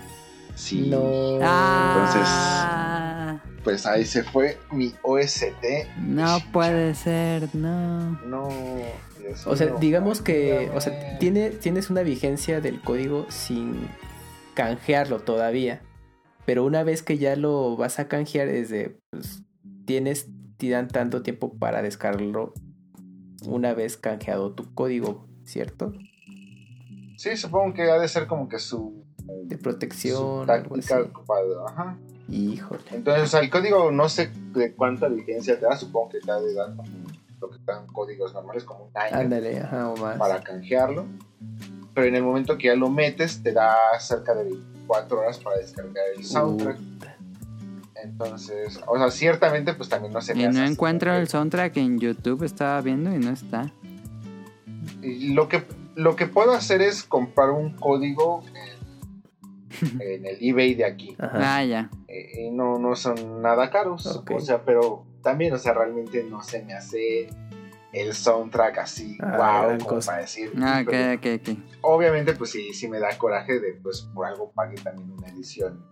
Sí. 0.54 0.88
No. 0.88 1.38
Ah. 1.42 3.38
Entonces, 3.38 3.62
pues 3.64 3.86
ahí 3.86 4.04
se 4.04 4.22
fue 4.22 4.58
mi 4.72 4.94
OST. 5.02 5.64
No 5.98 6.38
puede 6.52 6.94
ser, 6.94 7.48
no. 7.54 8.12
No. 8.26 8.48
O 9.46 9.56
sea, 9.56 9.74
digamos 9.80 10.20
que, 10.20 10.70
o 10.74 10.80
sea, 10.80 11.18
tiene, 11.18 11.50
tienes 11.50 11.90
una 11.90 12.02
vigencia 12.02 12.60
del 12.60 12.80
código 12.80 13.26
sin 13.28 13.88
canjearlo 14.54 15.20
todavía. 15.20 15.82
Pero 16.46 16.64
una 16.64 16.82
vez 16.84 17.02
que 17.02 17.18
ya 17.18 17.36
lo 17.36 17.76
vas 17.76 17.98
a 17.98 18.08
canjear, 18.08 18.48
es 18.48 18.68
de, 18.68 18.98
pues, 19.10 19.42
tienes, 19.86 20.28
te 20.58 20.70
dan 20.70 20.88
tanto 20.88 21.22
tiempo 21.22 21.54
para 21.58 21.82
descargarlo 21.82 22.52
una 23.46 23.74
vez 23.74 23.96
canjeado 23.96 24.52
tu 24.52 24.74
código, 24.74 25.26
¿cierto? 25.44 25.92
Sí, 27.16 27.36
supongo 27.36 27.74
que 27.74 27.82
ha 27.82 27.98
de 27.98 28.08
ser 28.08 28.26
como 28.26 28.48
que 28.48 28.58
su... 28.58 29.04
De 29.44 29.56
protección. 29.56 30.48
Ajá. 30.50 31.98
Híjole. 32.28 32.82
Entonces, 32.92 33.34
el 33.34 33.50
código 33.50 33.90
no 33.90 34.08
sé 34.08 34.30
de 34.52 34.74
cuánta 34.74 35.08
vigencia 35.08 35.58
te 35.58 35.66
da, 35.66 35.76
supongo 35.76 36.10
que 36.10 36.20
te 36.20 36.30
ha 36.30 36.40
de 36.40 36.54
dar 36.54 36.74
lo 37.44 37.50
que 37.50 37.56
están 37.58 37.86
códigos 37.86 38.32
normales 38.34 38.64
como 38.64 38.84
un 38.84 38.90
Ándale, 38.94 39.60
ajá, 39.60 39.90
o 39.90 39.96
más. 39.96 40.16
para 40.18 40.42
canjearlo. 40.42 41.06
Pero 41.94 42.06
en 42.08 42.16
el 42.16 42.22
momento 42.22 42.58
que 42.58 42.68
ya 42.68 42.74
lo 42.74 42.88
metes, 42.90 43.42
te 43.42 43.52
da 43.52 43.76
cerca 44.00 44.34
de 44.34 44.44
24 44.44 45.20
horas 45.20 45.38
para 45.38 45.56
descargar 45.58 46.04
el 46.16 46.24
soundtrack. 46.24 46.78
Entonces, 48.02 48.80
o 48.86 48.98
sea, 48.98 49.10
ciertamente 49.10 49.72
pues 49.74 49.88
también 49.88 50.12
no 50.12 50.20
se 50.20 50.34
me 50.34 50.42
Y 50.42 50.48
no 50.48 50.64
encuentro 50.64 51.14
el 51.14 51.28
soundtrack 51.28 51.76
en 51.78 51.98
YouTube, 51.98 52.42
estaba 52.42 52.80
viendo 52.80 53.14
y 53.14 53.18
no 53.18 53.30
está. 53.30 53.70
y 55.02 55.32
lo 55.32 55.48
que 55.48 55.64
lo 55.94 56.16
que 56.16 56.26
puedo 56.26 56.52
hacer 56.52 56.82
es 56.82 57.04
comprar 57.04 57.50
un 57.50 57.76
código 57.76 58.42
en, 59.80 60.00
en 60.00 60.26
el 60.26 60.36
eBay 60.40 60.74
de 60.74 60.84
aquí. 60.84 61.16
Ajá. 61.18 61.56
Ah, 61.58 61.64
ya. 61.64 61.90
Eh, 62.08 62.46
y 62.46 62.50
no, 62.50 62.78
no 62.78 62.96
son 62.96 63.40
nada 63.40 63.70
caros. 63.70 64.04
Ok. 64.06 64.32
O 64.34 64.40
sea, 64.40 64.62
pero 64.64 65.04
también, 65.24 65.52
o 65.54 65.58
sea, 65.58 65.72
realmente 65.74 66.22
no 66.30 66.42
se 66.42 66.62
me 66.64 66.74
hace 66.74 67.28
el 67.92 68.12
soundtrack 68.14 68.78
así, 68.78 69.16
Ah, 69.20 69.30
wow, 69.36 69.66
gran 69.66 69.78
como 69.80 69.90
cosa. 69.96 70.10
para 70.12 70.22
decir. 70.22 70.52
Ah, 70.62 70.80
ok, 70.82 70.90
pero 70.90 71.14
ok, 71.18 71.26
ok. 71.40 71.58
Obviamente, 71.82 72.34
pues 72.34 72.50
sí, 72.50 72.72
sí 72.74 72.86
me 72.88 73.00
da 73.00 73.16
coraje 73.18 73.58
de, 73.58 73.72
pues, 73.82 74.02
por 74.14 74.26
algo 74.26 74.52
pague 74.52 74.76
también 74.76 75.10
una 75.10 75.28
edición 75.28 75.84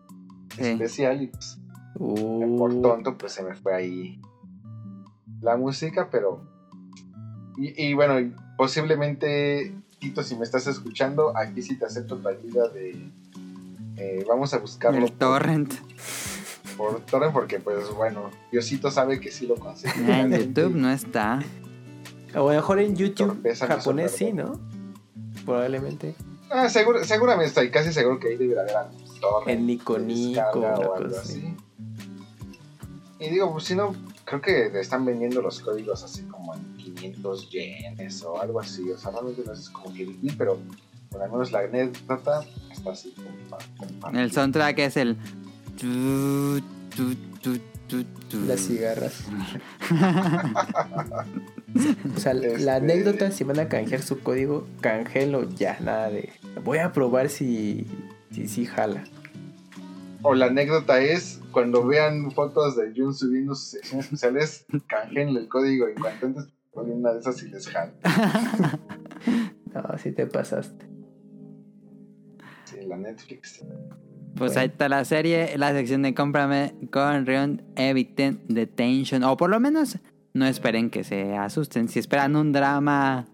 Sí. 0.56 0.62
especial 0.66 1.22
y 1.22 1.26
pues 1.28 1.58
Uh, 1.94 2.56
por 2.58 2.80
tonto, 2.80 3.16
pues 3.18 3.32
se 3.32 3.42
me 3.42 3.54
fue 3.54 3.74
ahí 3.74 4.20
la 5.42 5.56
música, 5.56 6.08
pero. 6.10 6.42
Y, 7.58 7.88
y 7.90 7.94
bueno, 7.94 8.34
posiblemente, 8.56 9.74
Tito, 9.98 10.22
si 10.22 10.34
me 10.36 10.44
estás 10.44 10.66
escuchando, 10.66 11.36
aquí 11.36 11.60
sí 11.62 11.76
te 11.78 11.84
acepto 11.84 12.16
tu 12.16 12.26
ayuda 12.28 12.68
de. 12.70 12.96
eh, 13.98 14.24
vamos 14.26 14.54
a 14.54 14.58
buscarlo 14.58 15.04
El 15.04 15.12
torrent. 15.12 15.74
por, 15.74 15.88
por 16.82 17.00
torrent, 17.02 17.32
porque, 17.32 17.60
pues 17.60 17.90
bueno, 17.94 18.30
Diosito 18.50 18.90
sabe 18.90 19.20
que 19.20 19.30
sí 19.30 19.46
lo 19.46 19.54
conseguí. 19.54 20.10
Ah, 20.10 20.22
en 20.22 20.32
YouTube 20.32 20.74
no 20.74 20.90
está. 20.90 21.38
O 22.34 22.48
a 22.48 22.54
lo 22.54 22.60
mejor 22.60 22.80
en 22.80 22.96
YouTube 22.96 23.28
Torpeza 23.28 23.66
japonés 23.66 24.10
sí. 24.12 24.32
¿no? 24.32 24.58
Probablemente. 25.44 26.14
Ah, 26.50 26.68
seguro, 26.68 27.04
seguramente 27.04 27.48
estoy 27.48 27.70
casi 27.70 27.92
seguro 27.92 28.18
que 28.18 28.28
ahí 28.28 28.36
debería 28.36 28.62
haber 28.62 28.74
torrent 29.20 29.60
En 29.60 29.66
Nico 29.66 29.94
o 29.94 30.94
algo 30.94 31.16
así. 31.16 31.54
Y 33.20 33.30
digo, 33.30 33.52
pues 33.52 33.64
si 33.64 33.76
no, 33.76 33.94
creo 34.24 34.40
que 34.40 34.70
le 34.72 34.80
están 34.80 35.04
vendiendo 35.04 35.40
los 35.40 35.60
códigos 35.60 36.02
así 36.02 36.22
como 36.22 36.54
en 36.54 36.76
500 36.76 37.50
yenes 37.50 38.22
o 38.24 38.40
algo 38.40 38.60
así. 38.60 38.90
O 38.90 38.98
sea, 38.98 39.12
realmente 39.12 39.42
no 39.46 39.52
es 39.52 39.70
como 39.70 39.94
que 39.94 40.16
pero 40.36 40.58
por 41.10 41.22
al 41.22 41.30
menos 41.30 41.52
la 41.52 41.60
anécdota 41.60 42.44
está 42.72 42.90
así 42.90 43.14
como 43.14 43.28
compartir. 43.76 44.20
El 44.20 44.32
soundtrack 44.32 44.78
es 44.80 44.96
el. 44.96 45.16
Tu, 45.78 46.60
tu, 46.94 47.14
tu, 47.42 47.58
tu, 47.88 48.04
tu. 48.28 48.40
Las 48.46 48.60
cigarras. 48.60 49.24
o 52.16 52.20
sea, 52.20 52.32
Este- 52.32 52.58
la 52.58 52.76
anécdota, 52.76 53.30
si 53.30 53.44
van 53.44 53.60
a 53.60 53.68
canjear 53.68 54.02
su 54.02 54.20
código, 54.20 54.66
canjelo 54.80 55.48
ya, 55.54 55.78
nada 55.80 56.10
de. 56.10 56.30
Voy 56.64 56.78
a 56.78 56.92
probar 56.92 57.28
si 57.28 57.86
si, 58.30 58.48
si 58.48 58.66
jala. 58.66 59.04
O 60.22 60.34
la 60.34 60.46
anécdota 60.46 61.00
es, 61.00 61.40
cuando 61.50 61.84
vean 61.84 62.30
fotos 62.30 62.76
de 62.76 62.92
Jun 62.96 63.14
subiendo 63.14 63.54
sus 63.54 63.70
secciones 63.70 64.06
especiales, 64.06 64.66
canjenle 64.86 65.40
el 65.40 65.48
código 65.48 65.88
y 65.88 65.94
cuanto 65.94 66.26
antes 66.26 66.44
ponen 66.72 66.98
una 66.98 67.12
de 67.12 67.20
esas 67.20 67.42
y 67.42 67.48
les 67.48 67.68
jala. 67.68 67.92
No, 69.74 69.96
si 69.96 70.12
te 70.12 70.26
pasaste. 70.26 70.84
Sí, 72.66 72.76
la 72.86 72.98
Netflix. 72.98 73.64
Pues 74.36 74.56
ahí 74.56 74.66
está 74.68 74.88
la 74.88 75.04
serie, 75.04 75.56
la 75.58 75.72
sección 75.72 76.02
de 76.02 76.14
cómprame 76.14 76.74
con 76.90 77.26
Rion 77.26 77.62
Eviten 77.76 78.40
Detention. 78.48 79.22
O 79.24 79.36
por 79.36 79.50
lo 79.50 79.60
menos 79.60 79.98
no 80.32 80.46
esperen 80.46 80.90
que 80.90 81.04
se 81.04 81.36
asusten. 81.36 81.88
Si 81.88 81.98
esperan 81.98 82.34
un 82.36 82.52
drama, 82.52 83.26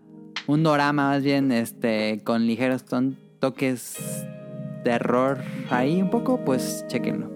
un 0.47 0.63
dorama 0.63 1.09
más 1.11 1.23
bien, 1.23 1.53
este, 1.53 2.21
con 2.25 2.47
ligeros 2.47 2.85
ton- 2.85 3.17
toques 3.39 3.97
de 4.85 4.91
error 4.91 5.39
ahí 5.71 6.03
un 6.03 6.11
poco, 6.11 6.45
pues 6.45 6.85
chequenlo. 6.89 7.31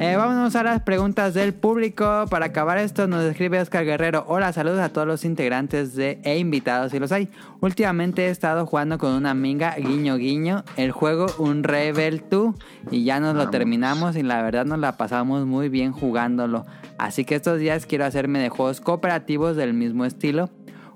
Eh, 0.00 0.14
vámonos 0.14 0.54
a 0.54 0.62
las 0.62 0.80
preguntas 0.82 1.34
del 1.34 1.54
público. 1.54 2.26
Para 2.30 2.46
acabar 2.46 2.78
esto, 2.78 3.08
nos 3.08 3.24
escribe 3.24 3.60
Oscar 3.60 3.84
Guerrero. 3.84 4.24
Hola, 4.28 4.52
saludos 4.52 4.78
a 4.78 4.90
todos 4.90 5.08
los 5.08 5.24
integrantes 5.24 5.96
de, 5.96 6.20
e 6.22 6.38
invitados, 6.38 6.92
si 6.92 7.00
los 7.00 7.10
hay. 7.10 7.28
Últimamente 7.60 8.26
he 8.26 8.30
estado 8.30 8.64
jugando 8.64 8.96
con 8.96 9.12
una 9.14 9.32
amiga, 9.32 9.74
guiño 9.76 10.14
guiño, 10.16 10.62
el 10.76 10.92
juego 10.92 11.26
Un 11.38 11.64
Rebel 11.64 12.22
2 12.30 12.54
y 12.92 13.02
ya 13.02 13.18
nos 13.18 13.34
lo 13.34 13.50
terminamos 13.50 14.14
y 14.14 14.22
la 14.22 14.40
verdad 14.40 14.66
nos 14.66 14.78
la 14.78 14.96
pasamos 14.96 15.46
muy 15.46 15.68
bien 15.68 15.90
jugándolo. 15.90 16.64
Así 16.96 17.24
que 17.24 17.34
estos 17.34 17.58
días 17.58 17.84
quiero 17.84 18.04
hacerme 18.04 18.38
de 18.38 18.50
juegos 18.50 18.80
cooperativos 18.80 19.56
del 19.56 19.74
mismo 19.74 20.04
estilo. 20.04 20.48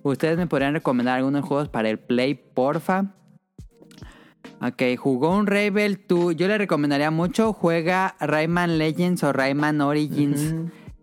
Ustedes 0.05 0.39
me 0.39 0.47
podrían 0.47 0.75
recomendar 0.75 1.17
algunos 1.17 1.45
juegos 1.45 1.69
para 1.69 1.91
el 1.91 1.99
Play, 1.99 2.35
porfa. 2.35 3.07
Ok, 4.61 4.83
jugó 4.97 5.37
un 5.37 5.47
Rebel 5.47 6.01
2. 6.07 6.37
Yo 6.37 6.47
le 6.49 6.59
recomendaría 6.59 7.11
mucho. 7.11 7.53
Juega 7.53 8.15
Rayman 8.21 8.79
Legends 8.79 9.25
o 9.25 9.33
Rayman 9.33 9.81
Origins. 9.81 10.55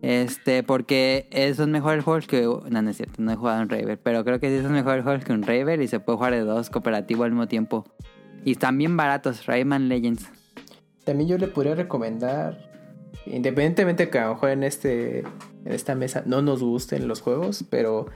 Este, 0.02 0.62
porque 0.62 1.28
son 1.54 1.70
mejores 1.70 2.04
juegos 2.04 2.26
que. 2.26 2.42
No, 2.42 2.82
no 2.82 2.90
es 2.90 2.96
cierto, 2.96 3.22
no 3.22 3.32
he 3.32 3.36
jugado 3.36 3.62
un 3.62 3.68
Rebel. 3.68 3.98
Pero 3.98 4.24
creo 4.24 4.40
que 4.40 4.56
sí 4.56 4.62
son 4.62 4.72
mejores 4.72 5.04
juegos 5.04 5.24
que 5.24 5.32
un 5.32 5.42
Rebel 5.42 5.82
y 5.82 5.88
se 5.88 6.00
puede 6.00 6.16
jugar 6.16 6.32
de 6.32 6.40
dos 6.40 6.70
cooperativo 6.70 7.24
al 7.24 7.32
mismo 7.32 7.48
tiempo. 7.48 7.84
Y 8.44 8.52
están 8.52 8.78
bien 8.78 8.96
baratos, 8.96 9.46
Rayman 9.46 9.88
Legends. 9.88 10.30
También 11.04 11.28
yo 11.28 11.38
le 11.38 11.48
podría 11.48 11.74
recomendar, 11.74 12.70
independientemente 13.26 14.08
que 14.08 14.18
a 14.18 14.28
lo 14.28 14.34
mejor 14.34 14.50
en, 14.50 14.62
este, 14.62 15.20
en 15.20 15.72
esta 15.72 15.94
mesa 15.94 16.22
no 16.24 16.40
nos 16.40 16.62
gusten 16.62 17.08
los 17.08 17.20
juegos, 17.20 17.64
pero 17.68 18.06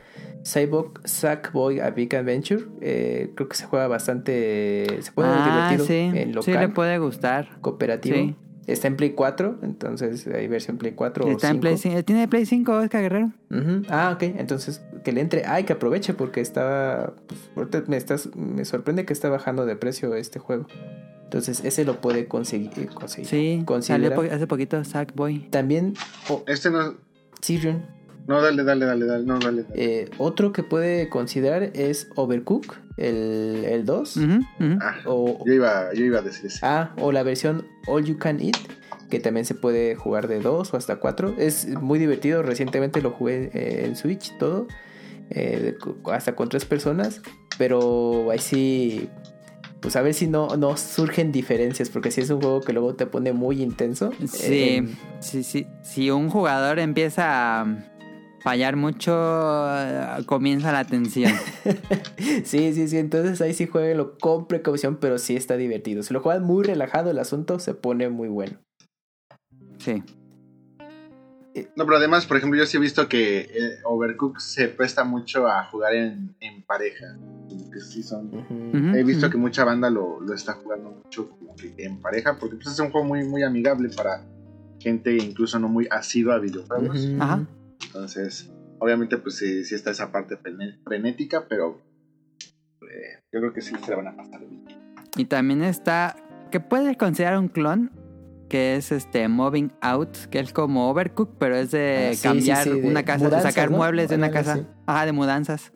Cyborg 0.44 1.00
Sackboy 1.05 1.81
A 1.81 1.90
Big 1.90 2.14
Adventure 2.14 2.64
eh, 2.81 3.31
creo 3.34 3.48
que 3.48 3.56
se 3.56 3.64
juega 3.66 3.89
bastante, 3.89 4.86
se 5.00 5.10
puede 5.12 5.28
ah, 5.32 5.70
divertido 5.73 5.86
sí. 5.86 6.18
en 6.18 6.26
Sí, 6.28 6.32
local, 6.32 6.60
le 6.60 6.68
puede 6.68 6.98
gustar. 6.98 7.48
cooperativo. 7.60 8.16
Sí. 8.16 8.36
Está 8.66 8.89
en 8.89 8.97
Play 8.97 9.10
4, 9.10 9.58
entonces 9.62 10.26
hay 10.26 10.48
versión 10.48 10.78
Play 10.78 10.92
4 10.92 11.28
Está 11.28 11.48
o 11.48 11.50
en 11.50 11.60
Play 11.60 11.76
5. 11.76 11.97
5. 11.97 12.05
¿Tiene 12.05 12.28
Play 12.28 12.47
5, 12.47 12.73
Oscar 12.73 13.02
Guerrero? 13.02 13.31
Ah, 13.90 14.12
ok. 14.14 14.23
Entonces, 14.39 14.82
que 15.05 15.12
le 15.12 15.20
entre. 15.20 15.44
Ay, 15.44 15.64
que 15.64 15.74
aproveche 15.74 16.14
porque 16.14 16.40
está. 16.40 17.12
Pues, 17.26 17.40
ahorita 17.56 17.84
me, 17.89 17.98
estás, 17.98 18.34
me 18.34 18.64
sorprende 18.64 19.05
que 19.05 19.12
está 19.12 19.28
bajando 19.28 19.66
de 19.66 19.76
precio 19.76 20.14
este 20.14 20.39
juego. 20.39 20.66
Entonces, 21.24 21.62
ese 21.62 21.84
lo 21.84 22.00
puede 22.00 22.26
conseguir. 22.26 22.89
conseguir 22.94 23.28
Sí, 23.28 23.64
salió 23.82 24.14
po- 24.14 24.23
hace 24.23 24.47
poquito 24.47 24.82
Sackboy. 24.82 25.50
También. 25.50 25.92
Oh, 26.31 26.42
Este 26.47 26.70
no. 26.70 26.94
Sirion. 27.42 27.84
No, 28.26 28.40
dale, 28.40 28.64
dale, 28.64 28.86
dale, 28.86 29.06
dale. 29.06 29.24
No, 29.26 29.38
dale. 29.38 29.64
dale. 29.64 29.74
Eh, 29.74 30.10
otro 30.18 30.52
que 30.52 30.62
puede 30.62 31.08
considerar 31.08 31.70
es 31.74 32.08
Overcook, 32.14 32.76
el, 32.96 33.64
el 33.68 33.84
2. 33.84 34.16
Ujú, 34.16 34.26
ujú. 34.60 34.78
Ah, 34.80 34.96
o, 35.04 35.44
yo 35.46 35.52
iba, 35.52 35.92
yo 35.94 36.04
iba 36.04 36.18
a 36.20 36.22
decir 36.22 36.46
eso. 36.46 36.58
ah, 36.62 36.94
o 36.98 37.12
la 37.12 37.22
versión 37.22 37.66
All 37.86 38.04
You 38.04 38.16
Can 38.18 38.40
Eat, 38.40 38.56
que 39.10 39.20
también 39.20 39.44
se 39.44 39.54
puede 39.54 39.94
jugar 39.94 40.26
de 40.28 40.40
2 40.40 40.72
o 40.72 40.76
hasta 40.76 40.96
4. 40.96 41.34
Es 41.38 41.68
muy 41.68 41.98
divertido. 41.98 42.42
Recientemente 42.42 43.02
lo 43.02 43.10
jugué 43.10 43.50
eh, 43.52 43.84
en 43.84 43.94
Switch, 43.96 44.36
todo. 44.38 44.66
eh, 45.30 45.76
hasta 46.10 46.34
con 46.34 46.48
tres 46.48 46.64
personas. 46.64 47.20
Pero 47.58 48.30
ahí 48.30 48.38
sí. 48.38 49.08
Pues 49.80 49.96
a 49.96 50.02
ver 50.02 50.14
si 50.14 50.26
no, 50.28 50.56
no 50.56 50.78
surgen 50.78 51.30
diferencias. 51.30 51.90
Porque 51.90 52.10
si 52.10 52.22
es 52.22 52.30
un 52.30 52.40
juego 52.40 52.62
que 52.62 52.72
luego 52.72 52.94
te 52.94 53.04
pone 53.06 53.34
muy 53.34 53.62
intenso. 53.62 54.10
Sí, 54.26 54.54
eh, 54.54 54.88
sí, 55.20 55.42
sí. 55.42 55.66
Si 55.82 56.10
un 56.10 56.30
jugador 56.30 56.78
empieza 56.78 57.60
a 57.60 57.66
fallar 58.44 58.76
mucho, 58.76 59.10
eh, 59.74 60.23
comienza 60.26 60.70
la 60.70 60.84
tensión. 60.84 61.32
sí, 62.44 62.74
sí, 62.74 62.89
sí. 62.89 62.98
Entonces 62.98 63.40
ahí 63.40 63.55
sí 63.55 63.66
jueguenlo 63.66 64.18
con 64.18 64.47
precaución, 64.47 64.98
pero 65.00 65.16
sí 65.16 65.34
está 65.34 65.56
divertido. 65.56 66.02
Si 66.02 66.12
lo 66.12 66.20
juegan 66.20 66.44
muy 66.44 66.62
relajado, 66.62 67.10
el 67.10 67.18
asunto 67.18 67.58
se 67.58 67.73
pone 67.73 68.10
muy 68.10 68.28
bueno. 68.28 68.58
Sí. 69.78 70.02
No, 71.74 71.86
pero 71.86 71.97
además, 71.97 72.26
por 72.26 72.36
ejemplo, 72.36 72.58
yo 72.58 72.66
sí 72.66 72.76
he 72.76 72.81
visto 72.81 73.08
que 73.08 73.40
eh, 73.40 73.78
Overcooked 73.84 74.40
se 74.40 74.68
presta 74.68 75.05
mucho 75.05 75.48
a 75.48 75.64
jugar 75.64 75.94
en, 75.94 76.36
en 76.40 76.62
pareja. 76.64 77.16
Como 77.48 77.70
que 77.70 77.81
sí 77.81 78.02
son. 78.02 78.31
He 78.94 79.05
visto 79.05 79.31
que 79.31 79.39
mucha 79.39 79.64
banda 79.64 79.89
lo, 79.89 80.20
lo 80.20 80.34
está 80.34 80.52
jugando 80.52 80.90
mucho 80.90 81.31
como 81.31 81.56
que 81.56 81.73
en 81.78 81.98
pareja, 82.02 82.36
porque 82.39 82.56
pues, 82.56 82.68
es 82.68 82.78
un 82.78 82.90
juego 82.90 83.06
muy, 83.06 83.24
muy 83.24 83.42
amigable 83.42 83.89
para 83.89 84.23
gente 84.81 85.16
incluso 85.16 85.58
no 85.58 85.68
muy 85.68 85.89
asidua 85.90 86.34
a 86.34 86.39
videojuegos. 86.40 87.08
Ajá. 87.18 87.47
Entonces, 87.86 88.50
obviamente, 88.78 89.18
pues 89.18 89.36
sí, 89.36 89.64
sí 89.64 89.74
está 89.74 89.90
esa 89.90 90.10
parte 90.12 90.36
frenética, 90.84 91.46
pero 91.48 91.80
eh, 92.82 93.22
yo 93.32 93.40
creo 93.40 93.52
que 93.52 93.60
sí 93.60 93.74
se 93.84 93.90
la 93.90 93.96
van 93.96 94.08
a 94.08 94.16
pasar 94.16 94.40
bien. 94.40 94.64
Y 95.16 95.24
también 95.26 95.62
está, 95.62 96.16
que 96.50 96.60
puedes 96.60 96.96
considerar 96.96 97.38
un 97.38 97.48
clon, 97.48 97.90
que 98.48 98.76
es 98.76 98.92
este 98.92 99.26
Moving 99.28 99.72
Out, 99.80 100.16
que 100.30 100.38
es 100.40 100.52
como 100.52 100.90
Overcook, 100.90 101.36
pero 101.38 101.56
es 101.56 101.70
de 101.70 102.10
Ah, 102.10 102.14
sí, 102.14 102.22
cambiar 102.22 102.64
sí, 102.64 102.70
sí, 102.72 102.80
de 102.80 102.88
una 102.88 103.04
casa, 103.04 103.24
mudanzas, 103.24 103.44
de 103.44 103.50
sacar 103.52 103.70
¿no? 103.70 103.76
muebles 103.78 104.08
de 104.10 104.16
una 104.16 104.26
Ándale, 104.26 104.44
casa. 104.44 104.58
sí. 104.58 104.66
Ajá, 104.86 105.06
de 105.06 105.12
mudanzas. 105.12 105.72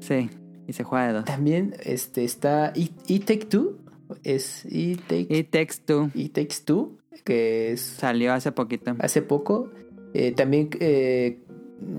Sí, 0.00 0.30
y 0.66 0.72
se 0.72 0.82
juega 0.84 1.06
de 1.08 1.12
dos. 1.14 1.24
También 1.24 1.74
este, 1.82 2.24
está 2.24 2.72
E- 2.74 2.90
E-Take 3.08 3.46
Two, 3.46 3.78
es 4.22 4.64
It 4.66 5.00
Takes, 5.02 5.26
It 5.38 5.50
Takes 5.50 5.74
Two. 5.86 6.10
It 6.14 6.32
Takes 6.32 6.56
Two, 6.64 6.98
que 7.24 7.72
es... 7.72 7.80
Salió 7.80 8.32
hace 8.32 8.50
poquito. 8.52 8.96
Hace 8.98 9.22
poco. 9.22 9.70
Eh, 10.14 10.32
también 10.32 10.70
eh, 10.80 11.40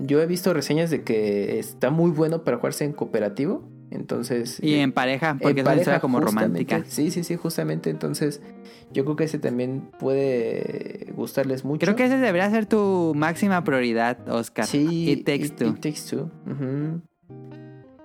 yo 0.02 0.20
he 0.20 0.26
visto 0.26 0.52
reseñas 0.52 0.90
de 0.90 1.02
que 1.02 1.58
está 1.58 1.90
muy 1.90 2.10
bueno 2.10 2.42
para 2.42 2.56
jugarse 2.56 2.84
en 2.84 2.92
cooperativo. 2.92 3.68
Entonces. 3.90 4.58
Y 4.60 4.74
en 4.74 4.90
pareja, 4.90 5.38
porque 5.40 5.60
es 5.60 5.86
una 5.86 6.00
como 6.00 6.18
romántica. 6.18 6.82
Sí, 6.88 7.12
sí, 7.12 7.22
sí, 7.22 7.36
justamente. 7.36 7.88
Entonces, 7.88 8.42
yo 8.92 9.04
creo 9.04 9.14
que 9.14 9.24
ese 9.24 9.38
también 9.38 9.90
puede 10.00 11.12
gustarles 11.14 11.64
mucho. 11.64 11.84
Creo 11.84 11.94
que 11.94 12.06
ese 12.06 12.18
debería 12.18 12.50
ser 12.50 12.66
tu 12.66 13.12
máxima 13.14 13.62
prioridad, 13.62 14.28
Oscar. 14.28 14.66
Sí, 14.66 15.12
It 15.12 15.24
Takes 15.24 15.50
Two. 15.50 15.68
It 15.68 15.80
Takes 15.80 16.00
Two. 16.10 16.30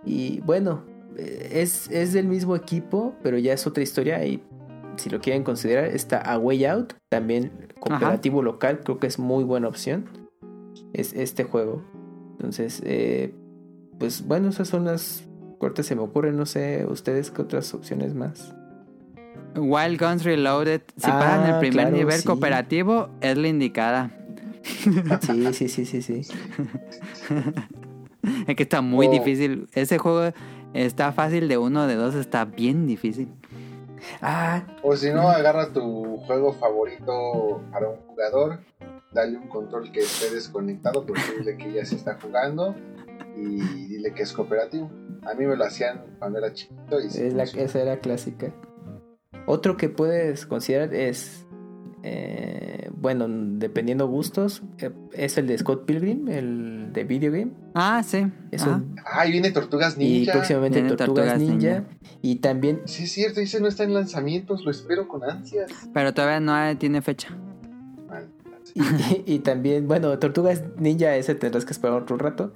Y 0.05 0.39
bueno, 0.41 0.85
es, 1.17 1.89
es 1.89 2.13
del 2.13 2.27
mismo 2.27 2.55
equipo, 2.55 3.15
pero 3.23 3.39
ya 3.39 3.53
es 3.53 3.65
otra 3.65 3.81
historia. 3.81 4.23
Y 4.23 4.43
si 5.01 5.09
lo 5.09 5.19
quieren 5.19 5.43
considerar, 5.43 5.85
está 5.85 6.19
A 6.19 6.37
Way 6.37 6.65
Out, 6.65 6.93
también 7.09 7.51
cooperativo 7.79 8.43
local. 8.43 8.81
Creo 8.83 8.99
que 8.99 9.07
es 9.07 9.17
muy 9.17 9.43
buena 9.43 9.67
opción. 9.67 10.05
Es 10.93 11.13
este 11.13 11.43
juego. 11.43 11.83
Entonces, 12.33 12.81
eh, 12.85 13.33
pues 13.99 14.25
bueno, 14.25 14.49
esas 14.49 14.67
son 14.67 14.85
las 14.85 15.23
cortes 15.57 15.87
se 15.87 15.95
me 15.95 16.01
ocurren. 16.01 16.37
No 16.37 16.45
sé, 16.45 16.85
ustedes 16.87 17.31
qué 17.31 17.41
otras 17.41 17.73
opciones 17.73 18.13
más. 18.13 18.53
Wild 19.55 19.99
Guns 19.99 20.23
Reloaded, 20.23 20.81
si 20.95 21.09
ah, 21.09 21.19
pasan 21.19 21.53
el 21.53 21.59
primer 21.59 21.91
nivel 21.91 22.23
cooperativo, 22.23 23.09
es 23.19 23.37
la 23.37 23.47
indicada. 23.47 24.11
Sí, 24.63 25.53
sí, 25.53 25.67
sí, 25.67 25.85
sí, 25.85 26.01
sí. 26.01 26.21
es 28.47 28.55
que 28.55 28.63
está 28.63 28.81
muy 28.81 29.07
difícil. 29.07 29.67
Ese 29.73 29.97
juego 29.97 30.31
está 30.73 31.11
fácil 31.11 31.47
de 31.47 31.57
uno, 31.57 31.87
de 31.87 31.95
dos 31.95 32.15
está 32.15 32.45
bien 32.45 32.87
difícil. 32.87 33.27
Ah. 34.21 34.65
O 34.83 34.95
si 34.95 35.11
no, 35.11 35.29
agarra 35.29 35.71
tu 35.71 36.17
juego 36.25 36.53
favorito 36.53 37.61
para 37.71 37.89
un 37.89 37.97
jugador, 38.07 38.59
dale 39.11 39.37
un 39.37 39.47
control 39.47 39.91
que 39.91 40.01
esté 40.01 40.33
desconectado 40.33 41.05
porque 41.05 41.21
dile 41.37 41.57
que 41.57 41.73
ya 41.73 41.85
se 41.85 41.95
está 41.95 42.17
jugando 42.21 42.75
y 43.35 43.87
dile 43.87 44.13
que 44.13 44.23
es 44.23 44.33
cooperativo. 44.33 44.89
A 45.25 45.33
mí 45.33 45.45
me 45.45 45.55
lo 45.55 45.63
hacían 45.63 46.15
cuando 46.19 46.39
era 46.39 46.53
chiquito. 46.53 46.99
Y 46.99 47.07
esa 47.07 47.81
era 47.81 47.99
clásica. 47.99 48.53
Otro 49.45 49.77
que 49.77 49.89
puedes 49.89 50.45
considerar 50.45 50.93
es, 50.93 51.45
eh, 52.03 52.89
bueno, 52.95 53.27
dependiendo 53.29 54.07
gustos, 54.07 54.63
eh, 54.79 54.91
es 55.13 55.37
el 55.37 55.47
de 55.47 55.57
Scott 55.57 55.85
Pilgrim, 55.85 56.27
el 56.29 56.93
de 56.93 57.03
video 57.03 57.31
game. 57.31 57.51
Ah, 57.73 58.01
sí. 58.03 58.27
ah, 59.05 59.27
y 59.27 59.31
viene 59.31 59.51
Tortugas 59.51 59.97
Ninja. 59.97 60.31
Y 60.31 60.33
próximamente 60.33 60.81
Tortugas, 60.83 61.39
Ninja. 61.39 61.83
Y 62.21 62.37
también... 62.37 62.81
Sí, 62.85 63.03
es 63.03 63.11
cierto, 63.11 63.39
dice 63.39 63.59
no 63.59 63.67
está 63.67 63.83
en 63.83 63.93
lanzamientos, 63.93 64.63
lo 64.63 64.71
espero 64.71 65.07
con 65.07 65.23
ansias. 65.23 65.71
Pero 65.93 66.13
todavía 66.13 66.39
no 66.39 66.77
tiene 66.77 67.01
fecha. 67.01 67.35
y, 68.73 69.33
y, 69.35 69.39
también, 69.39 69.87
bueno, 69.87 70.17
Tortugas 70.17 70.63
Ninja 70.77 71.15
ese 71.15 71.35
tendrás 71.35 71.65
que 71.65 71.71
esperar 71.71 72.01
otro 72.01 72.17
rato. 72.17 72.53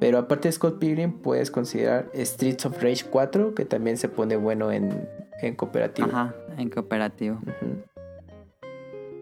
Pero 0.00 0.18
aparte 0.18 0.48
de 0.48 0.52
Scott 0.52 0.78
Pilgrim, 0.78 1.12
puedes 1.12 1.50
considerar 1.50 2.10
Streets 2.14 2.66
of 2.66 2.80
Rage 2.82 3.04
4, 3.10 3.54
que 3.54 3.64
también 3.64 3.96
se 3.96 4.08
pone 4.08 4.36
bueno 4.36 4.70
en, 4.70 5.08
en 5.42 5.56
cooperativo. 5.56 6.08
Ajá, 6.08 6.34
en 6.56 6.70
cooperativo. 6.70 7.40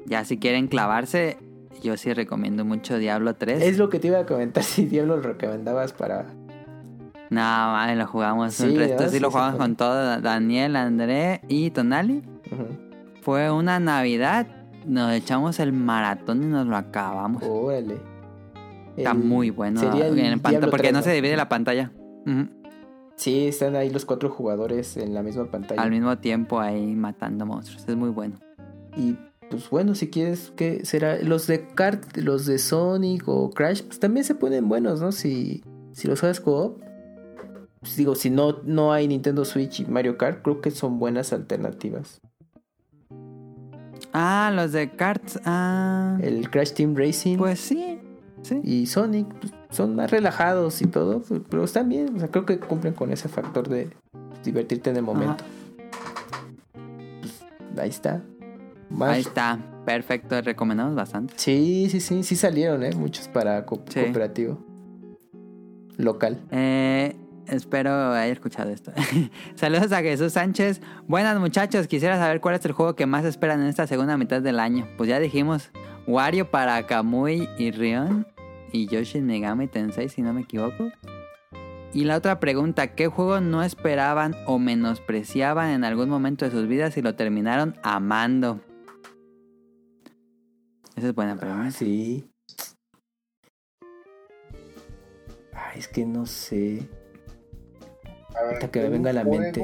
Ya 0.06 0.24
si 0.24 0.38
quieren 0.38 0.68
clavarse, 0.68 1.36
yo 1.82 1.96
sí 1.96 2.12
recomiendo 2.12 2.64
mucho 2.64 2.98
Diablo 2.98 3.34
3. 3.34 3.62
Es 3.62 3.78
lo 3.78 3.88
que 3.88 3.98
te 3.98 4.08
iba 4.08 4.20
a 4.20 4.26
comentar, 4.26 4.62
si 4.64 4.86
Diablo 4.86 5.16
lo 5.16 5.22
recomendabas 5.22 5.92
para... 5.92 6.26
No, 7.28 7.94
lo 7.94 8.06
jugamos 8.06 8.60
un 8.60 8.76
resto, 8.76 9.08
sí, 9.08 9.18
lo 9.18 9.32
jugamos 9.32 9.56
con 9.56 9.74
todo, 9.74 10.20
Daniel, 10.20 10.76
André 10.76 11.40
y 11.48 11.70
Tonali. 11.70 12.22
Fue 13.20 13.50
una 13.50 13.80
Navidad, 13.80 14.46
nos 14.86 15.12
echamos 15.12 15.58
el 15.58 15.72
maratón 15.72 16.44
y 16.44 16.46
nos 16.46 16.68
lo 16.68 16.76
acabamos. 16.76 17.42
Órale. 17.42 17.96
Está 18.96 19.12
muy 19.12 19.50
bueno. 19.50 19.80
porque 20.70 20.92
no 20.92 21.02
se 21.02 21.12
divide 21.12 21.36
la 21.36 21.48
pantalla. 21.48 21.90
Sí, 23.16 23.48
están 23.48 23.74
ahí 23.76 23.90
los 23.90 24.04
cuatro 24.04 24.30
jugadores 24.30 24.96
en 24.96 25.14
la 25.14 25.22
misma 25.22 25.46
pantalla. 25.46 25.82
Al 25.82 25.90
mismo 25.90 26.18
tiempo 26.18 26.60
ahí 26.60 26.94
matando 26.94 27.46
monstruos. 27.46 27.88
Es 27.88 27.96
muy 27.96 28.10
bueno. 28.10 28.36
Y 28.96 29.16
pues 29.50 29.70
bueno, 29.70 29.94
si 29.94 30.10
quieres 30.10 30.52
que 30.56 30.84
será 30.84 31.18
los 31.22 31.46
de 31.46 31.66
Kart, 31.68 32.16
los 32.16 32.46
de 32.46 32.58
Sonic 32.58 33.28
o 33.28 33.50
Crash, 33.50 33.82
pues 33.82 34.00
también 34.00 34.24
se 34.24 34.34
ponen 34.34 34.68
buenos, 34.68 35.00
¿no? 35.00 35.12
Si 35.12 35.62
si 35.92 36.08
los 36.08 36.20
juegas 36.20 36.40
co 36.40 36.78
pues 37.80 37.96
digo, 37.96 38.14
si 38.14 38.30
no 38.30 38.60
no 38.64 38.92
hay 38.92 39.08
Nintendo 39.08 39.44
Switch 39.44 39.80
y 39.80 39.86
Mario 39.86 40.18
Kart, 40.18 40.42
creo 40.42 40.60
que 40.60 40.70
son 40.70 40.98
buenas 40.98 41.32
alternativas. 41.32 42.20
Ah, 44.12 44.50
los 44.54 44.72
de 44.72 44.90
Kart. 44.90 45.22
Ah. 45.44 46.16
El 46.22 46.50
Crash 46.50 46.72
Team 46.72 46.96
Racing. 46.96 47.36
Pues 47.36 47.60
sí. 47.60 48.00
Y 48.62 48.86
Sonic 48.86 49.26
pues, 49.40 49.52
son 49.70 49.94
más 49.94 50.10
relajados 50.10 50.80
y 50.80 50.86
todo, 50.86 51.20
pues, 51.20 51.40
pero 51.50 51.64
están 51.64 51.88
bien. 51.88 52.16
O 52.16 52.18
sea, 52.18 52.28
creo 52.28 52.46
que 52.46 52.58
cumplen 52.58 52.94
con 52.94 53.12
ese 53.12 53.28
factor 53.28 53.68
de 53.68 53.90
divertirte 54.42 54.90
en 54.90 54.96
el 54.96 55.02
momento. 55.02 55.44
Pues, 57.20 57.44
ahí 57.78 57.90
está. 57.90 58.22
Ahí 59.00 59.20
está. 59.20 59.58
Perfecto, 59.84 60.40
recomendamos 60.40 60.94
bastante. 60.94 61.34
Sí, 61.36 61.88
sí, 61.90 62.00
sí, 62.00 62.22
sí 62.22 62.36
salieron, 62.36 62.82
¿eh? 62.82 62.90
Muchos 62.96 63.28
para 63.28 63.64
cooperativo. 63.64 64.58
Local. 65.96 66.42
Eh, 66.50 67.16
espero 67.46 68.12
haya 68.12 68.32
escuchado 68.32 68.70
esto. 68.70 68.92
Saludos 69.54 69.92
a 69.92 70.02
Jesús 70.02 70.32
Sánchez. 70.32 70.80
Buenas 71.06 71.38
muchachos, 71.38 71.86
quisiera 71.86 72.18
saber 72.18 72.40
cuál 72.40 72.56
es 72.56 72.64
el 72.64 72.72
juego 72.72 72.96
que 72.96 73.06
más 73.06 73.24
esperan 73.24 73.62
en 73.62 73.68
esta 73.68 73.86
segunda 73.86 74.16
mitad 74.16 74.42
del 74.42 74.58
año. 74.58 74.88
Pues 74.96 75.08
ya 75.08 75.20
dijimos, 75.20 75.70
Wario 76.06 76.50
para 76.50 76.86
Kamui 76.86 77.48
y 77.58 77.70
Rion 77.70 78.26
y 78.72 78.88
Yoshi 78.88 79.20
Megami 79.20 79.68
Tensei, 79.68 80.08
si 80.08 80.22
no 80.22 80.32
me 80.32 80.42
equivoco. 80.42 80.90
Y 81.92 82.04
la 82.04 82.16
otra 82.16 82.40
pregunta, 82.40 82.88
¿qué 82.88 83.06
juego 83.06 83.40
no 83.40 83.62
esperaban 83.62 84.34
o 84.46 84.58
menospreciaban 84.58 85.70
en 85.70 85.84
algún 85.84 86.10
momento 86.10 86.44
de 86.44 86.50
sus 86.50 86.66
vidas 86.66 86.96
y 86.96 87.02
lo 87.02 87.14
terminaron 87.14 87.76
amando? 87.82 88.60
Esa 90.96 91.08
es 91.08 91.14
buena 91.14 91.36
pregunta. 91.36 91.70
sí. 91.70 92.30
Ay, 95.52 95.78
es 95.78 95.88
que 95.88 96.06
no 96.06 96.24
sé. 96.24 96.88
Hasta 98.34 98.70
que 98.70 98.80
me 98.80 98.88
venga 98.88 99.10
a 99.10 99.12
la 99.12 99.24
mente. 99.24 99.62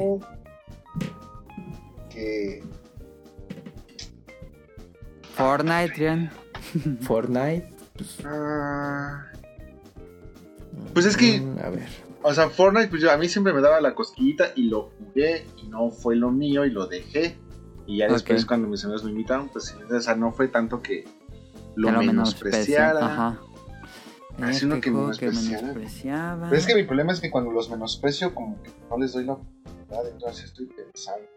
Que. 2.11 2.63
Fortnite, 5.35 5.93
Rian. 5.95 6.31
Fortnite. 7.01 7.67
Ah. 8.25 9.25
Pues 10.93 11.07
es 11.07 11.17
que. 11.17 11.41
Mm, 11.41 11.57
a 11.63 11.69
ver. 11.69 11.87
O 12.21 12.31
sea, 12.31 12.49
Fortnite, 12.49 12.89
pues 12.89 13.03
a 13.05 13.17
mí 13.17 13.27
siempre 13.27 13.53
me 13.53 13.61
daba 13.61 13.81
la 13.81 13.95
cosquillita 13.95 14.51
y 14.55 14.69
lo 14.69 14.91
jugué 14.91 15.47
y 15.57 15.67
no 15.67 15.89
fue 15.89 16.15
lo 16.15 16.29
mío 16.29 16.63
y 16.63 16.69
lo 16.69 16.85
dejé. 16.85 17.37
Y 17.87 17.97
ya 17.97 18.07
después, 18.07 18.45
cuando 18.45 18.67
mis 18.67 18.83
amigos 18.85 19.03
me 19.03 19.11
invitaron, 19.11 19.49
pues 19.49 19.75
o 19.89 19.99
sea, 19.99 20.15
no 20.15 20.31
fue 20.31 20.47
tanto 20.47 20.81
que 20.81 21.05
lo 21.75 21.91
menospreciara. 21.91 23.05
Ajá. 23.05 23.39
Así 24.41 24.65
uno 24.65 24.81
que 24.81 24.91
menospreciara. 24.91 26.47
Pero 26.49 26.55
es 26.55 26.65
que 26.65 26.75
mi 26.75 26.83
problema 26.83 27.13
es 27.13 27.19
que 27.19 27.29
cuando 27.29 27.51
los 27.51 27.69
menosprecio, 27.69 28.33
como 28.33 28.61
que 28.63 28.71
no 28.89 28.97
les 28.97 29.13
doy 29.13 29.25
la 29.25 29.33
oportunidad, 29.33 30.07
entonces 30.09 30.45
estoy 30.45 30.65
pensando. 30.67 31.27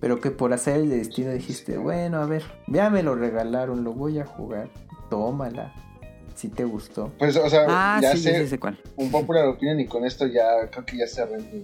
Pero 0.00 0.20
que 0.20 0.30
por 0.30 0.52
hacer 0.52 0.76
el 0.76 0.90
destino 0.90 1.32
dijiste, 1.32 1.78
bueno, 1.78 2.18
a 2.18 2.26
ver, 2.26 2.44
ya 2.66 2.90
me 2.90 3.02
lo 3.02 3.14
regalaron, 3.14 3.82
lo 3.82 3.92
voy 3.92 4.18
a 4.18 4.26
jugar 4.26 4.70
tómala. 5.08 5.72
Si 6.34 6.48
te 6.48 6.64
gustó. 6.64 7.12
Pues, 7.18 7.34
o 7.36 7.48
sea, 7.48 7.64
ah, 7.66 7.98
ya 8.02 8.14
sé, 8.14 8.46
un 8.96 9.10
popular 9.10 9.46
opinion 9.46 9.80
y 9.80 9.86
con 9.86 10.04
esto 10.04 10.26
ya 10.26 10.68
creo 10.70 10.84
que 10.84 10.98
ya 10.98 11.06
cerré 11.06 11.38
mi, 11.38 11.62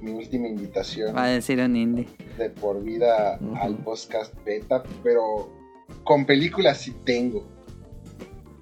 mi 0.00 0.10
última 0.10 0.48
invitación. 0.48 1.14
Va 1.14 1.24
a 1.24 1.28
decir 1.28 1.60
un 1.60 1.76
indie. 1.76 2.08
De 2.36 2.50
por 2.50 2.82
vida 2.82 3.38
al 3.60 3.76
podcast 3.76 4.34
beta, 4.44 4.82
pero 5.04 5.61
con 6.04 6.26
películas 6.26 6.78
sí 6.78 6.94
tengo. 7.04 7.46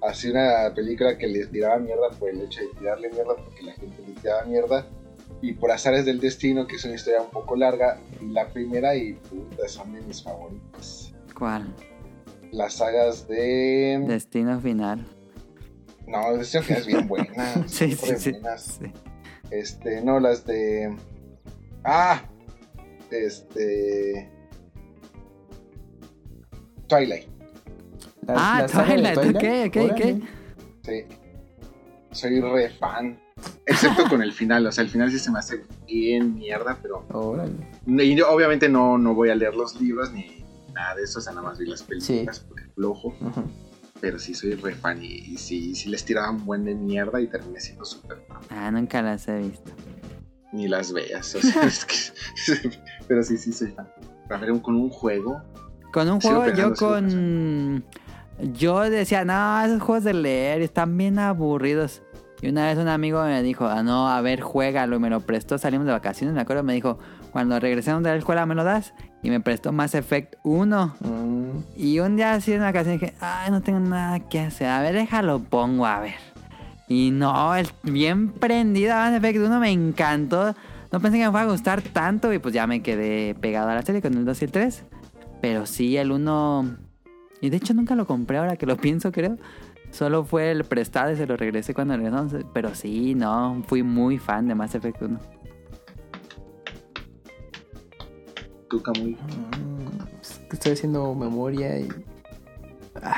Así 0.01 0.29
una 0.29 0.73
película 0.73 1.17
que 1.17 1.27
les 1.27 1.51
tiraba 1.51 1.77
mierda 1.77 2.09
por 2.17 2.29
el 2.29 2.41
hecho 2.41 2.61
de 2.61 2.67
tirarle 2.79 3.09
mierda 3.09 3.35
porque 3.35 3.61
la 3.63 3.73
gente 3.73 4.03
le 4.05 4.13
tiraba 4.13 4.43
mierda. 4.45 4.87
Y 5.41 5.53
por 5.53 5.71
azares 5.71 6.05
del 6.05 6.19
destino, 6.19 6.67
que 6.67 6.75
es 6.75 6.85
una 6.85 6.95
historia 6.95 7.21
un 7.21 7.29
poco 7.29 7.55
larga, 7.55 7.99
la 8.21 8.47
primera 8.49 8.95
y 8.95 9.13
puta, 9.13 9.67
son 9.67 9.93
de 9.93 10.01
mis 10.01 10.21
favoritas. 10.21 11.13
¿Cuál? 11.37 11.73
las 12.51 12.75
sagas 12.75 13.27
de. 13.27 14.03
Destino 14.07 14.59
Final. 14.59 15.05
No, 16.07 16.37
Destino 16.37 16.63
Final 16.63 16.81
es 16.81 16.87
bien 16.87 17.07
buena. 17.07 17.63
sí, 17.67 17.93
sí, 17.93 18.15
sí, 18.17 18.33
Este, 19.49 20.01
no, 20.01 20.19
las 20.19 20.45
de. 20.45 20.95
Ah, 21.83 22.23
este. 23.09 24.29
Twilight. 26.91 27.27
ah, 28.27 28.67
Twilight, 28.69 29.17
ok, 29.17 29.43
ok, 29.67 29.91
ok. 29.91 30.23
Sí. 30.83 31.05
Soy 32.11 32.41
re 32.41 32.69
fan. 32.69 33.17
Excepto 33.65 34.09
con 34.09 34.21
el 34.21 34.33
final, 34.33 34.67
o 34.67 34.71
sea, 34.73 34.83
el 34.83 34.89
final 34.89 35.09
sí 35.09 35.17
se 35.17 35.31
me 35.31 35.39
hace 35.39 35.63
bien 35.87 36.35
mierda, 36.35 36.77
pero... 36.81 37.05
obviamente 37.13 38.67
no, 38.67 38.97
no 38.97 39.15
voy 39.15 39.29
a 39.29 39.35
leer 39.35 39.55
los 39.55 39.79
libros 39.79 40.11
ni 40.11 40.43
nada 40.73 40.95
de 40.95 41.03
eso, 41.03 41.19
o 41.19 41.21
sea, 41.21 41.31
nada 41.31 41.47
más 41.47 41.59
vi 41.59 41.65
las 41.65 41.81
películas 41.81 42.41
porque 42.41 42.65
flojo. 42.75 43.15
Pero 44.01 44.19
sí 44.19 44.33
soy 44.33 44.55
re 44.55 44.75
fan 44.75 45.01
y, 45.01 45.37
sí, 45.37 45.73
sí 45.73 45.89
les 45.89 46.03
tiraban 46.03 46.43
buen 46.45 46.65
de 46.65 46.75
mierda 46.75 47.21
y 47.21 47.27
terminé 47.27 47.61
siendo 47.61 47.85
súper 47.85 48.21
Ah, 48.49 48.69
nunca 48.69 49.01
las 49.01 49.27
he 49.29 49.37
visto. 49.37 49.71
Ni 50.51 50.67
las 50.67 50.91
veas, 50.91 51.35
o 51.35 51.41
sea, 51.41 51.63
es 51.67 51.85
que... 51.85 52.71
pero 53.07 53.23
sí, 53.23 53.37
sí 53.37 53.53
soy 53.53 53.71
fan. 53.71 53.87
A 54.29 54.37
ver, 54.37 54.61
con 54.61 54.75
un 54.75 54.89
juego... 54.89 55.41
Con 55.91 56.09
un 56.09 56.21
juego 56.21 56.47
yo 56.53 56.73
con... 56.75 57.83
Yo 58.53 58.79
decía, 58.89 59.23
no, 59.23 59.61
esos 59.61 59.81
juegos 59.81 60.03
de 60.03 60.13
leer 60.13 60.61
están 60.61 60.97
bien 60.97 61.19
aburridos. 61.19 62.01
Y 62.41 62.49
una 62.49 62.65
vez 62.65 62.77
un 62.79 62.87
amigo 62.87 63.23
me 63.23 63.43
dijo, 63.43 63.67
ah, 63.67 63.83
no, 63.83 64.09
a 64.09 64.19
ver, 64.21 64.41
juégalo. 64.41 64.95
Y 64.95 64.99
me 64.99 65.11
lo 65.11 65.19
prestó, 65.19 65.59
salimos 65.59 65.85
de 65.85 65.91
vacaciones, 65.91 66.33
me 66.33 66.41
acuerdo, 66.41 66.63
me 66.63 66.73
dijo, 66.73 66.97
cuando 67.31 67.59
regresemos 67.59 68.01
de 68.01 68.09
la 68.09 68.15
escuela 68.15 68.47
me 68.47 68.55
lo 68.55 68.63
das. 68.63 68.93
Y 69.21 69.29
me 69.29 69.39
prestó 69.39 69.71
Mass 69.71 69.93
Effect 69.93 70.35
1. 70.43 70.95
Mm. 71.01 71.49
Y 71.77 71.99
un 71.99 72.15
día 72.15 72.33
así 72.33 72.53
en 72.53 72.61
vacaciones 72.61 72.99
dije, 72.99 73.13
ay, 73.21 73.51
no 73.51 73.61
tengo 73.61 73.79
nada 73.79 74.19
que 74.21 74.39
hacer. 74.39 74.69
A 74.69 74.81
ver, 74.81 74.95
déjalo, 74.95 75.39
pongo, 75.39 75.85
a 75.85 75.99
ver. 75.99 76.15
Y 76.87 77.11
no, 77.11 77.55
es 77.55 77.71
bien 77.83 78.31
prendida 78.31 78.95
Mass 78.95 79.13
Effect 79.13 79.37
1, 79.37 79.59
me 79.59 79.69
encantó. 79.69 80.55
No 80.91 80.99
pensé 80.99 81.19
que 81.19 81.25
me 81.25 81.31
fuera 81.31 81.45
a 81.45 81.51
gustar 81.51 81.81
tanto 81.83 82.33
y 82.33 82.39
pues 82.39 82.55
ya 82.55 82.65
me 82.65 82.81
quedé 82.81 83.35
pegado 83.35 83.69
a 83.69 83.75
la 83.75 83.83
serie 83.83 84.01
con 84.01 84.15
el 84.15 84.25
2 84.25 84.41
y 84.41 84.45
el 84.45 84.51
3. 84.51 84.83
Pero 85.41 85.65
sí, 85.65 85.97
el 85.97 86.11
1... 86.11 86.77
Y 87.41 87.49
de 87.49 87.57
hecho 87.57 87.73
nunca 87.73 87.95
lo 87.95 88.05
compré 88.05 88.37
ahora 88.37 88.55
que 88.55 88.67
lo 88.67 88.77
pienso, 88.77 89.11
creo. 89.11 89.37
Solo 89.91 90.23
fue 90.23 90.51
el 90.51 90.63
prestado 90.63 91.11
y 91.11 91.17
se 91.17 91.25
lo 91.25 91.35
regresé 91.35 91.73
cuando 91.73 91.97
regresamos. 91.97 92.33
Pero 92.53 92.73
sí, 92.75 93.15
no, 93.15 93.61
fui 93.67 93.83
muy 93.83 94.17
fan 94.17 94.47
de 94.47 94.55
Mass 94.55 94.75
Effect 94.75 95.01
1. 95.01 95.19
Tuca 98.69 98.91
muy. 98.99 99.17
estoy 100.51 100.73
haciendo 100.73 101.13
memoria 101.13 101.77
y. 101.79 101.89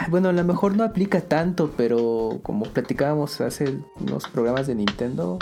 bueno, 0.09 0.29
a 0.29 0.33
lo 0.33 0.43
mejor 0.43 0.75
no 0.75 0.83
aplica 0.83 1.21
tanto, 1.21 1.71
pero 1.77 2.39
como 2.41 2.65
platicábamos 2.65 3.39
hace 3.41 3.77
unos 3.99 4.27
programas 4.29 4.65
de 4.65 4.75
Nintendo, 4.75 5.37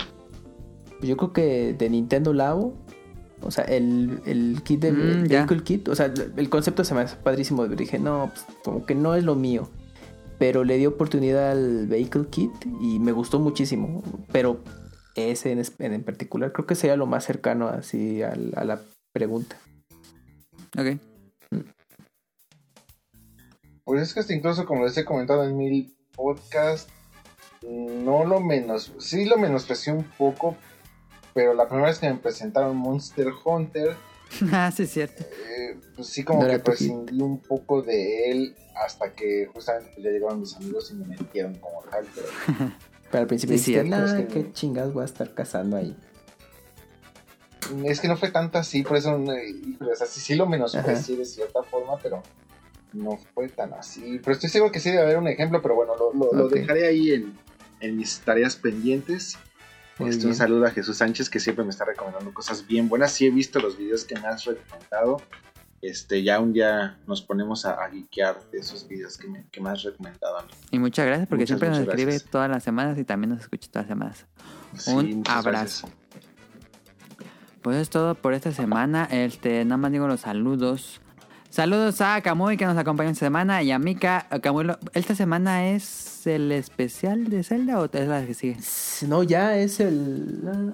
yo 1.00 1.16
creo 1.16 1.32
que 1.32 1.72
de 1.72 1.88
Nintendo 1.88 2.34
Labo, 2.34 2.74
o 3.42 3.50
sea, 3.50 3.64
el, 3.64 4.20
el 4.26 4.62
kit 4.62 4.80
de 4.80 4.92
mm, 4.92 5.60
Kit, 5.62 5.88
o 5.88 5.94
sea, 5.94 6.12
el 6.36 6.48
concepto 6.48 6.84
se 6.84 6.94
me 6.94 7.02
hace 7.02 7.16
padrísimo. 7.16 7.66
Dije, 7.66 7.98
no, 7.98 8.30
pues, 8.32 8.46
como 8.64 8.86
que 8.86 8.94
no 8.94 9.14
es 9.14 9.24
lo 9.24 9.34
mío 9.34 9.68
pero 10.42 10.64
le 10.64 10.76
di 10.76 10.86
oportunidad 10.86 11.52
al 11.52 11.86
Vehicle 11.86 12.26
Kit 12.26 12.50
y 12.80 12.98
me 12.98 13.12
gustó 13.12 13.38
muchísimo. 13.38 14.02
Pero 14.32 14.60
ese 15.14 15.52
en, 15.78 16.02
particular 16.02 16.50
creo 16.50 16.66
que 16.66 16.74
sería 16.74 16.96
lo 16.96 17.06
más 17.06 17.24
cercano 17.24 17.68
así 17.68 18.24
a, 18.24 18.34
la 18.34 18.80
pregunta. 19.12 19.56
Ok. 20.76 20.98
Pues 23.84 24.02
es 24.02 24.14
que 24.14 24.18
hasta 24.18 24.34
incluso 24.34 24.66
como 24.66 24.84
les 24.84 24.96
he 24.96 25.04
comentado 25.04 25.44
en 25.44 25.56
mi 25.56 25.94
podcast, 26.12 26.90
no 27.62 28.24
lo 28.24 28.40
menos, 28.40 28.92
sí 28.98 29.26
lo 29.26 29.38
menosprecié 29.38 29.92
un 29.92 30.02
poco, 30.02 30.56
pero 31.34 31.54
la 31.54 31.66
primera 31.66 31.88
vez 31.88 31.98
que 31.98 32.08
me 32.08 32.18
presentaron 32.18 32.76
Monster 32.76 33.28
Hunter, 33.44 33.96
ah, 34.52 34.70
sí, 34.74 34.84
es 34.84 34.90
cierto. 34.90 35.22
Eh, 35.22 35.78
pues 35.94 36.08
sí, 36.08 36.24
como 36.24 36.46
que 36.46 36.58
prescindí 36.58 37.20
un 37.20 37.38
poco 37.40 37.82
de 37.82 38.30
él 38.30 38.56
hasta 38.74 39.12
que 39.12 39.48
justamente 39.52 40.00
ya 40.00 40.10
llegaron 40.10 40.40
mis 40.40 40.56
amigos 40.56 40.90
y 40.90 40.94
me 40.94 41.06
metieron 41.06 41.54
como 41.56 41.82
tal. 41.90 42.06
Pero, 42.14 42.28
pero 43.10 43.20
al 43.22 43.26
principio 43.26 43.58
sí, 43.58 43.72
dijiste, 43.72 43.90
nada, 43.90 44.26
qué 44.26 44.52
chingados 44.52 44.94
voy 44.94 45.02
a 45.02 45.06
estar 45.06 45.32
cazando 45.34 45.76
ahí. 45.76 45.96
Es 47.84 48.00
que 48.00 48.08
no 48.08 48.16
fue 48.16 48.30
tanto 48.30 48.58
así, 48.58 48.82
por 48.82 48.96
eso, 48.96 49.14
o 49.14 49.94
sea, 49.94 50.06
sí, 50.06 50.20
sí 50.20 50.34
lo 50.34 50.46
menosprecié 50.46 51.16
de 51.16 51.24
cierta 51.24 51.62
forma, 51.62 51.96
pero 52.02 52.22
no 52.92 53.18
fue 53.34 53.48
tan 53.48 53.72
así. 53.74 54.18
Pero 54.18 54.32
estoy 54.32 54.50
seguro 54.50 54.72
que 54.72 54.80
sí 54.80 54.90
debe 54.90 55.02
haber 55.02 55.18
un 55.18 55.28
ejemplo, 55.28 55.62
pero 55.62 55.74
bueno, 55.76 55.94
lo, 55.96 56.32
lo, 56.32 56.48
dejaré 56.48 56.88
ahí 56.88 57.12
en, 57.12 57.38
en 57.80 57.96
mis 57.96 58.20
tareas 58.20 58.56
pendientes. 58.56 59.38
Este, 60.08 60.26
un 60.26 60.34
saludo 60.34 60.66
a 60.66 60.70
Jesús 60.70 60.96
Sánchez 60.96 61.28
que 61.28 61.40
siempre 61.40 61.64
me 61.64 61.70
está 61.70 61.84
recomendando 61.84 62.32
cosas 62.32 62.66
bien 62.66 62.88
buenas. 62.88 63.12
Sí 63.12 63.26
he 63.26 63.30
visto 63.30 63.60
los 63.60 63.76
videos 63.76 64.04
que 64.04 64.18
me 64.18 64.26
has 64.26 64.44
recomendado. 64.44 65.22
Este, 65.80 66.22
ya 66.22 66.38
un 66.38 66.52
día 66.52 66.98
nos 67.06 67.22
ponemos 67.22 67.66
a, 67.66 67.82
a 67.82 67.88
guiquear 67.88 68.40
de 68.52 68.58
esos 68.58 68.86
videos 68.86 69.18
que 69.18 69.26
me, 69.26 69.44
que 69.50 69.60
me, 69.60 69.70
has 69.70 69.82
recomendado 69.82 70.38
a 70.38 70.42
mí. 70.42 70.52
Y 70.70 70.78
muchas 70.78 71.06
gracias 71.06 71.28
porque 71.28 71.46
siempre 71.46 71.68
nos 71.68 71.80
escribe 71.80 72.20
todas 72.20 72.48
las 72.48 72.62
semanas 72.62 72.98
y 72.98 73.04
también 73.04 73.30
nos 73.30 73.40
escucha 73.40 73.68
todas 73.70 73.88
las 73.88 73.88
semanas. 73.88 74.26
un 74.86 75.24
abrazo. 75.28 75.88
Pues 77.62 77.76
es 77.76 77.90
todo 77.90 78.14
por 78.14 78.32
esta 78.32 78.52
semana. 78.52 79.08
Este, 79.10 79.64
nada 79.64 79.76
más 79.76 79.92
digo 79.92 80.06
los 80.06 80.20
saludos. 80.20 81.01
Saludos 81.52 82.00
a 82.00 82.18
Kamui 82.22 82.56
que 82.56 82.64
nos 82.64 82.78
acompaña 82.78 83.10
esta 83.10 83.26
semana 83.26 83.62
y 83.62 83.72
a 83.72 83.78
Mika. 83.78 84.26
Kamui, 84.40 84.68
¿esta 84.94 85.14
semana 85.14 85.68
es 85.68 86.26
el 86.26 86.50
especial 86.50 87.28
de 87.28 87.44
Zelda 87.44 87.78
o 87.78 87.90
es 87.92 88.08
la 88.08 88.24
que 88.24 88.32
sigue? 88.32 88.56
No, 89.06 89.22
ya 89.22 89.58
es 89.58 89.78
el... 89.78 90.72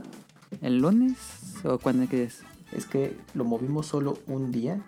¿El 0.63 0.79
lunes? 0.79 1.17
¿O 1.65 1.79
cuándo 1.79 2.07
es? 2.15 2.43
Es 2.71 2.87
que 2.87 3.17
lo 3.35 3.43
movimos 3.43 3.87
solo 3.87 4.21
un 4.29 4.53
día. 4.53 4.79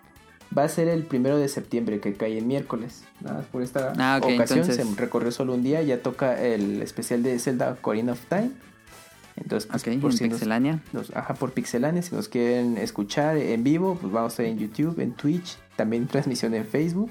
Va 0.57 0.63
a 0.63 0.69
ser 0.69 0.87
el 0.87 1.03
primero 1.03 1.37
de 1.37 1.49
septiembre 1.49 1.99
que 1.99 2.13
cae 2.13 2.37
en 2.37 2.47
miércoles. 2.47 3.03
Nada 3.19 3.39
más 3.39 3.45
por 3.47 3.61
esta 3.61 3.91
ah, 3.97 4.21
ocasión 4.23 4.63
se 4.63 4.85
recorrió 4.95 5.33
solo 5.33 5.55
un 5.55 5.61
día. 5.61 5.81
Ya 5.81 6.01
toca 6.01 6.41
el 6.41 6.81
especial 6.81 7.21
de 7.21 7.37
Zelda 7.37 7.75
Corina 7.81 8.13
of 8.13 8.25
Time. 8.29 8.51
Entonces, 9.35 9.69
pues, 9.69 9.97
por 9.97 10.13
si 10.13 10.27
Pixelania. 10.27 10.81
ajá, 11.13 11.33
por 11.33 11.51
Pixelania. 11.51 12.01
Si 12.01 12.15
nos 12.15 12.27
quieren 12.27 12.77
escuchar 12.77 13.37
en 13.37 13.63
vivo, 13.63 13.97
pues 13.99 14.11
vamos 14.11 14.31
a 14.31 14.33
estar 14.33 14.45
en 14.45 14.57
YouTube, 14.57 14.99
en 14.99 15.13
Twitch, 15.13 15.57
también 15.81 16.05
transmisión 16.05 16.53
en 16.53 16.65
Facebook. 16.65 17.09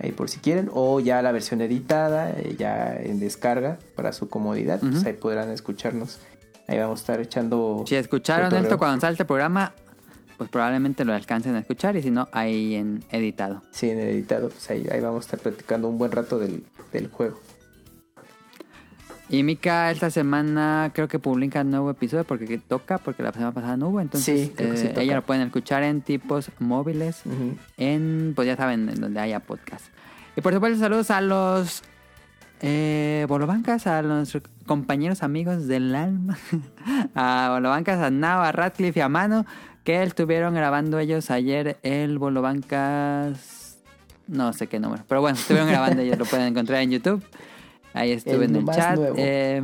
Ahí 0.00 0.12
por 0.12 0.30
si 0.30 0.38
quieren. 0.38 0.70
O 0.72 0.98
ya 0.98 1.20
la 1.20 1.30
versión 1.30 1.60
editada, 1.60 2.30
eh, 2.30 2.56
ya 2.58 2.96
en 2.96 3.20
descarga 3.20 3.78
para 3.94 4.14
su 4.14 4.30
comodidad. 4.30 4.80
Pues 4.80 5.04
ahí 5.04 5.12
podrán 5.12 5.50
escucharnos. 5.50 6.20
Ahí 6.68 6.78
vamos 6.78 7.00
a 7.00 7.02
estar 7.02 7.20
echando. 7.20 7.84
Si 7.86 7.96
escucharon 7.96 8.54
esto 8.54 8.78
cuando 8.78 8.98
salte 9.02 9.24
el 9.24 9.26
programa, 9.26 9.74
pues 10.38 10.48
probablemente 10.48 11.04
lo 11.04 11.12
alcancen 11.12 11.54
a 11.54 11.58
escuchar. 11.58 11.96
Y 11.96 12.02
si 12.02 12.10
no, 12.10 12.28
ahí 12.32 12.76
en 12.76 13.04
editado. 13.10 13.62
Sí, 13.72 13.90
en 13.90 13.98
editado. 13.98 14.48
Pues 14.48 14.70
ahí, 14.70 14.86
ahí 14.90 15.00
vamos 15.00 15.24
a 15.24 15.26
estar 15.26 15.40
platicando 15.40 15.86
un 15.88 15.98
buen 15.98 16.12
rato 16.12 16.38
del, 16.38 16.64
del 16.92 17.08
juego. 17.08 17.38
Y 19.30 19.42
Mika 19.42 19.90
esta 19.90 20.10
semana 20.10 20.90
creo 20.94 21.06
que 21.06 21.18
publica 21.18 21.60
un 21.60 21.70
nuevo 21.70 21.90
episodio 21.90 22.24
porque 22.24 22.58
toca, 22.58 22.96
porque 22.98 23.22
la 23.22 23.32
semana 23.32 23.52
pasada 23.52 23.76
no 23.76 23.88
hubo. 23.88 24.00
Entonces 24.00 24.52
eh, 24.56 24.94
ella 24.96 25.16
lo 25.16 25.22
pueden 25.22 25.42
escuchar 25.42 25.82
en 25.82 26.00
tipos 26.00 26.50
móviles, 26.58 27.22
en, 27.76 28.32
pues 28.34 28.46
ya 28.46 28.56
saben, 28.56 28.88
en 28.88 29.00
donde 29.00 29.20
haya 29.20 29.40
podcast. 29.40 29.86
Y 30.34 30.40
por 30.40 30.54
supuesto 30.54 30.78
saludos 30.78 31.10
a 31.10 31.20
los 31.20 31.82
eh, 32.62 33.26
Bolobancas, 33.28 33.86
a 33.86 34.00
nuestros 34.00 34.44
compañeros 34.66 35.22
amigos 35.22 35.66
del 35.66 35.94
alma, 35.94 36.38
a 37.14 37.50
Bolobancas, 37.52 38.00
a 38.00 38.10
Nao, 38.10 38.40
a 38.40 38.50
Radcliffe 38.52 39.00
y 39.00 39.02
a 39.02 39.10
Mano, 39.10 39.44
que 39.84 40.02
estuvieron 40.02 40.54
grabando 40.54 40.98
ellos 40.98 41.30
ayer 41.30 41.78
el 41.82 42.18
Bolobancas, 42.18 43.78
no 44.26 44.54
sé 44.54 44.68
qué 44.68 44.80
número, 44.80 45.04
pero 45.06 45.20
bueno, 45.20 45.36
estuvieron 45.38 45.68
grabando 45.68 46.00
ellos, 46.00 46.18
lo 46.18 46.24
pueden 46.24 46.48
encontrar 46.48 46.80
en 46.80 46.92
YouTube. 46.92 47.22
Ahí 47.94 48.12
estuve 48.12 48.44
en 48.44 48.56
el 48.56 48.66
chat. 48.66 48.98
Eh, 49.16 49.62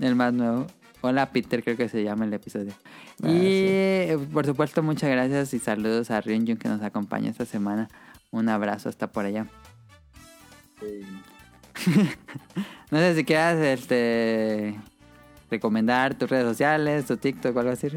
el 0.00 0.14
más 0.14 0.32
nuevo. 0.32 0.66
Hola 1.00 1.30
Peter, 1.30 1.62
creo 1.62 1.76
que 1.76 1.88
se 1.88 2.02
llama 2.02 2.24
el 2.24 2.32
episodio. 2.32 2.72
Ah, 3.22 3.28
y 3.30 4.16
por 4.32 4.44
supuesto, 4.44 4.82
muchas 4.82 5.10
gracias 5.10 5.54
y 5.54 5.58
saludos 5.58 6.10
a 6.10 6.20
Ryunjun 6.20 6.56
que 6.56 6.68
nos 6.68 6.82
acompaña 6.82 7.30
esta 7.30 7.44
semana. 7.44 7.88
Un 8.30 8.48
abrazo 8.48 8.88
hasta 8.88 9.06
por 9.06 9.24
allá. 9.24 9.46
no 12.90 12.98
sé 12.98 13.14
si 13.14 13.24
quieras 13.24 13.58
este, 13.60 14.74
recomendar 15.50 16.16
tus 16.16 16.28
redes 16.28 16.46
sociales, 16.46 17.06
tu 17.06 17.16
TikTok 17.16 17.56
o 17.56 17.60
algo 17.60 17.72
así. 17.72 17.88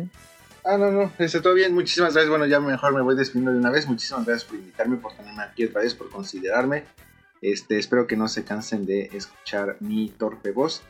Ah, 0.64 0.77
no, 0.77 0.91
no, 0.91 1.11
está 1.17 1.41
todo 1.41 1.53
bien. 1.53 1.74
Muchísimas 1.74 2.14
gracias. 2.14 2.30
Bueno, 2.30 2.45
ya 2.45 2.59
mejor 2.59 2.93
me 2.93 3.01
voy 3.01 3.16
despidiendo 3.16 3.51
de 3.51 3.58
una 3.58 3.72
vez. 3.72 3.88
Muchísimas 3.88 4.25
gracias 4.25 4.49
por 4.49 4.59
invitarme, 4.59 4.98
por 4.98 5.14
tenerme 5.14 5.43
aquí 5.43 5.66
otra 5.66 5.82
vez, 5.82 5.95
por 5.95 6.09
considerarme. 6.09 6.85
Este, 7.42 7.77
espero 7.77 8.08
que 8.08 8.18
no 8.18 8.27
se 8.27 8.43
cansen 8.43 8.85
de 8.85 9.09
escuchar 9.14 9.77
mi 9.80 10.09
torpe 10.09 10.51
voz. 10.51 10.84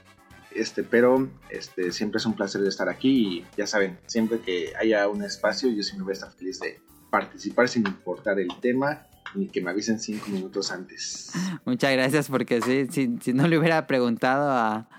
Este, 0.51 0.83
pero 0.83 1.29
este, 1.49 1.91
siempre 1.91 2.17
es 2.17 2.25
un 2.25 2.33
placer 2.33 2.63
estar 2.63 2.89
aquí 2.89 3.09
y 3.09 3.45
ya 3.55 3.67
saben, 3.67 3.99
siempre 4.07 4.39
que 4.39 4.73
haya 4.79 5.07
un 5.07 5.23
espacio, 5.23 5.69
yo 5.69 5.83
siempre 5.83 6.05
voy 6.05 6.11
a 6.11 6.13
estar 6.13 6.31
feliz 6.31 6.59
de 6.59 6.79
participar 7.11 7.67
sin 7.67 7.85
importar 7.85 8.39
el 8.39 8.49
tema 8.59 9.05
ni 9.35 9.47
que 9.47 9.61
me 9.61 9.69
avisen 9.69 9.99
cinco 9.99 10.29
minutos 10.29 10.71
antes. 10.71 11.31
Muchas 11.65 11.91
gracias 11.93 12.29
porque 12.29 12.61
si, 12.61 12.87
si, 13.19 13.33
no 13.33 13.47
le 13.47 13.59
hubiera 13.59 13.85
preguntado 13.85 14.49
a, 14.49 14.89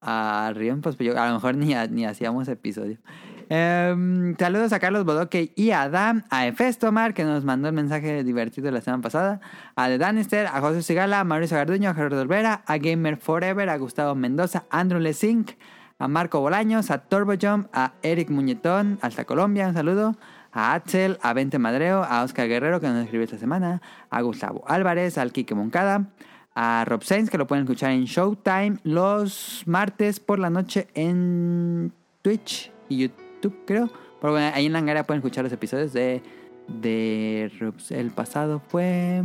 a 0.00 0.52
Rion, 0.54 0.80
pues 0.80 0.96
yo, 0.96 1.20
a 1.20 1.28
lo 1.28 1.34
mejor 1.34 1.56
ni, 1.56 1.74
ni 1.90 2.06
hacíamos 2.06 2.48
episodio. 2.48 2.98
Em, 3.50 4.36
saludos 4.36 4.74
a 4.74 4.78
Carlos 4.78 5.04
Bodoque 5.04 5.52
y 5.56 5.70
a 5.70 5.82
Adam, 5.82 6.22
a 6.28 6.46
Efestomar, 6.46 7.14
que 7.14 7.24
nos 7.24 7.44
mandó 7.44 7.68
el 7.68 7.74
mensaje 7.74 8.22
divertido 8.22 8.70
la 8.70 8.82
semana 8.82 9.02
pasada, 9.02 9.40
a 9.74 9.88
The 9.88 9.96
Danister, 9.96 10.46
a 10.46 10.60
José 10.60 10.82
Sigala, 10.82 11.20
a 11.20 11.24
Mauricio 11.24 11.56
Garduño, 11.56 11.88
a 11.88 11.94
Gerardo 11.94 12.20
Olvera, 12.20 12.62
a 12.66 12.76
Gamer 12.76 13.16
Forever, 13.16 13.70
a 13.70 13.78
Gustavo 13.78 14.14
Mendoza, 14.14 14.64
a 14.70 14.80
Andrew 14.80 15.00
Lesink, 15.00 15.52
a 15.98 16.08
Marco 16.08 16.40
Bolaños, 16.40 16.90
a 16.90 16.98
Turbo 16.98 17.34
Jump, 17.40 17.68
a 17.72 17.94
Eric 18.02 18.28
Muñetón, 18.28 18.98
hasta 19.00 19.24
Colombia, 19.24 19.68
un 19.68 19.74
saludo, 19.74 20.16
a 20.52 20.74
Axel, 20.74 21.18
a 21.22 21.32
Vente 21.32 21.58
Madreo, 21.58 22.04
a 22.04 22.22
Oscar 22.24 22.48
Guerrero, 22.48 22.80
que 22.80 22.88
nos 22.88 23.04
escribió 23.04 23.24
esta 23.24 23.38
semana, 23.38 23.80
a 24.10 24.20
Gustavo 24.20 24.62
Álvarez, 24.68 25.16
al 25.16 25.32
Quique 25.32 25.54
Moncada, 25.54 26.10
a 26.54 26.84
Rob 26.86 27.02
Sainz, 27.02 27.30
que 27.30 27.38
lo 27.38 27.46
pueden 27.46 27.64
escuchar 27.64 27.92
en 27.92 28.04
Showtime 28.04 28.78
los 28.82 29.62
martes 29.64 30.20
por 30.20 30.38
la 30.38 30.50
noche 30.50 30.88
en 30.94 31.92
Twitch 32.22 32.70
y 32.88 32.98
YouTube, 32.98 33.27
creo. 33.64 33.90
Pero 34.20 34.32
bueno, 34.32 34.50
ahí 34.54 34.66
en 34.66 34.72
la 34.72 34.78
Angara 34.80 35.04
pueden 35.04 35.20
escuchar 35.20 35.44
los 35.44 35.52
episodios 35.52 35.92
de, 35.92 36.22
de 36.68 37.50
el 37.90 38.10
pasado 38.10 38.60
fue... 38.68 39.22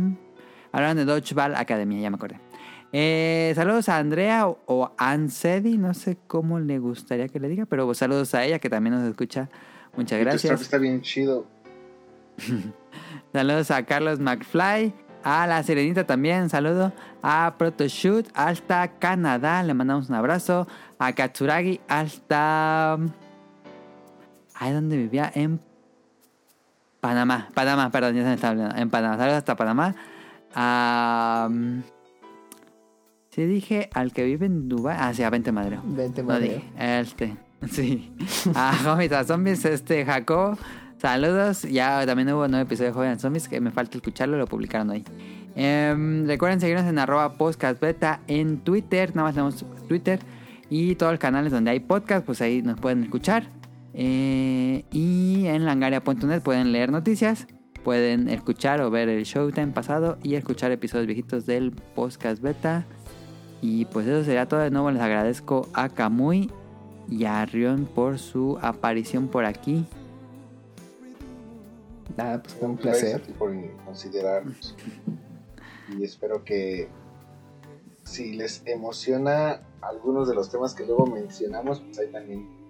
Hablaron 0.72 0.96
de 0.96 1.04
Dodgeball 1.04 1.54
Academia, 1.54 2.00
ya 2.00 2.10
me 2.10 2.16
acordé. 2.16 2.40
Eh, 2.96 3.52
saludos 3.56 3.88
a 3.88 3.98
Andrea 3.98 4.46
o, 4.46 4.92
Ansedi, 4.98 5.78
no 5.78 5.94
sé 5.94 6.16
cómo 6.28 6.60
le 6.60 6.78
gustaría 6.78 7.28
que 7.28 7.40
le 7.40 7.48
diga, 7.48 7.66
pero 7.66 7.92
saludos 7.94 8.34
a 8.34 8.44
ella 8.44 8.60
que 8.60 8.70
también 8.70 8.94
nos 8.94 9.08
escucha. 9.08 9.48
Muchas 9.96 10.20
gracias. 10.20 10.60
está 10.60 10.78
bien 10.78 11.02
chido. 11.02 11.44
saludos 13.32 13.72
a 13.72 13.84
Carlos 13.84 14.20
McFly, 14.20 14.94
a 15.24 15.46
la 15.48 15.62
Serenita 15.64 16.04
también, 16.04 16.48
saludo 16.48 16.92
a 17.20 17.54
Protoshoot 17.58 18.28
hasta 18.34 18.98
Canadá, 18.98 19.64
le 19.64 19.74
mandamos 19.74 20.08
un 20.08 20.14
abrazo. 20.14 20.68
A 21.00 21.12
Katsuragi 21.12 21.80
hasta... 21.88 22.98
Ahí 24.64 24.72
donde 24.72 24.96
vivía, 24.96 25.30
en 25.34 25.60
Panamá, 27.02 27.48
Panamá, 27.52 27.90
perdón, 27.90 28.14
ya 28.14 28.22
se 28.22 28.28
me 28.28 28.34
está 28.34 28.48
hablando, 28.48 28.74
en 28.76 28.88
Panamá, 28.88 29.18
saludos 29.18 29.36
hasta 29.36 29.56
Panamá. 29.56 29.94
A... 30.54 31.50
Sí 33.28 33.44
dije 33.44 33.90
al 33.92 34.14
que 34.14 34.24
vive 34.24 34.46
en 34.46 34.70
Dubai. 34.70 34.96
Ah, 34.98 35.12
sí, 35.12 35.22
a 35.22 35.28
20 35.28 35.52
Madre. 35.52 35.80
20 35.84 36.22
Madre. 36.22 36.64
este. 36.78 37.36
Sí. 37.70 38.10
A 38.54 38.72
Hobbits 38.86 39.26
Zombies, 39.26 39.66
este, 39.66 40.02
Jacob. 40.06 40.56
Saludos. 40.96 41.64
Ya 41.64 42.06
también 42.06 42.32
hubo 42.32 42.44
un 42.44 42.50
nuevo 42.50 42.64
episodio 42.64 42.88
de 42.88 42.94
Joven 42.94 43.18
Zombies 43.18 43.48
que 43.48 43.60
me 43.60 43.70
falta 43.70 43.98
escucharlo, 43.98 44.38
lo 44.38 44.46
publicaron 44.46 44.88
hoy. 44.88 45.04
Em, 45.56 46.26
recuerden 46.26 46.60
seguirnos 46.60 46.86
en 46.86 46.98
arroba 46.98 47.34
podcast 47.34 47.78
beta 47.78 48.20
en 48.28 48.60
Twitter. 48.60 49.14
Nada 49.14 49.28
más 49.28 49.34
tenemos 49.34 49.62
Twitter. 49.88 50.20
Y 50.70 50.94
todos 50.94 51.12
los 51.12 51.20
canales 51.20 51.52
donde 51.52 51.70
hay 51.70 51.80
podcast, 51.80 52.24
pues 52.24 52.40
ahí 52.40 52.62
nos 52.62 52.80
pueden 52.80 53.02
escuchar. 53.02 53.44
Eh, 53.94 54.84
y 54.90 55.46
en 55.46 55.64
langaria.net 55.64 56.42
pueden 56.42 56.72
leer 56.72 56.90
noticias. 56.90 57.46
Pueden 57.84 58.28
escuchar 58.28 58.80
o 58.80 58.90
ver 58.90 59.08
el 59.08 59.24
Showtime 59.24 59.68
pasado 59.68 60.18
y 60.22 60.34
escuchar 60.34 60.72
episodios 60.72 61.06
viejitos 61.06 61.46
del 61.46 61.70
podcast 61.70 62.42
beta. 62.42 62.86
Y 63.60 63.84
pues 63.86 64.06
eso 64.06 64.24
sería 64.24 64.46
todo. 64.46 64.60
De 64.60 64.70
nuevo 64.70 64.90
les 64.90 65.00
agradezco 65.00 65.68
a 65.72 65.88
Kamui 65.88 66.50
y 67.08 67.24
a 67.24 67.44
Rion 67.46 67.86
por 67.86 68.18
su 68.18 68.58
aparición 68.60 69.28
por 69.28 69.44
aquí. 69.44 69.86
Nada, 72.16 72.42
pues 72.42 72.54
fue 72.54 72.68
un 72.68 72.76
placer. 72.76 73.22
por 73.38 73.52
considerarnos. 73.84 74.76
y 75.96 76.04
espero 76.04 76.44
que 76.44 76.88
si 78.02 78.34
les 78.34 78.62
emociona 78.66 79.60
algunos 79.80 80.28
de 80.28 80.34
los 80.34 80.50
temas 80.50 80.74
que 80.74 80.86
luego 80.86 81.06
mencionamos, 81.06 81.80
pues 81.80 81.98
ahí 81.98 82.10
también 82.10 82.63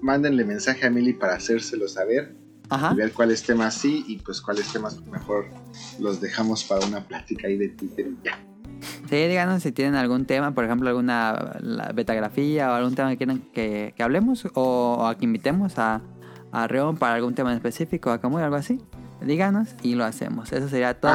mándenle 0.00 0.44
mensaje 0.44 0.86
a 0.86 0.90
Mili 0.90 1.12
para 1.12 1.34
hacérselo 1.34 1.88
saber. 1.88 2.34
Y 2.92 2.96
ver 2.96 3.12
cuáles 3.12 3.42
temas 3.42 3.74
sí 3.74 4.04
y 4.08 4.18
pues 4.18 4.42
cuáles 4.42 4.70
temas 4.70 5.00
mejor 5.06 5.46
los 5.98 6.20
dejamos 6.20 6.64
para 6.64 6.84
una 6.84 7.00
plática 7.00 7.46
ahí 7.46 7.56
de 7.56 7.70
Twitter 7.70 8.08
y 8.08 8.18
ya. 8.22 8.38
Sí, 9.08 9.16
díganos 9.26 9.62
si 9.62 9.72
tienen 9.72 9.94
algún 9.94 10.26
tema, 10.26 10.52
por 10.52 10.64
ejemplo, 10.64 10.88
alguna 10.88 11.58
betagrafía 11.94 12.70
o 12.70 12.74
algún 12.74 12.94
tema 12.94 13.10
que 13.10 13.16
quieran 13.16 13.42
que, 13.54 13.94
hablemos 13.98 14.46
o, 14.54 15.06
a 15.06 15.16
que 15.16 15.24
invitemos 15.24 15.78
a, 15.78 16.02
a 16.52 16.66
Reón 16.66 16.98
para 16.98 17.14
algún 17.14 17.34
tema 17.34 17.54
específico, 17.54 18.10
a 18.10 18.20
Camuy, 18.20 18.42
algo 18.42 18.56
así. 18.56 18.78
Díganos 19.22 19.74
y 19.82 19.94
lo 19.94 20.04
hacemos. 20.04 20.52
Eso 20.52 20.68
sería 20.68 21.00
todo. 21.00 21.12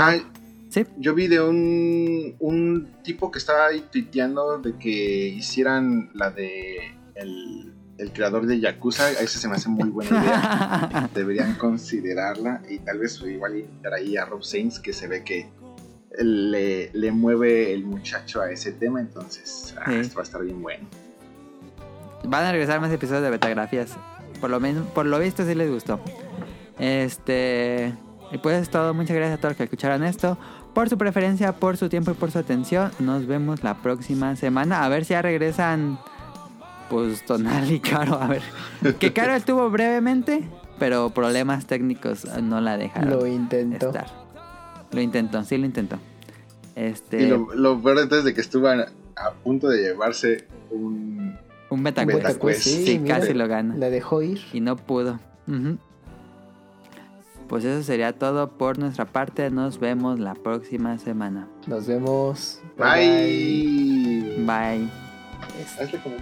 ¿Sí? 0.70 0.86
Yo 0.98 1.14
vi 1.14 1.28
de 1.28 1.40
un, 1.40 2.36
un 2.40 2.90
tipo 3.04 3.30
que 3.30 3.38
estaba 3.38 3.68
ahí 3.68 3.86
tuiteando 3.92 4.58
de 4.58 4.76
que 4.78 5.28
hicieran 5.28 6.10
la 6.16 6.32
de 6.32 6.98
el, 7.14 7.74
el 7.98 8.12
creador 8.12 8.46
de 8.46 8.60
Yakuza. 8.60 9.12
Esa 9.12 9.40
se 9.40 9.48
me 9.48 9.56
hace 9.56 9.70
muy 9.70 9.90
buena 9.90 10.12
idea. 10.12 11.10
Deberían 11.16 11.56
considerarla 11.56 12.62
y 12.70 12.80
tal 12.80 13.00
vez 13.00 13.22
igual 13.22 13.58
invitar 13.58 13.94
ahí 13.94 14.18
a 14.18 14.26
Rob 14.26 14.44
Sainz 14.44 14.80
que 14.80 14.94
se 14.94 15.08
ve 15.08 15.24
que 15.24 15.50
le, 16.20 16.92
le 16.94 17.12
mueve 17.12 17.74
el 17.74 17.86
muchacho 17.86 18.42
a 18.42 18.52
ese 18.52 18.72
tema, 18.72 19.00
entonces 19.00 19.74
ah, 19.84 19.92
esto 19.94 20.16
va 20.16 20.22
a 20.22 20.26
estar 20.26 20.44
bien 20.44 20.62
bueno. 20.62 20.88
Van 22.26 22.46
a 22.46 22.52
regresar 22.52 22.80
más 22.80 22.92
episodios 22.92 23.24
de 23.24 23.30
betagrafías. 23.30 23.98
Por 24.40 24.50
lo 24.50 24.60
menos, 24.60 24.88
por 24.88 25.06
lo 25.06 25.20
visto 25.20 25.46
sí 25.46 25.56
les 25.56 25.70
gustó. 25.70 26.00
Este. 26.80 27.94
Y 28.32 28.38
pues 28.38 28.62
es 28.62 28.70
todo. 28.70 28.94
Muchas 28.94 29.16
gracias 29.16 29.38
a 29.38 29.42
todos 29.42 29.52
los 29.52 29.58
que 29.58 29.64
escucharon 29.64 30.04
esto. 30.04 30.38
Por 30.74 30.90
su 30.90 30.98
preferencia, 30.98 31.54
por 31.54 31.78
su 31.78 31.90
tiempo 31.90 32.12
y 32.12 32.14
por 32.14 32.32
su 32.32 32.40
atención. 32.40 32.92
Nos 33.00 33.28
vemos 33.28 33.64
la 33.64 33.76
próxima 33.76 34.36
semana. 34.36 34.84
A 34.84 34.90
ver 34.90 35.06
si 35.06 35.12
ya 35.12 35.22
regresan. 35.22 36.00
Pues 36.90 37.26
Tonal 37.26 37.72
y 37.72 37.80
Caro. 37.80 38.22
A 38.22 38.28
ver. 38.28 38.42
Que 39.00 39.14
Caro 39.14 39.34
estuvo 39.34 39.70
brevemente. 39.70 40.44
Pero 40.80 41.12
problemas 41.12 41.66
técnicos 41.66 42.26
no 42.42 42.60
la 42.60 42.78
dejaron. 42.78 43.10
Lo 43.12 43.28
intentó. 43.28 43.94
Lo 44.92 45.02
intentó, 45.02 45.44
sí 45.44 45.58
lo 45.58 45.66
intentó. 45.66 45.98
Este... 46.76 47.24
Y 47.24 47.28
lo, 47.28 47.54
lo 47.56 47.82
peor 47.82 48.00
entonces 48.00 48.26
de 48.26 48.34
que 48.34 48.42
estuvo 48.42 48.68
a, 48.68 48.88
punto 49.44 49.70
de 49.70 49.82
llevarse 49.82 50.48
un... 50.72 51.38
Un 51.70 51.82
Metaquest. 51.82 52.62
Sí, 52.62 53.02
casi 53.08 53.34
lo 53.34 53.48
gana. 53.48 53.76
La 53.76 53.90
dejó 53.90 54.22
ir. 54.22 54.42
Y 54.54 54.60
no 54.60 54.76
pudo. 54.76 55.20
Pues 57.48 57.66
eso 57.66 57.84
sería 57.84 58.14
todo 58.14 58.50
por 58.50 58.78
nuestra 58.78 59.06
parte. 59.06 59.50
Nos 59.50 59.80
vemos 59.80 60.20
la 60.20 60.36
próxima 60.36 60.98
semana. 61.00 61.48
Nos 61.68 61.88
vemos. 61.88 62.62
Bye. 62.78 64.36
Bye. 64.38 64.46
Bye. 64.46 65.03
Hazle 65.80 66.00
como 66.00 66.16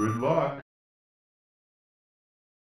Good 0.00 0.16
luck. 0.16 0.59